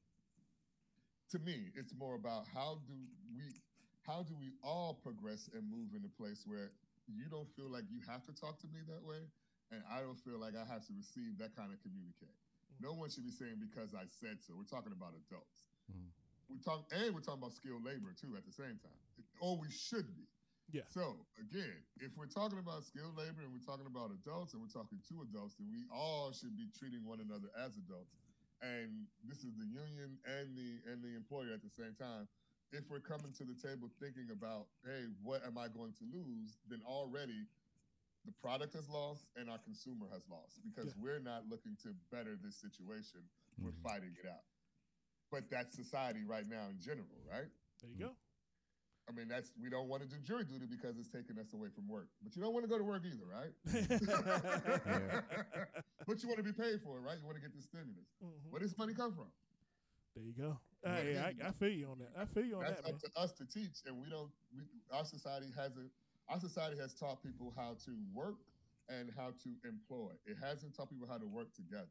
to 1.29 1.39
me, 1.39 1.71
it's 1.75 1.95
more 1.95 2.15
about 2.15 2.47
how 2.49 2.77
do 2.87 2.95
we 3.35 3.61
how 4.03 4.23
do 4.23 4.35
we 4.35 4.51
all 4.63 4.95
progress 4.95 5.49
and 5.53 5.69
move 5.71 5.95
in 5.95 6.05
a 6.05 6.09
place 6.09 6.47
where 6.47 6.73
you 7.07 7.29
don't 7.29 7.49
feel 7.55 7.69
like 7.69 7.85
you 7.91 8.01
have 8.09 8.25
to 8.25 8.33
talk 8.33 8.59
to 8.61 8.67
me 8.69 8.81
that 8.89 9.05
way, 9.05 9.29
and 9.71 9.85
I 9.89 10.01
don't 10.01 10.19
feel 10.19 10.39
like 10.39 10.57
I 10.57 10.65
have 10.65 10.87
to 10.87 10.93
receive 10.95 11.37
that 11.39 11.55
kind 11.55 11.73
of 11.73 11.81
communicate. 11.83 12.35
No 12.81 12.95
one 12.95 13.11
should 13.11 13.25
be 13.25 13.31
saying 13.31 13.61
because 13.61 13.95
I 13.95 14.07
said 14.07 14.43
so. 14.43 14.55
We're 14.57 14.65
talking 14.65 14.93
about 14.93 15.15
adults. 15.15 15.63
Mhm. 15.93 16.11
We 16.49 16.59
talk 16.59 16.91
and 16.93 17.15
we're 17.15 17.21
talking 17.21 17.43
about 17.43 17.53
skilled 17.53 17.85
labor 17.85 18.13
too 18.15 18.37
at 18.37 18.45
the 18.47 18.53
same 18.53 18.79
time, 18.79 18.99
or 19.41 19.59
we 19.59 19.71
should 19.71 20.15
be. 20.17 20.27
Yeah. 20.73 20.87
So 20.89 21.27
again, 21.39 21.83
if 21.99 22.17
we're 22.17 22.31
talking 22.31 22.59
about 22.59 22.85
skilled 22.85 23.17
labor 23.19 23.43
and 23.43 23.51
we're 23.53 23.65
talking 23.67 23.87
about 23.87 24.11
adults 24.15 24.55
and 24.55 24.63
we're 24.63 24.71
talking 24.73 24.99
to 25.09 25.23
adults, 25.23 25.55
then 25.59 25.69
we 25.71 25.87
all 25.91 26.31
should 26.33 26.57
be 26.57 26.69
treating 26.79 27.05
one 27.05 27.21
another 27.21 27.51
as 27.59 27.77
adults. 27.77 28.15
And 28.63 29.07
this 29.25 29.43
is 29.43 29.57
the 29.57 29.67
union 29.67 30.19
and 30.29 30.55
the 30.55 30.79
and 30.91 31.03
the 31.03 31.17
employer 31.17 31.51
at 31.55 31.63
the 31.63 31.71
same 31.73 31.95
time. 31.99 32.29
If 32.73 32.87
we're 32.89 33.03
coming 33.03 33.33
to 33.35 33.45
the 33.45 33.57
table 33.59 33.91
thinking 33.99 34.31
about, 34.31 34.69
hey, 34.87 35.11
what 35.27 35.43
am 35.45 35.59
I 35.59 35.67
going 35.67 35.91
to 35.99 36.05
lose? 36.07 36.55
Then 36.69 36.83
already 36.87 37.49
the 38.25 38.33
product 38.39 38.75
has 38.75 38.87
lost 38.89 39.27
and 39.35 39.51
our 39.51 39.59
consumer 39.59 40.07
has 40.13 40.23
lost 40.31 40.61
because 40.63 40.95
Yeah. 40.95 41.03
we're 41.03 41.19
not 41.25 41.49
looking 41.49 41.75
to 41.83 41.95
better 42.13 42.37
this 42.37 42.55
situation. 42.61 43.27
We're 43.59 43.73
Mhm. 43.73 43.83
fighting 43.83 44.15
it 44.15 44.27
out. 44.27 44.45
But 45.31 45.49
that's 45.51 45.75
society 45.75 46.23
right 46.23 46.47
now 46.47 46.69
in 46.69 46.79
general, 46.79 47.19
right? 47.27 47.51
There 47.81 47.91
you 47.91 47.97
go. 47.99 48.17
I 49.11 49.13
mean, 49.13 49.27
that's 49.27 49.51
we 49.61 49.69
don't 49.69 49.89
want 49.89 50.03
to 50.03 50.09
do 50.09 50.15
jury 50.23 50.45
duty 50.45 50.67
because 50.71 50.97
it's 50.97 51.09
taking 51.11 51.37
us 51.39 51.53
away 51.53 51.69
from 51.75 51.89
work. 51.89 52.07
But 52.23 52.37
you 52.37 52.43
don't 52.43 52.55
want 52.55 52.65
to 52.65 52.71
go 52.71 52.79
to 52.79 52.85
work 52.85 53.03
either, 53.03 53.27
right? 53.27 53.51
but 56.07 56.23
you 56.23 56.29
want 56.29 56.39
to 56.39 56.45
be 56.47 56.53
paid 56.53 56.81
for 56.81 56.99
it, 56.99 57.03
right? 57.03 57.19
You 57.19 57.27
want 57.27 57.37
to 57.37 57.43
get 57.43 57.53
the 57.57 57.63
stimulus. 57.63 58.07
Mhm. 58.23 58.51
Where 58.51 58.61
does 58.61 58.77
money 58.79 58.95
come 58.95 59.13
from? 59.13 59.27
There 60.15 60.25
you 60.25 60.33
go. 60.35 60.61
Hey, 60.85 61.15
yeah. 61.15 61.27
I, 61.27 61.49
I 61.49 61.53
feel 61.53 61.71
you 61.75 61.89
on 61.91 61.99
that. 61.99 62.13
I 62.17 62.25
feel 62.25 62.45
you 62.45 62.57
on 62.57 62.63
That's 62.63 62.81
that, 62.83 62.87
man. 62.87 62.95
up 62.95 63.01
to 63.03 63.11
us 63.21 63.33
to 63.33 63.45
teach, 63.47 63.83
and 63.87 64.01
we 64.01 64.09
don't. 64.09 64.31
We, 64.55 64.63
our 64.93 65.05
society 65.05 65.51
hasn't. 65.57 65.91
Our 66.29 66.39
society 66.39 66.79
has 66.79 66.95
taught 66.95 67.21
people 67.23 67.53
how 67.57 67.75
to 67.85 67.91
work 68.15 68.39
and 68.89 69.11
how 69.17 69.33
to 69.43 69.51
employ. 69.67 70.13
It 70.27 70.37
hasn't 70.41 70.77
taught 70.77 70.89
people 70.91 71.09
how 71.11 71.19
to 71.19 71.27
work 71.27 71.53
together. 71.55 71.91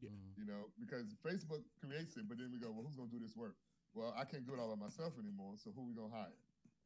Yeah. 0.00 0.10
Mhm. 0.10 0.38
You 0.38 0.44
know, 0.46 0.70
because 0.78 1.14
Facebook 1.26 1.62
creates 1.82 2.16
it, 2.16 2.28
but 2.28 2.38
then 2.38 2.50
we 2.52 2.58
go, 2.58 2.70
well, 2.70 2.84
who's 2.86 2.94
going 2.96 3.10
to 3.10 3.16
do 3.18 3.22
this 3.22 3.36
work? 3.36 3.56
Well, 3.94 4.14
I 4.16 4.24
can't 4.24 4.46
do 4.46 4.54
it 4.54 4.60
all 4.60 4.70
by 4.74 4.78
myself 4.78 5.14
anymore. 5.18 5.54
So 5.58 5.70
who 5.74 5.82
we 5.82 5.94
going 5.94 6.10
to 6.10 6.16
hire, 6.16 6.30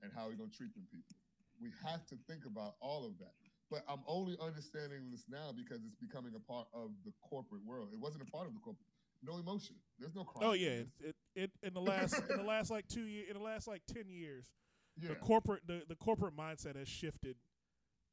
and 0.05 0.13
how 0.13 0.29
we 0.29 0.37
going 0.37 0.51
to 0.51 0.57
treat 0.57 0.75
them 0.75 0.85
people? 0.93 1.17
We 1.61 1.73
have 1.83 2.05
to 2.13 2.17
think 2.29 2.45
about 2.45 2.77
all 2.81 3.07
of 3.07 3.19
that. 3.19 3.33
But 3.71 3.83
I'm 3.89 4.05
only 4.07 4.37
understanding 4.41 5.11
this 5.11 5.25
now 5.29 5.51
because 5.57 5.81
it's 5.85 5.97
becoming 5.97 6.33
a 6.37 6.53
part 6.53 6.69
of 6.75 6.91
the 7.05 7.13
corporate 7.23 7.65
world. 7.65 7.89
It 7.93 7.99
wasn't 7.99 8.23
a 8.23 8.31
part 8.31 8.47
of 8.47 8.53
the 8.53 8.61
corporate. 8.61 8.87
No 9.23 9.39
emotion. 9.39 9.77
There's 9.99 10.15
no 10.15 10.23
crime. 10.25 10.49
Oh 10.49 10.53
yeah, 10.53 10.85
it, 10.85 10.89
it, 11.01 11.17
it 11.35 11.51
in 11.63 11.73
the 11.73 11.81
last 11.81 12.15
in 12.31 12.37
the 12.37 12.45
last 12.45 12.71
like 12.71 12.87
two 12.89 13.07
years 13.07 13.27
in 13.31 13.35
the 13.39 13.43
last 13.43 13.67
like 13.67 13.81
ten 13.93 14.11
years, 14.11 14.53
yeah. 15.01 15.09
the 15.09 15.15
corporate 15.15 15.63
the, 15.67 15.83
the 15.89 15.97
corporate 15.97 16.37
mindset 16.37 16.77
has 16.77 16.89
shifted 16.89 17.37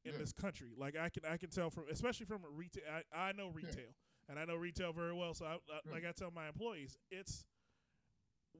in 0.04 0.12
Yeah. 0.12 0.18
this 0.18 0.32
country. 0.32 0.70
Like 0.76 0.96
I 0.96 1.10
can 1.10 1.22
I 1.28 1.36
can 1.36 1.50
tell 1.50 1.68
from 1.68 1.84
especially 1.90 2.24
from 2.24 2.44
a 2.44 2.50
retail. 2.50 2.84
I, 2.90 3.28
I 3.28 3.32
know 3.32 3.48
retail 3.48 3.92
and 4.28 4.38
I 4.38 4.46
know 4.46 4.56
retail 4.56 4.92
very 4.92 5.12
well. 5.12 5.34
So 5.34 5.44
I, 5.44 5.54
I, 5.54 5.92
like 5.92 6.04
I 6.08 6.12
tell 6.12 6.30
my 6.30 6.48
employees, 6.48 6.96
it's 7.10 7.44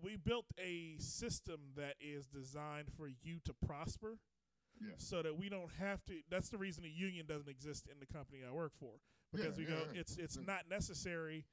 we 0.01 0.17
built 0.17 0.47
a 0.59 0.97
system 0.99 1.61
that 1.77 1.95
is 2.01 2.27
designed 2.27 2.89
for 2.97 3.09
you 3.09 3.39
to 3.45 3.53
prosper. 3.67 4.19
Yeah. 4.81 4.95
So 4.97 5.23
that 5.23 5.37
we 5.39 5.49
don't 5.49 5.71
have 5.79 6.05
to. 6.07 6.15
That's 6.31 6.49
the 6.49 6.59
reason 6.59 6.83
the 6.83 6.91
union 6.91 7.27
doesn't 7.27 7.49
exist 7.49 7.87
in 7.93 8.01
the 8.01 8.07
company 8.07 8.39
I 8.49 8.53
work 8.53 8.73
for 8.81 8.95
because 9.33 9.57
Yeah, 9.59 9.65
we 9.65 9.71
go. 9.71 9.79
yeah, 9.79 9.93
yeah. 9.95 10.01
It's 10.01 10.17
it's 10.17 10.39
not 10.39 10.69
necessary 10.69 11.45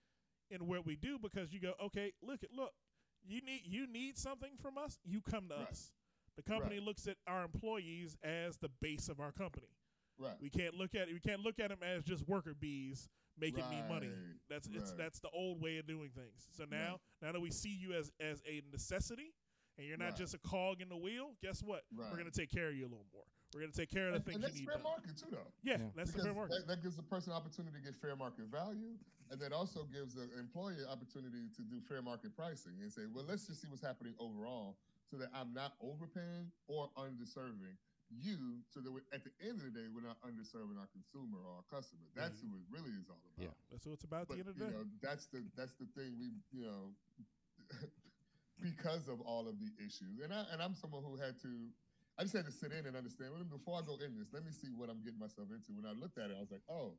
in 0.49 0.65
what 0.67 0.85
we 0.85 0.95
do 0.95 1.19
because 1.19 1.51
you 1.53 1.59
go. 1.59 1.73
Okay, 1.83 2.13
look 2.23 2.43
at 2.43 2.51
look. 2.53 2.71
You 3.27 3.41
need 3.41 3.61
you 3.65 3.85
need 3.87 4.17
something 4.17 4.51
from 4.59 4.77
us. 4.77 4.97
You 5.03 5.21
come 5.21 5.49
to 5.49 5.55
Right. 5.55 5.67
us. 5.67 5.91
The 6.37 6.43
company 6.43 6.77
Right. 6.77 6.85
looks 6.85 7.07
at 7.07 7.17
our 7.27 7.43
employees 7.43 8.15
as 8.23 8.57
the 8.57 8.69
base 8.69 9.09
of 9.09 9.19
our 9.19 9.33
company. 9.33 9.67
Right. 10.19 10.35
We 10.41 10.49
can't 10.49 10.75
look 10.75 10.95
at 10.95 11.07
we 11.07 11.19
can't 11.19 11.41
look 11.41 11.59
at 11.59 11.69
them 11.69 11.79
as 11.81 12.03
just 12.03 12.27
worker 12.27 12.53
bees 12.59 13.07
making 13.39 13.63
me 13.69 13.81
money. 13.87 14.07
Right, 14.07 14.35
That's 14.49 14.67
it's 14.67 14.91
that's 14.93 15.19
the 15.19 15.29
old 15.29 15.61
way 15.61 15.77
of 15.77 15.87
doing 15.87 16.09
things. 16.13 16.47
So 16.51 16.65
now 16.69 16.99
Right. 16.99 16.99
now 17.21 17.31
that 17.31 17.39
we 17.39 17.51
see 17.51 17.69
you 17.69 17.93
as 17.93 18.11
as 18.19 18.41
a 18.47 18.61
necessity 18.71 19.33
and 19.77 19.87
you're 19.87 19.97
not 19.97 20.09
Right. 20.11 20.17
just 20.17 20.33
a 20.33 20.39
cog 20.39 20.81
in 20.81 20.89
the 20.89 20.97
wheel, 20.97 21.35
guess 21.41 21.63
what? 21.63 21.85
Right. 21.93 22.11
We're 22.11 22.17
gonna 22.17 22.31
take 22.31 22.49
care 22.51 22.67
of 22.67 22.75
you 22.75 22.83
a 22.85 22.91
little 22.91 23.07
more. 23.13 23.23
We're 23.53 23.61
gonna 23.61 23.71
take 23.71 23.89
care 23.89 24.07
of 24.07 24.11
the 24.11 24.15
and, 24.17 24.25
things 24.25 24.35
and 24.35 24.43
you 24.43 24.47
that's 24.49 24.59
need. 24.59 24.65
fair 24.65 24.73
done. 24.75 24.83
market 24.83 25.17
too, 25.17 25.29
though. 25.31 25.47
Yeah, 25.63 25.77
Yeah. 25.79 25.89
that's 25.95 26.11
the 26.11 26.21
fair 26.21 26.33
market. 26.33 26.57
that, 26.59 26.67
that 26.67 26.81
gives 26.83 26.97
the 26.97 27.03
person 27.03 27.31
opportunity 27.33 27.77
to 27.79 27.83
get 27.83 27.95
fair 27.95 28.15
market 28.17 28.45
value, 28.51 28.97
and 29.31 29.39
that 29.39 29.53
also 29.53 29.85
gives 29.85 30.13
the 30.15 30.27
employer 30.37 30.85
opportunity 30.89 31.47
to 31.55 31.61
do 31.63 31.79
fair 31.81 32.01
market 32.01 32.35
pricing 32.35 32.73
and 32.81 32.91
say, 32.91 33.05
well, 33.07 33.23
let's 33.25 33.47
just 33.47 33.61
see 33.61 33.67
what's 33.69 33.81
happening 33.81 34.13
overall, 34.19 34.77
so 35.09 35.17
that 35.17 35.29
I'm 35.33 35.53
not 35.53 35.73
overpaying 35.81 36.51
or 36.67 36.91
underserving 36.97 37.77
you, 38.09 38.65
so 38.73 38.81
that 38.81 38.91
we, 38.91 39.01
at 39.13 39.21
the 39.23 39.31
end 39.41 39.61
of 39.61 39.69
the 39.69 39.75
day, 39.79 39.87
we're 39.93 40.01
not 40.05 40.17
underserving 40.25 40.77
our 40.81 40.89
consumer 40.89 41.37
or 41.45 41.61
our 41.61 41.65
customer. 41.69 42.09
That's 42.17 42.41
Mhm. 42.41 42.49
who 42.49 42.57
it 42.57 42.65
really 42.69 42.91
is 42.97 43.09
all 43.09 43.21
about. 43.21 43.37
Yeah. 43.45 43.53
That's 43.69 43.85
what 43.85 43.93
it's 43.93 44.03
about 44.03 44.21
at 44.25 44.27
the 44.29 44.39
end 44.41 44.49
of 44.49 44.57
the 44.57 44.65
day. 44.65 44.71
know, 44.71 44.85
that's 45.01 45.27
the 45.27 45.45
that's 45.55 45.75
the 45.75 45.85
thing 45.93 46.17
we 46.17 46.33
you 46.51 46.65
know 46.65 46.95
because 48.61 49.07
of 49.07 49.21
all 49.21 49.47
of 49.47 49.59
the 49.59 49.71
issues, 49.79 50.19
and 50.23 50.33
I 50.33 50.43
and 50.51 50.61
I'm 50.61 50.75
someone 50.75 51.03
who 51.03 51.15
had 51.15 51.39
to. 51.41 51.71
I 52.17 52.23
just 52.23 52.35
had 52.35 52.45
to 52.45 52.51
sit 52.51 52.73
in 52.73 52.85
and 52.85 52.97
understand. 52.97 53.31
Well, 53.31 53.43
before 53.45 53.79
I 53.79 53.85
go 53.85 53.95
in 53.95 54.17
this, 54.17 54.27
let 54.33 54.43
me 54.43 54.51
see 54.51 54.67
what 54.75 54.89
I'm 54.89 54.99
getting 55.03 55.19
myself 55.19 55.47
into. 55.51 55.71
When 55.71 55.85
I 55.85 55.93
looked 55.95 56.17
at 56.17 56.31
it, 56.31 56.35
I 56.35 56.41
was 56.41 56.51
like, 56.51 56.63
"Oh, 56.67 56.97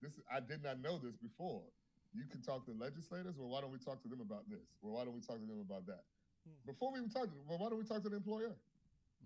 this 0.00 0.20
I 0.30 0.38
did 0.40 0.62
not 0.62 0.78
know 0.78 0.98
this 0.98 1.16
before." 1.16 1.64
You 2.12 2.26
can 2.26 2.42
talk 2.42 2.66
to 2.66 2.72
legislators. 2.72 3.36
Well, 3.38 3.48
why 3.48 3.60
don't 3.60 3.70
we 3.70 3.78
talk 3.78 4.02
to 4.02 4.08
them 4.08 4.20
about 4.20 4.48
this? 4.50 4.66
Well, 4.82 4.94
why 4.94 5.04
don't 5.04 5.14
we 5.14 5.20
talk 5.20 5.38
to 5.38 5.46
them 5.46 5.60
about 5.60 5.86
that? 5.86 6.04
Hmm. 6.44 6.54
Before 6.66 6.92
we 6.92 6.98
even 6.98 7.10
talk 7.10 7.24
to 7.24 7.30
them, 7.30 7.46
well, 7.46 7.58
why 7.58 7.68
don't 7.70 7.78
we 7.78 7.84
talk 7.84 8.02
to 8.02 8.08
the 8.08 8.16
employer? 8.16 8.54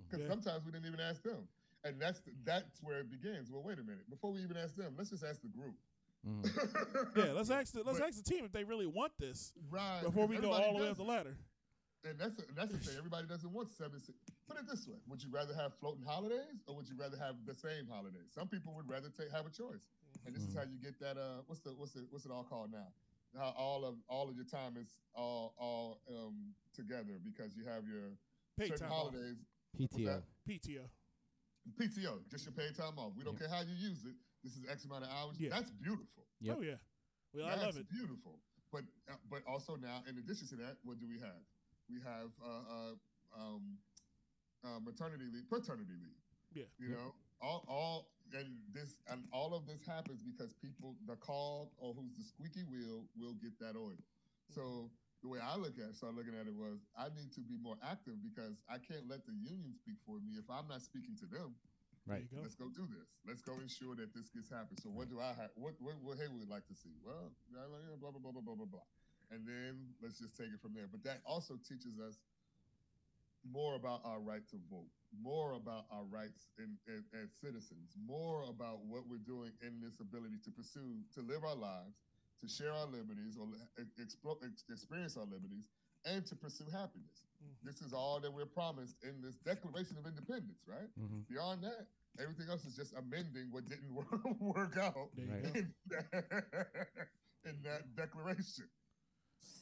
Because 0.02 0.24
Yeah. 0.24 0.30
sometimes 0.30 0.64
we 0.64 0.72
didn't 0.72 0.86
even 0.86 1.00
ask 1.00 1.22
them, 1.22 1.48
and 1.84 2.00
that's 2.00 2.20
the, 2.20 2.32
that's 2.44 2.82
where 2.82 3.00
it 3.00 3.10
begins. 3.10 3.50
Well, 3.50 3.62
wait 3.62 3.78
a 3.78 3.82
minute. 3.82 4.08
Before 4.10 4.32
we 4.32 4.42
even 4.42 4.56
ask 4.56 4.74
them, 4.76 4.94
let's 4.96 5.10
just 5.10 5.24
ask 5.24 5.40
the 5.42 5.48
group. 5.48 5.76
Mhm. 6.26 6.44
Yeah, 7.16 7.32
let's 7.32 7.50
ask 7.50 7.72
the, 7.72 7.82
let's 7.82 7.98
But- 7.98 8.08
ask 8.08 8.22
the 8.22 8.28
team 8.30 8.44
if 8.44 8.52
they 8.52 8.64
really 8.64 8.86
want 8.86 9.12
this 9.18 9.52
right 9.70 10.02
before 10.02 10.26
we 10.26 10.36
go 10.38 10.52
all 10.52 10.74
the 10.76 10.82
way 10.82 10.88
up 10.88 10.96
the 10.96 11.04
ladder. 11.04 11.36
And 12.06 12.18
that's 12.18 12.36
the, 12.36 12.44
that's 12.54 12.70
the 12.70 12.78
thing. 12.78 12.96
Everybody 12.98 13.26
doesn't 13.26 13.50
want 13.50 13.70
seven. 13.70 13.98
Six. 13.98 14.18
Put 14.46 14.58
it 14.58 14.66
this 14.68 14.86
way: 14.86 14.96
Would 15.08 15.22
you 15.22 15.30
rather 15.30 15.54
have 15.54 15.72
floating 15.80 16.04
holidays, 16.04 16.60
or 16.66 16.76
would 16.76 16.86
you 16.86 16.96
rather 16.96 17.16
have 17.16 17.36
the 17.46 17.54
same 17.54 17.86
holidays? 17.88 18.28
Some 18.34 18.46
people 18.46 18.74
would 18.74 18.86
rather 18.88 19.08
take 19.08 19.30
have 19.30 19.46
a 19.46 19.50
choice, 19.50 19.88
and 20.26 20.34
this 20.36 20.42
is 20.42 20.54
Mhm. 20.54 20.58
how 20.58 20.62
you 20.64 20.76
get 20.76 20.98
that. 21.00 21.16
Uh, 21.16 21.40
what's 21.46 21.60
the 21.62 21.70
what's 21.74 21.92
the 21.92 22.06
what's 22.10 22.26
it 22.26 22.30
all 22.30 22.44
called 22.44 22.70
now? 22.72 22.92
How 23.34 23.54
all 23.56 23.86
of 23.86 23.96
all 24.06 24.28
of 24.28 24.36
your 24.36 24.44
time 24.44 24.76
is 24.76 24.98
all 25.14 25.54
all 25.56 26.02
um 26.08 26.54
together 26.74 27.18
because 27.24 27.56
you 27.56 27.64
have 27.64 27.88
your 27.88 28.18
Paid 28.58 28.68
certain 28.68 28.88
time 28.88 28.92
off. 28.92 29.14
Holidays. 29.78 30.22
PTO. 30.46 30.48
PTO. 30.48 30.84
PTO, 31.80 32.28
just 32.30 32.44
your 32.44 32.52
paid 32.52 32.74
time 32.76 32.98
off. 32.98 33.12
We 33.16 33.24
don't 33.24 33.34
Yep. 33.40 33.40
care 33.40 33.48
how 33.48 33.62
you 33.62 33.74
use 33.74 34.04
it. 34.04 34.14
This 34.42 34.56
is 34.56 34.64
X 34.68 34.84
amount 34.84 35.04
of 35.04 35.10
hours. 35.10 35.36
Yeah. 35.40 35.50
That's 35.50 35.70
beautiful. 35.70 36.26
Yep. 36.40 36.56
Oh 36.58 36.62
yeah. 36.62 36.76
Well, 37.32 37.46
I 37.46 37.50
That's 37.56 37.62
love 37.62 37.76
it. 37.78 37.88
beautiful. 37.88 38.40
But 38.70 38.84
uh, 39.08 39.16
but 39.30 39.42
also 39.46 39.76
now, 39.76 40.02
in 40.08 40.18
addition 40.18 40.46
to 40.48 40.56
that, 40.56 40.76
what 40.84 40.98
do 41.00 41.06
we 41.08 41.18
have? 41.18 41.40
We 41.88 42.00
have 42.04 42.30
uh, 42.44 42.64
uh, 42.76 42.94
um, 43.40 43.78
uh, 44.64 44.80
maternity 44.80 45.24
leave, 45.32 45.48
paternity 45.48 45.94
leave. 45.96 46.20
Yeah. 46.52 46.64
You 46.78 46.90
know, 46.90 47.14
all 47.40 47.64
all 47.68 48.10
and 48.36 48.58
this 48.72 48.98
and 49.08 49.24
all 49.32 49.54
of 49.54 49.66
this 49.66 49.80
happens 49.86 50.22
because 50.22 50.52
people, 50.54 50.96
the 51.06 51.16
cog 51.16 51.68
or 51.78 51.94
who's 51.94 52.12
the 52.16 52.24
squeaky 52.24 52.64
wheel, 52.64 53.06
will 53.16 53.34
get 53.34 53.58
that 53.60 53.76
oil. 53.76 53.96
So 54.54 54.90
the 55.24 55.32
way 55.32 55.40
I 55.40 55.56
look 55.56 55.80
at 55.80 55.96
started 55.96 56.20
looking 56.20 56.36
at 56.36 56.44
it 56.44 56.52
was 56.52 56.84
I 56.92 57.08
need 57.16 57.32
to 57.32 57.40
be 57.40 57.56
more 57.56 57.80
active 57.80 58.20
because 58.20 58.60
I 58.68 58.76
can't 58.76 59.08
let 59.08 59.24
the 59.24 59.32
union 59.32 59.72
speak 59.72 59.96
for 60.04 60.20
me 60.20 60.36
if 60.36 60.44
I'm 60.52 60.68
not 60.68 60.84
speaking 60.84 61.16
to 61.24 61.26
them. 61.26 61.56
Right. 62.04 62.28
Go. 62.28 62.44
Let's 62.44 62.52
go 62.52 62.68
do 62.68 62.84
this. 62.84 63.08
Let's 63.24 63.40
go 63.40 63.56
ensure 63.56 63.96
that 63.96 64.12
this 64.12 64.28
gets 64.28 64.52
happened. 64.52 64.84
So 64.84 64.92
what 64.92 65.08
do 65.08 65.24
I 65.24 65.32
have? 65.32 65.56
What 65.56 65.80
what 65.80 65.96
what 66.04 66.20
Haywood 66.20 66.44
would 66.44 66.52
like 66.52 66.68
to 66.68 66.76
see? 66.76 66.92
Well, 67.00 67.32
blah 67.48 67.64
blah 67.64 68.12
blah 68.12 68.20
blah 68.20 68.44
blah 68.44 68.52
blah 68.52 68.68
blah, 68.68 68.88
and 69.32 69.48
then 69.48 69.96
let's 70.04 70.20
just 70.20 70.36
take 70.36 70.52
it 70.52 70.60
from 70.60 70.76
there. 70.76 70.84
But 70.84 71.00
that 71.08 71.24
also 71.24 71.56
teaches 71.56 71.96
us 71.96 72.20
more 73.40 73.80
about 73.80 74.04
our 74.04 74.20
right 74.20 74.44
to 74.52 74.60
vote, 74.68 74.92
more 75.16 75.56
about 75.56 75.88
our 75.88 76.04
rights 76.04 76.52
in, 76.60 76.76
as 76.88 77.32
citizens, 77.32 77.96
more 77.96 78.44
about 78.48 78.84
what 78.84 79.08
we're 79.08 79.24
doing 79.24 79.52
in 79.64 79.80
this 79.80 80.00
ability 80.00 80.36
to 80.44 80.52
pursue 80.52 81.00
to 81.16 81.24
live 81.24 81.40
our 81.40 81.56
lives 81.56 82.03
to 82.40 82.48
share 82.48 82.72
our 82.72 82.86
liberties 82.86 83.36
or 83.38 83.46
explore, 83.98 84.36
experience 84.68 85.16
our 85.16 85.24
liberties, 85.24 85.68
and 86.04 86.24
to 86.26 86.36
pursue 86.36 86.66
happiness. 86.70 87.24
Mhm. 87.42 87.54
This 87.62 87.80
is 87.82 87.92
all 87.92 88.20
that 88.20 88.30
we're 88.32 88.46
promised 88.46 88.96
in 89.02 89.20
this 89.22 89.36
Declaration 89.36 89.96
of 89.96 90.06
Independence, 90.06 90.66
right? 90.66 90.90
Mhm. 90.98 91.26
Beyond 91.28 91.62
that, 91.64 91.88
everything 92.18 92.48
else 92.48 92.64
is 92.64 92.76
just 92.76 92.92
amending 92.94 93.50
what 93.50 93.64
didn't 93.64 93.94
work, 93.94 94.40
work 94.40 94.76
out 94.76 95.10
Right. 95.16 95.56
in 95.56 95.74
that, 95.86 96.04
in 97.44 97.62
that 97.62 97.94
declaration. 97.96 98.68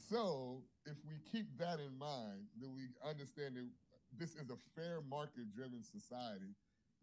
So, 0.09 0.65
if 0.85 0.97
we 1.05 1.19
keep 1.31 1.57
that 1.59 1.81
in 1.81 1.97
mind, 1.97 2.49
then 2.61 2.73
we 2.74 2.89
understand 3.03 3.57
that 3.57 3.69
this 4.19 4.35
is 4.35 4.51
a 4.51 4.57
fair 4.74 5.01
market 5.03 5.53
driven 5.55 5.82
society. 5.82 6.55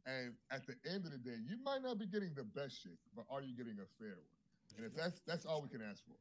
And 0.05 0.35
at 0.51 0.65
the 0.65 0.75
end 0.85 1.05
of 1.05 1.11
the 1.11 1.17
day, 1.17 1.35
you 1.45 1.57
might 1.57 1.81
not 1.81 1.97
be 1.99 2.05
getting 2.05 2.33
the 2.33 2.43
best 2.43 2.81
shake, 2.81 2.99
but 3.15 3.25
are 3.29 3.41
you 3.41 3.55
getting 3.55 3.79
a 3.79 3.85
fair 3.97 4.15
one? 4.15 4.38
And 4.77 4.85
if 4.85 4.95
that's 4.95 5.21
that's 5.27 5.45
all 5.45 5.61
we 5.61 5.69
can 5.69 5.81
ask 5.81 6.03
for. 6.05 6.15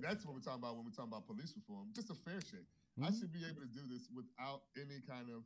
That's 0.00 0.24
what 0.24 0.34
we're 0.34 0.40
talking 0.40 0.62
about 0.62 0.76
when 0.76 0.84
we're 0.86 0.90
talking 0.96 1.12
about 1.12 1.26
police 1.26 1.52
reform, 1.54 1.88
just 1.94 2.10
a 2.10 2.14
fair 2.14 2.40
shake. 2.40 2.68
I 3.02 3.08
Mhm. 3.10 3.20
should 3.20 3.32
be 3.32 3.44
able 3.44 3.60
to 3.62 3.68
do 3.68 3.86
this 3.88 4.08
without 4.14 4.62
any 4.76 5.00
kind 5.00 5.28
of. 5.30 5.44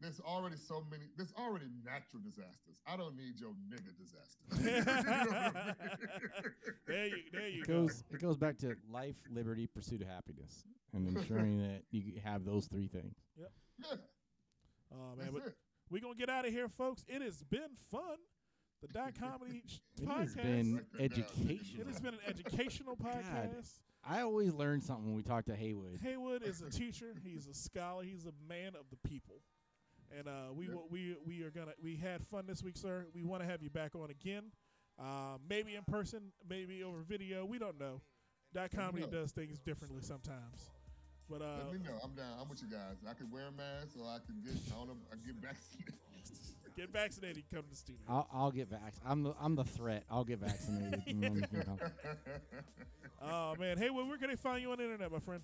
There's 0.00 0.20
already 0.20 0.56
so 0.56 0.82
many. 0.90 1.04
There's 1.16 1.32
already 1.34 1.66
natural 1.84 2.20
disasters. 2.22 2.80
I 2.86 2.96
don't 2.96 3.16
need 3.16 3.38
your 3.38 3.52
nigga 3.70 3.96
disaster. 3.96 4.44
You 4.58 4.84
know 4.84 4.92
what 4.92 5.56
I 5.56 5.64
mean? 5.64 6.54
there 6.86 7.06
you, 7.06 7.22
there 7.32 7.48
you 7.48 7.62
It 7.62 7.68
go. 7.68 7.82
goes 7.82 8.04
it 8.10 8.20
goes 8.20 8.36
back 8.36 8.58
to 8.58 8.76
life, 8.90 9.16
liberty, 9.30 9.66
pursuit 9.66 10.02
of 10.02 10.08
happiness, 10.08 10.64
and 10.92 11.06
ensuring 11.08 11.58
that 11.58 11.82
you 11.90 12.20
have 12.24 12.44
those 12.44 12.66
three 12.66 12.88
things. 12.88 13.14
yeah, 13.38 13.46
Oh 14.92 15.14
man, 15.16 15.18
that's 15.18 15.30
but 15.32 15.46
it. 15.48 15.56
we're 15.90 16.00
gonna 16.02 16.14
get 16.14 16.28
out 16.28 16.44
of 16.46 16.52
here, 16.52 16.68
folks. 16.68 17.04
It 17.08 17.22
has 17.22 17.42
been 17.44 17.76
fun. 17.90 18.18
The 18.86 18.92
Dot 18.92 19.12
Comedy 19.18 19.62
sh- 19.66 19.78
It 20.02 20.08
has 20.08 20.34
been 20.34 20.74
Write 20.74 20.92
that 20.92 20.98
down. 20.98 21.04
educational. 21.04 21.80
it 21.80 21.86
has 21.86 22.00
been 22.00 22.14
an 22.14 22.20
educational 22.26 22.96
podcast. 23.02 23.78
I 24.06 24.20
always 24.20 24.52
learn 24.52 24.82
something 24.82 25.06
when 25.06 25.14
we 25.14 25.22
talk 25.22 25.46
to 25.46 25.56
Haywood. 25.56 26.00
Haywood 26.02 26.42
is 26.42 26.60
a 26.60 26.68
teacher. 26.78 27.14
He's 27.22 27.46
a 27.46 27.54
scholar. 27.54 28.02
He's 28.04 28.26
a 28.26 28.32
man 28.48 28.72
of 28.78 28.84
the 28.90 29.08
people. 29.08 29.36
And 30.16 30.28
uh, 30.28 30.52
we 30.54 30.66
Yep. 30.66 30.74
will 30.74 30.86
we 30.90 31.16
we 31.26 31.42
are 31.42 31.50
gonna 31.50 31.72
we 31.82 31.96
had 31.96 32.22
fun 32.26 32.44
this 32.46 32.62
week, 32.62 32.76
sir. 32.76 33.06
We 33.14 33.24
want 33.24 33.42
to 33.42 33.48
have 33.48 33.62
you 33.62 33.70
back 33.70 33.94
on 33.94 34.10
again. 34.10 34.44
Uh, 35.00 35.38
maybe 35.48 35.74
in 35.74 35.82
person, 35.84 36.30
maybe 36.48 36.84
over 36.84 37.02
video. 37.02 37.44
We 37.46 37.58
don't 37.58 37.80
know. 37.80 38.00
Dot 38.52 38.70
comedy 38.70 39.04
know. 39.04 39.10
does 39.22 39.32
things 39.32 39.58
differently 39.58 40.02
sometimes. 40.02 40.70
But 41.28 41.40
uh, 41.40 41.64
Let 41.66 41.72
me 41.72 41.78
know. 41.88 41.98
I'm 42.04 42.14
down. 42.14 42.36
I'm 42.40 42.48
with 42.50 42.60
you 42.62 42.68
guys. 42.68 42.98
I 43.08 43.14
can 43.14 43.30
wear 43.30 43.46
a 43.48 43.50
mask, 43.52 43.96
or 43.98 44.06
I 44.06 44.18
can 44.24 44.42
get. 44.44 44.52
I 44.70 44.76
don't 44.76 44.88
know. 44.88 44.96
I 45.10 45.14
can 45.16 45.24
get 45.24 45.36
vaccinated. 45.42 45.94
Get 46.76 46.90
vaccinated. 46.90 47.44
Come 47.52 47.62
to 47.62 47.70
the 47.70 47.76
studio. 47.76 48.02
I'll, 48.08 48.28
I'll 48.32 48.50
get 48.50 48.68
vac. 48.68 48.94
I'm 49.06 49.22
the 49.22 49.34
I'm 49.40 49.54
the 49.54 49.64
threat. 49.64 50.02
I'll 50.10 50.24
get 50.24 50.40
vaccinated. 50.40 51.02
and 51.06 51.22
then 51.22 51.34
you 51.36 51.42
can 51.42 51.62
come. 51.62 51.78
Oh 53.22 53.54
man, 53.58 53.78
Haywood, 53.78 54.06
where 54.08 54.18
can 54.18 54.28
they 54.28 54.36
find 54.36 54.60
you 54.60 54.70
on 54.72 54.76
the 54.76 54.84
internet, 54.84 55.10
my 55.10 55.18
friend? 55.18 55.40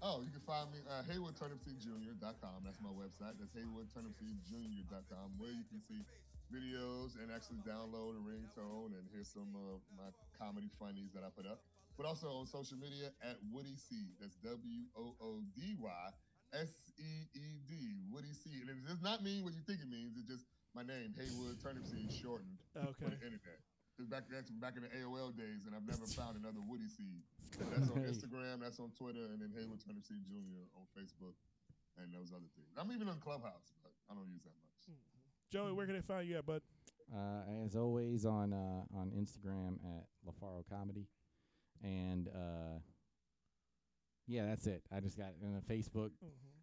Oh, 0.00 0.22
you 0.24 0.30
can 0.30 0.40
find 0.40 0.66
me 0.72 0.80
uh, 0.88 1.04
HaywoodTurnipseedJr.com. 1.06 2.64
That's 2.64 2.80
my 2.80 2.90
website. 2.90 3.38
That's 3.38 3.52
HaywoodTurnipseedJr.com, 3.52 5.38
where 5.38 5.52
you 5.52 5.62
can 5.68 5.78
see 5.78 6.02
videos 6.48 7.20
and 7.20 7.30
actually 7.30 7.60
download 7.68 8.16
a 8.16 8.22
ringtone 8.24 8.98
and 8.98 9.04
hear 9.12 9.22
some 9.22 9.54
of 9.54 9.84
my 9.94 10.10
comedy 10.38 10.70
funnies 10.78 11.12
that 11.14 11.22
I 11.22 11.30
put 11.36 11.46
up. 11.46 11.60
But 11.96 12.06
also 12.06 12.28
on 12.28 12.46
social 12.46 12.78
media 12.78 13.12
at 13.22 13.36
Woody 13.52 13.76
Seed. 13.76 14.16
That's 14.20 14.36
W 14.42 14.88
O 14.96 15.14
O 15.20 15.42
D 15.54 15.76
Y 15.78 16.08
S 16.52 16.92
E 17.00 17.28
E 17.34 17.60
D. 17.68 17.72
Woody 18.12 18.32
Seed. 18.32 18.68
And 18.68 18.76
it 18.76 18.86
does 18.86 19.00
not 19.02 19.22
mean 19.24 19.44
what 19.44 19.54
you 19.54 19.62
think 19.66 19.80
it 19.80 19.88
means. 19.88 20.16
It's 20.16 20.28
just 20.28 20.44
my 20.76 20.82
name, 20.82 21.12
Haywood 21.16 21.60
Turnipseed, 21.60 22.12
shortened 22.12 22.56
Okay. 22.76 22.92
for 22.98 23.10
the 23.10 23.20
internet. 23.20 23.60
It's 23.98 24.08
back 24.08 24.24
that's 24.32 24.50
back 24.50 24.74
in 24.76 24.82
the 24.82 24.92
AOL 24.92 25.36
days, 25.36 25.66
and 25.68 25.76
I've 25.76 25.84
never 25.86 26.06
found 26.18 26.36
another 26.40 26.60
Woody 26.64 26.88
Seed. 26.88 27.20
That's 27.70 27.90
on 27.92 28.00
Instagram, 28.08 28.60
that's 28.64 28.80
on 28.80 28.90
Twitter, 28.96 29.28
and 29.32 29.40
then 29.40 29.52
Haywood 29.52 29.80
Turnipseed 29.84 30.24
Jr. 30.24 30.64
on 30.76 30.88
Facebook, 30.96 31.36
and 32.00 32.08
those 32.12 32.32
other 32.32 32.48
things. 32.56 32.72
I'm 32.80 32.90
even 32.92 33.08
on 33.08 33.20
Clubhouse, 33.20 33.76
but 33.84 33.92
I 34.10 34.14
don't 34.14 34.28
use 34.32 34.42
that 34.44 34.56
much. 34.56 34.96
Joey, 35.52 35.72
where 35.72 35.84
can 35.84 35.94
they 35.96 36.00
find 36.00 36.26
you 36.26 36.38
at, 36.38 36.46
bud? 36.46 36.62
Uh, 37.14 37.64
as 37.66 37.76
always 37.76 38.24
on 38.24 38.54
uh, 38.54 38.84
on 38.96 39.10
Instagram 39.12 39.76
at 39.84 40.06
LaFaro 40.26 40.64
Comedy, 40.68 41.06
and 41.82 42.28
uh, 42.28 42.80
yeah, 44.26 44.46
that's 44.46 44.66
it. 44.66 44.82
I 44.94 45.00
just 45.00 45.16
got 45.16 45.28
it 45.28 45.36
on 45.44 45.60
Facebook, 45.68 46.10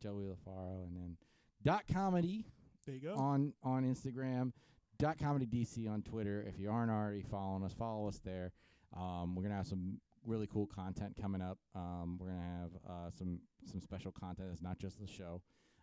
Joey 0.02 0.24
LaFaro, 0.24 0.84
and 0.86 0.96
then 0.96 1.18
dot 1.64 1.84
comedy 1.92 2.46
There 2.86 2.96
you 2.96 3.02
go. 3.02 3.16
on 3.16 3.54
on 3.64 3.84
Instagram, 3.84 4.52
dot 4.98 5.18
comedy 5.18 5.46
DC 5.46 5.90
on 5.90 6.02
Twitter. 6.02 6.46
If 6.48 6.60
you 6.60 6.70
aren't 6.72 6.92
already 6.92 7.22
following 7.22 7.64
us, 7.64 7.74
follow 7.74 8.08
us 8.08 8.20
there. 8.24 8.52
Um, 8.96 9.36
we're 9.36 9.44
gonna 9.44 9.56
have 9.56 9.68
some 9.68 10.00
really 10.26 10.48
cool 10.48 10.68
content 10.68 11.16
coming 11.20 11.42
up. 11.42 11.58
Um, 11.76 12.18
we're 12.20 12.28
gonna 12.30 12.60
have 12.62 12.72
uh, 12.90 13.10
some 13.12 13.40
some 13.66 13.82
special 13.82 14.12
content. 14.12 14.50
It's 14.52 14.62
not 14.62 14.78
just 14.80 15.00
the 15.00 15.08
show 15.08 15.42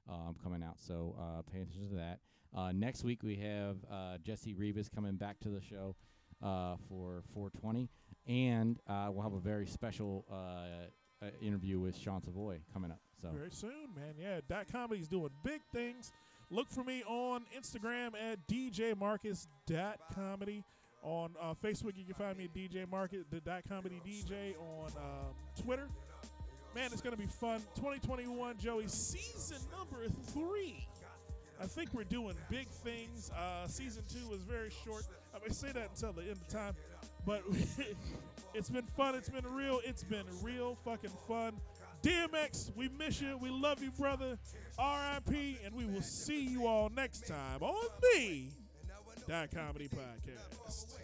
um, 0.08 0.34
coming 0.42 0.62
out, 0.62 0.78
so 0.78 1.14
uh, 1.18 1.42
pay 1.42 1.60
attention 1.60 1.88
to 1.90 1.96
that. 1.96 2.20
Uh, 2.56 2.72
next 2.72 3.04
week 3.04 3.22
we 3.22 3.36
have 3.36 3.76
uh, 3.90 4.16
Jesse 4.22 4.54
Rivas 4.54 4.88
coming 4.88 5.16
back 5.16 5.38
to 5.40 5.50
the 5.50 5.60
show 5.60 5.94
uh, 6.42 6.76
for 6.88 7.22
420, 7.34 7.90
and 8.26 8.78
uh, 8.86 9.08
we'll 9.12 9.22
have 9.22 9.34
a 9.34 9.40
very 9.40 9.66
special 9.66 10.24
uh, 10.32 10.86
uh, 11.22 11.26
interview 11.40 11.78
with 11.78 11.96
Sean 11.96 12.22
Savoy 12.22 12.60
coming 12.72 12.90
up. 12.90 13.00
So 13.20 13.28
Very 13.28 13.50
soon, 13.50 13.94
man. 13.94 14.14
Yeah, 14.20 14.40
Dot 14.48 14.66
Comedy's 14.70 15.08
doing 15.08 15.30
big 15.42 15.60
things. 15.72 16.12
Look 16.50 16.70
for 16.70 16.84
me 16.84 17.02
on 17.04 17.44
Instagram 17.58 18.12
at 18.14 18.46
DJ 18.46 18.96
Marcus 18.96 19.48
Dot 19.66 19.98
Comedy. 20.14 20.62
On 21.02 21.30
uh, 21.40 21.54
Facebook, 21.62 21.92
you 21.96 22.04
can 22.04 22.14
find 22.14 22.36
me 22.36 22.44
at 22.44 22.54
DJ 22.54 22.88
Marcus, 22.90 23.24
the 23.30 23.40
Dot 23.40 23.62
Comedy 23.68 24.00
DJ. 24.06 24.54
On 24.58 24.90
um, 24.96 25.62
Twitter, 25.62 25.88
man, 26.74 26.90
it's 26.92 27.00
gonna 27.00 27.16
be 27.16 27.26
fun. 27.26 27.60
2021, 27.76 28.58
Joey, 28.58 28.88
season 28.88 29.58
number 29.76 30.06
three. 30.32 30.86
I 31.60 31.66
think 31.66 31.94
we're 31.94 32.04
doing 32.04 32.34
big 32.50 32.68
things. 32.68 33.30
Uh, 33.30 33.66
season 33.66 34.02
two 34.12 34.28
was 34.28 34.42
very 34.42 34.70
short. 34.84 35.04
I 35.34 35.38
may 35.46 35.52
say 35.52 35.72
that 35.72 35.90
until 35.94 36.12
the 36.12 36.22
end 36.22 36.32
of 36.32 36.48
time, 36.48 36.74
but 37.26 37.42
it's 38.54 38.70
been 38.70 38.86
fun. 38.96 39.14
It's 39.16 39.28
been 39.28 39.44
real. 39.52 39.80
It's 39.84 40.04
been 40.04 40.24
real 40.40 40.78
fucking 40.84 41.10
fun. 41.28 41.54
DMX, 42.02 42.74
we 42.76 42.88
miss 42.88 43.20
you. 43.20 43.36
We 43.36 43.50
love 43.50 43.82
you, 43.82 43.90
brother. 43.90 44.38
RIP, 44.78 45.58
and 45.64 45.74
we 45.74 45.86
will 45.86 46.02
see 46.02 46.40
you 46.40 46.66
all 46.66 46.88
next 46.88 47.26
time 47.26 47.62
on 47.62 47.88
the 48.12 48.50
Dot 49.28 49.50
Comedy 49.50 49.88
Podcast. 49.88 50.94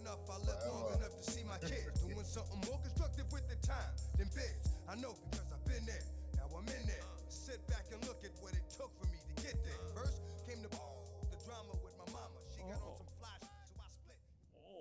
Enough, 0.00 0.18
I 0.30 0.36
live 0.38 0.56
long 0.72 0.88
enough 0.96 1.16
to 1.20 1.30
see 1.30 1.44
my 1.44 1.58
kids 1.58 2.00
doing 2.00 2.24
something 2.24 2.58
more 2.66 2.80
constructive 2.80 3.30
with 3.30 3.46
the 3.48 3.56
time 3.66 3.92
than 4.16 4.26
bids. 4.34 4.76
I 4.88 4.96
know 4.96 5.14
because 5.30 5.46
I've 5.52 5.64
been 5.64 5.84
there. 5.86 6.00
Now 6.36 6.48
I'm 6.56 6.64
in 6.64 6.86
there. 6.86 7.04
Sit 7.28 7.64
back 7.68 7.84
and 7.92 8.00
look 8.08 8.24
at 8.24 8.32
what 8.40 8.52
it 8.52 8.64
took 8.72 8.90
for 8.98 9.06
me 9.12 9.18
to 9.36 9.42
get 9.42 9.56
there. 9.64 9.81